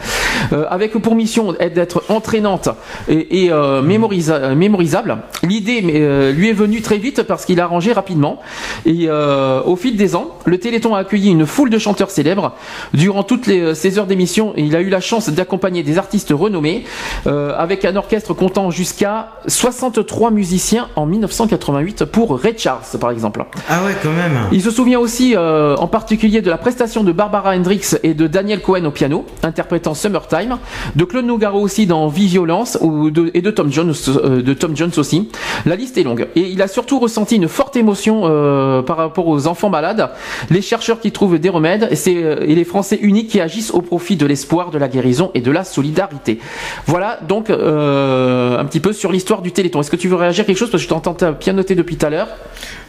Euh, 0.53 0.65
avec 0.71 0.93
pour 0.93 1.15
mission 1.15 1.53
d'être 1.53 2.03
entraînante 2.09 2.69
et, 3.09 3.45
et, 3.45 3.53
euh, 3.53 3.83
mémorisa- 3.83 4.41
euh, 4.41 4.55
mémorisable. 4.55 5.19
L'idée 5.43 5.83
euh, 5.95 6.33
lui 6.33 6.49
est 6.51 6.53
venue 6.55 6.83
très 6.83 6.99
vite 6.99 7.23
parce 7.23 7.45
qu'il 7.45 7.61
a 7.61 7.67
rangé 7.67 7.93
rapidement. 7.93 8.41
Et 8.87 9.07
euh, 9.09 9.61
au 9.65 9.77
fil 9.77 9.97
des 9.97 10.15
ans, 10.17 10.37
le 10.45 10.59
Téléthon 10.59 10.95
a 10.95 10.99
accueilli 11.01 11.31
une 11.31 11.47
foule 11.47 11.71
de 11.71 11.79
chanteurs 11.79 12.11
célèbres. 12.11 12.53
Durant 12.95 13.23
toutes 13.23 13.47
les, 13.47 13.75
ces 13.75 13.99
heures 13.99 14.07
d'émission, 14.07 14.53
il 14.57 14.75
a 14.77 14.81
eu 14.81 14.89
la 14.89 15.01
chance 15.01 15.29
d'accompagner 15.31 15.83
des 15.83 15.99
artistes 15.99 16.33
renommés, 16.33 16.85
euh, 17.27 17.55
avec 17.57 17.85
un 17.85 17.97
orchestre 17.97 18.35
comptant 18.35 18.71
jusqu'à 18.71 19.29
63 19.47 20.31
musiciens 20.31 20.89
en 20.97 21.07
1988 21.07 22.05
pour 22.05 22.39
Ray 22.39 22.55
Charles, 22.57 22.81
par 23.01 23.11
exemple. 23.11 23.45
Ah 23.69 23.85
ouais, 23.85 23.93
quand 24.03 24.11
même. 24.13 24.39
Il 24.53 24.63
se 24.63 24.71
souvient 24.71 24.99
aussi 24.99 25.35
euh, 25.37 25.77
en 25.77 25.87
particulier 25.89 26.41
de 26.43 26.51
la 26.51 26.59
prestation 26.59 27.05
de 27.05 27.13
Barbara 27.13 27.51
Hendricks 27.55 27.97
et 28.03 28.15
de 28.15 28.27
Daniel 28.27 28.61
Cohen 28.61 28.85
au 28.85 28.91
piano, 28.91 29.25
interprétant 29.43 29.95
Summertime, 29.95 30.59
de 30.97 31.05
Claude 31.05 31.25
Nougaro 31.27 31.61
aussi 31.61 31.87
dans 31.87 32.09
Vie 32.09 32.27
Violence 32.27 32.79
ou 32.81 33.11
de- 33.11 33.31
et 33.35 33.41
de 33.43 33.51
Tom, 33.51 33.71
Jones, 33.73 33.95
euh, 34.09 34.43
de 34.43 34.55
Tom 34.55 34.77
Jones 34.77 34.93
aussi. 34.97 35.29
La 35.67 35.77
liste 35.77 35.99
est 35.99 36.03
longue. 36.03 36.27
Et 36.37 36.41
il 36.43 36.61
a 36.63 36.69
surtout 36.69 36.99
ressenti 36.99 37.37
une 37.37 37.49
forte 37.49 37.77
émotion 37.77 38.23
euh, 38.25 38.83
par 38.83 38.97
rapport 38.97 39.27
aux 39.29 39.47
enfants 39.47 39.71
malades, 39.71 40.11
les 40.51 40.63
chercheurs 40.63 41.01
qui 41.01 41.13
trouvent 41.13 41.39
des 41.39 41.49
remèdes 41.49 41.89
et, 41.91 41.97
c'est, 41.97 42.13
et 42.13 42.55
les 42.55 42.65
Français 42.65 42.99
uniques 43.03 43.29
qui 43.29 43.41
agissent 43.41 43.71
au 43.73 43.81
profit 43.83 44.17
de 44.17 44.27
l'espoir, 44.27 44.71
de 44.71 44.79
la 44.79 44.89
guérison 44.89 45.31
et 45.35 45.41
de 45.41 45.51
la 45.51 45.65
solidarité. 45.65 46.39
Voilà 46.87 47.19
donc 47.27 47.51
un 47.51 48.65
petit 48.65 48.81
peu 48.81 48.93
sur 48.93 49.13
l'histoire 49.13 49.43
du 49.43 49.53
Téléthon. 49.53 49.81
Est-ce 49.81 49.91
que 49.91 49.97
tu 49.97 50.09
veux 50.09 50.17
réagir 50.17 50.43
à 50.43 50.47
quelque 50.47 50.57
chose? 50.59 50.71
Parce 50.71 50.83
que 50.83 50.89
je 50.89 50.95
t'entends 50.95 51.15
pianoter 51.35 51.75
depuis 51.75 51.97
tout 51.97 52.07
à 52.07 52.11
l'heure 52.11 52.29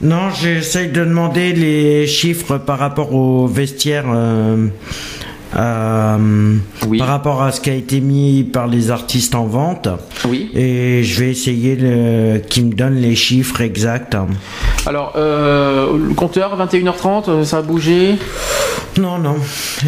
Non, 0.01 0.29
j'essaye 0.29 0.89
de 0.89 1.03
demander 1.13 1.53
les 1.53 2.07
chiffres 2.07 2.57
par 2.57 2.79
rapport 2.79 3.13
au 3.13 3.45
vestiaire. 3.45 4.05
Euh, 5.55 6.55
par 6.97 7.07
rapport 7.07 7.43
à 7.43 7.51
ce 7.51 7.61
qui 7.61 7.69
a 7.69 7.73
été 7.73 8.01
mis 8.01 8.43
par 8.43 8.67
les 8.67 8.91
artistes 8.91 9.35
en 9.35 9.45
vente. 9.45 9.87
Oui. 10.27 10.49
Et 10.53 11.03
je 11.03 11.19
vais 11.19 11.29
essayer 11.31 11.75
le, 11.75 12.39
qu'ils 12.39 12.67
me 12.67 12.73
donnent 12.73 12.99
les 12.99 13.15
chiffres 13.15 13.61
exacts. 13.61 14.15
Alors, 14.85 15.13
euh, 15.15 15.97
le 15.97 16.13
compteur, 16.13 16.57
21h30, 16.57 17.29
euh, 17.29 17.43
ça 17.45 17.59
a 17.59 17.61
bougé? 17.61 18.15
Non, 18.99 19.17
non. 19.17 19.37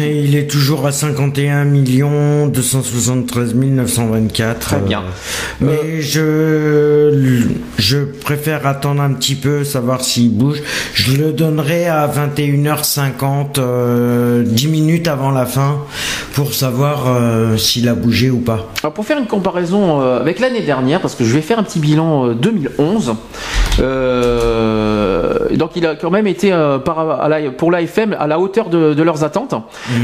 Et 0.00 0.22
il 0.22 0.34
est 0.34 0.50
toujours 0.50 0.84
à 0.86 0.92
51 0.92 1.66
273 2.46 3.54
924. 3.54 4.58
Très 4.58 4.80
bien. 4.80 5.02
mais 5.60 6.00
je, 6.00 7.42
je 7.78 7.98
préfère 7.98 8.66
attendre 8.66 9.02
un 9.02 9.12
petit 9.12 9.36
peu, 9.36 9.62
savoir 9.64 10.02
s'il 10.02 10.30
bouge. 10.30 10.60
Je 10.94 11.16
le 11.16 11.32
donnerai 11.32 11.86
à 11.86 12.08
21h50, 12.08 13.58
euh, 13.58 14.42
10 14.44 14.68
minutes 14.68 15.08
avant 15.08 15.30
la 15.30 15.46
fin, 15.46 15.55
pour 16.34 16.52
savoir 16.54 17.04
euh, 17.08 17.56
s'il 17.56 17.88
a 17.88 17.94
bougé 17.94 18.30
ou 18.30 18.38
pas. 18.38 18.66
Alors 18.82 18.92
pour 18.94 19.04
faire 19.06 19.18
une 19.18 19.26
comparaison 19.26 20.00
euh, 20.00 20.20
avec 20.20 20.38
l'année 20.40 20.62
dernière, 20.62 21.00
parce 21.00 21.14
que 21.14 21.24
je 21.24 21.32
vais 21.32 21.40
faire 21.42 21.58
un 21.58 21.62
petit 21.62 21.78
bilan 21.80 22.28
euh, 22.30 22.34
2011, 22.34 23.14
euh, 23.80 25.48
donc 25.56 25.70
il 25.76 25.86
a 25.86 25.94
quand 25.94 26.10
même 26.10 26.26
été 26.26 26.50
par, 26.84 26.98
à 27.22 27.28
la- 27.28 27.50
pour 27.50 27.70
l'AFM 27.70 28.14
à 28.18 28.26
la 28.26 28.38
hauteur 28.38 28.68
de, 28.68 28.94
de 28.94 29.02
leurs 29.02 29.24
attentes, 29.24 29.54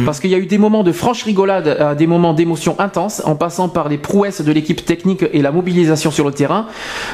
parce 0.05 0.21
qu'il 0.21 0.31
y 0.31 0.35
a 0.35 0.39
eu 0.39 0.47
des 0.47 0.59
moments 0.59 0.83
de 0.83 0.93
franche 0.93 1.23
rigolade 1.25 1.69
à 1.81 1.95
des 1.95 2.07
moments 2.07 2.35
d'émotion 2.35 2.77
intense, 2.79 3.23
en 3.25 3.35
passant 3.35 3.69
par 3.69 3.89
les 3.89 3.99
prouesses 3.99 4.43
de 4.43 4.53
l'équipe 4.53 4.85
technique 4.85 5.25
et 5.33 5.43
la 5.43 5.53
mobilisation 5.53 6.11
sur 6.11 6.27
le 6.27 6.33
terrain. 6.33 6.67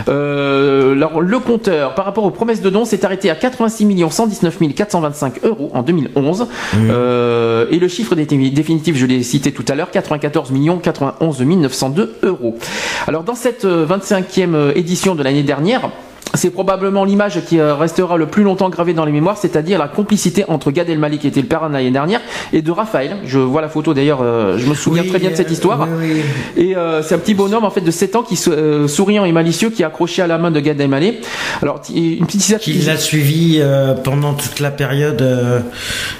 Alors, 0.06 1.20
le 1.20 1.38
compteur, 1.38 1.94
par 1.94 2.04
rapport 2.04 2.24
aux 2.24 2.30
promesses 2.30 2.62
de 2.62 2.70
dons, 2.70 2.84
s'est 2.84 3.04
arrêté 3.04 3.30
à 3.30 3.34
86 3.34 3.86
119 4.10 4.58
425 4.74 5.44
euros 5.44 5.70
en 5.74 5.82
2011. 5.82 6.46
Euh, 6.76 7.66
et 7.70 7.78
le 7.78 7.88
chiffre 7.88 8.14
dé- 8.14 8.26
définitif, 8.28 8.96
je 8.96 9.06
l'ai 9.06 9.22
cité 9.22 9.52
tout 9.52 9.64
à 9.68 9.74
l'heure, 9.74 9.90
94 9.90 10.52
91 10.82 11.42
902 11.42 12.18
euros. 12.22 12.58
Alors 13.06 13.24
dans 13.24 13.34
cette 13.34 13.64
euh, 13.64 13.86
25e 13.86 14.54
euh, 14.54 14.72
édition 14.74 15.14
de 15.14 15.22
l'année 15.22 15.42
dernière, 15.42 15.90
c'est 16.34 16.50
probablement 16.50 17.04
l'image 17.04 17.40
qui 17.46 17.58
euh, 17.58 17.74
restera 17.74 18.16
le 18.16 18.26
plus 18.26 18.42
longtemps 18.42 18.68
gravée 18.68 18.92
dans 18.94 19.04
les 19.04 19.12
mémoires, 19.12 19.38
c'est-à-dire 19.38 19.78
la 19.78 19.88
complicité 19.88 20.44
entre 20.48 20.70
Gad 20.70 20.88
Elmaleh 20.88 21.18
qui 21.18 21.26
était 21.26 21.40
le 21.40 21.46
père 21.46 21.68
l'année 21.68 21.90
dernière 21.90 22.20
et 22.52 22.60
de 22.62 22.70
Raphaël. 22.70 23.16
Je 23.24 23.38
vois 23.38 23.60
la 23.62 23.68
photo 23.68 23.94
d'ailleurs, 23.94 24.20
euh, 24.22 24.58
je 24.58 24.66
me 24.66 24.74
souviens 24.74 25.02
Oui, 25.02 25.08
très 25.08 25.18
bien 25.18 25.30
de 25.30 25.36
cette 25.36 25.48
euh, 25.48 25.52
histoire. 25.52 25.88
oui, 25.98 26.12
oui. 26.56 26.62
Et 26.62 26.76
euh, 26.76 27.02
c'est 27.02 27.14
un 27.14 27.18
petit 27.18 27.34
bonhomme 27.34 27.64
en 27.64 27.70
fait 27.70 27.80
de 27.80 27.90
7 27.90 28.16
ans 28.16 28.22
qui 28.22 28.36
sou- 28.36 28.52
euh, 28.52 28.88
souriant 28.88 29.24
et 29.24 29.32
malicieux 29.32 29.70
qui 29.70 29.82
est 29.82 29.84
accroché 29.86 30.20
à 30.22 30.26
la 30.26 30.38
main 30.38 30.50
de 30.50 30.60
Gad 30.60 30.80
Elmaleh. 30.80 31.20
Alors 31.62 31.80
une 31.94 32.26
petite 32.26 32.66
Il 32.66 32.86
l'a 32.86 32.96
suivi 32.96 33.58
euh, 33.60 33.94
pendant 33.94 34.34
toute 34.34 34.60
la 34.60 34.70
période 34.70 35.24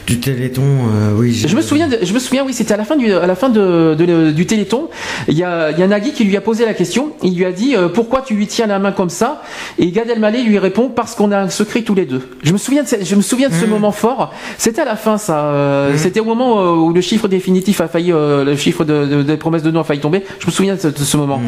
du 0.07 0.19
Téléthon. 0.21 0.63
oui. 1.17 1.45
Je 1.47 1.55
me 1.55 1.61
souviens, 1.63 1.89
de- 1.89 1.99
je 2.03 2.13
me 2.15 2.19
souviens, 2.19 2.45
oui, 2.47 2.53
c'était 2.55 2.75
à 2.75 2.77
la 2.77 2.85
fin 2.85 2.97
du, 2.97 3.13
à 3.13 3.27
la 3.27 3.35
fin 3.35 3.49
de, 3.51 3.95
de- 3.99 4.31
du 4.31 4.47
Téléthon. 4.47 4.89
Il 5.29 5.37
y 5.37 5.45
a, 5.45 5.71
y 5.71 5.83
a 5.83 5.87
Nagui 5.87 6.13
qui 6.13 6.25
lui 6.25 6.37
a 6.37 6.41
posé 6.41 6.65
la 6.65 6.75
question. 6.75 7.11
Il 7.23 7.37
lui 7.37 7.45
a 7.45 7.53
dit 7.53 7.75
pourquoi 7.95 8.23
tu 8.23 8.35
lui 8.35 8.47
tiens 8.47 8.67
la 8.67 8.79
main 8.79 8.93
comme 8.93 9.11
ça? 9.11 9.43
Et 9.79 9.85
Gad 9.99 10.11
Elmaleh 10.11 10.45
lui 10.45 10.59
répond 10.61 10.91
parce 10.91 11.17
qu'on 11.17 11.33
a 11.33 11.39
un 11.41 11.49
secret 11.49 11.83
tous 11.83 11.97
les 11.97 12.07
deux. 12.07 12.23
Je 12.45 12.53
me 12.53 12.59
souviens 12.59 12.85
de, 12.85 12.89
ce- 12.89 13.05
je 13.05 13.17
me 13.17 13.21
souviens 13.21 13.49
de 13.49 13.55
ce 13.55 13.67
moment 13.67 13.91
fort. 13.91 14.33
C'était 14.57 14.83
à 14.83 14.85
la 14.85 14.95
fin, 14.95 15.19
ça. 15.19 15.47
euh, 15.47 15.97
C'était 15.97 16.21
au 16.21 16.25
moment 16.25 16.61
euh, 16.61 16.77
où 16.77 16.93
le 16.93 17.01
chiffre 17.01 17.27
définitif 17.27 17.81
a 17.81 17.89
failli, 17.89 18.13
euh, 18.13 18.45
le 18.45 18.55
chiffre 18.55 18.85
de, 18.85 19.07
de- 19.07 19.23
des 19.25 19.37
promesses 19.37 19.65
de 19.65 19.73
nom 19.73 19.81
a 19.81 19.85
failli 19.85 19.99
tomber. 20.01 20.23
Je 20.39 20.47
me 20.47 20.53
souviens 20.53 20.77
de 20.77 20.81
ce, 20.81 20.87
de 20.87 20.97
ce 20.99 21.17
moment. 21.17 21.41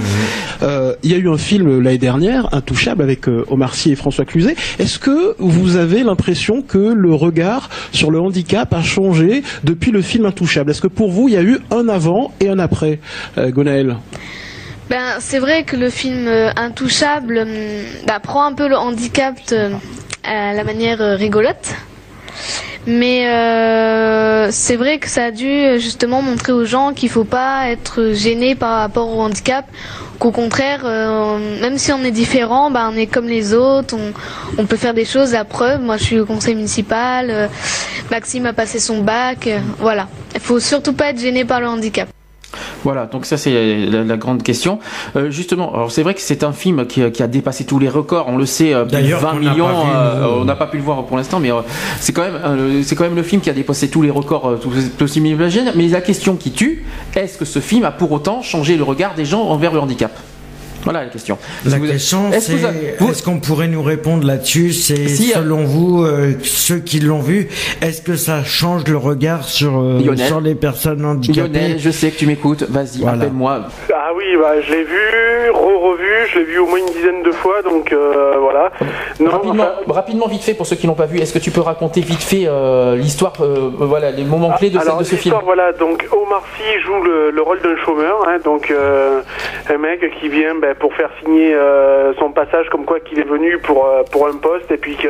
Euh, 0.65 0.95
Il 1.05 1.13
y 1.13 1.15
a 1.15 1.19
eu 1.19 1.29
un 1.31 1.39
film 1.39 1.81
l'année 1.81 1.97
dernière, 1.99 2.53
Intouchable, 2.53 3.03
avec 3.03 3.29
Omar 3.49 3.77
Sy 3.77 3.93
et 3.93 3.95
François 3.97 4.25
Cluzet. 4.25 4.57
Est-ce 4.81 4.99
que 4.99 5.37
vous 5.39 5.77
avez 5.77 6.03
l'impression 6.03 6.61
que 6.63 6.79
le 6.79 7.15
regard 7.15 7.69
sur 7.93 8.11
le 8.11 8.19
handicap 8.21 8.75
a 8.75 8.83
changé 8.83 9.45
depuis 9.63 9.93
le 9.93 10.03
film 10.03 10.27
Intouchable? 10.27 10.73
Est-ce 10.73 10.81
que 10.83 10.89
pour 10.89 11.13
vous, 11.13 11.29
il 11.29 11.35
y 11.35 11.39
a 11.39 11.43
eu 11.43 11.59
un 11.71 11.89
avant 11.89 12.33
et 12.41 12.49
un 12.49 12.59
après, 12.59 12.99
Gonaël? 13.39 13.97
Ben, 14.91 15.21
c'est 15.21 15.39
vrai 15.39 15.63
que 15.63 15.77
le 15.77 15.89
film 15.89 16.27
euh, 16.27 16.51
Intouchable 16.57 17.39
hum, 17.39 17.49
bah, 18.09 18.19
prend 18.19 18.45
un 18.45 18.55
peu 18.55 18.67
le 18.67 18.77
handicap 18.77 19.37
euh, 19.53 19.71
à 20.25 20.53
la 20.53 20.65
manière 20.65 21.01
euh, 21.01 21.15
rigolote. 21.15 21.77
Mais 22.89 23.27
c'est 24.51 24.77
vrai 24.77 24.99
que 24.99 25.07
ça 25.07 25.27
a 25.27 25.31
dû 25.31 25.79
justement 25.79 26.23
montrer 26.23 26.53
aux 26.53 26.65
gens 26.65 26.93
qu'il 26.95 27.11
faut 27.11 27.25
pas 27.25 27.69
être 27.69 28.13
gêné 28.15 28.55
par 28.55 28.79
rapport 28.79 29.15
au 29.15 29.21
handicap, 29.21 29.67
qu'au 30.19 30.31
contraire, 30.31 30.85
même 31.61 31.77
si 31.77 31.93
on 31.93 32.03
est 32.03 32.11
différent, 32.11 32.71
bah, 32.71 32.89
on 32.91 32.97
est 32.97 33.07
comme 33.07 33.29
les 33.29 33.53
autres, 33.53 33.97
on, 34.57 34.65
peut 34.65 34.79
faire 34.79 34.95
des 34.95 35.05
choses. 35.05 35.33
La 35.33 35.45
preuve, 35.45 35.83
moi 35.83 35.99
je 35.99 36.05
suis 36.05 36.19
au 36.19 36.25
conseil 36.25 36.55
municipal, 36.55 37.51
Maxime 38.11 38.47
a 38.47 38.55
passé 38.55 38.81
son 38.81 39.03
bac, 39.03 39.51
voilà. 39.79 40.09
Il 40.35 40.41
faut 40.41 40.59
surtout 40.59 40.95
pas 40.95 41.11
être 41.11 41.21
gêné 41.21 41.45
par 41.45 41.61
le 41.61 41.69
handicap. 41.69 42.09
Voilà, 42.85 43.07
donc 43.07 43.27
ça 43.27 43.37
c'est 43.37 43.87
la, 43.87 44.03
la 44.05 44.17
grande 44.17 44.43
question. 44.43 44.79
Euh, 45.17 45.31
justement, 45.31 45.73
alors 45.75 45.93
c'est 45.93 46.03
vrai 46.03 46.15
que 46.15 46.21
c'est 46.21 46.43
un 46.45 46.53
film 46.53 46.87
qui, 46.87 47.03
a- 47.03 47.11
qui 47.11 47.23
a 47.23 47.27
dépassé 47.29 47.65
tous 47.65 47.79
les 47.79 47.89
records, 47.89 48.27
on 48.29 48.37
le 48.37 48.47
sait, 48.47 48.73
euh, 48.75 48.83
plus 48.85 48.97
de 48.97 49.03
D'ailleurs, 49.03 49.21
20 49.21 49.31
qu'on 49.31 49.35
n'a 49.41 49.51
millions. 49.53 49.69
vu, 49.69 49.75
euh, 49.95 50.21
nous. 50.35 50.41
on 50.41 50.45
n'a 50.45 50.57
pas 50.57 50.67
pu 50.67 50.77
le 50.79 50.83
voir 50.83 51.05
pour 51.05 51.17
l'instant, 51.17 51.41
mais 51.41 51.53
euh, 51.53 51.61
c'est 52.01 52.13
quand 52.13 52.23
même, 52.23 52.39
euh, 52.45 52.83
c'est 52.83 52.95
quand 52.97 53.05
même 53.05 53.15
le 53.17 53.23
film 53.23 53.41
qui 53.41 53.51
a 53.51 53.53
dépassé 53.53 53.89
tous 53.89 54.03
les 54.03 54.11
records, 54.11 54.49
euh, 54.49 54.59
aussi 55.01 55.21
imagine. 55.21 55.73
Mais 55.77 55.89
la 55.89 56.01
question 56.01 56.37
qui 56.37 56.51
tue, 56.53 56.85
est-ce 57.15 57.39
que 57.39 57.45
ce 57.45 57.59
film 57.61 57.85
a 57.85 57.91
pour 57.93 58.11
autant 58.13 58.43
changé 58.43 58.77
le 58.77 58.83
regard 58.83 59.15
des 59.15 59.25
gens 59.25 59.43
envers 59.43 59.73
le 59.73 59.81
handicap? 59.81 60.13
Voilà 60.85 61.05
la 61.05 61.11
question. 61.11 61.37
La 61.67 61.73
Si 61.73 61.79
vous- 61.79 61.87
question, 61.87 62.33
est-ce 62.33 62.53
c'est 62.57 62.65
avez- 62.65 62.95
vous- 62.99 63.13
qu'on 63.25 63.39
pourrait 63.39 63.69
nous 63.69 63.83
répondre 63.83 64.27
là-dessus? 64.27 64.73
C'est 64.73 65.09
Si, 65.09 65.33
euh, 65.33 65.37
selon 65.43 65.65
vous, 65.65 66.03
euh, 66.05 66.33
ceux 66.43 66.79
qui 66.79 67.01
l'ont 67.01 67.21
vu, 67.21 67.49
est-ce 67.83 68.01
que 68.01 68.17
ça 68.17 68.43
change 68.45 68.85
le 68.89 68.97
regard 68.97 69.45
sur, 69.45 69.79
euh, 69.79 70.01
Lionel. 70.03 70.27
sur 70.27 70.41
les 70.41 70.55
personnes 70.55 71.05
handicapées? 71.05 71.49
Lionel, 71.49 71.79
je 71.79 71.91
sais 71.91 72.11
que 72.11 72.17
tu 72.17 72.27
m'écoutes, 72.27 72.63
vas-y, 72.63 73.01
Voilà. 73.03 73.19
appelle-moi. 73.19 73.61
Ah 73.95 74.09
oui, 74.17 74.25
bah, 74.41 74.55
je 74.67 74.73
l'ai 74.73 74.85
vu, 74.85 75.51
re-revu, 75.53 76.07
je 76.33 76.39
l'ai 76.39 76.45
vu 76.47 76.59
au 76.59 76.67
moins 76.67 76.79
une 76.79 76.93
dizaine 76.95 77.23
de 77.25 77.31
fois, 77.33 77.61
donc 77.63 77.93
euh, 77.93 78.37
voilà. 78.41 78.71
Non, 79.21 79.31
rapidement, 79.31 79.67
rapidement, 79.89 80.29
vite 80.29 80.43
fait, 80.43 80.55
pour 80.55 80.67
ceux 80.67 80.77
qui 80.77 80.87
l'ont 80.87 80.95
pas 80.95 81.07
vu, 81.07 81.19
est-ce 81.19 81.33
que 81.35 81.39
tu 81.39 81.51
peux 81.51 81.61
raconter 81.61 82.01
vite 82.01 82.23
fait 82.23 82.45
euh, 82.47 82.97
l'histoire, 82.97 83.35
euh, 83.41 83.71
voilà, 83.79 84.11
les 84.11 84.25
moments 84.25 84.53
clés 84.53 84.71
de, 84.71 84.79
ce- 84.79 84.83
Alors 84.83 84.99
de 84.99 85.05
ce 85.05 85.15
film? 85.17 85.35
voilà, 85.45 85.73
donc 85.73 86.07
Omar 86.11 86.43
Sy 86.57 86.81
joue 86.85 87.03
le, 87.05 87.31
le 87.31 87.43
rôle 87.43 87.61
d'un 87.61 87.77
chômeur, 87.85 88.27
hein, 88.27 88.39
donc 88.45 88.71
euh, 88.71 89.21
un 89.69 89.79
mec 89.79 90.01
qui 90.21 90.29
vient 90.29 90.55
ben, 90.61 90.70
pour 90.75 90.95
faire 90.95 91.11
signer 91.23 91.55
euh, 91.55 92.13
son 92.19 92.31
passage 92.31 92.69
comme 92.71 92.85
quoi 92.85 93.01
qu'il 93.01 93.19
est 93.19 93.29
venu 93.29 93.59
pour 93.59 93.87
euh, 93.87 94.03
pour 94.11 94.27
un 94.27 94.37
poste 94.37 94.71
et 94.71 94.77
puis 94.77 94.97
que 94.97 95.09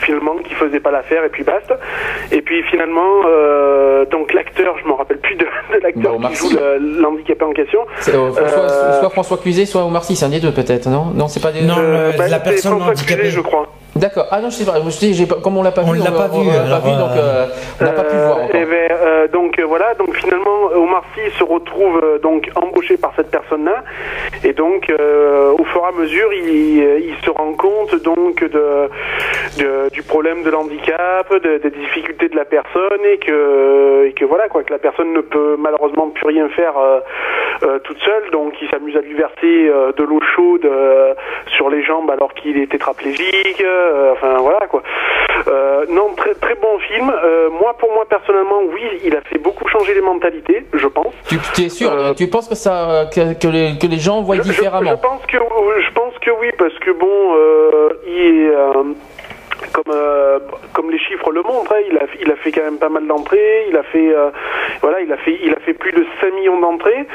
finalement 0.00 0.36
qu'il 0.36 0.56
faisait 0.56 0.80
pas 0.80 0.90
l'affaire 0.90 1.24
et 1.24 1.28
puis 1.28 1.44
basta. 1.44 1.78
Et 2.32 2.42
puis 2.42 2.62
finalement, 2.64 3.22
euh, 3.26 4.04
donc 4.06 4.32
l'acteur, 4.32 4.76
je 4.82 4.88
me 4.88 4.92
rappelle 4.94 5.18
plus 5.18 5.36
de, 5.36 5.44
de 5.74 5.82
l'acteur 5.82 6.16
qui 6.28 6.34
joue 6.34 6.50
le- 6.50 7.00
l'handicapé 7.00 7.44
en 7.44 7.52
question. 7.52 7.80
C'est, 8.00 8.14
euh, 8.14 8.32
soit, 8.32 8.42
Euh, 8.42 9.00
soit 9.00 9.10
François 9.10 9.38
Cluzet, 9.38 9.66
soit 9.66 9.84
Omar 9.84 10.04
Sy, 10.04 10.16
c'est 10.16 10.26
un 10.26 10.30
des 10.30 10.40
deux 10.40 10.52
peut-être, 10.52 10.88
non? 10.88 11.06
Non, 11.14 11.28
c'est 11.28 11.42
pas 11.42 11.52
des 11.52 11.62
Non, 11.62 11.74
euh, 11.78 12.12
le- 12.12 12.18
bah, 12.18 12.28
la 12.28 12.38
c'est 12.38 12.42
personne 12.44 12.72
François 12.72 12.90
handicapée. 12.92 13.14
Cluzet, 13.22 13.30
je 13.36 13.40
crois. 13.40 13.66
D'accord. 13.98 14.26
Ah 14.30 14.40
non, 14.40 14.50
je 14.50 14.56
sais 14.56 14.64
pas. 14.64 14.78
Je 14.78 14.98
dis, 14.98 15.14
j'ai 15.14 15.26
pas- 15.26 15.36
comme 15.42 15.56
on 15.56 15.62
l'a 15.62 15.70
pas 15.72 15.82
On 15.86 15.92
vu, 15.92 15.98
l'a 15.98 16.10
pas 16.10 16.28
on 16.32 16.40
vu, 16.40 16.46
l'a 16.50 16.62
alors, 16.62 16.80
vu, 16.80 16.90
donc 16.92 17.10
euh, 17.16 17.46
euh, 17.46 17.46
on 17.80 17.84
n'a 17.84 17.92
pas 17.92 18.04
pu 18.04 18.14
le 18.16 18.22
voir. 18.22 18.38
Eh 18.54 18.64
ben, 18.64 18.88
euh, 18.90 19.28
donc 19.28 19.58
euh, 19.58 19.64
voilà, 19.66 19.94
donc 19.94 20.14
finalement 20.16 20.56
Omar 20.74 21.02
Sy 21.14 21.30
se 21.38 21.44
retrouve 21.44 22.00
euh, 22.02 22.18
donc 22.18 22.48
embauché 22.54 22.96
par 22.96 23.12
cette 23.16 23.30
personne-là, 23.30 23.82
et 24.44 24.52
donc 24.52 24.88
euh, 24.90 25.52
au 25.58 25.64
fur 25.64 25.82
et 25.84 25.88
à 25.96 26.00
mesure, 26.00 26.32
il, 26.32 26.82
euh, 26.82 27.00
il 27.00 27.14
se 27.24 27.30
rend 27.30 27.52
compte 27.54 27.94
donc 28.02 28.40
de, 28.44 28.88
de- 29.58 29.88
du 29.92 30.02
problème 30.02 30.42
de 30.42 30.50
l'handicap, 30.50 31.30
de- 31.32 31.58
des 31.58 31.70
difficultés 31.70 32.28
de 32.28 32.36
la 32.36 32.44
personne, 32.44 33.02
et 33.12 33.18
que 33.18 34.06
et 34.08 34.12
que 34.12 34.24
voilà 34.24 34.48
quoi, 34.48 34.62
que 34.62 34.72
la 34.72 34.78
personne 34.78 35.12
ne 35.12 35.20
peut 35.20 35.56
malheureusement 35.58 36.08
plus 36.10 36.26
rien 36.26 36.48
faire 36.50 36.76
euh, 36.78 36.98
euh, 36.98 37.00
toute 37.84 37.98
seule, 38.00 38.30
donc 38.30 38.54
il 38.62 38.68
s'amuse 38.70 38.96
à 38.96 39.00
lui 39.00 39.14
verser 39.14 39.68
euh, 39.68 39.92
de 39.92 40.02
l'eau 40.04 40.20
chaude 40.34 40.64
euh, 40.64 41.14
sur 41.56 41.68
les 41.70 41.82
jambes 41.82 42.10
alors 42.10 42.32
qu'il 42.34 42.56
est 42.60 42.70
tétraplégique, 42.70 43.60
euh, 43.60 44.12
enfin 44.12 44.36
voilà 44.38 44.66
quoi. 44.68 44.82
Euh, 45.46 45.86
non, 45.88 46.14
très 46.16 46.34
très 46.34 46.54
bon 46.56 46.78
film. 46.78 47.10
Euh, 47.10 47.48
moi, 47.50 47.74
pour 47.78 47.92
moi 47.92 48.04
personnellement, 48.08 48.60
oui, 48.72 48.82
il 49.04 49.16
a 49.16 49.20
fait 49.22 49.38
beaucoup 49.38 49.66
changer 49.68 49.94
les 49.94 50.00
mentalités, 50.00 50.66
je 50.72 50.86
pense. 50.86 51.14
Tu, 51.28 51.36
tu 51.54 51.62
es 51.62 51.68
sûr? 51.68 51.90
Tu 52.16 52.28
penses 52.28 52.48
que 52.48 52.54
ça, 52.54 53.06
que, 53.14 53.34
que 53.38 53.48
les, 53.48 53.78
que 53.78 53.86
les 53.86 53.98
gens 53.98 54.22
voient 54.22 54.38
différemment? 54.38 54.90
Je 54.90 54.96
pense 54.96 55.26
que 55.26 55.38
je 55.38 55.92
pense 55.92 56.14
que 56.18 56.30
oui, 56.40 56.50
parce 56.58 56.76
que 56.80 56.90
bon, 56.90 57.34
euh, 57.36 57.88
il 58.06 58.12
est, 58.12 58.50
euh, 58.50 58.82
comme 59.72 59.92
euh, 59.94 60.38
comme 60.72 60.90
les 60.90 60.98
chiffres 60.98 61.30
le 61.30 61.42
montrent, 61.42 61.72
hein, 61.72 61.82
il 61.90 61.96
a 61.96 62.02
il 62.20 62.30
a 62.30 62.36
fait 62.36 62.52
quand 62.52 62.64
même 62.64 62.78
pas 62.78 62.88
mal 62.88 63.06
d'entrées. 63.06 63.66
Il 63.70 63.76
a 63.76 63.82
fait 63.82 64.14
euh, 64.14 64.30
voilà, 64.82 65.00
il 65.00 65.12
a 65.12 65.16
fait 65.18 65.38
il 65.44 65.52
a 65.52 65.60
fait 65.60 65.74
plus 65.74 65.92
de 65.92 66.04
5 66.20 66.34
millions 66.34 66.60
d'entrées. 66.60 67.06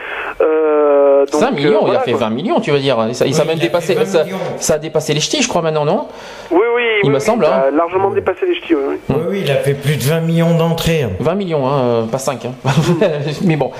Euh, 0.41 1.25
donc, 1.25 1.41
5 1.41 1.51
millions, 1.51 1.69
euh, 1.69 1.79
il 1.81 1.85
voilà, 1.85 1.99
a 1.99 2.03
fait 2.03 2.11
quoi. 2.11 2.19
20 2.21 2.29
millions, 2.31 2.59
tu 2.59 2.71
veux 2.71 2.79
dire. 2.79 2.97
Ça, 3.13 3.25
il 3.25 3.39
a 3.39 3.45
même 3.45 3.59
dépassé, 3.59 3.95
ça, 4.05 4.25
ça 4.57 4.73
a 4.75 4.77
dépassé 4.77 5.13
les 5.13 5.19
ch'tis, 5.19 5.41
je 5.41 5.47
crois, 5.47 5.61
maintenant, 5.61 5.85
non? 5.85 6.07
Oui, 6.51 6.59
oui, 6.75 6.83
Il 7.03 7.07
oui, 7.07 7.09
me 7.09 7.15
oui, 7.15 7.21
semble, 7.21 7.45
hein. 7.45 7.63
a 7.67 7.71
largement 7.71 8.09
dépassé 8.11 8.45
les 8.45 8.55
ch'tis. 8.55 8.75
Oui, 8.75 8.81
oui. 8.87 8.97
Oui, 9.09 9.21
oui, 9.29 9.41
il 9.43 9.51
a 9.51 9.55
fait 9.57 9.73
plus 9.73 9.95
de 9.97 10.03
20 10.03 10.21
millions 10.21 10.55
d'entrées. 10.57 11.05
20 11.19 11.35
millions, 11.35 11.67
hein, 11.67 12.07
pas 12.11 12.17
5. 12.17 12.47
mais 13.43 13.55
bon. 13.55 13.71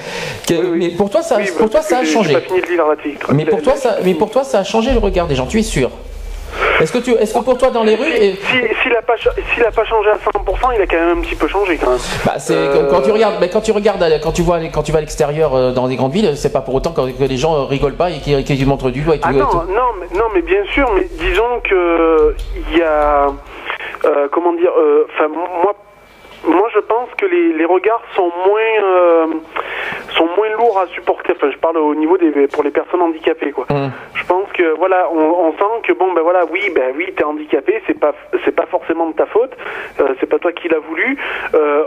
Mais 0.50 0.90
pour 0.90 1.10
toi, 1.10 1.22
ça, 1.22 1.38
Oui, 1.38 1.50
pour 1.58 1.70
toi, 1.70 1.82
ça 1.82 2.00
a 2.00 2.06
changé. 2.06 2.30
j'ai 2.34 2.40
pas 2.40 2.42
fini 2.42 2.62
de 2.62 2.68
lire 2.68 2.88
l'article. 2.88 3.28
Mais 3.34 3.46
pour 3.46 3.62
toi, 3.62 3.76
ça, 3.76 3.98
mais 4.04 4.14
pour 4.14 4.30
toi, 4.32 4.44
ça 4.44 4.60
a 4.60 4.64
changé 4.64 4.92
le 4.92 5.00
regard 5.00 5.28
des 5.28 5.36
gens. 5.36 5.46
Tu 5.46 5.60
es 5.60 5.64
sûr? 5.64 5.90
Est-ce 6.82 6.92
que 6.92 6.98
tu, 7.00 7.12
est-ce 7.12 7.34
que 7.34 7.40
pour 7.40 7.58
toi, 7.58 7.70
dans 7.70 7.84
les 7.84 7.96
rues, 7.96 8.10
et- 8.10 8.34
Si- 8.34 8.82
S'il 8.84 8.96
a 8.96 9.02
pas 9.02 9.16
s'il 9.18 9.64
pas 9.64 9.86
changé 9.86 10.10
à 10.10 10.18
100%, 10.18 10.72
il 10.76 10.82
a 10.82 10.86
quand 10.88 10.98
même 10.98 11.18
un 11.20 11.22
petit 11.22 11.36
peu 11.36 11.48
changé 11.48 11.78
quand 11.78 11.92
même. 11.92 12.00
Bah, 12.26 12.34
c'est 12.38 12.54
Euh, 12.56 12.90
quand 12.90 13.02
tu 13.02 13.12
regardes, 13.12 13.40
bah, 13.40 13.48
quand 13.48 13.62
tu 13.62 13.72
regardes, 13.72 14.02
euh, 14.04 14.20
quand 14.22 14.32
tu 14.32 14.42
vois, 14.42 14.60
quand 14.74 14.84
tu 14.84 14.92
vas 14.92 14.98
à 14.98 15.02
l'extérieur 15.02 15.56
euh, 15.56 15.72
dans 15.72 15.88
des 15.88 15.96
grandes 15.96 16.12
villes, 16.14 16.34
c'est 16.36 16.52
pas 16.52 16.62
pour 16.62 16.76
autant 16.76 16.92
que, 16.92 17.02
les 17.24 17.38
gens 17.38 17.66
rigolent 17.66 17.96
pas 17.96 18.10
et 18.10 18.20
qu'ils 18.20 18.44
qu'ils 18.44 18.66
montrent 18.68 18.90
du 18.92 19.02
doigt 19.02 19.16
et 19.16 19.20
tout. 19.20 19.28
Ah 19.30 19.34
non, 19.34 19.46
tout. 19.46 19.58
non, 19.58 19.90
mais, 20.00 20.18
non, 20.18 20.26
mais 20.34 20.42
bien 20.42 20.64
sûr, 20.74 20.90
mais 20.96 21.08
disons 21.20 21.60
que 21.64 22.36
il 22.72 22.78
y 22.78 22.82
a, 22.82 23.28
euh, 24.06 24.28
comment 24.32 24.54
dire, 24.54 24.72
euh, 24.78 25.08
enfin 25.14 25.28
moi, 25.30 25.74
moi 26.46 26.70
je 26.74 26.80
pense 26.80 27.10
que 27.18 27.26
les, 27.26 27.54
les 27.54 27.66
regards 27.66 28.04
sont 28.16 28.32
moins, 28.46 28.84
euh, 28.84 29.28
sont 30.12 30.28
moins 30.38 30.50
lourds 30.58 30.80
à 30.80 30.88
supporter. 30.88 31.34
Enfin, 31.36 31.52
je 31.52 31.58
parle 31.58 31.78
au 31.78 31.96
niveau 31.96 32.18
des, 32.18 32.48
pour 32.48 32.64
les 32.64 32.72
personnes 32.72 33.02
handicapées, 33.02 33.52
quoi. 33.52 33.66
Je 34.16 34.26
pense 34.26 34.52
que 34.54 34.76
voilà, 34.78 35.10
on, 35.12 35.20
on 35.20 35.52
sent 35.54 35.82
que 35.84 35.94
bon, 35.94 36.14
ben 36.14 36.22
voilà, 36.22 36.46
oui, 36.52 36.72
ben 36.76 36.94
oui, 36.96 37.14
t'es 37.16 37.24
handicapé, 37.24 37.82
c'est 37.88 38.00
pas, 38.00 38.14
c'est 38.46 38.56
pas 38.56 38.66
forcément 38.68 39.08
de 39.08 39.14
ta 39.14 39.26
faute, 39.26 39.52
euh, 40.00 40.14
c'est 40.20 40.28
pas 40.28 40.40
toi 40.40 40.52
qui 40.52 40.68
l'as 40.70 40.80
voulu. 40.80 41.18
Euh, 41.54 41.84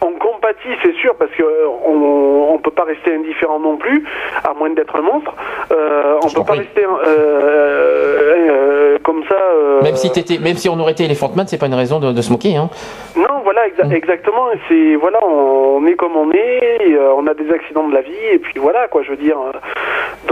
on 0.00 0.12
compatit, 0.18 0.68
c'est 0.82 0.94
sûr, 0.96 1.14
parce 1.16 1.30
que 1.32 1.42
euh, 1.42 1.66
on, 1.84 2.54
on 2.54 2.58
peut 2.58 2.70
pas 2.70 2.84
rester 2.84 3.14
indifférent 3.14 3.58
non 3.58 3.76
plus, 3.76 4.04
à 4.44 4.52
moins 4.54 4.70
d'être 4.70 4.94
un 4.96 5.02
monstre. 5.02 5.34
Euh, 5.72 6.18
on 6.22 6.28
peut 6.28 6.44
pas 6.44 6.54
rester 6.54 6.84
euh, 6.84 7.06
euh, 7.06 8.46
euh, 8.50 8.98
comme 9.02 9.22
ça. 9.28 9.34
euh, 9.36 9.82
Même 9.82 9.96
si 9.96 10.10
t'étais, 10.12 10.38
même 10.38 10.56
si 10.56 10.68
on 10.68 10.78
aurait 10.78 10.92
été 10.92 11.04
Elephant 11.04 11.30
Man, 11.34 11.46
c'est 11.48 11.58
pas 11.58 11.66
une 11.66 11.74
raison 11.74 11.98
de, 11.98 12.12
de 12.12 12.22
se 12.22 12.30
moquer, 12.30 12.56
hein. 12.56 12.68
non, 13.16 13.40
voilà, 13.44 13.62
exa- 13.68 13.92
exactement. 13.92 14.46
C'est 14.68 14.96
voilà, 14.96 15.18
on, 15.24 15.78
on 15.82 15.86
est 15.86 15.94
comme 15.96 16.16
on 16.16 16.30
est, 16.32 16.78
et, 16.88 16.94
euh, 16.94 17.12
on 17.16 17.26
a 17.26 17.34
des 17.34 17.50
accidents 17.52 17.88
de 17.88 17.94
la 17.94 18.02
vie, 18.02 18.12
et 18.32 18.38
puis 18.38 18.54
voilà, 18.58 18.88
quoi, 18.88 19.02
je 19.02 19.10
veux 19.10 19.16
dire. 19.16 19.36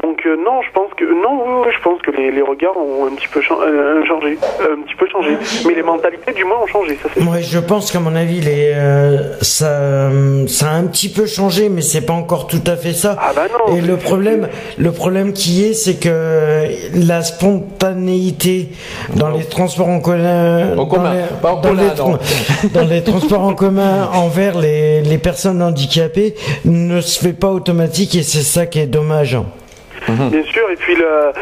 donc 0.02 0.24
euh, 0.26 0.36
non, 0.36 0.62
je 0.62 0.70
pense 0.72 0.92
que 0.96 1.04
non, 1.04 1.42
oui, 1.46 1.62
oui, 1.66 1.72
je 1.76 1.82
pense 1.82 2.00
que 2.02 2.10
les, 2.10 2.30
les 2.30 2.42
regards 2.42 2.76
ont 2.76 3.06
un 3.06 3.14
petit 3.14 3.28
peu 3.28 3.40
chan- 3.40 3.58
euh, 3.62 4.04
changé, 4.04 4.38
un 4.60 4.82
petit 4.82 4.94
peu 4.94 5.06
changé, 5.08 5.36
mais 5.66 5.74
les 5.74 5.82
mentalités 5.82 6.32
du 6.32 6.44
moins 6.44 6.58
ont 6.62 6.66
changé. 6.66 6.96
Ça, 7.02 7.08
je 7.40 7.58
pense 7.58 7.90
qu'à 7.92 8.00
mon 8.00 8.14
avis, 8.16 8.40
les, 8.40 8.72
euh, 8.74 9.18
ça, 9.55 10.10
ça 10.49 10.70
a 10.70 10.74
un 10.74 10.84
petit 10.86 11.08
peu 11.08 11.26
changé, 11.26 11.68
mais 11.68 11.81
c'est 11.81 12.00
pas 12.00 12.12
encore 12.12 12.49
tout 12.49 12.62
à 12.66 12.76
fait 12.76 12.92
ça. 12.92 13.16
Ah 13.20 13.33
bah 13.34 13.42
Et 13.76 13.81
le 13.81 13.97
problème, 13.97 14.49
le 14.78 14.91
problème 14.91 15.33
qui 15.33 15.65
est, 15.65 15.74
c'est 15.74 15.94
que 15.94 16.66
la 16.94 17.23
spontanéité 17.23 18.70
dans 19.15 19.31
les 19.31 19.44
transports 19.44 19.89
en 19.89 20.00
commun, 20.00 20.74
dans, 20.74 20.86
commun, 20.86 21.15
les, 21.15 21.23
pas 21.41 21.52
en 21.52 21.60
dans 21.60 21.68
commun, 21.68 21.83
les 21.83 21.89
non. 22.02 22.16
tra- 22.16 22.73
dans 22.73 22.84
les 22.84 23.02
transports 23.02 23.42
en 23.42 23.55
commun 23.55 24.08
envers 24.15 24.58
les, 24.58 25.02
les 25.02 25.18
personnes 25.18 25.62
handicapées 25.62 26.34
ne 26.65 27.00
se 27.00 27.20
fait 27.20 27.33
pas 27.33 27.50
automatique 27.50 28.16
et 28.16 28.23
c'est 28.24 28.42
ça 28.42 28.66
qui 28.66 28.81
est 28.81 28.86
dommage. 28.86 29.39
Bien 30.08 30.42
sûr, 30.42 30.70
et 30.70 30.76
puis 30.76 30.97
le, 30.97 31.33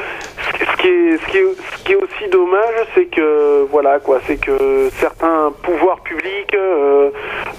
ce 0.59 0.77
qui 0.77 0.89
est, 0.89 1.17
ce 1.17 1.27
qui 1.27 1.39
est, 1.39 1.55
ce 1.77 1.85
qui 1.85 1.93
est 1.93 1.97
aussi 1.97 2.29
dommage, 2.31 2.75
c'est 2.95 3.07
que 3.07 3.67
voilà 3.71 3.99
quoi, 3.99 4.21
c'est 4.27 4.37
que 4.37 4.89
certains 4.91 5.53
pouvoirs 5.63 6.01
publics 6.01 6.55
euh, 6.55 7.11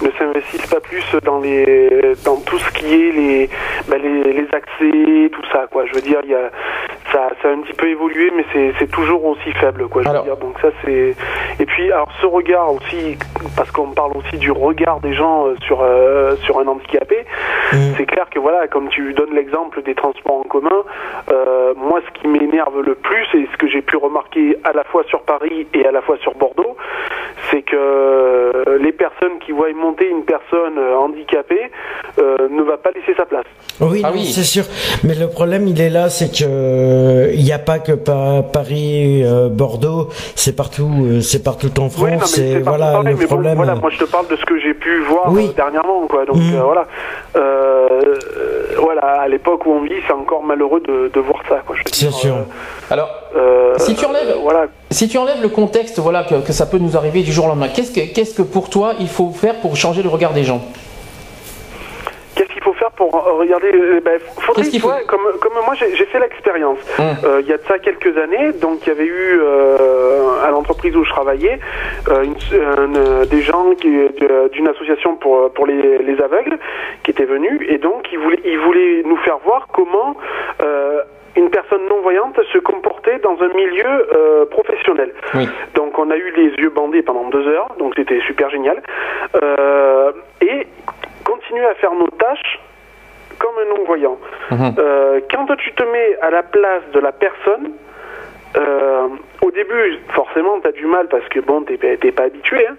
ne 0.02 0.10
s'investissent 0.18 0.68
pas 0.68 0.80
plus 0.80 1.04
dans 1.24 1.40
les, 1.40 2.14
dans 2.24 2.38
tout 2.38 2.58
ce 2.58 2.72
qui 2.72 2.86
est 2.86 3.12
les, 3.12 3.50
ben, 3.88 4.02
les, 4.02 4.34
les 4.34 4.48
accès, 4.54 5.30
tout 5.32 5.46
ça 5.52 5.68
quoi. 5.72 5.86
Je 5.88 5.94
veux 5.94 6.02
dire, 6.02 6.20
il 6.24 6.32
y 6.32 6.36
a, 6.36 6.52
ça, 7.12 7.30
ça 7.42 7.50
a 7.50 7.52
un 7.52 7.60
petit 7.62 7.74
peu 7.74 7.88
évolué, 7.88 8.32
mais 8.36 8.46
c'est, 8.80 8.88
toujours 8.92 9.26
aussi 9.26 9.52
faible 9.54 9.88
quoi. 9.88 10.04
Je 10.04 10.10
veux 10.10 10.24
dire, 10.24 10.38
donc 10.38 10.60
ça 10.62 10.70
c'est, 10.84 11.16
et 11.60 11.66
puis 11.66 11.92
alors 11.92 12.10
ce 12.22 12.26
regard 12.26 12.72
aussi, 12.72 13.18
parce 13.56 13.72
qu'on 13.72 13.92
parle 13.92 14.12
aussi 14.18 14.38
du 14.38 14.52
regard 14.52 15.00
des 15.00 15.14
gens 15.14 15.48
euh, 15.48 15.56
sur 15.66 15.82
euh, 15.82 16.36
sur 16.44 16.60
un 16.60 16.68
handicapé, 16.68 17.26
c'est 17.98 18.06
clair 18.06 18.30
que 18.30 18.40
voilà, 18.40 18.68
comme 18.68 18.90
tu 18.90 19.14
donnes 19.14 19.34
l'exemple 19.34 19.82
des 19.82 19.96
transports 19.96 20.40
en 20.40 20.44
commun, 20.44 20.84
euh, 21.32 21.74
moi 21.78 22.00
ce 22.06 22.20
qui 22.22 22.28
m'énerve 22.28 22.80
le 22.82 22.96
plus 22.96 23.26
et 23.36 23.48
ce 23.52 23.58
que 23.58 23.68
j'ai 23.68 23.82
pu 23.82 23.98
remarquer 23.98 24.58
à 24.64 24.74
la 24.74 24.84
fois 24.86 25.04
sur 25.10 25.22
Paris 25.22 25.68
et 25.74 25.86
à 25.86 25.92
la 25.92 26.02
fois 26.02 26.18
sur 26.22 26.34
Bordeaux, 26.36 26.76
c'est 27.52 27.62
que 27.62 28.78
les 28.80 28.92
personnes 28.92 29.40
qui 29.46 29.52
voient 29.52 29.72
monter 29.74 30.08
une 30.10 30.24
personne 30.24 30.78
euh, 30.78 30.96
handicapée 30.98 31.72
euh, 32.20 32.48
ne 32.50 32.62
va 32.64 32.78
pas 32.78 32.92
laisser 32.96 33.14
sa 33.16 33.26
place. 33.26 33.46
Oui, 33.82 34.02
Ah 34.04 34.12
non, 34.12 34.18
c'est 34.22 34.44
sûr. 34.44 34.64
Mais 35.04 35.16
le 35.16 35.28
problème, 35.28 35.68
il 35.68 35.80
est 35.82 35.90
là, 35.90 36.10
c'est 36.10 36.30
que 36.32 37.32
il 37.34 37.44
n'y 37.44 37.52
a 37.52 37.60
pas 37.60 37.80
que 37.80 37.94
pa- 37.94 38.44
Paris, 38.52 39.24
euh, 39.24 39.50
Bordeaux, 39.50 40.10
c'est 40.36 40.56
partout, 40.56 40.90
euh, 41.06 41.22
c'est 41.22 41.44
partout 41.44 41.72
en 41.80 41.88
Oui, 41.88 41.90
non, 41.98 42.06
mais 42.12 42.18
France. 42.18 42.36
c'est 42.36 42.60
voilà 42.60 42.92
pareil, 42.94 43.14
le 43.14 43.16
mais 43.16 43.26
bon, 43.26 43.28
problème. 43.28 43.56
voilà, 43.56 43.76
moi 43.76 43.90
je 43.90 44.00
te 44.00 44.06
parle 44.06 44.28
de 44.28 44.36
ce 44.36 44.46
que 44.46 44.60
j'ai 44.60 44.74
pu 44.74 45.00
voir 45.02 45.32
Oui. 45.32 45.52
dernièrement, 45.56 46.06
quoi. 46.08 46.26
Donc 46.26 46.38
euh, 46.38 46.62
voilà, 46.64 46.86
voilà, 48.78 49.02
à 49.22 49.28
l'époque 49.28 49.66
où 49.66 49.72
on 49.72 49.82
vit, 49.82 49.96
c'est 50.08 50.14
encore 50.14 50.44
malheureux 50.44 50.82
de, 50.88 51.12
de 51.14 51.20
voir 51.20 51.42
ça, 51.50 51.62
quoi. 51.66 51.76
je 51.76 51.92
dire, 51.92 52.14
sûr. 52.14 52.36
Alors, 52.90 53.10
euh, 53.36 53.74
si 53.78 53.96
tu 53.96 54.06
enlèves, 54.06 54.36
voilà. 54.42 54.66
si 54.92 55.08
tu 55.08 55.18
enlèves 55.18 55.42
le 55.42 55.50
contexte, 55.50 56.00
voilà, 56.00 56.24
que, 56.24 56.36
que 56.36 56.54
ça 56.54 56.66
peut 56.66 56.78
nous 56.78 56.96
arriver 56.98 57.22
du 57.24 57.32
jour 57.32 57.46
au 57.46 57.48
lendemain, 57.50 57.70
qu'est-ce 57.74 57.92
que, 57.92 58.02
qu'est-ce 58.14 58.34
que 58.36 58.42
pour 58.42 58.70
toi 58.70 58.94
il 59.00 59.08
faut 59.08 59.32
faire 59.32 59.56
pour 59.56 59.76
changer 59.76 60.04
le 60.04 60.10
regard 60.10 60.34
des 60.34 60.44
gens? 60.44 60.62
Faut 62.64 62.74
faire 62.74 62.92
pour 62.92 63.12
regarder 63.12 63.72
euh, 63.74 64.00
ben, 64.04 64.20
faudrait, 64.40 64.64
vois, 64.80 65.00
comme, 65.08 65.22
comme 65.42 65.54
moi 65.66 65.74
j'ai 65.76 66.06
fait 66.06 66.20
l'expérience. 66.20 66.80
Hum. 67.00 67.06
Euh, 67.26 67.42
il 67.42 67.48
y 67.48 67.54
a 67.54 67.58
de 67.58 67.64
ça 67.64 67.80
quelques 67.80 68.18
années, 68.18 68.54
donc 68.54 68.86
il 68.86 68.90
y 68.90 68.92
avait 68.92 69.06
eu 69.06 69.40
euh, 69.42 70.44
à 70.46 70.50
l'entreprise 70.52 70.96
où 70.96 71.04
je 71.04 71.10
travaillais 71.12 71.60
une- 72.24 73.26
des 73.26 73.42
gens 73.42 73.66
d'une 74.54 74.68
association 74.68 75.16
pour 75.16 75.52
pour 75.54 75.66
les, 75.68 75.98
les 76.00 76.22
aveugles 76.22 76.58
qui 77.04 77.12
étaient 77.12 77.26
venus 77.26 77.60
et 77.68 77.78
donc 77.78 78.12
ils 78.12 78.20
voulaient 78.20 78.42
ils 78.46 78.60
voulaient 78.60 79.04
nous 79.06 79.18
faire 79.18 79.38
voir 79.46 79.68
comment 79.72 80.16
une 81.36 81.50
personne 81.50 81.82
non 81.90 82.00
voyante 82.02 82.40
se 82.54 82.60
comportait 82.60 83.18
dans 83.24 83.36
un 83.42 83.48
milieu 83.56 83.86
euh, 84.16 84.46
professionnel. 84.46 85.12
Donc 85.74 85.98
on 85.98 86.12
a 86.12 86.16
eu 86.16 86.32
les 86.36 86.50
yeux 86.62 86.70
bandés 86.70 87.02
pendant 87.02 87.28
deux 87.30 87.48
heures, 87.48 87.70
donc 87.80 87.94
c'était 87.96 88.22
super 88.28 88.50
génial. 88.52 88.82
Euh, 89.42 90.12
et 90.42 90.68
continuer 91.34 91.66
à 91.66 91.76
faire 91.76 91.94
nos 91.94 92.08
tâches 92.10 92.60
comme 93.40 93.56
un 93.64 93.78
non-voyant. 93.78 94.18
Euh, 94.78 95.20
quand 95.32 95.46
tu 95.56 95.72
te 95.74 95.84
mets 95.84 96.18
à 96.22 96.30
la 96.30 96.44
place 96.44 96.84
de 96.94 97.00
la 97.00 97.12
personne, 97.12 97.72
euh, 98.56 99.08
au 99.42 99.50
début, 99.52 100.00
forcément, 100.14 100.60
tu 100.62 100.68
as 100.68 100.72
du 100.74 100.86
mal 100.86 101.08
parce 101.08 101.28
que 101.30 101.40
bon, 101.40 101.62
t'es 101.64 101.78
pas- 101.78 101.98
t'es 101.98 102.12
pas 102.12 102.24
habitué, 102.24 102.68
hein. 102.68 102.76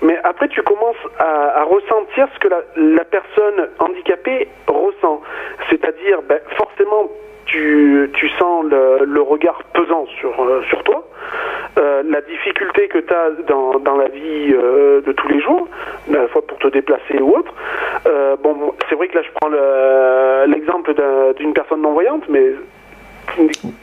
mais 0.00 0.18
après, 0.24 0.48
tu 0.48 0.62
commences 0.62 0.96
à, 1.18 1.60
à 1.60 1.64
ressentir 1.64 2.26
ce 2.34 2.38
que 2.38 2.48
la, 2.48 2.60
la 2.76 3.04
personne 3.04 3.68
handicapée 3.78 4.48
ressent. 4.66 5.20
C'est-à-dire, 5.68 6.22
ben, 6.26 6.40
forcément, 6.56 7.10
tu, 7.50 8.10
tu 8.14 8.28
sens 8.38 8.64
le, 8.64 9.04
le 9.04 9.22
regard 9.22 9.60
pesant 9.74 10.06
sur, 10.18 10.30
euh, 10.42 10.62
sur 10.68 10.82
toi, 10.84 11.06
euh, 11.78 12.02
la 12.08 12.20
difficulté 12.22 12.88
que 12.88 12.98
tu 12.98 13.12
as 13.14 13.30
dans, 13.48 13.78
dans 13.78 13.96
la 13.96 14.08
vie 14.08 14.52
euh, 14.52 15.00
de 15.02 15.12
tous 15.12 15.28
les 15.28 15.40
jours, 15.40 15.68
à 16.08 16.12
la 16.22 16.28
fois 16.28 16.42
pour 16.46 16.58
te 16.58 16.68
déplacer 16.68 17.18
ou 17.20 17.36
autre. 17.36 17.52
Euh, 18.06 18.36
bon, 18.42 18.72
c'est 18.88 18.94
vrai 18.94 19.08
que 19.08 19.16
là, 19.16 19.22
je 19.22 19.30
prends 19.38 19.48
le- 19.48 20.46
l'exemple 20.52 20.94
d'un- 20.94 21.32
d'une 21.36 21.52
personne 21.52 21.82
non-voyante, 21.82 22.22
mais 22.28 22.46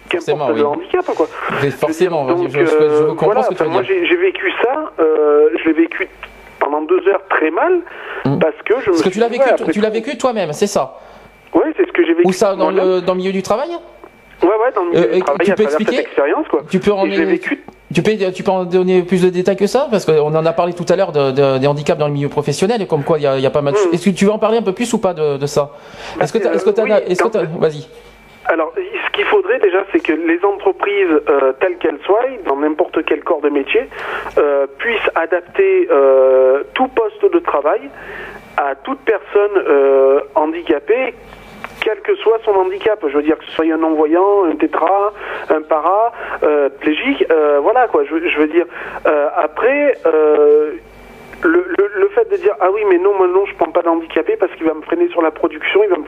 qu'importe 0.09 0.55
le 0.57 0.65
handicap 0.65 1.05
quoi. 1.15 1.27
Mais 1.63 1.69
Forcément, 1.71 2.25
Donc, 2.25 2.49
je, 2.49 2.59
je- 2.59 2.65
je 2.65 3.03
comprends 3.09 3.25
voilà, 3.27 3.43
ce 3.43 3.49
que 3.49 3.53
tu 3.55 3.63
veux 3.63 3.69
moi 3.69 3.83
j'ai 3.83 4.15
vécu 4.17 4.51
ça, 4.63 4.91
je 4.99 5.65
l'ai 5.67 5.73
vécu 5.73 6.07
pendant 6.59 6.81
deux 6.81 7.07
heures 7.07 7.21
très 7.29 7.51
mal 7.51 7.79
parce 8.41 8.55
que 8.65 8.73
je 8.75 8.79
me 8.79 8.85
Parce 8.87 8.97
que 8.97 9.03
suis 9.03 9.11
tu 9.11 9.19
l'as 9.19 9.27
vécu, 9.29 9.43
ouais, 9.43 9.71
tu 9.71 9.79
l'as 9.79 9.89
vécu 9.89 10.17
toi-même, 10.17 10.51
c'est 10.53 10.67
ça 10.67 10.95
Oui, 11.53 11.63
c'est 11.75 11.85
ce 11.87 11.91
que 11.91 12.05
j'ai 12.05 12.13
vécu. 12.13 12.27
Ou 12.27 12.31
ça 12.31 12.55
dans 12.55 12.69
le, 12.71 13.01
dans 13.01 13.13
le 13.13 13.17
milieu 13.19 13.31
du 13.31 13.41
travail? 13.43 13.69
Ouais, 14.43 14.49
ouais, 14.49 14.71
dans 14.75 14.83
le 14.83 14.89
milieu 14.91 15.01
Euh, 15.09 15.13
du 15.15 15.19
travail 15.21 15.45
tu 15.45 15.51
à 15.51 15.55
peux 15.55 15.63
cette 15.63 15.73
expliquer? 15.81 16.01
expérience 16.01 16.47
quoi. 16.47 16.61
Tu 16.69 16.79
peux 16.79 16.91
en 16.91 17.05
l'ai 17.05 17.25
vécu. 17.25 17.63
Tu 17.93 18.03
peux, 18.03 18.11
tu 18.33 18.43
peux 18.43 18.51
en 18.51 18.65
donner 18.65 19.01
plus 19.01 19.23
de 19.23 19.29
détails 19.29 19.55
que 19.55 19.65
ça? 19.65 19.87
Parce 19.89 20.05
qu'on 20.05 20.35
en 20.35 20.45
a 20.45 20.53
parlé 20.53 20.73
tout 20.73 20.85
à 20.89 20.95
l'heure 20.97 21.11
de, 21.13 21.31
de- 21.31 21.57
des 21.57 21.67
handicaps 21.67 21.97
dans 21.97 22.07
le 22.07 22.13
milieu 22.13 22.27
professionnel, 22.29 22.81
et 22.81 22.85
comme 22.85 23.03
quoi 23.03 23.17
il 23.17 23.23
y 23.23 23.27
a, 23.27 23.37
il 23.37 23.41
y 23.43 23.45
a 23.45 23.49
pas 23.49 23.61
mal 23.61 23.73
de 23.73 23.77
choses. 23.79 23.93
Est-ce 23.93 24.09
que 24.09 24.15
tu 24.15 24.25
veux 24.25 24.31
en 24.31 24.37
parler 24.39 24.57
un 24.57 24.61
peu 24.61 24.73
plus 24.73 24.91
ou 24.93 24.99
pas 24.99 25.13
de, 25.13 25.37
de 25.37 25.45
ça? 25.45 25.71
Est-ce 26.21 26.33
que 26.33 26.37
tu 26.37 26.47
est-ce 26.47 26.65
que 26.65 26.81
oui, 26.81 26.91
est-ce 27.07 27.23
que 27.23 27.29
t'as- 27.29 27.43
Vas-y. 27.45 27.87
Alors, 28.45 28.71
ce 28.75 29.11
qu'il 29.13 29.25
faudrait 29.25 29.59
déjà, 29.59 29.79
c'est 29.91 29.99
que 29.99 30.13
les 30.13 30.39
entreprises, 30.45 31.21
euh, 31.29 31.53
telles 31.59 31.77
qu'elles 31.77 31.99
soient, 32.05 32.23
dans 32.45 32.57
n'importe 32.57 33.03
quel 33.05 33.21
corps 33.23 33.41
de 33.41 33.49
métier, 33.49 33.89
euh, 34.37 34.67
puissent 34.77 35.09
adapter 35.15 35.87
euh, 35.91 36.63
tout 36.73 36.87
poste 36.89 37.23
de 37.33 37.39
travail 37.39 37.81
à 38.57 38.75
toute 38.75 38.99
personne 38.99 39.51
handicapée, 40.35 41.13
quel 41.81 41.99
que 42.01 42.15
soit 42.15 42.39
son 42.43 42.51
handicap. 42.51 42.99
Je 43.07 43.15
veux 43.15 43.23
dire 43.23 43.37
que 43.37 43.45
ce 43.45 43.51
soit 43.51 43.65
un 43.65 43.77
non-voyant, 43.77 44.45
un 44.45 44.55
tétra, 44.55 45.13
un 45.49 45.61
para, 45.61 46.11
euh, 46.43 46.69
plégique, 46.69 47.25
euh, 47.31 47.59
voilà 47.61 47.87
quoi. 47.87 48.03
Je, 48.05 48.27
je 48.27 48.37
veux 48.39 48.47
dire. 48.47 48.65
Euh, 49.05 49.29
après. 49.35 49.97
Le, 51.43 51.63
le, 51.77 52.07
fait 52.09 52.27
de 52.31 52.37
dire 52.37 52.55
ah 52.59 52.69
oui 52.73 52.81
mais 52.89 52.97
non 52.97 53.15
moi 53.15 53.27
non 53.27 53.45
je 53.45 53.53
prends 53.55 53.69
pas 53.69 53.83
d'handicapé 53.83 54.37
parce 54.37 54.51
qu'il 54.53 54.65
va 54.65 54.73
me 54.73 54.81
freiner 54.81 55.07
sur 55.09 55.21
la 55.21 55.29
production 55.29 55.83
il 55.83 55.89
va 55.89 55.97
me... 55.97 56.05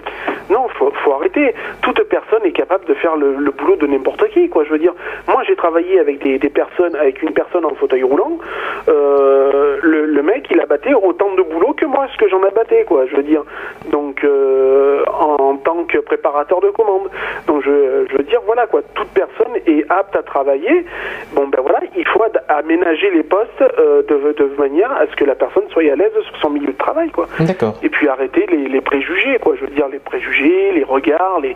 non 0.50 0.68
faut, 0.70 0.92
faut 1.04 1.14
arrêter. 1.14 1.54
Toute 1.84 2.02
personne 2.06 2.44
est 2.46 2.52
capable 2.52 2.86
de 2.86 2.96
faire 2.96 3.16
le, 3.16 3.36
le 3.36 3.52
boulot 3.52 3.76
de 3.76 3.86
n'importe 3.86 4.28
qui 4.30 4.50
quoi. 4.50 4.64
Je 4.64 4.72
veux 4.72 4.80
dire 4.80 4.94
moi 5.28 5.44
j'ai 5.46 5.56
travaillé 5.56 6.00
avec 6.00 6.20
des, 6.24 6.40
personnes 6.50 6.96
avec 6.96 7.22
une 7.22 7.34
personne 7.34 7.64
en 7.64 7.76
fauteuil 7.76 8.02
roulant 8.02 8.40
euh, 8.88 9.78
le, 9.84 10.22
mec 10.24 10.48
il 10.52 10.60
a 10.60 10.66
batté 10.66 10.94
autant 10.94 11.34
de 11.36 11.44
boulot 11.44 11.74
que 11.74 11.86
moi 11.86 12.08
ce 12.12 12.18
que 12.18 12.28
j'en 12.28 12.42
abattais 12.44 12.84
quoi 12.86 13.06
je 13.06 13.16
veux 13.16 13.24
dire. 13.24 13.44
Donc 13.92 14.24
euh, 14.24 15.04
en, 15.08 15.58
tant 15.58 15.84
que 15.84 16.00
préparateur 16.00 16.60
de 16.62 16.70
commande 16.70 17.10
donc 17.46 17.62
je, 17.64 18.08
je 18.10 18.18
veux 18.18 18.24
dire 18.24 18.42
voilà 18.46 18.66
quoi 18.66 18.82
toute 18.96 19.10
personne 19.10 19.56
est 19.68 19.86
apte 19.90 20.16
à 20.16 20.24
travailler. 20.24 20.86
Bon 21.34 21.48
ben 21.48 21.62
voilà 21.62 21.82
il 21.96 22.08
faut 22.08 22.24
aménager 22.48 23.12
les 23.12 23.24
postes 23.24 23.62
euh, 23.62 24.02
de, 24.04 24.34
de 24.34 24.52
manière 24.58 24.92
à 24.92 25.06
ce 25.08 25.16
que 25.20 25.26
la 25.26 25.36
personne 25.36 25.64
soit 25.72 25.84
à 25.92 25.96
l'aise 25.96 26.12
sur 26.28 26.38
son 26.42 26.50
milieu 26.50 26.68
de 26.68 26.78
travail 26.78 27.10
quoi 27.12 27.28
D'accord. 27.42 27.76
et 27.84 27.90
puis 27.90 28.08
arrêter 28.08 28.46
les, 28.50 28.70
les 28.70 28.82
préjugés 28.82 29.38
quoi 29.44 29.54
je 29.60 29.66
veux 29.66 29.72
dire 29.76 29.88
les 29.92 30.00
préjugés 30.00 30.72
les 30.74 30.84
regards 30.84 31.40
les 31.42 31.50
Oui, 31.50 31.56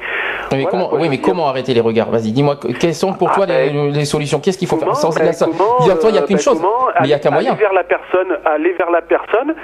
mais, 0.51 0.58
Voilà, 0.64 0.66
comment, 0.69 0.88
quoi, 0.90 1.00
oui, 1.00 1.08
mais 1.09 1.17
dire. 1.17 1.25
comment 1.25 1.48
arrêter 1.48 1.74
les 1.74 1.80
regards? 1.80 2.09
Vas-y, 2.11 2.32
dis-moi, 2.32 2.58
que- 2.58 2.67
quelles 2.67 2.93
sont 2.93 3.14
pour 3.14 3.30
Ah, 3.32 3.35
toi 3.35 3.45
les, 3.45 3.69
ben, 3.72 3.92
les 3.92 4.06
solutions? 4.06 4.40
Qu'est-ce 4.40 4.58
qu'il 4.58 4.67
faut 4.67 4.77
faire? 4.77 4.95
Sans, 4.95 5.09
Ben, 5.17 5.32
ça- 5.32 5.45
comment, 5.45 5.77
il 5.80 5.85
n'y 5.85 5.92
a 5.92 6.22
euh, 6.22 6.25
qu'une 6.25 6.35
ben, 6.35 6.42
chose, 6.42 6.58
comment 6.61 6.88
mais 7.00 7.06
il 7.06 7.08
n'y 7.08 7.14
a 7.14 7.19
qu'un 7.19 7.32
moyen. 7.32 7.51
aller 7.51 7.59
vers 7.61 7.74
la 7.74 7.83
personne 7.83 8.38
aller 8.45 8.74
vers 8.74 8.92
la 8.92 9.01
personne 9.01 9.56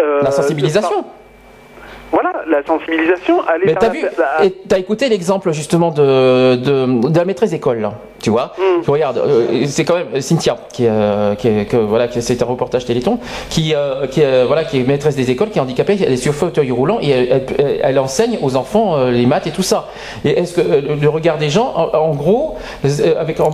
euh, 0.00 0.20
La 0.22 0.30
sensibilisation. 0.30 1.04
Voilà 2.14 2.32
la 2.48 2.64
sensibilisation 2.64 3.40
aller 3.46 3.64
Mais 3.66 3.74
t'as 3.74 3.86
la 3.88 3.92
vu, 3.92 4.02
la- 4.38 4.44
et 4.46 4.50
t'as 4.68 4.78
écouté 4.78 5.08
l'exemple 5.08 5.52
justement 5.52 5.90
de, 5.90 6.56
de, 6.56 7.08
de 7.08 7.18
la 7.18 7.24
maîtresse 7.24 7.50
d'école, 7.50 7.80
là, 7.80 7.94
tu 8.22 8.30
vois. 8.30 8.52
Tu 8.84 8.90
euh, 8.90 9.66
c'est 9.66 9.84
quand 9.84 9.96
même 9.96 10.20
Cynthia 10.20 10.56
qui, 10.72 10.84
est, 10.84 10.88
euh, 10.90 11.34
qui, 11.34 11.48
est- 11.48 11.64
que, 11.66 11.76
voilà, 11.76 12.08
qui 12.08 12.22
c'est 12.22 12.40
un 12.42 12.46
reportage 12.46 12.84
Téléthon, 12.84 13.18
qui, 13.50 13.74
euh, 13.74 14.06
qui, 14.06 14.20
est, 14.20 14.44
voilà, 14.44 14.64
qui 14.64 14.78
est 14.80 14.84
maîtresse 14.84 15.16
des 15.16 15.30
écoles, 15.30 15.50
qui 15.50 15.58
est 15.58 15.62
handicapée, 15.62 15.96
elle 16.04 16.12
est 16.12 16.16
sur 16.16 16.34
fauteuil 16.34 16.70
roulant 16.70 16.98
et 17.02 17.10
elle, 17.10 17.42
elle- 17.58 17.80
elle 17.82 17.98
enseigne 17.98 18.38
aux 18.42 18.56
enfants 18.56 19.06
les 19.06 19.26
maths 19.26 19.46
et 19.46 19.50
tout 19.50 19.62
ça. 19.62 19.88
Et 20.24 20.38
est-ce 20.38 20.54
que 20.54 20.60
le, 20.60 21.08
regard 21.08 21.38
des 21.38 21.50
gens, 21.50 21.72
en, 21.76 21.96
en 21.98 22.14
gros, 22.14 22.56
avec 23.18 23.40
en, 23.40 23.50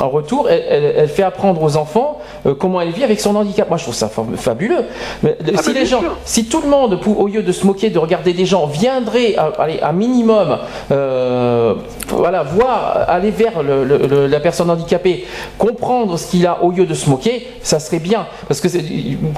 en 0.00 0.08
retour, 0.08 0.48
elle, 0.48 1.08
fait 1.08 1.22
apprendre 1.22 1.62
aux 1.62 1.76
enfants 1.76 2.20
comment 2.58 2.80
elle 2.80 2.90
vit 2.90 3.04
avec 3.04 3.20
son 3.20 3.34
handicap. 3.36 3.68
Moi, 3.68 3.78
je 3.78 3.84
trouve 3.84 3.94
ça 3.94 4.08
fa- 4.08 4.22
fabuleux. 4.36 4.84
Mais, 5.22 5.36
Ah, 5.56 5.62
si 5.62 5.72
les 5.72 5.86
gens, 5.86 6.00
sûr. 6.00 6.16
si 6.24 6.44
tout 6.46 6.60
le 6.62 6.68
monde, 6.68 6.98
au 7.18 7.26
lieu 7.26 7.42
de 7.42 7.52
se 7.52 7.66
moquer, 7.72 7.90
de 7.90 7.98
regarder 7.98 8.32
des 8.32 8.46
gens, 8.46 8.66
viendrait, 8.66 9.34
à- 9.36 9.52
allez, 9.58 9.80
un 9.82 9.92
minimum, 9.92 10.58
euh, 10.90 11.74
voilà, 12.08 12.42
voir, 12.42 13.04
aller 13.08 13.30
vers 13.30 13.62
le- 13.62 14.26
la 14.26 14.40
personne 14.40 14.70
handicapée, 14.70 15.24
comprendre 15.58 16.18
ce 16.18 16.26
qu'il 16.30 16.46
a 16.46 16.62
au 16.62 16.70
lieu 16.70 16.86
de 16.86 16.94
se 16.94 17.08
moquer, 17.08 17.46
ça 17.62 17.78
serait 17.80 17.98
bien. 17.98 18.26
Parce 18.48 18.60
que, 18.60 18.68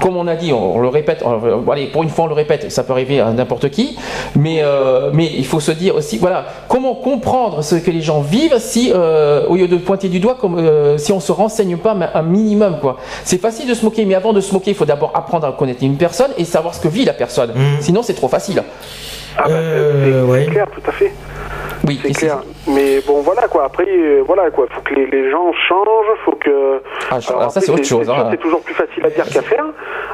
comme 0.01 0.17
on 0.17 0.27
a 0.27 0.35
dit, 0.35 0.51
on, 0.53 0.75
on 0.75 0.79
le 0.79 0.87
répète, 0.89 1.23
on- 1.25 1.69
allez, 1.71 1.87
pour 1.87 2.03
une 2.03 2.09
fois 2.09 2.25
on 2.25 2.27
le 2.27 2.33
répète, 2.33 2.71
ça 2.71 2.83
peut 2.83 2.93
arriver 2.93 3.19
à 3.19 3.31
n'importe 3.31 3.69
qui, 3.69 3.97
mais, 4.35 4.59
euh, 4.61 5.09
mais 5.13 5.29
il 5.37 5.45
faut 5.45 5.59
se 5.59 5.71
dire 5.71 5.95
aussi, 5.95 6.17
voilà, 6.17 6.45
comment 6.67 6.95
comprendre 6.95 7.63
ce 7.63 7.75
que 7.75 7.91
les 7.91 8.01
gens 8.01 8.21
vivent 8.21 8.57
si, 8.59 8.91
euh, 8.93 9.45
au 9.47 9.55
lieu 9.55 9.67
de 9.67 9.77
pointer 9.77 10.09
du 10.09 10.19
doigt, 10.19 10.35
comme, 10.39 10.57
si 10.97 11.11
on 11.11 11.19
se 11.19 11.31
renseigne 11.31 11.77
pas 11.77 11.95
un 12.13 12.21
minimum, 12.21 12.77
quoi. 12.81 12.97
C'est 13.23 13.39
facile 13.41 13.67
de 13.69 13.73
se 13.73 13.83
moquer, 13.85 14.05
mais 14.05 14.15
avant 14.15 14.33
de 14.33 14.41
se 14.41 14.53
moquer, 14.53 14.71
il 14.71 14.75
faut 14.75 14.85
d'abord 14.85 15.11
apprendre 15.13 15.47
à 15.47 15.51
connaître 15.51 15.83
une 15.83 15.97
personne 15.97 16.31
et 16.37 16.45
savoir 16.45 16.73
ce 16.75 16.79
que 16.81 16.87
vit 16.87 17.05
la 17.05 17.13
personne. 17.13 17.51
Sinon, 17.79 18.01
c'est 18.03 18.13
trop 18.13 18.24
facile. 18.27 18.63
Ah 19.37 19.43
bah, 19.47 19.49
c'est- 19.49 20.45
c'est 20.45 20.51
clair, 20.51 20.67
tout 20.71 20.81
à 20.87 20.91
fait. 20.91 21.11
Oui, 21.87 21.99
c'est 22.01 22.13
clair. 22.13 22.37
Mais 22.67 22.99
bon, 23.05 23.21
voilà 23.21 23.47
quoi. 23.47 23.65
Après, 23.65 23.85
euh, 23.87 24.23
voilà 24.25 24.49
quoi. 24.49 24.65
Faut 24.71 24.81
que 24.81 24.95
les, 24.95 25.05
les 25.05 25.29
gens 25.29 25.51
changent. 25.67 26.17
Faut 26.23 26.31
que. 26.31 26.81
Ah, 27.11 27.19
je- 27.19 27.29
Alors, 27.29 27.43
ah, 27.45 27.49
ça, 27.49 27.61
c'est 27.61 27.71
autre 27.71 27.83
chose, 27.83 28.09
hein. 28.09 28.27
C'est 28.31 28.37
toujours 28.39 28.61
plus 28.61 28.73
facile 28.73 29.05
à 29.05 29.09
dire 29.11 29.25
qu'à 29.25 29.41
faire. 29.43 29.65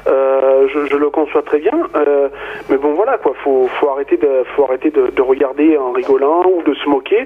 Euh, 0.08 0.68
je, 0.74 0.86
je 0.88 0.98
le 0.98 1.10
conçois 1.10 1.44
très 1.44 1.60
bien. 1.60 1.72
Euh, 1.96 2.28
mais 2.70 2.76
bon, 2.78 2.94
voilà 2.94 3.18
quoi. 3.20 3.34
Faut, 3.44 3.70
faut 3.80 3.90
arrêter 3.90 4.18
de, 4.18 4.44
faut 4.56 4.66
arrêter 4.66 4.90
de, 4.90 5.08
de 5.16 5.22
regarder 5.22 5.78
en 5.78 5.92
rigolant 5.94 6.44
ou 6.46 6.62
de 6.64 6.74
se 6.74 6.90
moquer. 6.90 7.26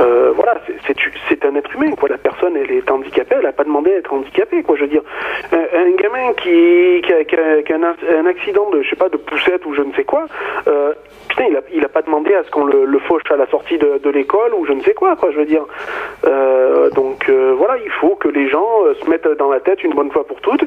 Euh, 0.00 0.32
voilà, 0.34 0.56
c'est- 0.86 1.44
un 1.44 1.54
être 1.56 1.72
humain 1.74 1.92
quoi. 1.94 2.08
La 2.08 2.16
personne, 2.18 2.56
elle 2.56 2.70
est 2.70 2.90
handicapée. 2.90 3.36
Elle 3.38 3.46
a 3.46 3.52
pas 3.52 3.64
demandé 3.64 3.92
à 3.92 3.98
être 3.98 4.12
handicapée 4.12 4.62
quoi. 4.62 4.74
Je 4.76 4.82
veux 4.82 4.88
dire, 4.88 5.02
un, 5.52 5.56
un 5.78 5.90
gamin 5.96 6.32
qui, 6.42 7.02
qui, 7.04 7.12
a, 7.12 7.22
qui 7.24 7.36
a- 7.36 7.62
qui 7.62 7.72
a 7.72 7.76
un, 7.76 8.18
un 8.22 8.26
accident 8.26 8.68
de, 8.70 8.82
je 8.82 8.90
sais 8.90 8.96
pas, 8.96 9.10
de 9.10 9.18
poussette 9.18 9.64
ou 9.66 9.74
je 9.74 9.82
ne 9.82 9.92
sais 9.92 10.04
quoi. 10.04 10.24
Putain, 11.36 11.48
il 11.50 11.56
a, 11.56 11.60
il 11.74 11.84
a 11.84 11.88
pas 11.88 12.02
demandé 12.02 12.32
à 12.34 12.44
ce 12.44 12.50
qu'on 12.50 12.64
le, 12.64 12.84
le 12.84 12.98
fauche 13.00 13.22
à 13.30 13.36
la 13.36 13.48
sortie 13.50 13.76
de, 13.78 14.00
de 14.02 14.10
l'école 14.10 14.54
ou 14.54 14.66
je 14.66 14.72
ne 14.72 14.80
sais 14.82 14.94
quoi, 14.94 15.16
quoi, 15.16 15.30
je 15.32 15.38
veux 15.38 15.46
dire. 15.46 15.62
Euh, 16.26 16.90
donc 16.90 17.28
euh, 17.28 17.54
voilà, 17.58 17.74
il 17.84 17.90
faut 18.00 18.14
que 18.14 18.28
les 18.28 18.48
gens 18.48 18.64
euh, 18.86 18.94
se 19.02 19.10
mettent 19.10 19.26
dans 19.38 19.50
la 19.50 19.58
tête 19.60 19.82
une 19.82 19.94
bonne 19.94 20.10
fois 20.12 20.24
pour 20.26 20.40
toutes 20.40 20.64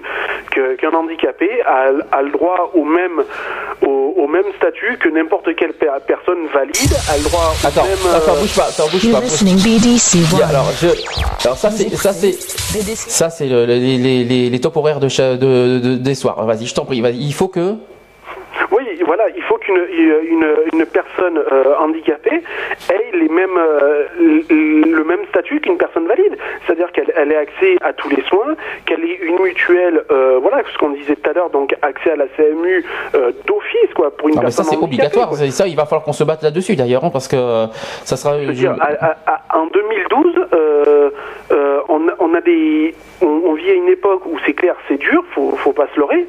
qu'un 0.52 0.92
handicapé 0.94 1.50
a, 1.66 1.92
a 2.12 2.22
le 2.22 2.32
droit 2.32 2.72
au 2.74 2.84
même, 2.84 3.24
au, 3.82 4.14
au 4.18 4.28
même 4.28 4.44
statut 4.58 4.98
que 5.00 5.08
n'importe 5.10 5.56
quelle 5.56 5.74
per- 5.74 5.88
personne 6.06 6.48
valide, 6.54 6.94
a 7.10 7.18
le 7.18 7.24
droit 7.24 7.54
au 7.64 7.68
Attends, 7.68 7.84
même. 7.86 8.16
attends, 8.16 8.36
euh, 8.36 8.42
bouge 8.42 8.56
pas, 8.58 8.64
attends, 8.66 8.88
bouge 8.92 9.04
You're 9.06 9.18
pas. 9.20 9.24
listening 9.24 9.56
BDC 9.58 10.44
alors, 10.44 10.66
je, 10.82 10.88
alors 11.46 11.58
ça 11.58 11.72
c'est, 11.72 11.90
ça 11.96 12.12
c'est, 12.12 12.34
ça 12.34 13.30
c'est 13.30 13.48
le- 13.48 13.66
les, 13.66 13.98
les, 13.98 14.24
les, 14.24 14.50
les 14.50 14.60
top 14.60 14.76
horaires 14.78 15.00
de, 15.00 15.08
cha- 15.08 15.36
de, 15.38 15.80
de- 15.80 15.96
des 15.96 16.16
soirs. 16.16 16.46
Vas-y, 16.46 16.66
je 16.66 16.74
t'en 16.76 16.86
prie. 16.86 17.02
Vas-y, 17.02 17.18
il 17.18 17.34
faut 17.34 17.48
que. 17.48 17.76
Oui, 18.72 18.84
voilà, 19.06 19.26
il 19.36 19.42
faut 19.44 19.58
qu'une 19.58 19.78
une, 19.78 20.46
une 20.74 20.86
personne 20.86 21.38
euh, 21.38 21.76
handicapée 21.80 22.42
ait 22.90 23.12
les 23.18 23.30
mêmes, 23.30 23.58
euh, 23.58 24.06
le 24.50 25.04
même 25.04 25.26
statut 25.30 25.60
qu'une 25.60 25.78
personne 25.78 26.08
valide. 26.08 26.38
C'est-à-dire 26.66 26.92
qu'elle 26.92 27.12
elle 27.16 27.32
ait 27.32 27.38
accès 27.38 27.76
à 27.82 27.94
tous 27.94 28.10
les 28.10 28.22
soins, 28.24 28.56
qu'elle 28.86 29.04
ait 29.04 29.20
une 29.22 29.40
mutuelle, 29.40 30.04
euh, 30.12 30.40
voilà, 30.42 30.64
ce 30.72 30.78
qu'on 30.78 30.90
disait 30.90 31.16
tout 31.16 31.30
à 31.30 31.34
l'heure, 31.34 31.50
donc 31.50 31.76
accès 31.82 32.12
à 32.12 32.16
la 32.16 32.28
CMU 32.28 32.84
euh, 33.16 33.32
d'office, 33.46 33.94
quoi, 33.96 34.12
pour 34.16 34.30
une 34.30 34.36
Non, 34.36 34.42
mais 34.44 34.52
ça 34.52 34.64
personne 34.64 34.80
c'est 34.80 34.84
obligatoire. 34.86 35.30
quoi. 35.30 35.38
Ça, 35.38 35.68
il 35.68 35.76
va 35.76 35.86
falloir 35.86 36.04
qu'on 36.04 36.14
se 36.14 36.24
batte 36.24 36.44
là-dessus 36.44 36.76
d'ailleurs, 36.76 37.04
hein, 37.06 37.10
parce 37.12 37.28
que 37.28 37.36
euh, 37.36 37.68
ça 38.04 38.16
sera. 38.18 38.38
Dire, 38.38 38.76
à- 38.80 39.06
à- 39.06 39.18
à- 39.54 39.58
en 39.60 39.68
2012, 39.68 40.36
euh, 40.54 41.10
euh, 41.52 41.80
on, 41.90 42.02
on 42.20 42.34
a 42.34 42.42
des, 42.42 42.94
on, 43.22 43.28
on 43.46 43.54
vit 43.54 43.70
à 43.70 43.74
une 43.74 43.88
époque 43.90 44.26
où 44.26 44.38
c'est 44.46 44.54
clair, 44.54 44.76
c'est 44.88 44.98
dur, 44.98 45.24
faut, 45.32 45.52
faut 45.58 45.74
pas 45.74 45.88
se 45.94 46.00
leurrer. 46.00 46.26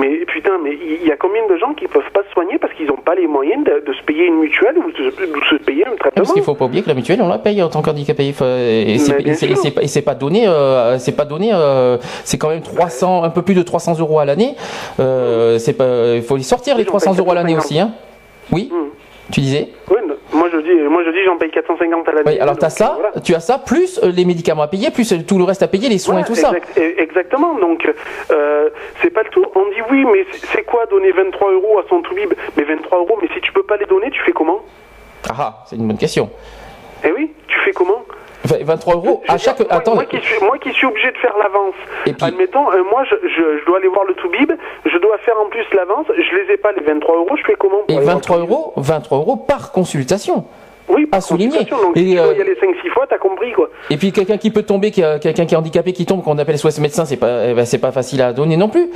Mais 0.00 0.18
putain, 0.26 0.58
mais 0.62 0.74
il 0.74 1.06
y, 1.06 1.12
a 1.12 1.16
combien 1.16 1.46
de 1.46 1.56
gens 1.56 1.65
qui 1.74 1.86
peuvent 1.86 2.10
pas 2.12 2.22
se 2.26 2.32
soigner 2.32 2.58
parce 2.58 2.72
qu'ils 2.74 2.86
n'ont 2.86 2.96
pas 2.96 3.14
les 3.14 3.26
moyens 3.26 3.64
de, 3.64 3.84
de 3.86 3.92
se 3.92 4.02
payer 4.04 4.26
une 4.26 4.38
mutuelle 4.38 4.76
ou 4.78 4.90
de, 4.90 5.10
de 5.10 5.44
se 5.50 5.56
payer 5.64 5.86
un 5.86 5.96
traitement. 5.96 6.22
Parce 6.22 6.32
qu'il 6.32 6.42
faut 6.42 6.54
pas 6.54 6.64
oublier 6.66 6.82
que 6.82 6.88
la 6.88 6.94
mutuelle 6.94 7.20
on 7.22 7.28
la 7.28 7.38
paye 7.38 7.62
en 7.62 7.68
tant 7.68 7.82
qu'handicapé. 7.82 8.28
Et 8.28 8.98
c'est 8.98 10.02
pas 10.02 10.14
donné 10.14 10.46
euh, 10.48 10.98
c'est 10.98 11.16
pas 11.16 11.24
donné 11.24 11.50
euh, 11.52 11.98
c'est 12.24 12.38
quand 12.38 12.50
même 12.50 12.62
300 12.62 13.24
un 13.24 13.30
peu 13.30 13.42
plus 13.42 13.54
de 13.54 13.62
300 13.62 13.98
euros 14.00 14.18
à 14.18 14.24
l'année. 14.24 14.54
Euh, 15.00 15.58
c'est 15.58 15.74
pas 15.74 16.14
il 16.14 16.22
faut 16.22 16.36
les 16.36 16.42
sortir 16.42 16.76
les 16.76 16.84
300 16.84 17.16
euros 17.18 17.32
à 17.32 17.34
l'année 17.34 17.56
aussi 17.56 17.78
hein. 17.78 17.92
Oui 18.52 18.70
tu 19.32 19.40
disais? 19.40 19.68
Oui, 19.90 19.98
non, 20.06 20.15
moi 20.36 20.48
je 20.52 20.58
dis, 20.58 20.74
moi 20.88 21.02
je 21.04 21.10
dis, 21.10 21.24
j'en 21.24 21.36
paye 21.36 21.50
450 21.50 22.08
à 22.08 22.12
l'année. 22.12 22.22
oui, 22.26 22.38
alors 22.38 22.56
tu 22.58 22.64
as 22.64 22.68
Donc, 22.68 22.78
ça, 22.78 23.20
tu 23.24 23.34
as 23.34 23.40
ça, 23.40 23.58
plus 23.58 23.98
euh, 24.02 24.12
les 24.14 24.24
médicaments 24.24 24.62
à 24.62 24.68
payer, 24.68 24.90
plus 24.90 25.10
euh, 25.12 25.18
tout 25.26 25.38
le 25.38 25.44
reste 25.44 25.62
à 25.62 25.68
payer, 25.68 25.88
les 25.88 25.98
soins 25.98 26.20
et 26.20 26.24
tout 26.24 26.34
ça. 26.34 26.50
exact- 26.54 26.78
exactement. 26.98 27.54
Donc, 27.58 27.88
euh, 28.30 28.68
c'est 29.02 29.10
pas 29.10 29.22
le 29.22 29.30
tout. 29.30 29.44
On 29.54 29.64
dit 29.66 29.82
oui, 29.90 30.04
mais 30.12 30.24
c'est- 30.32 30.46
c'est 30.52 30.62
quoi 30.64 30.86
donner 30.86 31.10
23 31.12 31.52
euros 31.52 31.78
à 31.78 31.84
son 31.88 32.02
toubib? 32.02 32.32
Mais 32.56 32.64
23 32.64 32.98
euros, 32.98 33.18
mais 33.20 33.28
si 33.34 33.40
tu 33.40 33.52
peux 33.52 33.62
pas 33.64 33.76
les 33.76 33.86
donner, 33.86 34.10
tu 34.10 34.20
fais 34.22 34.32
comment? 34.32 34.60
Ah, 35.28 35.34
ah, 35.38 35.64
c'est 35.66 35.76
une 35.76 35.86
bonne 35.88 35.98
question. 35.98 36.30
Eh 37.04 37.12
oui, 37.12 37.32
tu 37.48 37.58
fais 37.60 37.72
comment 37.72 38.02
Vingt- 38.44 38.62
23 38.64 38.94
euros 38.94 39.22
à 39.28 39.38
chaque. 39.38 39.58
moi, 39.60 39.68
Attends, 39.70 39.94
moi 39.94 40.04
qui 40.04 40.20
suis, 40.20 40.40
moi 40.44 40.56
qui 40.58 40.72
suis 40.72 40.86
obligé 40.86 41.10
de 41.10 41.16
faire 41.18 41.34
l'avance. 41.36 41.74
Admettons, 42.22 42.70
euh, 42.72 42.82
moi, 42.90 43.02
je, 43.04 43.16
je, 43.28 43.58
je 43.60 43.64
dois 43.66 43.78
aller 43.78 43.88
voir 43.88 44.04
le 44.04 44.14
Toubib, 44.14 44.52
je 44.84 44.98
dois 44.98 45.18
faire 45.18 45.34
en 45.40 45.46
plus 45.48 45.64
l'avance, 45.74 46.06
je 46.08 46.36
les 46.36 46.52
ai 46.54 46.56
pas 46.56 46.70
les 46.72 46.82
23 46.84 47.16
euros, 47.16 47.36
je 47.36 47.42
fais 47.44 47.56
comment 47.58 47.78
pour 47.78 47.90
et 47.90 47.96
aller 47.96 48.04
voir 48.04 48.14
le 48.16 48.20
23 48.20 48.38
euros, 48.38 48.72
23 48.76 49.18
euros 49.18 49.36
par 49.36 49.72
consultation. 49.72 50.44
Oui, 50.88 51.08
à 51.12 51.20
souligner. 51.20 51.64
Donc, 51.64 51.96
Et, 51.96 52.00
si 52.00 52.12
tu 52.12 52.18
euh, 52.18 52.34
y 52.36 52.40
aller 52.40 52.54
5-6 52.54 52.90
fois, 52.90 53.06
t'as 53.08 53.18
compris, 53.18 53.52
quoi. 53.52 53.68
Et 53.90 53.96
puis 53.96 54.12
quelqu'un 54.12 54.36
qui 54.38 54.50
peut 54.50 54.62
tomber, 54.62 54.90
quelqu'un 54.90 55.44
qui 55.46 55.54
est 55.54 55.56
handicapé 55.56 55.92
qui 55.92 56.06
tombe, 56.06 56.22
qu'on 56.22 56.38
appelle 56.38 56.58
SOS 56.58 56.78
médecin, 56.80 57.04
c'est 57.04 57.16
pas, 57.16 57.46
eh 57.48 57.54
ben, 57.54 57.64
c'est 57.64 57.78
pas 57.80 57.92
facile 57.92 58.22
à 58.22 58.32
donner 58.32 58.56
non 58.56 58.68
plus. 58.68 58.88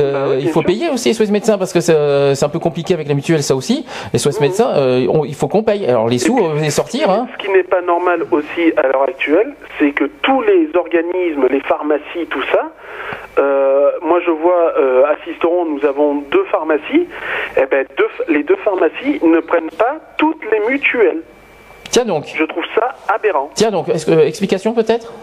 Euh, 0.00 0.36
il 0.40 0.48
faut 0.50 0.62
payer 0.62 0.88
aussi 0.90 1.14
SOS 1.14 1.30
médecin 1.30 1.56
parce 1.58 1.72
que 1.72 1.80
c'est, 1.80 1.94
euh, 1.94 2.34
c'est 2.34 2.44
un 2.44 2.48
peu 2.48 2.58
compliqué 2.58 2.94
avec 2.94 3.06
la 3.08 3.14
mutuelle 3.14 3.42
ça 3.42 3.54
aussi. 3.54 3.86
Les 4.12 4.18
SOS 4.18 4.40
médecin, 4.40 4.70
euh, 4.76 5.06
on- 5.08 5.24
il 5.24 5.34
faut 5.34 5.48
qu'on 5.48 5.62
paye. 5.62 5.86
Alors 5.86 6.08
les 6.08 6.18
sous, 6.18 6.38
euh, 6.38 6.58
les 6.60 6.70
sortir. 6.70 7.10
Hein. 7.10 7.28
Ce 7.38 7.44
qui 7.44 7.52
n'est 7.52 7.62
pas 7.62 7.80
normal 7.82 8.22
aussi 8.30 8.72
à 8.76 8.82
l'heure 8.88 9.02
actuelle, 9.02 9.54
c'est 9.78 9.92
que 9.92 10.04
tous 10.22 10.42
les 10.42 10.68
organismes, 10.74 11.46
les 11.48 11.60
pharmacies, 11.60 12.26
tout 12.30 12.42
ça, 12.52 12.70
moi 14.02 14.20
je 14.24 14.30
vois 14.30 14.72
à 15.08 15.14
Sisteron, 15.24 15.64
nous 15.66 15.84
avons 15.86 16.22
deux 16.30 16.44
pharmacies, 16.50 17.06
et 17.56 17.66
ben 17.70 17.84
deux- 17.96 18.32
les 18.34 18.42
deux 18.42 18.56
pharmacies 18.56 19.20
ne 19.22 19.40
prennent 19.40 19.70
pas 19.78 19.96
toutes 20.18 20.42
les 20.50 20.60
mutuelles. 20.70 21.22
Tiens 21.96 22.04
donc. 22.04 22.26
Je 22.26 22.44
trouve 22.44 22.64
ça 22.74 22.94
aberrant. 23.08 23.48
Tiens 23.54 23.70
donc, 23.70 23.88
est-ce 23.88 24.04
que, 24.04 24.12
explication 24.12 24.74
peut-être? 24.74 25.14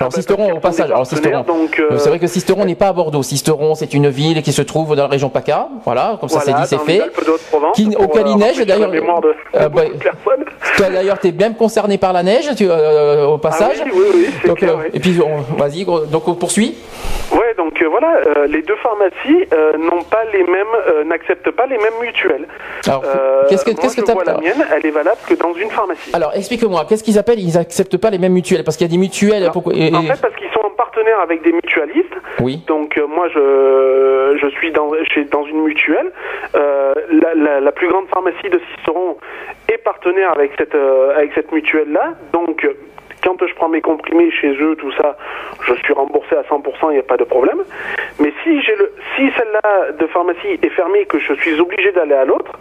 Alors 0.00 0.12
Sisteron 0.12 0.52
au 0.52 0.60
passage, 0.60 0.90
alors 0.90 1.06
Sisteron, 1.06 1.44
euh, 1.48 1.92
Euh, 1.92 1.98
c'est 1.98 2.08
vrai 2.08 2.18
que 2.18 2.26
Sisteron 2.26 2.64
n'est 2.64 2.74
pas 2.74 2.88
à 2.88 2.92
Bordeaux. 2.92 3.22
Sisteron, 3.22 3.74
c'est 3.74 3.94
une 3.94 4.08
ville 4.08 4.42
qui 4.42 4.52
se 4.52 4.62
trouve 4.62 4.94
dans 4.94 5.02
la 5.04 5.08
région 5.08 5.28
PACA. 5.28 5.68
Voilà, 5.84 6.16
comme 6.20 6.28
ça 6.28 6.40
c'est 6.40 6.50
Voilà, 6.50 6.66
dit, 6.66 6.68
c'est 6.70 6.76
dans 6.76 6.84
les 6.84 6.98
fait. 7.00 7.10
Qui, 7.74 7.96
auquel 7.96 8.26
il 8.28 8.36
neige 8.36 8.58
d'ailleurs. 8.66 8.90
Euh, 8.92 9.68
bah, 9.68 9.82
toi 10.76 10.90
d'ailleurs, 10.90 11.18
t'es 11.18 11.32
bien 11.32 11.52
concerné 11.52 11.98
par 11.98 12.12
la 12.12 12.22
neige, 12.22 12.50
tu, 12.56 12.66
euh, 12.68 13.26
au 13.26 13.38
passage. 13.38 13.76
Ah 13.80 13.84
oui, 13.86 13.92
oui, 13.94 14.04
oui, 14.14 14.26
c'est 14.42 14.48
donc, 14.48 14.58
clair, 14.58 14.76
euh. 14.78 14.88
Et 14.92 15.00
puis, 15.00 15.18
vas-y, 15.56 15.84
donc 15.84 16.28
on 16.28 16.34
poursuit. 16.34 16.76
Ouais, 17.32 17.54
donc 17.56 17.82
voilà, 17.90 18.46
les 18.46 18.62
deux 18.62 18.76
pharmacies 18.76 19.48
n'ont 19.78 20.02
pas 20.04 20.22
les 20.32 20.42
mêmes, 20.44 21.08
n'acceptent 21.08 21.50
pas 21.50 21.66
les 21.66 21.76
mêmes 21.78 21.98
mutuelles. 22.00 22.46
Alors, 22.86 23.02
qu'est-ce 23.48 23.64
que- 23.64 23.70
qu'est-ce 23.72 23.96
que 23.96 24.02
t'as- 24.02 24.14
la 24.24 24.38
mienne, 24.38 24.64
elle 24.74 24.86
est 24.86 24.90
valable 24.90 25.18
que 25.26 25.34
dans 25.34 25.54
une 25.54 25.70
pharmacie. 25.70 26.10
Alors, 26.12 26.32
explique-moi, 26.34 26.84
qu'est-ce 26.88 27.02
qu'ils 27.02 27.18
appellent? 27.18 27.40
Ils 27.40 27.58
acceptent 27.58 27.96
pas 27.96 28.10
les 28.10 28.18
mêmes 28.18 28.32
mutuelles? 28.32 28.64
Parce 28.64 28.76
qu'il 28.76 28.86
y 28.86 28.90
a 28.90 28.92
des 28.92 28.98
mutuelles. 28.98 29.50
pourquoi- 29.52 29.72
et- 29.92 29.96
En 29.96 30.02
fait, 30.02 30.20
parce 30.20 30.34
qu'ils 30.36 30.50
sont 30.50 30.60
en 30.64 30.70
partenaire 30.70 31.20
avec 31.20 31.42
des 31.42 31.52
mutualistes. 31.52 32.14
Oui. 32.40 32.62
Donc 32.66 32.96
euh, 32.98 33.06
moi, 33.06 33.28
je, 33.28 34.38
je 34.40 34.48
suis 34.56 34.70
dans, 34.72 34.90
dans 35.30 35.44
une 35.46 35.62
mutuelle. 35.62 36.10
Euh, 36.54 36.94
la, 37.10 37.34
la, 37.34 37.60
la 37.60 37.72
plus 37.72 37.88
grande 37.88 38.06
pharmacie 38.08 38.48
de 38.50 38.60
Cisteron 38.74 39.16
est 39.72 39.78
partenaire 39.78 40.32
avec 40.32 40.52
cette, 40.58 40.74
euh, 40.74 41.16
avec 41.16 41.32
cette 41.34 41.52
mutuelle-là. 41.52 42.14
Donc 42.32 42.66
quand 43.26 43.46
je 43.46 43.54
prends 43.54 43.68
mes 43.68 43.80
comprimés 43.80 44.30
chez 44.30 44.50
eux, 44.60 44.76
tout 44.76 44.92
ça, 44.92 45.16
je 45.66 45.74
suis 45.74 45.92
remboursé 45.92 46.36
à 46.36 46.42
100%, 46.42 46.90
il 46.90 46.94
n'y 46.94 46.98
a 46.98 47.02
pas 47.02 47.16
de 47.16 47.24
problème. 47.24 47.58
Mais 48.20 48.32
si 48.42 48.62
j'ai 48.62 48.74
le, 48.76 48.92
si 49.16 49.22
celle-là 49.36 49.92
de 49.98 50.06
pharmacie 50.06 50.58
est 50.62 50.68
fermée 50.70 51.00
et 51.00 51.06
que 51.06 51.18
je 51.18 51.34
suis 51.34 51.58
obligé 51.60 51.92
d'aller 51.92 52.14
à 52.14 52.24
l'autre, 52.24 52.52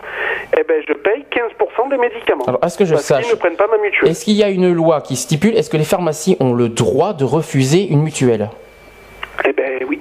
eh 0.58 0.64
ben 0.64 0.82
je 0.88 0.94
paye 0.94 1.26
15% 1.32 1.90
des 1.90 1.98
médicaments. 1.98 2.45
Alors, 2.45 2.60
est-ce 2.64 2.77
que 2.77 2.85
je 2.85 2.94
parce 2.94 3.06
sache 3.06 3.24
qu'ils 3.26 3.34
ne 3.34 3.40
prennent 3.40 3.56
pas 3.56 3.68
ma 3.68 3.77
mutuelle. 3.77 4.10
Est-ce 4.10 4.26
qu'il 4.26 4.35
y 4.35 4.44
a 4.44 4.50
une 4.50 4.74
loi 4.74 5.02
qui 5.02 5.16
stipule 5.16 5.56
Est-ce 5.56 5.69
que 5.69 5.77
les 5.77 5.85
pharmacies 5.85 6.35
ont 6.40 6.53
le 6.53 6.69
droit 6.69 7.14
de 7.14 7.24
refuser 7.24 7.88
une 7.88 8.02
mutuelle? 8.02 8.50
Eh 9.45 9.53
ben 9.53 9.85
oui. 9.88 10.00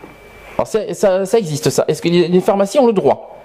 Alors, 0.56 0.66
ça, 0.66 1.26
ça 1.26 1.38
existe 1.38 1.70
ça. 1.70 1.84
Est-ce 1.88 2.00
que 2.00 2.08
les 2.08 2.40
pharmacies 2.40 2.78
ont 2.78 2.86
le 2.86 2.92
droit? 2.92 3.43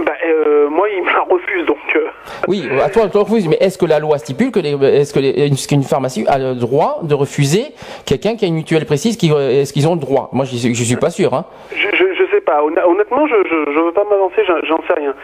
Bah, 0.00 0.12
euh, 0.24 0.68
moi, 0.68 0.86
ils 0.88 1.02
me 1.02 1.10
la 1.12 1.22
refusent, 1.22 1.66
donc... 1.66 1.78
euh, 1.96 2.06
Oui, 2.46 2.68
à 2.84 2.88
toi, 2.88 3.08
toi 3.08 3.22
refuse. 3.22 3.48
Mais 3.48 3.56
est-ce 3.60 3.76
que 3.78 3.86
la 3.86 3.98
loi 3.98 4.18
stipule 4.18 4.52
que 4.52 4.60
les, 4.60 4.70
est-ce 5.00 5.12
que 5.12 5.18
les, 5.18 5.30
est-ce 5.30 5.66
qu'une 5.66 5.82
pharmacie 5.82 6.24
a 6.28 6.38
le 6.38 6.54
droit 6.54 7.00
de 7.02 7.14
refuser 7.14 7.72
quelqu'un 8.06 8.36
qui 8.36 8.44
a 8.44 8.48
une 8.48 8.54
mutuelle 8.54 8.86
précise 8.86 9.16
qui, 9.16 9.32
euh, 9.32 9.60
Est-ce 9.62 9.72
qu'ils 9.72 9.88
ont 9.88 9.94
le 9.94 10.00
droit? 10.00 10.30
Moi, 10.32 10.44
je, 10.44 10.56
je 10.72 10.84
suis 10.84 10.96
pas 10.96 11.10
sûr. 11.10 11.34
Hein. 11.34 11.44
Je, 11.72 11.88
je, 11.96 12.04
je 12.14 12.30
sais 12.30 12.40
pas. 12.40 12.62
Honn- 12.62 12.78
Honnêtement, 12.86 13.26
je, 13.26 13.34
je, 13.48 13.72
je 13.72 13.80
veux 13.80 13.92
pas 13.92 14.04
m'avancer, 14.04 14.42
j'en- 14.46 14.64
j'en 14.68 14.78
sais 14.86 14.94
rien. 14.94 15.14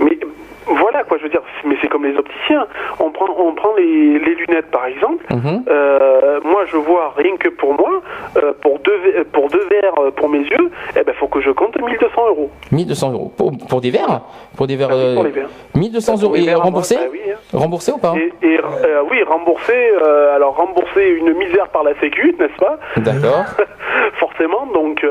Mais 0.00 0.18
voilà, 0.66 1.04
quoi, 1.04 1.18
je 1.18 1.24
veux 1.24 1.28
dire, 1.28 1.42
mais 1.64 1.76
c'est 1.80 1.88
comme 1.88 2.04
les 2.04 2.16
opticiens. 2.16 2.66
On 3.00 3.10
prend, 3.10 3.26
on 3.38 3.54
prend 3.54 3.74
les, 3.76 4.18
les 4.18 4.34
lunettes, 4.34 4.70
par 4.70 4.86
exemple. 4.86 5.24
Mhm. 5.30 5.64
Euh, 5.68 6.40
moi, 6.44 6.64
je 6.66 6.76
vois 6.76 7.12
rien 7.16 7.36
que 7.36 7.48
pour 7.48 7.74
moi, 7.74 8.02
euh, 8.36 8.52
pour 8.60 8.78
deux, 8.80 9.24
pour 9.32 9.48
deux 9.48 9.66
verres 9.68 9.98
euh, 9.98 10.10
pour 10.10 10.28
mes 10.28 10.40
yeux, 10.40 10.70
eh 10.98 11.02
ben, 11.02 11.14
faut 11.14 11.28
que 11.28 11.40
je 11.40 11.50
compte 11.50 11.80
1200 11.80 12.28
euros. 12.28 12.50
1200 12.70 13.12
euros 13.12 13.32
pour, 13.36 13.52
pour 13.68 13.80
des 13.80 13.90
verres 13.90 14.22
Pour 14.56 14.66
des 14.66 14.76
verres. 14.76 14.90
Ah 14.92 14.96
oui, 14.96 15.14
pour 15.14 15.24
les 15.24 15.30
verres. 15.30 15.48
1200 15.74 16.22
euros 16.22 16.36
et 16.36 16.54
remboursé 16.54 16.96
bah 16.96 17.02
oui, 17.10 17.20
hein. 17.30 17.36
Remboursé 17.52 17.92
ou 17.92 17.98
pas 17.98 18.14
Et, 18.16 18.32
et, 18.46 18.58
euh, 18.58 19.02
oui, 19.10 19.22
rembourser, 19.24 19.90
euh, 20.02 20.34
alors 20.34 20.56
rembourser 20.56 21.08
une 21.08 21.32
misère 21.34 21.68
par 21.68 21.82
la 21.82 21.94
Sécu, 22.00 22.34
n'est-ce 22.38 22.56
pas? 22.58 22.78
D'accord. 22.96 23.44
Forcément, 24.18 24.66
donc 24.72 25.04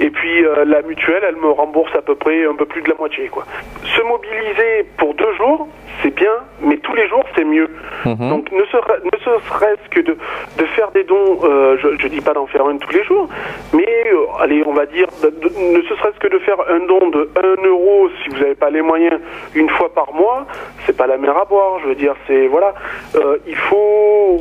et 0.00 0.10
puis 0.10 0.44
la 0.66 0.82
mutuelle, 0.82 1.22
elle 1.26 1.36
me 1.36 1.50
rembourse 1.50 1.94
à 1.96 2.02
peu 2.02 2.14
près 2.14 2.44
un 2.44 2.54
peu 2.54 2.66
plus 2.66 2.82
de 2.82 2.88
la 2.88 2.94
moitié, 2.96 3.28
quoi. 3.28 3.44
Se 3.84 4.02
mobiliser 4.02 4.65
pour 4.98 5.14
deux 5.14 5.32
jours, 5.36 5.68
c'est 6.02 6.14
bien, 6.14 6.32
mais 6.60 6.76
tous 6.78 6.94
les 6.94 7.08
jours, 7.08 7.24
c'est 7.34 7.44
mieux. 7.44 7.68
Mhm. 8.04 8.28
Donc 8.28 8.52
ne, 8.52 8.64
sera- 8.66 8.98
ne 9.04 9.18
ce 9.18 9.30
serait-ce 9.48 9.88
que 9.90 10.00
de, 10.00 10.16
de 10.58 10.64
faire 10.76 10.90
des 10.92 11.04
dons, 11.04 11.38
euh, 11.44 11.76
je, 11.82 11.88
je 11.98 12.08
dis 12.08 12.20
pas 12.20 12.32
d'en 12.34 12.46
faire 12.46 12.66
un 12.66 12.76
tous 12.76 12.92
les 12.92 13.04
jours, 13.04 13.28
mais 13.72 13.86
euh, 14.12 14.26
allez, 14.40 14.62
on 14.66 14.72
va 14.72 14.86
dire, 14.86 15.08
de- 15.22 15.30
ne 15.76 15.82
ce 15.82 15.94
serait-ce 15.96 16.18
que 16.18 16.28
de 16.28 16.38
faire 16.40 16.58
un 16.70 16.80
don 16.86 17.08
de 17.10 17.30
1 17.36 17.66
euro 17.66 18.08
si 18.22 18.28
vous 18.30 18.38
n'avez 18.40 18.54
pas 18.54 18.70
les 18.70 18.82
moyens 18.82 19.18
une 19.54 19.70
fois 19.70 19.92
par 19.92 20.12
mois, 20.12 20.46
c'est 20.84 20.96
pas 20.96 21.06
la 21.06 21.16
mer 21.16 21.36
à 21.36 21.44
boire. 21.44 21.78
Je 21.82 21.88
veux 21.88 21.94
dire, 21.94 22.14
c'est 22.26 22.46
voilà, 22.46 22.74
euh, 23.16 23.38
il 23.46 23.56
faut 23.56 24.40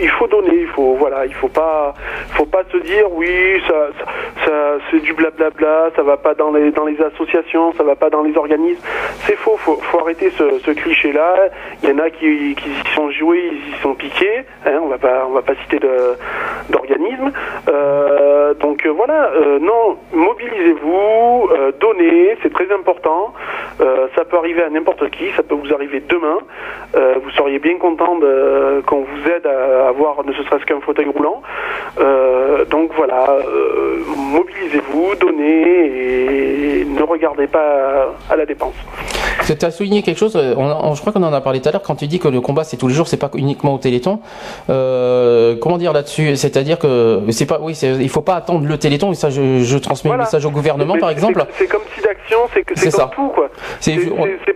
il 0.00 0.08
faut 0.10 0.26
donner, 0.26 0.60
il 0.60 0.66
faut 0.68 0.94
voilà, 0.94 1.26
il 1.26 1.34
faut 1.34 1.48
pas, 1.48 1.94
faut 2.30 2.46
pas 2.46 2.62
se 2.70 2.76
dire 2.78 3.06
oui, 3.12 3.60
ça, 3.68 3.88
ça, 4.44 4.52
c'est 4.90 5.00
du 5.00 5.12
blablabla, 5.12 5.90
ça 5.94 6.02
va 6.02 6.16
pas 6.16 6.34
dans 6.34 6.52
les 6.52 6.70
dans 6.72 6.84
les 6.84 7.00
associations, 7.00 7.72
ça 7.74 7.82
va 7.84 7.96
pas 7.96 8.10
dans 8.10 8.22
les 8.22 8.36
organismes. 8.36 8.82
C'est 9.26 9.36
faux, 9.36 9.56
faut, 9.58 9.76
faut 9.76 10.00
arrêter 10.00 10.30
ce, 10.30 10.70
cliché-là. 10.70 11.48
Il 11.82 11.90
y 11.90 11.92
en 11.92 11.98
a 11.98 12.10
qui, 12.10 12.54
qui 12.56 12.70
sont 12.94 13.10
joués, 13.10 13.50
ils 13.52 13.74
y 13.74 13.82
sont 13.82 13.94
piqués. 13.94 14.44
Hein, 14.66 14.80
on 14.82 14.88
va 14.88 14.98
pas, 14.98 15.26
on 15.28 15.32
va 15.32 15.42
pas 15.42 15.54
citer 15.62 15.78
d'organismes. 16.68 17.30
Euh, 17.68 18.54
donc 18.54 18.84
euh, 18.86 18.90
voilà, 18.90 19.30
euh, 19.34 19.58
non, 19.58 19.96
mobilisez-vous, 20.12 21.48
donnez, 21.80 22.36
c'est 22.42 22.52
très 22.52 22.70
important. 22.72 23.32
Ça 24.16 24.24
peut 24.24 24.36
arriver 24.36 24.62
à 24.62 24.70
n'importe 24.70 25.10
qui, 25.10 25.30
ça 25.32 25.42
peut 25.42 25.54
vous 25.54 25.72
arriver 25.72 26.00
demain. 26.00 26.38
Vous 26.94 27.30
seriez 27.30 27.58
bien 27.58 27.76
content 27.78 28.18
qu'on 28.86 29.00
vous 29.00 29.28
aide 29.28 29.46
à 29.46 29.83
avoir 29.88 30.24
ne 30.24 30.32
serait-ce 30.32 30.64
qu'un 30.64 30.80
fauteuil 30.80 31.08
roulant. 31.08 31.42
Euh, 32.00 32.64
donc 32.64 32.90
voilà, 32.96 33.30
euh, 33.30 33.98
mobilisez-vous, 34.32 35.14
donnez 35.20 36.80
et 36.80 36.84
ne 36.84 37.02
regardez 37.02 37.46
pas 37.46 38.14
à 38.30 38.36
la 38.36 38.46
dépense. 38.46 38.74
Tu 39.46 39.64
as 39.64 39.70
souligné 39.70 40.02
quelque 40.02 40.18
chose, 40.18 40.36
euh, 40.36 40.54
on- 40.56 40.64
on- 40.90 40.94
je 40.94 41.00
crois 41.00 41.12
qu'on 41.12 41.22
en 41.22 41.32
a 41.32 41.40
parlé 41.40 41.60
tout 41.60 41.68
à 41.68 41.72
l'heure, 41.72 41.82
quand 41.82 41.96
tu 41.96 42.06
dis 42.06 42.18
que 42.18 42.28
le 42.28 42.40
combat 42.40 42.64
c'est 42.64 42.76
tous 42.76 42.88
les 42.88 42.94
jours, 42.94 43.08
c'est 43.08 43.16
pas 43.16 43.30
uniquement 43.34 43.74
au 43.74 43.78
Téléthon. 43.78 44.20
Euh, 44.70 45.56
comment 45.60 45.78
dire 45.78 45.92
là-dessus? 45.92 46.36
C'est-à-dire 46.36 46.78
que 46.78 47.20
c'est 47.30 47.46
pas, 47.46 47.58
oui, 47.60 47.74
il 48.00 48.08
faut 48.08 48.20
pas 48.22 48.36
attendre 48.36 48.66
le 48.66 48.78
Téléthon, 48.78 49.12
et 49.12 49.14
ça 49.14 49.30
je, 49.30 49.60
je 49.60 49.78
transmets 49.78 50.10
le 50.12 50.18
message 50.18 50.44
au 50.44 50.50
gouvernement 50.50 50.96
par 50.98 51.10
exemple. 51.10 51.44
C'est 51.58 51.66
comme 51.66 51.82
si 51.94 52.02
d'action, 52.02 52.38
c'est 52.52 52.62
que 52.62 52.74
C'est 52.76 52.90
c'est 52.90 52.90
ça. 52.96 53.10
comme 53.14 53.26
tout 53.28 53.32
quoi. 53.34 53.48
C'est- 53.80 53.94